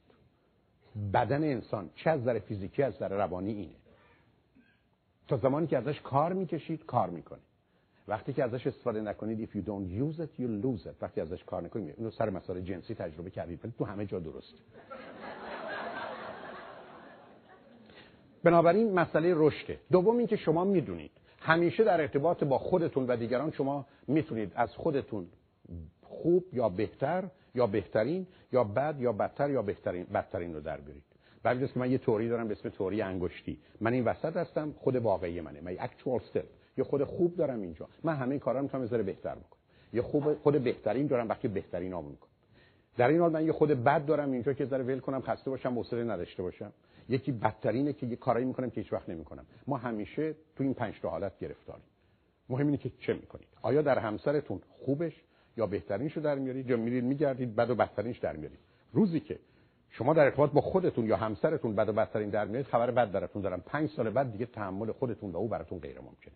بدن 1.13 1.43
انسان 1.43 1.89
چه 1.95 2.09
از 2.09 2.23
در 2.23 2.39
فیزیکی 2.39 2.83
از 2.83 2.99
در 2.99 3.09
روانی 3.09 3.51
اینه. 3.51 3.75
تا 5.27 5.37
زمانی 5.37 5.67
که 5.67 5.77
ازش 5.77 6.01
کار 6.01 6.33
می‌کشید 6.33 6.85
کار 6.85 7.09
می‌کنه. 7.09 7.39
وقتی 8.07 8.33
که 8.33 8.43
ازش 8.43 8.67
استفاده 8.67 9.01
نکنید 9.01 9.49
if 9.49 9.53
you 9.55 9.59
don't 9.59 10.01
use 10.01 10.19
it 10.21 10.41
you 10.41 10.65
lose 10.65 10.85
it. 10.85 10.95
وقتی 11.01 11.21
ازش 11.21 11.43
کار 11.43 11.61
نکنید 11.61 11.95
اینو 11.97 12.11
سر 12.11 12.29
مسائل 12.29 12.61
جنسی 12.61 12.95
تجربه 12.95 13.29
کردید 13.29 13.59
ولی 13.63 13.73
تو 13.77 13.85
همه 13.85 14.05
جا 14.05 14.19
درست. 14.19 14.53
بنابراین 18.43 18.93
مسئله 18.93 19.33
رشده. 19.35 19.79
دوم 19.91 20.17
اینکه 20.17 20.35
شما 20.35 20.63
می‌دونید. 20.63 21.11
همیشه 21.39 21.83
در 21.83 22.01
ارتباط 22.01 22.43
با 22.43 22.57
خودتون 22.57 23.07
و 23.07 23.15
دیگران 23.17 23.51
شما 23.51 23.85
می‌تونید 24.07 24.51
از 24.55 24.75
خودتون 24.75 25.27
خوب 26.11 26.45
یا 26.53 26.69
بهتر 26.69 27.23
یا 27.55 27.67
بهترین 27.67 28.27
یا 28.51 28.63
بد 28.63 28.95
یا 28.99 29.11
بدتر 29.11 29.49
یا 29.49 29.61
بهترین 29.61 30.03
بدترین 30.03 30.53
رو 30.53 30.61
در 30.61 30.77
بیارید. 30.77 31.03
بعد 31.43 31.73
که 31.73 31.79
من 31.79 31.91
یه 31.91 31.97
توری 31.97 32.29
دارم 32.29 32.47
به 32.47 32.53
اسم 32.53 32.69
توری 32.69 33.01
انگشتی. 33.01 33.57
من 33.81 33.93
این 33.93 34.05
وسط 34.05 34.37
هستم 34.37 34.73
خود 34.77 34.95
واقعی 34.95 35.41
منه. 35.41 35.61
من 35.61 35.75
اکچوال 35.79 36.19
self 36.19 36.77
یا 36.77 36.83
خود 36.83 37.03
خوب 37.03 37.35
دارم 37.35 37.61
اینجا. 37.61 37.87
من 38.03 38.15
همه 38.15 38.39
کارا 38.39 38.59
رو 38.59 38.63
می‌تونم 38.63 38.83
بذاره 38.83 39.03
بهتر 39.03 39.35
بکنم. 39.35 39.59
یا 39.93 40.03
خوب 40.03 40.33
خود 40.33 40.63
بهترین 40.63 41.07
دارم 41.07 41.29
وقتی 41.29 41.47
بهترین 41.47 41.93
آمون 41.93 42.11
می‌کنم. 42.11 42.29
در 42.97 43.07
این 43.07 43.19
حال 43.19 43.31
من 43.31 43.45
یه 43.45 43.51
خود 43.51 43.69
بد 43.69 44.05
دارم 44.05 44.31
اینجا 44.31 44.53
که 44.53 44.65
ذره 44.65 44.83
ول 44.83 44.99
کنم 44.99 45.21
خسته 45.21 45.49
باشم 45.49 45.73
حوصله 45.75 46.03
نداشته 46.03 46.43
باشم. 46.43 46.71
یکی 47.09 47.31
بدترینه 47.31 47.93
که 47.93 48.05
یه 48.05 48.15
کارایی 48.15 48.45
می‌کنم 48.45 48.69
که 48.69 48.81
هیچ 48.81 48.93
وقت 48.93 49.09
نمی‌کنم. 49.09 49.45
ما 49.67 49.77
همیشه 49.77 50.35
تو 50.55 50.63
این 50.63 50.73
پنج 50.73 50.99
تا 51.01 51.09
حالت 51.09 51.39
گرفتاریم. 51.39 51.83
مهم 52.49 52.65
اینه 52.65 52.77
که 52.77 52.91
چه 52.99 53.13
می‌کنید. 53.13 53.47
آیا 53.61 53.81
در 53.81 53.99
همسرتون 53.99 54.61
خوبش؟ 54.85 55.23
یا 55.57 55.65
بهترینشو 55.65 56.21
در 56.21 56.35
میارید 56.35 56.69
یا 56.69 56.77
میرید 56.77 57.03
میگردید 57.03 57.55
بد 57.55 57.69
و 57.69 57.75
بدترینش 57.75 58.19
در 58.19 58.35
میارید. 58.35 58.59
روزی 58.93 59.19
که 59.19 59.39
شما 59.89 60.13
در 60.13 60.23
ارتباط 60.23 60.51
با 60.51 60.61
خودتون 60.61 61.05
یا 61.05 61.17
همسرتون 61.17 61.75
بد 61.75 61.89
و 61.89 61.93
بدترین 61.93 62.29
در 62.29 62.45
میارید 62.45 62.67
خبر 62.67 62.91
بد 62.91 63.11
براتون 63.11 63.41
دارم. 63.41 63.61
پنج 63.65 63.89
سال 63.89 64.09
بعد 64.09 64.31
دیگه 64.31 64.45
تحمل 64.45 64.91
خودتون 64.91 65.31
و 65.31 65.37
او 65.37 65.47
براتون 65.47 65.79
غیر 65.79 65.99
ممکنه. 65.99 66.33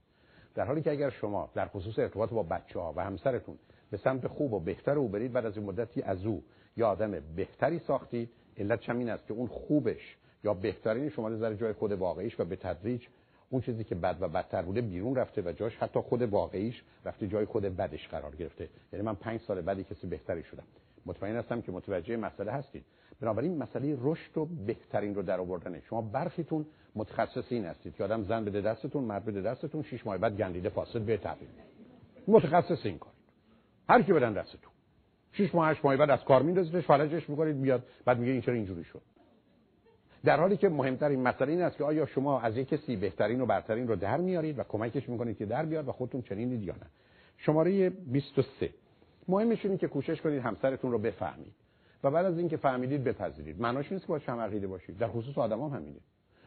در 0.55 0.65
حالی 0.65 0.81
که 0.81 0.91
اگر 0.91 1.09
شما 1.09 1.49
در 1.53 1.67
خصوص 1.67 1.99
ارتباط 1.99 2.29
با 2.29 2.43
بچه 2.43 2.79
ها 2.79 2.93
و 2.95 3.03
همسرتون 3.03 3.55
به 3.91 3.97
سمت 3.97 4.27
خوب 4.27 4.53
و 4.53 4.59
بهتر 4.59 4.97
او 4.97 5.07
برید 5.07 5.33
بعد 5.33 5.45
از 5.45 5.57
این 5.57 5.65
مدتی 5.65 6.01
از 6.01 6.25
او 6.25 6.43
یا 6.77 6.89
آدم 6.89 7.11
بهتری 7.35 7.79
ساختید 7.79 8.29
علت 8.57 8.89
این 8.89 9.09
است 9.09 9.27
که 9.27 9.33
اون 9.33 9.47
خوبش 9.47 10.17
یا 10.43 10.53
بهترین 10.53 11.09
شما 11.09 11.27
رو 11.27 11.53
جای 11.53 11.73
خود 11.73 11.91
واقعیش 11.91 12.39
و 12.39 12.45
به 12.45 12.55
تدریج 12.55 13.07
اون 13.49 13.61
چیزی 13.61 13.83
که 13.83 13.95
بد 13.95 14.17
و 14.19 14.27
بدتر 14.27 14.61
بوده 14.61 14.81
بیرون 14.81 15.15
رفته 15.15 15.41
و 15.41 15.51
جاش 15.51 15.77
حتی 15.77 15.99
خود 15.99 16.21
واقعیش 16.21 16.83
رفته 17.05 17.27
جای 17.27 17.45
خود 17.45 17.63
بدش 17.63 18.07
قرار 18.07 18.35
گرفته. 18.35 18.69
یعنی 18.93 19.05
من 19.05 19.15
پنج 19.15 19.41
سال 19.41 19.61
بعدی 19.61 19.83
کسی 19.83 20.07
بهتری 20.07 20.43
شدم. 20.43 20.63
مطمئن 21.05 21.35
هستم 21.35 21.61
که 21.61 21.71
متوجه 21.71 22.17
مسئله 22.17 22.51
هستید 22.51 22.85
بنابراین 23.21 23.57
مسئله 23.57 23.97
رشد 24.01 24.37
و 24.37 24.45
بهترین 24.45 25.15
رو 25.15 25.21
در 25.21 25.39
آوردنه. 25.39 25.81
شما 25.89 26.01
برخیتون 26.01 26.65
متخصص 26.95 27.51
این 27.51 27.65
هستید 27.65 27.95
که 27.95 28.03
آدم 28.03 28.23
زن 28.23 28.45
بده 28.45 28.61
دستتون 28.61 29.03
مرد 29.03 29.25
بده 29.25 29.41
دستتون 29.41 29.83
شش 29.83 30.05
ماه 30.05 30.17
بعد 30.17 30.37
گندیده 30.37 30.69
فاسد 30.69 31.01
به 31.01 31.17
تحویل. 31.17 31.49
متخصص 32.27 32.85
این 32.85 32.97
کار. 32.97 33.13
هر 33.89 34.01
کی 34.01 34.13
بدن 34.13 34.33
دستتون. 34.33 34.71
شش 35.31 35.55
ماه 35.55 35.69
هشت 35.69 35.85
ماه 35.85 35.97
بعد 35.97 36.09
از 36.09 36.23
کار 36.23 36.41
میندازیدش 36.41 36.85
فلجش 36.85 37.29
می‌کنید 37.29 37.61
بیاد 37.61 37.83
بعد 38.05 38.19
میگه 38.19 38.31
این 38.31 38.41
چرا 38.41 38.53
اینجوری 38.53 38.83
شد. 38.83 39.01
در 40.25 40.39
حالی 40.39 40.57
که 40.57 40.69
مهمترین 40.69 41.21
مسئله 41.21 41.51
این 41.51 41.61
است 41.61 41.77
که 41.77 41.83
آیا 41.83 42.05
شما 42.05 42.41
از 42.41 42.57
یک 42.57 42.67
کسی 42.67 42.95
بهترین 42.95 43.41
و 43.41 43.45
برترین 43.45 43.87
رو 43.87 43.95
در 43.95 44.17
میارید 44.17 44.59
و 44.59 44.63
کمکش 44.63 45.09
می‌کنید 45.09 45.37
که 45.37 45.45
در 45.45 45.65
بیاد 45.65 45.87
و 45.87 45.91
خودتون 45.91 46.21
چنینید 46.21 46.63
یا 46.63 46.73
نه. 46.73 46.87
شماره 47.37 47.89
23 47.89 48.69
مهمش 49.27 49.65
اینه 49.65 49.77
که 49.77 49.87
کوشش 49.87 50.21
کنید 50.21 50.41
همسرتون 50.41 50.91
رو 50.91 50.99
بفهمید 50.99 51.53
و 52.03 52.11
بعد 52.11 52.25
از 52.25 52.37
اینکه 52.37 52.57
فهمیدید 52.57 53.03
بپذیرید. 53.03 53.61
معناش 53.61 53.91
نیست 53.91 54.07
که 54.07 54.13
با 54.13 54.19
هم 54.27 54.39
عقیده 54.39 54.67
باشید. 54.67 54.97
در 54.97 55.07
خصوص 55.07 55.37
آدمام 55.37 55.71
هم 55.71 55.77
همینه. 55.77 55.99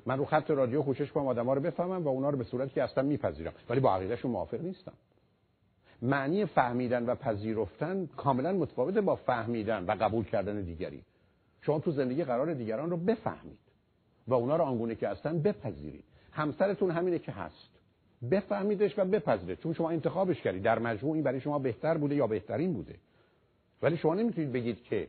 من 0.07 0.19
رو 0.19 0.25
خط 0.25 0.51
رادیو 0.51 0.83
کوشش 0.83 1.13
کنم 1.13 1.27
آدما 1.27 1.55
رو 1.55 1.61
بفهمم 1.61 2.05
و 2.05 2.09
اونا 2.09 2.31
رو 2.31 2.39
به 2.39 2.45
صورتی 2.45 2.75
که 2.75 2.83
اصلا 2.83 3.05
میپذیرم. 3.05 3.53
ولی 3.69 3.81
با 3.81 3.95
عقیدهشون 3.95 4.31
موافق 4.31 4.61
نیستم. 4.61 4.93
معنی 6.03 6.45
فهمیدن 6.45 7.07
و 7.07 7.15
پذیرفتن 7.15 8.07
کاملا 8.17 8.53
متفاوت 8.53 8.99
با 8.99 9.17
فهمیدن 9.17 9.85
و 9.85 9.91
قبول 9.91 10.25
کردن 10.25 10.63
دیگری. 10.63 11.05
شما 11.61 11.79
تو 11.79 11.91
زندگی 11.91 12.25
قرار 12.25 12.55
دیگران 12.55 12.91
رو 12.91 12.97
بفهمید. 12.97 13.59
و 14.29 14.35
اونا 14.35 14.57
رو 14.57 14.65
آنگونه 14.65 14.95
که 14.95 15.09
هستن 15.09 15.43
بپذیرید. 15.43 16.05
همسرتون 16.33 16.91
همینه 16.91 17.19
که 17.19 17.33
هست. 17.33 17.71
بفهمیدش 18.31 18.99
و 18.99 19.05
بپذیرید 19.05 19.59
چون 19.59 19.73
شما 19.73 19.91
انتخابش 19.91 20.43
کردید 20.43 20.63
در 20.63 20.79
مجموع 20.79 21.15
این 21.15 21.23
برای 21.23 21.41
شما 21.41 21.59
بهتر 21.59 21.99
بوده 21.99 22.15
یا 22.15 22.27
بهترین 22.27 22.73
بوده. 22.73 22.95
ولی 23.83 23.97
شما 23.97 24.15
نمی‌تونید 24.15 24.53
بگید 24.53 24.83
که 24.83 25.09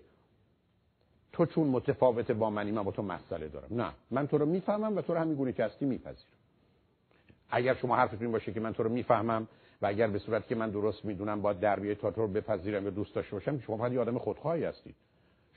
تو 1.34 1.46
چون 1.46 1.68
متفاوت 1.68 2.32
با 2.32 2.50
منی 2.50 2.72
من 2.72 2.84
با 2.84 2.92
تو 2.92 3.02
مسئله 3.02 3.48
دارم. 3.48 3.82
نه. 3.82 3.92
من 4.12 4.28
تو 4.28 4.38
رو 4.38 4.46
می‌فهمم 4.46 4.98
و 4.98 5.02
تو 5.02 5.14
رو 5.14 5.20
همین 5.20 5.36
گونه 5.36 5.54
که 5.54 5.66
هستی 5.66 5.86
میپذیرم. 5.86 6.30
اگر 7.50 7.76
شما 7.76 7.96
حرفتون 7.96 8.32
باشه 8.32 8.54
که 8.54 8.60
من 8.60 8.74
تو 8.74 8.84
رو 8.84 8.90
می‌فهمم 8.90 9.48
و 9.82 9.88
اگر 9.88 10.08
به 10.08 10.20
صورت 10.20 10.48
که 10.48 10.56
من 10.56 10.70
درست 10.70 11.06
می‌دونم 11.06 11.42
با 11.42 11.54
در 11.54 11.94
تا 11.94 12.12
تو 12.12 12.22
رو 12.22 12.28
بپذیرم 12.28 12.84
یا 12.84 12.90
دوست 12.90 13.16
داشته 13.16 13.32
باشم 13.32 13.60
شما 13.60 13.78
فقط 13.78 13.92
یه 13.92 14.00
آدم 14.00 14.18
خودخواهی 14.18 14.64
هستید. 14.64 14.96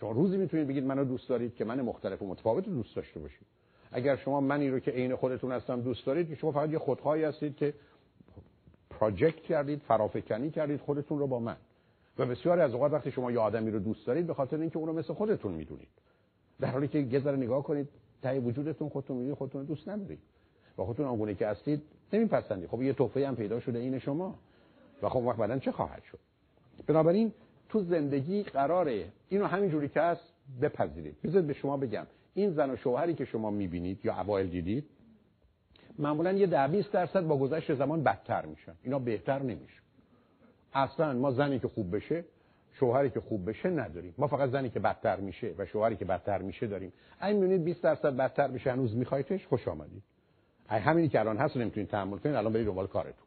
شما 0.02 0.10
روزی 0.10 0.36
می‌تونید 0.36 0.68
بگید 0.68 0.84
منو 0.84 1.04
دوست 1.04 1.28
دارید 1.28 1.54
که 1.54 1.64
من 1.64 1.80
مختلف 1.80 2.22
و 2.22 2.26
متفاوت 2.26 2.64
دوست 2.64 2.96
داشته 2.96 3.20
باشید 3.20 3.46
اگر 3.92 4.16
شما 4.16 4.40
منی 4.40 4.70
رو 4.70 4.78
که 4.78 4.90
عین 4.90 5.16
خودتون 5.16 5.52
هستم 5.52 5.80
دوست 5.80 6.06
دارید 6.06 6.34
شما 6.34 6.52
فقط 6.52 6.70
یه 6.70 6.78
خودخواهی 6.78 7.24
هستید 7.24 7.56
که 7.56 7.74
پراجکت 8.90 9.40
کردید 9.40 9.78
فرافکنی 9.78 10.50
کردید 10.50 10.80
خودتون 10.80 11.18
رو 11.18 11.26
با 11.26 11.38
من. 11.38 11.56
و 12.18 12.26
بسیاری 12.26 12.60
از 12.60 12.74
اوقات 12.74 12.92
وقتی 12.92 13.10
شما 13.10 13.32
یه 13.32 13.38
آدمی 13.38 13.70
رو 13.70 13.78
دوست 13.78 14.06
دارید 14.06 14.26
به 14.26 14.34
خاطر 14.34 14.56
اینکه 14.56 14.78
اون 14.78 14.88
رو 14.88 14.92
مثل 14.92 15.14
خودتون 15.14 15.52
می‌دونید. 15.52 15.88
در 16.60 16.70
حالی 16.70 16.88
که 16.88 16.98
یه 16.98 17.30
نگاه 17.30 17.62
کنید 17.62 17.88
ته 18.22 18.40
وجودتون 18.40 18.88
خودتون 18.88 19.16
می‌دونید 19.16 19.38
خودتون 19.38 19.64
دوست 19.64 19.88
ندارید. 19.88 20.20
و 20.78 20.84
خودتون 20.84 21.06
آنگونه 21.06 21.34
که 21.34 21.46
هستید 21.46 21.82
نمیپسندید. 22.12 22.68
خب 22.68 22.82
یه 22.82 22.92
توفه 22.92 23.28
هم 23.28 23.36
پیدا 23.36 23.60
شده 23.60 23.78
این 23.78 23.98
شما. 23.98 24.38
و 25.02 25.08
خب 25.08 25.16
وقت 25.16 25.36
بعدن 25.36 25.58
چه 25.58 25.72
خواهد 25.72 26.02
شد؟ 26.02 26.18
بنابراین 26.86 27.32
تو 27.68 27.82
زندگی 27.82 28.42
قراره 28.42 29.04
اینو 29.32 29.46
همینجوری 29.46 29.88
که 29.88 30.00
هست 30.00 30.32
بپذیرید. 30.62 31.16
بذارید 31.24 31.46
به 31.46 31.52
شما 31.52 31.76
بگم. 31.76 32.06
این 32.34 32.50
زن 32.50 32.70
و 32.70 32.76
شوهری 32.76 33.14
که 33.14 33.24
شما 33.24 33.50
می‌بینید 33.50 34.04
یا 34.04 34.20
اوایل 34.20 34.50
دیدید 34.50 34.84
معمولا 35.98 36.32
یه 36.32 36.46
ده 36.46 36.68
20 36.68 36.92
درصد 36.92 37.20
با 37.20 37.38
گذشت 37.38 37.74
زمان 37.74 38.02
بدتر 38.02 38.46
میشن. 38.46 38.74
اینا 38.82 38.98
بهتر 38.98 39.42
نمیشه 39.42 39.80
اصلا 40.74 41.12
ما 41.12 41.30
زنی 41.30 41.58
که 41.58 41.68
خوب 41.68 41.96
بشه 41.96 42.24
شوهری 42.72 43.10
که 43.10 43.20
خوب 43.20 43.50
بشه 43.50 43.70
نداریم. 43.70 44.14
ما 44.18 44.26
فقط 44.26 44.50
زنی 44.50 44.70
که 44.70 44.80
بدتر 44.80 45.20
میشه 45.20 45.54
و 45.58 45.66
شوهری 45.66 45.96
که 45.96 46.04
بدتر 46.04 46.42
میشه 46.42 46.66
داریم. 46.66 46.92
اگه 47.20 47.34
می‌بینید 47.34 47.64
20 47.64 47.82
درصد 47.82 48.16
بدتر 48.16 48.48
بشه 48.48 48.72
هنوز 48.72 48.96
میخوایدش 48.96 49.46
خوش 49.46 49.68
آمدید. 49.68 50.02
ای 50.70 50.78
همینی 50.78 51.08
که 51.08 51.20
الان 51.20 51.36
هست 51.36 51.56
نمی‌تونید 51.56 51.88
تحمل 51.88 52.18
کنید 52.18 52.34
الان 52.34 52.52
برید 52.52 52.66
دنبال 52.66 52.86
کارتون. 52.86 53.26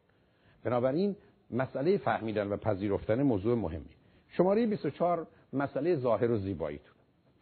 بنابراین 0.64 1.16
مسئله 1.50 1.98
فهمیدن 1.98 2.48
و 2.48 2.56
پذیرفتن 2.56 3.22
موضوع 3.22 3.56
مهمی. 3.58 3.96
شماره 4.28 4.66
24 4.66 5.26
مسئله 5.56 5.96
ظاهر 5.96 6.30
و 6.30 6.38
زیباییتون 6.38 6.94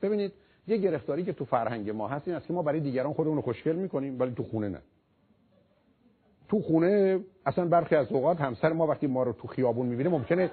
ببینید 0.02 0.32
یه 0.66 0.76
گرفتاری 0.76 1.24
که 1.24 1.32
تو 1.32 1.44
فرهنگ 1.44 1.90
ما 1.90 2.08
هست 2.08 2.28
این 2.28 2.36
است 2.36 2.46
که 2.46 2.52
ما 2.52 2.62
برای 2.62 2.80
دیگران 2.80 3.12
خودمون 3.12 3.36
رو 3.36 3.42
خوشگل 3.42 3.76
می‌کنیم 3.76 4.20
ولی 4.20 4.34
تو 4.34 4.42
خونه 4.42 4.68
نه. 4.68 4.80
تو 6.48 6.62
خونه 6.62 7.20
اصلا 7.46 7.64
برخی 7.64 7.94
از 7.94 8.12
اوقات 8.12 8.40
همسر 8.40 8.72
ما 8.72 8.86
وقتی 8.86 9.06
ما 9.06 9.22
رو 9.22 9.32
تو 9.32 9.48
خیابون 9.48 9.86
می‌بینه 9.86 10.08
ممکنه 10.08 10.50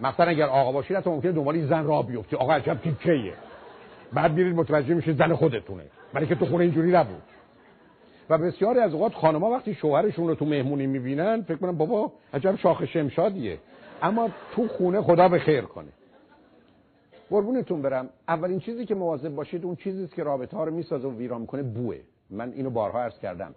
مثلا 0.00 0.26
اگر 0.26 0.46
آقا 0.46 0.72
باشید 0.72 0.96
حتی 0.96 1.10
ممکنه 1.10 1.32
دنبال 1.32 1.66
زن 1.66 1.86
را 1.86 2.02
بیفتی 2.02 2.36
آقا 2.36 2.52
عجب 2.52 2.78
تیکیه 2.82 3.32
بعد 4.12 4.32
میرید 4.32 4.56
متوجه 4.56 4.94
میشه 4.94 5.12
زن 5.12 5.34
خودتونه. 5.34 5.82
برای 6.12 6.26
که 6.26 6.34
تو 6.34 6.46
خونه 6.46 6.64
اینجوری 6.64 6.92
نبود. 6.92 7.22
و 8.30 8.38
بسیاری 8.38 8.78
از 8.78 8.94
اوقات 8.94 9.14
خانم‌ها 9.14 9.50
وقتی 9.50 9.74
شوهرشون 9.74 10.28
رو 10.28 10.34
تو 10.34 10.44
مهمونی 10.44 10.86
می‌بینن 10.86 11.42
فکر 11.42 11.56
کنن 11.56 11.72
بابا 11.72 12.12
عجب 12.34 12.56
شاخ 12.56 12.84
شمشادیه. 12.84 13.58
اما 14.02 14.30
تو 14.52 14.68
خونه 14.68 15.00
خدا 15.00 15.28
به 15.28 15.38
خیر 15.38 15.62
کنه. 15.62 15.88
قربونتون 17.30 17.82
برم. 17.82 18.08
اولین 18.28 18.60
چیزی 18.60 18.86
که 18.86 18.94
مواظب 18.94 19.34
باشید 19.34 19.64
اون 19.64 19.76
چیزی 19.76 20.08
که 20.08 20.22
رابطه 20.22 20.56
ها 20.56 20.64
رو 20.64 20.74
می‌سازه 20.74 21.08
و 21.08 21.16
ویران 21.16 21.40
می‌کنه 21.40 21.62
بوه. 21.62 21.96
من 22.30 22.52
اینو 22.52 22.70
بارها 22.70 23.02
عرض 23.02 23.18
کردم. 23.18 23.54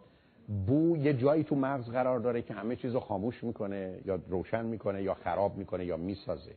بو 0.68 0.98
یه 0.98 1.14
جایی 1.14 1.44
تو 1.44 1.56
مغز 1.56 1.90
قرار 1.90 2.20
داره 2.20 2.42
که 2.42 2.54
همه 2.54 2.76
چیز 2.76 2.94
رو 2.94 3.00
خاموش 3.00 3.44
می‌کنه 3.44 4.00
یا 4.06 4.20
روشن 4.30 4.66
می‌کنه 4.66 5.04
یا 5.04 5.14
خراب 5.14 5.58
می‌کنه 5.58 5.86
یا 5.86 5.98
می‌سازه. 5.98 6.52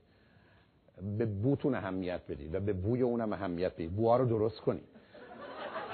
به 1.18 1.26
بوتون 1.26 1.74
اهمیت 1.74 2.20
بدید 2.28 2.54
و 2.54 2.60
به 2.60 2.72
بوی 2.72 3.02
اونم 3.02 3.32
اهمیت 3.32 3.72
بدید. 3.72 3.92
بوها 3.92 4.16
رو 4.16 4.26
درست 4.26 4.60
کنید. 4.60 4.84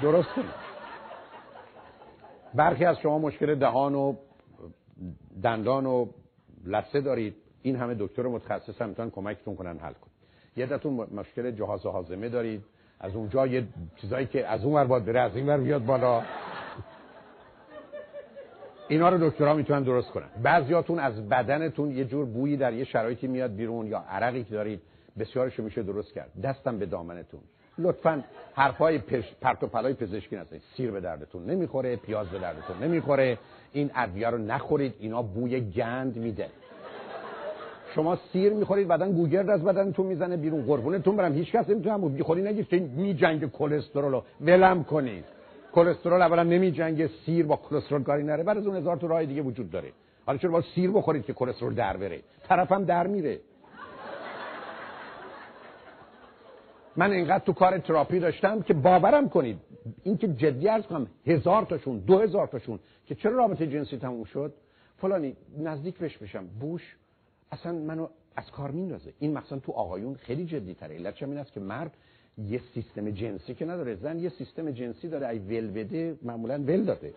درست 0.02 0.28
کنید. 0.28 0.50
برخی 2.54 2.84
از 2.84 2.98
شما 2.98 3.18
مشکل 3.18 3.54
دهان 3.54 3.94
و 3.94 4.14
دندان 5.42 5.86
و 5.86 6.06
لثه 6.64 7.00
دارید. 7.00 7.34
این 7.62 7.76
همه 7.76 7.96
دکتر 7.98 8.22
متخصص 8.22 8.82
هم 8.82 8.88
می‌تونن 8.88 9.10
کمکتون 9.10 9.56
کنن 9.56 9.78
حل 9.78 9.92
کن 9.92 10.09
یه 10.56 10.66
دتون 10.66 11.06
مشکل 11.14 11.50
جهاز 11.50 11.86
هاضمه 11.86 12.28
دارید. 12.28 12.62
از 13.00 13.16
اونجا 13.16 13.46
یه 13.46 13.64
چیزایی 13.96 14.26
که 14.26 14.46
از 14.46 14.64
اون 14.64 14.74
ور 14.74 14.84
باید 14.84 15.04
بره 15.04 15.20
از 15.20 15.36
این 15.36 15.46
ور 15.46 15.58
بیاد 15.58 15.84
بالا. 15.84 16.22
اینا 18.88 19.08
رو 19.08 19.30
دکترها 19.30 19.54
می‌تونن 19.54 19.82
درست 19.82 20.10
کنن. 20.10 20.28
بعضیاتون 20.42 20.98
از 20.98 21.28
بدنتون 21.28 21.90
یه 21.90 22.04
جور 22.04 22.24
بویی 22.24 22.56
در 22.56 22.72
یه 22.72 22.84
شرایطی 22.84 23.26
میاد 23.26 23.54
بیرون 23.54 23.86
یا 23.86 24.04
عرقی 24.10 24.44
که 24.44 24.54
دارید 24.54 24.82
بسیارش 25.18 25.60
میشه 25.60 25.82
درست 25.82 26.14
کرد. 26.14 26.30
دستم 26.42 26.78
به 26.78 26.86
دامنتون. 26.86 27.40
لطفا 27.78 28.24
حرفای 28.54 28.98
پرت 29.40 29.62
و 29.62 29.66
پلای 29.66 29.94
پزشکی 29.94 30.36
نزنید. 30.36 30.62
سیر 30.76 30.90
به 30.90 31.00
دردتون 31.00 31.44
نمی‌خوره 31.50 31.96
پیاز 31.96 32.28
به 32.28 32.38
دردتون 32.38 32.82
نمی‌خوره. 32.82 33.38
این 33.72 33.90
ادویه 33.94 34.30
رو 34.30 34.38
نخورید. 34.38 34.94
اینا 34.98 35.22
بوی 35.22 35.60
گند 35.60 36.16
میده. 36.16 36.48
شما 37.94 38.18
سیر 38.32 38.52
می‌خورید 38.52 38.88
بعدا 38.88 39.12
گوگرد 39.12 39.50
از 39.50 39.64
بدنتون 39.64 40.06
می‌زنه 40.06 40.36
بیرون. 40.36 40.62
قربونتون 40.62 41.16
برم 41.16 41.32
هیچ 41.32 41.52
کس 41.52 41.70
نمی‌تونه 41.70 41.94
هم 41.94 42.16
بخوری 42.16 42.42
نگید 42.42 42.68
که 42.68 42.78
می 42.78 43.14
جنگ 43.14 43.50
کلسترول 43.50 44.12
رو. 44.12 44.24
ولم 44.40 44.84
کنید. 44.84 45.24
کلسترول 45.72 46.22
اولا 46.22 46.42
نمی 46.42 46.72
جنگ 46.72 47.06
سیر 47.06 47.46
با 47.46 47.56
کلسترول 47.56 48.02
کاری 48.02 48.22
نره. 48.22 48.42
بعد 48.42 48.56
از 48.58 48.66
اون 48.66 48.76
هزار 48.76 48.96
تا 48.96 49.06
راه 49.06 49.24
دیگه 49.24 49.42
وجود 49.42 49.70
داره. 49.70 49.92
حالا 50.26 50.38
چرا 50.38 50.50
با 50.50 50.62
سیر 50.74 50.90
بخورید 50.90 51.24
که 51.24 51.32
کلسترول 51.32 51.74
در 51.74 51.96
بره؟ 51.96 52.20
طرفم 52.42 52.84
در 52.84 53.06
میره. 53.06 53.40
من 56.96 57.12
اینقدر 57.12 57.44
تو 57.44 57.52
کار 57.52 57.78
تراپی 57.78 58.18
داشتم 58.20 58.62
که 58.62 58.74
باورم 58.74 59.28
کنید. 59.28 59.58
این 60.02 60.16
که 60.16 60.28
جدی 60.28 60.68
ارز 60.68 60.86
کنم 60.86 61.06
هزار 61.26 61.64
تاشون 61.64 61.98
دو 61.98 62.18
هزار 62.18 62.46
تاشون 62.46 62.78
که 63.06 63.14
چرا 63.14 63.32
رابطه 63.32 63.66
جنسی 63.66 63.98
تموم 63.98 64.24
شد؟ 64.24 64.52
فلانی 64.96 65.36
نزدیک 65.58 65.98
بش 65.98 66.18
بشم. 66.18 66.46
بوش 66.60 66.96
اصلا 67.52 67.72
منو 67.72 68.08
از 68.36 68.50
کار 68.50 68.70
میندازه. 68.70 69.12
این 69.18 69.38
مثلا 69.38 69.58
تو 69.58 69.72
آقایون 69.72 70.14
خیلی 70.14 70.44
جدی 70.44 70.74
تره 70.74 70.94
علتش 70.94 71.22
این 71.22 71.38
است 71.38 71.52
که 71.52 71.60
مرد 71.60 71.96
یه 72.38 72.60
سیستم 72.74 73.10
جنسی 73.10 73.54
که 73.54 73.64
نداره 73.64 73.94
زن 73.94 74.18
یه 74.18 74.28
سیستم 74.28 74.70
جنسی 74.70 75.08
داره. 75.08 75.28
ای 75.28 75.38
ول 75.38 75.70
بده 75.70 76.18
معمولا 76.22 76.54
ول 76.54 76.84
داده. 76.84 77.14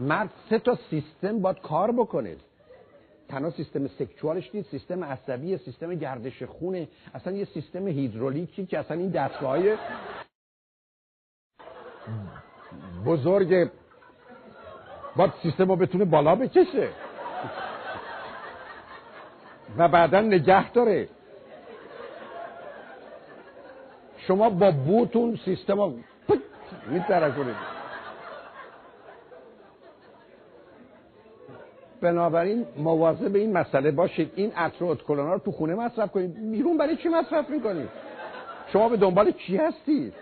مرد 0.00 0.30
سه 0.50 0.58
تا 0.58 0.78
سیستم 0.90 1.40
باید 1.40 1.60
کار 1.60 1.92
بکنه. 1.92 2.36
تنها 3.28 3.50
سیستم 3.50 3.86
سکشوالش 3.86 4.54
نیست 4.54 4.70
سیستم 4.70 5.04
عصبی 5.04 5.58
سیستم 5.58 5.94
گردش 5.94 6.42
خونه. 6.42 6.88
اصلا 7.14 7.32
یه 7.32 7.44
سیستم 7.44 7.88
هیدرولیکی 7.88 8.66
که 8.66 8.78
اصلا 8.78 8.96
این 8.96 9.10
دستگاه 9.10 9.58
بزرگ 13.06 13.70
باید 15.16 15.32
سیستم 15.42 15.68
رو 15.68 15.76
بتونه 15.76 16.04
بالا 16.04 16.34
بکشه. 16.34 16.88
و 19.78 19.88
بعدا 19.88 20.20
نگه 20.20 20.72
داره. 20.72 21.08
شما 24.16 24.50
با 24.50 24.70
بوتون 24.70 25.38
سیستم 25.44 25.94
میتره 26.88 27.30
کنید 27.30 27.56
بنابراین 32.00 32.66
مواظب 32.76 33.28
به 33.28 33.38
این 33.38 33.52
مسئله 33.52 33.90
باشید. 33.90 34.32
این 34.34 34.52
عطر 34.52 34.84
و 34.84 34.94
رو 35.06 35.38
تو 35.38 35.52
خونه 35.52 35.74
مصرف 35.74 36.12
کنید. 36.12 36.50
بیرون 36.50 36.76
برای 36.76 36.96
چی 36.96 37.08
مصرف 37.08 37.50
می‌کنید؟ 37.50 37.88
شما 38.72 38.88
به 38.88 38.96
دنبال 38.96 39.30
چی 39.30 39.56
هستید؟ 39.56 40.14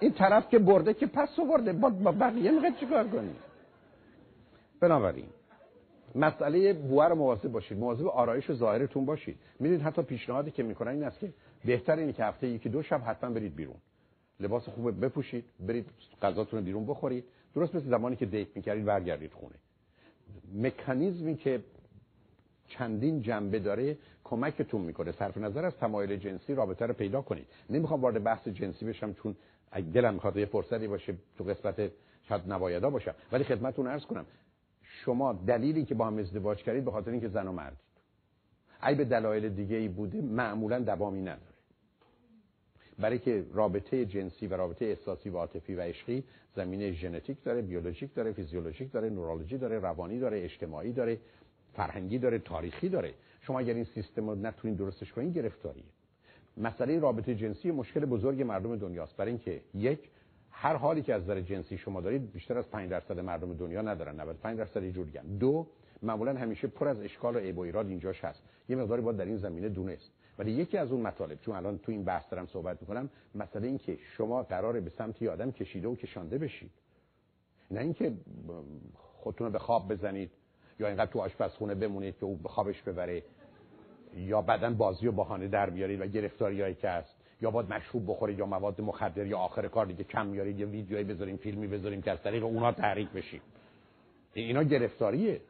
این 0.00 0.12
طرف 0.12 0.48
که 0.48 0.58
برده 0.58 0.94
که 0.94 1.06
پس 1.06 1.28
برده 1.50 1.72
با 1.72 1.90
بقیه 2.12 2.50
می‌خواید 2.50 2.76
چیکار 2.76 3.08
کنید؟ 3.08 3.36
بنابراین 4.80 5.28
مسئله 6.14 6.72
بوه 6.72 7.04
رو 7.04 7.14
مواظب 7.14 7.48
باشید. 7.48 7.78
مواظب 7.78 8.06
آرایش 8.06 8.50
و 8.50 8.54
ظاهرتون 8.54 9.04
باشید. 9.06 9.38
می‌دونید 9.60 9.82
حتی 9.82 10.02
پیشنهادی 10.02 10.50
که 10.50 10.62
می‌کنن 10.62 10.90
این 10.90 11.04
است 11.04 11.20
که 11.20 11.32
بهتر 11.64 11.96
اینه 11.96 12.12
که 12.12 12.24
هفته 12.24 12.48
یکی 12.48 12.68
دو 12.68 12.82
شب 12.82 13.02
حتما 13.06 13.30
برید 13.30 13.56
بیرون. 13.56 13.76
لباس 14.40 14.68
خوب 14.68 15.04
بپوشید 15.04 15.44
برید 15.60 15.86
غذاتون 16.22 16.58
رو 16.58 16.64
بیرون 16.64 16.86
بخورید. 16.86 17.24
درست 17.54 17.74
مثل 17.74 17.86
زمانی 17.86 18.16
که 18.16 18.26
دیت 18.26 18.48
می‌کردید 18.56 18.84
برگردید 18.84 19.32
خونه. 19.32 19.54
مکانیزمی 20.54 21.36
که 21.36 21.60
چندین 22.68 23.22
جنبه 23.22 23.58
داره 23.58 23.96
کمکتون 24.24 24.80
می‌کنه. 24.80 25.12
صرف 25.12 25.36
نظر 25.38 25.64
از 25.64 25.76
تمایل 25.76 26.16
جنسی 26.16 26.54
رابطه 26.54 26.86
رو 26.86 26.94
پیدا 26.94 27.22
کنید. 27.22 27.46
نمی‌خوام 27.70 28.00
وارد 28.00 28.22
بحث 28.22 28.48
جنسی 28.48 28.84
بشم 28.84 29.12
چون 29.12 29.36
دلم 29.92 30.14
می‌خواد 30.14 30.36
یه 30.36 30.46
فرصتی 30.46 30.88
باشه 30.88 31.14
تو 31.38 31.44
قسمت 31.44 31.90
شاید 32.28 32.52
نوایدا 32.52 32.90
باشم. 32.90 33.14
ولی 33.32 33.44
خدمتتون 33.44 33.86
عرض 33.86 34.06
کنم 34.06 34.26
شما 35.04 35.32
دلیلی 35.32 35.84
که 35.84 35.94
با 35.94 36.06
هم 36.06 36.18
ازدواج 36.18 36.62
کردید 36.62 36.84
به 36.84 36.90
خاطر 36.90 37.10
اینکه 37.10 37.28
زن 37.28 37.48
و 37.48 37.52
مردید 37.52 37.78
ای 38.86 38.94
به 38.94 39.04
دلایل 39.04 39.48
دیگه 39.48 39.76
ای 39.76 39.88
بوده 39.88 40.20
معمولا 40.20 40.78
دوامی 40.78 41.20
نداره. 41.20 41.50
برای 42.98 43.18
که 43.18 43.44
رابطه 43.52 44.04
جنسی 44.04 44.46
و 44.46 44.56
رابطه 44.56 44.84
احساسی 44.84 45.30
و 45.30 45.36
عاطفی 45.36 45.74
و 45.74 45.80
عشقی 45.80 46.24
زمینه 46.56 46.92
ژنتیک 46.92 47.42
داره 47.42 47.62
بیولوژیک 47.62 48.14
داره 48.14 48.32
فیزیولوژیک 48.32 48.92
داره 48.92 49.10
نورولوژی 49.10 49.58
داره 49.58 49.78
روانی 49.78 50.18
داره 50.18 50.44
اجتماعی 50.44 50.92
داره 50.92 51.18
فرهنگی 51.72 52.18
داره 52.18 52.38
تاریخی 52.38 52.88
داره. 52.88 53.14
شما 53.40 53.58
اگر 53.58 53.74
این 53.74 53.84
سیستم 53.84 54.30
رو 54.30 54.34
نتونید 54.34 54.78
درستش 54.78 55.12
کنید 55.12 55.34
گرفتاریه. 55.34 55.84
مسئله 56.56 56.98
رابطه 56.98 57.34
جنسی 57.34 57.70
مشکل 57.70 58.04
بزرگ 58.04 58.42
مردم 58.42 58.76
دنیاست. 58.76 59.16
برای 59.16 59.30
اینکه 59.30 59.60
یک 59.74 59.98
هر 60.62 60.76
حالی 60.76 61.02
که 61.02 61.14
از 61.14 61.22
نظر 61.22 61.40
جنسی 61.40 61.78
شما 61.78 62.00
دارید 62.00 62.32
بیشتر 62.32 62.58
از 62.58 62.70
5 62.70 62.90
درصد 62.90 63.20
مردم 63.20 63.54
دنیا 63.54 63.82
ندارن 63.82 64.20
95 64.20 64.58
درصد 64.58 64.82
یه 64.82 64.92
جور 64.92 65.06
دیگه. 65.06 65.22
دو 65.22 65.66
معمولا 66.02 66.34
همیشه 66.34 66.68
پر 66.68 66.88
از 66.88 67.00
اشکال 67.00 67.36
و 67.36 67.38
عیب 67.38 67.58
و 67.58 67.60
ایراد 67.60 67.86
اینجاش 67.88 68.24
هست. 68.24 68.42
یه 68.68 68.76
مقداری 68.76 69.02
باید 69.02 69.16
در 69.16 69.24
این 69.24 69.36
زمینه 69.36 69.68
دونست. 69.68 70.12
ولی 70.38 70.52
یکی 70.52 70.78
از 70.78 70.92
اون 70.92 71.00
مطالب 71.00 71.40
چون 71.40 71.56
الان 71.56 71.78
تو 71.78 71.92
این 71.92 72.04
بحث 72.04 72.30
دارم 72.30 72.46
صحبت 72.46 72.80
می‌کنم 72.80 73.10
مسئله 73.34 73.66
این 73.66 73.78
که 73.78 73.98
شما 74.16 74.42
قراره 74.42 74.80
به 74.80 74.90
سمت 74.90 75.22
آدم 75.22 75.50
کشیده 75.50 75.88
و 75.88 75.94
کشانده 75.94 76.38
بشید. 76.38 76.70
نه 77.70 77.80
اینکه 77.80 78.12
خودتون 78.94 79.46
رو 79.46 79.52
به 79.52 79.58
خواب 79.58 79.92
بزنید 79.92 80.30
یا 80.80 80.86
اینقدر 80.86 81.10
تو 81.10 81.20
آشپزخونه 81.20 81.74
بمونید 81.74 82.18
که 82.18 82.24
او 82.24 82.36
به 82.36 82.48
خوابش 82.48 82.82
ببره 82.82 83.22
یا 84.14 84.42
بعدا 84.42 84.70
بازی 84.70 85.06
و 85.06 85.12
بهانه 85.12 85.48
در 85.48 85.70
بیارید 85.70 86.00
و 86.00 86.06
گرفتاریایی 86.06 86.74
که 86.74 86.88
هست. 86.88 87.19
یا 87.40 87.50
باید 87.50 87.72
مشروب 87.72 88.10
بخورید 88.10 88.38
یا 88.38 88.46
مواد 88.46 88.80
مخدر 88.80 89.26
یا 89.26 89.38
آخر 89.38 89.68
کار 89.68 89.86
دیگه 89.86 90.04
کم 90.04 90.26
میارید 90.26 90.58
یا 90.58 90.66
ویدیویی 90.66 91.04
بذاریم 91.04 91.36
فیلمی 91.36 91.66
بذاریم 91.66 92.02
که 92.02 92.10
از 92.10 92.22
طریق 92.22 92.44
اونها 92.44 92.72
تحریک 92.72 93.08
بشیم. 93.08 93.40
اینا 94.34 94.62
گرفتاریه. 94.62 95.40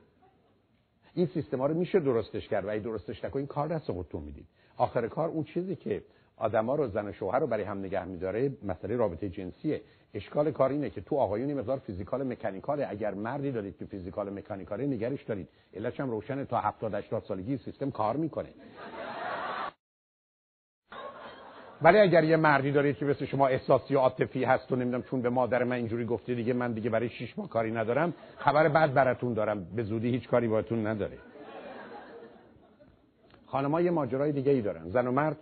این 1.15 1.27
سیستما 1.27 1.67
رو 1.67 1.75
میشه 1.75 2.01
درستش 2.01 2.49
کرد 2.49 2.65
و 2.65 2.71
اگه 2.71 2.81
درستش 2.81 3.25
نکنید 3.25 3.49
کار 3.49 3.69
دست 3.69 3.93
خودتون 3.93 4.23
می‌دید. 4.23 4.47
آخر 4.77 5.09
کار 5.09 5.29
اون 5.29 5.45
چیزی 5.45 5.77
که 5.77 6.03
آدما 6.37 6.75
رو 6.75 6.89
زن 6.89 7.09
و 7.09 7.12
شوهر 7.12 7.39
رو 7.39 7.47
برای 7.47 7.65
هم 7.65 7.79
نگه 7.79 8.05
میداره 8.05 8.53
مسئله 8.62 8.97
رابطه 8.97 9.29
جنسیه. 9.29 9.81
اشکال 10.15 10.51
کار 10.51 10.71
اینه 10.71 10.91
که 10.91 11.01
تو 11.01 11.17
آقایون 11.17 11.55
مقدار 11.55 11.79
فیزیکال 11.79 12.23
مکانیکاله. 12.23 12.87
اگر 12.91 13.15
مردی 13.15 13.53
دارید 13.53 13.77
که 13.77 13.85
فیزیکال 13.85 14.31
مکانیکاله 14.31 14.87
نگرش 14.87 15.23
دارید. 15.23 15.49
علتش 15.75 16.01
هم 16.01 16.11
روشنه. 16.11 16.45
تا 16.45 16.61
70 16.61 16.95
80 16.95 17.25
سالگی 17.25 17.57
سیستم 17.57 17.91
کار 17.91 18.17
می‌کنه. 18.17 18.49
ولی 21.82 21.98
اگر 21.98 22.24
یه 22.24 22.36
مردی 22.36 22.73
دارید 22.73 22.97
که 22.97 23.05
مثل 23.05 23.24
شما 23.24 23.47
احساسی 23.47 23.94
و 23.94 23.98
عاطفی 23.98 24.44
هست 24.44 24.73
و 24.73 24.77
نمی‌دونم 24.77 25.02
چون 25.02 25.23
به 25.23 25.31
مادر 25.31 25.65
من 25.65 25.77
اینجوری 25.77 26.05
گفته 26.05 26.35
دیگه 26.35 26.52
من 26.52 26.73
دیگه 26.73 26.90
برای 26.90 27.09
شش 27.09 27.39
ماه 27.39 27.48
کاری 27.48 27.73
ندارم 27.73 28.15
خبر 28.36 28.69
بعد 28.69 28.94
براتون 28.94 29.35
دارم. 29.35 29.65
به 29.65 29.82
زودی 29.82 30.11
هیچ 30.11 30.28
کاری 30.28 30.48
باهاتون 30.48 30.86
نداره. 30.86 31.19
خانم‌ها 33.47 33.81
یه 33.81 33.90
ماجرای 33.90 34.32
دیگه 34.32 34.52
ای 34.52 34.62
دارن. 34.62 34.89
زن 34.89 35.07
و 35.07 35.12
مرد 35.12 35.36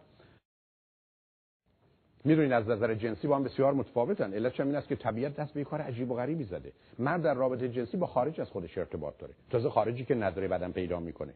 می‌دونین 2.25 2.53
از 2.53 2.69
نظر 2.69 2.95
جنسی 2.95 3.29
با 3.29 3.37
هم 3.37 3.45
بسیار 3.45 3.73
متفاوتن. 3.73 4.35
علتش 4.35 4.61
این 4.61 4.75
است 4.75 4.89
که 4.89 4.97
طبیعت 4.97 5.37
دست 5.37 5.55
به 5.55 5.65
کار 5.65 5.81
عجیب 5.81 6.11
و 6.11 6.15
غریبی 6.15 6.45
زده. 6.45 6.73
مرد 6.99 7.23
در 7.23 7.35
رابطه 7.35 7.69
جنسی 7.69 7.97
با 7.97 8.07
خارج 8.07 8.41
از 8.41 8.51
خودش 8.51 8.79
ارتباط 8.79 9.19
داره. 9.19 9.35
تازه 9.51 9.71
خارجی 9.71 10.05
که 10.05 10.15
نداره 10.15 10.49
بعدم 10.49 10.73
پیدا 10.73 11.01
می‌کنه. 11.01 11.35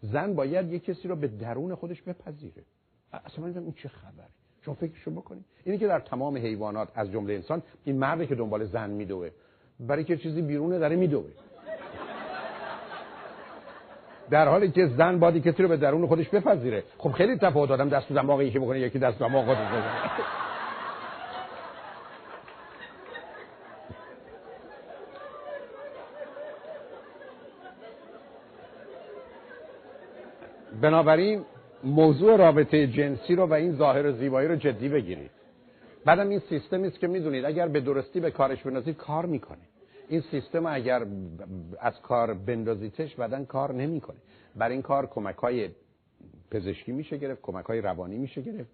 زن 0.00 0.34
باید 0.34 0.72
یه 0.72 0.78
کسی 0.78 1.08
رو 1.08 1.16
به 1.16 1.28
درون 1.28 1.74
خودش 1.74 2.02
بپذیره. 2.02 2.62
اصلا 3.12 3.46
این 3.46 3.72
چه 3.72 3.88
خبره. 3.88 4.41
شما 4.64 4.74
فکرشو 4.74 5.10
بکنید. 5.10 5.44
اینی 5.64 5.78
که 5.78 5.86
در 5.86 6.00
تمام 6.00 6.36
حیوانات 6.36 6.88
از 6.94 7.10
جمله 7.10 7.34
انسان 7.34 7.62
این 7.84 7.98
مردی 7.98 8.26
که 8.26 8.34
دنبال 8.34 8.64
زن 8.64 8.90
میدوه 8.90 9.30
برای 9.80 10.04
که 10.04 10.16
چیزی 10.16 10.42
بیرونه 10.42 10.78
داره 10.78 10.96
میدوه. 10.96 11.30
در 14.30 14.48
حالی 14.48 14.70
که 14.70 14.86
زن 14.86 15.18
بادی 15.18 15.40
کسی 15.40 15.62
رو 15.62 15.68
به 15.68 15.76
درون 15.76 16.06
خودش 16.06 16.28
بپذیره. 16.28 16.84
خب 16.98 17.12
خیلی 17.12 17.36
تفاوت 17.36 17.68
دادم 17.68 17.88
دست 17.88 18.08
تو 18.08 18.14
دماغ 18.14 18.42
یکی 18.42 18.58
بکنه 18.58 18.80
یکی 18.80 18.98
دست 18.98 19.18
دماغ 19.18 19.44
خودش 19.44 19.68
بزنه. 19.68 20.10
بنابراین 30.80 31.44
موضوع 31.84 32.36
رابطه 32.36 32.86
جنسی 32.86 33.34
رو 33.34 33.46
و 33.46 33.52
این 33.52 33.72
ظاهر 33.72 34.12
زیبایی 34.12 34.48
رو 34.48 34.56
جدی 34.56 34.88
بگیرید. 34.88 35.30
بعدم 36.04 36.28
این 36.28 36.38
سیستمی 36.38 36.88
است 36.88 36.98
که 36.98 37.06
می‌دونید 37.06 37.44
اگر 37.44 37.68
به 37.68 37.80
درستی 37.80 38.20
به 38.20 38.30
کارش 38.30 38.62
بنازید 38.62 38.96
کار 38.96 39.26
می‌کنه. 39.26 39.58
این 40.08 40.20
سیستم 40.20 40.66
اگر 40.66 41.06
از 41.80 42.00
کار 42.00 42.34
بندازیتش 42.34 43.14
بعدا 43.14 43.44
کار 43.44 43.74
نمی‌کنه. 43.74 44.16
برای 44.56 44.72
این 44.72 44.82
کار 44.82 45.06
کمک 45.06 45.36
های 45.36 45.68
پزشکی 46.50 46.92
میشه 46.92 47.16
گرفت 47.16 47.42
کمک 47.42 47.64
های 47.64 47.80
روانی 47.80 48.18
میشه 48.18 48.40
گرفت. 48.40 48.70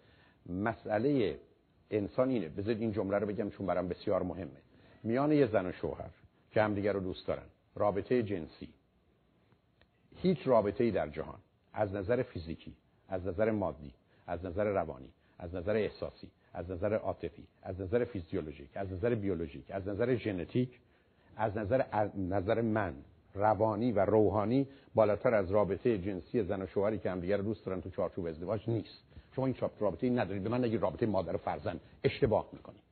مسئله 0.46 1.38
انسان 1.90 2.30
اینه. 2.30 2.48
بذارید 2.48 2.80
این 2.80 2.92
جمله 2.92 3.18
رو 3.18 3.26
بگم 3.26 3.50
چون 3.50 3.66
برام 3.66 3.88
بسیار 3.88 4.22
مهمه. 4.22 4.60
میان 5.02 5.32
یه 5.32 5.46
زن 5.46 5.66
و 5.66 5.72
شوهر 5.72 6.10
که 6.52 6.62
همدیگر 6.62 6.92
رو 6.92 7.00
دوست 7.00 7.26
دارن. 7.26 7.46
رابطه 7.74 8.22
جنسی. 8.22 8.68
هیچ 10.16 10.38
رابطه 10.44 10.84
ای 10.84 10.90
در 10.90 11.08
جهان 11.08 11.38
از 11.72 11.94
نظر 11.94 12.22
فیزیکی 12.22 12.74
از 13.08 13.26
نظر 13.26 13.50
مادی 13.50 13.92
از 14.26 14.44
نظر 14.44 14.64
روانی 14.64 15.08
از 15.38 15.54
نظر 15.54 15.76
احساسی 15.76 16.30
از 16.54 16.70
نظر 16.70 16.94
عاطفی 16.94 17.44
از 17.62 17.80
نظر 17.80 18.04
فیزیولوژیک 18.04 18.70
از 18.74 18.92
نظر 18.92 19.14
بیولوژیک 19.14 19.70
از 19.70 19.88
نظر 19.88 20.14
ژنتیک 20.14 20.80
از 21.36 21.56
نظر 21.56 21.82
نظر 22.16 22.60
من 22.60 22.94
روانی 23.34 23.92
و 23.92 24.00
روحانی 24.04 24.66
بالاتر 24.94 25.34
از 25.34 25.50
رابطه 25.50 25.98
جنسی 25.98 26.42
زن 26.42 26.62
و 26.62 26.66
شوهری 26.66 26.98
که 26.98 27.10
همدیگر 27.10 27.36
دوست 27.36 27.66
دارن 27.66 27.80
تو 27.80 27.90
چارچوب 27.90 28.26
ازدواج 28.26 28.68
نیست. 28.68 29.04
شما 29.36 29.46
این 29.46 29.54
رابطه 29.80 30.06
ای 30.06 30.12
ندارید. 30.12 30.42
به 30.42 30.48
من 30.48 30.64
نگید 30.64 30.82
رابطه 30.82 31.06
مادر 31.06 31.34
و 31.34 31.38
فرزند. 31.38 31.80
اشتباه 32.04 32.48
می‌کنید. 32.52 32.82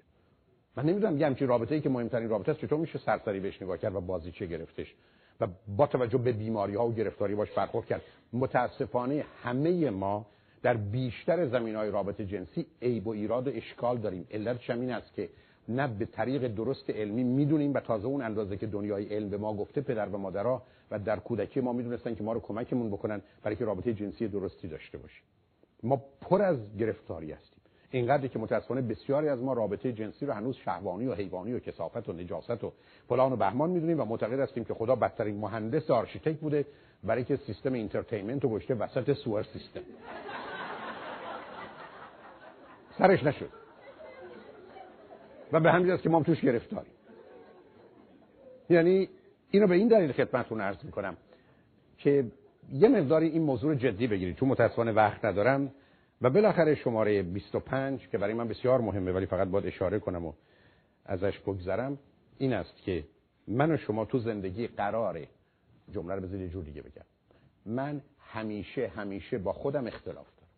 من 0.76 0.84
نمی‌دونم 0.84 1.20
یه 1.20 1.26
همچین 1.26 1.48
رابطه 1.48 1.74
ای 1.74 1.80
که 1.80 1.88
مهمترین 1.88 2.28
رابطه 2.28 2.52
است 2.52 2.60
چطور 2.60 2.78
میشه 2.78 2.98
سرسری 2.98 3.40
بهش 3.40 3.62
نگاه 3.62 3.78
کرد 3.78 3.94
و 3.94 4.00
بازی 4.00 4.32
چه 4.32 4.46
گرفتش. 4.46 4.94
و 5.40 5.46
با 5.76 5.86
توجه 5.86 6.18
به 6.18 6.32
بیماری 6.32 6.74
ها 6.74 6.88
و 6.88 6.94
گرفتاری 6.94 7.34
باش 7.34 7.50
برخورد 7.50 7.86
کرد. 7.86 8.02
متاسفانه 8.32 9.24
همه 9.42 9.90
ما 9.90 10.26
در 10.62 10.76
بیشتر 10.76 11.46
زمین 11.46 11.76
های 11.76 11.90
رابطه 11.90 12.26
جنسی 12.26 12.66
عیب 12.82 13.06
و 13.06 13.10
ایراد 13.10 13.48
و 13.48 13.50
اشکال 13.54 13.98
داریم. 13.98 14.26
علتش 14.30 14.70
همین 14.70 14.90
است 14.90 15.14
که 15.14 15.28
نه 15.68 15.88
به 15.88 16.04
طریق 16.04 16.48
درست 16.48 16.90
علمی 16.90 17.24
می‌دونیم 17.24 17.74
و 17.74 17.80
تازه 17.80 18.06
اون 18.06 18.22
اندازه 18.22 18.56
که 18.56 18.66
دنیای 18.66 19.04
علم 19.04 19.30
به 19.30 19.38
ما 19.38 19.54
گفته 19.54 19.80
پدر 19.80 20.08
و 20.08 20.18
مادرها 20.18 20.62
و 20.90 20.98
در 20.98 21.18
کودکی 21.18 21.60
ما 21.60 21.72
می‌دونستن 21.72 22.14
که 22.14 22.22
ما 22.24 22.32
رو 22.32 22.40
کمکمون 22.40 22.90
بکنن 22.90 23.22
برای 23.42 23.56
که 23.56 23.64
رابطه 23.64 23.94
جنسی 23.94 24.28
درستی 24.28 24.68
داشته 24.68 24.98
باشیم. 24.98 25.22
ما 25.82 26.02
پر 26.20 26.42
از 26.42 26.76
گرفتاری 26.76 27.32
هستیم. 27.32 27.55
اینقدر 27.90 28.28
که 28.28 28.38
متاسفانه 28.38 28.80
بسیاری 28.80 29.28
از 29.28 29.42
ما 29.42 29.52
رابطه 29.52 29.92
جنسی 29.92 30.26
رو 30.26 30.32
هنوز 30.32 30.56
شهوانی 30.56 31.06
و 31.06 31.14
حیوانی 31.14 31.52
و 31.52 31.58
کثافت 31.58 32.08
و 32.08 32.12
نجاست 32.12 32.64
و 32.64 32.72
فلان 33.08 33.32
و 33.32 33.36
بهمان 33.36 33.70
می‌دونیم 33.70 34.00
و 34.00 34.04
معتقد 34.04 34.40
هستیم 34.40 34.64
که 34.64 34.74
خدا 34.74 34.96
بدترین 34.96 35.38
مهندس 35.38 35.90
آرشیتکت 35.90 36.38
بوده 36.38 36.66
برای 37.04 37.24
که 37.24 37.36
سیستم 37.36 37.72
entertainment 37.72 38.44
رو 38.44 38.50
گذاشته 38.50 38.74
وسط 38.74 39.12
sewer 39.12 39.42
system. 39.42 39.80
سرش 42.98 43.24
نشد. 43.24 43.48
و 45.52 45.60
به 45.60 45.72
همین 45.72 45.90
است 45.90 46.02
که 46.02 46.08
ما 46.08 46.22
توش 46.22 46.40
گرفتاریم. 46.40 46.92
یعنی 48.70 49.08
اینو 49.50 49.66
به 49.66 49.74
این 49.74 49.88
دلیل 49.88 50.12
خدمتتون 50.12 50.60
عرض 50.60 50.84
می‌کنم 50.84 51.16
که 51.98 52.24
یه 52.72 52.88
مقداری 52.88 53.28
این 53.28 53.42
موضوع 53.42 53.74
جدی 53.74 54.06
بگیرید. 54.06 54.36
چون 54.36 54.48
متاسفانه 54.48 54.92
وقت 54.92 55.24
ندارم. 55.24 55.72
و 56.22 56.30
بالاخره 56.30 56.74
شماره 56.74 57.22
25 57.22 58.08
که 58.08 58.18
برای 58.18 58.34
من 58.34 58.48
بسیار 58.48 58.80
مهمه 58.80 59.12
ولی 59.12 59.26
فقط 59.26 59.48
باید 59.48 59.66
اشاره 59.66 59.98
کنم 59.98 60.26
و 60.26 60.32
ازش 61.04 61.38
بگذرم 61.38 61.98
این 62.38 62.52
است 62.52 62.76
که 62.76 63.04
من 63.48 63.72
و 63.72 63.76
شما 63.76 64.04
تو 64.04 64.18
زندگی 64.18 64.66
قراره 64.66 65.28
جمله 65.92 66.14
رو 66.14 66.20
بذارید 66.20 66.50
جور 66.50 66.64
دیگه 66.64 66.82
بگم. 66.82 67.04
من 67.66 68.02
همیشه 68.20 68.88
همیشه 68.88 69.38
با 69.38 69.52
خودم 69.52 69.86
اختلاف 69.86 70.26
دارم. 70.36 70.48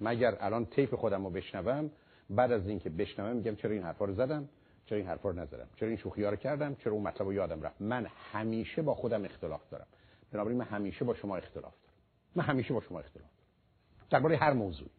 مگر 0.00 0.36
الان 0.40 0.66
تیپ 0.66 0.94
خودم 0.94 1.24
رو 1.24 1.30
بشنوم 1.30 1.90
بعد 2.30 2.52
از 2.52 2.68
اینکه 2.68 2.90
بشنوم 2.90 3.36
میگم 3.36 3.54
چرا 3.54 3.70
این 3.70 3.82
حرفا 3.82 4.04
رو 4.04 4.14
زدم 4.14 4.48
چرا 4.86 4.98
این 4.98 5.06
حرفا 5.06 5.30
رو 5.30 5.38
نزدم 5.38 5.68
چرا 5.76 5.88
این 5.88 5.96
شوخی 5.96 6.24
ها 6.24 6.30
رو 6.30 6.36
کردم 6.36 6.74
چرا 6.74 6.92
اون 6.92 7.02
مطلب 7.02 7.26
رو 7.26 7.32
یادم 7.32 7.62
رفت. 7.62 7.82
من 7.82 8.06
همیشه 8.32 8.82
با 8.82 8.94
خودم 8.94 9.24
اختلاف 9.24 9.70
دارم. 9.70 9.86
بنابراین 10.32 10.58
من 10.58 10.64
همیشه 10.64 11.04
با 11.04 11.14
شما 11.14 11.36
اختلاف 11.36 11.74
دارم. 11.82 11.94
من 12.34 12.44
همیشه 12.44 12.74
با 12.74 12.80
شما 12.80 12.98
اختلاف 12.98 13.26
دارم. 13.26 14.10
درباره 14.10 14.36
هر 14.36 14.52
موضوعی. 14.52 14.90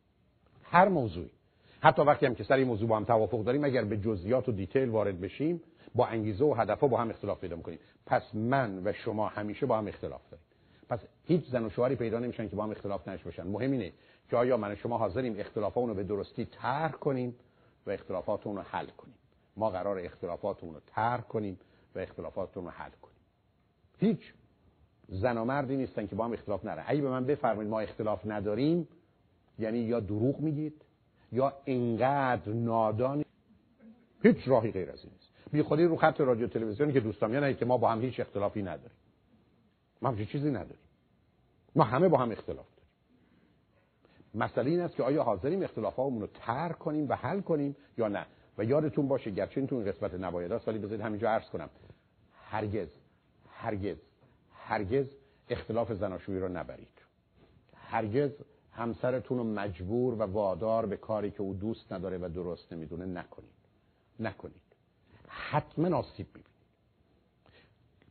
هر 0.71 0.87
موضوعی. 0.87 1.29
حتی 1.81 2.01
وقتی 2.01 2.25
هم 2.25 2.35
که 2.35 2.43
سر 2.43 2.55
این 2.55 2.67
موضوع 2.67 2.89
با 2.89 2.97
هم 2.97 3.03
توافق 3.03 3.43
داریم 3.43 3.63
اگر 3.63 3.83
به 3.83 3.97
جزئیات 3.97 4.49
و 4.49 4.51
دیتیل 4.51 4.89
وارد 4.89 5.21
بشیم 5.21 5.61
با 5.95 6.07
انگیزه 6.07 6.45
و 6.45 6.53
هدفها 6.53 6.87
با 6.87 6.97
هم 6.97 7.09
اختلاف 7.09 7.39
پیدا 7.39 7.55
می‌کنیم. 7.55 7.79
پس 8.05 8.35
من 8.35 8.81
و 8.85 8.93
شما 8.93 9.27
همیشه 9.27 9.65
با 9.65 9.77
هم 9.77 9.87
اختلاف 9.87 10.21
داریم. 10.31 10.45
پس 10.89 10.99
هیچ 11.25 11.45
زن 11.45 11.65
و 11.65 11.69
شوهری 11.69 11.95
پیدا 11.95 12.19
نمیشن 12.19 12.49
که 12.49 12.55
با 12.55 12.63
هم 12.63 12.71
اختلاف 12.71 13.07
نشه 13.07 13.23
باشن. 13.23 13.47
مهم 13.47 13.71
اینه 13.71 13.91
که 14.29 14.37
آیا 14.37 14.57
من 14.57 14.71
و 14.71 14.75
شما 14.75 14.97
حاضریم 14.97 15.35
اختلافات 15.39 15.87
رو 15.87 15.93
به 15.93 16.03
درستی 16.03 16.45
ترک 16.45 16.99
کنیم 16.99 17.35
و 17.87 17.91
اختلافاتون 17.91 18.55
رو 18.55 18.61
حل 18.61 18.87
کنیم. 18.87 19.15
ما 19.57 19.69
قرار 19.69 19.99
اختلافاتون 19.99 20.73
رو 20.73 20.79
ترک 20.87 21.27
کنیم 21.27 21.59
و 21.95 21.99
اختلافاتون 21.99 22.65
رو 22.65 22.71
حل 22.71 22.91
کنیم. 23.01 23.15
هیچ. 23.99 24.33
زن 25.07 25.37
و 25.37 25.45
مردی 25.45 25.75
نیستن 25.77 26.07
که 26.07 26.15
با 26.15 26.25
هم 26.25 26.33
اختلاف 26.33 26.65
نره 26.65 26.83
اگه 26.87 27.01
به 27.01 27.09
من 27.09 27.25
بفرمایید 27.25 27.71
ما 27.71 27.79
اختلاف 27.79 28.21
نداریم 28.25 28.87
یعنی 29.60 29.80
یا 29.80 29.99
دروغ 29.99 30.40
میگید 30.40 30.81
یا 31.31 31.53
انقدر 31.65 32.53
نادانی. 32.53 33.26
هیچ 34.23 34.38
راهی 34.45 34.72
غیر 34.72 34.91
از 34.91 35.03
این 35.03 35.14
نیست. 35.14 35.30
بی 35.52 35.61
خودی 35.61 35.84
رو 35.84 35.95
خط 35.95 36.22
رادیو 36.22 36.48
تلویزیونی 36.48 36.94
که 36.94 36.99
دوستان 36.99 37.31
میان 37.31 37.53
که 37.53 37.65
ما 37.65 37.77
با 37.77 37.91
هم 37.91 38.02
هیچ 38.02 38.19
اختلافی 38.19 38.61
نداریم. 38.61 38.98
ما 40.02 40.15
چیزی 40.15 40.49
نداریم. 40.49 40.90
ما 41.76 41.84
همه 41.84 42.07
با 42.07 42.18
هم 42.18 42.31
اختلاف 42.31 42.65
داریم. 42.76 42.90
مسئله 44.34 44.69
این 44.69 44.80
است 44.80 44.95
که 44.95 45.03
آیا 45.03 45.23
حاضریم 45.23 45.64
اختلافاتمون 45.64 46.22
رو 46.22 46.27
ترک 46.27 46.80
کنیم 46.80 47.10
و 47.10 47.14
حل 47.14 47.41
کنیم 47.41 47.76
یا 47.98 48.07
نه؟ 48.07 48.26
و 48.57 48.64
یادتون 48.64 49.07
باشه 49.07 49.31
گرچه 49.31 49.57
این 49.57 49.68
تو 49.68 49.76
این 49.76 49.86
قسمت 49.86 50.14
نباید 50.14 50.52
است 50.52 50.68
ولی 50.68 50.80
بذارید 50.80 51.02
همینجا 51.02 51.30
عرض 51.30 51.49
کنم. 51.49 51.69
هرگز 52.34 52.88
هرگز 53.49 53.98
هرگز 54.53 55.06
اختلاف 55.49 55.94
زناشویی 55.94 56.40
رو 56.40 56.48
نبرید. 56.48 57.02
هرگز 57.76 58.31
همسرتون 58.80 59.38
رو 59.38 59.43
مجبور 59.43 60.14
و 60.14 60.22
وادار 60.22 60.85
به 60.85 60.97
کاری 60.97 61.31
که 61.31 61.41
او 61.41 61.53
دوست 61.53 61.93
نداره 61.93 62.18
و 62.18 62.30
درست 62.30 62.73
نمی‌دونه 62.73 63.06
نکنید. 63.06 63.49
نکنید. 64.19 64.61
حتما 65.27 65.97
آسیب 65.97 66.27
ببینید 66.30 66.49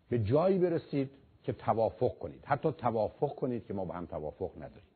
به 0.09 0.19
جایی 0.19 0.59
برسید 0.59 1.11
که 1.43 1.53
توافق 1.53 2.19
کنید. 2.19 2.45
حتی 2.45 2.73
توافق 2.73 3.35
کنید 3.35 3.67
که 3.67 3.75
ما 3.75 3.85
با 3.85 3.95
هم 3.95 4.07
توافق 4.07 4.51
نداریم. 4.57 4.89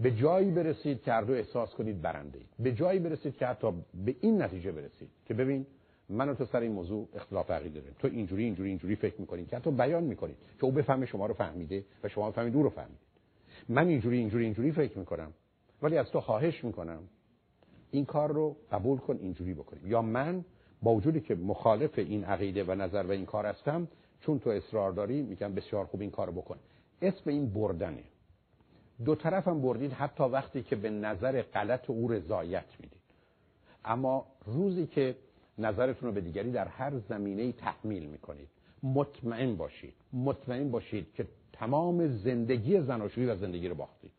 به 0.00 0.10
جایی 0.10 0.50
برسید 0.50 1.02
که 1.02 1.12
هر 1.12 1.22
دو 1.22 1.32
احساس 1.32 1.74
کنید 1.74 2.02
برنده 2.02 2.38
اید 2.38 2.48
به 2.58 2.72
جایی 2.72 2.98
برسید 2.98 3.36
که 3.36 3.46
حتی 3.46 3.72
به 4.04 4.16
این 4.20 4.42
نتیجه 4.42 4.72
برسید 4.72 5.08
که 5.26 5.34
ببین 5.34 5.66
من 6.08 6.28
و 6.28 6.34
تو 6.34 6.44
سر 6.44 6.60
این 6.60 6.72
موضوع 6.72 7.08
اختلاف 7.14 7.50
عقیده 7.50 7.80
داریم. 7.80 7.96
تو 7.98 8.08
اینجوری 8.08 8.44
اینجوری 8.44 8.68
اینجوری 8.68 8.96
فکر 8.96 9.20
می‌کنید 9.20 9.48
که 9.48 9.56
حتی 9.56 9.70
بیان 9.70 10.04
می‌کنید 10.04 10.36
که 10.58 10.64
او 10.64 10.72
بفهمه 10.72 11.06
شما 11.06 11.26
رو 11.26 11.34
فهمیده 11.34 11.84
و 12.04 12.08
شما 12.08 12.30
بفهمید 12.30 12.56
او 12.56 12.62
رو 12.62 12.70
فهمید 12.70 12.98
من 13.70 13.88
اینجوری 13.88 14.18
اینجوری 14.18 14.44
اینجوری 14.44 14.72
فکر 14.72 14.98
می‌کنم. 14.98 15.32
ولی 15.82 15.98
از 15.98 16.10
تو 16.10 16.20
خواهش 16.20 16.64
می‌کنم. 16.64 17.02
این 17.90 18.04
کار 18.04 18.32
رو 18.32 18.56
قبول 18.72 18.98
کن 18.98 19.16
اینجوری 19.16 19.54
بکنیم. 19.54 19.86
یا 19.86 20.02
من 20.02 20.44
با 20.82 20.94
وجودی 20.94 21.20
که 21.20 21.34
مخالف 21.34 21.98
این 21.98 22.24
عقیده 22.24 22.64
و 22.64 22.74
نظر 22.74 23.02
و 23.02 23.10
این 23.10 23.26
کار 23.26 23.46
هستم 23.46 23.88
چون 24.20 24.38
تو 24.38 24.50
اصرار 24.50 24.92
داری 24.92 25.22
میگم 25.22 25.54
بسیار 25.54 25.84
خوب 25.84 26.00
این 26.00 26.10
کارو 26.10 26.32
بکن. 26.32 26.56
اسم 27.02 27.30
این 27.30 27.50
بردنه. 27.50 28.04
دو 29.04 29.14
طرف 29.14 29.48
هم 29.48 29.62
بردید 29.62 29.92
حتی 29.92 30.24
وقتی 30.24 30.62
که 30.62 30.76
به 30.76 30.90
نظر 30.90 31.42
غلط 31.42 31.90
او 31.90 32.08
رضایت 32.08 32.66
می‌دید. 32.80 33.00
اما 33.84 34.26
روزی 34.46 34.86
که 34.86 35.16
نظرتون 35.58 36.08
رو 36.08 36.14
به 36.14 36.20
دیگری 36.20 36.52
در 36.52 36.68
هر 36.68 36.98
زمینه 36.98 37.52
تحمیل 37.52 38.06
می‌کنید 38.06 38.48
مطمئن 38.82 39.56
باشید. 39.56 39.94
مطمئن 40.12 40.70
باشید 40.70 41.14
که 41.14 41.26
تمام 41.52 42.06
زندگی 42.06 42.80
زناشویی 42.80 43.26
و 43.26 43.36
زندگی 43.36 43.68
رو 43.68 43.74
باختید. 43.74 44.12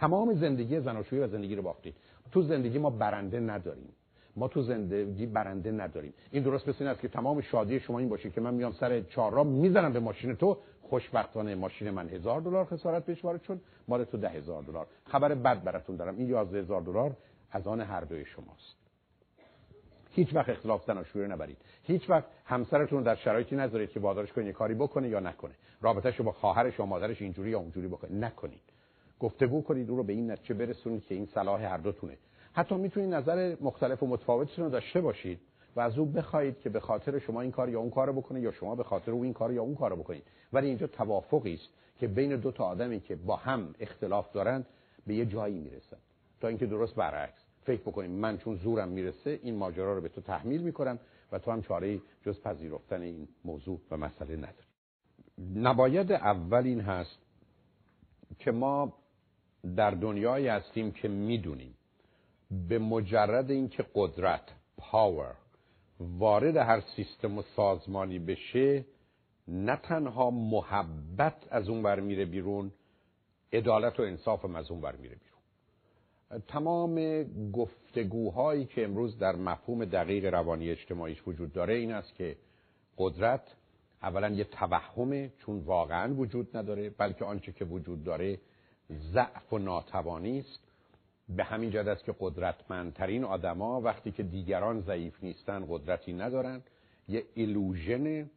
تمام 0.00 0.34
زندگی 0.34 0.80
زناشویی 0.80 1.22
و 1.22 1.28
زندگی 1.28 1.56
رو 1.56 1.62
باختید. 1.62 1.94
تو 2.32 2.42
زندگی 2.42 2.78
ما 2.78 2.90
برنده 2.90 3.40
نداریم. 3.40 3.88
ما 4.36 4.48
تو 4.48 4.62
زندگی 4.62 5.26
برنده 5.26 5.72
نداریم. 5.72 6.12
این 6.30 6.42
درست 6.42 6.68
مثل 6.68 6.76
این 6.80 6.88
است 6.88 7.00
که 7.00 7.08
تمام 7.08 7.40
شادی 7.40 7.80
شما 7.80 7.98
این 7.98 8.08
باشه 8.08 8.30
که 8.30 8.40
من 8.40 8.54
میام 8.54 8.72
سر 8.72 9.00
چهارراه 9.00 9.46
می‌زنم 9.46 9.92
به 9.92 10.00
ماشین 10.00 10.36
تو 10.36 10.58
خوشبختانه 10.82 11.54
ماشین 11.54 11.90
من 11.90 12.08
هزار 12.08 12.40
دلار 12.40 12.64
خسارت 12.64 13.06
پیش 13.06 13.24
وارد 13.24 13.42
شد 13.42 13.60
مال 13.88 14.04
تو 14.04 14.18
ده 14.18 14.28
هزار 14.28 14.62
دلار. 14.62 14.86
خبر 15.04 15.34
بد 15.34 15.64
براتون 15.64 15.96
دارم. 15.96 16.16
این 16.16 16.28
یازده 16.28 16.58
هزار 16.58 16.80
دلار 16.80 17.16
از 17.50 17.66
آن 17.66 17.80
هر 17.80 18.00
دوی 18.00 18.24
شماست. 18.24 18.79
هیچ 20.10 20.34
وقت 20.34 20.48
اختلاف 20.48 20.84
زناشویی 20.84 21.28
نبرید. 21.28 21.56
هیچ 21.82 22.10
وقت 22.10 22.24
همسرتون 22.44 23.02
در 23.02 23.14
شرایطی 23.14 23.56
نذارید 23.56 23.90
که 23.90 24.00
وادارش 24.00 24.32
کنید 24.32 24.54
کاری 24.54 24.74
بکنه 24.74 25.08
یا 25.08 25.20
نکنه. 25.20 25.54
رابطهش 25.80 26.16
رو 26.16 26.24
با 26.24 26.32
خواهرش 26.32 26.80
و 26.80 26.86
مادرش 26.86 27.22
اینجوری 27.22 27.50
یا 27.50 27.58
اونجوری 27.58 27.88
بکنه. 27.88 28.10
نکنید. 28.10 28.62
گفتگو 29.20 29.62
کنید 29.62 29.90
او 29.90 29.96
رو 29.96 30.02
به 30.02 30.12
این 30.12 30.30
نتیجه 30.30 30.54
برسونید 30.54 31.06
که 31.06 31.14
این 31.14 31.26
صلاح 31.26 31.62
هر 31.62 31.76
دوتونه 31.76 32.16
حتی 32.52 32.74
می‌تونید 32.74 33.14
نظر 33.14 33.56
مختلف 33.60 34.02
و 34.02 34.06
متفاوتتون 34.06 34.64
رو 34.64 34.70
داشته 34.70 35.00
باشید 35.00 35.40
و 35.76 35.80
از 35.80 35.98
او 35.98 36.06
بخواهید 36.06 36.60
که 36.60 36.70
به 36.70 36.80
خاطر 36.80 37.18
شما 37.18 37.40
این 37.40 37.50
کار 37.50 37.68
یا 37.68 37.80
اون 37.80 37.90
کارو 37.90 38.12
بکنه 38.12 38.40
یا 38.40 38.52
شما 38.52 38.74
به 38.74 38.84
خاطر 38.84 39.12
او 39.12 39.22
این 39.22 39.32
کار 39.32 39.52
یا 39.52 39.62
اون 39.62 39.74
کارو 39.74 39.96
بکنید. 39.96 40.22
ولی 40.52 40.66
اینجا 40.66 40.86
توافقی 40.86 41.54
است 41.54 41.68
که 41.98 42.08
بین 42.08 42.36
دو 42.36 42.52
تا 42.52 42.64
آدمی 42.64 43.00
که 43.00 43.16
با 43.16 43.36
هم 43.36 43.74
اختلاف 43.80 44.32
دارند 44.32 44.66
به 45.06 45.14
یه 45.14 45.26
جایی 45.26 45.58
می‌رسن 45.58 45.96
تا 46.40 46.48
اینکه 46.48 46.66
درست 46.66 46.94
برعکس. 46.94 47.39
فکر 47.64 47.80
بکنیم 47.80 48.10
من 48.10 48.38
چون 48.38 48.56
زورم 48.56 48.88
می‌رسه 48.88 49.40
این 49.42 49.56
ماجرا 49.56 49.94
رو 49.94 50.00
به 50.00 50.08
تو 50.08 50.20
تحمیل 50.20 50.62
می‌کنم 50.62 50.98
و 51.32 51.38
تو 51.38 51.50
هم 51.50 51.62
چاره 51.62 52.00
جز 52.26 52.40
پذیرفتن 52.40 53.02
این 53.02 53.28
موضوع 53.44 53.80
و 53.90 53.96
مسئله 53.96 54.36
نداری. 54.36 54.66
نباید 55.54 56.12
اول 56.12 56.64
این 56.64 56.80
هست 56.80 57.18
که 58.38 58.50
ما 58.50 58.92
در 59.76 59.90
دنیایی 59.90 60.48
هستیم 60.48 60.92
که 60.92 61.08
می‌دونیم 61.08 61.74
به 62.68 62.78
مجرد 62.78 63.50
اینکه 63.50 63.84
قدرت 63.94 64.42
پاور 64.76 65.34
وارد 66.00 66.56
هر 66.56 66.80
سیستم 66.96 67.38
و 67.38 67.42
سازمانی 67.56 68.18
بشه 68.18 68.84
نه 69.48 69.76
تنها 69.76 70.30
محبت 70.30 71.46
از 71.50 71.68
اون 71.68 71.82
بر 71.82 72.00
میره 72.00 72.24
بیرون 72.24 72.72
عدالت 73.52 74.00
و 74.00 74.02
انصاف 74.02 74.44
از 74.44 74.70
اون 74.70 74.80
بر 74.80 74.96
میره 74.96 75.14
بیرون. 75.14 75.29
تمام 76.38 77.24
گفتگوهایی 77.52 78.64
که 78.64 78.84
امروز 78.84 79.18
در 79.18 79.36
مفهوم 79.36 79.84
دقیق 79.84 80.24
روانی 80.24 80.70
اجتماعیش 80.70 81.22
وجود 81.26 81.52
داره 81.52 81.74
این 81.74 81.92
است 81.92 82.14
که 82.14 82.36
قدرت 82.98 83.42
اولا 84.02 84.28
یه 84.28 84.44
توهمه 84.44 85.32
چون 85.38 85.58
واقعا 85.58 86.14
وجود 86.14 86.56
نداره 86.56 86.90
بلکه 86.90 87.24
آنچه 87.24 87.52
که 87.52 87.64
وجود 87.64 88.04
داره 88.04 88.38
ضعف 89.12 89.52
و 89.52 89.58
ناتوانی 89.58 90.38
است. 90.38 90.60
به 91.28 91.44
همین 91.44 91.70
جد 91.70 91.88
است 91.88 92.04
که 92.04 92.14
قدرتمندترین 92.20 93.24
آدما 93.24 93.80
وقتی 93.80 94.12
که 94.12 94.22
دیگران 94.22 94.80
ضعیف 94.80 95.24
نیستن 95.24 95.66
قدرتی 95.68 96.12
ندارن 96.12 96.62
یه 97.08 97.24
ایلوژن 97.34 98.30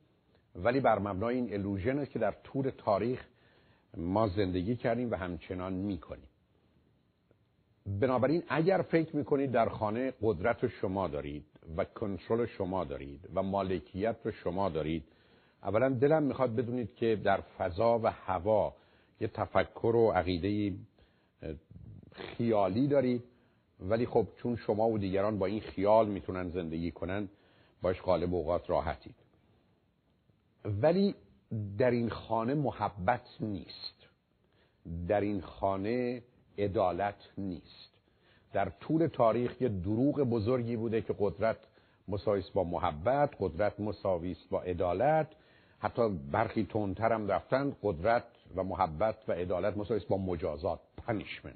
ولی 0.56 0.80
بر 0.80 0.99
مبنای 0.99 1.36
این 1.36 1.49
ایلوژن 1.49 1.99
است 1.99 2.11
که 2.11 2.20
در 2.20 2.32
طول 2.44 2.72
تاریخ 2.78 3.26
ما 3.98 4.28
زندگی 4.28 4.76
کردیم 4.76 5.11
و 5.11 5.15
همچنان 5.15 5.74
می‌کنیم. 5.74 6.28
بنابراین 7.85 8.43
اگر 8.49 8.81
فکر 8.81 9.15
می‌کنید 9.15 9.51
در 9.51 9.69
خانه 9.69 10.14
قدرت 10.22 10.68
شما 10.68 11.07
دارید 11.07 11.45
و 11.77 11.85
کنترل 11.85 12.45
شما 12.45 12.84
دارید 12.84 13.30
و 13.34 13.43
مالکیت 13.43 14.15
رو 14.23 14.31
شما 14.31 14.69
دارید 14.69 15.03
اولا 15.64 15.89
دلم 15.89 16.23
می‌خواد 16.23 16.55
بدونید 16.55 16.95
که 16.95 17.15
در 17.23 17.41
فضا 17.41 17.99
و 18.03 18.07
هوا 18.11 18.73
یه 19.19 19.27
تفکر 19.27 19.95
و 19.95 20.11
عقیده 20.11 20.73
خیالی 22.14 22.88
دارید. 22.88 23.23
ولی 23.80 24.05
خب 24.05 24.27
چون 24.38 24.55
شما 24.55 24.89
و 24.89 24.97
دیگران 24.97 25.39
با 25.39 25.45
این 25.45 25.60
خیال 25.60 26.07
می‌تونن 26.07 26.49
زندگی 26.49 26.91
کنن 26.91 27.30
باش 27.81 28.01
غالب 28.01 28.34
اوقات 28.34 28.69
راحتید. 28.69 29.15
ولی 30.65 31.15
در 31.77 31.91
این 31.91 32.10
خانه 32.10 32.53
محبت 32.53 33.38
نیست. 33.39 34.07
در 35.07 35.22
این 35.22 35.41
خانه 35.41 36.23
عدالت 36.57 37.15
نیست. 37.38 37.93
در 38.53 38.69
طول 38.69 39.07
تاریخ 39.07 39.61
یه 39.61 39.69
دروغ 39.69 40.15
بزرگی 40.15 40.75
بوده 40.75 41.01
که 41.01 41.15
قدرت 41.19 41.57
مساویس 42.07 42.49
با 42.49 42.63
محبت 42.63 43.30
قدرت 43.39 43.80
مساویس 43.80 44.38
با 44.49 44.61
عدالت 44.61 45.27
حتی 45.80 46.09
برخی 46.31 46.63
تونتر 46.63 47.13
هم 47.13 47.27
رفتن 47.27 47.75
قدرت 47.84 48.23
و 48.55 48.63
محبت 48.63 49.15
و 49.27 49.31
عدالت 49.31 49.77
مساویس 49.77 50.03
با 50.03 50.17
مجازات 50.17 50.80
پنیشمنت 50.97 51.55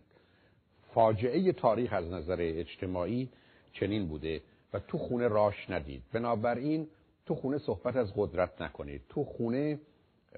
فاجعه 0.94 1.52
تاریخ 1.52 1.94
از 1.94 2.06
نظر 2.06 2.38
اجتماعی 2.40 3.30
چنین 3.74 4.08
بوده 4.08 4.42
و 4.74 4.80
تو 4.80 4.98
خونه 4.98 5.28
راهش 5.28 5.70
ندید. 5.70 6.04
بنابراین 6.14 6.88
تو 7.26 7.36
خونه 7.36 7.58
صحبت 7.58 7.96
از 7.96 8.14
قدرت 8.16 8.62
نکنید. 8.62 9.02
تو 9.10 9.24
خونه 9.24 9.80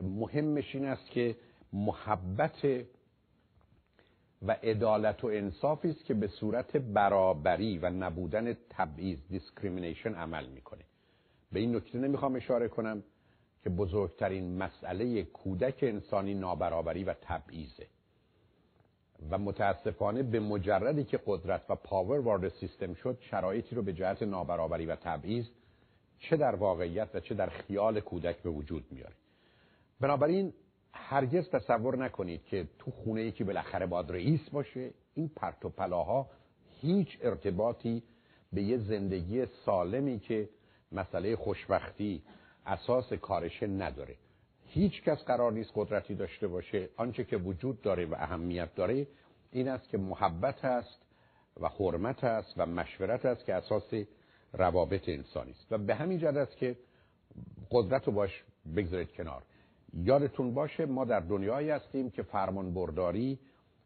مهمش 0.01 0.75
این 0.75 0.85
است 0.85 1.11
که 1.11 1.35
محبت 1.73 2.65
و 4.41 4.51
عدالت 4.51 5.23
و 5.23 5.27
انصافی 5.27 5.89
است 5.89 6.05
که 6.05 6.13
به 6.13 6.27
صورت 6.27 6.77
برابری 6.77 7.77
و 7.77 7.89
نبودن 7.89 8.57
تبعیض 8.69 9.19
discrimination 9.29 10.13
عمل 10.13 10.45
می‌کنه. 10.47 10.83
به 11.51 11.59
این 11.59 11.75
نکته 11.75 11.97
نمی‌خوام 11.97 12.35
اشاره 12.35 12.67
کنم 12.67 13.03
که 13.63 13.69
بزرگترین 13.69 14.57
مسئله 14.57 15.23
کودک 15.23 15.79
انسانی 15.81 16.33
نابرابری 16.33 17.03
و 17.03 17.13
تبعیضه. 17.21 17.87
و 19.29 19.37
متاسفانه 19.37 20.23
به 20.23 20.39
مجردی 20.39 21.03
که 21.03 21.19
قدرت 21.25 21.61
و 21.69 21.75
power 21.75 22.19
وارد 22.19 22.49
سیستم 22.49 22.93
شد 22.93 23.17
شرایطی 23.21 23.75
رو 23.75 23.81
به 23.81 23.93
جهت 23.93 24.23
نابرابری 24.23 24.85
و 24.85 24.95
تبعیض 24.95 25.45
چه 26.19 26.37
در 26.37 26.55
واقعیت 26.55 27.09
و 27.13 27.19
چه 27.19 27.35
در 27.35 27.49
خیال 27.49 27.99
کودک 27.99 28.37
به 28.37 28.49
وجود 28.49 28.85
میاره. 28.91 29.13
بنابراین 29.99 30.53
هرگز 30.93 31.49
تصور 31.49 31.97
نکنید 31.97 32.45
که 32.45 32.67
تو 32.79 32.91
خونه 32.91 33.21
ای 33.21 33.31
که 33.31 33.43
بالاخره 33.43 33.85
باید 33.85 34.11
رئیس 34.11 34.49
باشه. 34.49 34.91
این 35.13 35.31
پرت 35.35 35.65
و 35.65 35.69
پلاها 35.69 36.29
هیچ 36.81 37.17
ارتباطی 37.21 38.03
به 38.53 38.61
یه 38.61 38.77
زندگی 38.77 39.45
سالمی 39.45 40.19
که 40.19 40.49
مسئله 40.91 41.35
خوشبختی 41.35 42.23
اساس 42.65 43.13
کارشه 43.13 43.67
نداره. 43.67 44.15
هیچ 44.63 45.03
کس 45.03 45.23
قرار 45.23 45.51
نیست 45.51 45.71
قدرتی 45.75 46.15
داشته 46.15 46.47
باشه. 46.47 46.89
آنچه 46.97 47.23
که 47.23 47.37
وجود 47.37 47.81
داره 47.81 48.05
و 48.05 48.15
اهمیت 48.17 48.75
داره 48.75 49.07
این 49.51 49.67
است 49.67 49.89
که 49.89 49.97
محبت 49.97 50.65
است 50.65 51.01
و 51.59 51.67
حرمت 51.67 52.23
است 52.23 52.53
و 52.57 52.65
مشورت 52.65 53.25
است 53.25 53.45
که 53.45 53.55
اساس 53.55 53.93
روابط 54.53 55.09
انسانی 55.09 55.51
است. 55.51 55.67
و 55.71 55.77
به 55.77 55.95
همین 55.95 56.19
جد 56.19 56.37
است 56.37 56.57
که 56.57 56.77
قدرت 57.71 58.07
رو 58.07 58.13
باش 58.13 58.43
بگذارید 58.75 59.11
کنار. 59.11 59.43
یادتون 59.93 60.53
باشه 60.53 60.85
ما 60.85 61.05
در 61.05 61.19
دنیایی 61.19 61.69
هستیم 61.69 62.09
که 62.09 62.23
فرمان 62.23 62.73
برداری 62.73 63.39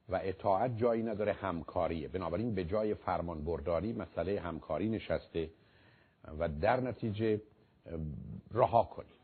و 0.09 0.19
اطاعت 0.23 0.77
جایی 0.77 1.03
نداره 1.03 1.34
همکاریه. 1.34 2.07
بنابراین 2.07 2.55
به 2.55 2.63
جای 2.63 2.93
فرمان 2.95 3.43
برداری 3.43 3.93
مسئله 3.93 4.39
همکاری 4.39 4.89
نشسته 4.89 5.49
و 6.39 6.49
در 6.49 6.80
نتیجه 6.80 7.41
رها 8.51 8.84
کنید. 8.84 9.23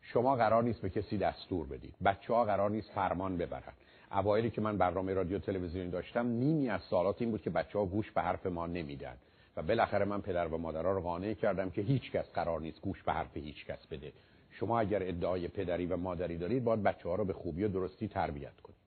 شما 0.00 0.36
قرار 0.36 0.62
نیست 0.62 0.80
به 0.80 0.90
کسی 0.90 1.18
دستور 1.18 1.66
بدید. 1.66 1.94
بچه 2.04 2.34
ها 2.34 2.44
قرار 2.44 2.70
نیست 2.70 2.90
فرمان 2.90 3.36
ببرن. 3.36 3.72
اوایلی 4.12 4.50
که 4.50 4.60
من 4.60 4.78
برنامه 4.78 5.14
رادیو 5.14 5.38
تلویزیونی 5.38 5.90
داشتم 5.90 6.26
نیمی 6.26 6.68
از 6.68 6.80
سالات 6.82 7.22
این 7.22 7.30
بود 7.30 7.42
که 7.42 7.50
بچه 7.50 7.78
ها 7.78 7.86
گوش 7.86 8.10
به 8.10 8.22
حرف 8.22 8.46
ما 8.46 8.66
نمیدن. 8.66 9.16
و 9.56 9.62
بالاخره 9.62 10.04
من 10.04 10.20
پدر 10.20 10.48
و 10.48 10.58
مادرها 10.58 10.92
رو 10.92 11.00
قانع 11.00 11.34
کردم 11.34 11.70
که 11.70 11.82
هیچ 11.82 12.12
کس 12.12 12.30
قرار 12.30 12.60
نیست 12.60 12.80
گوش 12.80 13.02
به 13.02 13.12
حرف 13.12 13.36
هیچ 13.36 13.66
کس 13.66 13.86
بده. 13.86 14.12
شما 14.60 14.80
اگر 14.80 15.02
ادعای 15.02 15.48
پدری 15.48 15.86
و 15.86 15.96
مادری 15.96 16.38
دارید 16.38 16.64
باید 16.64 16.82
بچه 16.82 17.08
ها 17.08 17.14
رو 17.14 17.24
به 17.24 17.32
خوبی 17.32 17.64
و 17.64 17.68
درستی 17.68 18.08
تربیت 18.08 18.60
کنید. 18.60 18.78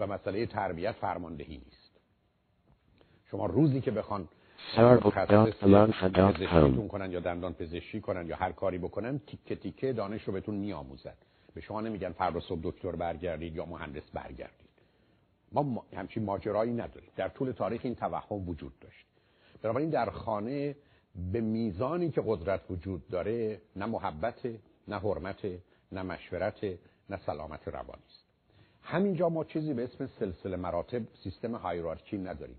و 0.00 0.06
مسئله 0.06 0.46
تربیت 0.46 0.92
فرماندهی 0.92 1.56
نیست. 1.56 1.90
شما 3.30 3.46
روزی 3.46 3.80
که 3.80 3.90
بخوان 3.90 4.28
پزشکیتون 6.32 6.88
کنن 6.88 7.12
یا 7.12 7.20
دندان 7.20 7.54
پزشکی 7.54 8.00
کنن 8.00 8.26
یا 8.26 8.36
هر 8.36 8.52
کاری 8.52 8.78
بکنن 8.78 9.18
تیکه 9.18 9.56
تیکه 9.56 9.92
دانش 9.92 10.22
رو 10.22 10.32
بهتون 10.32 10.54
میآموزن. 10.54 11.14
به 11.54 11.60
شما 11.60 11.80
نمیگن 11.80 12.12
فردا 12.12 12.40
صبح 12.40 12.60
دکتر 12.62 12.96
برگردید 12.96 13.56
یا 13.56 13.66
مهندس 13.66 14.10
برگردید. 14.14 14.66
ما 15.52 15.84
همچین 15.96 16.24
ماجرایی 16.24 16.72
نداریم. 16.72 17.10
در 17.16 17.28
طول 17.28 17.52
تاریخ 17.52 17.80
این 17.84 17.94
توهم 17.94 18.48
وجود 18.48 18.78
داشت. 18.80 19.06
بنابراین 19.62 19.90
در 19.90 20.10
خانه 20.10 20.76
به 21.32 21.40
میزانی 21.40 22.10
که 22.10 22.22
قدرت 22.26 22.60
وجود 22.70 23.08
داره 23.08 23.60
نه 23.76 23.86
محبت 23.86 24.40
نه 24.88 24.98
حرمت 24.98 25.46
نه 25.92 26.02
مشورت 26.02 26.64
نه 27.10 27.16
سلامت 27.26 27.68
روانی 27.68 28.02
است. 28.08 28.24
همینجا 28.82 29.28
ما 29.28 29.44
چیزی 29.44 29.74
به 29.74 29.84
اسم 29.84 30.06
سلسله 30.06 30.56
مراتب 30.56 31.02
سیستم 31.22 31.54
هایرارکی 31.54 32.18
نداریم. 32.18 32.56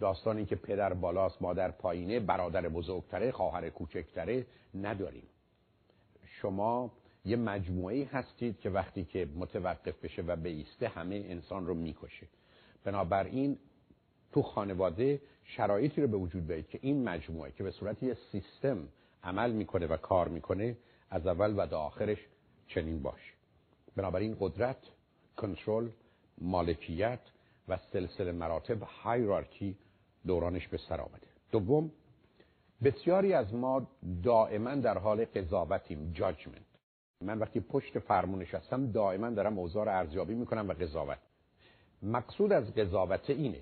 داستانی 0.00 0.46
که 0.46 0.56
پدر 0.56 0.94
بالاست 0.94 1.42
مادر 1.42 1.70
پایینه 1.70 2.20
برادر 2.20 2.68
بزرگتره 2.68 3.32
خواهر 3.32 3.70
کوچکتره 3.70 4.46
نداریم. 4.74 5.26
شما 6.24 6.92
یه 7.24 7.36
مجموعه 7.36 8.04
هستید 8.04 8.60
که 8.60 8.70
وقتی 8.70 9.04
که 9.04 9.28
متوقف 9.36 10.04
بشه 10.04 10.22
و 10.22 10.36
بیسته 10.36 10.88
همه 10.88 11.14
انسان 11.16 11.66
رو 11.66 11.74
می‌کشه. 11.74 12.26
بنابراین 12.84 13.58
تو 14.32 14.42
خانواده 14.42 15.20
شرایطی 15.44 16.02
رو 16.02 16.08
به 16.08 16.16
وجود 16.16 16.46
بیارید 16.46 16.68
که 16.68 16.78
این 16.82 17.04
مجموعه 17.04 17.52
که 17.52 17.62
به 17.62 17.70
صورت 17.70 18.02
یه 18.02 18.16
سیستم 18.32 18.88
عمل 19.22 19.52
می‌کنه 19.52 19.86
و 19.86 19.96
کار 19.96 20.28
می‌کنه 20.28 20.76
از 21.14 21.26
اول 21.26 21.58
و 21.58 21.66
تا 21.66 21.80
آخرش 21.80 22.18
چنین 22.66 23.02
باشه 23.02 23.32
بنابراین 23.96 24.36
قدرت 24.40 24.76
کنترل 25.36 25.88
مالکیت 26.38 27.20
و 27.68 27.78
سلسله 27.92 28.32
مراتب 28.32 28.82
هایرارکی 28.82 29.76
دورانش 30.26 30.68
به 30.68 30.78
سر 30.88 31.00
آمده. 31.00 31.26
دوم 31.52 31.90
بسیاری 32.84 33.32
از 33.32 33.54
ما 33.54 33.86
دائما 34.22 34.74
در 34.74 34.98
حال 34.98 35.24
قضاوتیم 35.24 36.12
جاجمنت 36.12 36.58
من 37.20 37.38
وقتی 37.38 37.60
پشت 37.60 37.98
فرمونش 37.98 38.54
هستم 38.54 38.92
دائما 38.92 39.30
دارم 39.30 39.58
اوضاع 39.58 39.84
رو 39.84 39.90
ارزیابی 39.90 40.34
می‌کنم 40.34 40.68
و 40.68 40.72
قضاوت. 40.72 41.18
مقصود 42.02 42.52
از 42.52 42.74
قضاوت 42.74 43.30
اینه 43.30 43.60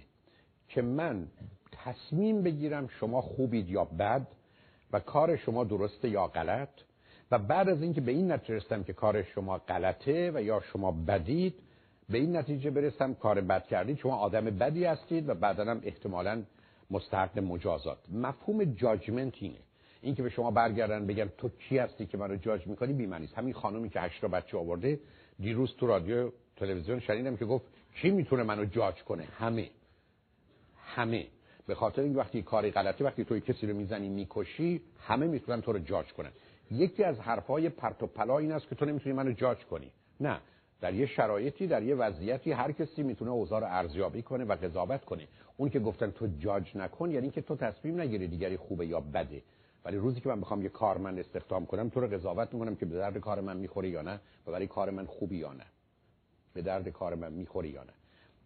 که 0.69 0.83
من 0.83 1.29
تصمیم 1.73 2.43
بگیرم 2.43 2.89
شما 2.89 3.21
خوبید 3.21 3.69
یا 3.69 3.85
بد 3.85 4.27
و 4.93 5.01
کار 5.01 5.37
شما 5.37 5.65
درسته 5.65 6.09
یا 6.09 6.27
غلط 6.27 6.69
و 7.33 7.39
بعد 7.39 7.69
از 7.69 7.83
اینکه 7.83 8.01
به 8.01 8.13
این 8.13 8.33
نتیجه 8.33 8.55
رسیدم 8.55 8.85
که 8.85 8.93
کار 8.93 9.23
شما 9.23 9.59
غلطه 9.59 10.33
و 10.35 10.43
یا 10.43 10.61
شما 10.61 10.93
بدید 10.93 11.55
به 12.09 12.19
این 12.19 12.37
نتیجه 12.37 12.71
برسم 12.71 13.15
کار 13.15 13.41
بد 13.41 13.67
کردید. 13.67 13.99
شما 13.99 14.17
آدم 14.17 14.45
بدی 14.45 14.85
هستید 14.85 15.29
و 15.29 15.35
بعدا 15.35 15.65
هم 15.65 15.81
احتمالا 15.85 16.43
مستحق 16.91 17.39
مجازات. 17.39 17.99
مفهوم 18.13 18.65
جاجمنت 18.65 19.35
اینه. 19.41 19.59
این 20.03 20.15
که 20.15 20.23
به 20.23 20.31
شما 20.31 20.51
برگردن 20.51 21.07
بگن 21.07 21.31
تو 21.39 21.49
کی 21.49 21.79
هستی 21.79 22.07
که 22.07 22.19
منو 22.19 22.37
جاج 22.37 22.67
می‌کنی 22.67 22.93
بی 22.93 23.07
است 23.07 23.39
همین 23.39 23.55
خانومی 23.55 23.89
که 23.89 24.01
هشت 24.01 24.25
بچه 24.25 24.59
آورده 24.59 25.01
دیروز 25.41 25.77
تو 25.77 25.87
رادیو 25.87 26.31
تلویزیون 26.57 27.01
شنیدم 27.01 27.37
که 27.37 27.45
گفت 27.45 27.65
کی 27.95 28.11
می‌تونه 28.11 28.43
منو 28.43 28.65
جاج 28.65 29.03
کنه؟ 29.03 29.25
همه. 29.25 29.71
همه. 30.95 31.27
به 31.67 31.75
خاطر 31.75 32.03
این 32.03 32.15
وقتی 32.15 32.43
کاری 32.43 32.71
غلطی 32.71 33.05
وقتی 33.05 33.25
توی 33.25 33.41
کسی 33.41 33.67
رو 33.67 33.77
می‌زنی 33.77 34.09
می‌کشی 34.09 34.81
همه 35.01 35.27
می‌تونن 35.27 35.61
تو 35.61 35.73
رو 35.73 35.79
جاج 35.79 36.13
کنن. 36.13 36.31
یکی 36.73 37.05
از 37.05 37.21
حرفای 37.21 37.69
پرت 37.69 38.03
و 38.03 38.07
پلا 38.07 38.39
این 38.39 38.53
است 38.53 38.69
که 38.69 38.75
تو 38.75 38.85
نمی‌تونی 38.85 39.15
منو 39.15 39.33
جاج 39.33 39.65
کنی. 39.65 39.93
نه 40.21 40.39
در 40.81 40.95
یه 40.95 41.07
شرایطی 41.07 41.67
در 41.67 41.83
یه 41.83 41.95
وضعیتی 41.95 42.53
هر 42.53 42.73
کسی 42.73 43.03
می‌تونه 43.03 43.31
اوضاع 43.31 43.61
رو 43.61 43.67
ارزیابی 43.71 44.23
کنه 44.23 44.45
و 44.45 44.57
قضاوت 44.57 45.05
کنه. 45.05 45.29
اون 45.57 45.71
که 45.71 45.81
گفتن 45.81 46.11
تو 46.11 46.29
جاج 46.39 46.77
نکن 46.77 47.11
یعنی 47.11 47.31
که 47.31 47.41
تو 47.41 47.57
تصمیم 47.57 48.01
نگیری 48.01 48.29
دیگری 48.29 48.57
خوبه 48.57 48.87
یا 48.87 49.01
بده. 49.01 49.43
ولی 49.85 49.97
روزی 49.97 50.21
که 50.21 50.29
من 50.29 50.41
بخوام 50.41 50.63
یه 50.63 50.69
کارمند 50.69 51.19
استخدام 51.19 51.67
کنم 51.67 51.89
تو 51.89 52.01
رو 52.01 52.07
قضاوت 52.07 52.55
می‌کنم 52.55 52.77
که 52.77 52.87
به 52.87 52.95
درد 52.95 53.19
کار 53.19 53.41
من 53.41 53.57
می‌خوره 53.57 53.89
یا 53.89 54.03
نه 54.03 54.21
و 54.47 54.53
برای 54.53 54.67
کار 54.67 54.91
من 54.91 55.07
خوبی 55.07 55.37
یا 55.37 55.53
نه. 55.53 55.65
به 56.55 56.63
درد 56.63 56.89
کار 56.89 57.15
من 57.15 57.33
می‌خوره 57.33 57.69
یا 57.69 57.85
نه. 57.85 57.93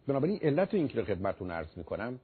بنابراین 0.06 0.38
علت 0.42 0.74
این 0.74 0.88
که 0.88 1.02
خدمتتون 1.02 1.50
عرض 1.50 1.78
می‌کنم 1.78 2.20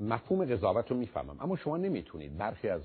مفهوم 0.00 0.44
قضاوت 0.44 0.90
رو 0.90 0.96
می‌فهمم. 0.96 1.36
اما 1.40 1.56
شما 1.56 1.76
نمی‌تونید. 1.76 2.36
برخی 2.36 2.68
از 2.68 2.82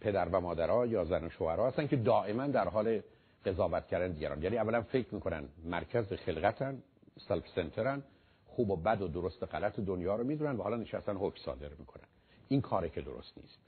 پدر 0.00 0.28
و 0.28 0.40
مادرها 0.40 0.86
یا 0.86 1.04
زن 1.04 1.24
و 1.24 1.30
شوهرها 1.30 1.68
هستن 1.68 1.86
که 1.86 1.96
دائما 1.96 2.46
در 2.46 2.68
حال 2.68 3.00
قضاوت 3.46 3.86
کردن 3.86 4.12
دیگران. 4.12 4.42
یعنی 4.42 4.58
اولا 4.58 4.82
فکر 4.82 5.14
می‌کنن 5.14 5.44
مرکز 5.64 6.12
خلقتن 6.12 6.82
سلف 7.28 7.48
سنترن 7.54 8.02
خوب 8.46 8.70
و 8.70 8.76
بد 8.76 9.02
و 9.02 9.08
درست 9.08 9.42
و 9.42 9.46
غلط 9.46 9.80
دنیا 9.80 10.16
رو 10.16 10.24
می‌دونن 10.24 10.56
و 10.56 10.62
حالا 10.62 10.76
نشستن 10.76 11.16
حکم 11.16 11.36
صادر 11.44 11.68
می‌کنن. 11.78 12.04
این 12.48 12.60
کاری 12.60 12.90
که 12.90 13.00
درست 13.00 13.38
نیست. 13.38 13.58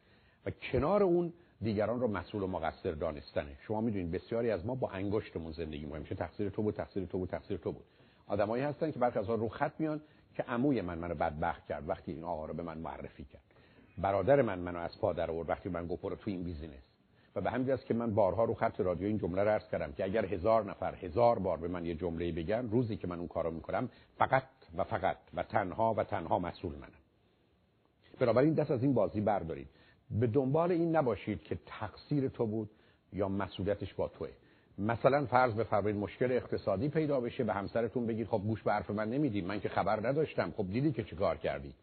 و 0.47 0.51
کنار 0.51 1.03
اون 1.03 1.33
دیگران 1.61 2.01
رو 2.01 2.09
مسئول 2.09 2.43
و 2.43 2.47
مقصر 2.47 2.93
دانستنه 2.93 3.57
شما 3.67 3.81
می‌دونید 3.81 4.11
بسیاری 4.11 4.51
از 4.51 4.67
ما 4.67 4.75
با 4.75 4.91
انگشتمون 4.91 5.53
زندگی 5.53 5.85
می‌کنیم. 5.85 6.05
چه 6.05 6.15
تقصیر 6.15 6.49
تو 6.49 6.63
بود 6.63 6.75
تقصیر 6.75 7.05
تو 7.05 7.19
بود 7.19 7.29
تقصیر 7.29 7.57
تو 7.57 7.73
بود. 7.73 7.85
آدمایی 8.27 8.63
هستن 8.63 8.91
که 8.91 8.99
برخی 8.99 9.19
از 9.19 9.31
رو 9.31 9.49
خط 9.49 9.73
میان 9.79 10.01
که 10.35 10.43
عموی 10.43 10.81
من 10.81 10.99
منو 10.99 11.15
بدبخت 11.15 11.67
کرد 11.67 11.89
وقتی 11.89 12.13
این 12.13 12.25
آقا 12.25 12.47
رو 12.47 12.55
به 12.55 12.63
من 12.63 12.79
معرفی 12.79 13.25
کرد. 13.25 13.43
برادر 13.99 14.43
من 14.43 14.59
منو 14.59 14.79
از 14.79 14.99
پادر 14.99 15.31
آورد 15.31 15.49
وقتی 15.49 15.69
من 15.69 15.87
گفت 15.87 16.03
تو 16.03 16.31
این 16.31 16.43
بیزینس. 16.43 16.83
و 17.37 17.41
به 17.41 17.51
همین 17.51 17.77
که 17.77 17.95
من 17.95 18.15
بارها 18.15 18.45
رو 18.45 18.55
خط 18.55 18.81
رادیو 18.81 19.07
این 19.07 19.19
جمله 19.19 19.45
رو 19.45 19.51
عرض 19.51 19.69
کردم 19.69 19.93
که 19.93 20.05
اگر 20.05 20.25
هزار 20.25 20.65
نفر 20.65 20.95
هزار 20.95 21.39
بار 21.39 21.57
به 21.57 21.69
من 21.69 21.87
یه 21.87 21.95
جمله 21.95 22.33
بگن 22.33 22.69
روزی 22.71 22.97
که 22.97 23.07
من 23.07 23.19
اون 23.19 23.29
کارو 23.29 23.51
می‌کنم 23.51 23.89
فقط 24.19 24.43
و 24.77 24.85
فقط 24.85 25.17
و 25.35 25.43
تنها 25.43 25.95
و 25.95 26.05
تنها 26.05 26.39
مسئول 26.39 26.75
منم. 26.75 26.91
بنابراین 28.19 28.55
دست 28.55 28.71
از 28.71 28.83
این 28.83 28.95
بازی 28.95 29.21
بردارید. 29.21 29.69
به 30.11 30.27
دنبال 30.27 30.73
این 30.73 30.97
نباشید 30.97 31.43
که 31.43 31.59
تقصیر 31.67 32.29
تو 32.29 32.47
بود 32.47 32.71
یا 33.13 33.29
مسئولیتش 33.29 33.95
با 33.95 34.09
توه. 34.09 34.29
مثلا 34.79 35.27
فرض 35.27 35.55
بفرمایید 35.55 35.99
مشکل 35.99 36.33
اقتصادی 36.33 36.89
پیدا 36.89 37.21
بشه 37.21 37.45
به 37.45 37.53
همسرتون 37.53 38.07
بگید 38.07 38.27
خب 38.27 38.43
گوش 38.47 38.63
به 38.63 38.73
حرف 38.73 38.91
من 38.91 39.11
نمی‌دید 39.11 39.47
من 39.47 39.61
که 39.61 39.69
خبر 39.69 40.09
نداشتم. 40.09 40.53
خب 40.57 40.67
دیدی 40.73 40.93
که 40.93 41.05
چیکار 41.05 41.37
کردی؟ 41.37 41.75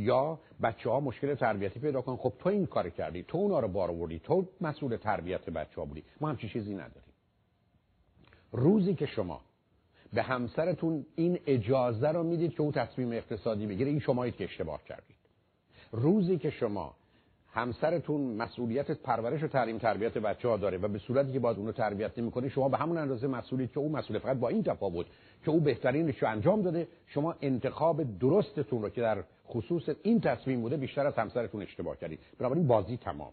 یا 0.00 0.38
بچه 0.62 0.90
ها 0.90 1.00
مشکل 1.00 1.34
تربیتی 1.34 1.80
پیدا 1.80 2.02
کن 2.02 2.16
خب 2.16 2.32
تو 2.38 2.48
این 2.48 2.66
کار 2.66 2.88
کردی. 2.88 3.22
تو 3.22 3.38
اونا 3.38 3.60
رو 3.60 3.68
بار 3.68 3.90
آوردی. 3.90 4.18
تو 4.18 4.48
مسئول 4.60 4.96
تربیت 4.96 5.50
بچه 5.50 5.74
ها 5.76 5.84
بودی. 5.84 6.02
ما 6.20 6.28
همچی 6.28 6.48
چیزی 6.48 6.74
نداریم. 6.74 7.12
روزی 8.52 8.94
که 8.94 9.06
شما 9.06 9.40
به 10.12 10.22
همسرتون 10.22 11.06
این 11.16 11.38
اجازه 11.46 12.08
رو 12.08 12.22
می‌دید 12.22 12.54
که 12.54 12.62
او 12.62 12.72
تصمیم 12.72 13.12
اقتصادی 13.12 13.66
بگیره 13.66 13.90
این 13.90 14.00
شمایید 14.00 14.36
که 14.36 14.44
اشتباه 14.44 14.84
کردید. 14.84 15.16
روزی 15.92 16.38
که 16.38 16.50
شما 16.50 16.94
همسرتون 17.52 18.20
مسئولیت 18.20 18.90
پرورش 18.90 19.42
و 19.42 19.48
تعلیم 19.48 19.78
تربیت 19.78 20.18
بچه 20.18 20.48
ها 20.48 20.56
داره 20.56 20.78
و 20.78 20.88
به 20.88 20.98
صورتی 20.98 21.32
که 21.32 21.38
باید 21.38 21.56
اونو 21.56 21.72
تربیت 21.72 22.18
نمی‌کنه 22.18 22.48
شما 22.48 22.68
به 22.68 22.76
همون 22.76 22.98
اندازه 22.98 23.26
مسئولیت 23.26 23.72
که 23.72 23.78
او 23.78 23.92
مسئول 23.92 24.18
فقط 24.18 24.36
با 24.36 24.48
این 24.48 24.62
تفاوت 24.62 25.06
که 25.44 25.50
او 25.50 25.60
بهترینش 25.60 26.22
رو 26.22 26.28
انجام 26.28 26.62
داده 26.62 26.88
شما 27.06 27.34
انتخاب 27.42 28.18
درستتون 28.18 28.82
رو 28.82 28.88
که 28.88 29.00
در 29.00 29.24
خصوص 29.48 29.88
این 30.02 30.20
تصمیم 30.20 30.60
بوده 30.60 30.76
بیشتر 30.76 31.06
از 31.06 31.14
همسرتون 31.14 31.62
اشتباه 31.62 31.98
کردید. 31.98 32.18
بنابراین 32.38 32.66
بازی 32.66 32.96
تمامه 32.96 33.32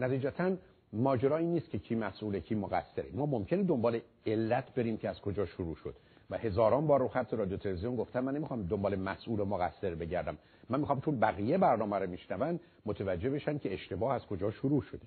نتیجتا 0.00 0.56
ماجرا 0.92 1.36
این 1.36 1.52
نیست 1.52 1.70
که 1.70 1.78
کی 1.78 1.94
مسئوله 1.94 2.40
کی 2.40 2.54
مقصره. 2.54 3.06
ما 3.14 3.26
ممکنه 3.26 3.62
دنبال 3.62 4.00
علت 4.26 4.74
بریم 4.74 4.96
که 4.96 5.08
از 5.08 5.20
کجا 5.20 5.46
شروع 5.46 5.74
شد. 5.74 5.94
و 6.30 6.38
هزاران 6.38 6.86
بار 6.86 7.00
رو 7.00 7.08
خط 7.08 7.34
رادیو 7.34 7.56
تلویزیون 7.56 7.96
گفتم 7.96 8.20
من 8.20 8.36
نمی‌خوام 8.36 8.62
دنبال 8.62 8.96
مسئول 8.96 9.40
و 9.40 9.44
مقصر 9.44 9.94
بگردم. 9.94 10.38
من 10.70 10.80
می‌خوام 10.80 11.00
چون 11.00 11.20
بقیه 11.20 11.58
برنامه 11.58 11.98
رو 11.98 12.10
میشنون 12.10 12.60
متوجه 12.86 13.30
بشن 13.30 13.58
که 13.58 13.74
اشتباه 13.74 14.14
از 14.14 14.26
کجا 14.26 14.50
شروع 14.50 14.82
شده. 14.82 15.06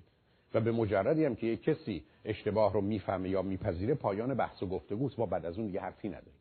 و 0.54 0.60
به 0.60 0.72
مجردی 0.72 1.24
هم 1.24 1.34
که 1.34 1.46
یک 1.46 1.62
کسی 1.62 2.04
اشتباه 2.24 2.72
رو 2.72 2.80
می‌فهمه 2.80 3.28
یا 3.28 3.42
میپذیره 3.42 3.94
پایان 3.94 4.34
بحث 4.34 4.62
و 4.62 4.66
گفتگوست. 4.66 5.18
ما 5.18 5.26
بعد 5.26 5.46
از 5.46 5.58
اون 5.58 5.66
دیگه 5.66 5.80
حرفی 5.80 6.08
نداریم. 6.08 6.32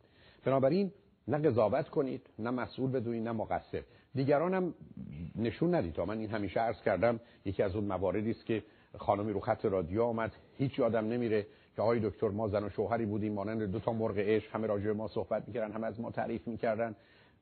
بنابراین 0.46 0.92
نه 1.28 1.38
قضاوت 1.38 1.90
کنید 1.90 2.28
نه 2.40 2.50
مسئول 2.50 2.92
بدونید 2.92 3.24
نه 3.24 3.32
مقصر. 3.32 3.84
دیگران 4.16 4.74
نشون 5.36 5.76
ندید. 5.76 5.94
تا 5.94 6.06
من 6.06 6.20
این 6.20 6.30
همیشه 6.30 6.60
عرض 6.60 6.82
کردم 6.82 7.20
یکی 7.46 7.64
از 7.64 7.76
اون 7.76 7.86
مواردی 7.86 8.32
است 8.32 8.46
که 8.46 8.64
خانمی 8.98 9.34
رو 9.34 9.40
خط 9.40 9.66
رادیو 9.66 10.04
آمد 10.04 10.36
هیچ 10.58 10.80
یادم 10.80 11.08
نمیره. 11.08 11.48
که 11.80 11.84
آقای 11.84 12.00
دکتر 12.00 12.28
ما 12.28 12.48
زن 12.48 12.64
و 12.64 12.70
شوهری 12.70 13.06
بودیم 13.06 13.34
مانند 13.34 13.64
دو 13.64 13.80
تا 13.80 13.94
مرغ 13.94 14.18
عشق 14.18 14.56
همه 14.56 14.68
راجع 14.68 14.92
ما 14.92 15.08
صحبت 15.08 15.48
می‌کردن 15.48 15.72
همه 15.72 15.88
از 15.88 16.00
ما 16.00 16.12
تعریف 16.12 16.48
می‌کردن. 16.48 16.96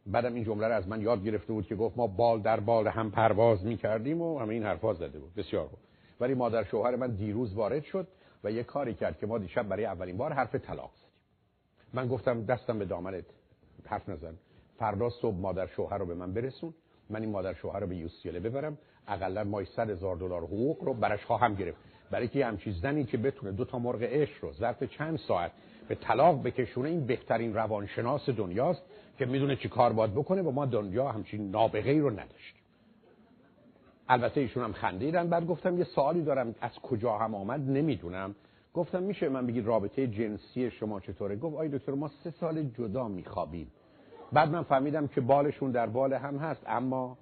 بعدم 0.05 0.33
این 0.33 0.43
جمله 0.43 0.67
رو 0.67 0.73
از 0.73 0.87
من 0.87 1.01
یاد 1.01 1.23
گرفته 1.23 1.53
بود 1.53 1.67
که 1.67 1.75
گفت 1.75 1.97
ما 1.97 2.07
بال 2.07 2.41
در 2.41 2.59
بال 2.59 2.87
هم 2.87 3.11
پرواز 3.11 3.65
می‌کردیم 3.65 4.21
و 4.21 4.39
همه 4.39 4.53
این 4.53 4.63
حرفا 4.63 4.93
زده 4.93 5.19
بود. 5.19 5.35
بسیار 5.35 5.67
بود 5.67 5.79
ولی 6.19 6.33
مادر 6.33 6.63
شوهر 6.63 6.95
من 6.95 7.11
دیروز 7.11 7.53
وارد 7.53 7.83
شد 7.83 8.07
و 8.43 8.51
یه 8.51 8.63
کاری 8.63 8.93
کرد 8.93 9.17
که 9.19 9.27
ما 9.27 9.37
دیشب 9.37 9.67
برای 9.67 9.85
اولین 9.85 10.17
بار 10.17 10.33
حرف 10.33 10.55
طلاق 10.55 10.91
زدیم. 10.95 11.11
من 11.93 12.07
گفتم 12.07 12.45
دستم 12.45 12.79
به 12.79 12.85
دامنت 12.85 13.25
حرف 13.85 14.09
نزن. 14.09 14.33
فردا 14.79 15.09
صبح 15.09 15.35
مادر 15.35 15.67
شوهر 15.67 15.97
رو 15.97 16.05
به 16.05 16.15
من 16.15 16.33
برسون. 16.33 16.73
من 17.09 17.21
این 17.21 17.31
مادر 17.31 17.53
شوهر 17.53 17.79
رو 17.79 17.87
به 17.87 17.95
یوسیله 17.95 18.39
ببرم. 18.39 18.77
اقلا 19.07 19.43
مای 19.43 19.65
100 19.65 19.89
هزار 19.89 20.15
دلار 20.15 20.41
حقوق 20.41 20.83
رو 20.83 20.93
برش 20.93 21.25
خواهم 21.25 21.55
گرفت. 21.55 21.77
برای 22.11 22.27
که 22.27 22.45
همچین 22.45 22.73
زنی 22.73 23.03
که 23.03 23.17
بتونه 23.17 23.51
دو 23.51 23.65
تا 23.65 23.79
مرغ 23.79 24.03
عشق 24.03 24.43
رو 24.43 24.53
ظرف 24.53 24.83
چند 24.83 25.19
ساعت 25.27 25.51
به 25.87 25.95
طلاق 25.95 26.43
بکشونه 26.43 26.89
این 26.89 27.05
بهترین 27.05 27.53
روانشناس 27.53 28.29
دنیاست 28.29 28.81
که 29.17 29.25
می‌دونه 29.25 29.55
چی 29.55 29.69
کار 29.69 29.93
باید 29.93 30.11
بکنه 30.11 30.41
و 30.41 30.51
ما 30.51 30.65
دنیا 30.65 31.11
همچین 31.11 31.51
نابغه 31.51 31.99
رو 31.99 32.09
نداشتیم 32.09 32.61
البته 34.09 34.41
ایشون 34.41 34.63
هم 34.63 34.73
خندیدن 34.73 35.29
بعد 35.29 35.47
گفتم 35.47 35.77
یه 35.77 35.83
سوالی 35.83 36.21
دارم 36.21 36.55
از 36.61 36.71
کجا 36.79 37.17
هم 37.17 37.35
آمد 37.35 37.69
نمی‌دونم. 37.69 38.35
گفتم 38.73 39.03
میشه 39.03 39.29
من 39.29 39.47
بگید 39.47 39.65
رابطه 39.65 40.07
جنسی 40.07 40.71
شما 40.71 40.99
چطوره؟ 40.99 41.35
گفت 41.35 41.55
آی 41.55 41.69
دکتر 41.69 41.91
ما 41.91 42.11
سه 42.23 42.31
سال 42.31 42.63
جدا 42.63 43.07
میخوابیم. 43.07 43.71
بعد 44.33 44.49
من 44.49 44.63
فهمیدم 44.63 45.07
که 45.07 45.21
بالشون 45.21 45.71
در 45.71 45.85
بال 45.85 46.13
هم 46.13 46.37
هست 46.37 46.61
اما 46.67 47.17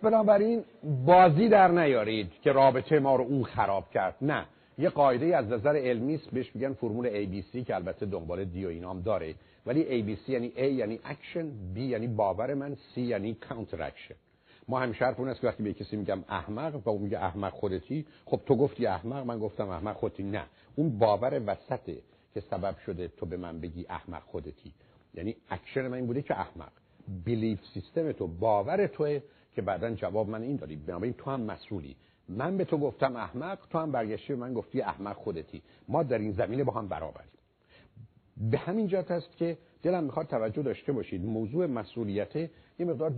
بنابراین 0.00 0.64
بازی 1.06 1.48
در 1.48 1.68
نیارید 1.68 2.32
که 2.42 2.52
رابطه 2.52 2.98
ما 2.98 3.16
رو 3.16 3.24
اون 3.24 3.44
خراب 3.44 3.90
کرد. 3.90 4.16
نه. 4.22 4.44
یه 4.78 4.88
قاعده 4.88 5.36
از 5.36 5.46
نظر 5.48 5.76
علمی 5.76 6.14
است 6.14 6.30
بهش 6.30 6.54
میگن 6.54 6.72
فرمول 6.72 7.24
ABC 7.24 7.66
که 7.66 7.74
البته 7.74 8.06
دنبال 8.06 8.44
D 8.44 8.64
و 8.64 8.68
اینام 8.68 9.02
داره. 9.02 9.34
ولی 9.66 10.02
ABC 10.02 10.28
یعنی 10.28 10.52
A 10.56 10.62
یعنی 10.62 11.00
action 11.04 11.50
B 11.74 11.78
یعنی 11.78 12.06
باور 12.06 12.54
من 12.54 12.74
C 12.74 12.98
یعنی 12.98 13.34
counter 13.34 13.82
action 13.82 14.14
ما 14.68 14.80
همیشه 14.80 15.04
حرف 15.04 15.20
اون 15.20 15.28
است 15.28 15.40
که 15.40 15.46
وقتی 15.46 15.62
به 15.62 15.72
کسی 15.72 15.96
میگم 15.96 16.24
احمق 16.28 16.86
و 16.86 16.90
اون 16.90 17.02
میگه 17.02 17.18
احمق 17.18 17.52
خودتی 17.52 18.06
خب 18.24 18.40
تو 18.46 18.56
گفتی 18.56 18.86
احمق 18.86 19.26
من 19.26 19.38
گفتم 19.38 19.68
احمق 19.68 19.96
خودتی. 19.96 20.22
نه. 20.22 20.44
اون 20.76 20.98
باور 20.98 21.42
وسطه 21.46 21.98
که 22.34 22.40
سبب 22.40 22.76
شده 22.86 23.08
تو 23.08 23.26
به 23.26 23.36
من 23.36 23.60
بگی 23.60 23.86
احمق 23.88 24.22
خودتی. 24.22 24.72
یعنی 25.14 25.36
اکشن 25.50 25.86
من 25.88 25.94
این 25.94 26.06
بوده 26.06 26.22
که 26.22 26.40
احمق. 26.40 26.72
belief 27.24 27.60
system 27.74 28.12
تو 28.12 28.26
باور 28.26 28.86
توه. 28.86 29.20
که 29.58 29.62
بعدا 29.62 29.90
جواب 29.90 30.28
من 30.28 30.42
این 30.42 30.56
داری 30.56 30.76
بنابراین 30.76 31.12
تو 31.12 31.30
هم 31.30 31.40
مسئولی. 31.40 31.96
من 32.28 32.56
به 32.56 32.64
تو 32.64 32.78
گفتم 32.78 33.16
احمق 33.16 33.58
تو 33.70 33.78
هم 33.78 33.92
برگشتی 33.92 34.34
من 34.34 34.54
گفتی 34.54 34.80
احمق 34.80 35.16
خودتی. 35.16 35.62
ما 35.88 36.02
در 36.02 36.18
این 36.18 36.32
زمینه 36.32 36.64
با 36.64 36.72
هم 36.72 36.88
برابریم. 36.88 37.30
به 38.36 38.58
همین 38.58 38.88
جهت 38.88 39.10
است 39.10 39.36
که 39.36 39.58
دلم 39.82 40.04
می‌خواد 40.04 40.26
توجه 40.26 40.62
داشته 40.62 40.92
باشید. 40.92 41.24
موضوع 41.24 41.66
مسئولیت 41.66 42.36
یه 42.36 42.50
مقدار 42.80 43.12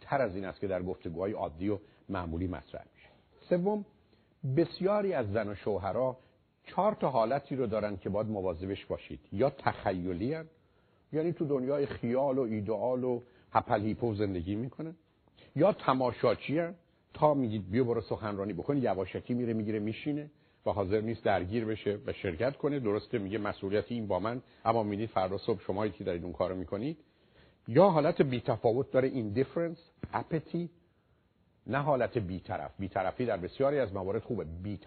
تر 0.00 0.22
از 0.22 0.34
این 0.34 0.44
است 0.44 0.60
که 0.60 0.66
در 0.66 0.82
گفتگوهای 0.82 1.32
عادی 1.32 1.68
و 1.68 1.78
معمولی 2.08 2.46
مطرح 2.46 2.84
میشه. 2.94 3.08
سوم 3.48 3.84
بسیاری 4.56 5.12
از 5.12 5.32
زن 5.32 5.48
و 5.48 5.54
شوهرها 5.54 6.18
چهار 6.64 6.94
تا 6.94 7.10
حالتی 7.10 7.56
رو 7.56 7.66
دارن 7.66 7.96
که 7.96 8.08
باید 8.08 8.26
مواظبش 8.26 8.86
باشید. 8.86 9.20
یا 9.32 9.50
تخیلی 9.50 10.36
یعنی 11.12 11.32
تو 11.32 11.44
دنیای 11.44 11.86
خیال 11.86 12.38
و 12.38 12.42
ایدئال 12.42 13.04
و 13.04 13.22
هپل 13.52 14.14
زندگی 14.14 14.54
می‌کنن. 14.54 14.94
یا 15.56 15.72
تماشاچی 15.72 16.62
تا 17.14 17.34
میگید 17.34 17.70
بیا 17.70 17.84
برو 17.84 18.00
سخنرانی 18.00 18.52
بکن 18.52 18.76
یواشکی 18.76 19.34
میره 19.34 19.52
می‌گیره 19.52 19.78
میشینه 19.78 20.30
و 20.66 20.70
حاضر 20.70 21.00
نیست 21.00 21.24
درگیر 21.24 21.64
بشه 21.64 21.98
و 22.06 22.12
شرکت 22.12 22.56
کنه. 22.56 22.80
درسته 22.80 23.18
میگه 23.18 23.38
مسئولیت 23.38 23.84
این 23.88 24.06
با 24.06 24.18
من 24.18 24.42
اما 24.64 24.82
می‌دید 24.82 25.10
فردا 25.10 25.38
صبح 25.38 25.60
شما 25.60 25.88
که 25.88 26.04
دارید 26.04 26.24
اون 26.24 26.32
کارو 26.32 26.56
می‌کنید. 26.56 26.98
یا 27.68 27.88
حالت 27.88 28.22
بی 28.22 28.40
تفاوت 28.40 28.90
داره 28.90 29.08
indifference 29.08 29.90
apathy. 30.12 30.70
نه 31.66 31.78
حالت 31.78 32.18
بی 32.18 32.40
طرف 32.40 32.70
بی 32.78 32.88
طرفی 32.88 33.26
در 33.26 33.36
بسیاری 33.36 33.78
از 33.78 33.92
موارد 33.92 34.22
خوبه. 34.22 34.44
بی 34.62 34.78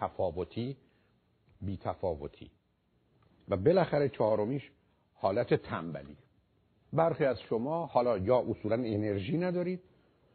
تفاوتی 1.79 2.51
و 3.49 3.57
بالاخره 3.57 4.09
چهارمیش 4.09 4.71
حالت 5.13 5.53
تنبلی. 5.53 6.17
برخی 6.93 7.25
از 7.25 7.41
شما 7.41 7.85
حالا 7.85 8.17
یا 8.17 8.45
اصولا 8.49 8.75
انرژی 8.75 9.37
ندارید 9.37 9.81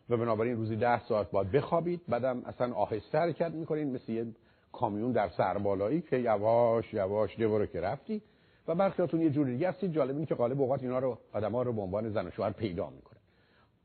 و 0.09 0.17
بنابراین 0.17 0.57
روزی 0.57 0.77
ده 0.77 1.05
ساعت 1.05 1.31
باید 1.31 1.51
بخوابید. 1.51 2.01
بعدم 2.09 2.43
اصلا 2.47 2.75
آهسته 2.75 3.19
حرکت 3.19 3.51
می‌کنین 3.51 3.91
مثل 3.91 4.13
یه 4.13 4.27
کامیون 4.73 5.13
در 5.13 5.29
سربالایی 5.29 6.01
که 6.01 6.17
یواش 6.19 6.95
یواش 6.95 7.39
دوره 7.39 7.67
که 7.67 7.81
رفتی. 7.81 8.23
و 8.69 8.75
برخیاتون 8.75 9.21
یه 9.21 9.31
جوری 9.31 9.53
دیگه 9.53 9.69
هستید. 9.69 9.93
جالب 9.93 10.15
اینه 10.15 10.27
که 10.27 10.35
غالب 10.35 10.61
اوقات 10.61 10.83
اینا 10.83 10.99
رو 10.99 11.19
آدما 11.33 11.63
رو 11.63 11.73
به 11.73 11.81
عنوان 11.81 12.11
زن 12.11 12.27
و 12.27 12.31
شوهر 12.31 12.51
پیدا 12.51 12.91
می‌کنه. 12.91 13.19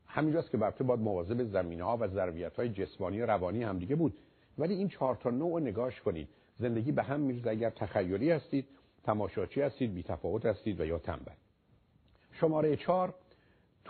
همینجاست 0.06 0.50
که 0.50 0.62
البته 0.62 0.84
باید 0.84 1.00
مواظب 1.00 1.44
زمینه 1.44 1.84
ها 1.84 1.96
و 2.00 2.08
ضربیت 2.08 2.56
های 2.56 2.68
جسمانی 2.68 3.20
و 3.20 3.26
روانی 3.26 3.62
هم 3.62 3.78
دیگه 3.78 3.96
بود. 3.96 4.14
ولی 4.58 4.74
این 4.74 4.88
چهار 4.88 5.16
تا 5.16 5.30
نوع 5.30 5.60
نگاش 5.60 6.00
کنید. 6.00 6.28
زندگی 6.58 6.92
به 6.92 7.02
هم 7.02 7.20
میرزه 7.20 7.50
اگر 7.50 7.70
تخیلی 7.70 8.30
هستید 8.30 8.66
تماشاچی 9.04 9.60
هستید 9.60 9.94
بی 9.94 10.02
تفاوت 10.02 10.46
هستید 10.46 10.80
و 10.80 10.84
یا 10.84 10.98
تنبل. 10.98 11.32
شماره 12.32 12.76
چهار 12.76 13.14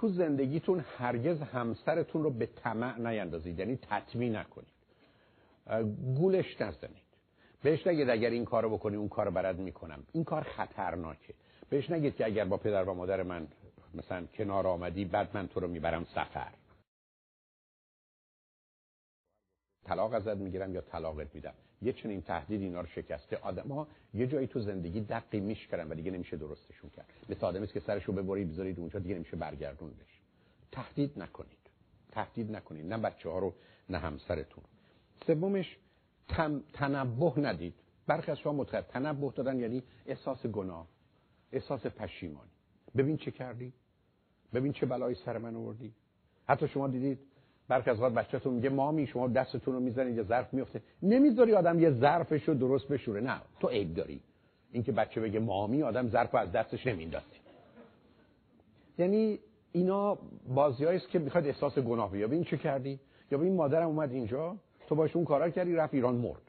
تو 0.00 0.08
زندگیتون 0.08 0.84
هرگز 0.98 1.40
همسرتون 1.40 2.22
رو 2.22 2.30
به 2.30 2.46
طمع 2.46 2.98
نیندازید 2.98 3.58
یعنی 3.58 3.76
تطمیع 3.76 4.30
نکنید. 4.30 4.72
گولش 6.16 6.60
نزنید. 6.60 7.02
بهش 7.62 7.86
نگید 7.86 8.10
اگر 8.10 8.30
این 8.30 8.44
کارو 8.44 8.70
بکنی 8.70 8.96
اون 8.96 9.08
کارو 9.08 9.30
برد 9.30 9.58
می‌کنم. 9.58 10.02
این 10.12 10.24
کار 10.24 10.42
خطرناکه. 10.42 11.34
بهش 11.70 11.90
نگید 11.90 12.16
که 12.16 12.26
اگر 12.26 12.44
با 12.44 12.56
پدر 12.56 12.84
و 12.84 12.94
مادر 12.94 13.22
من 13.22 13.46
مثلا 13.94 14.26
کنار 14.26 14.66
آمدی 14.66 15.04
بعد 15.04 15.28
من 15.34 15.48
تو 15.48 15.60
رو 15.60 15.68
می‌برم 15.68 16.04
سفر. 16.04 16.52
طلاق 19.84 20.14
ازت 20.14 20.36
می‌گیرم 20.36 20.74
یا 20.74 20.80
طلاقت 20.80 21.34
میدم. 21.34 21.54
یه 21.82 21.92
چنین 21.92 22.22
تهدید 22.22 22.60
اینا 22.60 22.80
رو 22.80 22.86
شکسته. 22.86 23.36
آدم 23.36 23.68
ها 23.68 23.88
یه 24.14 24.26
جایی 24.26 24.46
تو 24.46 24.60
زندگی 24.60 25.00
دقی 25.00 25.40
میشکرن 25.40 25.88
و 25.88 25.94
دیگه 25.94 26.10
نمیشه 26.10 26.36
درستشون 26.36 26.90
کرد. 26.90 27.06
مثل 27.28 27.46
آدمی 27.46 27.66
که 27.66 27.80
سرش 27.80 28.04
رو 28.04 28.14
ببرید 28.14 28.52
بذارید 28.52 28.78
اونجا 28.78 28.98
دیگه 28.98 29.14
نمیشه 29.14 29.36
برگردوندش. 29.36 30.20
تهدید 30.72 31.18
نکنید. 31.18 31.58
تهدید 32.12 32.56
نکنید. 32.56 32.86
نه 32.86 32.98
بچه 32.98 33.28
ها 33.28 33.38
رو 33.38 33.54
نه 33.88 33.98
همسرتون. 33.98 34.64
سومش 35.26 35.76
تم... 36.28 36.62
تنبه 36.72 37.40
ندید. 37.40 37.74
برخی 38.06 38.30
از 38.30 38.38
شما 38.38 38.52
متخیل 38.52 38.80
تنبه 38.80 39.32
دادن 39.36 39.58
یعنی 39.58 39.82
احساس 40.06 40.46
گناه 40.46 40.86
احساس 41.52 41.86
پشیمانی. 41.86 42.50
ببین 42.96 43.16
چه 43.16 43.30
کردی؟ 43.30 43.72
ببین 44.54 44.72
چه 44.72 44.86
بلایی 44.86 45.16
سر 45.24 45.38
من 45.38 45.56
آوردی؟ 45.56 45.92
حتی 46.48 46.68
شما 46.68 46.88
دیدید 46.88 47.18
برخی 47.70 47.90
از 47.90 48.00
وقت 48.00 48.12
بچه‌تون 48.12 48.54
میگه 48.54 48.68
مامی 48.68 49.06
شما 49.06 49.28
دستتون 49.28 49.74
رو 49.74 49.80
می‌زنید 49.80 50.16
یه 50.16 50.22
ظرف 50.22 50.54
میفته 50.54 50.82
نمی‌ذاری 51.02 51.54
آدم 51.54 51.80
یه 51.80 51.90
ظرفش 51.90 52.48
رو 52.48 52.54
درست 52.54 52.88
بشوره 52.88 53.20
نه. 53.20 53.40
تو 53.60 53.68
عیب 53.68 53.94
داری. 53.94 54.20
اینکه 54.72 54.92
بچه 54.92 55.20
بگه 55.20 55.40
مامی 55.40 55.82
آدم 55.82 56.08
ظرف 56.08 56.34
از 56.34 56.52
دستش 56.52 56.86
نمیندازه 56.86 57.26
یعنی 58.98 59.38
اینا 59.72 60.18
بازیایی 60.54 60.96
است 60.96 61.08
که 61.08 61.18
می‌خواد 61.18 61.46
احساس 61.46 61.78
گناه 61.78 62.12
بیابی 62.12 62.34
این 62.34 62.44
چه 62.44 62.56
کردی؟ 62.56 63.00
یا 63.30 63.42
این 63.42 63.54
مادرم 63.54 63.86
اومد 63.86 64.12
اینجا 64.12 64.56
تو 64.88 64.94
باش 64.94 65.16
اون 65.16 65.24
کارا 65.24 65.50
کردی 65.50 65.74
رفت 65.74 65.94
ایران 65.94 66.14
مرد. 66.14 66.42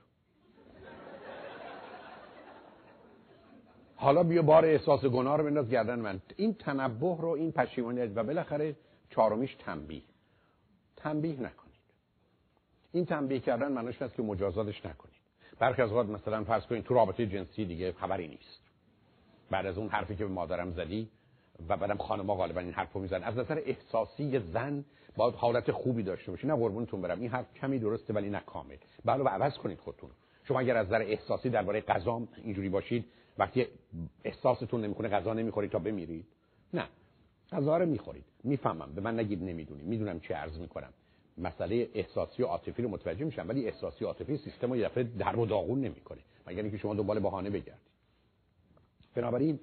حالا 3.95 4.23
بیا 4.23 4.41
بار 4.41 4.65
احساس 4.65 5.05
گناه 5.05 5.37
رو 5.37 5.43
بنداز 5.43 5.69
گردن 5.69 5.99
من. 5.99 6.21
این 6.37 6.53
تنبه 6.53 7.17
رو 7.19 7.27
این 7.27 7.51
پشیمانی 7.51 8.01
و 8.01 8.23
بالاخره 8.23 8.75
چهارمیش 9.09 9.55
تنبیه. 9.55 10.01
تنبیه 11.03 11.33
نکنید. 11.33 11.71
این 12.91 13.05
تنبیه 13.05 13.39
کردن 13.39 13.71
معنیش 13.71 14.01
است 14.01 14.15
که 14.15 14.21
مجازاتش 14.23 14.85
نکنید. 14.85 15.21
برخی 15.59 15.81
از 15.81 15.91
وقت 15.91 16.09
مثلا 16.09 16.43
فرض 16.43 16.65
کنید 16.65 16.83
تو 16.83 16.93
رابطه 16.93 17.25
جنسی 17.25 17.65
دیگه 17.65 17.91
خبری 17.91 18.27
نیست. 18.27 18.61
بعد 19.51 19.65
از 19.65 19.77
اون 19.77 19.89
حرفی 19.89 20.15
که 20.15 20.25
به 20.25 20.31
مادرم 20.31 20.71
زدی 20.71 21.09
و 21.69 21.77
بعدم 21.77 21.97
خانم‌ها 21.97 22.35
غالبا 22.35 22.59
این 22.59 22.73
حرفو 22.73 22.99
می‌زنن 22.99 23.23
از 23.23 23.37
نظر 23.37 23.61
احساسی 23.65 24.39
زن 24.39 24.85
باید 25.15 25.35
حالت 25.35 25.71
خوبی 25.71 26.03
داشته 26.03 26.31
باشی 26.31 26.47
نه 26.47 26.55
قربونتون 26.55 27.01
برم 27.01 27.19
این 27.19 27.29
حرف 27.29 27.53
کمی 27.53 27.79
درسته 27.79 28.13
ولی 28.13 28.29
نه 28.29 28.39
کامل. 28.39 28.75
بله 29.05 29.29
عوض 29.29 29.57
کنید 29.57 29.79
خودتون. 29.79 30.09
شما 30.43 30.59
اگر 30.59 30.77
از 30.77 30.87
نظر 30.87 31.01
احساسی 31.01 31.49
درباره 31.49 31.81
غذا 31.81 32.21
اینجوری 32.43 32.69
باشید 32.69 33.05
وقتی 33.37 33.67
احساستون 34.23 34.81
نمی‌کنه 34.81 35.09
غذا 35.09 35.33
نمی‌خورید 35.33 35.71
تا 35.71 35.79
بمیرید 35.79 36.25
نه. 36.73 36.87
غذا 37.51 37.77
رو 37.77 37.85
می‌خورید. 37.85 38.25
می‌فهمم. 38.43 38.93
به 38.95 39.01
من 39.01 39.19
نگید 39.19 39.43
نمی‌دونی. 39.43 39.83
می‌دونم 39.83 40.19
چه 40.19 40.33
عرض 40.33 40.59
می‌کنم. 40.59 40.93
مسئله 41.37 41.89
احساسی 41.93 42.43
و 42.43 42.45
عاطفی 42.45 42.81
رو 42.81 42.89
متوجه 42.89 43.25
میشم 43.25 43.49
ولی 43.49 43.65
احساسی 43.65 44.03
و 44.03 44.07
عاطفی 44.07 44.37
سیستم 44.37 44.69
رو 44.69 44.77
یه 44.77 44.85
دفعه 44.85 45.03
در 45.03 45.39
و 45.39 45.45
داغون 45.45 45.81
نمی‌کنه. 45.81 46.19
مگر 46.47 46.61
اینکه 46.61 46.77
شما 46.77 46.93
دنبال 46.93 47.19
بهانه 47.19 47.49
بگردید. 47.49 47.91
بنابراین 49.15 49.59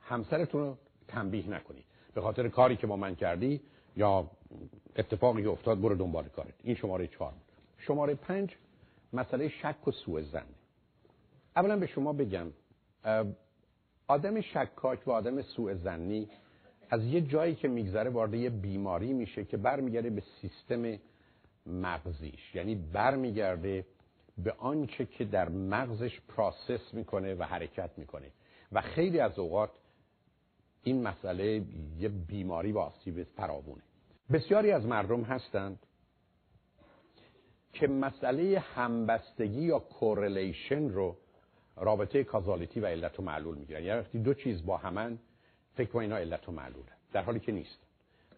همسرتون 0.00 0.60
رو 0.60 0.76
تنبیه 1.08 1.50
نکنید. 1.50 1.84
به 2.14 2.20
خاطر 2.20 2.48
کاری 2.48 2.76
که 2.76 2.86
با 2.86 2.96
من 2.96 3.14
کردی 3.14 3.60
یا 3.96 4.30
اتفاقی 4.96 5.42
که 5.42 5.48
افتاد 5.48 5.80
برو 5.80 5.94
دنبال 5.94 6.28
کارت. 6.28 6.54
این 6.62 6.74
شماره 6.74 7.06
چهار 7.06 7.32
شماره 7.78 8.14
پنج 8.14 8.54
مسئله 9.12 9.48
شک 9.48 9.88
و 9.88 9.90
سوء 9.90 10.22
زن 10.22 10.46
اولا 11.56 11.76
به 11.76 11.86
شما 11.86 12.12
بگم 12.12 12.46
آدم 14.08 14.40
شکاک 14.40 15.08
و 15.08 15.10
آدم 15.10 15.42
سوء 15.42 15.74
زنی 15.74 16.28
از 16.90 17.04
یه 17.04 17.20
جایی 17.20 17.54
که 17.54 17.68
میگذره 17.68 18.10
وارد 18.10 18.34
یه 18.34 18.50
بیماری 18.50 19.12
میشه 19.12 19.44
که 19.44 19.56
برمیگرده 19.56 20.10
به 20.10 20.22
سیستم 20.40 20.98
مغزیش. 21.66 22.54
یعنی 22.54 22.74
برمیگرده 22.74 23.86
به 24.38 24.54
آنچه 24.58 25.06
که 25.06 25.24
در 25.24 25.48
مغزش 25.48 26.20
process 26.20 26.94
می‌کنه 26.94 27.34
و 27.34 27.42
حرکت 27.42 27.90
می‌کنه. 27.96 28.30
و 28.72 28.80
خیلی 28.80 29.20
از 29.20 29.38
اوقات 29.38 29.70
این 30.82 31.02
مسئله 31.02 31.62
یه 31.98 32.08
بیماری 32.08 32.72
و 32.72 32.78
آسیب 32.78 33.22
فراوونه. 33.22 33.82
بسیاری 34.32 34.70
از 34.70 34.86
مردم 34.86 35.22
هستند 35.22 35.78
که 37.72 37.86
مسئله 37.86 38.58
همبستگی 38.58 39.62
یا 39.62 39.78
correlation 39.78 40.88
رو 40.88 41.16
رابطه 41.76 42.24
causality 42.24 42.80
و 42.80 42.86
علت 42.86 43.20
و 43.20 43.22
معلول 43.22 43.58
می‌گیرن. 43.58 43.82
یعنی 43.82 44.00
وقتی 44.00 44.18
دو 44.18 44.34
چیز 44.34 44.66
با 44.66 44.76
همن 44.76 45.18
فکر 45.78 45.88
کنید 45.88 46.12
اینا 46.12 46.16
علت 46.20 46.48
و 46.48 46.52
معلوله. 46.52 46.92
در 47.12 47.22
حالی 47.22 47.40
که 47.40 47.52
نیست. 47.52 47.78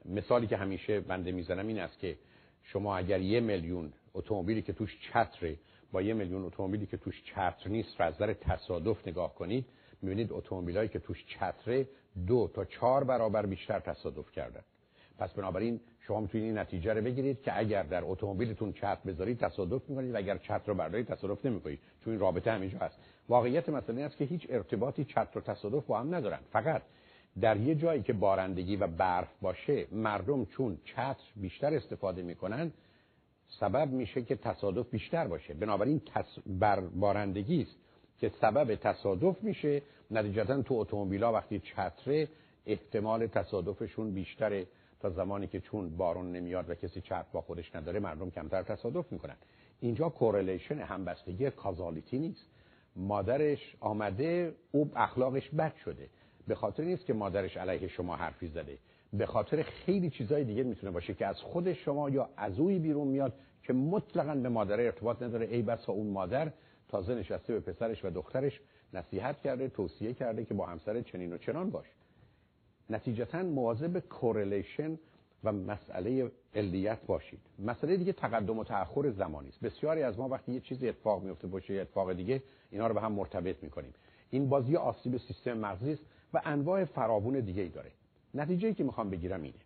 مثالی 0.04 0.46
که 0.46 0.56
همیشه 0.56 1.00
بنده 1.00 1.32
می‌زنم 1.32 1.66
این 1.66 1.78
است 1.78 1.98
که 1.98 2.16
شما 2.62 2.96
اگر 2.96 3.20
یه 3.20 3.40
میلیون 3.40 3.92
اتومبیلی 4.14 4.62
که 4.62 4.72
توش 4.72 4.98
چتره 5.00 5.56
با 5.92 6.02
یه 6.02 6.14
میلیون 6.14 6.44
اتومبیلی 6.44 6.86
که 6.86 6.96
توش 6.96 7.22
چتر 7.24 7.68
نیست 7.68 8.00
را 8.00 8.06
از 8.06 8.14
نظر 8.14 8.32
تصادف 8.32 9.08
نگاه 9.08 9.34
کنید 9.34 9.66
می‌بینید 10.02 10.32
اتومبیلایی 10.32 10.88
که 10.88 10.98
توش 10.98 11.24
چتره 11.28 11.88
دو 12.26 12.50
تا 12.54 12.64
چهار 12.64 13.04
برابر 13.04 13.46
بیشتر 13.46 13.80
تصادف 13.80 14.32
کردن. 14.32 14.62
پس 15.18 15.32
بنابراین 15.32 15.80
شما 16.00 16.20
می‌تونید 16.20 16.46
این 16.46 16.58
نتیجه 16.58 16.92
رو 16.92 17.02
بگیرید 17.02 17.42
که 17.42 17.58
اگر 17.58 17.82
در 17.82 18.02
اتومبیلتون 18.04 18.72
چتر 18.72 18.98
بذارید 19.06 19.38
تصادف 19.38 19.88
می‌کنید 19.88 20.14
و 20.14 20.16
اگر 20.16 20.38
چتر 20.38 20.66
رو 20.66 20.74
بردارید 20.74 21.06
تصادف 21.06 21.46
نمی‌کنید. 21.46 21.78
چون 22.04 22.12
این 22.12 22.20
رابطه 22.20 22.52
همینجا 22.52 22.78
هست. 22.78 22.98
واقعیت 23.28 23.68
مسئله 23.68 24.02
است 24.02 24.16
که 24.16 24.24
هیچ 24.24 24.46
ارتباطی 24.50 25.04
چتر 25.04 25.38
و 25.38 25.40
تصادف 25.40 25.86
با 25.86 26.00
هم 26.00 26.14
ندارن. 26.14 26.38
فقط 26.52 26.82
در 27.40 27.56
یه 27.56 27.74
جایی 27.74 28.02
که 28.02 28.12
بارندگی 28.12 28.76
و 28.76 28.86
برف 28.86 29.28
باشه 29.42 29.86
مردم 29.92 30.44
چون 30.44 30.78
چتر 30.84 31.24
بیشتر 31.36 31.74
استفاده 31.74 32.22
می‌کنن 32.22 32.72
سبب 33.60 33.92
میشه 33.92 34.22
که 34.22 34.36
تصادف 34.36 34.90
بیشتر 34.90 35.26
باشه. 35.26 35.54
بنابراین 35.54 36.00
تص... 36.14 36.38
بر 36.46 36.80
بارندگی 36.80 37.62
است 37.62 37.76
که 38.18 38.28
سبب 38.40 38.74
تصادف 38.74 39.42
میشه. 39.42 39.82
نتیجتا 40.10 40.62
تو 40.62 40.74
اتومبیلا 40.74 41.32
وقتی 41.32 41.58
چتره 41.58 42.28
احتمال 42.66 43.26
تصادفشون 43.26 44.14
بیشتره. 44.14 44.66
تا 45.00 45.10
زمانی 45.10 45.46
که 45.46 45.60
چون 45.60 45.96
بارون 45.96 46.32
نمیاد 46.32 46.70
و 46.70 46.74
کسی 46.74 47.00
چتر 47.00 47.24
با 47.32 47.40
خودش 47.40 47.74
نداره 47.74 48.00
مردم 48.00 48.30
کمتر 48.30 48.62
تصادف 48.62 49.12
می‌کنن. 49.12 49.36
اینجا 49.80 50.08
کورلیشن 50.08 50.78
همبستگی 50.78 51.50
کازالیتی 51.50 52.18
نیست. 52.18 52.46
مادرش 52.96 53.76
آمده 53.80 54.54
او 54.72 54.90
اخلاقش 54.96 55.48
بد 55.48 55.74
شده. 55.84 56.08
به 56.50 56.56
خاطر 56.56 56.84
نیست 56.84 57.06
که 57.06 57.12
مادرش 57.12 57.56
علیه 57.56 57.88
شما 57.88 58.16
حرفی 58.16 58.48
زده. 58.48 58.78
به 59.12 59.26
خاطر 59.26 59.62
خیلی 59.62 60.10
چیزای 60.10 60.44
دیگه 60.44 60.62
می‌تونه 60.62 60.92
باشه 60.92 61.14
که 61.14 61.26
از 61.26 61.40
خود 61.40 61.72
شما 61.72 62.10
یا 62.10 62.30
از 62.36 62.60
اوی 62.60 62.78
بیرون 62.78 63.08
میاد 63.08 63.32
که 63.62 63.72
مطلقا 63.72 64.34
به 64.34 64.48
مادر 64.48 64.80
ارتباط 64.80 65.22
نداره. 65.22 65.46
ای 65.46 65.62
بسا 65.62 65.92
اون 65.92 66.06
مادر 66.06 66.52
تازه 66.88 67.14
نشسته 67.14 67.52
به 67.52 67.60
پسرش 67.60 68.04
و 68.04 68.10
دخترش 68.10 68.60
نصیحت 68.92 69.40
کرده 69.40 69.68
توصیه 69.68 70.14
کرده 70.14 70.44
که 70.44 70.54
با 70.54 70.66
همسر 70.66 71.00
چنین 71.00 71.32
و 71.32 71.38
چنان 71.38 71.70
باش. 71.70 71.86
نتیجتا 72.90 73.42
مواظب 73.42 73.98
کورلیشن 73.98 74.98
و 75.44 75.52
مسئله 75.52 76.30
علیت 76.54 77.06
باشید. 77.06 77.40
مسئله 77.58 77.96
دیگه 77.96 78.12
تقدم 78.12 78.58
و 78.58 78.64
تأخر 78.64 79.10
زمانی 79.10 79.48
است. 79.48 79.60
بسیاری 79.60 80.02
از 80.02 80.18
ما 80.18 80.28
وقتی 80.28 80.52
یه 80.52 80.60
چیزی 80.60 80.88
اتفاق 80.88 81.22
میفته 81.22 81.46
باشه 81.46 81.74
یه 81.74 81.80
اتفاق 81.80 82.12
دیگه 82.12 82.42
اینا 82.70 82.86
رو 82.86 82.94
به 82.94 83.00
هم 83.00 83.12
مرتبط 83.12 83.62
می‌کنیم. 83.62 83.94
این 84.30 84.48
بازی 84.48 84.76
آسیب 84.76 85.16
سیستم 85.16 85.52
مغزی 85.52 85.92
است. 85.92 86.02
و 86.34 86.40
انواع 86.44 86.84
فراوون 86.84 87.40
دیگه 87.40 87.62
ای 87.62 87.68
داره. 87.68 87.90
نتیجه 88.34 88.74
که 88.74 88.84
می‌خوام 88.84 89.10
بگیرم 89.10 89.42
اینه 89.42 89.58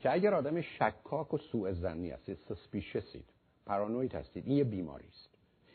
که 0.00 0.12
اگر 0.12 0.34
آدم 0.34 0.60
شکاک 0.60 1.34
و 1.34 1.38
سوء 1.38 1.72
زنی 1.72 2.10
هستید 2.10 2.38
سسپیشسید 2.48 3.24
پارانوید 3.66 4.14
هستید 4.14 4.46
این 4.46 4.56
یه 4.56 4.64
بیماری 4.64 5.08
است. 5.08 5.30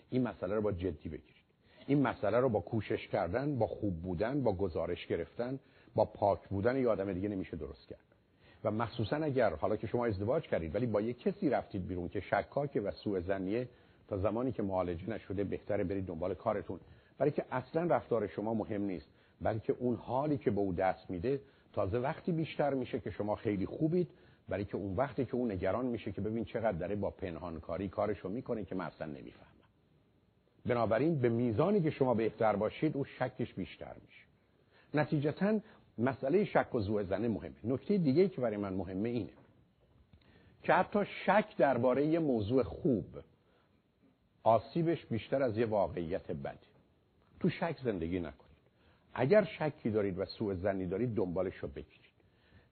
این 0.09 0.23
مسئله 0.23 0.55
رو 0.55 0.61
با 0.61 0.71
جدی 0.71 1.09
بگیرید. 1.09 1.47
این 1.87 2.01
مسئله 2.01 2.39
رو 2.39 2.49
با 2.49 2.59
کوشش 2.59 3.07
کردن 3.07 3.57
با 3.57 3.67
خوب 3.67 4.01
بودن 4.01 4.43
با 4.43 4.53
گزارش 4.53 5.07
گرفتن 5.07 5.59
با 5.95 6.05
پاک 6.05 6.47
بودن 6.49 6.77
یه 6.77 6.89
آدم 6.89 7.13
دیگه 7.13 7.29
نمیشه 7.29 7.57
درست 7.57 7.87
کرد. 7.87 7.99
و 8.63 8.71
مخصوصا 8.71 9.15
اگر 9.15 9.55
حالا 9.55 9.75
که 9.75 9.87
شما 9.87 10.05
ازدواج 10.05 10.43
کردید 10.43 10.75
ولی 10.75 10.85
با 10.85 11.01
یک 11.01 11.19
کسی 11.19 11.49
رفتید 11.49 11.87
بیرون 11.87 12.09
که 12.09 12.19
شکاکه 12.19 12.81
و 12.81 12.91
سوء 12.91 13.19
زنیه 13.19 13.69
تا 14.07 14.17
زمانی 14.17 14.51
که 14.51 14.63
معالجه 14.63 15.09
نشده 15.09 15.43
بهتره 15.43 15.83
برید 15.83 16.05
دنبال 16.05 16.33
کارتون. 16.33 16.79
برای 17.17 17.31
که 17.31 17.45
اصلا 17.51 17.83
رفتار 17.83 18.27
شما 18.27 18.53
مهم 18.53 18.81
نیست. 18.81 19.07
بلکه 19.41 19.75
اون 19.79 19.95
حالی 19.95 20.37
که 20.37 20.51
به 20.51 20.59
او 20.59 20.73
دست 20.73 21.09
میده 21.09 21.41
تازه 21.73 21.99
وقتی 21.99 22.31
بیشتر 22.31 22.73
میشه 22.73 22.99
که 22.99 23.11
شما 23.11 23.35
خیلی 23.35 23.65
خوبید 23.65 24.09
برای 24.49 24.65
که 24.65 24.75
اون 24.75 24.95
وقتی 24.95 25.25
که 25.25 25.35
اون 25.35 25.51
نگران 25.51 25.85
میشه 25.85 26.11
که 26.11 26.21
ببین 26.21 26.45
چقدر 26.45 26.77
داره 26.77 26.95
با 26.95 27.09
پنهانکاری 27.09 27.89
کارشو 27.89 28.29
می‌کنه 28.29 28.65
که 28.65 28.75
من 28.75 28.85
اصلا 28.85 29.07
نمی‌فهمم. 29.07 29.47
بنابراین 30.65 31.19
به 31.19 31.29
میزانی 31.29 31.81
که 31.81 31.89
شما 31.89 32.13
بهتر 32.13 32.55
باشید 32.55 32.97
او 32.97 33.05
شکش 33.05 33.53
بیشتر 33.53 33.95
میشه. 34.05 34.23
نتیجتا 34.93 35.59
مسئله 35.97 36.45
شک 36.45 36.75
و 36.75 36.79
زوه 36.79 37.03
زنه 37.03 37.27
مهمه. 37.27 37.55
نکته 37.63 37.97
دیگه 37.97 38.29
که 38.29 38.41
برای 38.41 38.57
من 38.57 38.73
مهمه 38.73 39.09
اینه 39.09 39.33
که 40.63 40.73
حتی 40.73 40.99
شک 41.25 41.57
درباره 41.57 42.05
یه 42.05 42.19
موضوع 42.19 42.63
خوب 42.63 43.05
آسیبش 44.43 45.05
بیشتر 45.05 45.43
از 45.43 45.57
یه 45.57 45.65
واقعیت 45.65 46.31
بده. 46.31 46.57
تو 47.39 47.49
شک 47.49 47.77
زندگی 47.83 48.19
نکنید 48.19 48.46
اگر 49.13 49.43
شکی 49.43 49.89
دارید 49.89 50.19
و 50.19 50.25
سوء 50.25 50.53
زنی 50.53 50.85
دارید 50.85 51.15
دنبالش 51.15 51.55
رو 51.55 51.67
بگیرید. 51.67 52.07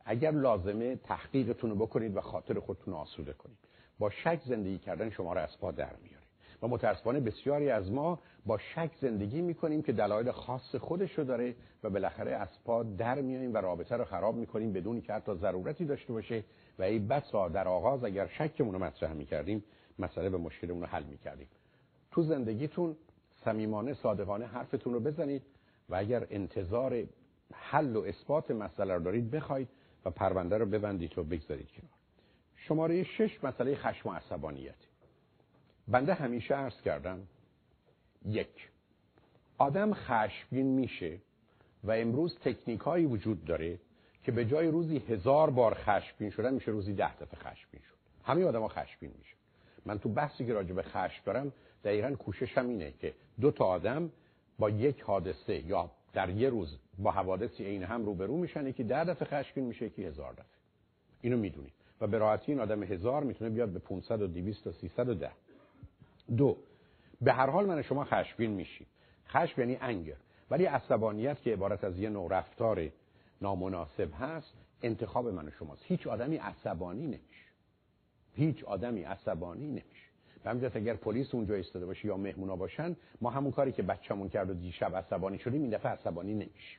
اگر 0.05 0.31
لازمه 0.31 0.95
تحقیقتون 0.95 1.69
رو 1.69 1.75
بکنید 1.75 2.15
و 2.17 2.21
خاطر 2.21 2.59
خودتون 2.59 2.93
آسوده 2.93 3.33
کنید. 3.33 3.57
با 3.99 4.09
شک 4.09 4.41
زندگی 4.45 4.77
کردن 4.77 5.09
شما 5.09 5.33
رو 5.33 5.41
از 5.41 5.59
پا 5.59 5.71
در 5.71 5.95
میاره. 6.03 6.25
و 6.61 6.67
متاسفانه 6.67 7.19
بسیاری 7.19 7.69
از 7.69 7.91
ما 7.91 8.19
با 8.45 8.57
شک 8.57 8.91
زندگی 9.01 9.41
می‌کنیم 9.41 9.81
که 9.81 9.91
دلایل 9.91 10.31
خاص 10.31 10.75
خودش 10.75 11.17
رو 11.17 11.23
داره 11.23 11.55
و 11.83 11.89
بالاخره 11.89 12.31
از 12.31 12.63
پا 12.65 12.83
در 12.83 13.21
میاییم 13.21 13.53
و 13.53 13.57
رابطه 13.57 13.97
رو 13.97 14.05
خراب 14.05 14.35
می‌کنیم 14.35 14.73
بدونی 14.73 15.01
که 15.01 15.13
حتی 15.13 15.35
ضرورتی 15.35 15.85
داشته 15.85 16.13
باشه. 16.13 16.43
و 16.79 16.83
ای 16.83 16.99
بسا 16.99 17.49
در 17.49 17.67
آغاز 17.67 18.03
اگر 18.03 18.27
شکمون 18.27 18.73
رو 18.73 18.79
مطرح 18.83 19.13
می‌کردیم 19.13 19.63
مسئله 19.99 20.29
به 20.29 20.37
مشکلمون 20.37 20.81
رو 20.81 20.87
حل 20.87 21.03
می‌کردیم. 21.03 21.47
تو 22.11 22.21
زندگیتون 22.21 22.95
صمیمانه 23.45 23.93
صادقانه 23.93 24.45
حرفتون 24.45 24.93
رو 24.93 24.99
بزنید. 24.99 25.41
و 25.89 25.95
اگر 25.95 26.27
انتظار 26.29 27.03
حل 27.53 27.95
و 27.95 28.01
اثبات 28.01 28.51
مسئله 28.51 28.93
رو 28.93 29.03
دارید 29.03 29.31
بخواید 29.31 29.69
و 30.05 30.09
پرونده 30.09 30.57
رو 30.57 30.65
ببندید 30.65 31.17
و 31.17 31.23
بگذارید 31.23 31.71
کنار. 31.71 31.91
شماره 32.55 33.03
شش 33.03 33.43
مسئله 33.43 33.75
خشم 33.75 34.09
و 34.09 34.13
عصبانیت. 34.13 34.75
بنده 35.87 36.13
همیشه 36.13 36.55
عرض 36.55 36.81
کردم 36.81 37.27
یک 38.25 38.69
آدم 39.57 39.93
خشمگین 39.93 40.65
میشه 40.65 41.17
و 41.83 41.91
امروز 41.91 42.39
تکنیک 42.39 42.79
هایی 42.79 43.05
وجود 43.05 43.45
داره 43.45 43.79
که 44.23 44.31
به 44.31 44.45
جای 44.45 44.67
روزی 44.67 44.97
هزار 44.97 45.49
بار 45.49 45.73
خشمگین 45.73 46.29
شدن 46.29 46.53
میشه 46.53 46.71
روزی 46.71 46.93
ده 46.93 47.15
دفعه 47.15 47.39
خشمگین 47.39 47.81
شد. 47.81 47.95
همه 48.23 48.45
آدم 48.45 48.61
ها 48.61 48.67
خشمگین 48.67 49.13
میشه. 49.19 49.35
من 49.85 49.99
تو 49.99 50.09
بحثی 50.09 50.45
که 50.45 50.53
راجع 50.53 50.73
به 50.73 50.83
خشم 50.83 51.21
دارم 51.25 51.53
دقیقا 51.83 52.15
کوششم 52.15 52.67
اینه 52.67 52.91
که 52.91 53.13
دو 53.41 53.51
تا 53.51 53.65
آدم 53.65 54.11
با 54.59 54.69
یک 54.69 55.01
حادثه 55.01 55.67
یا 55.67 55.91
در 56.13 56.29
یه 56.29 56.49
روز 56.49 56.77
با 56.97 57.11
حوادثی 57.11 57.63
عین 57.63 57.83
هم 57.83 58.05
روبرو 58.05 58.37
میشن 58.37 58.71
که 58.71 58.83
ده 58.83 59.03
دفعه 59.03 59.27
خشمگین 59.27 59.65
میشه 59.65 59.89
که 59.89 60.01
هزار 60.01 60.33
دفعه. 60.33 60.45
اینو 61.21 61.37
می‌دونید 61.37 61.73
و 62.01 62.07
به 62.07 62.17
راحتی 62.17 62.51
این 62.51 62.61
آدم 62.61 62.83
هزار 62.83 63.23
می‌تونه 63.23 63.49
بیاد 63.49 63.69
به 63.69 63.79
500 63.79 64.21
و 64.21 64.27
200 64.27 64.67
و 64.67 64.71
310 64.71 65.31
دو 66.37 66.57
به 67.21 67.33
هر 67.33 67.49
حال 67.49 67.65
من 67.65 67.81
شما 67.81 68.03
خشمگین 68.03 68.51
میشید 68.51 68.87
خشم 69.27 69.61
یعنی 69.61 69.77
انگر 69.81 70.17
ولی 70.51 70.65
عصبانیت 70.65 71.41
که 71.41 71.53
عبارت 71.53 71.83
از 71.83 71.99
یه 71.99 72.09
نوع 72.09 72.31
رفتار 72.31 72.89
نامناسب 73.41 74.09
هست 74.19 74.53
انتخاب 74.81 75.27
من 75.27 75.47
و 75.47 75.51
شماست. 75.51 75.83
هیچ 75.85 76.07
آدمی 76.07 76.37
عصبانی 76.37 77.05
نمیشه. 77.07 77.45
هیچ 78.33 78.63
آدمی 78.63 79.03
عصبانی 79.03 79.67
نمیشه. 79.67 79.94
به 80.45 80.51
همین 80.51 80.71
اگر 80.73 80.95
پلیس 80.95 81.35
اونجا 81.35 81.55
ایستاده 81.55 81.85
باشه 81.85 82.05
یا 82.07 82.17
مهمونا 82.17 82.55
باشن 82.55 82.95
ما 83.21 83.29
همون 83.29 83.51
کاری 83.51 83.71
که 83.71 83.83
بچه‌مون 83.83 84.29
کرد 84.29 84.49
و 84.49 84.53
دیشب 84.53 84.95
عصبانی 84.95 85.37
شدیم 85.37 85.61
این 85.61 85.71
دفعه 85.71 85.91
عصبانی 85.91 86.33
نمیشه 86.33 86.77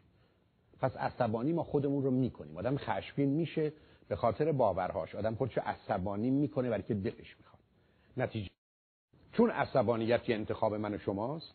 پس 0.80 0.96
عصبانی 0.96 1.52
ما 1.52 1.62
خودمون 1.62 2.02
رو 2.02 2.10
می‌کنیم. 2.10 2.56
آدم 2.56 2.76
خشمگین 2.76 3.28
میشه 3.28 3.72
به 4.08 4.16
خاطر 4.16 4.52
باورهاش. 4.52 5.14
آدم 5.14 5.34
خودشو 5.34 5.60
عصبانی 5.60 6.30
می‌کنه 6.30 6.70
برای 6.70 6.82
که 6.82 6.94
دلش 6.94 7.36
می‌خواد. 7.38 7.60
نتیجه. 8.16 8.50
چون 9.32 9.50
عصبانیت 9.50 10.28
یه 10.28 10.36
انتخاب 10.36 10.74
من 10.74 10.94
و 10.94 10.98
شماست 10.98 11.54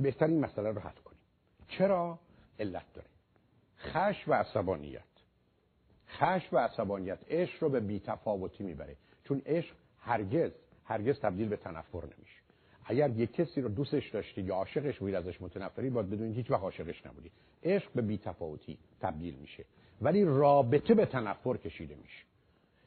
بهترین 0.00 0.40
مسئله 0.40 0.70
رو 0.70 0.80
حل 0.80 1.00
کنیم. 1.04 1.20
چرا؟ 1.68 2.18
علت 2.58 2.92
داره. 2.94 3.08
خشم 3.78 4.30
و 4.30 4.34
عصبانیت. 4.34 5.02
خشم 6.08 6.56
و 6.56 6.58
عصبانیت 6.58 7.18
عشق 7.28 7.62
رو 7.62 7.68
به 7.68 7.80
بیتفاوتی 7.80 8.64
می‌بره. 8.64 8.96
چون 9.24 9.42
عشق 9.46 9.74
هرگز 10.00 10.50
هرگز 10.90 11.20
تبدیل 11.20 11.48
به 11.48 11.56
تنفر 11.56 12.02
نمیشه. 12.02 12.40
اگر 12.84 13.10
یک 13.10 13.32
کسی 13.32 13.60
رو 13.60 13.68
دوستش 13.68 14.10
داشتی 14.10 14.42
یا 14.42 14.54
عاشقش 14.54 14.98
بودی 14.98 15.14
ازش 15.14 15.42
متنفری 15.42 15.90
باید 15.90 16.10
بدونید 16.10 16.36
هیچ 16.36 16.50
وقت 16.50 16.62
عاشقش 16.62 17.06
نبودی. 17.06 17.30
عشق 17.62 17.90
به 17.94 18.02
بیتفاوتی 18.02 18.78
تبدیل 19.00 19.34
میشه 19.34 19.64
ولی 20.02 20.24
رابطه 20.24 20.94
به 20.94 21.06
تنفر 21.06 21.56
کشیده 21.56 21.94
میشه. 21.94 22.24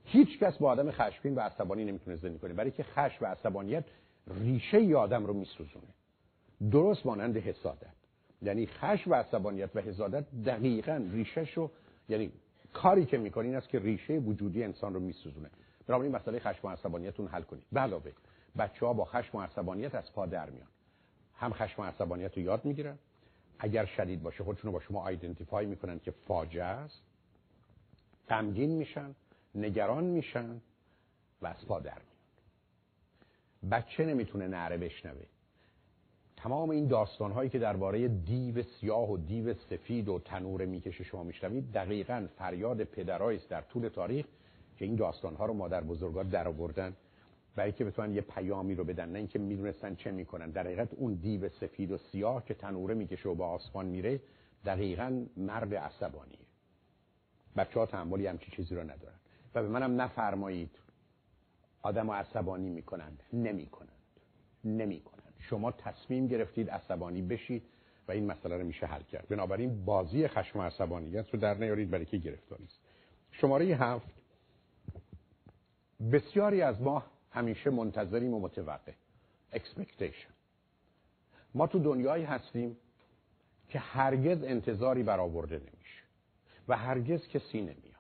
هیچ 0.05 0.39
کس 0.39 0.57
با 0.57 0.69
آدم 0.69 0.91
خشمگین 0.91 1.35
و 1.35 1.39
عصبانی 1.39 1.85
نمی‌تونه 1.85 2.15
زندگی 2.15 2.39
کنه 2.39 2.53
برای 2.53 2.71
که 2.71 2.83
خشم 2.83 3.25
و 3.25 3.27
عصبانیت 3.27 3.83
ریشه 4.27 4.81
ی 4.81 4.95
آدم 4.95 5.25
رو 5.25 5.33
میسوزونه. 5.33 5.87
درست 6.71 7.05
مانند 7.05 7.37
حسادت. 7.37 7.93
یعنی 8.41 8.65
خشم 8.65 9.11
و 9.11 9.13
عصبانیت 9.13 9.75
و 9.75 9.81
حسادت 9.81 10.25
دقیقا 10.45 11.07
ریشهش 11.11 11.53
رو 11.53 11.71
یعنی 12.09 12.31
کاری 12.73 13.05
که 13.05 13.17
می‌کنه 13.17 13.45
این 13.45 13.55
است 13.55 13.69
که 13.69 13.79
ریشه 13.79 14.13
وجودی 14.13 14.63
انسان 14.63 14.93
رو 14.93 14.99
میسوزونه. 14.99 15.49
بنابراین 15.87 16.15
مسئله 16.15 16.39
خشم 16.39 16.67
و 16.67 16.71
عصبانیتتون 16.71 17.27
حل 17.27 17.41
کنید. 17.41 17.63
به 17.71 17.79
علاوه 17.79 18.11
بچه 18.57 18.85
ها 18.85 18.93
با 18.93 19.05
خشم 19.05 19.37
و 19.37 19.41
عصبانیت 19.41 19.95
از 19.95 20.13
پا 20.13 20.25
در 20.25 20.49
میان. 20.49 20.67
هم 21.35 21.53
خشم 21.53 21.81
و 21.81 21.85
عصبانیت 21.85 22.37
رو 22.37 22.43
یاد 22.43 22.65
می‌گیرن. 22.65 22.97
اگر 23.59 23.85
شدید 23.85 24.23
باشه 24.23 24.43
خودشون 24.43 24.71
رو 24.71 24.71
با 24.71 24.79
شما 24.79 25.01
آیدنتیفای 25.01 25.65
می‌کنن 25.65 25.99
که 25.99 26.11
فاجعه 26.11 26.63
است. 26.63 27.01
غمگین 28.29 28.69
میشن 28.69 29.15
نگران 29.55 30.03
میشن 30.03 30.61
و 31.41 31.47
از 31.47 31.65
پا 31.67 31.79
در 31.79 32.01
بچه 33.71 34.05
نمی‌تونه 34.05 34.47
نعره 34.47 34.77
بشنوه. 34.77 35.25
تمام 36.37 36.69
این 36.69 36.87
داستان 36.87 37.31
هایی 37.31 37.49
که 37.49 37.59
درباره 37.59 38.07
دیو 38.07 38.63
سیاه 38.63 39.11
و 39.11 39.17
دیو 39.17 39.53
سفید 39.53 40.09
و 40.09 40.19
تنور 40.19 40.65
می‌کشه 40.65 41.03
شما 41.03 41.23
میشنوید 41.23 41.71
دقیقا 41.71 42.27
فریاد 42.37 42.83
پدرایی 42.83 43.39
در 43.49 43.61
طول 43.61 43.87
تاریخ 43.87 44.25
که 44.77 44.85
این 44.85 44.95
داستان 44.95 45.35
ها 45.35 45.45
رو 45.45 45.53
مادر 45.53 45.81
بزرگا 45.81 46.23
در 46.23 46.47
آوردن 46.47 46.95
برای 47.55 47.71
که 47.71 47.85
بتونن 47.85 48.13
یه 48.13 48.21
پیامی 48.21 48.75
رو 48.75 48.83
بدن 48.83 49.09
نه 49.09 49.17
اینکه 49.19 49.39
می‌دونستن 49.39 49.95
چه 49.95 50.11
می‌کنن. 50.11 50.49
در 50.49 50.63
حقیقت 50.63 50.93
اون 50.93 51.13
دیو 51.13 51.49
سفید 51.49 51.91
و 51.91 51.97
سیاه 51.97 52.45
که 52.45 52.53
تنوره 52.53 52.93
می‌کشه 52.93 53.29
و 53.29 53.35
با 53.35 53.47
آسمان 53.47 53.85
میره 53.85 54.19
دقیقا 54.65 55.25
مرد 55.37 55.75
عصبانیه. 55.75 56.37
بچه 57.55 57.79
ها 57.79 57.85
تحملی 57.85 58.27
همچی 58.27 58.51
چیزی 58.51 58.75
رو 58.75 58.81
ندارن. 58.81 59.15
و 59.55 59.61
به 59.61 59.67
منم 59.67 60.01
نفرمایید 60.01 60.79
آدم 61.81 62.11
عصبانی 62.11 62.69
می‌کنند. 62.69 63.23
نمی‌کنند. 63.33 63.89
نمی‌کنند. 64.63 65.33
شما 65.39 65.71
تصمیم 65.71 66.27
گرفتید 66.27 66.69
عصبانی 66.69 67.21
بشید 67.21 67.63
و 68.07 68.11
این 68.11 68.25
مسئله 68.25 68.57
رو 68.57 68.63
میشه 68.63 68.85
حل 68.85 69.03
کرد. 69.03 69.27
بنابراین 69.27 69.85
بازی 69.85 70.27
خشم 70.27 70.59
و 70.59 70.61
عصبانیت 70.61 71.29
رو 71.29 71.39
در 71.39 71.53
نیارید 71.53 71.89
برای 71.89 72.05
که 72.05 72.17
گرفتاری 72.17 72.63
است 72.63 72.79
شماره 73.31 73.65
هفت. 73.65 74.22
بسیاری 76.11 76.61
از 76.61 76.81
ما 76.81 77.03
همیشه 77.31 77.69
منتظریم 77.69 78.33
و 78.33 78.39
متوقع. 78.39 78.91
Expectation. 79.53 80.33
ما 81.55 81.67
تو 81.67 81.79
دنیایی 81.79 82.23
هستیم 82.23 82.77
که 83.69 83.79
هرگز 83.79 84.43
انتظاری 84.43 85.03
برآورده 85.03 85.55
نمیشه 85.55 86.03
و 86.67 86.77
هرگز 86.77 87.27
کسی 87.27 87.61
نمیاد. 87.61 87.93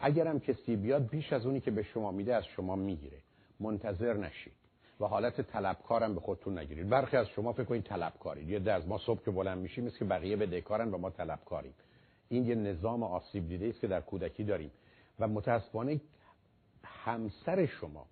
اگرم 0.00 0.40
کسی 0.40 0.76
بیاد 0.76 1.08
بیش 1.08 1.32
از 1.32 1.46
اونی 1.46 1.60
که 1.60 1.70
به 1.70 1.82
شما 1.82 2.10
میده 2.10 2.34
از 2.34 2.46
شما 2.46 2.76
می‌گیره. 2.76 3.18
منتظر 3.60 4.14
نشید 4.14 4.52
و 5.00 5.06
حالت 5.06 5.40
طلبکارم 5.40 6.14
به 6.14 6.20
خودتون 6.20 6.58
نگیرید. 6.58 6.88
برخی 6.88 7.16
از 7.16 7.28
شما 7.28 7.52
فکر 7.52 7.64
کنید 7.64 7.82
طلبکارید. 7.82 8.48
یه 8.48 8.72
از 8.72 8.88
ما 8.88 8.98
صبح 8.98 9.24
که 9.24 9.30
بلند 9.30 9.58
میشیم 9.58 9.84
مثل 9.84 9.98
که 9.98 10.04
بقیه 10.04 10.36
بدهکارن 10.36 10.90
و 10.90 10.98
ما 10.98 11.10
طلبکاریم. 11.10 11.74
این 12.28 12.46
یه 12.46 12.54
نظام 12.54 13.02
آسیب 13.02 13.48
دیده 13.48 13.66
است 13.66 13.80
که 13.80 13.86
در 13.86 14.00
کودکی 14.00 14.44
داریم. 14.44 14.70
و 15.20 15.28
متاسفانه 15.28 16.00
همسر 17.06 17.66
شما. 17.66 18.06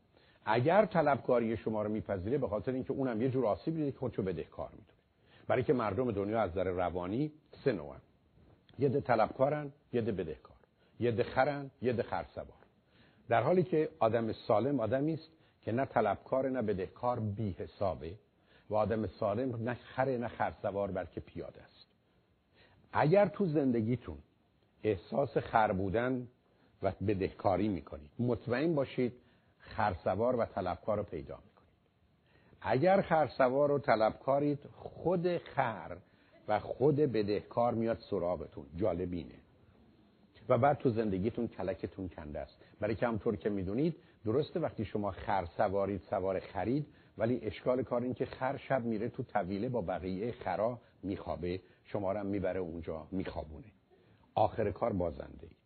اگر 0.45 0.85
طلبکاری 0.85 1.57
شما 1.57 1.83
رو 1.83 1.89
میپذیره 1.89 2.39
به 2.39 2.49
خاطر 2.49 2.73
اینکه 2.73 2.93
اونم 2.93 3.23
یه 3.23 3.29
جور 3.29 3.47
آسیب 3.47 3.75
دیده 3.75 3.93
که 3.93 3.99
خودشو 3.99 4.23
بدهکار 4.23 4.69
می‌دونه. 4.69 4.99
برای 5.49 5.63
که 5.63 5.73
مردم 5.73 6.13
دنیا 6.13 6.41
از 6.41 6.51
نظر 6.51 6.65
روانی 6.65 7.33
سه 7.65 7.73
نوعن. 7.73 8.01
یه 8.79 8.89
ده 8.89 9.01
طلبکارن 9.01 9.73
یه 9.93 10.01
ده 10.01 10.13
بدهکار 10.13 10.57
یه 11.01 11.11
ده 11.11 11.23
خرن 11.23 11.71
یه 11.83 11.93
ده 11.93 12.03
خرسوار. 12.03 12.65
در 13.29 13.43
حالی 13.43 13.63
که 13.63 13.89
آدم 13.99 14.33
سالم 14.33 14.81
آدمی 14.81 15.15
است 15.15 15.29
که 15.63 15.73
نه 15.73 15.85
طلبکار 15.85 16.49
نه 16.49 16.63
بدهکار 16.63 17.21
بی 17.21 17.57
حسابه 17.59 18.15
و 18.71 18.75
آدم 18.75 19.07
سالم 19.07 19.69
نه 19.69 19.75
خره 19.75 20.19
نه 20.19 20.29
خرسوار 20.29 20.91
بلکه 20.91 21.21
پیاده 21.21 21.63
است. 21.63 21.87
اگر 22.93 23.27
تو 23.27 23.47
زندگیتون 23.47 24.19
احساس 24.83 25.39
خر 25.39 25.73
بودن 25.73 26.29
و 26.83 26.93
بدهکاری 27.07 27.69
می‌کنید. 27.69 28.11
مطمئن 28.19 28.75
باشید 28.75 29.13
خرسوار 29.59 30.37
و 30.37 30.45
طلبکار 30.45 30.97
رو 30.97 31.03
پیدا 31.03 31.37
می‌کنید. 31.37 31.55
اگر 32.61 33.03
خرسوار 33.03 33.71
و 33.71 33.79
طلبکارید 33.79 34.59
خود 34.73 35.39
خر 35.39 35.97
و 36.49 36.59
خود 36.61 36.97
بدهکار 36.97 37.75
میاد 37.75 37.99
سراغتون. 38.11 38.67
جالبینه. 38.77 39.35
و 40.49 40.59
بعد 40.59 40.79
تو 40.79 40.91
زندگیتون 40.91 41.49
کلکتون 41.49 42.09
کنده 42.09 42.41
است. 42.41 42.57
برای 42.81 42.95
که 42.95 43.07
همطور 43.07 43.37
که 43.37 43.51
می‌دونید 43.51 43.97
درسته 44.25 44.61
وقتی 44.61 44.85
شما 44.85 45.11
خر 45.11 45.45
سوارید 45.57 46.01
سوار 46.11 46.41
خرید 46.41 46.87
ولی 47.19 47.41
اشکال 47.43 47.83
کار 47.83 48.03
این 48.03 48.15
که 48.15 48.27
خر 48.27 48.57
شب 48.57 48.85
میره 48.85 49.09
تو 49.09 49.23
طویله 49.23 49.69
با 49.69 49.81
بقیه 49.81 50.33
خرا 50.33 50.81
میخوابه. 51.03 51.61
شما 51.85 52.13
رو 52.13 52.25
می‌بره 52.25 52.61
اونجا 52.61 53.07
میخوابونه. 53.11 53.67
آخر 54.35 54.71
کار 54.71 54.93
بازنده 54.93 55.43
اید 55.43 55.64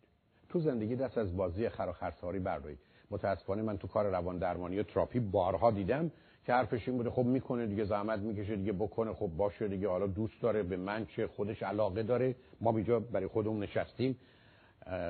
تو 0.49 0.59
زندگی 0.59 0.95
دست 0.95 1.17
از 1.17 1.37
بازی 1.37 1.69
خر 1.69 1.87
و 1.89 1.91
خرسواری 1.91 2.39
بردارید. 2.39 2.79
متاسفانه 3.11 3.61
من 3.61 3.77
تو 3.77 3.87
کار 3.87 4.09
روان 4.09 4.37
درمانی 4.37 4.79
و 4.79 4.83
تراپی 4.83 5.19
بارها 5.19 5.71
دیدم 5.71 6.11
که 6.45 6.53
حرفش 6.53 6.87
این 6.87 6.97
بوده 6.97 7.09
خب 7.09 7.23
می‌کنه 7.23 7.67
دیگه 7.67 7.85
زحمت 7.85 8.19
می‌کشه 8.19 8.55
دیگه 8.55 8.73
بکنه 8.73 9.13
خب 9.13 9.27
باشه 9.27 9.67
دیگه 9.67 9.87
حالا 9.87 10.07
دوست 10.07 10.41
داره 10.41 10.63
به 10.63 10.77
من 10.77 11.05
چه 11.05 11.27
خودش 11.27 11.63
علاقه 11.63 12.03
داره. 12.03 12.35
ما 12.61 12.71
اینجا 12.71 12.99
برای 12.99 13.27
خودمون 13.27 13.63
نشستیم 13.63 14.17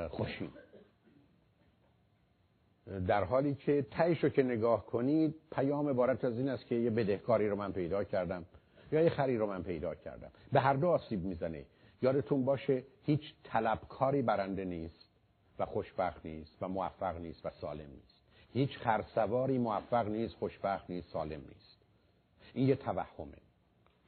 خوشیم. 0.09 0.51
در 3.07 3.23
حالی 3.23 3.55
که 3.55 3.85
تهش 3.91 4.25
که 4.25 4.43
نگاه 4.43 4.85
کنید 4.85 5.35
پیام 5.51 5.89
عبارت 5.89 6.25
از 6.25 6.37
این 6.37 6.49
است 6.49 6.65
که 6.65 6.75
یه 6.75 6.89
بدهکاری 6.89 7.49
رو 7.49 7.55
من 7.55 7.71
پیدا 7.71 8.03
کردم 8.03 8.45
یا 8.91 9.01
یه 9.01 9.09
خری 9.09 9.37
رو 9.37 9.47
من 9.47 9.63
پیدا 9.63 9.95
کردم. 9.95 10.31
به 10.51 10.59
هر 10.59 10.73
دو 10.73 10.87
آسیب 10.87 11.23
می‌زنه. 11.23 11.65
یادتون 12.01 12.45
باشه 12.45 12.83
هیچ 13.03 13.33
طلبکاری 13.43 14.21
برنده 14.21 14.65
نیست. 14.65 14.98
و 15.59 15.65
خوشبخت 15.65 16.25
نیست 16.25 16.57
و 16.61 16.67
موفق 16.67 17.17
نیست 17.17 17.45
و 17.45 17.49
سالم 17.49 17.89
نیست. 17.89 18.15
هیچ 18.53 18.77
خرسواری 18.77 19.57
موفق 19.57 20.07
نیست 20.07 20.35
خوشبخت 20.35 20.89
نیست 20.89 21.09
سالم 21.09 21.41
نیست. 21.49 21.77
این 22.53 22.67
یه 22.67 22.75
توهمه. 22.75 23.37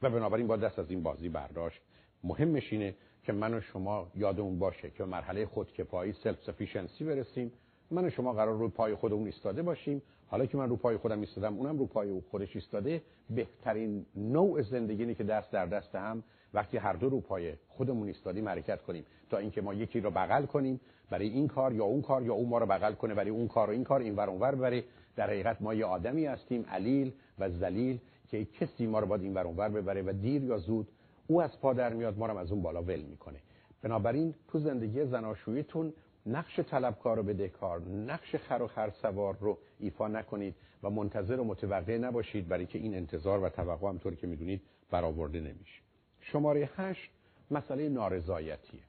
و 0.02 0.10
بنابراین 0.10 0.46
باید 0.46 0.56
دست 0.56 0.78
از 0.78 0.90
این 0.90 1.02
بازی 1.02 1.28
برداشت. 1.28 1.80
مهمش 2.24 2.72
اینه 2.72 2.94
که 3.22 3.32
من 3.32 3.54
و 3.54 3.60
شما 3.60 4.10
یادمون 4.14 4.58
باشه 4.58 4.90
که 4.90 5.04
مرحله 5.04 5.46
خودکفایی 5.46 6.12
self 6.12 6.44
sufficiency 6.44 7.04
برسیم. 7.04 7.52
من 7.90 8.04
و 8.04 8.10
شما 8.10 8.32
قرار 8.32 8.58
روی 8.58 8.68
پای 8.68 8.94
خودمون 8.94 9.26
ایستاده 9.26 9.62
باشیم. 9.62 10.02
حالا 10.26 10.46
که 10.46 10.56
من 10.56 10.68
رو 10.68 10.76
پای 10.76 10.96
خودم 10.96 11.20
ایستادم 11.20 11.56
اونم 11.56 11.78
رو 11.78 11.86
پای 11.86 12.20
خودش 12.30 12.56
ایستاده. 12.56 13.02
بهترین 13.30 14.06
نوع 14.16 14.62
زندگی 14.62 15.14
که 15.14 15.24
دست 15.24 15.52
در 15.52 15.66
دست 15.66 15.94
هم. 15.94 16.22
وقتی 16.54 16.76
هر 16.76 16.92
دو 16.92 17.08
رو 17.08 17.20
پای 17.20 17.54
خودمون 17.68 18.08
ایستادیم 18.08 18.48
حرکت 18.48 18.82
کنیم. 18.82 19.04
تا 19.30 19.38
اینکه 19.38 19.60
ما 19.60 19.74
یکی 19.74 20.00
رو 20.00 20.10
بغل 20.10 20.46
کنیم. 20.46 20.80
برای 21.12 21.28
این 21.28 21.48
کار 21.48 21.72
یا 21.72 21.84
اون 21.84 22.02
کار 22.02 22.22
یا 22.22 22.34
اون 22.34 22.48
ما 22.48 22.58
رو 22.58 22.66
بغل 22.66 22.92
کنه 22.92 23.14
برای 23.14 23.30
اون 23.30 23.48
کار 23.48 23.68
و 23.68 23.72
این 23.72 23.84
کار 23.84 24.00
این 24.00 24.16
ور 24.16 24.30
اونور 24.30 24.54
ببره. 24.54 24.84
در 25.16 25.26
حقیقت 25.26 25.62
ما 25.62 25.74
یه 25.74 25.84
آدمی 25.84 26.26
هستیم 26.26 26.64
علیل 26.70 27.12
و 27.38 27.48
ذلیل 27.48 27.98
که 28.28 28.44
کسی 28.44 28.86
ما 28.86 28.98
رو 28.98 29.06
باید 29.06 29.22
این 29.22 29.34
ور 29.34 29.46
اونور 29.46 29.68
ببره 29.68 30.02
و 30.02 30.12
دیر 30.12 30.44
یا 30.44 30.58
زود 30.58 30.88
او 31.26 31.42
از 31.42 31.60
پا 31.60 31.72
در 31.72 31.92
میاد 31.92 32.18
ما 32.18 32.26
رو 32.26 32.36
از 32.36 32.52
اون 32.52 32.62
بالا 32.62 32.82
ول 32.82 33.00
می‌کنه. 33.00 33.38
بنابراین 33.82 34.34
تو 34.48 34.58
زندگی 34.58 35.04
زناشوییتون 35.04 35.92
نقش 36.26 36.60
طلبکار 36.60 37.18
و 37.18 37.22
بدهکار 37.22 37.80
نقش 37.88 38.36
خر 38.36 38.62
و 38.62 38.66
خر 38.66 38.90
سوار 38.90 39.36
رو 39.40 39.58
ایفا 39.78 40.08
نکنید 40.08 40.54
و 40.82 40.90
منتظر 40.90 41.40
و 41.40 41.44
متوقع 41.44 41.98
نباشید 41.98 42.48
برای 42.48 42.66
که 42.66 42.78
این 42.78 42.94
انتظار 42.94 43.42
و 43.42 43.48
توقع 43.48 43.88
همطور 43.88 44.14
که 44.14 44.26
می‌دونید 44.26 44.62
برآورده 44.90 45.40
نمیشه. 45.40 45.80
شماره 46.20 46.70
هشت 46.76 47.10
مسئله 47.50 47.88
نارضایتیه. 47.88 48.80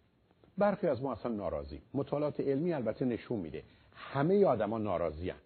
برخی 0.58 0.88
از 0.88 1.02
ما 1.02 1.12
اصلا 1.14 1.32
ناراضی 1.32 1.82
مطالعات 1.94 2.40
علمی 2.40 2.74
البته 2.74 3.06
نشون 3.06 3.40
میده. 3.40 3.64
همه 3.96 4.46
آدما 4.46 4.78
ناراضی 4.78 5.30
هن. 5.30 5.38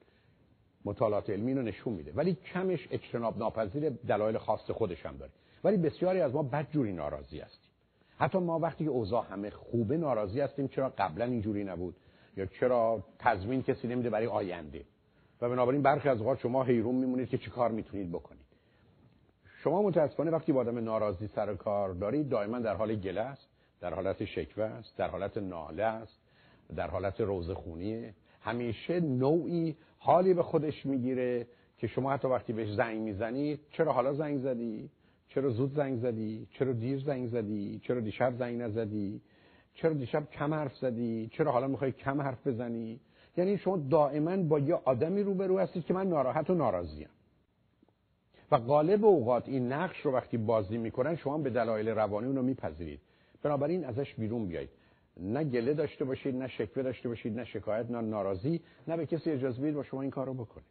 مطالعات 0.86 1.30
علمی 1.30 1.54
رو 1.54 1.62
نشون 1.62 1.94
میده. 1.94 2.12
ولی 2.16 2.34
کمش 2.34 2.88
اجتناب 2.92 3.38
ناپذیر 3.38 3.90
دلایل 3.90 4.38
خاص 4.38 4.72
خودش 4.72 5.06
هم 5.06 5.18
داره. 5.18 5.32
ولی 5.64 5.78
بسیاری 5.78 6.22
از 6.22 6.34
ما 6.34 6.44
بدجوری 6.44 6.94
ناراضی 6.94 7.40
هستیم. 7.40 7.72
حتی 8.20 8.38
ما 8.38 8.60
وقتی 8.60 8.84
که 8.84 8.90
اوضاع 8.90 9.26
همه 9.26 9.50
خوبه 9.50 9.98
ناراضی 9.98 10.42
هستیم 10.42 10.68
چرا 10.68 10.94
قبلا 10.98 11.26
اینجوری 11.26 11.64
نبود؟ 11.64 11.96
یا 12.38 12.46
چرا 12.46 13.04
تضمین 13.20 13.64
کسی 13.64 13.88
نمیده 13.88 14.10
برای 14.10 14.28
آینده؟ 14.28 14.86
و 15.42 15.50
بنابراین 15.50 15.82
برخی 15.82 16.10
از 16.10 16.20
اوقات 16.20 16.40
شما 16.40 16.64
حیرون 16.64 16.96
میمونید 16.96 17.30
که 17.30 17.38
چیکار 17.38 17.72
می‌تونید 17.72 18.12
بکنید. 18.12 18.48
شما 19.64 19.82
متاسفانه 19.82 20.32
وقتی 20.32 20.52
با 20.52 20.60
آدم 20.60 20.78
ناراضی 20.78 21.28
سر 21.28 21.56
کار 21.56 21.94
دارید 21.94 22.30
دائما 22.30 22.60
در 22.60 22.76
حال 22.76 22.96
گله 22.96 23.22
است. 23.22 23.48
در 23.82 23.94
حالت 23.94 24.26
شکوه 24.26 24.64
است 24.64 24.98
در 24.98 25.08
حالت 25.08 25.38
ناله 25.38 25.84
است 25.84 26.20
در 26.76 26.90
حالت 26.90 27.22
روزخونیه 27.22 28.14
همیشه 28.42 29.00
نوعی 29.00 29.78
حالی 29.98 30.34
به 30.34 30.44
خودش 30.44 30.86
می‌گیره 30.86 31.48
که 31.78 31.88
شما 31.88 32.14
حتی 32.14 32.28
وقتی 32.28 32.54
بهش 32.54 32.74
زنگ 32.74 33.02
می‌زنید 33.02 33.60
چرا 33.72 33.94
حالا 33.94 34.14
زنگ 34.14 34.38
زدی؟ 34.38 34.90
چرا 35.28 35.50
زود 35.50 35.74
زنگ 35.74 36.00
زدی؟ 36.00 36.48
چرا 36.52 36.74
دیر 36.74 37.00
زنگ 37.00 37.28
زدی؟ 37.28 37.80
چرا 37.84 38.00
دیشب 38.00 38.34
زنگ 38.40 38.62
نزدی؟ 38.62 39.22
چرا 39.74 39.94
دیشب 39.94 40.32
کم 40.32 40.54
حرف 40.54 40.76
زدی؟ 40.76 41.30
چرا 41.34 41.52
حالا 41.52 41.68
می‌خوای 41.68 41.92
کم 41.92 42.22
حرف 42.22 42.48
بزنی؟ 42.48 43.00
یعنی 43.38 43.58
شما 43.58 43.78
دائما 43.78 44.38
با 44.38 44.60
یه 44.60 44.76
آدمی 44.86 45.24
روبرو 45.24 45.60
هستید 45.60 45.86
که 45.86 45.94
من 45.94 46.08
ناراحت 46.08 46.50
و 46.50 46.54
ناراضیم. 46.54 47.10
و 48.52 48.58
غالب 48.58 49.06
اوقات 49.06 49.50
این 49.50 49.72
نقش 49.72 50.00
رو 50.00 50.12
وقتی 50.12 50.38
بازی 50.38 50.78
می‌کنن 50.78 51.16
شما 51.16 51.38
به 51.38 51.50
دلایل 51.50 51.90
روانی 51.90 52.28
اونو 52.28 52.42
میپذیرید. 52.42 53.00
بنابراین 53.48 53.86
ازش 53.86 54.14
بیرون 54.14 54.48
بیایید. 54.48 54.70
نه 55.20 55.44
گله 55.44 55.74
داشته 55.74 56.06
باشید 56.06 56.36
نه 56.36 56.48
شکوه 56.48 56.84
داشته 56.84 57.10
باشید 57.10 57.38
نه 57.38 57.46
شکایت 57.46 57.92
نه 57.92 58.02
ناراضی 58.02 58.62
نه 58.88 58.98
به 58.98 59.06
کسی 59.06 59.32
اجازه 59.32 59.62
بدید 59.62 59.76
با 59.76 59.84
شما 59.84 60.02
این 60.02 60.12
کارو 60.12 60.34
بکنید 60.34 60.68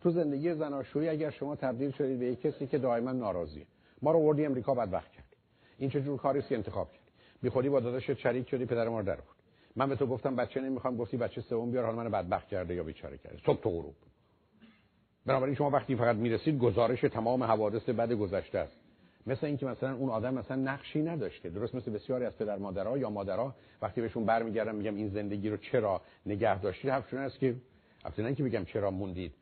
تو 0.00 0.10
زندگی 0.10 0.54
زناشویی 0.54 1.08
اگر 1.08 1.30
شما 1.30 1.56
تبدیل 1.56 1.90
شدید 1.90 2.18
به 2.18 2.36
کسی 2.36 2.66
که 2.66 2.78
دائما 2.78 3.12
ناراضیه. 3.12 3.66
ما 4.02 4.12
رو 4.12 4.18
وردی 4.18 4.46
امریکا 4.46 4.74
بدبخت 4.74 5.12
کرد. 5.12 5.24
این 5.78 5.90
چه 5.90 6.00
جور 6.02 6.18
کاری 6.18 6.42
انتخاب 6.50 6.92
کرد؟ 6.92 7.02
بی 7.42 7.48
خودی 7.48 7.68
با 7.68 7.80
داداشت 7.80 8.14
شریک 8.14 8.48
شدی 8.48 8.64
پدر 8.66 8.88
ما 8.88 9.02
در 9.02 9.16
بود 9.16 9.36
من 9.76 9.88
به 9.88 9.96
تو 9.96 10.06
گفتم 10.06 10.36
بچه 10.36 10.60
نمی‌خوام 10.60 10.96
گفتی 10.96 11.16
بچه 11.16 11.40
سوم 11.40 11.70
بیار 11.70 11.84
حالا 11.84 11.96
منو 11.96 12.10
بدبخت 12.10 12.48
کرده 12.48 12.74
یا 12.74 12.82
بیچاره 12.82 13.18
کرده. 13.18 13.38
صبح 13.46 13.60
تو 13.60 13.70
غروب. 13.70 13.94
بنابراین 15.26 15.54
شما 15.54 15.70
وقتی 15.70 15.96
فقط 15.96 16.16
می‌رسید 16.16 16.58
گزارش 16.58 17.00
تمام 17.00 17.42
حوادث 17.42 17.88
بد 17.88 18.12
گذشته 18.12 18.58
است. 18.58 18.85
مثل 19.26 19.46
اینکه 19.46 19.66
مثلا 19.66 19.94
اون 19.94 20.10
آدم 20.10 20.34
مثلا 20.34 20.56
نقشی 20.56 21.02
نداشته. 21.02 21.50
درست 21.50 21.74
مثل 21.74 21.90
بسیاری 21.90 22.24
از 22.24 22.36
پدر 22.36 22.56
مادرها 22.56 22.98
یا 22.98 23.10
مادرها 23.10 23.54
وقتی 23.82 24.00
بهشون 24.00 24.24
برمیگردم 24.24 24.74
میگم 24.74 24.94
این 24.94 25.08
زندگی 25.08 25.50
رو 25.50 25.56
چرا 25.56 26.00
نگه 26.26 26.60
داشتید؟ 26.60 26.90
حرفشون 26.90 27.20
است 27.20 27.38
که 27.38 27.56
اصلا 28.04 28.32
که 28.32 28.42
بگم 28.42 28.64
چرا 28.64 28.90
موندید. 28.90 29.32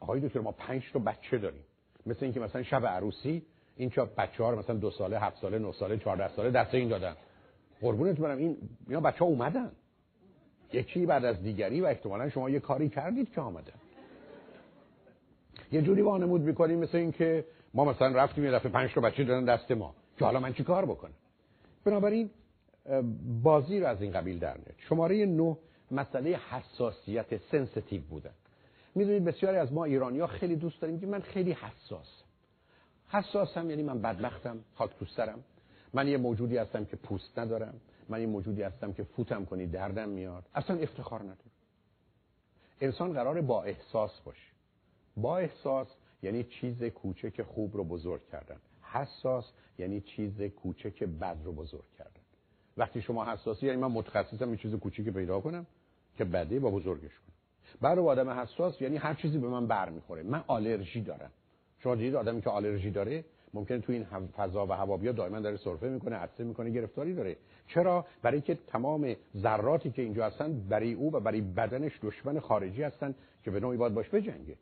آقای 0.00 0.20
دکتر 0.20 0.40
ما 0.40 0.52
پنج 0.52 0.82
تا 0.92 0.98
بچه 0.98 1.38
داریم. 1.38 1.62
مثل 2.06 2.24
اینکه 2.24 2.40
مثلا 2.40 2.62
شب 2.62 2.86
عروسی 2.86 3.42
این 3.76 3.90
چه 3.90 4.04
بچه 4.04 4.44
رو 4.44 4.58
مثلا 4.58 4.76
دو 4.76 4.90
ساله 4.90 5.18
هفت 5.18 5.36
ساله 5.40 5.58
نه 5.58 5.72
ساله 5.72 5.96
14 5.96 6.28
ساله 6.28 6.50
دست 6.50 6.74
این 6.74 6.88
دادن. 6.88 7.14
قربونت 7.80 8.16
برم 8.16 8.38
این 8.38 8.56
اینا 8.88 9.00
بچه 9.00 9.18
ها 9.18 9.24
اومدن. 9.24 9.72
یکی 10.72 11.06
بعد 11.06 11.24
از 11.24 11.42
دیگری 11.42 11.80
و 11.80 11.86
احتمالا 11.86 12.30
شما 12.30 12.50
یه 12.50 12.60
کاری 12.60 12.88
کردید 12.88 13.30
که 13.30 13.40
آمدن. 13.40 13.72
یه 15.72 15.82
جوری 15.82 16.02
وانمود 16.02 16.40
می‌کنیم 16.40 16.78
مثل 16.78 16.98
اینکه 16.98 17.44
ما 17.74 17.84
مثلا 17.84 18.08
رفتیم 18.08 18.44
یه 18.44 18.50
دفعه 18.50 18.72
پنج 18.72 18.94
تا 18.94 19.00
بچه 19.00 19.24
دادن 19.24 19.44
دست 19.44 19.70
ما. 19.70 19.94
که 20.18 20.24
حالا 20.24 20.40
من 20.40 20.52
چی 20.52 20.64
کار 20.64 20.86
بکنم؟ 20.86 21.14
بنابراین 21.84 22.30
بازی 23.42 23.80
رو 23.80 23.86
از 23.86 24.02
این 24.02 24.12
قبیل 24.12 24.38
در 24.38 24.56
میاد. 24.56 24.74
شماره 24.78 25.26
نه 25.26 25.56
مسئله 25.90 26.40
حساسیت 26.50 27.36
sensitive 27.50 28.02
بودن 28.02 28.34
می‌دونید 28.94 29.24
بسیاری 29.24 29.56
از 29.56 29.72
ما 29.72 29.84
ایرانی 29.84 30.20
ها 30.20 30.26
خیلی 30.26 30.56
دوست 30.56 30.80
داریم 30.80 31.00
که 31.00 31.06
من 31.06 31.20
خیلی 31.20 31.52
حساس 31.52 32.22
حساسم 33.08 33.70
یعنی 33.70 33.82
من 33.82 34.02
بدبختم 34.02 34.58
خاک 34.74 34.90
تو 34.98 35.04
سرم 35.04 35.44
من 35.94 36.08
یه 36.08 36.16
موجودی 36.16 36.56
هستم 36.56 36.84
که 36.84 36.96
پوست 36.96 37.38
ندارم. 37.38 37.74
من 38.08 38.20
یه 38.20 38.26
موجودی 38.26 38.62
هستم 38.62 38.92
که 38.92 39.02
فوتم 39.02 39.44
کنی 39.44 39.66
دردم 39.66 40.08
میاد. 40.08 40.44
اصلا 40.54 40.76
افتخار 40.76 41.20
ندارم. 41.20 41.50
انسان 42.80 43.12
قرار 43.12 43.40
با 43.40 43.62
احساس 43.62 44.20
باشه. 44.20 44.52
با 45.16 45.38
احساس 45.38 45.88
یعنی 46.22 46.44
چیز 46.44 46.84
کوچک 46.84 47.42
خوب 47.42 47.76
رو 47.76 47.84
بزرگ 47.84 48.28
کردن. 48.32 48.56
حساس 48.82 49.52
یعنی 49.78 50.00
چیز 50.00 50.42
کوچک 50.42 51.02
بد 51.02 51.36
رو 51.44 51.52
بزرگ 51.52 51.92
کردن. 51.98 52.20
وقتی 52.76 53.02
شما 53.02 53.24
حساسی 53.24 53.66
یعنی 53.66 53.80
من 53.80 53.92
متخصصم 53.92 54.50
یه 54.50 54.56
چیز 54.56 54.74
کوچیک 54.74 55.08
پیدا 55.08 55.40
کنم 55.40 55.66
که 56.16 56.24
بده 56.24 56.60
با 56.60 56.70
بزرگش 56.70 57.02
کنم. 57.18 57.34
برای 57.80 58.06
آدم 58.06 58.30
حساس 58.30 58.80
یعنی 58.80 58.96
هر 58.96 59.14
چیزی 59.14 59.38
به 59.38 59.48
من 59.48 59.66
برمیخوره. 59.66 60.22
من 60.22 60.44
آلرژی 60.46 61.00
دارم. 61.00 61.30
شما 61.78 61.94
دیدید 61.94 62.14
آدمی 62.14 62.42
که 62.42 62.50
آلرژی 62.50 62.90
داره 62.90 63.24
ممکنه 63.54 63.78
تو 63.78 63.92
این 63.92 64.04
فضا 64.36 64.66
و 64.66 64.72
هوا 64.72 64.96
بیا 64.96 65.12
دائما 65.12 65.40
داره 65.40 65.56
سرفه 65.56 65.88
می‌کنه 65.88 66.16
عطسه 66.16 66.44
می‌کنه 66.44 66.70
گرفتاری 66.70 67.14
داره. 67.14 67.36
چرا؟ 67.66 68.06
برای 68.22 68.40
که 68.40 68.58
تمام 68.66 69.16
ذراتی 69.36 69.90
که 69.90 70.02
اینجا 70.02 70.26
هستن 70.26 70.60
برای 70.68 70.92
او 70.92 71.12
و 71.12 71.20
برای 71.20 71.40
بدنش 71.40 71.98
دشمن 72.02 72.40
خارجی 72.40 72.82
هستن 72.82 73.14
که 73.44 73.50
به 73.50 73.60
نوعی 73.60 73.76
باید 73.76 73.94
باش 73.94 74.08
بجنگه. 74.08 74.56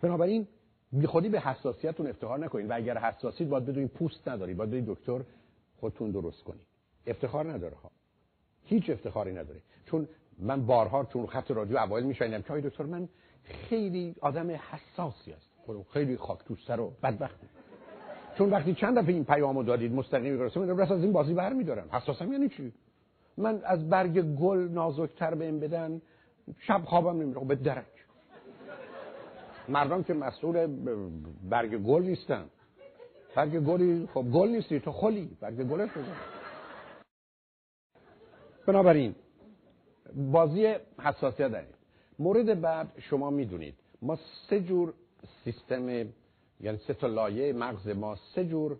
بنابراین 0.00 0.46
بی 0.92 1.06
خودی 1.06 1.28
به 1.28 1.40
حساسیتتون 1.40 2.06
افتخار 2.06 2.38
نکنید 2.38 2.70
و 2.70 2.74
اگر 2.74 2.98
حساسیت 2.98 3.48
باید 3.48 3.66
بدونید 3.66 3.90
پوست 3.90 4.28
ندارید 4.28 4.56
باید 4.56 4.70
برید 4.70 4.86
دکتر 4.86 5.20
خودتون 5.80 6.10
درست 6.10 6.42
کنید. 6.44 6.66
افتخار 7.06 7.52
نداره 7.52 7.76
ها. 7.76 7.90
هیچ 8.64 8.90
افتخاری 8.90 9.32
نداره. 9.32 9.60
چون 9.86 10.08
من 10.38 10.66
بارها 10.66 11.04
چون 11.04 11.26
خط 11.26 11.50
رادیو 11.50 11.76
اوایل 11.76 12.06
میشنیدم 12.06 12.42
که 12.42 12.68
دکتر 12.68 12.84
من 12.84 13.08
خیلی 13.44 14.14
آدم 14.20 14.50
حساسی 14.50 15.32
است 15.32 15.50
خیلی 15.90 16.16
خاک 16.16 16.38
تو 16.44 16.56
سر 16.66 16.80
و 16.80 16.92
بدبختی 17.02 17.46
چون 18.38 18.50
وقتی 18.50 18.74
چند 18.74 18.98
دفعه 18.98 19.14
این 19.14 19.24
پیامو 19.24 19.62
دادید 19.62 19.92
مستقیم 19.92 20.38
برسه 20.38 20.60
من 20.60 20.80
از 20.80 20.90
این 20.90 21.12
بازی 21.12 21.34
برمیدارم 21.34 21.88
حساسم 21.92 22.32
یعنی 22.32 22.48
چی؟ 22.48 22.72
من 23.36 23.60
از 23.64 23.88
برگ 23.88 24.22
گل 24.22 24.58
نازکتر 24.58 25.34
به 25.34 25.44
این 25.44 25.60
بدن 25.60 26.00
شب 26.60 26.82
خوابم 26.84 27.20
نمیره. 27.20 27.40
خب 27.40 27.46
به 27.46 27.54
درک. 27.54 27.95
مردم 29.68 30.02
که 30.02 30.14
مسئول 30.14 30.66
برگ 31.50 31.76
گل 31.76 32.02
نیستن. 32.02 32.44
برگ 33.34 33.58
گلی 33.58 34.08
خب 34.14 34.22
گل 34.22 34.48
نیستی 34.48 34.80
تو 34.80 34.92
خلی. 34.92 35.36
برگ 35.40 35.62
گلش 35.62 35.90
بزن 35.90 36.16
بنابراین 38.66 39.14
بازی 40.14 40.74
حساسیت 40.98 41.48
داریم. 41.48 41.68
مورد 42.18 42.60
بعد 42.60 42.92
شما 42.98 43.30
می‌دونید. 43.30 43.74
ما 44.02 44.18
سه 44.50 44.60
جور 44.60 44.94
سیستم 45.44 45.88
یعنی 46.60 46.78
سه 46.86 46.94
تا 46.94 47.06
لایه 47.06 47.52
مغز 47.52 47.88
ما 47.88 48.16
سه 48.34 48.44
جور 48.44 48.76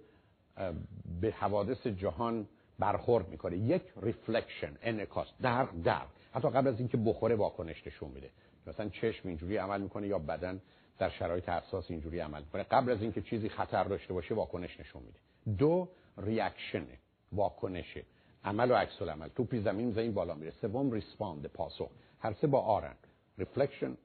به 1.20 1.30
حوادث 1.30 1.86
جهان 1.86 2.46
برخورد 2.78 3.28
می‌کنه. 3.28 3.56
یک 3.56 3.82
reflection 4.02 4.72
انعکاس 4.82 5.28
در 5.42 5.68
در 5.84 6.02
حتی 6.32 6.50
قبل 6.50 6.68
از 6.68 6.78
اینکه 6.78 6.96
بخوره 6.96 7.34
واکنش 7.34 7.86
نشون 7.86 8.10
میده. 8.10 8.30
مثلا 8.66 8.88
چشم 8.88 9.28
اینجوری 9.28 9.56
عمل 9.56 9.80
می‌کنه 9.80 10.06
یا 10.06 10.18
بدن 10.18 10.60
در 10.98 11.10
شرایط 11.10 11.48
حساس 11.48 11.90
اینجوری 11.90 12.18
عمل 12.18 12.42
می‌کنه 12.42 12.62
قبل 12.62 12.92
از 12.92 13.02
اینکه 13.02 13.22
چیزی 13.22 13.48
خطر 13.48 13.84
داشته 13.84 14.14
باشه 14.14 14.34
واکنش 14.34 14.80
نشون 14.80 15.02
میده. 15.02 15.18
دو 15.58 15.88
reaction 16.18 16.86
واکنشه. 17.32 18.04
عمل 18.44 18.70
و 18.70 18.74
عکس 18.74 19.02
العمل. 19.02 19.28
توپی 19.28 19.60
زمین 19.60 19.92
زمین 19.92 20.14
بالا 20.14 20.34
میره. 20.34 20.50
سوم 20.50 20.92
respond. 20.92 21.46
پاسخ. 21.46 21.90
هر 22.20 22.32
سه 22.32 22.46
با 22.46 22.60
R 22.60 22.72
ن. 22.72 22.96
reflection 23.38 23.96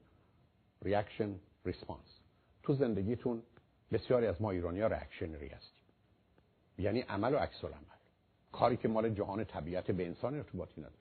reaction 0.82 1.34
response. 1.64 2.20
تو 2.62 2.74
زندگیتون 2.74 3.42
بسیاری 3.92 4.26
از 4.26 4.42
ما 4.42 4.50
ایرانی 4.50 4.80
ها 4.80 4.86
reactionary 4.86 5.48
هستیم. 5.48 5.84
یعنی 6.78 7.00
عمل 7.00 7.34
و 7.34 7.36
عکس 7.36 7.64
العمل. 7.64 7.82
کاری 8.52 8.76
که 8.76 8.88
مال 8.88 9.10
جهان 9.10 9.44
طبیعت 9.44 9.90
به 9.90 10.06
انسان 10.06 10.34
ارتباطی 10.34 10.80
نداره. 10.80 10.96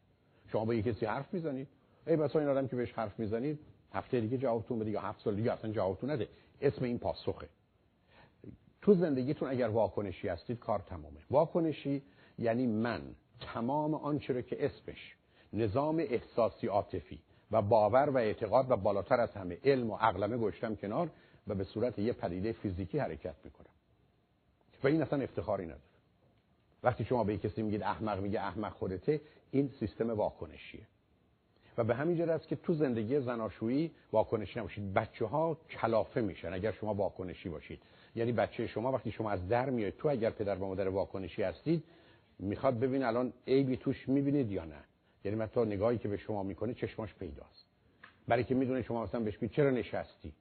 شما 0.52 0.66
با 0.66 0.74
یکی 0.74 0.94
کسی 0.94 1.06
حرف 1.06 1.34
می‌زنید 1.34 1.68
ای 2.08 2.16
بسا 2.16 2.40
این 2.40 2.48
آدم 2.48 2.68
که 2.68 2.76
بهش 2.76 2.94
حرف 2.94 3.20
می‌زنید 3.20 3.60
هفته 3.94 4.20
دیگه 4.20 4.38
جوابتون 4.38 4.80
بده 4.80 4.92
یا 4.92 5.02
هفت 5.02 5.22
سال 5.22 5.36
دیگه 5.36 5.52
اصلا 5.52 5.72
جوابتون 5.72 6.10
نده. 6.10 6.28
اسم 6.62 6.86
این 6.86 7.00
پاسخه. 7.00 7.50
تو 8.82 8.94
زندگیتون 8.94 9.50
اگر 9.50 9.68
واکنشی 9.68 10.28
هستید 10.28 10.60
کار 10.60 10.80
تمامه. 10.80 11.20
واکنشی 11.32 12.04
یعنی 12.40 12.68
من 12.68 13.02
تمام 13.54 13.94
آنچه 13.94 14.34
رو 14.34 14.42
که 14.42 14.66
اسمش 14.66 15.16
نظام 15.54 16.00
احساسی 16.00 16.68
عاطفی 16.68 17.20
و 17.52 17.62
باور 17.62 18.10
و 18.10 18.18
اعتقاد 18.18 18.72
و 18.72 18.76
بالاتر 18.78 19.20
از 19.20 19.32
همه 19.32 19.58
علم 19.64 19.90
و 19.90 19.96
عقلمه 19.96 20.38
گشتم 20.38 20.76
کنار 20.76 21.10
و 21.48 21.56
به 21.56 21.64
صورت 21.64 22.00
یه 22.00 22.14
پدیده 22.14 22.52
فیزیکی 22.52 23.00
حرکت 23.00 23.36
می‌کنم. 23.44 23.66
و 24.84 24.88
این 24.88 25.02
اصلا 25.02 25.22
افتخاری 25.24 25.66
نداره. 25.66 25.82
وقتی 26.84 27.06
شما 27.06 27.24
به 27.24 27.38
کسی 27.38 27.62
میگید 27.62 27.84
احمق 27.84 28.20
میگه 28.20 28.40
احمق 28.40 28.74
خودته 28.74 29.22
این 29.52 29.70
سیستم 29.80 30.10
واکنشیه. 30.10 30.88
و 31.78 31.84
به 31.84 31.96
همین 31.96 32.30
است 32.30 32.48
که 32.48 32.56
تو 32.56 32.74
زندگی 32.74 33.20
زناشویی 33.20 33.92
واکنشی 34.12 34.60
نباشید. 34.60 34.94
بچه 34.94 35.26
ها 35.26 35.58
کلافه 35.70 36.22
میشن 36.22 36.54
اگر 36.54 36.72
شما 36.72 36.94
واکنشی 36.94 37.50
باشید. 37.50 37.82
یعنی 38.16 38.32
بچه 38.32 38.68
شما 38.68 38.92
وقتی 38.92 39.12
شما 39.12 39.32
از 39.32 39.48
در 39.48 39.70
میاد 39.70 39.94
تو 39.94 40.08
اگر 40.08 40.30
پدر 40.30 40.56
و 40.56 40.66
مادر 40.66 40.88
واکنشی 40.88 41.44
هستید 41.44 41.84
می‌خواد 42.40 42.80
ببین 42.80 43.04
الان 43.04 43.34
عیبی 43.48 43.78
توش 43.78 44.10
می‌بینید 44.10 44.52
یا 44.52 44.66
نه. 44.66 44.84
یعنی 45.24 45.38
من 45.38 45.48
تا 45.48 45.66
نگاهی 45.66 45.98
که 45.98 46.08
به 46.08 46.18
شما 46.18 46.44
می‌کنه 46.44 46.74
چشماش 46.74 47.14
پیداست. 47.14 47.66
برای 48.28 48.44
که 48.44 48.56
می‌دونه 48.56 48.82
شما 48.82 49.04
مثلا 49.04 49.20
بهش 49.20 49.38
چرا 49.52 49.70
نشستی؟ 49.70 50.34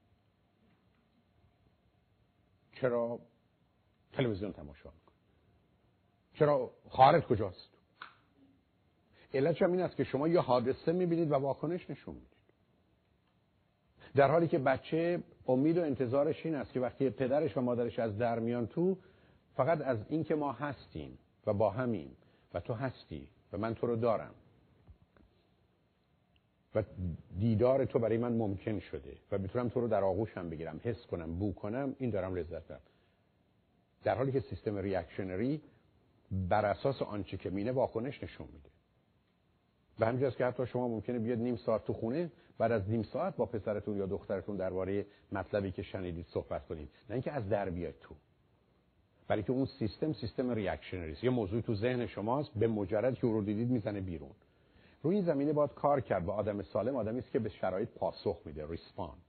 چرا 2.72 3.18
تلویزیون 4.12 4.52
تماشا 4.52 4.90
می‌کنی؟ 4.90 5.16
چرا 6.34 6.70
خواهرت 6.88 7.26
کجاست؟ 7.26 7.69
علتش 9.34 9.62
هم 9.62 9.72
این 9.72 9.80
است 9.80 9.96
که 9.96 10.04
شما 10.04 10.28
یه 10.28 10.40
حادثه 10.40 10.92
می‌بینید 10.92 11.30
و 11.30 11.34
واکنش 11.34 11.90
نشون 11.90 12.14
می‌دید. 12.14 12.40
در 14.14 14.30
حالی 14.30 14.48
که 14.48 14.58
بچه 14.58 15.22
امید 15.46 15.78
و 15.78 15.82
انتظارش 15.82 16.46
این 16.46 16.54
است 16.54 16.72
که 16.72 16.80
وقتی 16.80 17.10
پدرش 17.10 17.56
و 17.56 17.60
مادرش 17.60 17.98
از 17.98 18.18
در 18.18 18.38
میان 18.38 18.66
تو 18.66 18.98
فقط 19.56 19.80
از 19.80 19.98
این 20.08 20.24
که 20.24 20.34
ما 20.34 20.52
هستیم 20.52 21.18
و 21.46 21.52
با 21.52 21.70
همیم 21.70 22.16
و 22.54 22.60
تو 22.60 22.74
هستی 22.74 23.28
و 23.52 23.58
من 23.58 23.74
تو 23.74 23.86
رو 23.86 23.96
دارم. 23.96 24.34
و 26.74 26.82
دیدار 27.38 27.84
تو 27.84 27.98
برای 27.98 28.18
من 28.18 28.32
ممکن 28.32 28.78
شده 28.78 29.16
و 29.32 29.38
می‌تونم 29.38 29.68
تو 29.68 29.80
رو 29.80 29.88
در 29.88 30.04
آغوشم 30.04 30.50
بگیرم 30.50 30.80
حس 30.84 31.06
کنم 31.06 31.38
بو 31.38 31.54
کنم 31.54 31.96
این 31.98 32.10
دارم 32.10 32.34
لذت 32.34 32.68
دارم 32.68 32.80
در 34.04 34.14
حالی 34.16 34.32
که 34.32 34.40
سیستم 34.40 34.76
reactionary 34.76 35.60
بر 36.30 36.66
اساس 36.66 37.02
آنچه 37.02 37.36
که 37.36 37.50
می‌بینه 37.50 37.72
واکنش 37.72 38.22
نشون 38.22 38.46
میده. 38.52 38.68
به 40.00 40.06
همین 40.06 40.30
که 40.30 40.46
حتی 40.46 40.66
شما 40.66 40.88
ممکنه 40.88 41.18
بیاد 41.18 41.38
نیم 41.38 41.56
ساعت 41.56 41.84
تو 41.84 41.92
خونه 41.92 42.30
بعد 42.58 42.72
از 42.72 42.90
نیم 42.90 43.02
ساعت 43.02 43.36
با 43.36 43.46
پسرتون 43.46 43.96
یا 43.96 44.06
دخترتون 44.06 44.56
درباره 44.56 45.06
مطلبی 45.32 45.70
که 45.70 45.82
شنیدید 45.82 46.26
صحبت 46.26 46.66
کنید. 46.66 46.88
نه 47.08 47.14
اینکه 47.14 47.32
از 47.32 47.48
در 47.48 47.70
بیاد 47.70 47.94
تو 48.00 48.14
برای 49.28 49.42
که 49.42 49.52
اون 49.52 49.66
سیستم 49.66 50.12
سیستم 50.12 50.50
reactionary 50.50 51.16
یه 51.22 51.30
موضوع 51.30 51.60
تو 51.60 51.74
ذهن 51.74 52.06
شماست 52.06 52.50
به 52.56 52.68
مجرد 52.68 53.14
که 53.14 53.20
رو 53.20 53.42
دیدید 53.42 53.70
می‌زنه 53.70 54.00
بیرون. 54.00 54.30
روی 55.02 55.14
این 55.14 55.24
زمینه 55.24 55.52
باید 55.52 55.70
کار 55.74 56.00
کرد 56.00 56.24
با 56.24 56.34
آدم 56.34 56.62
سالم 56.62 56.96
آدمی 56.96 57.18
است 57.18 57.30
که 57.30 57.38
به 57.38 57.48
شرایط 57.48 57.88
پاسخ 57.88 58.38
میده 58.44 58.66
respond 58.68 59.22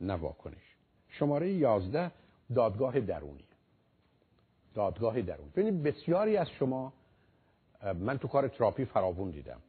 نه 0.00 0.14
واکنش. 0.14 0.76
شماره 1.08 1.52
11 1.52 2.10
دادگاه 2.54 3.00
درونی. 3.00 3.44
دادگاه 4.74 5.22
درونی. 5.22 5.50
ببینید 5.50 5.82
بسیاری 5.82 6.36
از 6.36 6.50
شما 6.50 6.92
من 7.94 8.18
تو 8.18 8.28
کار 8.28 8.48
تراپی 8.48 8.84
فراوون 8.84 9.30
دیدم. 9.30 9.60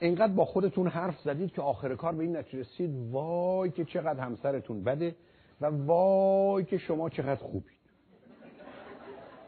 اینقدر 0.00 0.32
با 0.32 0.44
خودتون 0.44 0.86
حرف 0.86 1.20
زدید 1.20 1.52
که 1.52 1.62
آخر 1.62 1.94
کار 1.94 2.12
به 2.12 2.22
این 2.22 2.36
نتیجه 2.36 2.60
رسید 2.60 2.90
وای 3.10 3.70
که 3.70 3.84
چقدر 3.84 4.20
همسرتون 4.20 4.84
بده 4.84 5.14
و 5.60 5.66
وای 5.66 6.64
که 6.64 6.78
شما 6.78 7.08
چقدر 7.08 7.42
خوبید. 7.42 7.76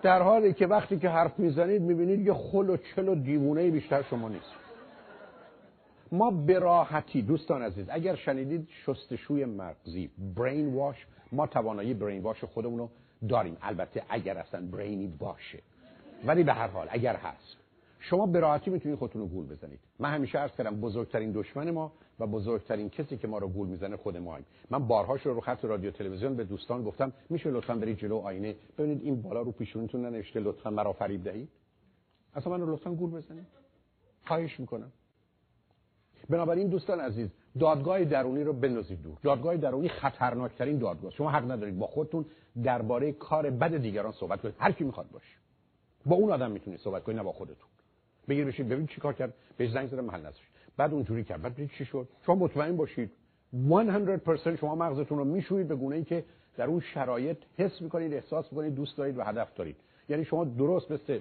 در 0.02 0.22
حالی 0.22 0.52
که 0.52 0.66
وقتی 0.66 0.98
که 0.98 1.08
حرف 1.08 1.38
می‌زنید 1.38 1.82
می‌بینید 1.82 2.26
یه 2.26 2.34
خل 2.34 2.70
و 2.70 2.76
چل 2.76 3.08
و 3.08 3.14
دیوونه 3.14 3.70
بیشتر 3.70 4.02
شما 4.02 4.28
نیست. 4.28 4.52
ما 6.12 6.30
براحتی 6.30 7.22
دوستان 7.22 7.62
عزیز 7.62 7.86
اگر 7.88 8.14
شنیدید 8.14 8.68
شستشوی 8.70 9.44
مغزی 9.44 10.10
برین 10.36 10.74
واش 10.74 11.06
ما 11.32 11.46
توانایی 11.46 11.94
برین 11.94 12.22
واش 12.22 12.44
خودمون 12.44 12.78
رو 12.78 12.90
داریم. 13.28 13.56
البته 13.62 14.02
اگر 14.08 14.38
اصلا 14.38 14.66
برینی 14.72 15.06
باشه. 15.06 15.58
ولی 16.24 16.42
به 16.42 16.52
هر 16.52 16.66
حال 16.66 16.86
اگر 16.90 17.16
هست. 17.16 17.57
شما 18.00 18.26
به 18.26 18.40
راحتی 18.40 18.70
می‌تونید 18.70 18.98
خودتون 18.98 19.22
رو 19.22 19.28
گول 19.28 19.46
بزنید. 19.46 19.80
من 19.98 20.10
همیشه 20.10 20.38
عرض 20.38 20.50
کردم 20.52 20.80
بزرگترین 20.80 21.32
دشمن 21.32 21.70
ما 21.70 21.92
و 22.18 22.26
بزرگترین 22.26 22.90
کسی 22.90 23.16
که 23.16 23.28
ما 23.28 23.38
رو 23.38 23.48
گول 23.48 23.68
می‌زنه 23.68 23.96
خود 23.96 24.16
ماییم 24.16 24.46
من 24.70 24.86
بارهاش 24.86 25.26
رو 25.26 25.34
رو 25.34 25.40
خط 25.40 25.64
رادیو 25.64 25.90
تلویزیون 25.90 26.36
به 26.36 26.44
دوستان 26.44 26.82
گفتم 26.84 27.12
میشه 27.30 27.50
لطفا 27.50 27.74
برید 27.74 27.98
جلو 27.98 28.16
آینه 28.16 28.56
ببینید 28.78 29.02
این 29.02 29.22
بالا 29.22 29.42
رو 29.42 29.52
پیشونیتون 29.52 30.06
ننوشته 30.06 30.40
لطفا 30.40 30.70
مرا 30.70 30.92
فریب 30.92 31.24
دهید. 31.24 31.48
اصلا 32.34 32.52
من 32.52 32.60
رو 32.60 32.74
لطفا 32.74 32.90
گول 32.90 33.10
بزنید. 33.10 33.46
خواهش 34.26 34.60
می‌کنم. 34.60 34.92
بنابراین 36.28 36.68
دوستان 36.68 37.00
عزیز 37.00 37.28
دادگاه 37.58 38.04
درونی 38.04 38.44
رو 38.44 38.52
بندازید 38.52 39.02
دور. 39.02 39.18
دادگاه 39.22 39.56
درونی 39.56 39.88
خطرناکترین 39.88 40.78
دادگاه 40.78 41.10
شما 41.10 41.30
حق 41.30 41.50
ندارید 41.50 41.78
با 41.78 41.86
خودتون 41.86 42.24
درباره 42.62 43.12
کار 43.12 43.50
بد 43.50 43.76
دیگران 43.76 44.12
صحبت 44.12 44.40
کنید. 44.40 44.54
هر 44.58 44.72
کی 44.72 44.84
می‌خواد 44.84 45.10
باشه. 45.10 45.36
با 46.06 46.16
اون 46.16 46.32
آدم 46.32 46.50
می‌تونید 46.50 46.80
صحبت 46.80 47.04
کنید 47.04 47.18
نه 47.18 47.24
با 47.24 47.32
خودتون. 47.32 47.68
بگیر 48.28 48.44
بشید 48.44 48.68
ببین 48.68 48.86
چیکار 48.86 49.12
کرد. 49.12 49.34
بهش 49.56 49.70
زنگ 49.70 49.88
زدم 49.88 50.04
محل 50.04 50.20
نذاشت 50.20 50.48
بعد 50.76 50.92
اونجوری 50.92 51.24
کرد. 51.24 51.42
بعد 51.42 51.70
چی 51.78 51.84
شد. 51.84 52.08
شما 52.26 52.34
مطمئن 52.34 52.76
باشید. 52.76 53.10
100% 53.52 54.56
شما 54.60 54.74
مغزتون 54.74 55.18
رو 55.18 55.24
میشویید 55.24 55.68
به 55.68 55.76
گونه 55.76 55.96
ای 55.96 56.04
که 56.04 56.24
در 56.56 56.66
اون 56.66 56.80
شرایط 56.80 57.36
حس 57.58 57.82
می‌کنید 57.82 58.14
احساس 58.14 58.52
می‌کنید 58.52 58.74
دوست 58.74 58.96
دارید 58.96 59.18
و 59.18 59.22
هدف 59.22 59.54
دارید. 59.54 59.76
یعنی 60.08 60.24
شما 60.24 60.44
درست 60.44 60.90
مثل 60.90 61.20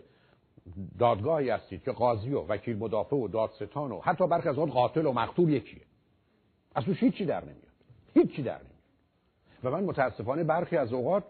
دادگاهی 0.99 1.49
هستید 1.49 1.83
که 1.83 1.91
قاضی 1.91 2.33
و 2.33 2.41
وکیل 2.41 2.77
مدافع 2.77 3.15
و 3.15 3.27
دادستان 3.27 3.91
و 3.91 3.99
حتی 3.99 4.27
برخی 4.27 4.49
از 4.49 4.59
آن 4.59 4.69
قاتل 4.69 5.05
و 5.05 5.11
مقتول 5.11 5.49
یکیه. 5.49 5.81
از 6.75 6.83
توش 6.83 7.03
هیچی 7.03 7.25
در 7.25 7.41
نمیاد. 7.41 7.57
هیچی 8.13 8.43
در 8.43 8.57
نمیاد. 8.57 8.73
و 9.63 9.71
من 9.71 9.83
متاسفانه 9.83 10.43
برخی 10.43 10.77
از 10.77 10.93
اوقات 10.93 11.23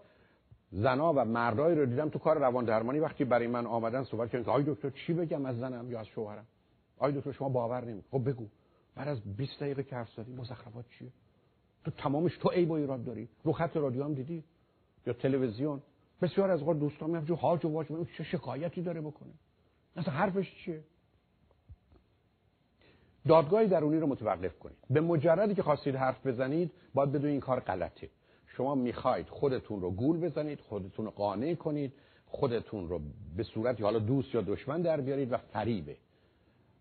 زنا 0.72 1.14
و 1.14 1.26
مردایی 1.26 1.76
رو 1.76 1.86
دیدم 1.86 2.10
تو 2.10 2.20
کار 2.20 2.38
روان 2.38 2.66
درمانی 2.66 3.00
وقتی 3.00 3.26
برای 3.26 3.48
من 3.48 3.66
آمدن 3.66 4.04
صحبت 4.04 4.30
کردن 4.30 4.44
که 4.44 4.52
آی 4.52 4.64
دکتر 4.68 4.90
چی 4.90 5.14
بگم 5.14 5.46
از 5.46 5.58
زنم 5.58 5.92
یا 5.92 6.00
از 6.00 6.08
شوهرم؟ 6.08 6.46
آی 6.98 7.12
دکتر 7.12 7.32
شما 7.32 7.50
باور 7.50 7.86
نمی 7.86 8.04
خب 8.12 8.30
بگو. 8.30 8.48
بعد 8.96 9.08
از 9.08 9.36
20 9.38 9.60
دقیقه 9.60 9.84
که 9.84 9.96
حرف 9.96 10.14
زدی 10.14 10.34
مزخرفات 10.34 10.86
چیه؟ 10.90 11.10
تو 11.86 11.92
تمامش 11.92 12.38
تو 12.38 12.50
عیب 12.50 12.70
و 12.72 12.74
ایراد 12.74 13.04
داری. 13.04 13.30
رو 13.44 13.52
خط 13.52 13.78
رادیو 13.78 14.04
هم 14.04 14.14
دیدی؟ 14.14 14.44
یا 15.06 15.14
تلویزیون؟ 15.14 15.82
بسیار 16.22 16.52
از 16.52 16.60
اوقات 16.60 16.80
دوستان 16.80 17.26
جو 17.26 17.36
حاج 17.36 17.66
و 17.66 17.70
واج 17.70 17.88
چه 18.18 18.24
شکایتی 18.24 18.82
داره 18.82 19.02
بکنه؟ 19.02 19.34
اصلا 19.96 20.14
حرفش 20.14 20.56
چیه؟ 20.56 20.84
دادگاه 23.28 23.66
درونی 23.66 24.00
رو 24.00 24.08
متوقف 24.08 24.60
کنید. 24.60 24.78
به 24.90 25.02
مجردی 25.02 25.56
که 25.56 25.64
خواستید 25.64 25.96
حرف 25.96 26.28
بزنید 26.28 26.72
باید 26.94 27.12
بدون 27.12 27.30
این 27.30 27.40
کار 27.40 27.60
غلطه. 27.60 28.10
شما 28.58 28.76
می‌خواید 28.76 29.30
خودتون 29.30 29.82
رو 29.82 29.92
گول 29.92 30.20
بزنید 30.20 30.60
خودتون 30.60 31.06
رو 31.06 31.12
قانع 31.12 31.54
کنید 31.54 31.94
خودتون 32.26 32.90
رو 32.90 33.02
به 33.38 33.44
صورتی 33.44 33.84
حالا 33.84 34.00
دوست 34.00 34.36
یا 34.36 34.42
دشمن 34.42 34.82
در 34.82 35.02
بیارید 35.02 35.32
و 35.32 35.38
فریبه. 35.38 35.98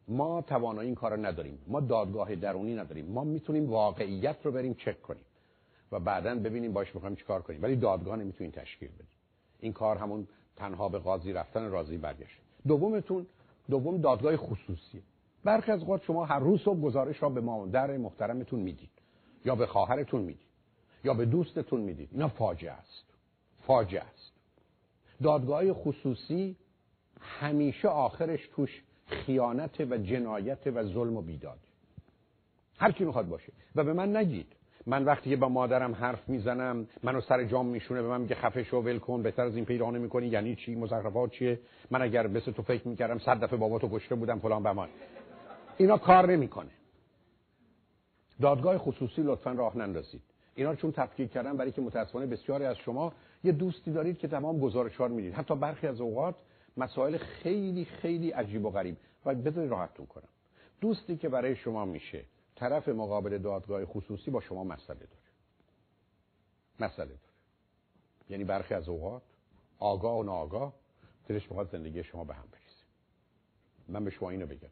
ما 0.09 0.43
توانایی 0.43 0.87
این 0.87 0.95
کار 0.95 1.27
نداریم. 1.27 1.59
ما 1.67 1.81
دادگاه 1.81 2.35
درونی 2.35 2.75
نداریم. 2.75 3.07
ما 3.07 3.25
می‌تونیم 3.25 3.71
واقعیت 3.71 4.37
رو 4.45 4.53
بریم 4.53 4.75
چک 4.75 5.03
کنیم 5.03 5.25
و 5.93 6.01
بعدا 6.01 6.35
ببینیم 6.35 6.73
باش 6.73 6.95
می‌خوایم 6.95 7.17
چیکار 7.17 7.43
کنیم. 7.43 7.63
ولی 7.63 7.77
دادگاه 7.77 8.17
نمی‌تونیم 8.17 8.53
تشکیل 8.53 8.89
بدیم. 8.89 9.07
این 9.61 9.73
کار 9.73 9.97
همون 9.97 10.29
تنها 10.57 10.89
به 10.89 10.99
قاضی 10.99 11.33
رفتن 11.33 11.71
راضی 11.71 11.99
برگشت 11.99 12.41
دومتون 12.67 13.27
دوم 13.71 14.01
دادگاه 14.01 14.37
خصوصی 14.37 15.03
برخی 15.45 15.73
از 15.73 15.81
شما 16.07 16.25
هر 16.25 16.39
روز 16.39 16.61
صبح 16.61 16.81
گزارش 16.81 17.23
را 17.23 17.29
به 17.29 17.41
مادر 17.41 17.97
محترمتون 17.97 18.61
می‌دید 18.61 18.91
یا 19.45 19.55
به 19.55 19.67
خواهرتون 19.67 20.21
می‌دید. 20.21 20.46
یا 21.07 21.15
به 21.15 21.25
دوستتون 21.25 21.81
می‌دید. 21.81 22.09
اینا 22.13 22.29
فاجعه 22.29 22.73
است. 22.73 23.05
فاجعه 23.67 24.03
است. 24.03 24.33
دادگاه 25.23 25.73
خصوصی 25.73 26.57
همیشه 27.21 27.89
آخرش 27.89 28.49
توش 28.57 28.83
خیانت 29.07 29.81
و 29.81 29.99
جنایت 29.99 30.67
و 30.67 30.83
ظلم 30.83 31.17
و 31.17 31.23
بیداد. 31.23 31.59
هر 32.79 32.93
کی 32.93 33.05
می‌خواد 33.05 33.29
باشه. 33.29 33.53
و 33.77 33.85
به 33.85 33.93
من 33.93 34.17
نگید. 34.17 34.53
من 34.87 35.05
وقتی 35.05 35.31
که 35.31 35.37
با 35.37 35.49
مادرم 35.49 35.95
حرف 35.95 36.29
می‌زنم 36.29 36.89
منو 37.03 37.21
سر 37.21 37.45
جام 37.45 37.67
میشونه 37.67 38.03
به 38.03 38.09
من 38.09 38.21
میگه 38.21 38.35
خفه 38.35 38.63
شو 38.63 38.77
ول 38.77 38.99
کن 38.99 39.23
بهتر 39.23 39.43
از 39.43 39.57
این 39.57 39.65
پیدا 39.65 39.91
می‌کنی 39.91 40.27
یعنی 40.27 40.57
چی؟ 40.57 40.75
مزخرفات 40.75 41.31
چیه؟ 41.31 41.61
من 41.91 42.03
اگر 42.03 42.27
مثل 42.27 42.53
تو 42.53 42.63
فکر 42.63 42.89
می‌کردم 42.89 43.19
صد 43.19 43.45
دفعه 43.45 43.59
باباتو 43.59 43.89
کشته 43.89 44.15
بودم 44.15 44.39
فلان 44.39 44.63
بمان. 44.63 44.89
اینا 45.77 45.99
کار 45.99 46.27
نمی‌کنه. 46.33 46.71
دادگاه 48.41 48.79
خصوصی 48.79 49.23
لطفا 49.23 49.53
راه 49.53 49.79
نندازید. 49.79 50.23
اینا 50.57 50.75
چون 50.75 50.93
تفکیک 50.93 51.33
کردن 51.33 51.57
برای 51.57 51.73
که 51.73 51.81
متاسفانه 51.81 52.27
بسیاری 52.27 52.65
از 52.65 52.77
شما 52.77 53.13
یه 53.45 53.53
دوستی 53.53 53.93
دارید 53.93 54.19
که 54.19 54.29
تمام 54.29 54.61
گزارش 54.61 54.97
ها 54.97 55.09
می‌دید. 55.09 55.35
حتی 55.35 55.57
برخی 55.57 55.87
از 55.87 56.01
اوقات 56.01 56.35
مسائل 56.77 57.17
خیلی 57.17 57.85
خیلی 57.85 58.31
عجیب 58.31 58.65
و 58.65 58.71
غریب. 58.71 58.97
و 59.25 59.35
بذارید 59.35 59.71
راحتتون 59.71 60.07
کنم. 60.07 60.29
دوستی 60.81 61.17
که 61.17 61.29
برای 61.29 61.57
شما 61.57 61.85
میشه 61.85 62.25
طرف 62.57 62.89
مقابل 62.89 63.39
دادگاه 63.39 63.85
خصوصی 63.85 64.31
با 64.31 64.41
شما 64.41 64.65
مسئله 64.65 64.99
داره. 64.99 65.11
مسئله 66.81 67.07
داره. 67.07 67.21
یعنی 68.31 68.45
برخی 68.45 68.75
از 68.75 68.89
اوقات 68.89 69.23
آگاه 69.79 70.19
و 70.19 70.23
ناآگاه 70.23 70.73
دلش 71.29 71.51
می‌خواد 71.51 71.71
زندگی 71.71 72.03
شما 72.03 72.25
به 72.25 72.35
هم 72.35 72.45
بریزه. 72.53 72.85
من 73.89 74.05
به 74.05 74.11
شما 74.11 74.31
اینو 74.31 74.47
بگم. 74.47 74.69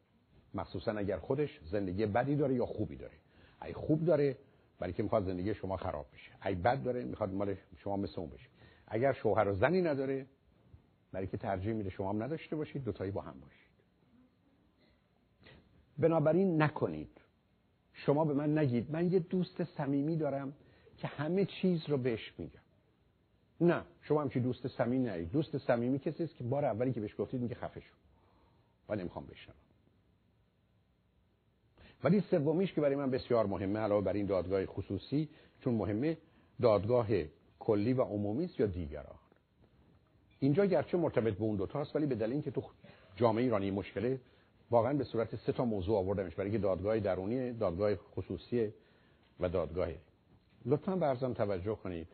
مخصوصا 0.55 0.93
اگر 0.93 1.19
خودش 1.19 1.61
زندگی 1.65 2.07
بدی 2.07 2.37
داره 2.37 2.55
یا 2.55 2.67
خوبی 2.67 2.97
داره. 2.97 3.15
ای 3.63 3.73
خوب 3.73 4.05
داره 4.05 4.37
برای 4.85 4.93
که 4.93 5.03
می‌خواد 5.03 5.25
زندگی 5.25 5.55
شما 5.55 5.77
خراب 5.77 6.07
بشه. 6.13 6.33
ای 6.47 6.55
بد 6.55 6.83
داره 6.83 7.05
می‌خواد 7.05 7.33
مال 7.33 7.57
شما 7.77 7.97
مثل 7.97 8.21
اون 8.21 8.31
بشه. 8.31 8.49
اگر 8.87 9.13
شوهر 9.13 9.49
و 9.49 9.55
زنی 9.55 9.83
نداره 9.83 10.27
برای 11.13 11.27
که 11.27 11.37
ترجیح 11.37 11.73
میده 11.73 11.91
شما 11.91 12.11
هم 12.11 12.23
نداشته 12.23 12.57
باشید 12.57 12.85
دوتایی 12.85 13.11
با 13.11 13.21
هم 13.21 13.41
باشید. 13.41 13.71
بنابراین 15.99 16.63
نکنید. 16.63 17.21
شما 17.93 18.25
به 18.25 18.35
من 18.35 18.59
نگید. 18.59 18.91
من 18.91 19.13
یه 19.13 19.19
دوست 19.19 19.65
صمیمی 19.65 20.17
دارم 20.17 20.53
که 20.97 21.07
همه 21.07 21.45
چیز 21.45 21.89
رو 21.89 21.99
بهش 21.99 22.35
میگم. 22.39 22.61
نه 23.61 23.83
شما 24.03 24.23
همچی 24.23 24.41
دوست 24.41 24.69
صمیمی 24.69 25.05
نرید. 25.05 25.31
دوست 25.31 25.59
صمیمی 25.59 25.99
کسی 25.99 26.25
است 26.25 26.37
که 26.37 26.45
بار 26.45 26.65
اولی 26.65 26.93
که 26.93 27.01
بهش 27.01 27.15
گفتید 27.19 27.41
میگه 27.41 27.55
خفه 27.55 27.81
شو. 27.81 27.95
و 28.89 28.95
نمی‌خوام 28.95 29.27
بشنوم. 29.27 29.64
ولی 32.05 32.21
سومیش 32.21 32.73
که 32.73 32.81
برای 32.81 32.97
من 32.97 33.11
بسیار 33.11 33.47
مهمه 33.47 33.79
علاوه 33.79 34.05
بر 34.05 34.13
این 34.13 34.27
دادگاه 34.27 34.67
خصوصی 34.67 35.29
چون 35.61 35.75
مهمه 35.75 36.19
دادگاه 36.63 37.07
کلی 37.59 37.93
و 37.93 38.03
عمومی 38.03 38.45
است 38.45 38.61
یا 38.61 38.67
دیگران؟ 38.67 39.19
اینجا 40.39 40.67
گرچه 40.67 40.97
مرتبط 40.97 41.35
به 41.35 41.43
اون 41.43 41.57
دوتاست 41.57 41.97
ولی 41.97 42.07
به 42.07 42.15
دلیل 42.15 42.33
اینکه 42.33 42.51
تو 42.51 42.63
جامعه 43.17 43.45
ایرانی 43.45 43.71
مشکله 43.71 44.21
واقعا 44.71 44.95
به 44.95 45.05
صورت 45.05 45.37
سه 45.37 45.53
تا 45.53 45.65
موضوع 45.65 45.99
آوردمش 45.99 46.35
برای 46.35 46.51
که 46.51 46.59
دادگاه 46.59 47.01
درونی 47.01 47.53
دادگاه 47.53 47.95
خصوصی 47.97 48.73
و 49.41 49.49
دادگاه. 49.49 49.89
لطفا 50.65 50.97
برزم 50.97 51.33
توجه 51.33 51.75
کنید 51.75 52.09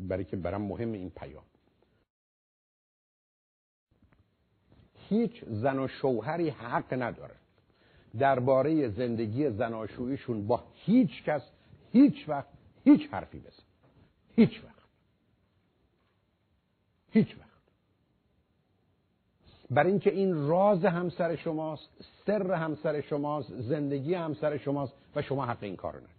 برای 0.00 0.24
که 0.24 0.36
برام 0.36 0.62
مهم 0.62 0.92
این 0.92 1.10
پیام. 1.10 1.44
هیچ 5.08 5.44
زن 5.44 5.78
و 5.78 5.88
شوهری 5.88 6.50
حق 6.50 7.02
نداره. 7.02 7.34
درباره 8.18 8.88
زندگی 8.88 9.50
زناشوییشون 9.50 10.46
با 10.46 10.64
هیچ 10.74 11.24
کس 11.24 11.42
هیچ 11.92 12.28
وقت 12.28 12.48
هیچ 12.84 13.08
حرفی 13.10 13.38
بزن. 13.38 13.62
هیچ 14.36 14.64
وقت. 14.64 14.74
هیچ 17.10 17.38
وقت. 17.38 17.48
برای 19.70 19.90
اینکه 19.90 20.10
این 20.10 20.48
راز 20.48 20.84
همسر 20.84 21.36
شماست 21.36 21.88
سر 22.26 22.52
همسر 22.52 23.00
شماست 23.00 23.60
زندگی 23.60 24.14
همسر 24.14 24.58
شماست 24.58 24.92
و 25.16 25.22
شما 25.22 25.46
حق 25.46 25.62
این 25.62 25.76
کارو 25.76 25.96
ندارید. 25.96 26.14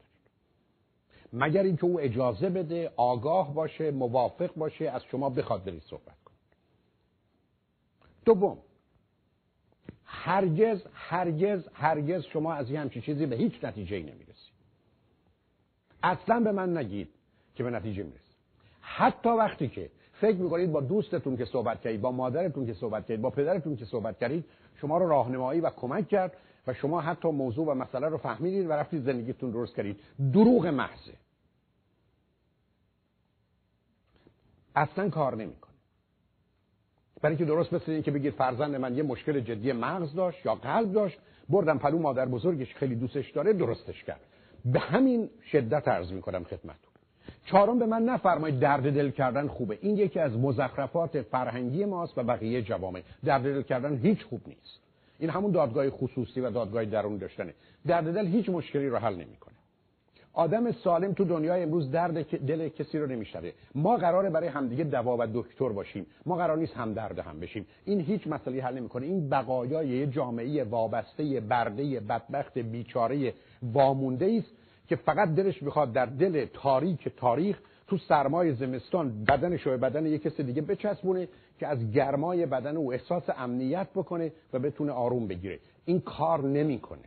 مگر 1.34 1.64
اینکه 1.64 1.86
او 1.86 2.00
اجازه 2.00 2.50
بده 2.50 2.92
آگاه 2.96 3.54
باشه 3.54 3.92
موافق 3.92 4.54
باشه 4.56 4.90
از 4.90 5.04
شما 5.04 5.30
بخواد 5.30 5.64
برید 5.64 5.82
صحبت 5.82 6.24
کنید 6.26 6.40
دوم 8.26 8.58
هرگز 10.06 10.82
هرگز 10.93 11.67
هرگز 11.74 12.24
شما 12.24 12.53
از 12.53 12.69
این 12.69 12.80
همچین 12.80 13.01
چیزی 13.01 13.25
به 13.25 13.35
هیچ 13.35 13.64
نتیجه 13.64 13.95
ای 13.95 14.03
نمی‌رسید 14.03 14.56
اصلا 16.03 16.40
به 16.40 16.51
من 16.51 16.77
نگید 16.77 17.09
که 17.56 17.64
به 17.64 17.69
نتیجه 17.69 18.03
می‌رسید 18.03 18.35
حتی 18.82 19.30
وقتی 19.30 19.67
که 19.67 19.92
فکر 20.14 20.38
می‌کنید 20.38 20.72
با 20.72 20.82
دوستتون 20.82 21.38
که 21.38 21.45
صحبت 21.45 21.82
کردید 21.82 22.01
با 22.01 22.11
مادرتون 22.11 22.66
که 22.66 22.74
صحبت 22.74 23.06
کردید 23.06 23.22
با 23.22 23.30
پدرتون 23.30 23.75
که 23.75 23.85
صحبت 23.85 24.19
کردید 24.19 24.45
شما 24.82 24.98
رو 24.98 25.09
راهنمایی 25.09 25.61
و 25.61 25.69
کمک 25.69 26.08
کرد 26.08 26.38
و 26.67 26.74
شما 26.74 27.01
حتی 27.01 27.32
موضوع 27.32 27.67
و 27.67 27.74
مسئله 27.74 28.08
رو 28.08 28.17
فهمیدید 28.17 28.69
و 28.69 28.72
رفتید 28.72 29.03
زندگیتون 29.03 29.51
درست 29.51 29.75
کردید. 29.75 30.00
دروغ 30.34 30.67
محضه. 30.67 31.14
اصلا 34.75 35.09
کار 35.09 35.35
نمی‌کنه. 35.35 35.65
برای 37.22 37.38
که 37.38 37.45
درست 37.45 37.74
مثل 37.74 37.92
این 37.92 38.02
که 38.02 38.11
بگید 38.11 38.34
فرزند 38.34 38.76
من 38.76 38.98
یه 38.98 39.03
مشکل 39.03 39.40
جدی 39.40 39.72
مغز 39.72 40.14
داشت 40.14 40.45
یا 40.45 40.56
قلب 40.56 40.94
داشت 40.94 41.18
بردم 41.50 41.77
پلو 41.77 42.00
مادر 42.00 42.26
بزرگش 42.26 42.76
خیلی 42.76 42.95
دوستش 42.95 43.32
داره 43.32 43.53
درستش 43.53 44.03
کرد. 44.03 44.19
به 44.66 44.80
همین 44.80 45.30
شدت 45.52 45.88
عرض 45.88 46.11
می‌کنم 46.11 46.44
خدمتتون. 46.44 46.92
چهارم 47.45 47.80
به 47.80 47.85
من 47.85 48.03
نفرمایید 48.03 48.60
درد 48.60 48.94
دل 48.94 49.10
کردن 49.10 49.48
خوبه. 49.48 49.77
این 49.82 49.98
یکی 49.98 50.19
از 50.19 50.38
مزخرفات 50.38 51.22
فرهنگی 51.22 51.85
ماست 51.85 52.18
و 52.18 52.24
بقیه 52.24 52.61
جوامع. 52.61 53.02
درد 53.24 53.44
دل 53.44 53.61
کردن 53.61 53.98
هیچ 53.98 54.24
خوب 54.24 54.42
نیست. 54.48 54.80
این 55.19 55.30
همون 55.30 55.52
دادگاه 55.52 55.90
خصوصی 55.90 56.42
و 56.42 56.50
دادگاه 56.50 56.85
درون 56.85 57.18
داشتنه. 57.18 57.53
درد 57.88 58.14
دل 58.14 58.27
هیچ 58.27 58.50
مشکلی 58.50 58.90
رو 58.90 58.98
حل 58.98 59.14
نمی‌کنه. 59.14 59.55
آدم 60.36 60.72
سالم 60.72 61.14
تو 61.14 61.24
دنیای 61.24 61.64
امروز 61.64 61.92
درد 61.92 62.24
دل 62.46 62.70
کسی 62.70 63.00
رو 63.00 63.08
نمیشنوه. 63.08 63.52
ما 63.76 63.98
قراره 63.98 64.30
برای 64.30 64.48
همدیگه 64.48 64.84
دوا 64.84 65.18
و 65.20 65.28
دکتر 65.34 65.70
باشیم. 65.70 66.06
ما 66.26 66.36
قرار 66.36 66.58
نیست 66.58 66.74
هم 66.74 66.94
درد 66.94 67.20
هم 67.20 67.40
بشیم. 67.40 67.66
این 67.86 68.00
هیچ 68.02 68.28
مسئله 68.28 68.64
حل 68.64 68.74
نمی‌کنه. 68.74 69.06
این 69.06 69.30
بقایای 69.30 69.88
یه 69.88 70.08
جامعه 70.08 70.64
وابسته 70.64 71.40
برده 71.40 72.00
بدبخت 72.00 72.58
بیچاره 72.58 73.34
وامونده 73.64 74.36
است 74.38 74.52
که 74.88 74.96
فقط 74.96 75.36
دلش 75.36 75.64
می‌خواد 75.64 75.94
در 75.94 76.06
دل 76.06 76.46
تاریک 76.54 77.10
تاریخ 77.18 77.60
تو 77.88 77.98
سرمای 77.98 78.54
زمستان 78.54 79.24
بدنش 79.24 79.62
رو 79.62 79.78
بدن 79.78 80.06
یک 80.06 80.22
کسی 80.22 80.44
دیگه 80.44 80.62
بچسبونه 80.62 81.28
که 81.60 81.68
از 81.68 81.92
گرمای 81.92 82.46
بدن 82.46 82.78
او 82.78 82.94
احساس 82.94 83.24
امنیت 83.38 83.88
بکنه 83.96 84.32
و 84.54 84.60
بتونه 84.60 84.92
آروم 84.92 85.28
بگیره. 85.28 85.60
این 85.86 86.02
کار 86.02 86.44
نمی‌کنه. 86.44 87.02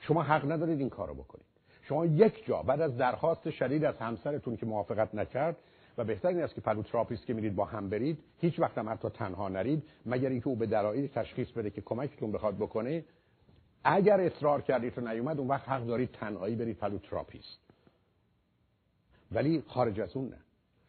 شما 0.00 0.22
حق 0.22 0.52
ندارید 0.52 0.78
این 0.78 0.88
کارو 0.88 1.14
بکنید. 1.14 1.47
شما 1.88 2.06
یک 2.06 2.46
جا 2.46 2.62
بعد 2.62 2.80
از 2.80 2.96
درخواست 2.96 3.50
شدید 3.50 3.84
از 3.84 3.96
همسرتون 3.96 4.56
که 4.56 4.66
موافقت 4.66 5.14
نکرد 5.14 5.56
و 5.98 6.04
بهتر 6.04 6.28
این 6.28 6.42
است 6.42 6.54
که 6.54 6.60
جلو 6.60 6.76
therapist 6.76 7.26
که 7.26 7.34
میرید 7.34 7.56
با 7.56 7.64
هم 7.64 7.88
برید 7.88 8.18
هیچ 8.40 8.60
وقت 8.60 8.78
هم 8.78 8.88
حتی 8.88 9.08
تنها 9.08 9.48
نرید 9.48 9.82
مگر 10.06 10.28
اینکه 10.28 10.48
او 10.48 10.56
به 10.56 10.66
دلایل 10.66 11.06
تشخیص 11.06 11.50
بده 11.50 11.70
که 11.70 11.80
کمکتون 11.80 12.32
بخواد 12.32 12.56
بکنه. 12.56 13.04
اگر 13.84 14.20
اصرار 14.20 14.60
کردید 14.60 14.94
او 14.94 15.00
نیومد 15.00 15.38
اون 15.38 15.48
وقت 15.48 15.68
حق 15.68 15.86
دارید 15.86 16.10
تنهایی 16.12 16.56
برید 16.56 16.76
جلو 16.76 16.95
therapist. 16.95 17.58
ولی 19.32 19.62
خارج 19.66 20.00
از 20.00 20.16
اون 20.16 20.28
نه. 20.28 20.38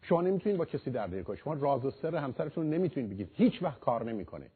شما 0.02 0.22
نمی‌تونید 0.22 0.58
با 0.58 0.64
کسی 0.64 0.90
در 0.90 1.22
کنید 1.22 1.38
شما 1.38 1.54
راز 1.54 1.84
و 1.84 1.90
سر 1.90 2.16
همسرتون 2.16 2.70
نمی‌تونید 2.70 3.10
بگید. 3.10 3.30
هیچ 3.34 3.62
وقت 3.62 3.80
کار 3.80 4.04
نمی‌کنه. 4.04 4.46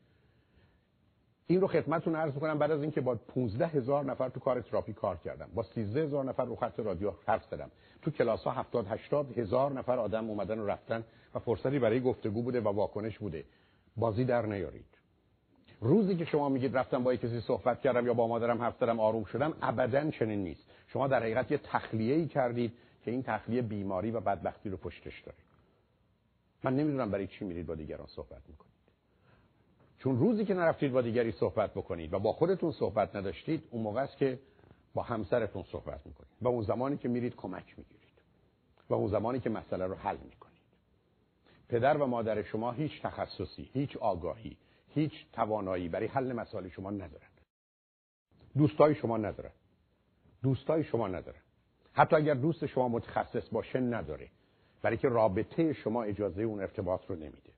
این 1.47 1.61
رو 1.61 1.67
خدمتتون 1.67 2.17
عرض 2.17 2.35
می‌کنم 2.35 2.59
بعد 2.59 2.71
از 2.71 2.83
اینکه 2.83 3.01
با 3.01 3.15
15 3.15 3.67
هزار 3.67 4.05
نفر 4.05 4.29
تو 4.29 4.41
کار 4.41 4.61
تراپی 4.61 4.93
کار 4.93 5.17
کردم 5.17 5.49
با 5.55 5.63
13 5.63 6.03
هزار 6.03 6.25
نفر 6.25 6.45
رو 6.45 6.57
خط 6.57 6.81
رادیو 6.81 7.13
حرف 7.27 7.45
زدم. 7.45 7.71
تو 8.03 8.11
کلاس 8.11 8.45
ها 8.45 8.51
70 8.51 8.87
80 8.87 9.39
هزار 9.39 9.73
نفر 9.73 9.99
آدم 9.99 10.31
اومدن 10.31 10.59
و 10.59 10.67
رفتن 10.67 11.05
و 11.35 11.39
فرصتی 11.39 11.79
برای 11.79 12.01
گفتگو 12.01 12.43
بوده 12.43 12.61
و 12.61 12.69
واکنش 12.69 13.19
بوده. 13.19 13.45
بازی 13.97 14.25
در 14.25 14.47
نیارید. 14.47 14.99
روزی 15.81 16.17
که 16.17 16.25
شما 16.25 16.49
میگید 16.49 16.77
رفتم 16.77 17.05
با 17.05 17.17
کسی 17.17 17.41
صحبت 17.41 17.81
کردم 17.81 18.07
یا 18.07 18.15
با 18.15 18.29
مادرم 18.29 18.63
حرف 18.63 18.77
زدم 18.77 19.01
آروم 19.01 19.25
شدم 19.25 19.55
ابدا 19.63 20.11
چنین 20.11 20.45
نیست. 20.45 20.65
شما 20.87 21.09
در 21.09 21.21
حقیقت 21.23 21.51
یه 21.51 21.59
تخلیه 21.59 22.15
ای 22.15 22.27
کردید 22.27 22.73
که 23.05 23.11
این 23.11 23.23
تخلیه 23.23 23.63
بیماری 23.63 24.11
و 24.11 24.21
بدبختی 24.21 24.69
رو 24.69 24.77
پشتش 24.77 25.21
داره. 25.21 25.39
من 26.63 26.77
نمی‌دونم 26.77 27.11
برای 27.11 27.27
چی 27.27 27.45
میرید 27.45 27.67
با 27.67 27.75
دیگران 27.75 28.07
صحبت 28.07 28.43
می‌کنید. 28.49 28.74
چون 30.05 30.19
روزی 30.19 30.45
که 30.45 30.55
نرفتید 30.55 30.93
با 30.93 31.03
دیگری 31.03 31.33
صحبت 31.33 31.75
بکنید 31.75 32.15
و 32.15 32.19
با 32.19 32.33
خودتون 32.33 32.73
صحبت 32.73 33.17
نداشتید 33.17 33.65
اون 33.71 33.83
موقع 33.83 34.03
است 34.03 34.17
که 34.17 34.39
با 34.95 35.03
همسرتون 35.03 35.63
صحبت 35.63 36.07
می‌کنید 36.07 36.33
و 36.43 36.49
اون 36.49 36.63
زمانی 36.63 36.97
که 36.97 37.09
میرید 37.09 37.37
کمک 37.37 37.79
می‌گیرید 37.79 38.23
و 38.91 38.95
اون 38.95 39.11
زمانی 39.11 39.41
که 39.41 39.51
مسئله 39.51 39.87
رو 39.87 39.95
حل 39.95 40.17
می‌کنید. 40.17 40.63
پدر 41.69 41.97
و 41.97 42.07
مادر 42.07 42.43
شما 42.43 42.73
هیچ 42.73 43.03
تخصصی 43.03 43.71
هیچ 43.73 43.97
آگاهی 43.97 44.57
هیچ 44.89 45.13
توانایی 45.33 45.89
برای 45.89 46.07
حل 46.07 46.33
مسائل 46.33 46.69
شما 46.69 46.91
ندارن. 46.91 47.29
دوستای 48.57 48.95
شما 48.95 49.17
ندارن. 49.17 49.53
دوستای 50.43 50.85
شما 50.85 51.09
ندارن. 51.09 51.41
حتی 51.93 52.17
اگر 52.17 52.35
دوست 52.35 52.67
شما 52.67 52.89
متخصص 52.89 53.49
باشه 53.53 53.81
نداره. 53.81 54.29
برای 54.83 54.97
که 54.97 55.09
رابطه 55.09 55.73
شما 55.73 56.03
اجازه 56.03 56.43
اون 56.43 56.61
ارتباط 56.61 57.01
رو 57.09 57.17
نمیده. 57.17 57.54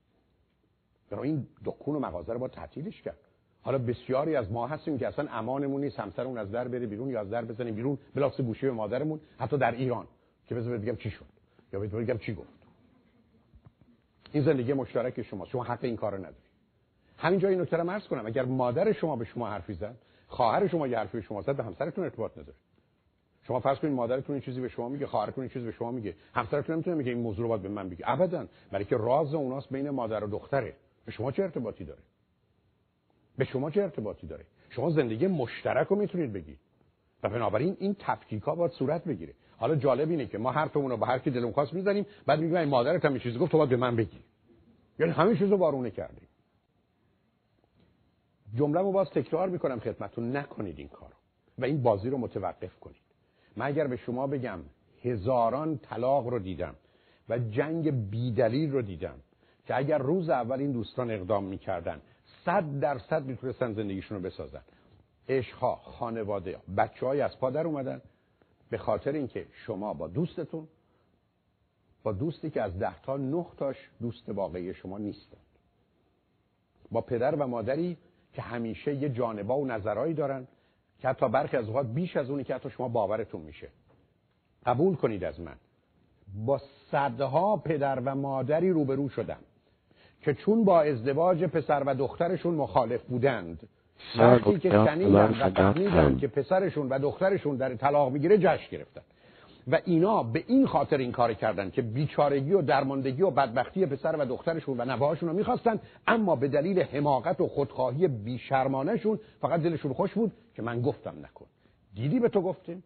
برای 1.09 1.29
این 1.29 1.47
دکون 1.65 1.95
و 1.95 1.99
مغازه 1.99 2.33
رو 2.33 2.39
با 2.39 2.47
تعطیلش 2.47 3.01
کرد. 3.01 3.17
حالا 3.61 3.77
بسیاری 3.77 4.35
از 4.35 4.51
ما 4.51 4.67
هستیم 4.67 4.97
که 4.97 5.07
اصلا 5.07 5.27
امانمون 5.31 5.81
نیست 5.81 5.99
همسرمون 5.99 6.37
از 6.37 6.51
در 6.51 6.67
بره 6.67 6.85
بیرون 6.87 7.09
یا 7.09 7.21
از 7.21 7.29
در 7.29 7.45
بزنیم 7.45 7.75
بیرون 7.75 7.97
بلاس 8.15 8.41
گوشی 8.41 8.65
به 8.65 8.71
مادرمون 8.71 9.19
حتی 9.39 9.57
در 9.57 9.71
ایران. 9.71 10.07
که 10.47 10.55
بذار 10.55 10.77
بگم 10.77 10.95
چی 10.95 11.09
شد 11.09 11.25
یا 11.73 11.79
بگم 11.79 12.17
چی 12.17 12.33
گفت. 12.33 12.49
این 14.31 14.43
زندگی 14.43 14.73
مشترک 14.73 15.21
شما 15.21 15.45
شما 15.45 15.63
حق 15.63 15.79
این 15.81 15.95
کارو 15.95 16.17
نداری. 16.17 16.35
همینجا 17.17 17.49
این 17.49 17.61
نکته 17.61 17.77
رو 17.77 17.89
عرض 17.89 18.07
کنم 18.07 18.25
اگر 18.25 18.45
مادر 18.45 18.91
شما 18.91 19.15
به 19.15 19.25
شما 19.25 19.49
حرفی 19.49 19.73
زد 19.73 19.95
خواهر 20.27 20.67
شما 20.67 20.87
یه 20.87 20.97
حرفی 20.97 21.17
به 21.17 21.23
شما 21.23 21.41
زد 21.41 21.55
به 21.55 21.63
همسرتون 21.63 22.03
ارتباط 22.03 22.37
نداره. 22.37 22.57
شما 23.43 23.59
فرض 23.59 23.79
کنید 23.79 23.93
مادرتون 23.93 24.33
این 24.33 24.41
چیزی 24.41 24.61
به 24.61 24.69
شما 24.69 24.89
میگه 24.89 25.07
خواهرتون 25.07 25.41
این 25.41 25.49
چیزی 25.49 25.65
به 25.65 25.71
شما 25.71 25.91
میگه 25.91 26.15
همسرتون 26.33 26.75
نمی‌تونه 26.75 26.95
میگه 26.97 27.11
این 27.11 27.21
موضوع 27.21 27.43
رو 27.43 27.47
باید 27.47 27.61
به 27.61 27.69
من 27.69 27.89
بگه. 27.89 28.09
ابدا. 28.09 28.47
برای 28.71 28.85
که 28.85 28.97
راز 28.97 29.33
اوناست 29.33 29.69
بین 29.69 29.89
مادر 29.89 30.23
و 30.23 30.27
دختره. 30.27 30.73
به 31.07 31.13
شما 31.13 31.31
چه 31.31 31.43
ارتباطی 31.43 31.85
داره؟ 31.85 32.01
به 33.37 33.45
شما 33.45 33.71
چه 33.71 33.81
ارتباطی 33.81 34.27
داره؟ 34.27 34.45
شما 34.69 34.89
زندگی 34.89 35.27
مشترک 35.27 35.87
رو 35.87 35.95
می‌تونید 35.95 36.33
بگید 36.33 36.59
و 37.23 37.29
بنابراین 37.29 37.77
این 37.79 37.95
تفکیک 37.99 38.43
ها 38.43 38.55
باید 38.55 38.71
صورت 38.71 39.03
بگیره. 39.03 39.33
حالا 39.57 39.75
جالب 39.75 40.09
اینه 40.09 40.25
که 40.25 40.37
ما 40.37 40.51
حرفمون 40.51 40.91
رو 40.91 40.97
به 40.97 41.05
هر 41.05 41.19
کی 41.19 41.29
دلمون 41.31 41.51
خواست 41.51 41.73
می‌زنیم 41.73 42.05
بعد 42.25 42.39
میگیم 42.39 42.55
این 42.55 42.69
مادرت 42.69 43.05
هم 43.05 43.19
چیزی 43.19 43.37
گفت 43.37 43.51
تو 43.51 43.57
باید 43.57 43.69
به 43.69 43.77
من 43.77 43.95
بگی. 43.95 44.19
یعنی 44.99 45.11
همه 45.11 45.37
چیزو 45.37 45.57
بارونه 45.57 45.91
کردیم. 45.91 46.27
جمله 48.55 48.79
رو 48.79 48.91
باز 48.91 49.09
تکرار 49.09 49.49
می‌کنم 49.49 49.79
خدمتتون 49.79 50.37
نکنید 50.37 50.79
این 50.79 50.87
کارو. 50.87 51.13
و 51.57 51.65
این 51.65 51.81
بازی 51.81 52.09
رو 52.09 52.17
متوقف 52.17 52.79
کنید. 52.79 53.01
من 53.55 53.65
اگر 53.65 53.87
به 53.87 53.97
شما 53.97 54.27
بگم 54.27 54.59
هزاران 55.03 55.77
طلاق 55.77 56.27
رو 56.27 56.39
دیدم 56.39 56.75
و 57.29 57.39
جنگ 57.39 58.09
بیدلیل 58.09 58.71
رو 58.71 58.81
دیدم 58.81 59.19
که 59.67 59.77
اگر 59.77 59.97
روز 59.97 60.29
اول 60.29 60.59
این 60.59 60.71
دوستان 60.71 61.11
اقدام 61.11 61.43
می‌کردن 61.43 62.01
صد 62.45 62.79
درصد 62.79 63.25
می‌تونستن 63.25 63.73
زندگیشون 63.73 64.17
رو 64.17 64.23
بسازن. 64.23 64.61
عشقها 65.29 65.75
خانواده 65.75 66.57
بچه 66.77 67.05
های 67.05 67.21
از 67.21 67.39
پادر 67.39 67.67
اومدن. 67.67 68.01
به 68.69 68.77
خاطر 68.77 69.11
اینکه 69.11 69.47
شما 69.51 69.93
با 69.93 70.07
دوستتون 70.07 70.67
با 72.03 72.11
دوستی 72.11 72.49
که 72.49 72.61
از 72.61 72.79
ده 72.79 73.01
تا 73.01 73.17
نه 73.17 73.45
تاش 73.57 73.89
دوست 74.01 74.29
واقعی 74.29 74.73
شما 74.73 74.97
نیستن. 74.97 75.37
با 76.91 77.01
پدر 77.01 77.35
و 77.35 77.47
مادری 77.47 77.97
که 78.33 78.41
همیشه 78.41 78.95
یه 78.95 79.09
جانبا 79.09 79.57
و 79.57 79.65
نظرهایی 79.65 80.13
دارن 80.13 80.47
که 80.99 81.07
حتی 81.07 81.29
برخی 81.29 81.57
از 81.57 81.67
اوقات 81.67 81.87
بیش 81.87 82.17
از 82.17 82.29
اونی 82.29 82.43
که 82.43 82.55
حتی 82.55 82.69
شما 82.69 82.87
باورتون 82.87 83.41
میشه. 83.41 83.69
قبول 84.65 84.95
کنید 84.95 85.23
از 85.23 85.39
من. 85.39 85.55
با 86.45 86.61
صدها 86.91 87.57
پدر 87.57 87.99
و 88.05 88.15
مادری 88.15 88.69
روبرو 88.69 89.09
شدم. 89.09 89.39
که 90.21 90.33
چون 90.33 90.63
با 90.63 90.81
ازدواج 90.81 91.43
پسر 91.43 91.83
و 91.85 91.95
دخترشون 91.95 92.55
مخالف 92.55 93.03
بودند. 93.03 93.67
وقتی 94.17 94.59
که 94.59 94.69
شنیدن 94.69 95.41
و 95.41 95.49
فهمیدن 95.49 96.17
که 96.17 96.27
پسرشون 96.27 96.89
و 96.89 96.99
دخترشون 96.99 97.55
در 97.55 97.75
طلاق 97.75 98.11
می‌گیره 98.11 98.37
جشن 98.37 98.71
گرفتن. 98.71 99.01
و 99.71 99.79
اینا 99.85 100.23
به 100.23 100.43
این 100.47 100.67
خاطر 100.67 100.97
این 100.97 101.11
کار 101.11 101.33
کردن 101.33 101.69
که 101.69 101.81
بیچارگی 101.81 102.53
و 102.53 102.61
درماندگی 102.61 103.21
و 103.21 103.29
بدبختی 103.29 103.85
پسر 103.85 104.15
و 104.15 104.25
دخترشون 104.25 104.81
و 104.81 104.85
نوهاشون 104.85 105.29
رو 105.29 105.35
می‌خواستن 105.35 105.79
اما 106.07 106.35
به 106.35 106.47
دلیل 106.47 106.81
حماقت 106.81 107.41
و 107.41 107.47
خودخواهی 107.47 108.07
بیشرمانشون 108.07 109.19
فقط 109.41 109.61
دلشون 109.61 109.93
خوش 109.93 110.13
بود 110.13 110.31
که 110.55 110.61
من 110.61 110.81
گفتم 110.81 111.15
نکن. 111.19 111.45
دیدی 111.95 112.19
به 112.19 112.29
تو 112.29 112.41
گفتیم؟ 112.41 112.83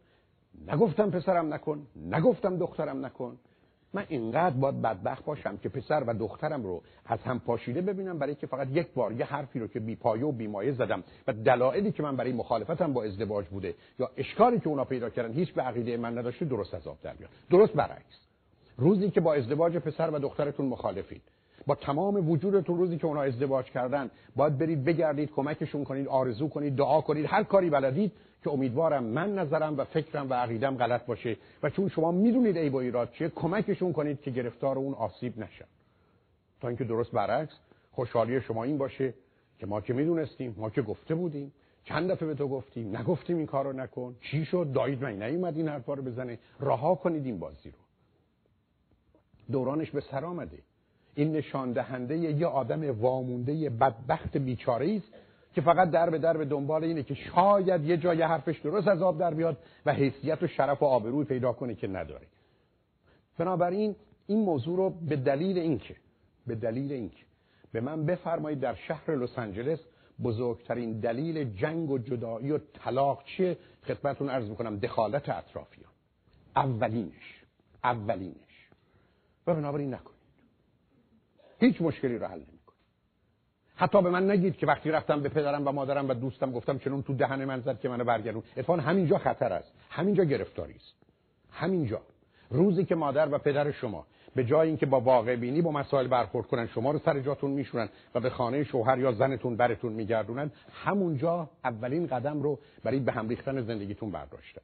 نگفتم 0.68 1.12
پسرم 1.12 1.54
نکن 1.54 1.88
نگفتم 2.12 2.58
دخترم 2.58 3.06
نکن. 3.06 3.38
من 3.94 4.06
اینقدر 4.10 4.56
باید 4.56 4.82
بدبخت 4.82 5.26
باشم 5.26 5.58
که 5.58 5.70
پسر 5.70 6.04
و 6.08 6.14
دخترم 6.14 6.64
رو 6.64 6.82
از 7.06 7.20
هم 7.20 7.40
پاشیده 7.40 7.82
ببینم 7.82 8.20
برای 8.20 8.36
که 8.36 8.48
فقط 8.48 8.68
یک 8.72 8.88
بار 8.94 9.12
یه 9.12 9.26
حرفی 9.26 9.60
رو 9.60 9.68
که 9.68 9.80
بی 9.80 9.96
پایه 9.96 10.26
و 10.26 10.32
بیمایه 10.32 10.72
زدم 10.72 11.04
و 11.28 11.34
دلایلی 11.34 11.92
که 11.92 12.04
من 12.04 12.16
برای 12.16 12.34
مخالفتم 12.34 12.94
با 12.94 13.04
ازدواج 13.04 13.46
بوده 13.46 13.76
یا 14.00 14.12
اشکالی 14.18 14.60
که 14.60 14.68
اونا 14.68 14.86
پیدا 14.86 15.10
کردن 15.10 15.34
هیچ 15.34 15.54
به 15.54 15.62
عقیده 15.62 15.98
من 15.98 16.18
نداشته 16.18 16.46
درست 16.46 16.74
از 16.74 16.88
آب 16.88 16.98
در 17.04 17.14
بیاد 17.14 17.30
درست 17.50 17.74
برعکس. 17.74 18.28
روزی 18.78 19.12
که 19.12 19.22
با 19.22 19.34
ازدواج 19.34 19.78
پسر 19.78 20.10
و 20.10 20.20
دخترتون 20.20 20.66
مخالفید. 20.66 21.22
با 21.68 21.76
تمام 21.76 22.30
وجودتون 22.30 22.78
روزی 22.78 22.98
که 22.98 23.06
اونا 23.06 23.22
ازدواج 23.22 23.66
کردن 23.66 24.10
باید 24.36 24.58
برید 24.58 24.84
بگردید 24.84 25.32
کمکشون 25.32 25.84
کنید 25.84 26.08
آرزو 26.08 26.50
کنید 26.50 26.76
دعا 26.76 27.02
کنید 27.02 27.26
هر 27.26 27.44
کاری 27.44 27.70
بلدید 27.70 28.12
که 28.44 28.50
امیدوارم 28.50 29.04
من 29.04 29.36
نظرم 29.36 29.78
و 29.78 29.84
فکرم 29.84 30.30
و 30.30 30.34
عقیدم 30.34 30.78
غلط 30.78 31.06
باشه. 31.06 31.38
و 31.64 31.70
چون 31.70 31.90
شما 31.90 32.12
می‌دونید 32.12 32.58
ای 32.58 32.70
با 32.70 32.82
ایراد 32.82 33.12
چیه 33.12 33.30
کمکشون 33.30 33.94
کنید 33.94 34.22
که 34.22 34.32
گرفتار 34.32 34.78
اون 34.78 34.94
آسیب 34.94 35.40
نشن 35.40 35.66
تا 36.62 36.68
اینکه 36.68 36.84
درست 36.84 37.12
برعکس 37.12 37.54
خوشحالی 37.92 38.42
شما 38.42 38.64
این 38.64 38.78
باشه 38.78 39.14
که 39.60 39.66
ما 39.66 39.82
که 39.82 39.94
می‌دونستیم 39.94 40.56
ما 40.58 40.70
که 40.70 40.82
گفته 40.82 41.16
بودیم. 41.16 41.54
چند 41.84 42.12
دفعه 42.12 42.28
به 42.28 42.36
تو 42.36 42.48
گفتیم 42.48 42.98
نگفتیم 42.98 43.38
این 43.38 43.46
کارو 43.46 43.74
نکن. 43.74 44.16
چی 44.22 44.46
شد؟ 44.46 44.72
دایید 44.74 45.04
من 45.04 45.24
نیومد 45.24 45.58
این 45.58 45.68
حرفا 45.68 45.94
رو 45.94 46.04
بزنه. 46.04 46.40
رها 46.60 46.96
کنید 46.96 47.26
این 47.26 47.40
بازی 47.40 47.70
رو. 47.70 47.78
دورانش 49.52 49.92
به 49.92 50.02
سر 50.02 50.26
آمده. 50.26 50.58
این 51.16 51.32
نشان 51.32 51.72
دهنده 51.72 52.18
یه 52.18 52.48
آدم 52.48 53.02
وامونده 53.02 53.70
بدبخت 53.70 54.38
بیچاره 54.38 54.96
است 54.96 55.14
که 55.54 55.62
فقط 55.62 55.92
در 55.92 56.10
به 56.10 56.18
در 56.18 56.38
به 56.38 56.46
دنبال 56.46 56.84
اینه 56.84 57.04
که 57.04 57.14
شاید 57.14 57.84
یه 57.86 57.98
جای 57.98 58.22
حرفش 58.22 58.60
درست 58.60 58.88
از 58.88 59.02
آب 59.02 59.20
در 59.20 59.34
بیاد 59.34 59.58
و 59.86 59.94
حیثیت 59.94 60.44
و 60.44 60.48
شرف 60.48 60.82
و 60.82 60.86
آبروی 60.86 61.26
پیدا 61.26 61.54
کنه 61.54 61.76
که 61.76 61.88
نداره. 61.88 62.28
بنابراین 63.38 63.96
این 64.28 64.40
موضوع 64.40 64.78
رو 64.78 64.90
به 64.90 65.16
دلیل 65.16 65.58
اینکه 65.58 65.96
به 66.48 66.56
دلیل 66.56 66.92
اینکه 66.92 67.24
به 67.72 67.82
من 67.82 68.06
بفرمایید 68.06 68.60
در 68.60 68.76
شهر 68.76 69.16
لس 69.16 69.40
آنجلس 69.40 69.80
بزرگترین 70.24 71.00
دلیل 71.00 71.58
جنگ 71.58 71.92
و 71.92 71.98
جدایی 71.98 72.52
و 72.52 72.58
طلاق 72.58 73.24
چیه؟ 73.24 73.58
خدمتتون 73.84 74.30
عرض 74.30 74.50
می‌کنم 74.50 74.78
دخالت 74.78 75.30
اطرافیان. 75.30 75.92
اولینش. 76.56 77.44
اولینش. 77.84 78.70
و 79.48 79.56
بنابراین 79.56 79.94
نکنید. 79.94 80.21
هیچ 81.62 81.82
مشکلی 81.82 82.18
رو 82.18 82.28
حل 82.28 82.42
حتی 83.76 84.02
به 84.02 84.10
من 84.10 84.32
نگید 84.32 84.58
که 84.58 84.66
وقتی 84.66 84.92
رفتم 84.92 85.22
به 85.22 85.30
پدرم 85.30 85.68
و 85.68 85.72
مادرم 85.72 86.10
و 86.10 86.14
دوستم 86.14 86.52
گفتم 86.52 86.78
چنون 86.78 87.04
تو 87.04 87.14
دهن 87.14 87.46
من 87.46 87.60
زد 87.62 87.80
که 87.80 87.90
منو 87.90 88.04
برگردون. 88.04 88.44
اتفاقا 88.58 88.82
همینجا 88.82 89.18
خطر 89.18 89.54
است. 89.54 89.74
همینجا 89.90 90.24
گرفتاری 90.24 90.76
است. 90.76 90.94
همینجا. 91.52 92.02
روزی 92.50 92.86
که 92.86 92.96
مادر 92.96 93.36
و 93.36 93.38
پدر 93.38 93.72
شما 93.72 94.06
به 94.36 94.44
جای 94.44 94.68
اینکه 94.68 94.86
با 94.86 95.00
واقع 95.00 95.36
بینی 95.36 95.62
با 95.62 95.72
مسائل 95.72 96.08
برخورد 96.08 96.48
کنن 96.48 96.68
شما 96.68 96.92
رو 96.92 97.00
سر 97.00 97.20
جاتون 97.20 97.52
میشونن 97.52 97.90
و 98.16 98.20
به 98.20 98.30
خانه 98.30 98.64
شوهر 98.64 99.00
یا 99.00 99.12
زنتون 99.12 99.56
برتون 99.56 99.94
میگردونن 99.94 100.52
همونجا 100.72 101.50
اولین 101.64 102.08
قدم 102.08 102.42
رو 102.42 102.60
برای 102.84 103.00
به 103.00 103.12
هم 103.12 103.30
ریختن 103.30 103.62
زندگیتون 103.62 104.12
برداشتن. 104.12 104.62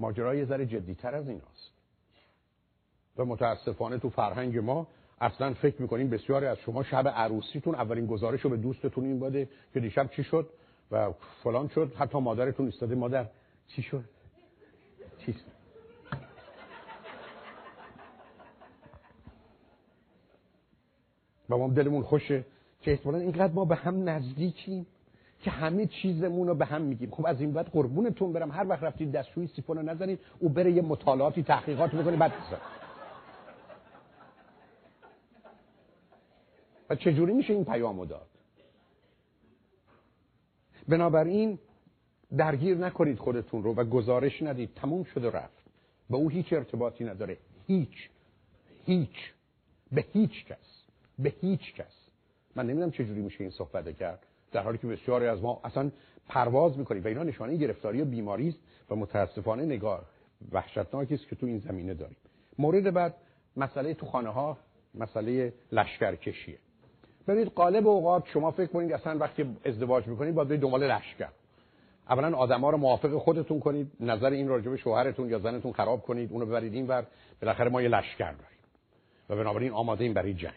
ماجرا 0.00 0.34
یه 0.34 0.44
ذره 0.44 0.66
جدیتر 0.66 1.14
از 1.14 1.28
ایناست. 1.28 1.72
و 3.16 3.24
متاسفانه 3.24 3.98
تو 3.98 4.10
فرهنگ 4.10 4.58
ما 4.58 4.86
اصلا 5.20 5.54
فکر 5.54 5.82
می‌کنیم 5.82 6.10
بسیاری 6.10 6.46
از 6.46 6.58
شما 6.58 6.82
شب 6.82 7.08
عروسیتون 7.08 7.74
اولین 7.74 8.06
گزارش 8.06 8.40
رو 8.40 8.50
به 8.50 8.56
دوستتون 8.56 9.04
این 9.04 9.18
باده 9.18 9.48
که 9.74 9.80
دیشب 9.80 10.10
چی 10.10 10.24
شد 10.24 10.48
و 10.90 11.12
فلان 11.42 11.68
شد. 11.68 11.92
حتی 11.98 12.18
مادرتون 12.18 12.68
استاده 12.68 12.94
مادر 12.94 13.26
چی 13.68 13.82
شد؟ 13.82 14.04
چی 15.18 15.32
شد؟ 15.32 15.56
و 21.50 21.56
ما 21.56 21.68
دلمون 21.68 22.02
خوشه 22.02 22.44
که 22.80 22.90
احتمالا 22.90 23.18
اینقدر 23.18 23.52
ما 23.52 23.64
به 23.64 23.74
هم 23.74 24.08
نزدیکیم 24.08 24.86
که 25.40 25.50
همه 25.50 25.86
چیزمون 25.86 26.48
رو 26.48 26.54
به 26.54 26.64
هم 26.64 26.82
میگیم. 26.82 27.10
خب 27.10 27.26
از 27.26 27.40
این 27.40 27.52
بعد 27.52 27.66
قربونتون 27.66 28.32
برم. 28.32 28.50
هر 28.50 28.68
وقت 28.68 28.82
رفتید 28.82 29.12
دستشویی 29.12 29.46
سیفون 29.46 29.76
رو 29.76 29.82
نزنید 29.82 30.20
او 30.38 30.48
بره 30.48 30.72
یه 30.72 30.82
مطالعاتی 30.82 31.42
تحقیقات 31.42 31.90
بکنه 31.90 32.16
بعد 32.16 32.32
بزن 32.32 32.75
و 36.90 36.96
چجوری 36.96 37.32
میشه 37.32 37.52
این 37.52 37.64
پیامو 37.64 38.06
داد؟ 38.06 38.26
بنابراین 40.88 41.58
درگیر 42.36 42.76
نکنید 42.76 43.18
خودتون 43.18 43.62
رو 43.62 43.74
و 43.74 43.84
گزارش 43.84 44.42
ندید. 44.42 44.70
تموم 44.74 45.04
شده 45.04 45.30
رفت. 45.30 45.64
به 46.10 46.16
او 46.16 46.28
هیچ 46.28 46.52
ارتباطی 46.52 47.04
نداره. 47.04 47.38
هیچ. 47.66 48.10
هیچ. 48.84 49.32
به 49.92 50.04
هیچ 50.12 50.44
کس. 50.46 50.82
به 51.18 51.32
هیچ 51.40 51.74
کس. 51.74 52.08
من 52.56 52.66
نمی‌دونم 52.66 52.90
چجوری 52.90 53.22
میشه 53.22 53.40
این 53.40 53.50
صحبت 53.50 53.96
کرد. 53.96 54.26
در 54.52 54.62
حالی 54.62 54.78
که 54.78 54.86
بسیاری 54.86 55.26
از 55.26 55.42
ما 55.42 55.60
اصلا 55.64 55.90
پرواز 56.28 56.78
می‌کنیم 56.78 57.04
و 57.04 57.06
اینا 57.06 57.22
نشانه 57.22 57.56
گرفتاری 57.56 58.02
و 58.02 58.04
بیماری 58.04 58.48
است 58.48 58.58
و 58.90 58.96
متاسفانه 58.96 59.64
نگاه 59.64 60.02
وحشتناکی 60.52 61.14
است 61.14 61.28
که 61.28 61.36
تو 61.36 61.46
این 61.46 61.58
زمینه 61.58 61.94
داریم. 61.94 62.16
مورد 62.58 62.94
بعد 62.94 63.14
مسئله 63.56 63.94
تو 63.94 64.06
خانه 64.06 64.28
ها 64.28 64.58
مسئله 64.94 65.52
لشکرکشیه. 65.72 66.58
ببینید 67.28 67.48
قالب 67.48 67.86
اوقات 67.86 68.26
شما 68.26 68.50
فکر 68.50 68.66
کنید 68.66 68.92
اصلا 68.92 69.18
وقتی 69.18 69.56
ازدواج 69.64 70.06
می‌کنید 70.06 70.34
باید 70.34 70.48
برید 70.48 70.60
دنبال 70.60 70.90
لشکر. 70.90 71.28
اولا 72.08 72.36
آدما 72.36 72.70
رو 72.70 72.78
موافق 72.78 73.18
خودتون 73.18 73.60
کنید 73.60 73.92
نظر 74.00 74.30
این 74.30 74.48
راجع 74.48 74.70
به 74.70 74.76
شوهرتون 74.76 75.28
یا 75.28 75.38
زنتون 75.38 75.72
خراب 75.72 76.02
کنید 76.02 76.32
اونو 76.32 76.46
ببرید 76.46 76.74
این 76.74 76.86
ور. 76.86 77.06
بالاخره 77.42 77.70
ما 77.70 77.82
یه 77.82 77.88
لشکر 77.88 78.32
داریم. 78.32 78.58
و 79.30 79.36
بنابراین 79.36 79.72
آماده 79.72 80.04
این 80.04 80.14
برای 80.14 80.34
جنگ. 80.34 80.52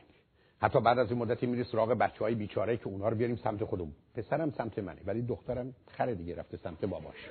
حتی 0.62 0.82
بعد 0.82 1.00
از 1.00 1.12
این 1.12 1.20
مدتی 1.20 1.46
میری 1.46 1.64
سراغ 1.64 1.90
بچه 1.90 2.20
های 2.20 2.36
بیچاره 2.36 2.78
که 2.78 2.88
اونا 2.88 3.10
رو 3.10 3.16
بیاریم 3.16 3.36
سمت 3.36 3.64
خودمون. 3.64 3.94
پسرم 4.16 4.52
سمت 4.52 4.80
منه 4.80 5.02
ولی 5.06 5.22
دخترم 5.22 5.74
خره 5.88 6.16
دیگه 6.16 6.36
رفته 6.36 6.58
سمت 6.58 6.86
باباش. 6.86 7.30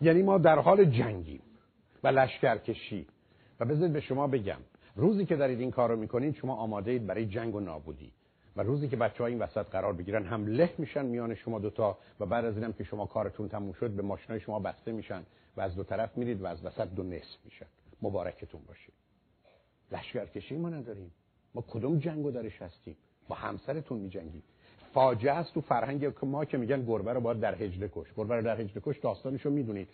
یعنی 0.00 0.22
ما 0.22 0.38
در 0.38 0.58
حال 0.58 0.84
جنگیم 0.84 1.42
و 2.02 2.08
لشکرکشی 2.08 3.06
و 3.60 3.64
بذارید 3.64 3.92
به 3.92 4.00
شما 4.00 4.26
بگم 4.26 4.58
روزی 4.96 5.24
که 5.24 5.36
دارید 5.36 5.60
این 5.60 5.70
کار 5.70 5.90
رو 5.90 5.96
می‌کنید 5.96 6.34
شما 6.34 6.54
آماده 6.54 6.90
اید 6.90 7.06
برای 7.06 7.26
جنگ 7.26 7.54
و 7.54 7.60
نابودی. 7.60 8.12
و 8.56 8.62
روزی 8.62 8.88
که 8.88 8.96
بچه 8.96 9.24
این 9.24 9.38
وسط 9.38 9.66
قرار 9.66 9.92
بگیرن 9.92 10.24
هم 10.24 10.46
له 10.46 10.70
میشن 10.78 11.06
میان 11.06 11.34
شما 11.34 11.58
دوتا 11.58 11.98
و 12.20 12.26
بعد 12.26 12.44
از 12.44 12.56
اینم 12.56 12.72
که 12.72 12.84
شما 12.84 13.06
کارتون 13.06 13.48
تموم 13.48 13.72
شد 13.72 13.90
به 13.90 14.02
ماشینای 14.02 14.40
شما 14.40 14.58
بسته 14.58 14.92
میشن 14.92 15.22
و 15.56 15.60
از 15.60 15.76
دو 15.76 15.82
طرف 15.82 16.18
میرید 16.18 16.42
و 16.42 16.46
از 16.46 16.64
وسط 16.64 16.88
دو 16.88 17.02
نصف 17.02 17.38
میشن. 17.44 17.66
مبارکتون 18.02 18.60
باشه. 18.68 18.92
لشکرکشی 19.92 20.56
ما 20.56 20.68
نداریم. 20.68 21.10
ما 21.54 21.64
کدوم 21.68 21.98
جنگو 21.98 22.30
درش 22.30 22.62
هستیم؟ 22.62 22.96
با 23.28 23.36
همسرتون 23.36 23.98
میجنگیم. 23.98 24.42
فاجعه 24.94 25.32
است 25.32 25.54
تو 25.54 25.60
فرهنگ 25.60 26.12
ما 26.22 26.44
که 26.44 26.58
میگن 26.58 26.84
گربه 26.84 27.12
رو 27.12 27.20
باید 27.20 27.40
در 27.40 27.54
هجله 27.54 27.90
کش. 27.94 28.06
گربه 28.16 28.36
رو 28.36 28.42
در 28.42 28.60
هجله 28.60 28.82
کش 28.84 28.98
داستانشو 28.98 29.50
می‌دونید. 29.50 29.88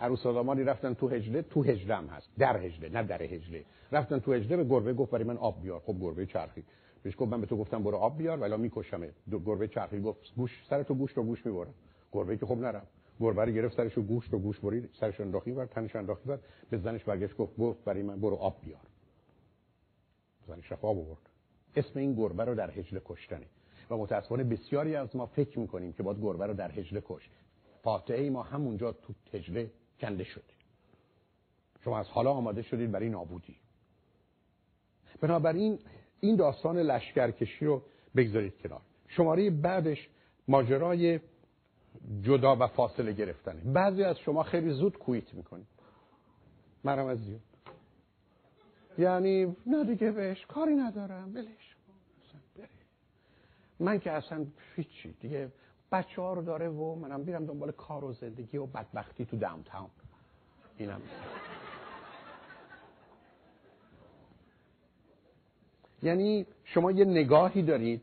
عروس 0.00 0.26
آدمانی 0.26 0.64
رفتن 0.64 0.94
تو 0.94 1.08
هجله 1.08 1.42
تو 1.42 1.62
هجله 1.62 1.96
هست. 1.96 2.30
در 2.38 2.56
هجله 2.56 2.88
نه 2.88 3.02
در 3.02 3.22
هجله 3.22 3.64
رفتن 3.92 4.18
تو 4.18 4.32
هجله 4.32 4.56
به 4.56 4.64
گربه 4.64 4.94
گفت 4.94 5.10
برای 5.10 5.24
من 5.24 5.36
آب 5.36 5.62
بیار. 5.62 5.80
خب 5.80 5.96
گربه 6.00 6.26
چرخی. 6.26 6.64
بهش 7.02 7.14
گفت 7.18 7.32
من 7.32 7.40
به 7.40 7.46
تو 7.46 7.56
گفتم 7.56 7.82
برو 7.82 7.96
آب 7.96 8.18
بیار 8.18 8.38
ولی 8.38 8.56
میکشمه 8.56 9.10
دو 9.30 9.38
گربه 9.38 9.68
چرخی. 9.68 10.00
گفت 10.00 10.34
گوش 10.36 10.64
سر 10.70 10.82
تو 10.82 10.94
گوشت 10.94 11.16
رو 11.16 11.22
گوش 11.22 11.46
می‌برم. 11.46 11.74
گربه 12.12 12.36
که 12.36 12.46
خب 12.46 12.58
نرم 12.58 12.86
گربه 13.20 13.44
رو 13.44 13.52
گرفت 13.52 13.76
سرش 13.76 13.92
رو 13.92 14.02
گوشت 14.02 14.34
و 14.34 14.38
گوش 14.38 14.60
برید. 14.60 14.90
سرش 15.00 15.20
انداخی 15.20 15.52
بر 15.52 15.66
تنش 15.66 15.96
انداخی 15.96 16.28
بر 16.28 16.38
به 16.70 16.78
زنش 16.78 17.04
برگشت 17.04 17.36
گفت 17.36 17.56
گفت 17.56 17.84
برای 17.84 18.02
من 18.02 18.20
برو 18.20 18.36
آب 18.36 18.56
بیار. 18.60 18.80
زنش 20.46 20.72
رفت 20.72 20.84
آب 20.84 20.98
آورد 20.98 21.20
اسم 21.76 21.98
این 21.98 22.14
گربه 22.14 22.44
رو 22.44 22.54
در 22.54 22.70
هجله 22.70 23.02
کشتنه. 23.04 23.46
و 23.90 23.96
متاسفانه 23.96 24.44
بسیاری 24.44 24.96
از 24.96 25.16
ما 25.16 25.26
فکر 25.26 25.58
می‌کنیم 25.58 25.92
که 25.92 26.02
باید 26.02 26.20
گربه 26.22 26.46
رو 26.46 26.54
در 26.54 26.70
هجله 26.70 27.02
کش. 27.08 27.30
فاتحه 27.82 28.30
ما 28.30 28.42
همونجا 28.42 28.92
تو 28.92 29.12
هجله 29.32 29.70
کنده 30.00 30.24
شد. 30.24 30.44
شما 31.84 31.98
از 31.98 32.08
حالا 32.08 32.30
آماده 32.32 32.62
شدید 32.62 32.90
برای 32.90 33.08
نابودی. 33.08 33.56
بنابراین 35.20 35.78
این 36.20 36.36
داستان 36.36 36.78
لشکرکشی 36.78 37.64
رو 37.64 37.82
بگذارید 38.16 38.58
کنار. 38.58 38.80
شماره 39.08 39.50
بعدش 39.50 40.08
ماجرای 40.48 41.20
جدا 42.22 42.56
و 42.56 42.66
فاصله 42.66 43.12
گرفتنه. 43.12 43.72
بعضی 43.72 44.02
از 44.02 44.18
شما 44.18 44.42
خیلی 44.42 44.70
زود 44.70 44.98
کویت 44.98 45.34
می‌کنید. 45.34 45.66
منم 46.84 47.06
از 47.06 47.18
زیاد. 47.18 47.40
یعنی 48.98 49.56
نه 49.66 49.84
دیگه 49.84 50.10
بهش 50.10 50.46
کاری 50.46 50.74
ندارم 50.74 51.32
بلش 51.32 51.76
من 53.80 53.98
که 53.98 54.12
اصلا 54.12 54.46
هیچی. 54.76 55.12
دیگه 55.20 55.52
بچه 55.92 56.22
ها 56.22 56.32
رو 56.32 56.42
داره 56.42 56.68
و 56.68 56.94
منم 56.94 57.24
بیرم 57.24 57.46
دنبال 57.46 57.72
کار 57.72 58.04
و 58.04 58.12
زندگی 58.12 58.56
و 58.56 58.66
بدبختی 58.66 59.24
تو 59.24 59.36
داونتاون 59.36 59.90
اینم. 60.76 61.00
یعنی 66.02 66.46
شما 66.64 66.90
یه 66.90 67.04
نگاهی 67.04 67.62
دارید 67.62 68.02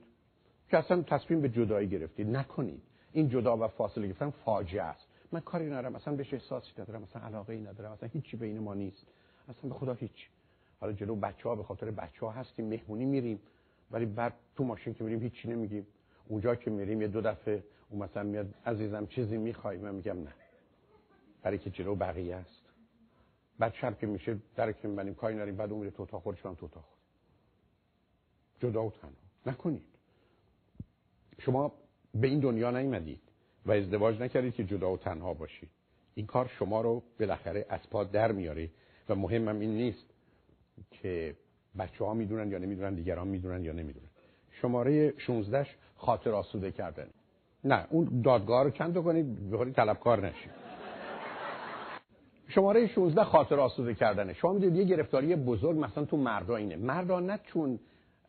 که 0.69 0.77
اصلا 0.77 1.01
تصمیم 1.01 1.41
به 1.41 1.49
جدایی 1.49 1.88
گرفتید. 1.88 2.30
نکنید. 2.30 2.82
این 3.11 3.30
جدا 3.30 3.57
و 3.57 3.67
فاصله 3.67 4.07
گرفتن 4.07 4.30
فاجعه 4.30 4.83
است. 4.83 5.07
من 5.32 5.40
کاری 5.40 5.66
ندارم. 5.66 5.95
اصلا 5.95 6.16
بهش 6.16 6.33
احساسی 6.33 6.72
ندارم. 6.82 7.03
اصلا 7.03 7.22
علاقه 7.22 7.53
ای 7.53 7.61
ندارم. 7.61 7.91
اصلا 7.91 8.09
هیچی 8.14 8.38
بین 8.38 8.59
ما 8.59 8.74
نیست. 8.74 9.07
اصلا 9.49 9.69
به 9.69 9.75
خدا 9.75 9.93
هیچ. 9.93 10.30
حالا 10.80 10.93
جلو 10.93 11.16
بچه 11.16 11.49
ها 11.49 11.56
به 11.56 11.64
خاطر 11.64 11.91
بچه 11.91 12.25
ها 12.25 12.32
هستیم. 12.32 12.67
مهمونی 12.67 13.06
میریم. 13.06 13.40
ولی 13.91 14.06
بعد 14.06 14.33
تو 14.56 14.64
ماشین 14.64 14.93
که 14.93 15.03
میریم 15.03 15.22
هیچی 15.22 15.48
نمیگیم. 15.48 15.88
اونجا 16.27 16.56
که 16.56 16.72
میریم 16.72 17.01
یه 17.01 17.07
دو 17.07 17.22
دفعه 17.22 17.64
اون 17.90 18.03
مثلا 18.03 18.24
میاد 18.24 18.53
عزیزم 18.66 19.06
چیزی 19.06 19.38
می‌خوای؟ 19.38 19.77
من 19.77 19.95
میگم 19.95 20.24
نه. 20.24 20.33
برای 21.41 21.57
که 21.57 21.69
جلو 21.69 21.95
بقیه 21.95 22.35
است. 22.35 22.61
بعد 23.59 23.74
شب 23.74 23.99
که 23.99 24.07
میشه 24.07 24.38
در 24.56 24.72
که 24.72 24.88
میبنیم 24.88 25.16
کاری 25.16 25.35
نریم 25.35 25.56
بعد 25.56 25.72
اون 25.72 25.80
میره 25.80 25.91
تو 25.91 26.03
اتاق 26.03 26.22
خودش 26.22 26.45
من 26.45 26.56
تو 26.56 26.66
اتاق. 26.66 26.83
خود 26.83 26.98
جدا 28.69 28.83
و 28.83 28.91
تنها. 28.91 29.14
نکنید. 29.45 29.85
شما 31.40 31.72
به 32.14 32.27
این 32.27 32.40
دنیا 32.40 32.72
نیومدید 32.72 33.22
و 33.66 33.72
ازدواج 33.72 34.22
نکردید 34.22 34.53
که 34.53 34.64
جدا 34.64 34.91
و 34.91 34.98
تنها 34.98 35.33
باشید. 35.33 35.69
این 36.16 36.25
کار 36.25 36.48
شما 36.59 36.82
رو 36.82 37.03
بالاخره 37.19 37.66
از 37.69 37.90
پا 37.91 38.03
در 38.03 38.32
میاره 38.32 38.69
و 39.09 39.16
مهمم 39.16 39.59
این 39.59 39.72
نیست 39.72 40.06
که 40.91 41.35
بچه 41.80 42.06
ها 42.06 42.14
می‌دونن 42.14 42.51
یا 42.51 42.57
نمی‌دونن 42.57 42.93
دیگران 42.93 43.27
می‌دونن 43.27 43.64
یا 43.64 43.74
نمی‌دونن. 43.74 44.07
شماره 44.51 45.14
16 45.17 45.67
خاطر 45.95 46.32
آسوده 46.32 46.72
کردن 46.72 47.07
نه 47.64 47.86
اون 47.90 48.22
دادگاه 48.22 48.64
رو 48.64 48.69
چند 48.69 48.98
کنید 49.03 49.52
بخوری 49.52 49.72
طلبکار 49.72 50.27
نشید 50.27 50.52
شماره 52.48 52.88
16 52.88 53.24
خاطر 53.24 53.60
آسوده 53.60 53.94
کردنه. 53.94 54.34
شما 54.34 54.53
می‌دونید 54.53 54.76
یه 54.76 54.84
گرفتاری 54.84 55.36
بزرگ 55.36 55.77
مثلا 55.80 56.06
تو 56.06 56.18
مردا 56.18 56.56
اینه. 56.56 56.76
مردا 56.76 57.19
نه 57.19 57.40
چون 57.44 57.80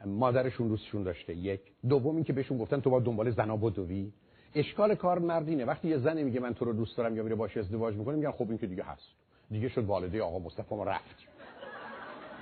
مادرشون 0.06 0.68
دوستشون 0.68 1.02
داشته 1.02 1.34
یک. 1.34 1.60
دوم 1.88 2.14
این 2.14 2.24
که 2.24 2.32
بهشون 2.32 2.58
گفتن 2.58 2.80
تو 2.80 2.90
با 2.90 3.00
دنبال 3.00 3.30
زنا 3.30 3.56
بدوی. 3.56 4.12
اشکال 4.54 4.94
کار 4.94 5.18
مردینه 5.18 5.64
وقتی 5.64 5.88
یه 5.88 5.98
زنی 5.98 6.24
میگه 6.24 6.40
من 6.40 6.54
تو 6.54 6.64
رو 6.64 6.72
دوست 6.72 6.96
دارم 6.96 7.16
یا 7.16 7.22
میره 7.22 7.34
باش 7.34 7.56
ازدواج 7.56 7.94
می‌کنه 7.94 8.16
میگن 8.16 8.30
خب 8.30 8.48
این 8.48 8.58
که 8.58 8.66
دیگه 8.66 8.82
هست. 8.82 9.08
دیگه 9.50 9.68
شد 9.68 9.84
والده 9.84 10.22
آقا 10.22 10.38
مصطفی 10.38 10.74
ما 10.74 10.84
رفت. 10.84 11.16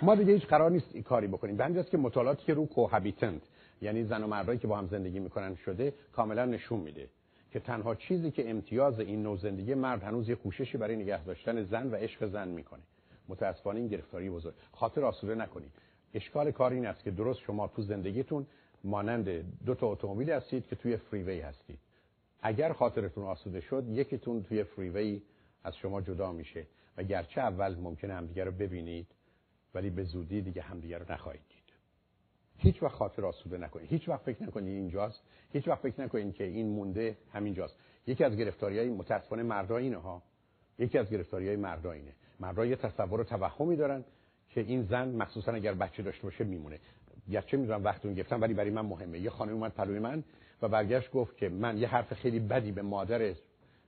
ما 0.03 0.15
دیگه 0.15 0.33
هیچ 0.33 0.47
قرار 0.47 0.71
نیست 0.71 0.91
این 0.95 1.03
کاری 1.03 1.27
بکنیم. 1.27 1.57
به 1.57 1.85
که 1.85 1.99
مطالعاتی 1.99 2.45
که 2.45 2.55
رو 2.55 2.67
کوهابیتنت. 2.67 3.43
یعنی 3.83 4.05
زن 4.05 4.23
و 4.23 4.27
مردایی 4.27 4.59
که 4.59 4.67
با 4.67 4.79
هم 4.79 4.87
زندگی 4.87 5.19
می‌کنن 5.19 5.55
شده 5.55 5.95
کاملا 6.13 6.45
نشون 6.45 6.81
میده 6.81 7.09
که 7.51 7.61
تنها 7.61 7.95
چیزی 7.95 8.31
که 8.31 8.51
امتیاز 8.51 9.01
این 9.01 9.23
نوع 9.23 9.37
زندگی 9.37 9.75
مرد 9.75 10.03
هنوز 10.03 10.29
یه 10.29 10.35
کوششی 10.35 10.79
برای 10.79 10.97
نگه 10.97 11.25
داشتن 11.25 11.65
زن 11.65 11.91
و 11.91 11.95
عشق 11.95 12.27
زن 12.27 12.49
می‌کنه. 12.49 12.83
متاسفانه 13.29 13.81
این 13.81 13.89
گرفتاری 13.89 14.31
بزرگ. 14.31 14.55
خاطر 14.73 15.05
آسوده 15.05 15.35
نکنید. 15.35 15.71
اشکال 16.15 16.51
کار 16.51 16.73
این 16.73 16.87
است 16.87 17.05
که 17.05 17.11
درست 17.11 17.41
شما 17.41 17.69
تو 17.69 17.83
زندگیتون 17.83 18.47
مانند 18.85 19.29
دو 19.67 19.75
تا 19.75 19.87
اتومبیل 19.87 20.31
هستید 20.31 20.67
که 20.67 20.77
توی 20.77 20.97
فریوی 20.97 21.41
هستید. 21.41 21.79
اگر 22.43 22.73
خاطرتون 22.73 23.25
آسوده 23.25 23.61
شد 23.61 23.85
یکیتون 23.89 24.43
توی 24.43 24.65
فریوی 24.65 25.23
از 25.65 25.77
شما 25.77 26.01
جدا 26.01 26.33
میشه 26.33 26.67
و 26.97 27.03
گرچه 27.03 27.41
اول 27.41 27.75
ممکنه 27.75 28.15
همدیگه 28.15 28.45
رو 28.45 28.53
ببینید 28.53 29.07
ولی 29.75 29.91
به 29.91 30.05
زودی 30.05 30.43
دیگه 30.43 30.63
همدیگه 30.63 30.99
رو 30.99 31.13
نخواهید 31.13 31.56
هیچ 32.59 32.83
وقت 32.83 32.95
خاطر 32.95 33.27
آسوده 33.27 33.59
نکنید 33.59 33.91
هیچ 33.91 34.09
وقت 34.09 34.23
فکر 34.23 34.43
نکنید 34.43 34.69
اینجاست 34.69 35.23
هیچ 35.53 35.69
وقت 35.69 35.81
فکر 35.81 36.01
نکنید 36.01 36.35
که 36.35 36.45
این 36.45 36.69
مونده 36.69 37.17
همینجاست 37.33 37.77
یکی 38.07 38.25
از 38.25 38.37
گرفتاری 38.37 38.79
های 38.79 38.89
متاسفانه 38.89 39.43
مردا 39.43 39.77
اینه 39.77 39.97
ها. 39.97 40.23
یکی 40.79 40.99
از 40.99 41.11
گرفتاری 41.11 41.49
های 41.49 41.57
مردا 41.57 41.93
اینه. 41.93 42.13
مردا 42.41 42.67
یه 42.67 42.77
تصور 42.77 43.21
و 43.21 43.25
توهمی 43.25 43.77
دارن 43.77 44.05
که 44.51 44.61
این 44.61 44.83
زن 44.83 45.09
مخصوصا 45.09 45.53
اگر 45.53 45.75
بچه 45.75 46.03
داشته 46.03 46.23
باشه 46.23 46.45
میمونه. 46.45 46.79
گرچه 47.31 47.57
می‌دونم 47.57 47.85
وقتون 47.85 48.15
گرفتم 48.15 48.41
ولی 48.41 48.55
برای 48.55 48.71
من 48.71 48.87
مهمه. 48.87 49.19
یه 49.19 49.31
خانم 49.31 49.53
اومد 49.53 49.73
پلوی 49.73 49.99
من 49.99 50.25
و 50.63 50.69
برگشت 50.69 51.11
گفت 51.11 51.37
که 51.37 51.49
من 51.49 51.79
یه 51.79 51.89
حرف 51.89 52.13
خیلی 52.13 52.41
بدی 52.41 52.73
به 52.73 52.83
مادر 52.83 53.35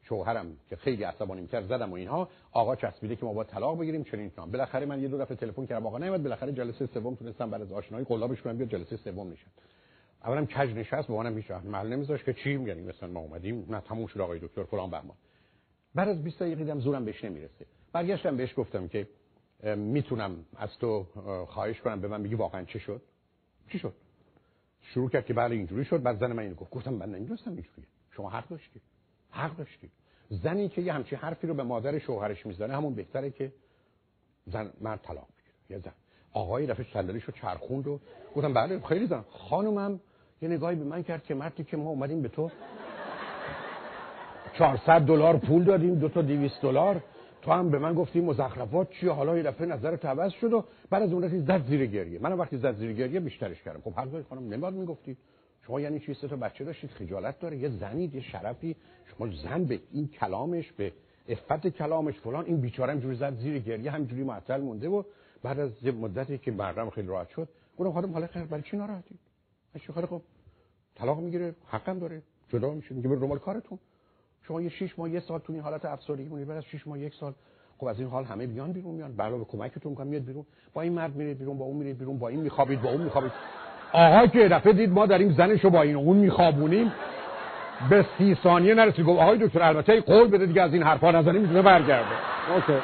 شوهرم 0.08 0.56
که 0.70 0.76
خیلی 0.76 1.04
عصبانی 1.04 1.40
می‌کرد 1.40 1.66
زدم 1.66 1.90
و 1.90 1.94
اینها. 1.94 2.28
آقا 2.52 2.76
چسبیده 2.76 3.16
که 3.16 3.24
ما 3.24 3.32
با 3.32 3.44
طلاق 3.44 3.80
بگیریم 3.80 4.04
چنین 4.04 4.30
کنم 4.30 4.50
بالاخره 4.50 4.86
من 4.86 5.02
یه 5.02 5.08
دو 5.08 5.18
دفعه 5.18 5.36
تلفن 5.36 5.66
کردم 5.66 5.86
آقا 5.86 5.98
نمیاد 5.98 6.22
بالاخره 6.22 6.52
جلسه 6.52 6.86
سوم 6.86 7.14
تونستم 7.14 7.50
بعد 7.50 7.62
از 7.62 7.72
آشنایی 7.72 8.04
قلابش 8.04 8.42
کنم 8.42 8.56
بیاد 8.56 8.70
جلسه 8.70 8.96
سوم 8.96 9.30
نشد 9.32 9.46
اولم 10.24 10.46
کج 10.46 10.74
نشست 10.74 11.08
با 11.08 11.22
منم 11.22 11.36
هیچ 11.36 11.50
محل 11.50 11.86
نمیذاش 11.86 12.24
که 12.24 12.32
چی 12.32 12.56
میگن؟ 12.56 12.80
مثلا 12.80 13.08
ما 13.08 13.20
اومدیم. 13.20 13.66
نه 13.68 13.80
تموم 13.80 14.06
شد 14.06 14.20
آقای 14.20 14.38
دکتر 14.38 14.64
فلان 14.64 14.90
بهمان. 14.90 15.16
بعد 15.94 16.08
از 16.08 16.24
20 16.24 16.38
دقیقه 16.40 16.64
دیدم 16.64 16.80
زورم 16.80 17.04
بهش 17.04 17.24
نمی‌رسه. 17.24 17.66
برگشتم 17.92 18.36
بهش 18.36 18.54
گفتم 18.56 18.88
که 18.88 19.08
می‌تونم 19.76 20.44
از 20.56 20.78
تو 20.78 21.06
خواهش 21.48 21.80
کنم 21.80 22.00
به 22.00 22.08
من 22.08 22.22
بگی 22.22 22.34
واقعا 22.34 22.64
چه 22.64 22.78
شد؟ 22.78 23.02
چی 23.72 23.78
شد؟ 23.78 23.94
شروع 24.82 25.10
کرد 25.10 25.26
که 25.26 25.34
بله 25.34 25.54
اینجوری 25.56 25.84
شد. 25.84 26.02
بعد 26.02 26.18
زن 26.18 26.32
من 26.32 26.42
اینو 26.42 26.54
گفت. 26.54 26.70
گفتم 26.70 26.94
من 26.94 27.10
نمی‌دونستم 27.14 27.50
اینجوریه. 27.50 27.86
شما 28.10 28.30
حق 28.30 28.48
داشتی. 28.48 28.80
حق 29.30 29.56
داشتی. 29.56 29.90
زنی 30.30 30.68
که 30.68 30.82
یه 30.82 30.92
همچین 30.92 31.18
حرفی 31.18 31.46
رو 31.46 31.54
به 31.54 31.62
مادر 31.62 31.98
شوهرش 31.98 32.46
می‌زنه 32.46 32.76
همون 32.76 32.94
بهتره 32.94 33.30
که 33.30 33.52
زن 34.46 34.70
مرد 34.80 35.00
طلاق 35.02 35.26
بگیره. 35.38 35.54
یه 35.70 35.78
زن. 35.78 35.92
آقای 36.32 36.66
دفعه 36.66 36.86
صندلیشو 36.92 37.32
چرخوند 37.32 37.86
و 37.86 38.00
گفتم 38.36 38.54
بله 38.54 38.80
خیلی 38.80 39.06
زن. 39.06 39.24
خانومم 39.30 40.00
یه 40.42 40.48
نگاهی 40.48 40.76
به 40.76 40.84
من 40.84 41.02
کرد 41.02 41.24
که 41.24 41.34
مردی 41.34 41.64
که 41.64 41.76
ما 41.76 41.90
اومدیم 41.90 42.22
به 42.22 42.28
تو 42.28 42.50
400 44.58 45.00
دلار 45.00 45.36
پول 45.36 45.64
دادیم 45.64 45.94
دو 45.94 46.08
تا 46.08 46.22
200 46.22 46.62
دلار. 46.62 47.02
تو 47.42 47.52
هم 47.52 47.70
به 47.70 47.78
من 47.78 47.94
گفتی 47.94 48.20
مزخرفات 48.20 48.90
چیه؟ 48.90 49.10
حالا 49.10 49.36
یه 49.36 49.42
دفعه 49.42 49.66
نظر 49.66 49.96
عوض 49.96 50.32
شد 50.32 50.52
و 50.52 50.64
بعد 50.90 51.02
از 51.02 51.12
اون 51.12 51.22
رسید 51.22 51.46
زد 51.46 51.66
زیر 51.66 51.86
گریه. 51.86 52.18
من 52.18 52.32
وقتی 52.32 52.56
زد 52.56 52.74
زیر 52.76 52.92
گریه 52.92 53.20
بیشترش 53.20 53.62
کردم. 53.62 53.80
خب 53.80 53.92
حق 53.92 54.28
خانم 54.28 54.54
نمیاد 54.54 54.74
می‌گفتی. 54.74 55.16
شما 55.66 55.80
یعنی 55.80 56.00
چی؟ 56.00 56.14
سه 56.14 56.28
تا 56.28 56.36
بچه 56.36 56.64
داشتید 56.64 56.90
خجالت 56.90 57.40
داره. 57.40 57.56
یه 57.56 57.68
زنید 57.68 58.14
یه 58.14 58.20
شرفی. 58.20 58.76
شما 59.18 59.28
زن 59.30 59.64
به 59.64 59.80
این 59.92 60.08
کلامش 60.08 60.72
به 60.72 60.92
افت 61.28 61.66
کلامش 61.66 62.14
فلان 62.18 62.44
این 62.44 62.60
بیچاره 62.60 62.92
همجوری 62.92 63.16
زد 63.16 63.34
زیر 63.34 63.58
گریه 63.58 63.90
همجوری 63.90 64.24
معطل 64.24 64.60
مونده 64.60 64.88
و 64.88 65.02
بعد 65.42 65.60
از 65.60 65.84
مدتی 65.84 66.38
که 66.38 66.50
برنامه 66.50 66.90
خیلی 66.90 67.08
راحت 67.08 67.28
شد 67.28 67.48
گفتم 67.78 67.92
خانم 67.92 68.12
حالا 68.12 68.26
خیر 68.26 68.42
برای 68.42 68.62
چی 68.62 68.76
ناراحتی 68.76 69.18
خیلی 69.94 70.06
خب 70.06 70.22
طلاق 70.94 71.20
می‌گیره 71.20 71.54
حقم 71.66 71.98
داره 71.98 72.22
جدا 72.48 72.74
میشه 72.74 72.94
میگه 72.94 73.08
برو 73.08 73.20
دنبال 73.20 73.38
کارتون. 73.38 73.78
شما 74.42 74.62
یه 74.62 74.68
6 74.68 74.98
ماه 74.98 75.10
یه 75.10 75.20
سال 75.20 75.38
تو 75.38 75.52
این 75.52 75.62
حالت 75.62 75.84
افسردگی 75.84 76.28
مونید 76.28 76.48
بعد 76.48 76.56
از 76.56 76.64
6 76.64 76.86
ماه 76.86 77.00
یک 77.00 77.14
سال 77.14 77.34
خب 77.78 77.86
از 77.86 77.98
این 77.98 78.08
حال 78.08 78.24
همه 78.24 78.46
بیان 78.46 78.72
بیرون 78.72 78.94
میان 78.94 79.12
به 79.12 79.44
کمکتون 79.44 79.90
می‌کنم 79.90 80.06
میاد 80.06 80.24
بیرون. 80.24 80.46
با 80.74 80.82
این 80.82 80.92
مرد 80.92 81.16
میرید 81.16 81.38
بیرون 81.38 81.58
با 81.58 81.64
اون 81.64 81.76
میرید 81.76 81.98
بیرون 81.98 82.18
با 82.18 82.28
این 82.28 82.40
میخوابید 82.40 82.82
با 82.82 82.90
اون 82.90 83.02
میخوابید. 83.02 83.32
آها 83.92 84.26
که 84.26 84.48
دفعه 84.48 84.72
دید 84.72 84.90
ما 84.90 85.06
داریم 85.06 85.32
زنشو 85.32 85.70
با 85.70 85.82
این 85.82 85.96
اون 85.96 86.16
میخوابونیم. 86.16 86.92
به 87.90 88.06
سی 88.18 88.34
ثانیه 88.42 88.74
نرسید. 88.74 89.04
گفت 89.06 89.20
آقای 89.20 89.38
دکتر 89.38 89.62
البته 89.62 90.00
قول 90.00 90.28
بده 90.28 90.46
دیگه 90.46 90.62
از 90.62 90.74
این 90.74 90.82
حرفا 90.82 91.10
نزنیم 91.10 91.42
می‌تونه 91.42 91.62
برگرده. 91.62 92.14
اوکی. 92.54 92.82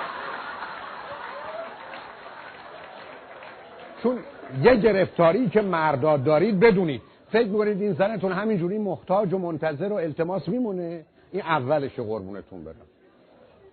چون 4.02 4.18
یه 4.62 4.74
گرفتاری 4.74 5.48
که 5.48 5.60
مرداد 5.60 6.24
دارید 6.24 6.60
بدونید. 6.60 7.02
فکر 7.28 7.48
می‌کنید 7.48 7.82
این 7.82 7.92
زنتون 7.92 8.32
همینجوری 8.32 8.78
محتاج 8.78 9.32
و 9.32 9.39
منتظر 9.39 9.92
و 9.92 9.94
التماس 9.94 10.48
میمونه؟ 10.48 11.05
این 11.32 11.42
اولش 11.42 11.94
قربونتون 11.97 12.64
برم. 12.64 12.74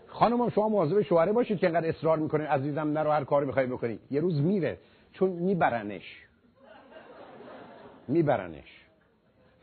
خانم 0.08 0.50
شما 0.50 0.70
مواظب 0.70 1.02
شوهره 1.02 1.32
باشید 1.32 1.60
که 1.60 1.68
انقدر 1.68 1.90
اصرار 1.90 2.18
می‌کنه 2.18 2.48
عزیزم 2.48 2.88
نرو 2.98 3.12
هر 3.12 3.24
کاری 3.24 3.46
بخوای 3.46 3.66
بکنی. 3.66 4.00
یه 4.12 4.22
روز 4.22 4.42
میره 4.42 4.78
چون 5.14 5.30
میبرنش. 5.30 6.24
میبرنش. 8.08 8.86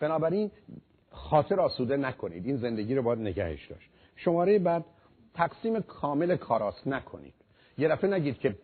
بنابراین 0.00 0.50
خاطر 1.30 1.60
آسوده 1.60 1.96
نکنید. 1.96 2.46
این 2.46 2.56
زندگی 2.56 2.94
رو 2.94 3.02
باید 3.02 3.18
نگهش 3.18 3.66
داشت. 3.66 3.90
شماره 4.16 4.58
بعد 4.58 4.84
تقسیم 5.34 5.80
کامل 5.80 6.36
کاراست 6.36 6.86
نکنید. 6.86 7.34
یه 7.78 7.88
دفعه 7.88 8.10
نگید 8.10 8.38
که 8.38 8.56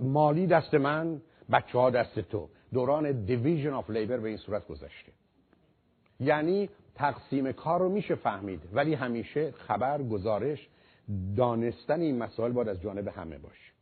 مالی 0.00 0.46
دست 0.46 0.74
من 0.74 1.20
بچه 1.52 1.78
ها 1.78 1.90
دست 1.90 2.20
تو. 2.20 2.48
دوران 2.72 3.24
دیویژن 3.24 3.70
آف 3.70 3.90
لیبر 3.90 4.16
به 4.16 4.28
این 4.28 4.36
صورت 4.36 4.66
گذشته. 4.66 5.12
یعنی 6.20 6.68
تقسیم 6.94 7.52
کار 7.52 7.80
رو 7.80 7.88
میشه 7.88 8.14
فهمید 8.14 8.60
ولی 8.72 8.94
همیشه 8.94 9.50
خبر 9.50 10.02
گزارش 10.02 10.68
دانستن 11.36 12.00
این 12.00 12.18
مسائل 12.18 12.52
باید 12.52 12.68
از 12.68 12.82
جانب 12.82 13.08
همه 13.08 13.38
باشه. 13.38 13.72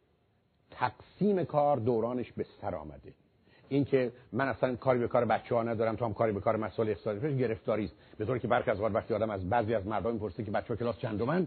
تقسیم 0.71 1.45
کار 1.45 1.77
دورانش 1.77 2.33
به 2.33 2.47
سر 2.61 2.75
آمده. 2.75 3.13
اینکه 3.71 4.13
من 4.33 4.49
اصلا 4.49 4.77
کاری 4.77 4.99
به 4.99 5.09
کار 5.09 5.25
بچه 5.25 5.55
ها 5.55 5.63
ندارم 5.63 5.97
تو 5.97 6.05
هم 6.05 6.15
کاری 6.15 6.33
به 6.33 6.41
کار 6.41 6.57
مسائل 6.57 6.89
اقتصادی 6.89 7.21
پیش 7.21 7.39
گرفتاری 7.39 7.85
است. 7.85 7.95
به 8.19 8.25
طوری 8.25 8.41
که 8.41 8.49
برخی 8.49 8.71
از 8.71 8.81
وقتی 8.81 9.15
آدم 9.15 9.31
از 9.31 9.51
بعضی 9.51 9.75
از 9.75 9.87
مردم 9.87 10.13
می‌پرسه 10.13 10.45
که 10.45 10.51
بچه 10.51 10.69
ها 10.69 10.77
کلاس 10.77 10.99
چندمن؟ 10.99 11.47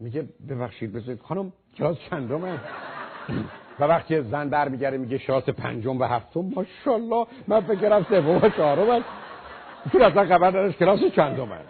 میگه 0.00 0.24
ببخشید 0.48 0.92
بذارید 0.92 1.20
خانم 1.20 1.52
کلاس 1.78 1.96
چندمن 2.10 2.58
و 3.80 3.84
وقتی 3.84 4.22
زن 4.22 4.48
برمیگره 4.48 4.98
میگه 4.98 5.18
شاس 5.18 5.48
پنجم 5.48 6.00
و 6.00 6.04
هفتم 6.04 6.40
ماشاءالله 6.40 7.26
من 7.48 7.60
فکر 7.60 7.80
کردم 7.80 8.06
سوم 8.08 8.36
و 8.36 8.48
چهارم 8.48 9.04
تو 9.92 10.02
اصلا 10.02 10.26
خبر 10.26 10.48
نداشت 10.48 10.78
کلاس 10.78 11.00
چندمن 11.16 11.60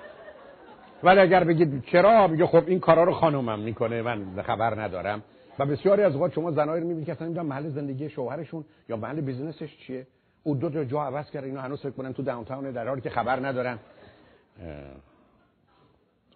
ولی 1.03 1.21
اگر 1.21 1.45
بگید 1.45 1.85
چرا 1.85 2.27
میگه 2.27 2.47
خب 2.47 2.63
این 2.67 2.81
کارا 2.81 3.05
رو 3.05 3.13
خانومم 3.13 3.59
می‌کنه 3.59 4.03
من 4.03 4.43
خبر 4.43 4.83
ندارم. 4.83 5.23
و 5.59 5.67
بسیاری 5.67 6.03
از 6.03 6.15
اوقات 6.15 6.33
شما 6.33 6.51
زنایی 6.51 6.81
رو 6.81 6.87
می‌بینید 6.87 7.07
که 7.07 7.13
اصلا 7.13 7.43
محل 7.43 7.69
زندگی 7.69 8.11
شوهرشون 8.11 8.65
یا 8.89 8.97
محل 8.97 9.21
business 9.21 9.65
ش 9.65 9.77
چیه؟ 9.77 10.07
او 10.43 10.55
دو 10.55 10.71
تا 10.71 10.85
جا 10.85 11.03
عوض 11.03 11.31
کرده 11.31 11.47
اینو 11.47 11.61
هنوز 11.61 11.81
فکر 11.81 12.13
تو 12.13 12.23
downtown 12.23 12.71
در 12.71 12.89
حالی 12.89 13.01
که 13.01 13.11
خبر 13.11 13.47
ندارن. 13.47 13.79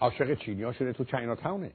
عاشق 0.00 0.34
چینی 0.34 0.62
ها 0.62 0.72
شده 0.72 0.92
تو 0.92 1.04
چاینا 1.04 1.34
تاونه 1.34 1.70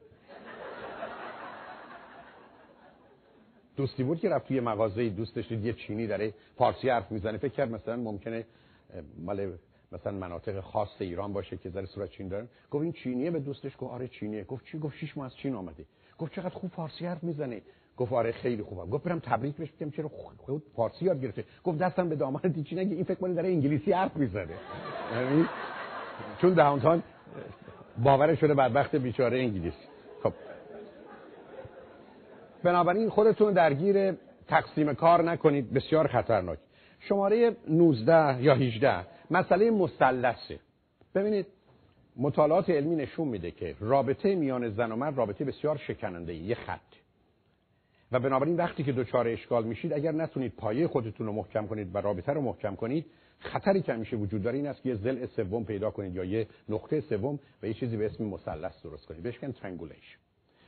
دوستی 3.75 4.03
بود 4.03 4.19
که 4.19 4.29
رفت 4.29 4.47
توی 4.47 4.59
مغازه 4.59 5.09
دوستش 5.09 5.47
دید 5.49 5.65
یه 5.65 5.73
چینی 5.73 6.07
داره 6.07 6.33
فارسی 6.55 6.89
حرف 6.89 7.11
می‌زنه. 7.11 7.37
فکر 7.37 7.53
کرد 7.53 7.71
مثلا 7.71 7.95
ممکنه 7.95 8.45
مال 9.17 9.57
مثلا 9.91 10.11
مناطق 10.11 10.59
خاص 10.59 10.89
ایران 10.99 11.33
باشه 11.33 11.57
که 11.57 11.69
ذره 11.69 11.85
صورت 11.85 12.09
چین 12.09 12.27
دارن. 12.27 12.47
گفت 12.71 12.83
این 12.83 12.93
چینیه 12.93 13.31
به 13.31 13.39
دوستش 13.39 13.71
گفت 13.79 13.93
آره 13.93 14.07
چینیه. 14.07 14.43
گفت 14.43 14.65
چی؟ 14.65 14.79
گفت 14.79 14.97
شش 14.97 15.17
ماه 15.17 15.25
از 15.25 15.35
چین 15.35 15.55
آمده. 15.55 15.85
گفت 16.23 16.33
چقدر 16.33 16.49
خوب 16.49 16.71
فارسی 16.71 17.05
حرف 17.05 17.23
می‌زنه 17.23 17.61
گفت 17.97 18.13
آره 18.13 18.31
خیلی 18.31 18.63
خوبه 18.63 18.85
گفت 18.91 19.03
برم 19.03 19.19
تبریک 19.19 19.55
بهش 19.55 19.71
بگم 19.71 19.89
چرا 19.91 20.07
خود 20.07 20.63
فارسی 20.75 21.05
یاد 21.05 21.21
گرفته. 21.21 21.43
گفت 21.63 21.77
دستم 21.77 22.09
به 22.09 22.15
دامن 22.15 22.39
دیچی 22.39 22.75
نگه 22.75 22.95
این 22.95 23.03
فکر 23.03 23.19
کنه 23.19 23.33
داره 23.33 23.49
انگلیسی 23.49 23.91
حرف 23.91 24.17
می‌زنه. 24.17 24.53
یعنی 25.13 25.45
چون 26.41 26.53
داونتاون 26.53 27.03
باور 28.03 28.35
شده 28.35 28.53
بدبخت 28.53 28.95
بیچاره 28.95 29.39
انگلیسی 29.39 29.87
خب. 30.23 30.33
بنابراین 32.63 33.09
خودتون 33.09 33.53
درگیر 33.53 34.13
تقسیم 34.47 34.93
کار 34.93 35.23
نکنید. 35.23 35.73
بسیار 35.73 36.07
خطرناک. 36.07 36.59
شماره 36.99 37.55
19 37.67 38.43
یا 38.43 38.55
18 38.55 39.05
مسئله 39.31 39.71
مثلثه 39.71 40.59
ببینید 41.15 41.45
مطالعات 42.17 42.69
علمی 42.69 42.95
نشون 42.95 43.27
میده 43.27 43.51
که 43.51 43.75
رابطه 43.79 44.35
میان 44.35 44.69
زن 44.69 44.91
و 44.91 44.95
مرد 44.95 45.17
رابطه 45.17 45.45
بسیار 45.45 45.77
شکننده 45.77 46.33
یه 46.33 46.55
خط. 46.55 46.79
و 48.11 48.19
بنابراین 48.19 48.55
وقتی 48.55 48.83
که 48.83 48.91
دچار 48.91 49.27
اشکال 49.27 49.63
میشید 49.63 49.93
اگر 49.93 50.11
نتونید 50.11 50.55
پایه 50.55 50.87
خودتون 50.87 51.27
رو 51.27 51.33
محکم 51.33 51.67
کنید 51.67 51.95
و 51.95 51.97
رابطه 51.97 52.33
رو 52.33 52.41
محکم 52.41 52.75
کنید 52.75 53.05
خطری 53.39 53.81
که 53.81 53.93
همیشه 53.93 54.15
وجود 54.15 54.43
داره 54.43 54.57
این 54.57 54.67
است 54.67 54.81
که 54.81 54.89
یه 54.89 54.95
ضلع 54.95 55.25
سوم 55.25 55.63
پیدا 55.63 55.91
کنید 55.91 56.15
یا 56.15 56.23
یه 56.23 56.47
نقطه 56.69 57.01
سوم 57.01 57.39
و 57.63 57.67
یه 57.67 57.73
چیزی 57.73 57.97
به 57.97 58.05
اسم 58.05 58.23
مثلث 58.23 58.83
درست 58.83 59.05
کنید. 59.05 59.23
بهش 59.23 59.43
میگن 59.43 59.53
triangulation 59.53 60.17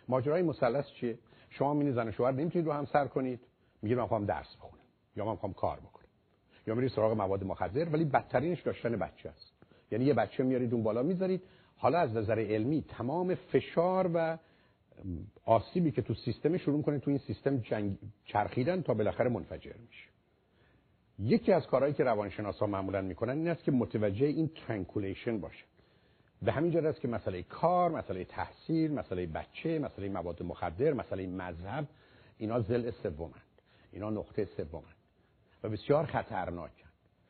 ماجرای 0.07 0.41
مثلث 0.41 0.85
چیه؟ 0.87 1.17
شما 1.49 1.73
می‌بینید 1.73 1.95
زن 1.95 2.07
و 2.07 2.11
شوهر 2.11 2.31
نمی‌تونید 2.31 2.67
رو 2.67 2.73
هم 2.73 2.85
سر 2.85 3.07
کنید. 3.07 3.39
میگید 3.81 3.97
من 3.97 4.03
می‌خوام 4.03 4.25
درس 4.25 4.55
بخونم 4.55 4.83
یا 5.15 5.25
من 5.25 5.31
می‌خوام 5.31 5.53
کار 5.53 5.77
بکنم. 5.77 6.05
یا 6.67 6.75
میرید 6.75 6.91
سراغ 6.91 7.11
مواد 7.11 7.43
مخدر 7.43 7.89
ولی 7.89 8.05
بدترینش 8.05 8.61
داشتن 8.61 8.95
بچه 8.95 9.29
است. 9.29 9.54
یعنی 9.91 10.05
یه 10.05 10.13
بچه 10.13 10.43
میارید 10.43 10.73
اون 10.73 10.83
بالا 10.83 11.03
می‌ذارید 11.03 11.41
حالا 11.77 11.99
از 11.99 12.15
نظر 12.15 12.39
علمی 12.39 12.85
تمام 12.89 13.35
فشار 13.35 14.11
و 14.13 14.37
آسیبی 15.45 15.91
که 15.91 16.01
تو 16.01 16.13
سیستم 16.13 16.57
شروع 16.57 16.81
کنه 16.81 16.99
تو 16.99 17.09
این 17.09 17.19
سیستم 17.19 17.57
جنگ 17.57 17.97
چرخیدن 18.25 18.81
تا 18.81 18.93
بالاخره 18.93 19.29
منفجر 19.29 19.73
میشه 19.87 20.09
یکی 21.19 21.51
از 21.51 21.67
کارهایی 21.67 21.93
که 21.93 22.03
روانشناسا 22.03 22.65
معمولا 22.67 23.01
می‌کنن 23.01 23.37
این 23.37 23.47
است 23.47 23.63
که 23.63 23.71
متوجه 23.71 24.25
این 24.25 24.47
triangulation 24.47 25.39
باشه 25.39 25.65
به 26.41 26.51
همین 26.51 26.71
جهت 26.71 26.83
است 26.83 27.01
که 27.01 27.07
مسئله 27.07 27.43
کار، 27.43 27.91
مسئله 27.91 28.23
تحصیل، 28.23 28.93
مسئله 28.93 29.25
بچه، 29.25 29.79
مسئله 29.79 30.09
مواد 30.09 30.43
مخدر، 30.43 30.93
مسئله 30.93 31.27
مذهب 31.27 31.87
اینا 32.37 32.59
ضلع 32.59 32.91
سومند. 32.91 33.41
اینا 33.91 34.09
نقطه 34.09 34.45
سومند 34.45 34.95
و 35.63 35.69
بسیار 35.69 36.05
خطرناکن. 36.05 36.84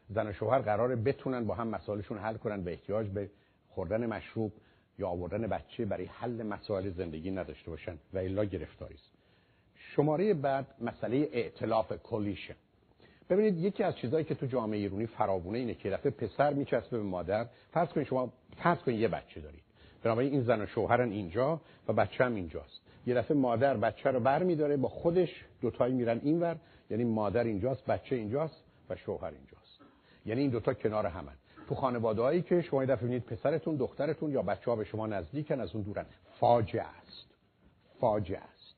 زن 0.09 0.27
و 0.27 0.33
شوهر 0.33 0.59
قراره 0.59 0.95
بتونن 0.95 1.45
با 1.45 1.55
هم 1.55 1.67
مسائلشون 1.67 2.17
حل 2.17 2.37
کنن 2.37 2.63
به 2.63 2.71
احتیاج 2.71 3.07
به 3.07 3.29
خوردن 3.69 4.05
مشروب 4.05 4.51
یا 4.99 5.07
آوردن 5.07 5.47
بچه 5.47 5.85
برای 5.85 6.05
حل 6.05 6.43
مسائل 6.43 6.89
زندگی 6.89 7.31
نداشته 7.31 7.69
باشن 7.69 7.97
و 8.13 8.17
الا 8.17 8.45
گرفتاری 8.45 8.93
است. 8.93 9.11
شماره 9.75 10.33
بعد 10.33 10.67
مسئله 10.81 11.29
ائتلاف 11.33 11.93
کلیشن 12.03 12.55
ببینید 13.29 13.57
یکی 13.57 13.83
از 13.83 13.95
چیزهایی 13.95 14.25
که 14.25 14.35
تو 14.35 14.45
جامعه 14.45 14.79
ایرانی 14.79 15.05
فراوونه 15.05 15.57
اینه 15.57 15.73
که 15.73 15.89
دفعه 15.89 16.11
پسر 16.11 16.53
میچسبه 16.53 16.97
به 16.97 17.03
مادر 17.03 17.45
فرض 17.71 17.89
کنید 17.89 18.07
شما 18.07 18.33
فرض 18.57 18.77
کنید 18.77 18.99
یه 18.99 19.07
بچه 19.07 19.41
دارید. 19.41 19.61
بنابراین 20.03 20.31
این 20.31 20.41
زن 20.41 20.61
و 20.61 20.65
شوهرن 20.65 21.11
اینجا 21.11 21.61
و 21.87 21.93
بچه 21.93 22.23
هم 22.23 22.35
اینجاست. 22.35 22.81
یه 23.05 23.15
دفعه 23.15 23.37
مادر 23.37 23.77
بچه 23.77 24.11
رو 24.11 24.19
بر 24.19 24.43
میداره 24.43 24.77
با 24.77 24.89
خودش 24.89 25.45
دوتایی 25.61 25.93
میرن 25.93 26.19
اینور 26.23 26.55
یعنی 26.89 27.03
مادر 27.03 27.43
اینجاست 27.43 27.85
بچه 27.85 28.15
اینجاست 28.15 28.63
و 28.89 28.95
شوهر 28.95 29.31
اینجاست. 29.31 29.64
یعنی 30.25 30.41
این 30.41 30.49
دوتا 30.49 30.73
کنار 30.73 31.05
همن. 31.05 31.33
تو 31.69 31.75
خانوادهایی 31.75 32.41
که 32.41 32.61
شما 32.61 32.83
یه 32.83 32.89
دفعه 32.89 33.19
پسرتون 33.19 33.75
دخترتون 33.75 34.31
یا 34.31 34.41
بچه 34.41 34.71
ها 34.71 34.75
به 34.75 34.83
شما 34.83 35.07
نزدیکن 35.07 35.59
از 35.59 35.75
اون 35.75 35.83
دورن. 35.83 36.05
فاجعه 36.39 36.85
است. 37.01 37.25
فاجعه 37.99 38.39
است. 38.39 38.75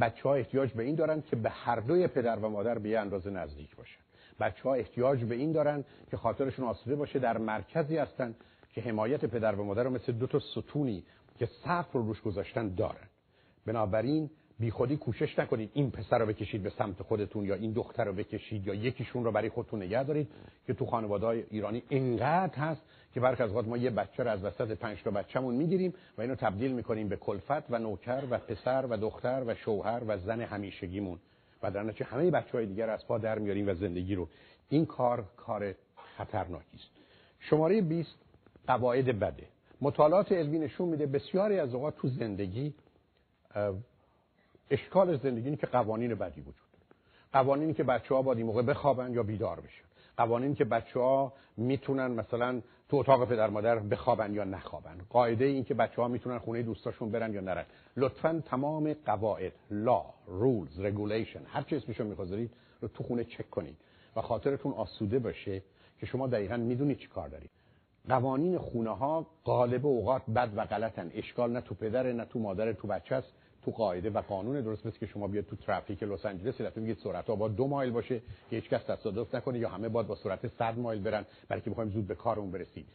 بچه 0.00 0.22
ها 0.22 0.34
احتیاج 0.34 0.72
به 0.72 0.82
این 0.82 0.94
دارن 0.94 1.22
که 1.22 1.36
به 1.36 1.50
هر 1.50 1.80
دوی 1.80 2.06
پدر 2.06 2.36
و 2.36 2.48
مادر 2.48 2.78
به 2.78 2.88
یه 2.88 2.98
اندازه 2.98 3.30
نزدیک 3.30 3.76
باشن. 3.76 4.00
بچه 4.40 4.62
ها 4.62 4.74
احتیاج 4.74 5.24
به 5.24 5.34
این 5.34 5.52
دارن 5.52 5.84
که 6.10 6.16
خاطرشون 6.16 6.64
آسوده 6.64 6.96
باشه 6.96 7.18
در 7.18 7.38
مرکزی 7.38 7.96
هستن 7.96 8.34
که 8.72 8.80
حمایت 8.80 9.24
پدر 9.24 9.54
و 9.54 9.64
مادر 9.64 9.82
رو 9.82 9.90
مثل 9.90 10.12
دو 10.12 10.26
تا 10.26 10.38
ستونی 10.38 11.04
که 11.38 11.46
سقف 11.64 11.92
رو 11.92 12.02
روش 12.02 12.20
گذاشتن 12.20 12.74
دارن. 12.74 13.08
بنابراین 13.66 14.30
بیخودی 14.58 14.96
کوشش 14.96 15.38
نکنید 15.38 15.70
این 15.74 15.90
پسر 15.90 16.18
رو 16.18 16.26
بکشید 16.26 16.62
به 16.62 16.70
سمت 16.70 17.02
خودتون 17.02 17.44
یا 17.44 17.54
این 17.54 17.72
دختر 17.72 18.04
رو 18.04 18.12
بکشید 18.12 18.66
یا 18.66 18.74
یکیشون 18.74 19.24
رو 19.24 19.32
برای 19.32 19.48
خودتون 19.48 19.82
نگه 19.82 20.04
دارید 20.04 20.28
که 20.66 20.74
تو 20.74 20.86
خانواده 20.86 21.26
ایرانی 21.26 21.82
اینقدر 21.88 22.54
هست 22.54 22.82
که 23.14 23.20
برخی 23.20 23.42
از 23.42 23.52
ما 23.52 23.76
یه 23.76 23.90
بچه 23.90 24.22
رو 24.22 24.30
از 24.30 24.44
وسط 24.44 24.70
پنج 24.70 25.02
تا 25.02 25.10
بچه‌مون 25.10 25.54
می‌گیریم 25.54 25.94
و 26.18 26.20
اینو 26.20 26.34
تبدیل 26.34 26.72
می‌کنیم 26.72 27.08
به 27.08 27.16
کلفت 27.16 27.70
و 27.70 27.78
نوکر 27.78 28.22
و 28.30 28.38
پسر 28.38 28.86
و 28.90 28.96
دختر 28.96 29.44
و 29.46 29.54
شوهر 29.54 30.02
و 30.06 30.18
زن 30.18 30.40
همیشگیمون. 30.40 31.18
و 31.62 31.70
در 31.70 31.82
نتیجه 31.82 32.04
همه 32.04 32.30
بچه 32.30 32.52
های 32.52 32.66
دیگر 32.66 32.90
از 32.90 33.06
پا 33.06 33.18
در 33.18 33.38
میاریم 33.38 33.68
و 33.68 33.74
زندگی 33.74 34.14
رو. 34.14 34.28
این 34.68 34.86
کار 34.86 35.24
کار 35.36 35.74
خطرناکی 36.16 36.76
است. 36.76 36.90
شماره 37.40 37.80
20 37.80 38.16
قواعد 38.66 39.18
بده. 39.18 39.48
مطالعات 39.80 40.32
علمی 40.32 40.58
نشون 40.58 40.88
میده 40.88 41.06
بسیاری 41.06 41.58
از 41.58 41.74
اوقات 41.74 41.96
تو 41.96 42.08
زندگی 42.08 42.74
اشکال 44.70 45.16
زندگی 45.16 45.56
که 45.56 45.66
قوانین 45.66 46.14
بدی 46.14 46.40
وجود 46.40 46.68
قوانینی 47.32 47.74
که 47.74 47.84
بچه 47.84 48.14
ها 48.14 48.22
باید 48.22 48.38
این 48.38 48.46
موقع 48.46 48.62
بخوابن 48.62 49.12
یا 49.12 49.22
بیدار 49.22 49.60
بشن. 49.60 49.84
قوانینی 50.16 50.54
که 50.54 50.64
بچه 50.64 51.00
ها 51.00 51.32
می‌تونن 51.56 52.06
مثلا 52.06 52.62
تو 52.88 52.96
اتاق 52.96 53.28
پدر 53.28 53.50
مادر 53.50 53.78
بخوابن 53.78 54.34
یا 54.34 54.44
نخوابن. 54.44 54.98
قاعده 55.10 55.44
این 55.44 55.64
که 55.64 55.74
بچه 55.74 56.02
ها 56.02 56.08
می‌تونن 56.08 56.38
خونه 56.38 56.62
دوستاشون 56.62 57.10
برن 57.10 57.34
یا 57.34 57.40
نرن. 57.40 57.64
لطفا 57.96 58.42
تمام 58.46 58.94
قواعد 59.06 59.52
law 59.70 60.04
rules 60.26 60.80
regulation 60.80 61.40
هر 61.46 61.62
چی 61.62 61.76
اسمشو 61.76 62.04
می‌خواید 62.04 62.50
رو 62.80 62.88
تو 62.88 63.04
خونه 63.04 63.24
چک 63.24 63.50
کنید 63.50 63.76
و 64.16 64.22
خاطرتون 64.22 64.72
آسوده 64.72 65.18
باشه 65.18 65.62
که 66.00 66.06
شما 66.06 66.26
دقیقا 66.26 66.56
می‌دونید 66.56 66.98
چی 66.98 67.06
کار 67.06 67.28
دارید. 67.28 67.50
قوانین 68.08 68.58
خونه 68.58 68.96
ها 68.96 69.26
غالب 69.44 69.86
اوقات 69.86 70.22
بد 70.30 70.50
و 70.56 70.64
غلطن. 70.64 71.10
اشکال 71.14 71.52
نه 71.52 71.60
تو 71.60 71.74
پدر 71.74 72.12
نه 72.12 72.24
تو 72.24 72.38
مادر 72.38 72.72
تو 72.72 72.88
بچه 72.88 73.14
است 73.14 73.32
تو 73.68 73.74
قاعده 73.74 74.10
و 74.10 74.20
قانون 74.20 74.60
درست 74.60 74.86
مثل 74.86 74.98
که 74.98 75.06
شما 75.06 75.28
بیاد 75.28 75.44
تو 75.44 75.56
ترافیک 75.56 76.02
لس 76.02 76.26
آنجلس 76.26 76.60
دفعه 76.60 76.82
میگید 76.82 76.98
سرعت 77.04 77.26
با 77.26 77.48
دو 77.48 77.66
مایل 77.66 77.90
باشه 77.90 78.20
که 78.50 78.56
هیچ 78.56 78.68
کس 78.68 78.82
تصادف 78.82 79.34
نکنه 79.34 79.58
یا 79.58 79.68
همه 79.68 79.88
باید 79.88 80.06
با 80.06 80.14
سرعت 80.14 80.46
100 80.46 80.78
مایل 80.78 81.02
برن 81.02 81.24
برای 81.48 81.62
که 81.62 81.70
بخوایم 81.70 81.90
زود 81.90 82.06
به 82.06 82.14
کارمون 82.14 82.50
برسیم. 82.50 82.86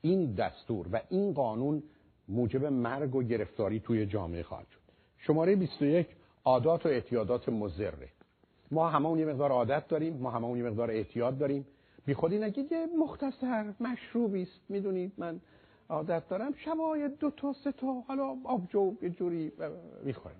این 0.00 0.34
دستور 0.34 0.86
و 0.92 1.00
این 1.08 1.32
قانون 1.32 1.82
موجب 2.28 2.64
مرگ 2.64 3.14
و 3.14 3.22
گرفتاری 3.22 3.80
توی 3.80 4.06
جامعه 4.06 4.42
خواهد 4.42 4.66
شد. 4.70 4.80
شماره 5.18 5.56
21 5.56 6.06
عادات 6.44 6.86
و 6.86 6.88
اعتیادات 6.88 7.48
مضره. 7.48 8.08
ما 8.70 8.88
هممون 8.88 9.18
یه 9.18 9.26
مقدار 9.26 9.50
عادت 9.50 9.88
داریم 9.88 10.16
ما 10.16 10.30
هممون 10.30 10.58
یه 10.58 10.64
مقدار 10.64 10.90
اعتیاد 10.90 11.38
داریم. 11.38 11.66
بی 12.06 12.14
خودی 12.14 12.38
نگید 12.38 12.72
یه 12.72 12.86
مختصر 12.98 13.74
مشروبی 13.80 14.42
است. 14.42 14.60
می‌دونید 14.68 15.12
من 15.18 15.40
عادت 15.88 16.28
دارم. 16.28 16.54
شبای 16.56 17.08
دو 17.08 17.30
تا 17.30 17.52
سه 17.52 17.72
تا 17.72 17.86
حالا 18.08 18.36
آبجو 18.44 18.94
یه 19.02 19.10
جوری 19.10 19.52
می‌خورم 20.04 20.34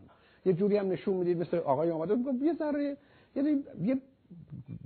یه 0.45 0.53
جوری 0.53 0.77
هم 0.77 0.89
نشون 0.89 1.15
می‌دید 1.15 1.39
مثل 1.39 1.57
آقای 1.57 1.91
آمده 1.91 2.15
می‌گفت 2.15 2.43
یه 2.43 2.55
ذره 2.55 2.97
یعنی 3.37 3.65
یه 3.83 3.99